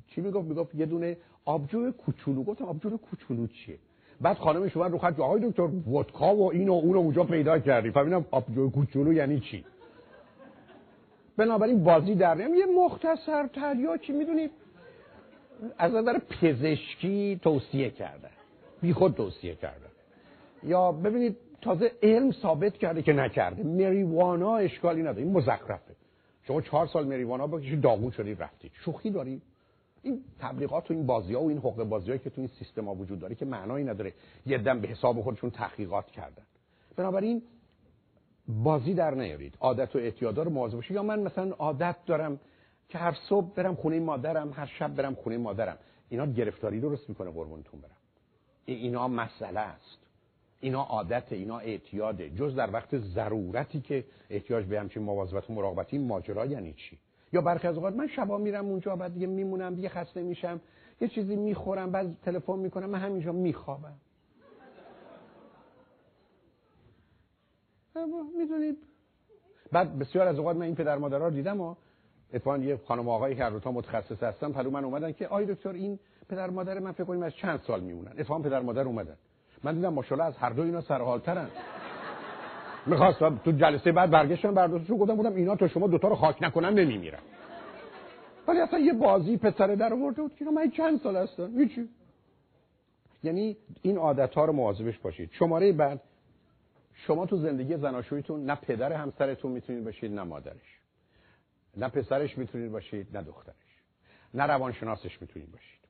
چی 0.06 0.20
می‌گفت؟ 0.20 0.48
می‌گفت 0.48 0.74
یه 0.74 0.86
دونه 0.86 1.16
آبجو 1.44 1.90
کوچولو. 1.90 2.44
گفتم 2.44 2.64
آبجو 2.64 2.96
کوچولو 2.96 3.46
چیه؟ 3.46 3.78
بعد 4.20 4.36
خانمش 4.36 4.76
اومد 4.76 4.92
رو 4.92 4.98
خط 4.98 5.20
آقای 5.20 5.50
دکتر 5.50 5.62
ودکا 5.62 6.36
و 6.36 6.52
این 6.52 6.68
و 6.68 6.72
اون 6.72 6.94
رو 6.94 7.00
اونجا 7.00 7.24
پیدا 7.24 7.58
کردی. 7.58 7.90
فهمیدم 7.90 8.24
آبجو 8.30 8.70
کوچولو 8.70 9.12
یعنی 9.12 9.40
چی؟ 9.40 9.64
بنابراین 11.36 11.84
بازی 11.84 12.14
در 12.14 12.34
نیم 12.34 12.54
یه 12.54 12.66
مختصر 12.66 13.46
تریاکی 13.46 14.12
می‌دونید 14.12 14.50
از 15.78 15.94
نظر 15.94 16.18
پزشکی 16.18 17.40
توصیه 17.42 17.90
کردن 17.90 18.30
بی 18.82 18.92
خود 18.92 19.14
توصیه 19.14 19.54
کردن 19.54 19.89
یا 20.62 20.92
ببینید 20.92 21.36
تازه 21.60 21.92
علم 22.02 22.32
ثابت 22.32 22.74
کرده 22.74 23.02
که 23.02 23.12
نکرده. 23.12 23.62
مریوانا 23.62 24.56
اشکالی 24.56 25.02
نداره. 25.02 25.22
این 25.22 25.32
مزخرفه. 25.32 25.96
شما 26.42 26.60
چهار 26.60 26.86
سال 26.86 27.06
مریوانا 27.06 27.46
بکشید 27.46 27.80
داغون 27.80 28.10
شدید 28.10 28.42
رفتید. 28.42 28.72
شوخی 28.74 29.10
داری 29.10 29.42
این 30.02 30.20
تبلیغات 30.38 30.90
و 30.90 30.94
این 30.94 31.06
بازی 31.06 31.34
ها 31.34 31.42
و 31.42 31.48
این 31.48 31.58
حقوق 31.58 31.84
بازی 31.84 32.18
که 32.18 32.30
تو 32.30 32.40
این 32.40 32.50
سیستم 32.58 32.84
ها 32.84 32.94
وجود 32.94 33.18
داره 33.18 33.34
که 33.34 33.44
معنایی 33.44 33.84
نداره. 33.84 34.12
یه 34.46 34.58
دم 34.58 34.80
به 34.80 34.88
حساب 34.88 35.20
خودشون 35.20 35.50
تحقیقات 35.50 36.06
کردن. 36.06 36.42
بنابراین 36.96 37.42
بازی 38.48 38.94
در 38.94 39.14
نیارید. 39.14 39.54
عادت 39.60 39.96
و 39.96 39.98
اعتیادا 39.98 40.42
رو 40.42 40.50
مواظب 40.50 40.74
باشید. 40.74 40.96
یا 40.96 41.02
من 41.02 41.20
مثلا 41.20 41.54
عادت 41.54 41.96
دارم 42.06 42.40
که 42.88 42.98
هر 42.98 43.16
صبح 43.28 43.54
برم 43.54 43.74
خونه 43.74 44.00
مادرم 44.00 44.52
هر 44.52 44.66
شب 44.66 44.94
برم 44.94 45.14
خونه 45.14 45.38
مادرم. 45.38 45.78
اینا 46.08 46.26
گرفتاری 46.26 46.80
درست 46.80 47.08
می‌کنه 47.08 47.30
قربونتون 47.30 47.80
برم. 47.80 47.96
اینا 48.64 49.08
مسئله 49.08 49.60
است. 49.60 50.09
اینا 50.60 50.82
عادت 50.82 51.32
اینا 51.32 51.58
اعتیاده. 51.58 52.30
جز 52.30 52.54
در 52.54 52.70
وقت 52.72 52.98
ضرورتی 52.98 53.80
که 53.80 54.04
احتیاج 54.30 54.64
به 54.64 54.80
همچین 54.80 55.02
مواظبت 55.02 55.50
و 55.50 55.52
مراقبتی 55.52 55.98
ماجرا 55.98 56.46
یعنی 56.46 56.72
چی؟ 56.72 56.98
یا 57.32 57.40
برخی 57.40 57.68
از 57.68 57.76
اوقات 57.76 57.94
من 57.94 58.08
شبا 58.08 58.38
میرم 58.38 58.66
اونجا 58.66 58.96
بعد 58.96 59.14
دیگه 59.14 59.26
میمونم 59.26 59.74
دیگه 59.74 59.88
خسته 59.88 60.22
میشم 60.22 60.60
یه 61.00 61.08
چیزی 61.08 61.36
می‌خورم 61.36 61.90
بعد 61.90 62.16
تلفن 62.22 62.58
می‌کنم 62.58 62.90
من 62.90 62.98
همینجا 62.98 63.32
میخوابم. 63.32 63.94
می‌دونید؟ 68.38 68.76
بعد 69.72 69.98
بسیار 69.98 70.28
از 70.28 70.38
اوقات 70.38 70.56
من 70.56 70.62
این 70.62 70.74
پدر 70.74 70.98
مادرها 70.98 71.28
رو 71.28 71.34
دیدم 71.34 71.60
و 71.60 71.74
اتفاقا 72.32 72.58
یه 72.58 72.76
خانم 72.76 73.08
آقایی 73.08 73.36
که 73.36 73.44
هر 73.44 73.68
متخصص 73.68 74.22
هستن 74.22 74.52
پلو 74.52 74.70
من 74.70 74.84
اومدن 74.84 75.12
که 75.12 75.28
آی 75.28 75.46
دکتر 75.46 75.72
این 75.72 75.98
پدر 76.28 76.50
مادر 76.50 76.78
من 76.78 76.92
فکر 76.92 77.04
کنیم 77.04 77.22
از 77.22 77.34
چند 77.34 77.60
سال 77.60 77.80
میمونن. 77.80 78.12
اتفاقا 78.18 78.42
پدر 78.42 78.60
مادر 78.60 78.82
اومدن. 78.82 79.16
من 79.64 79.74
دیدم 79.74 79.92
ماشاءالله 79.94 80.26
از 80.28 80.36
هر 80.36 80.50
دو 80.50 80.62
اینا 80.62 80.80
سرحالترن. 80.80 81.48
می‌خواستم 82.86 83.40
تو 83.44 83.52
جلسه 83.52 83.92
بعد 83.92 84.10
برگشتم 84.10 84.54
برداشتشون 84.54 84.98
گفتم 84.98 85.16
بودم 85.16 85.34
اینا 85.34 85.56
تو 85.56 85.68
شما 85.68 85.86
دوتا 85.86 86.08
رو 86.08 86.14
خاک 86.14 86.42
نکنم 86.42 86.68
نمیمیرن. 86.68 87.18
ولی 88.48 88.60
اصلا 88.60 88.78
یه 88.78 88.92
بازی 88.92 89.36
پسر 89.36 89.66
در 89.66 89.92
آورده 89.92 90.22
بود 90.22 90.34
که 90.34 90.44
من 90.44 90.70
چند 90.70 91.00
سال 91.00 91.16
هستم؟ 91.16 91.58
هیچی 91.58 91.88
یعنی 93.22 93.56
این 93.82 93.96
عادت 93.96 94.34
ها 94.34 94.44
رو 94.44 94.52
مواظبش 94.52 94.98
باشید. 94.98 95.30
شماره 95.32 95.72
بعد 95.72 96.00
شما 96.94 97.26
تو 97.26 97.36
زندگی 97.36 97.76
زناشویتون 97.76 98.44
نه 98.44 98.54
پدر 98.54 98.92
همسرتون 98.92 99.52
می‌تونید 99.52 99.84
باشید 99.84 100.12
نه 100.12 100.22
مادرش. 100.22 100.78
نه 101.76 101.88
پسرش 101.88 102.38
می‌تونید 102.38 102.72
باشید 102.72 103.16
نه 103.16 103.22
دخترش. 103.22 103.54
نه 104.34 104.46
روانشناسش 104.46 105.22
می‌تونید 105.22 105.52
باشید. 105.52 105.80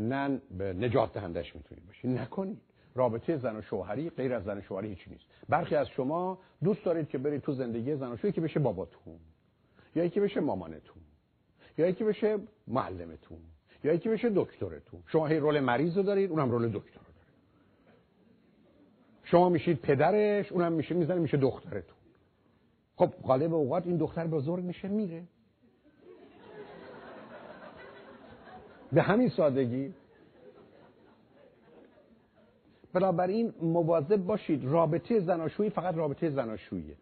نه 0.00 0.40
نجات 0.60 1.12
دهندش 1.12 1.56
می‌تونید 1.56 1.86
باشید. 1.86 2.10
نکنید. 2.10 2.60
رابطه 2.96 3.36
زن 3.36 3.56
و 3.56 3.62
شوهری 3.62 4.10
غیر 4.10 4.34
از 4.34 4.44
زن 4.44 4.58
و 4.58 4.60
شوهری 4.60 4.88
هیچی 4.88 5.10
نیست. 5.10 5.24
برخی 5.48 5.74
از 5.74 5.88
شما 5.88 6.38
دوست 6.64 6.84
دارید 6.84 7.08
که 7.08 7.18
برید 7.18 7.42
تو 7.42 7.52
زندگی 7.52 7.96
زن 7.96 8.12
و 8.12 8.16
شوهری 8.16 8.32
که 8.32 8.40
بشه 8.40 8.60
باباتون 8.60 9.18
یا 9.94 10.04
یکی 10.04 10.20
بشه 10.20 10.40
مامانتون 10.40 11.02
یا 11.78 11.88
یکی 11.88 12.04
بشه 12.04 12.38
معلمتون 12.66 13.38
یا 13.84 13.92
یکی 13.92 14.08
بشه 14.08 14.30
دکترتون. 14.34 15.02
شما 15.06 15.26
هی 15.26 15.38
رول 15.38 15.60
مریض 15.60 15.96
رو 15.96 16.02
دارید 16.02 16.30
اونم 16.30 16.50
رول 16.50 16.68
دکتر 16.68 16.98
رو 16.98 17.12
داره 17.12 17.26
شما 19.24 19.48
میشید 19.48 19.80
پدرش 19.80 20.52
اونم 20.52 20.72
میشه 20.72 20.94
می‌زنه 20.94 21.18
میشه 21.18 21.36
دخترتون. 21.36 21.96
خب 22.96 23.06
غالب 23.22 23.54
اوقات 23.54 23.86
این 23.86 23.96
دختر 23.96 24.26
بزرگ 24.26 24.64
میشه 24.64 24.88
میره. 24.88 25.22
به 28.92 29.02
همین 29.02 29.28
سادگی 29.28 29.94
بنابراین 32.96 33.54
مواظب 33.62 34.16
باشید 34.16 34.64
رابطه 34.64 35.20
زناشویی 35.20 35.70
فقط 35.70 35.94
رابطه 35.94 36.30
زناشوییه. 36.30 36.96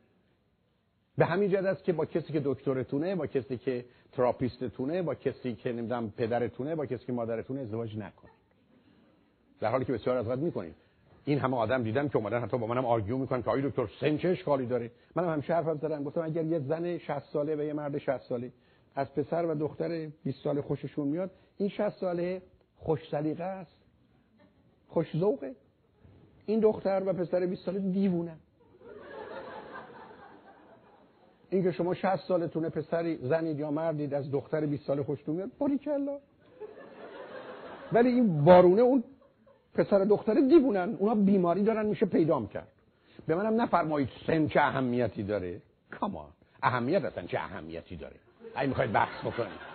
به 1.19 1.25
همین 1.25 1.51
جد 1.51 1.67
است 1.67 1.85
که 1.85 1.93
با 1.93 2.07
کسی 2.07 2.33
که 2.33 2.41
دکترتونه 2.45 3.15
با 3.15 3.27
کسی 3.27 3.57
که 3.59 3.85
تراپیستتونه 4.13 5.03
با 5.03 5.15
کسی 5.15 5.55
که 5.55 5.73
نمی‌دونم 5.73 6.11
پدرتونه 6.11 6.75
با 6.75 6.87
کسی 6.87 7.07
که 7.07 7.13
مادرتونه 7.13 7.61
ازدواج 7.61 7.97
نکنید. 7.97 8.35
در 9.61 9.71
حالی 9.71 9.85
که 9.85 9.93
بسیار 9.93 10.17
از 10.17 10.39
می‌کنید 10.39 10.75
این 11.25 11.39
همه 11.39 11.57
آدم 11.57 11.83
دیدم 11.83 12.09
که 12.09 12.17
اومدن 12.17 12.41
حتی 12.41 12.59
با 12.59 12.67
منم 12.67 12.85
آرگیو 12.85 13.19
می‌کنن 13.19 13.43
که 13.43 13.51
آقای 13.51 13.63
دکتر 13.63 13.89
سن 14.01 14.17
چه 14.17 14.29
اشکالی 14.29 14.67
داره. 14.67 14.91
منم 15.15 15.29
همیشه 15.29 15.55
حرفم 15.55 15.79
زدم. 15.79 16.05
گفتم 16.05 16.23
اگر 16.23 16.45
یه 16.45 16.59
زن 16.59 16.99
60 16.99 17.19
ساله 17.19 17.57
و 17.57 17.63
یه 17.63 17.73
مرد 17.73 17.99
60 17.99 18.19
ساله 18.23 18.53
از 18.95 19.15
پسر 19.15 19.47
و 19.47 19.55
دختر 19.55 20.09
20 20.25 20.45
ساله 20.45 20.63
خوششون 20.63 21.09
میاد 21.09 21.31
این 21.57 21.69
60 21.69 21.89
ساله 21.89 22.43
خوش 22.77 23.11
سلیقه 23.11 23.45
است. 23.45 23.77
خوش 24.89 25.17
ذوقه. 25.17 25.55
این 26.47 26.61
دختر 26.61 27.03
و 27.07 27.13
پسر 27.13 27.47
20 27.47 27.65
ساله 27.65 27.79
دیوونه. 27.79 28.37
این 31.51 31.63
که 31.63 31.73
شما 31.73 31.95
60 31.95 32.17
سالتونه 32.17 32.69
پسری 32.69 33.17
زنید 33.17 33.59
یا 33.59 33.71
مردید 33.71 34.15
از 34.15 34.31
دختر 34.31 34.67
20 34.67 34.87
ساله 34.87 35.03
خوشتون 35.03 35.37
میاد 35.37 35.51
باریکلا 35.59 36.19
ولی 37.93 38.09
این 38.09 38.45
بارونه 38.45 38.83
اون 38.83 39.05
پسر 39.75 40.05
دختر 40.05 40.35
دیوونن. 40.35 40.97
اونا 40.99 41.15
بیماری 41.15 41.63
دارن 41.63 41.87
میشه 41.87 42.07
پیدام 42.07 42.49
کرد. 42.49 42.69
به 43.27 43.35
منم 43.35 43.61
نفرمایید 43.61 44.09
سن 44.27 44.49
چه 44.49 44.61
اهمیتی 44.61 45.23
داره. 45.23 45.63
کامان 45.91 46.29
اهمیت 46.63 47.05
اصلا 47.05 47.27
چه 47.27 47.39
اهمیتی 47.39 47.97
داره؟ 47.97 48.17
اگه 48.55 48.69
می‌خواید 48.69 48.93
بحث 48.93 49.21
بکنید. 49.21 49.75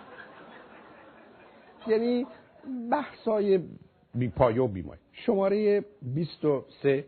یعنی 1.86 2.26
بحثای 2.90 3.60
بی 4.14 4.28
پایه 4.28 4.62
و 4.62 4.68
بی 4.68 4.82
شماره 5.26 5.84
23 6.02 7.04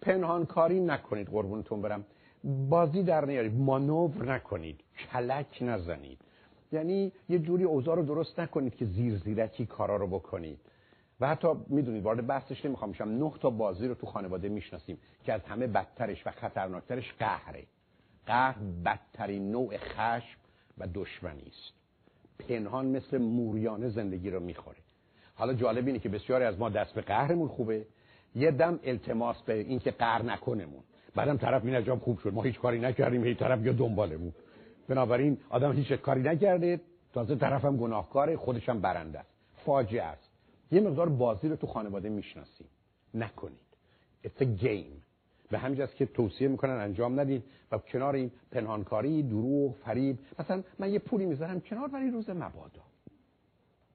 پنهانکاری 0.00 0.80
نکنید 0.80 1.28
قربونتون 1.28 1.82
برم. 1.82 2.04
بازی 2.44 3.02
در 3.02 3.24
نیارید 3.24 3.54
مانور 3.54 4.32
نکنید 4.32 4.80
کلک 5.12 5.58
نزنید. 5.60 6.18
یعنی 6.72 7.12
یه 7.28 7.38
جوری 7.38 7.64
اوضاع 7.64 7.96
رو 7.96 8.02
درست 8.02 8.40
نکنید 8.40 8.76
که 8.76 8.84
زیر 8.84 9.16
زیرکی 9.16 9.66
کارا 9.66 9.96
رو 9.96 10.06
بکنید. 10.06 10.58
و 11.20 11.28
حتی 11.28 11.48
می‌دونید 11.68 12.02
وارد 12.02 12.26
بحثش 12.26 12.64
نمی‌خوام 12.64 12.90
میشم 12.90 13.04
نه 13.04 13.32
تا 13.40 13.50
بازی 13.50 13.88
رو 13.88 13.94
تو 13.94 14.06
خانواده 14.06 14.48
می‌شناسیم 14.48 14.98
که 15.24 15.32
از 15.32 15.40
همه 15.44 15.66
بدترش 15.66 16.26
و 16.26 16.30
خطرناکترش 16.30 17.12
قهره. 17.18 17.64
قهر 18.26 18.58
بدترین 18.84 19.50
نوع 19.50 19.76
خشم 19.76 20.38
و 20.78 20.86
دشمنی 20.94 21.46
است. 21.46 21.72
پنهان 22.48 22.86
مثل 22.86 23.18
موریانه 23.18 23.88
زندگی 23.88 24.30
رو 24.30 24.40
می‌خوره. 24.40 24.83
حالا 25.34 25.54
جالب 25.54 25.86
اینه 25.86 25.98
که 25.98 26.08
بسیاری 26.08 26.44
از 26.44 26.58
ما 26.58 26.68
دست 26.68 26.94
به 26.94 27.00
قهرمون 27.00 27.48
خوبه. 27.48 27.86
یه 28.34 28.50
دم 28.50 28.80
التماس 28.84 29.42
به 29.42 29.54
اینکه 29.54 29.90
قهر 29.90 30.22
نکنمون. 30.22 30.82
بعدم 31.14 31.36
طرف 31.36 31.64
می 31.64 31.72
نجام 31.72 31.98
خوب 31.98 32.18
شد. 32.18 32.32
ما 32.32 32.42
هیچ 32.42 32.58
کاری 32.58 32.80
نکردیم. 32.80 33.24
هی 33.24 33.34
طرف 33.34 33.64
یا 33.64 33.72
دنبالمون. 33.72 34.32
بنابراین 34.88 35.38
آدم 35.50 35.72
هیچ 35.72 35.92
کاری 35.92 36.22
نکرده. 36.22 36.80
تازه 37.12 37.36
طرفم 37.36 37.76
گناهکاره 37.76 38.36
خودشم 38.36 38.80
برنده 38.80 39.18
است. 39.18 39.30
فاجعه 39.64 40.02
است. 40.02 40.30
یه 40.72 40.80
مقدار 40.80 41.08
بازی 41.08 41.48
رو 41.48 41.56
تو 41.56 41.66
خانواده 41.66 42.08
می‌شناسیم. 42.08 42.66
نکنید. 43.14 43.58
It's 44.24 44.42
a 44.42 44.62
game. 44.64 45.04
به 45.50 45.58
همینجاست 45.58 45.96
که 45.96 46.06
توصیه 46.06 46.48
می‌کنن 46.48 46.72
انجام 46.72 47.20
ندید 47.20 47.44
و 47.72 47.78
کنار 47.78 48.14
این 48.14 48.30
پنهانکاری 48.50 49.22
دروغ 49.22 49.74
فریب. 49.74 50.18
مثلا 50.38 50.62
من 50.78 50.92
یه 50.92 50.98
پولی 50.98 51.26
می‌ذارم 51.26 51.60
کنار 51.60 51.88
برای 51.88 52.10
روز 52.10 52.30
مبادا. 52.30 52.82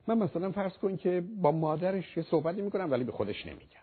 من 0.08 0.18
مثلا 0.18 0.52
فرض 0.52 0.78
کن 0.78 0.98
که 0.98 1.24
با 1.42 1.52
مادرش 1.52 2.18
یه 2.18 2.24
صحبتی 2.24 2.62
می‌کنم 2.62 2.92
ولی 2.92 3.04
به 3.04 3.12
خودش 3.12 3.46
نمیگم. 3.46 3.80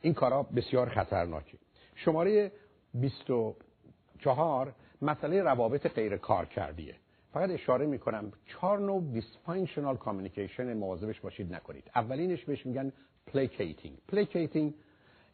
این 0.00 0.14
کارا 0.14 0.42
بسیار 0.42 0.88
خطرناکه. 0.88 1.58
شماره 1.94 2.52
24 2.94 4.74
مسئله 5.02 5.42
روابط 5.42 5.86
غیر 5.86 6.16
کار 6.16 6.46
کردیه 6.46 6.94
فقط 7.32 7.50
اشاره 7.50 7.86
می‌کنم 7.86 8.32
چهار 8.46 8.78
نوع 8.78 9.02
dysfunctional 9.12 9.96
communication 9.96 10.72
مواظبش 10.72 11.20
باشید 11.20 11.54
نکنید. 11.54 11.90
اولینش 11.94 12.44
بهش 12.44 12.66
میگن 12.66 12.92
placating 13.26 13.98
placating 14.08 14.74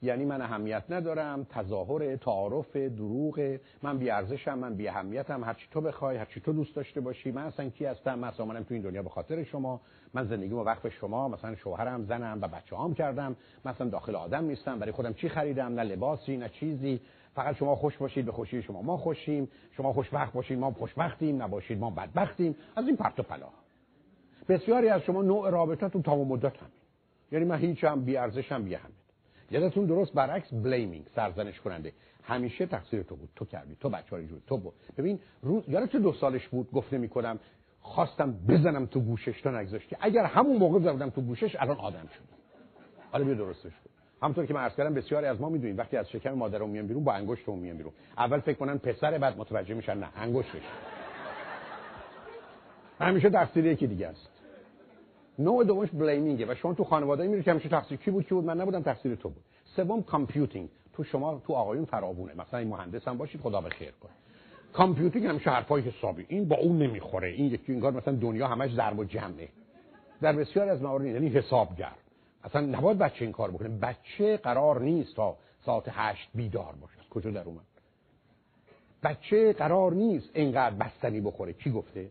یعنی 0.02 0.24
من 0.24 0.42
اهمیت 0.42 0.84
ندارم 0.90 1.46
تظاهر 1.50 2.16
تعارف 2.16 2.76
دروغ 2.76 3.58
من 3.82 3.98
بی 3.98 4.10
ارزشم 4.10 4.58
من 4.58 4.74
بی 4.74 4.88
اهمیتم 4.88 5.44
هر 5.44 5.54
چی 5.54 5.66
تو 5.70 5.80
بخوای 5.80 6.16
هر 6.16 6.24
چی 6.24 6.40
تو 6.40 6.52
دوست 6.52 6.76
داشته 6.76 7.00
باشی 7.00 7.30
من 7.30 7.42
اصلا 7.42 7.68
کی 7.68 7.84
هستم؟ 7.84 8.18
من 8.18 8.28
اصلا 8.28 8.62
تو 8.62 8.74
این 8.74 8.82
دنیا 8.82 9.02
به 9.02 9.08
خاطر 9.08 9.44
شما. 9.44 9.80
من 10.14 10.24
زندگیمو 10.24 10.62
وقف 10.62 10.90
شما 10.90 11.28
مثلا 11.28 11.54
شوهرم 11.54 12.04
زنم 12.04 12.38
و 12.42 12.48
بچه‌هام 12.48 12.94
کردم. 12.94 13.36
مثلا 13.64 13.88
داخل 13.88 14.16
آدم 14.16 14.44
نیستم 14.44 14.78
برای 14.78 14.92
خودم 14.92 15.12
چی 15.12 15.28
خریدم؟ 15.28 15.74
نه 15.74 15.82
لباسی 15.82 16.36
نه 16.36 16.48
چیزی. 16.48 17.00
فقط 17.34 17.56
شما 17.56 17.76
خوش 17.76 17.96
باشید 17.96 18.26
به 18.26 18.32
خوشی 18.32 18.62
شما 18.62 18.82
ما 18.82 18.96
خوشیم. 18.96 19.48
شما 19.72 19.92
خوشبخت 19.92 20.32
باشید 20.32 20.58
ما 20.58 20.70
خوشبختیم. 20.70 21.42
نباشید 21.42 21.78
ما 21.78 21.90
بدبختیم. 21.90 22.56
از 22.76 22.86
این 22.86 22.96
پرت 22.96 23.20
و 23.20 23.22
پلا. 23.22 23.48
بسیاری 24.48 24.88
از 24.88 25.02
شما 25.02 25.22
نوع 25.22 25.50
رابطتون 25.50 26.02
تا 26.02 26.16
مدت 26.16 26.56
هم 26.56 26.70
یعنی 27.32 27.44
من 27.44 27.58
هیچم 27.58 28.00
بی 28.00 28.16
ارزشم 28.16 28.64
بی 28.64 28.74
اهمیت 28.74 28.99
یادتون 29.50 29.86
درست 29.86 30.12
برعکس 30.12 30.54
بلیمینگ 30.54 31.06
سرزنش 31.14 31.60
کننده. 31.60 31.92
همیشه 32.22 32.66
تقصیر 32.66 33.02
تو 33.02 33.16
بود 33.16 33.28
تو 33.36 33.44
کردی 33.44 33.76
تو 33.80 33.88
بچه‌ها 33.88 34.16
رو 34.16 34.40
تو 34.46 34.56
بود. 34.56 34.72
ببین 34.98 35.20
روز 35.42 35.64
چه 35.92 35.98
دو 35.98 36.12
سالش 36.12 36.48
بود؟ 36.48 36.70
گفته 36.70 36.98
می‌کنم 36.98 37.38
خواستم 37.80 38.32
بزنم 38.48 38.86
تو 38.86 39.00
گوشش 39.00 39.40
تا 39.40 39.50
نگذاشتی. 39.50 39.96
اگر 40.00 40.24
همون 40.24 40.56
موقع 40.56 40.78
زدم 40.78 41.10
تو 41.10 41.20
گوشش 41.20 41.56
الان 41.56 41.76
آدم 41.76 42.08
شد 42.14 42.40
حالا 43.12 43.24
بیا 43.24 43.34
درستش 43.34 43.72
کن. 43.72 43.90
همونطور 44.22 44.46
که 44.46 44.54
من 44.54 44.60
عرض 44.60 44.76
کردم 44.76 44.94
بسیاری 44.94 45.26
از 45.26 45.40
ما 45.40 45.48
می‌دونیم 45.48 45.76
وقتی 45.76 45.96
از 45.96 46.10
شکم 46.10 46.32
مادرم 46.32 46.68
میان 46.68 46.86
بیرون 46.86 47.04
با 47.04 47.12
انگشتم 47.12 47.58
میان 47.58 47.76
بیرون. 47.76 47.92
اول 48.18 48.40
فکر 48.40 48.58
کنن 48.58 48.78
پسر 48.78 49.18
بعد 49.18 49.38
متوجه 49.38 49.74
میشن 49.74 49.98
نه 49.98 50.08
انگشتش. 50.16 50.62
همیشه 53.00 53.30
تقصیر 53.30 53.66
یکی 53.66 53.86
دیگه 53.86 54.08
است. 54.08 54.39
نوع 55.38 55.64
دومش 55.64 55.88
blaming 55.90 56.44
ه 56.44 56.52
و 56.52 56.54
شما 56.54 56.74
تو 56.74 56.84
خانواده 56.84 57.26
میری 57.26 57.42
که 57.42 57.50
همیشه 57.50 57.68
تقصیر 57.68 57.98
کی 57.98 58.10
بود 58.10 58.26
کی 58.26 58.34
بود؟ 58.34 58.44
من 58.44 58.60
نبودم 58.60 58.82
تقصیر 58.82 59.14
تو 59.14 59.28
بود. 59.28 59.42
سوم 59.64 60.02
computing 60.02 60.68
تو 60.92 61.04
شما 61.04 61.42
تو 61.46 61.52
آقایون 61.52 61.84
فراوونه. 61.84 62.34
مثلا 62.34 62.58
این 62.58 62.68
مهندس 62.68 63.08
هم 63.08 63.18
باشید 63.18 63.40
خدا 63.40 63.60
به 63.60 63.68
خیر 63.68 63.90
کنه. 63.90 64.12
computing 64.72 65.26
همیشه 65.26 65.50
حرفای 65.50 65.82
حسابی. 65.82 66.26
این 66.28 66.48
با 66.48 66.56
اون 66.56 66.78
نمی‌خوره. 66.78 67.28
این 67.28 67.46
یکی 67.46 67.72
انگار 67.72 67.92
مثلا 67.92 68.14
دنیا 68.14 68.48
همش 68.48 68.74
ضرب 68.74 68.98
و 68.98 69.04
جمعه. 69.04 69.48
در 70.20 70.32
بسیار 70.32 70.68
از 70.68 70.82
موارد 70.82 71.06
یعنی 71.06 71.28
حسابگر. 71.28 71.92
اصلا 72.44 72.60
نباید 72.60 72.98
بچه 72.98 73.24
این 73.24 73.32
کار 73.32 73.50
بکنه. 73.50 73.68
بچه 73.68 74.36
قرار 74.36 74.80
نیست 74.80 75.16
تا 75.16 75.36
ساعت 75.66 75.84
هشت 75.88 76.28
بیدار 76.34 76.74
باشه 76.80 77.08
کجا 77.10 77.30
در 77.30 77.44
اومد؟ 77.44 77.60
بچه 79.02 79.52
قرار 79.52 79.92
نیست 79.92 80.30
اینقدر 80.34 80.74
بستنی 80.74 81.20
بخوره. 81.20 81.52
کی 81.52 81.70
گفته؟ 81.70 82.10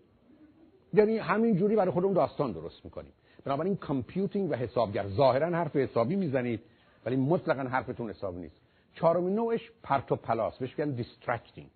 یعنی 0.93 1.18
همین 1.18 1.56
جوری 1.56 1.76
برای 1.76 1.92
خودمون 1.92 2.14
داستان 2.14 2.51
درست 2.51 2.85
می‌کنیم. 2.85 3.11
بنابراین 3.45 3.76
computing 3.75 4.51
و 4.51 4.56
حسابگر 4.56 5.08
ظاهرا 5.08 5.48
حرف 5.48 5.76
حسابی 5.76 6.16
می‌زنید 6.16 6.61
ولی 7.06 7.16
مطلقا 7.16 7.61
حرفتون 7.61 8.09
حسابی 8.09 8.40
نیست. 8.40 8.61
چهارمین 8.95 9.35
نوعش 9.35 9.72
پرت 9.84 10.11
و 10.11 10.16
پلاست 10.16 10.58
بهش 10.58 10.80
میگن 10.80 10.92
distracting 10.91 11.69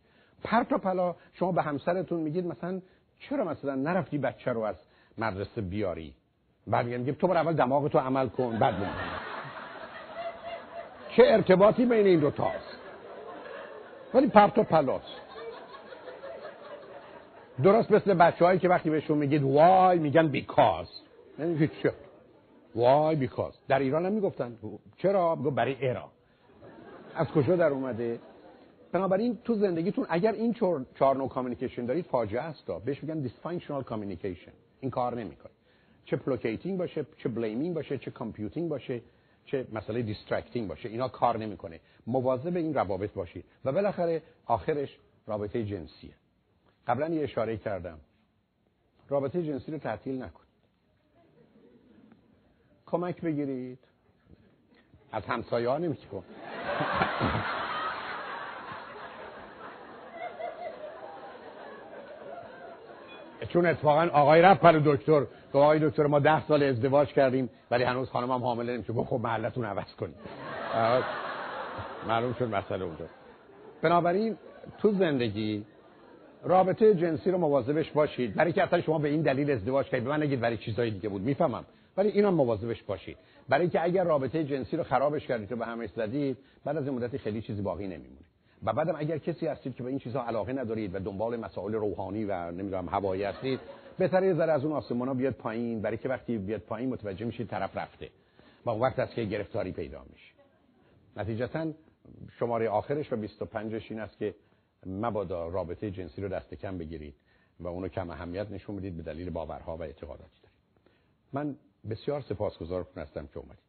پرت 0.44 0.74
و 0.74 0.78
پلا 0.78 1.16
شما 1.34 1.52
به 1.52 1.62
همسرتون 1.62 2.20
میگید 2.20 2.46
مثلا 2.46 2.82
چرا 3.20 3.44
مثلا 3.44 3.76
نرفتی 3.76 4.18
بچه 4.18 4.52
رو 4.52 4.62
از 4.62 4.76
مدرسه 5.18 5.62
بیاری؟ 5.62 6.14
بعد 6.68 6.86
میگن 6.86 7.14
تو 7.14 7.28
بر 7.28 7.38
اول 7.38 7.54
دماغ 7.54 7.88
تو 7.88 8.00
عمل 8.00 8.28
کن 8.28 8.60
بعد 8.60 8.76
چه 11.10 11.24
ارتباطی 11.26 11.86
بین 11.86 12.06
این 12.06 12.20
دو 12.20 12.32
تاست 12.32 12.78
ولی 14.14 14.28
پرت 14.28 14.58
و 14.58 14.64
پلاس 14.64 15.02
درست 17.64 17.92
مثل 17.92 18.14
بچه 18.14 18.60
که 18.60 18.70
وقتی 18.70 18.90
بهشون 18.90 19.18
میگید 19.18 19.44
وای 19.44 20.00
میگن 20.00 20.28
بیکاز. 20.28 20.88
یعنی 21.40 21.70
چه 21.84 21.94
وای 22.76 23.16
بیکاز. 23.16 23.54
در 23.68 23.80
ایران 23.80 24.06
هم 24.06 24.12
می‌گفتن. 24.12 24.58
چرا؟ 24.98 25.36
بگو 25.36 25.52
برای 25.52 25.76
ایران 25.76 26.10
از 27.16 27.28
کجا 27.28 27.56
در 27.56 27.70
اومده؟ 27.70 28.20
بنابراین 28.92 29.38
تو 29.44 29.56
زندگیتون 29.56 30.06
اگر 30.10 30.32
این 30.32 30.54
چهار 30.54 31.16
نوع 31.16 31.30
communication 31.30 31.86
دارید 31.86 32.06
فاجعه 32.06 32.42
است 32.42 32.72
بهش 32.86 33.04
میگن 33.04 33.20
dysfunctional 33.20 33.84
communication 33.84 34.52
این 34.80 34.92
کار 34.92 35.16
نمی‌کنه. 35.16 35.52
چه 36.06 36.18
placating 36.18 36.78
باشه 36.78 37.06
چه 37.18 37.30
blaming 37.30 37.76
باشه 37.76 37.98
چه 37.98 38.12
computing 38.12 38.70
باشه 38.70 39.02
چه 39.46 39.68
مسئله 39.74 40.02
distracting 40.02 40.68
باشه. 40.68 40.90
اینا 40.90 41.08
کار 41.08 41.38
نمی‌کنه. 41.38 41.80
مواظب 42.08 42.56
این 42.56 42.74
روابط 42.74 43.14
باشید. 43.14 43.46
و 43.66 43.72
بالاخره 43.72 44.22
آخرش 44.46 44.98
رابطه 45.28 45.64
جنسیه. 45.66 46.14
قبلا 46.88 47.10
یه 47.10 47.24
اشاره 47.24 47.58
کردم. 47.58 47.98
رابطه 49.10 49.44
جنسی 49.44 49.72
رو 49.72 49.78
تعطیل 49.78 50.16
نکنید 50.22 50.48
کمک 52.86 53.22
بگیرید. 53.22 53.80
از 55.12 55.26
همسایه 55.26 55.70
ها 55.70 55.78
نمیشه 55.78 56.08
چون 63.50 63.66
اتفاقا 63.66 64.10
آقای 64.14 64.42
رفت 64.42 64.62
پر 64.62 64.72
دکتر. 64.72 65.26
که 65.52 65.58
آقای 65.58 65.90
دکتر 65.90 66.06
ما 66.06 66.20
ده 66.20 66.48
سال 66.48 66.64
ازدواج 66.64 67.08
کردیم 67.08 67.50
ولی 67.72 67.84
هنوز 67.84 68.10
خانم 68.10 68.32
هم 68.32 68.44
حامله 68.44 68.74
نمیشه. 68.74 68.94
گفت 68.94 69.10
خب 69.10 69.20
محلتون 69.24 69.66
عوض 69.66 69.96
کنید 69.96 70.16
معلوم 72.08 72.34
شد 72.34 72.56
مسئله 72.56 72.86
اونجا. 72.86 73.06
بنابراین 73.82 74.38
تو 74.78 74.92
زندگی 74.92 75.66
رابطه 76.44 76.96
جنسی 76.96 77.32
رو 77.32 77.38
مواظبش 77.38 77.92
باشید. 77.92 78.36
برای 78.36 78.54
که 78.54 78.64
اصلا 78.64 78.82
شما 78.82 79.00
به 79.00 79.10
این 79.10 79.22
دلیل 79.22 79.52
ازدواج 79.52 79.86
کردید. 79.86 80.04
به 80.04 80.10
من 80.10 80.24
نگید 80.24 80.40
برای 80.40 80.58
چیزای 80.58 80.92
دیگه 80.92 81.10
بود. 81.10 81.22
می‌فهمم. 81.22 81.66
ولی 81.98 82.10
اینا 82.10 82.32
مواظبش 82.32 82.84
باشید. 82.84 83.18
برای 83.50 83.62
اینکه 83.62 83.84
اگر 83.84 84.04
رابطه 84.04 84.44
جنسی 84.44 84.78
رو 84.78 84.84
خرابش 84.84 85.28
کردید 85.28 85.52
و 85.52 85.56
به 85.56 85.66
همش 85.66 85.90
زدید 85.90 86.38
بعد 86.66 86.78
از 86.78 86.88
این 86.88 86.96
مدتی 86.96 87.18
خیلی 87.18 87.42
چیزی 87.42 87.62
باقی 87.62 87.88
نمیمونه. 87.88 88.22
و 88.64 88.74
بعدم 88.74 88.96
اگر 88.98 89.18
کسی 89.18 89.48
هستید 89.48 89.76
که 89.76 89.84
به 89.84 89.90
این 89.90 90.00
چیزها 90.00 90.28
علاقه 90.28 90.54
ندارید 90.54 90.96
و 90.96 91.00
دنبال 91.00 91.36
مسائل 91.40 91.74
روحانی 91.74 92.26
و 92.26 92.52
نمی‌دونم 92.52 92.90
هوایی 92.90 93.24
هستید 93.24 93.60
بهتره 93.98 94.28
یه 94.28 94.34
ذره 94.34 94.52
از 94.52 94.66
اون 94.66 94.74
آسمونا 94.74 95.14
بیاد 95.14 95.34
پایین. 95.34 95.82
برای 95.82 95.98
که 95.98 96.10
وقتی 96.10 96.38
بیاد 96.38 96.62
پایین 96.62 96.90
متوجه 96.90 97.26
میشید 97.26 97.48
طرف 97.48 97.78
رفته 97.78 98.10
و 98.66 98.70
وقت 98.70 99.00
است 99.00 99.16
که 99.16 99.24
گرفتاری 99.24 99.72
پیدا 99.72 100.04
میشه. 100.12 100.34
نتیجتا 101.18 101.68
شماره 102.40 102.70
آخرش 102.70 103.14
و 103.14 103.16
25 103.16 103.82
این 103.90 104.00
است 104.00 104.18
که 104.18 104.36
مبادا 104.88 105.48
رابطه 105.48 105.92
جنسی 105.92 106.22
رو 106.22 106.28
دست 106.28 106.54
کم 106.54 106.78
بگیرید 106.78 107.16
و 107.60 107.68
اونو 107.68 107.88
کم 107.88 108.10
اهمیت 108.10 108.52
نشون 108.52 108.76
بدید 108.76 108.98
به 108.98 109.04
دلیل 109.04 109.30
باورها 109.30 109.78
و 109.78 109.82
اعتقاداتی 109.82 110.42
دارید. 110.44 110.58
من 111.34 111.56
بسیار 111.90 112.22
سپاسگزار 112.22 112.88
هستم 112.98 113.28
که 113.28 113.38
اومدید. 113.38 113.64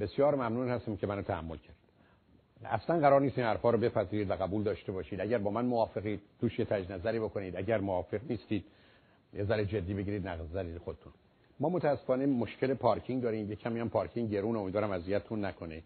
بسیار 0.00 0.34
ممنون 0.34 0.68
هستم 0.68 0.96
که 0.96 1.06
منو 1.06 1.22
تحمل 1.22 1.56
کرد 1.56 1.76
اصلا 2.64 3.00
قرار 3.00 3.20
نیست 3.20 3.38
این 3.38 3.46
حرفا 3.46 3.70
رو 3.70 3.78
بپذیرید 3.78 4.30
و 4.30 4.34
قبول 4.34 4.62
داشته 4.62 4.92
باشید. 4.92 5.20
اگر 5.20 5.38
با 5.38 5.50
من 5.50 5.66
موافقید 5.66 6.20
توش 6.40 6.58
یه 6.58 6.64
تجنظری 6.64 7.18
بکنید. 7.18 7.56
اگر 7.56 7.78
موافق 7.78 8.20
نیستید 8.28 8.64
یه 9.34 9.44
ذره 9.44 9.64
جدی 9.64 9.94
بگیرید 9.94 10.28
نظری 10.28 10.78
خودتون. 10.78 11.12
ما 11.60 11.68
متاسفانه 11.68 12.26
مشکل 12.26 12.74
پارکینگ 12.74 13.22
داریم. 13.22 13.50
یه 13.50 13.56
کمی 13.56 13.80
هم 13.80 13.88
پارکینگ 13.88 14.30
گرون 14.30 14.56
امیدوارم 14.56 14.90
اذیتتون 14.90 15.44
نکنه. 15.44 15.82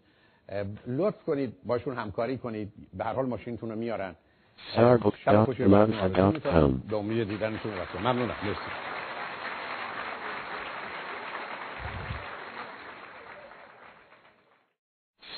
لطف 0.87 1.23
کنید 1.23 1.53
باشون 1.65 1.95
همکاری 1.95 2.37
کنید. 2.37 2.73
به 2.93 3.03
هر 3.03 3.13
حال 3.13 3.25
ماشینتون 3.25 3.69
رو 3.69 3.75
میارن. 3.75 4.15
به 6.89 6.97
امید 6.97 7.27
دیدنتون 7.27 7.71
ممنونم 7.99 8.35
مرسی 8.43 8.59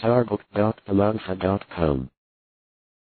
sourbook.alanza.com 0.02 2.17